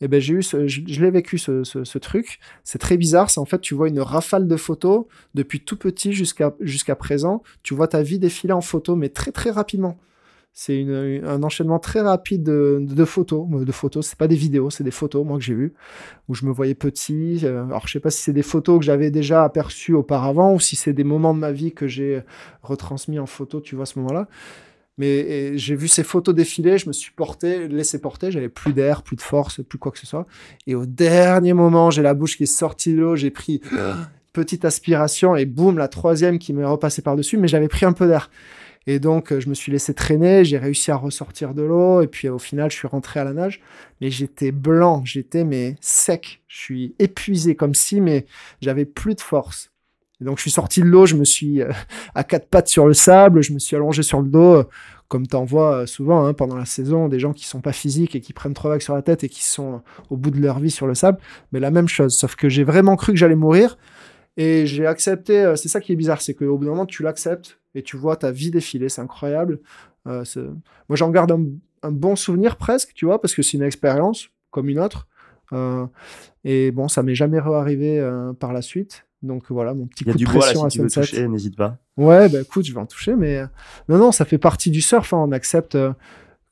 Et 0.00 0.08
ben 0.08 0.20
j'ai 0.20 0.34
eu, 0.34 0.42
ce- 0.42 0.66
je, 0.66 0.82
l'ai 1.04 1.10
vécu 1.10 1.38
ce, 1.38 1.64
ce- 1.64 1.84
ce 1.84 1.98
truc. 1.98 2.38
C'est 2.64 2.78
très 2.78 2.96
bizarre. 2.96 3.30
C'est 3.30 3.40
en 3.40 3.44
fait, 3.46 3.60
tu 3.60 3.74
vois 3.74 3.88
une 3.88 4.00
rafale 4.00 4.46
de 4.48 4.56
photos 4.56 5.04
depuis 5.34 5.60
tout 5.60 5.76
petit 5.76 6.12
jusqu'à 6.12 6.54
jusqu'à 6.60 6.94
présent. 6.96 7.42
Tu 7.62 7.74
vois 7.74 7.88
ta 7.88 8.02
vie 8.02 8.18
défiler 8.18 8.52
en 8.52 8.60
photo, 8.60 8.96
mais 8.96 9.08
très 9.08 9.32
très 9.32 9.50
rapidement. 9.50 9.98
C'est 10.58 10.78
une- 10.80 11.22
un 11.24 11.42
enchaînement 11.42 11.78
très 11.78 12.00
rapide 12.00 12.42
de, 12.42 12.78
de 12.80 13.04
photos. 13.04 13.46
De 13.50 13.72
photos, 13.72 14.06
c'est 14.06 14.18
pas 14.18 14.26
des 14.28 14.36
vidéos, 14.36 14.70
c'est 14.70 14.84
des 14.84 14.90
photos, 14.90 15.24
moi 15.26 15.36
que 15.38 15.44
j'ai 15.44 15.54
vues, 15.54 15.74
où 16.28 16.34
je 16.34 16.46
me 16.46 16.50
voyais 16.52 16.74
petit. 16.74 17.40
Euh, 17.44 17.64
Alors 17.66 17.86
je 17.86 17.92
sais 17.92 18.00
pas 18.00 18.10
si 18.10 18.22
c'est 18.22 18.32
des 18.32 18.42
photos 18.42 18.78
que 18.78 18.84
j'avais 18.86 19.10
déjà 19.10 19.44
aperçues 19.44 19.92
auparavant 19.94 20.54
ou 20.54 20.60
si 20.60 20.74
c'est 20.76 20.94
des 20.94 21.04
moments 21.04 21.34
de 21.34 21.40
ma 21.40 21.52
vie 21.52 21.72
que 21.72 21.86
j'ai 21.88 22.22
retransmis 22.62 23.18
en 23.18 23.26
photo, 23.26 23.60
tu 23.60 23.76
vois, 23.76 23.84
ce 23.86 23.98
moment-là. 23.98 24.28
Mais 24.98 25.58
j'ai 25.58 25.74
vu 25.74 25.88
ces 25.88 26.02
photos 26.02 26.34
défiler, 26.34 26.78
je 26.78 26.88
me 26.88 26.92
suis 26.92 27.12
porté, 27.12 27.68
laissé 27.68 28.00
porter, 28.00 28.30
j'avais 28.30 28.48
plus 28.48 28.72
d'air, 28.72 29.02
plus 29.02 29.16
de 29.16 29.20
force, 29.20 29.60
plus 29.62 29.78
quoi 29.78 29.92
que 29.92 29.98
ce 29.98 30.06
soit. 30.06 30.26
Et 30.66 30.74
au 30.74 30.86
dernier 30.86 31.52
moment, 31.52 31.90
j'ai 31.90 32.02
la 32.02 32.14
bouche 32.14 32.36
qui 32.36 32.44
est 32.44 32.46
sortie 32.46 32.94
de 32.94 33.00
l'eau, 33.00 33.16
j'ai 33.16 33.30
pris 33.30 33.60
une 33.72 34.06
petite 34.32 34.64
aspiration 34.64 35.36
et 35.36 35.44
boum, 35.44 35.76
la 35.76 35.88
troisième 35.88 36.38
qui 36.38 36.52
m'est 36.52 36.64
repassée 36.64 37.02
par-dessus, 37.02 37.36
mais 37.36 37.48
j'avais 37.48 37.68
pris 37.68 37.84
un 37.84 37.92
peu 37.92 38.06
d'air. 38.06 38.30
Et 38.86 39.00
donc, 39.00 39.32
euh, 39.32 39.40
je 39.40 39.48
me 39.48 39.54
suis 39.54 39.72
laissé 39.72 39.94
traîner, 39.94 40.44
j'ai 40.44 40.58
réussi 40.58 40.90
à 40.90 40.96
ressortir 40.96 41.54
de 41.54 41.62
l'eau, 41.62 42.02
et 42.02 42.06
puis 42.06 42.28
au 42.28 42.38
final, 42.38 42.70
je 42.70 42.76
suis 42.76 42.86
rentré 42.86 43.18
à 43.18 43.24
la 43.24 43.32
nage. 43.32 43.60
Mais 44.00 44.10
j'étais 44.10 44.52
blanc, 44.52 45.02
j'étais 45.04 45.44
mais 45.44 45.76
sec, 45.80 46.42
je 46.46 46.58
suis 46.58 46.94
épuisé 46.98 47.56
comme 47.56 47.74
si, 47.74 48.00
mais 48.00 48.26
j'avais 48.60 48.84
plus 48.84 49.14
de 49.14 49.20
force. 49.20 49.72
Donc, 50.20 50.38
je 50.38 50.42
suis 50.42 50.50
sorti 50.50 50.80
de 50.80 50.86
l'eau, 50.86 51.04
je 51.04 51.14
me 51.14 51.24
suis 51.24 51.60
euh, 51.60 51.70
à 52.14 52.24
quatre 52.24 52.48
pattes 52.48 52.68
sur 52.68 52.86
le 52.86 52.94
sable, 52.94 53.42
je 53.42 53.52
me 53.52 53.58
suis 53.58 53.76
allongé 53.76 54.02
sur 54.02 54.20
le 54.20 54.28
dos, 54.28 54.54
euh, 54.54 54.64
comme 55.08 55.26
t'en 55.26 55.44
vois 55.44 55.82
euh, 55.82 55.86
souvent 55.86 56.24
hein, 56.24 56.32
pendant 56.32 56.56
la 56.56 56.64
saison, 56.64 57.08
des 57.08 57.18
gens 57.18 57.32
qui 57.32 57.46
sont 57.46 57.60
pas 57.60 57.72
physiques 57.72 58.16
et 58.16 58.20
qui 58.20 58.32
prennent 58.32 58.54
trois 58.54 58.70
vagues 58.70 58.80
sur 58.80 58.94
la 58.94 59.02
tête 59.02 59.24
et 59.24 59.28
qui 59.28 59.44
sont 59.44 59.82
au 60.10 60.16
bout 60.16 60.30
de 60.30 60.40
leur 60.40 60.58
vie 60.58 60.70
sur 60.70 60.86
le 60.86 60.94
sable. 60.94 61.18
Mais 61.52 61.60
la 61.60 61.70
même 61.70 61.88
chose, 61.88 62.16
sauf 62.16 62.34
que 62.34 62.48
j'ai 62.48 62.64
vraiment 62.64 62.96
cru 62.96 63.12
que 63.12 63.18
j'allais 63.18 63.36
mourir. 63.36 63.78
Et 64.38 64.66
j'ai 64.66 64.86
accepté, 64.86 65.54
c'est 65.56 65.68
ça 65.70 65.80
qui 65.80 65.92
est 65.92 65.96
bizarre, 65.96 66.20
c'est 66.20 66.34
qu'au 66.34 66.58
bout 66.58 66.66
d'un 66.66 66.72
moment, 66.72 66.84
tu 66.84 67.02
l'acceptes 67.02 67.58
et 67.74 67.82
tu 67.82 67.96
vois 67.96 68.16
ta 68.16 68.30
vie 68.30 68.50
défiler, 68.50 68.90
c'est 68.90 69.00
incroyable. 69.00 69.60
Moi, 70.04 70.26
j'en 70.90 71.08
garde 71.08 71.32
un, 71.82 71.90
bon 71.90 72.16
souvenir 72.16 72.56
presque, 72.56 72.92
tu 72.92 73.06
vois, 73.06 73.18
parce 73.18 73.34
que 73.34 73.40
c'est 73.40 73.56
une 73.56 73.62
expérience 73.62 74.28
comme 74.50 74.68
une 74.68 74.78
autre. 74.78 75.08
Et 76.44 76.70
bon, 76.70 76.88
ça 76.88 77.02
m'est 77.02 77.14
jamais 77.14 77.40
re-arrivé 77.40 77.98
euh, 77.98 78.32
par 78.32 78.52
la 78.52 78.62
suite. 78.62 79.05
Donc 79.26 79.44
voilà, 79.50 79.74
mon 79.74 79.86
petit 79.86 80.04
coup 80.04 80.12
de 80.12 80.16
du 80.16 80.24
bois 80.24 80.34
là 80.34 80.40
pression 80.40 80.60
si 80.60 80.66
à 80.66 80.70
tu 80.70 80.82
veux 80.82 80.88
toucher, 80.90 81.28
n'hésite 81.28 81.56
pas. 81.56 81.78
Ouais, 81.96 82.28
bah 82.28 82.40
écoute, 82.40 82.64
je 82.64 82.72
vais 82.72 82.80
en 82.80 82.86
toucher, 82.86 83.14
mais 83.16 83.38
euh, 83.38 83.46
non, 83.88 83.98
non, 83.98 84.12
ça 84.12 84.24
fait 84.24 84.38
partie 84.38 84.70
du 84.70 84.80
surf. 84.80 85.12
hein, 85.12 85.18
On 85.18 85.32
accepte 85.32 85.74
euh, 85.74 85.92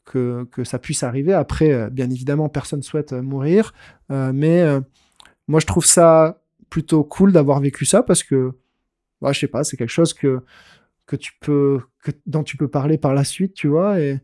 que, 0.04 0.44
que 0.50 0.64
ça 0.64 0.78
puisse 0.78 1.02
arriver. 1.02 1.32
Après, 1.32 1.72
euh, 1.72 1.88
bien 1.90 2.10
évidemment, 2.10 2.48
personne 2.48 2.82
souhaite 2.82 3.12
mourir, 3.12 3.72
euh, 4.10 4.32
mais 4.34 4.60
euh, 4.62 4.80
moi, 5.48 5.60
je 5.60 5.66
trouve 5.66 5.86
ça 5.86 6.40
plutôt 6.70 7.04
cool 7.04 7.32
d'avoir 7.32 7.60
vécu 7.60 7.84
ça 7.84 8.02
parce 8.02 8.22
que, 8.22 8.52
ouais, 9.20 9.32
je 9.32 9.40
sais 9.40 9.46
pas, 9.48 9.64
c'est 9.64 9.76
quelque 9.76 9.90
chose 9.90 10.12
que 10.14 10.40
que 11.06 11.16
tu 11.16 11.32
peux, 11.40 11.80
que, 12.02 12.10
dont 12.26 12.42
tu 12.42 12.56
peux 12.56 12.68
parler 12.68 12.96
par 12.96 13.12
la 13.12 13.24
suite, 13.24 13.52
tu 13.52 13.68
vois. 13.68 14.00
Et 14.00 14.14
bah, 14.14 14.20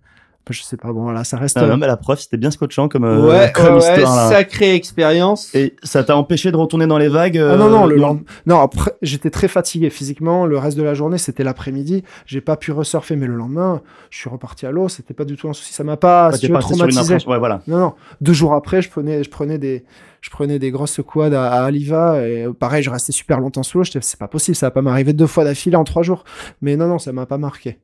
je 0.49 0.63
sais 0.63 0.77
pas, 0.77 0.93
bon, 0.93 1.03
voilà, 1.03 1.23
ça 1.23 1.37
reste. 1.37 1.57
Ah, 1.59 1.63
euh, 1.65 1.69
non, 1.69 1.77
mais 1.77 1.87
la 1.87 1.97
preuve, 1.97 2.19
c'était 2.19 2.37
bien 2.37 2.51
scotchant 2.51 2.89
comme, 2.89 3.05
euh, 3.05 3.27
ouais, 3.29 3.53
comme 3.55 3.75
ouais, 3.77 3.79
histoire. 3.97 4.17
là. 4.17 4.29
sacrée 4.29 4.75
expérience. 4.75 5.55
Et 5.55 5.77
ça 5.83 6.03
t'a 6.03 6.17
empêché 6.17 6.51
de 6.51 6.57
retourner 6.57 6.87
dans 6.89 6.99
les 6.99 7.09
vagues 7.09 7.37
Ah 7.39 7.57
non, 7.57 7.69
non, 7.71 7.85
euh, 7.87 7.91
le 7.91 7.97
lendemain- 7.97 8.25
Non, 8.47 8.61
après, 8.61 8.93
j'étais 9.03 9.31
très 9.31 9.47
fatigué 9.49 9.91
physiquement. 9.91 10.47
Le 10.47 10.59
reste 10.59 10.77
de 10.77 10.83
la 10.83 10.95
journée, 10.95 11.19
c'était 11.19 11.45
l'après-midi. 11.45 12.03
J'ai 12.27 12.41
pas 12.41 12.57
pu 12.57 12.73
resurfer, 12.73 13.15
mais 13.17 13.27
le 13.27 13.35
lendemain, 13.37 13.83
je 14.11 14.19
suis 14.19 14.29
reparti 14.31 14.67
à 14.67 14.71
l'eau. 14.73 14.89
C'était 14.89 15.15
pas 15.15 15.25
du 15.25 15.37
tout 15.37 15.49
un 15.49 15.53
souci. 15.53 15.73
Ça 15.73 15.85
m'a 15.85 15.97
pas, 15.97 16.33
si 16.33 16.41
tu 16.47 16.53
veux, 16.53 16.59
traumatisé. 16.59 17.17
Ouais, 17.29 17.39
voilà. 17.39 17.63
Non, 17.69 17.79
non. 17.79 17.95
Deux 18.21 18.33
jours 18.33 18.55
après, 18.55 18.83
je 18.83 18.91
prenais, 18.91 19.23
je 19.23 19.31
prenais 19.31 19.59
des, 19.59 19.85
je 20.21 20.31
prenais 20.31 20.59
des 20.59 20.71
grosses 20.71 21.01
quads 21.07 21.33
à, 21.33 21.47
à 21.49 21.65
Aliva 21.65 22.27
et 22.27 22.45
euh, 22.47 22.53
pareil, 22.53 22.83
je 22.83 22.91
restais 22.91 23.13
super 23.13 23.39
longtemps 23.41 23.63
sous 23.63 23.79
l'eau. 23.79 23.85
J'étais, 23.85 24.01
c'est 24.03 24.19
pas 24.19 24.29
possible, 24.29 24.57
ça 24.57 24.67
va 24.67 24.71
pas 24.73 24.83
m'arriver 24.83 25.13
deux 25.13 25.27
fois 25.29 25.45
d'affilée 25.45 25.77
en 25.77 25.85
trois 25.85 26.03
jours. 26.03 26.25
Mais 26.61 26.77
non, 26.77 26.89
non, 26.89 26.99
ça 26.99 27.13
m'a 27.13 27.27
pas 27.27 27.39
marqué. 27.39 27.79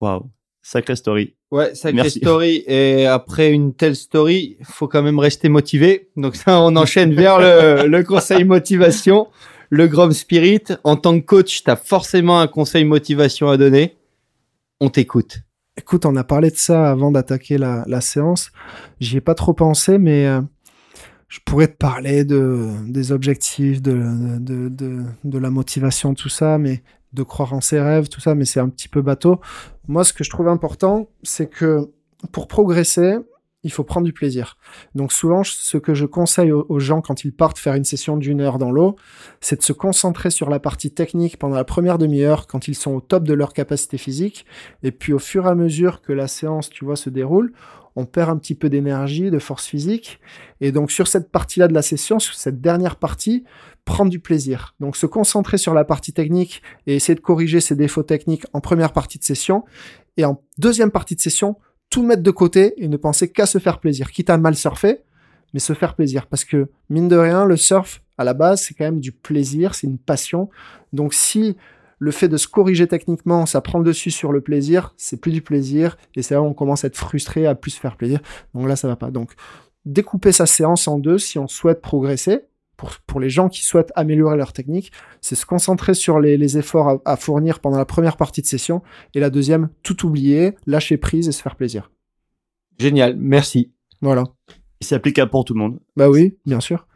Waouh. 0.00 0.26
Sacrée 0.70 0.96
story. 0.96 1.34
Ouais, 1.50 1.74
sacrée 1.74 1.94
Merci. 2.02 2.18
story. 2.18 2.62
Et 2.66 3.06
après 3.06 3.50
une 3.50 3.72
telle 3.72 3.96
story, 3.96 4.58
faut 4.64 4.86
quand 4.86 5.02
même 5.02 5.18
rester 5.18 5.48
motivé. 5.48 6.10
Donc 6.14 6.36
ça, 6.36 6.60
on 6.60 6.76
enchaîne 6.76 7.14
vers 7.14 7.38
le, 7.38 7.86
le 7.88 8.04
conseil 8.04 8.44
motivation, 8.44 9.28
le 9.70 9.88
Grom 9.88 10.12
Spirit. 10.12 10.64
En 10.84 10.96
tant 10.96 11.18
que 11.18 11.24
coach, 11.24 11.64
tu 11.64 11.70
as 11.70 11.76
forcément 11.76 12.38
un 12.38 12.48
conseil 12.48 12.84
motivation 12.84 13.48
à 13.48 13.56
donner. 13.56 13.96
On 14.78 14.90
t'écoute. 14.90 15.38
Écoute, 15.78 16.04
on 16.04 16.14
a 16.16 16.24
parlé 16.24 16.50
de 16.50 16.56
ça 16.56 16.90
avant 16.90 17.12
d'attaquer 17.12 17.56
la, 17.56 17.84
la 17.86 18.02
séance. 18.02 18.50
J'y 19.00 19.16
ai 19.16 19.20
pas 19.22 19.34
trop 19.34 19.54
pensé, 19.54 19.96
mais 19.96 20.26
euh, 20.26 20.42
je 21.28 21.38
pourrais 21.46 21.68
te 21.68 21.78
parler 21.78 22.24
de, 22.24 22.66
des 22.86 23.10
objectifs, 23.10 23.80
de, 23.80 24.02
de, 24.38 24.68
de, 24.68 25.02
de 25.24 25.38
la 25.38 25.48
motivation, 25.48 26.12
tout 26.12 26.28
ça, 26.28 26.58
mais 26.58 26.82
de 27.12 27.22
croire 27.22 27.52
en 27.52 27.60
ses 27.60 27.80
rêves, 27.80 28.08
tout 28.08 28.20
ça, 28.20 28.34
mais 28.34 28.44
c'est 28.44 28.60
un 28.60 28.68
petit 28.68 28.88
peu 28.88 29.02
bateau. 29.02 29.40
Moi, 29.86 30.04
ce 30.04 30.12
que 30.12 30.24
je 30.24 30.30
trouve 30.30 30.48
important, 30.48 31.08
c'est 31.22 31.48
que 31.48 31.90
pour 32.32 32.48
progresser, 32.48 33.18
il 33.64 33.72
faut 33.72 33.84
prendre 33.84 34.06
du 34.06 34.12
plaisir. 34.12 34.56
Donc 34.94 35.12
souvent, 35.12 35.42
ce 35.42 35.78
que 35.78 35.94
je 35.94 36.06
conseille 36.06 36.52
aux 36.52 36.78
gens 36.78 37.00
quand 37.00 37.24
ils 37.24 37.32
partent 37.32 37.58
faire 37.58 37.74
une 37.74 37.84
session 37.84 38.16
d'une 38.16 38.40
heure 38.40 38.58
dans 38.58 38.70
l'eau, 38.70 38.96
c'est 39.40 39.56
de 39.56 39.62
se 39.62 39.72
concentrer 39.72 40.30
sur 40.30 40.48
la 40.48 40.60
partie 40.60 40.92
technique 40.92 41.38
pendant 41.38 41.56
la 41.56 41.64
première 41.64 41.98
demi-heure 41.98 42.46
quand 42.46 42.68
ils 42.68 42.76
sont 42.76 42.92
au 42.92 43.00
top 43.00 43.24
de 43.24 43.34
leur 43.34 43.52
capacité 43.52 43.98
physique. 43.98 44.46
Et 44.82 44.92
puis 44.92 45.12
au 45.12 45.18
fur 45.18 45.46
et 45.46 45.48
à 45.48 45.54
mesure 45.54 46.02
que 46.02 46.12
la 46.12 46.28
séance, 46.28 46.70
tu 46.70 46.84
vois, 46.84 46.96
se 46.96 47.10
déroule, 47.10 47.52
on 47.96 48.06
perd 48.06 48.30
un 48.30 48.36
petit 48.36 48.54
peu 48.54 48.68
d'énergie, 48.68 49.30
de 49.30 49.40
force 49.40 49.66
physique. 49.66 50.20
Et 50.60 50.70
donc 50.70 50.92
sur 50.92 51.08
cette 51.08 51.32
partie-là 51.32 51.66
de 51.66 51.74
la 51.74 51.82
session, 51.82 52.20
sur 52.20 52.34
cette 52.34 52.60
dernière 52.60 52.94
partie, 52.94 53.44
prendre 53.88 54.10
du 54.10 54.20
plaisir. 54.20 54.74
Donc 54.80 54.96
se 54.96 55.06
concentrer 55.06 55.56
sur 55.56 55.72
la 55.72 55.82
partie 55.82 56.12
technique 56.12 56.62
et 56.86 56.94
essayer 56.94 57.14
de 57.14 57.20
corriger 57.20 57.60
ses 57.60 57.74
défauts 57.74 58.02
techniques 58.02 58.44
en 58.52 58.60
première 58.60 58.92
partie 58.92 59.18
de 59.18 59.24
session. 59.24 59.64
Et 60.18 60.26
en 60.26 60.42
deuxième 60.58 60.90
partie 60.90 61.16
de 61.16 61.20
session, 61.20 61.56
tout 61.88 62.02
mettre 62.02 62.22
de 62.22 62.30
côté 62.30 62.74
et 62.76 62.86
ne 62.86 62.98
penser 62.98 63.32
qu'à 63.32 63.46
se 63.46 63.56
faire 63.56 63.80
plaisir. 63.80 64.10
Quitte 64.12 64.28
à 64.28 64.36
mal 64.36 64.54
surfer, 64.54 65.00
mais 65.54 65.60
se 65.60 65.72
faire 65.72 65.94
plaisir. 65.94 66.26
Parce 66.26 66.44
que, 66.44 66.68
mine 66.90 67.08
de 67.08 67.16
rien, 67.16 67.46
le 67.46 67.56
surf, 67.56 68.02
à 68.18 68.24
la 68.24 68.34
base, 68.34 68.60
c'est 68.62 68.74
quand 68.74 68.84
même 68.84 69.00
du 69.00 69.10
plaisir, 69.10 69.74
c'est 69.74 69.86
une 69.86 69.98
passion. 69.98 70.50
Donc 70.92 71.14
si 71.14 71.56
le 71.98 72.10
fait 72.10 72.28
de 72.28 72.36
se 72.36 72.46
corriger 72.46 72.86
techniquement, 72.86 73.46
ça 73.46 73.62
prend 73.62 73.78
le 73.78 73.84
dessus 73.84 74.10
sur 74.10 74.32
le 74.32 74.42
plaisir, 74.42 74.92
c'est 74.98 75.18
plus 75.18 75.32
du 75.32 75.40
plaisir, 75.40 75.96
et 76.14 76.22
c'est 76.22 76.34
là 76.34 76.42
où 76.42 76.44
on 76.44 76.54
commence 76.54 76.84
à 76.84 76.88
être 76.88 76.96
frustré, 76.96 77.46
à 77.46 77.54
plus 77.54 77.72
se 77.72 77.80
faire 77.80 77.96
plaisir. 77.96 78.20
Donc 78.54 78.68
là, 78.68 78.76
ça 78.76 78.86
va 78.86 78.96
pas. 78.96 79.10
Donc, 79.10 79.32
découper 79.86 80.32
sa 80.32 80.44
séance 80.44 80.86
en 80.86 80.98
deux 80.98 81.18
si 81.18 81.38
on 81.38 81.48
souhaite 81.48 81.80
progresser. 81.80 82.42
Pour, 82.78 82.92
pour 83.06 83.20
les 83.20 83.28
gens 83.28 83.50
qui 83.50 83.62
souhaitent 83.62 83.92
améliorer 83.96 84.36
leur 84.36 84.54
technique, 84.54 84.92
c'est 85.20 85.34
se 85.34 85.44
concentrer 85.44 85.92
sur 85.94 86.20
les, 86.20 86.38
les 86.38 86.56
efforts 86.56 86.88
à, 86.88 87.12
à 87.12 87.16
fournir 87.16 87.58
pendant 87.58 87.76
la 87.76 87.84
première 87.84 88.16
partie 88.16 88.40
de 88.40 88.46
session, 88.46 88.82
et 89.14 89.20
la 89.20 89.28
deuxième, 89.28 89.68
tout 89.82 90.06
oublier, 90.06 90.54
lâcher 90.66 90.96
prise 90.96 91.28
et 91.28 91.32
se 91.32 91.42
faire 91.42 91.56
plaisir. 91.56 91.90
Génial, 92.78 93.16
merci. 93.18 93.72
Voilà. 94.00 94.24
Il 94.80 94.86
s'applique 94.86 95.18
à 95.18 95.26
pour 95.26 95.44
tout 95.44 95.54
le 95.54 95.58
monde. 95.58 95.80
Bah 95.96 96.08
oui, 96.08 96.36
bien 96.46 96.60
sûr. 96.60 96.86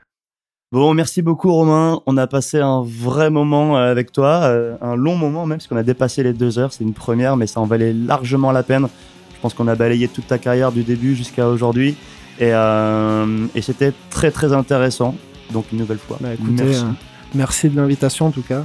Bon, 0.71 0.95
merci 0.95 1.21
beaucoup 1.21 1.53
Romain. 1.53 2.01
On 2.07 2.17
a 2.17 2.29
passé 2.29 2.61
un 2.61 2.83
vrai 2.83 3.29
moment 3.29 3.77
euh, 3.77 3.91
avec 3.91 4.13
toi, 4.13 4.45
euh, 4.45 4.77
un 4.81 4.95
long 4.95 5.17
moment 5.17 5.47
même, 5.47 5.59
parce 5.59 5.67
qu'on 5.67 5.77
a 5.77 5.83
dépassé 5.83 6.23
les 6.23 6.33
deux 6.33 6.61
heures. 6.61 6.73
C'est 6.73 6.85
une 6.85 6.95
première, 6.95 7.37
mais 7.37 7.49
ça 7.49 7.61
en 7.61 7.67
valait 7.67 7.93
largement 7.93 8.53
la 8.53 8.63
peine. 8.63 8.87
Je 9.35 9.41
pense 9.41 9.53
qu'on 9.53 9.67
a 9.67 9.75
balayé 9.75 10.07
toute 10.07 10.29
ta 10.29 10.39
carrière 10.39 10.71
du 10.71 10.85
début 10.85 11.17
jusqu'à 11.17 11.49
aujourd'hui. 11.49 11.97
Et, 12.39 12.55
euh, 12.55 13.47
et 13.57 13.61
c'était 13.61 13.93
très 14.11 14.31
très 14.31 14.53
intéressant. 14.53 15.17
Donc 15.53 15.67
une 15.73 15.79
nouvelle 15.79 15.99
fois, 15.99 16.19
Bah, 16.21 16.35
écoutez, 16.35 16.63
merci. 16.65 16.81
euh, 16.85 16.89
merci 17.35 17.69
de 17.69 17.77
l'invitation 17.77 18.27
en 18.27 18.31
tout 18.31 18.43
cas. 18.43 18.65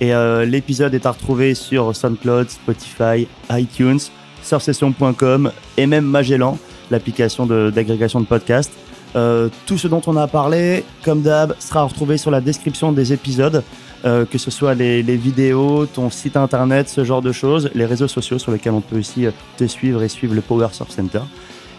Et 0.00 0.12
euh, 0.14 0.44
l'épisode 0.44 0.92
est 0.94 1.06
à 1.06 1.10
retrouver 1.12 1.54
sur 1.54 1.94
SoundCloud, 1.94 2.50
Spotify, 2.50 3.28
iTunes, 3.50 4.00
surfsession.com 4.42 5.50
et 5.76 5.86
même 5.86 6.04
Magellan, 6.04 6.58
l'application 6.90 7.46
de- 7.46 7.70
d'agrégation 7.74 8.20
de, 8.20 8.26
podcasts. 8.26 8.72
Euh, 9.16 9.48
tout 9.66 9.78
ce 9.78 9.86
dont 9.88 10.02
on 10.06 10.16
a 10.16 10.26
parlé, 10.26 10.84
comme 11.04 11.22
d'hab, 11.22 11.54
sera 11.60 11.84
retrouvé 11.84 12.16
sur 12.18 12.30
la 12.30 12.40
description 12.40 12.90
des 12.92 13.12
épisodes, 13.12 13.62
euh, 14.04 14.24
que 14.24 14.38
ce 14.38 14.50
soit 14.50 14.74
les, 14.74 15.02
les 15.02 15.16
vidéos, 15.16 15.86
ton 15.86 16.10
site 16.10 16.36
internet, 16.36 16.88
ce 16.88 17.04
genre 17.04 17.22
de 17.22 17.30
choses, 17.32 17.70
les 17.74 17.86
réseaux 17.86 18.08
sociaux 18.08 18.38
sur 18.38 18.50
lesquels 18.52 18.72
on 18.72 18.80
peut 18.80 18.98
aussi 18.98 19.26
te 19.56 19.64
suivre 19.66 20.02
et 20.02 20.08
suivre 20.08 20.34
le 20.34 20.40
Power 20.40 20.68
Surf 20.72 20.90
Center. 20.90 21.20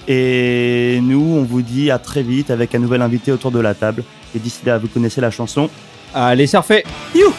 Et 0.07 0.99
nous, 1.01 1.35
on 1.37 1.43
vous 1.43 1.61
dit 1.61 1.89
à 1.91 1.97
très 1.99 2.21
vite 2.21 2.51
avec 2.51 2.75
un 2.75 2.79
nouvel 2.79 3.01
invité 3.01 3.31
autour 3.31 3.51
de 3.51 3.59
la 3.59 3.73
table. 3.73 4.03
Et 4.35 4.39
d'ici 4.39 4.65
là, 4.65 4.77
vous 4.77 4.87
connaissez 4.87 5.21
la 5.21 5.31
chanson. 5.31 5.69
Allez 6.13 6.47
surfer 6.47 6.83
You 7.13 7.33